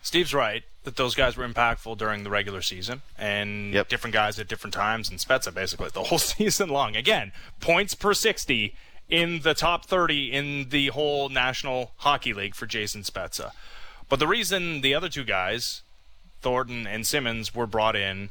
Steve's 0.02 0.32
right 0.32 0.64
that 0.84 0.96
those 0.96 1.14
guys 1.14 1.36
were 1.36 1.46
impactful 1.46 1.98
during 1.98 2.24
the 2.24 2.30
regular 2.30 2.62
season 2.62 3.02
and 3.18 3.74
Yep. 3.74 3.88
different 3.88 4.14
guys 4.14 4.38
at 4.38 4.48
different 4.48 4.72
times 4.74 5.10
and 5.10 5.18
Spezza 5.18 5.52
basically 5.52 5.90
the 5.92 6.02
whole 6.04 6.18
season 6.18 6.68
long. 6.70 6.96
Again, 6.96 7.32
points 7.60 7.94
per 7.94 8.14
60 8.14 8.74
in 9.10 9.40
the 9.40 9.54
top 9.54 9.84
30 9.86 10.32
in 10.32 10.68
the 10.70 10.88
whole 10.88 11.28
National 11.28 11.92
Hockey 11.98 12.32
League 12.32 12.54
for 12.54 12.66
Jason 12.66 13.02
Spezza. 13.02 13.52
But 14.08 14.18
the 14.18 14.26
reason 14.26 14.80
the 14.80 14.94
other 14.94 15.08
two 15.08 15.24
guys, 15.24 15.82
Thornton 16.40 16.86
and 16.86 17.06
Simmonds, 17.06 17.54
were 17.54 17.66
brought 17.66 17.96
in 17.96 18.30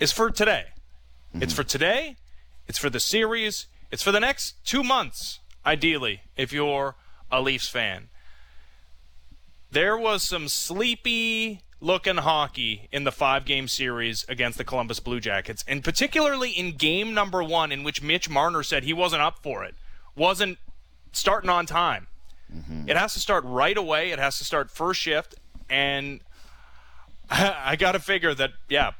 is 0.00 0.10
for 0.12 0.30
today. 0.30 0.66
Mm-hmm. 1.32 1.42
It's 1.44 1.52
for 1.52 1.64
today, 1.64 2.16
it's 2.66 2.78
for 2.78 2.90
the 2.90 3.00
series, 3.00 3.66
it's 3.92 4.02
for 4.02 4.10
the 4.12 4.20
next 4.20 4.54
two 4.64 4.82
months, 4.82 5.38
ideally, 5.64 6.22
if 6.36 6.52
you're 6.52 6.94
a 7.30 7.40
Leafs 7.40 7.68
fan 7.68 8.08
there 9.74 9.98
was 9.98 10.22
some 10.22 10.48
sleepy 10.48 11.60
looking 11.80 12.16
hockey 12.16 12.88
in 12.92 13.04
the 13.04 13.12
five 13.12 13.44
game 13.44 13.68
series 13.68 14.24
against 14.28 14.56
the 14.56 14.64
Columbus 14.64 15.00
Blue 15.00 15.20
Jackets, 15.20 15.64
and 15.66 15.82
particularly 15.84 16.50
in 16.50 16.76
game 16.76 17.12
number 17.12 17.42
one, 17.42 17.72
in 17.72 17.82
which 17.82 18.00
Mitch 18.00 18.30
Marner 18.30 18.62
said 18.62 18.84
he 18.84 18.92
wasn't 18.92 19.20
up 19.20 19.40
for 19.42 19.64
it, 19.64 19.74
wasn't 20.16 20.58
starting 21.12 21.50
on 21.50 21.66
time. 21.66 22.06
Mm-hmm. 22.54 22.88
It 22.88 22.96
has 22.96 23.14
to 23.14 23.20
start 23.20 23.44
right 23.44 23.76
away, 23.76 24.12
it 24.12 24.18
has 24.18 24.38
to 24.38 24.44
start 24.44 24.70
first 24.70 25.00
shift, 25.00 25.34
and 25.68 26.20
I 27.30 27.76
got 27.76 27.92
to 27.92 28.00
figure 28.00 28.32
that, 28.32 28.52
yeah, 28.68 28.92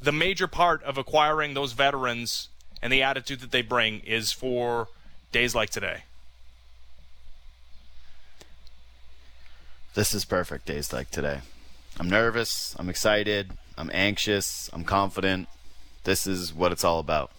the 0.00 0.12
major 0.12 0.48
part 0.48 0.82
of 0.84 0.96
acquiring 0.96 1.54
those 1.54 1.72
veterans 1.72 2.48
and 2.82 2.92
the 2.92 3.02
attitude 3.02 3.40
that 3.40 3.50
they 3.50 3.62
bring 3.62 4.00
is 4.00 4.32
for 4.32 4.88
days 5.32 5.54
like 5.54 5.70
today. 5.70 6.04
This 9.94 10.12
is 10.12 10.24
perfect 10.24 10.66
days 10.66 10.92
like 10.92 11.10
today. 11.12 11.38
I'm 12.00 12.10
nervous, 12.10 12.74
I'm 12.80 12.88
excited, 12.88 13.52
I'm 13.78 13.92
anxious, 13.94 14.68
I'm 14.72 14.82
confident. 14.82 15.46
This 16.02 16.26
is 16.26 16.52
what 16.52 16.72
it's 16.72 16.82
all 16.82 16.98
about. 16.98 17.30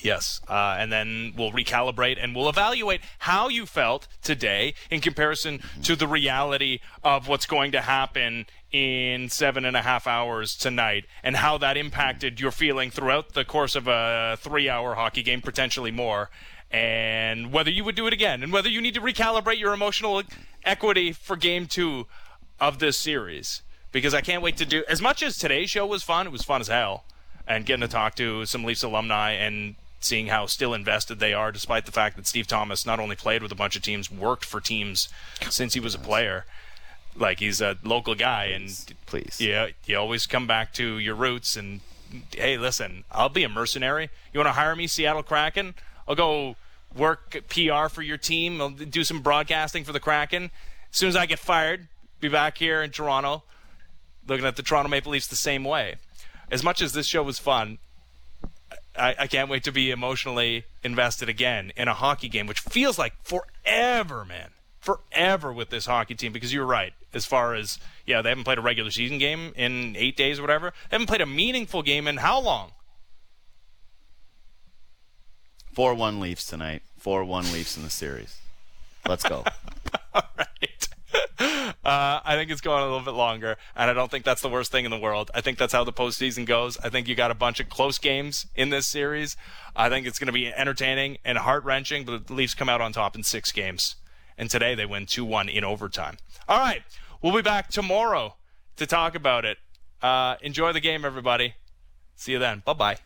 Yes, 0.00 0.40
uh, 0.48 0.76
and 0.78 0.90
then 0.90 1.34
we'll 1.36 1.50
recalibrate 1.50 2.16
and 2.22 2.34
we'll 2.34 2.48
evaluate 2.48 3.02
how 3.18 3.48
you 3.48 3.66
felt 3.66 4.08
today 4.22 4.72
in 4.90 5.02
comparison 5.02 5.60
to 5.82 5.94
the 5.94 6.06
reality 6.06 6.78
of 7.04 7.28
what's 7.28 7.44
going 7.44 7.72
to 7.72 7.82
happen 7.82 8.46
in 8.72 9.28
seven 9.28 9.66
and 9.66 9.76
a 9.76 9.82
half 9.82 10.06
hours 10.06 10.56
tonight 10.56 11.04
and 11.22 11.36
how 11.36 11.58
that 11.58 11.76
impacted 11.76 12.40
your 12.40 12.52
feeling 12.52 12.90
throughout 12.90 13.34
the 13.34 13.44
course 13.44 13.74
of 13.74 13.86
a 13.86 14.38
three 14.40 14.68
hour 14.68 14.94
hockey 14.94 15.22
game, 15.22 15.42
potentially 15.42 15.90
more, 15.90 16.30
and 16.70 17.52
whether 17.52 17.70
you 17.70 17.84
would 17.84 17.94
do 17.94 18.06
it 18.06 18.12
again 18.12 18.42
and 18.42 18.52
whether 18.52 18.68
you 18.68 18.80
need 18.80 18.94
to 18.94 19.00
recalibrate 19.00 19.58
your 19.58 19.72
emotional 19.72 20.22
equity 20.64 21.12
for 21.12 21.36
game 21.36 21.66
two 21.66 22.06
of 22.60 22.78
this 22.78 22.96
series. 22.96 23.62
Because 23.90 24.12
I 24.12 24.20
can't 24.20 24.42
wait 24.42 24.58
to 24.58 24.66
do 24.66 24.84
as 24.88 25.00
much 25.00 25.22
as 25.22 25.38
today's 25.38 25.70
show 25.70 25.86
was 25.86 26.02
fun, 26.02 26.26
it 26.26 26.32
was 26.32 26.44
fun 26.44 26.60
as 26.60 26.68
hell 26.68 27.04
and 27.48 27.64
getting 27.64 27.80
to 27.80 27.88
talk 27.88 28.14
to 28.16 28.44
some 28.44 28.62
Leafs 28.62 28.82
alumni 28.82 29.32
and 29.32 29.74
seeing 30.00 30.28
how 30.28 30.46
still 30.46 30.74
invested 30.74 31.18
they 31.18 31.32
are, 31.32 31.50
despite 31.50 31.86
the 31.86 31.92
fact 31.92 32.16
that 32.16 32.26
Steve 32.26 32.46
Thomas 32.46 32.86
not 32.86 33.00
only 33.00 33.16
played 33.16 33.42
with 33.42 33.50
a 33.50 33.56
bunch 33.56 33.74
of 33.74 33.82
teams, 33.82 34.10
worked 34.10 34.44
for 34.44 34.60
teams 34.60 35.08
since 35.50 35.74
he 35.74 35.80
was 35.80 35.94
a 35.94 35.98
player. 35.98 36.44
Like 37.16 37.40
he's 37.40 37.60
a 37.60 37.76
local 37.82 38.14
guy, 38.14 38.44
and 38.44 38.70
Please. 39.06 39.40
yeah, 39.40 39.68
you 39.86 39.98
always 39.98 40.26
come 40.26 40.46
back 40.46 40.72
to 40.74 40.98
your 40.98 41.16
roots. 41.16 41.56
And 41.56 41.80
hey, 42.36 42.56
listen, 42.56 43.02
I'll 43.10 43.28
be 43.28 43.42
a 43.42 43.48
mercenary. 43.48 44.10
You 44.32 44.38
want 44.38 44.48
to 44.48 44.52
hire 44.52 44.76
me, 44.76 44.86
Seattle 44.86 45.24
Kraken? 45.24 45.74
I'll 46.08 46.16
go 46.16 46.56
work 46.96 47.36
PR 47.48 47.88
for 47.88 48.02
your 48.02 48.16
team. 48.16 48.60
I'll 48.60 48.70
do 48.70 49.04
some 49.04 49.20
broadcasting 49.20 49.84
for 49.84 49.92
the 49.92 50.00
Kraken. 50.00 50.50
As 50.90 50.96
soon 50.96 51.10
as 51.10 51.16
I 51.16 51.26
get 51.26 51.38
fired, 51.38 51.88
be 52.20 52.28
back 52.28 52.58
here 52.58 52.82
in 52.82 52.90
Toronto, 52.90 53.44
looking 54.26 54.46
at 54.46 54.56
the 54.56 54.62
Toronto 54.62 54.88
Maple 54.88 55.12
Leafs 55.12 55.26
the 55.26 55.36
same 55.36 55.64
way. 55.64 55.96
As 56.50 56.64
much 56.64 56.80
as 56.80 56.94
this 56.94 57.06
show 57.06 57.22
was 57.22 57.38
fun, 57.38 57.78
I, 58.96 59.14
I 59.18 59.26
can't 59.26 59.50
wait 59.50 59.64
to 59.64 59.72
be 59.72 59.90
emotionally 59.90 60.64
invested 60.82 61.28
again 61.28 61.72
in 61.76 61.88
a 61.88 61.94
hockey 61.94 62.28
game, 62.28 62.46
which 62.46 62.60
feels 62.60 62.98
like 62.98 63.12
forever, 63.22 64.24
man. 64.24 64.50
Forever 64.80 65.52
with 65.52 65.68
this 65.68 65.86
hockey 65.86 66.14
team 66.14 66.32
because 66.32 66.54
you're 66.54 66.64
right. 66.64 66.94
As 67.12 67.26
far 67.26 67.54
as, 67.54 67.78
yeah, 68.06 68.22
they 68.22 68.30
haven't 68.30 68.44
played 68.44 68.58
a 68.58 68.62
regular 68.62 68.90
season 68.90 69.18
game 69.18 69.52
in 69.56 69.94
eight 69.96 70.16
days 70.16 70.38
or 70.38 70.42
whatever. 70.42 70.72
They 70.88 70.94
haven't 70.94 71.08
played 71.08 71.20
a 71.20 71.26
meaningful 71.26 71.82
game 71.82 72.08
in 72.08 72.18
how 72.18 72.40
long? 72.40 72.72
4 75.78 75.94
1 75.94 76.18
Leafs 76.18 76.44
tonight. 76.44 76.82
4 76.96 77.22
1 77.22 77.52
Leafs 77.52 77.76
in 77.76 77.84
the 77.84 77.88
series. 77.88 78.40
Let's 79.06 79.22
go. 79.22 79.44
All 80.12 80.22
right. 80.36 80.88
Uh, 81.38 82.20
I 82.24 82.34
think 82.34 82.50
it's 82.50 82.60
going 82.60 82.82
a 82.82 82.86
little 82.86 83.04
bit 83.04 83.12
longer, 83.12 83.56
and 83.76 83.88
I 83.88 83.94
don't 83.94 84.10
think 84.10 84.24
that's 84.24 84.42
the 84.42 84.48
worst 84.48 84.72
thing 84.72 84.84
in 84.84 84.90
the 84.90 84.98
world. 84.98 85.30
I 85.34 85.40
think 85.40 85.56
that's 85.56 85.72
how 85.72 85.84
the 85.84 85.92
postseason 85.92 86.46
goes. 86.46 86.78
I 86.78 86.88
think 86.88 87.06
you 87.06 87.14
got 87.14 87.30
a 87.30 87.34
bunch 87.34 87.60
of 87.60 87.68
close 87.68 87.96
games 87.98 88.48
in 88.56 88.70
this 88.70 88.88
series. 88.88 89.36
I 89.76 89.88
think 89.88 90.04
it's 90.04 90.18
going 90.18 90.26
to 90.26 90.32
be 90.32 90.52
entertaining 90.52 91.18
and 91.24 91.38
heart 91.38 91.62
wrenching, 91.62 92.04
but 92.04 92.26
the 92.26 92.34
Leafs 92.34 92.54
come 92.54 92.68
out 92.68 92.80
on 92.80 92.92
top 92.92 93.14
in 93.14 93.22
six 93.22 93.52
games. 93.52 93.94
And 94.36 94.50
today 94.50 94.74
they 94.74 94.84
win 94.84 95.06
2 95.06 95.24
1 95.24 95.48
in 95.48 95.62
overtime. 95.62 96.16
All 96.48 96.58
right. 96.58 96.82
We'll 97.22 97.36
be 97.36 97.42
back 97.42 97.68
tomorrow 97.68 98.34
to 98.78 98.84
talk 98.84 99.14
about 99.14 99.44
it. 99.44 99.58
Uh, 100.02 100.34
enjoy 100.42 100.72
the 100.72 100.80
game, 100.80 101.04
everybody. 101.04 101.54
See 102.16 102.32
you 102.32 102.40
then. 102.40 102.62
Bye 102.66 102.72
bye. 102.72 102.98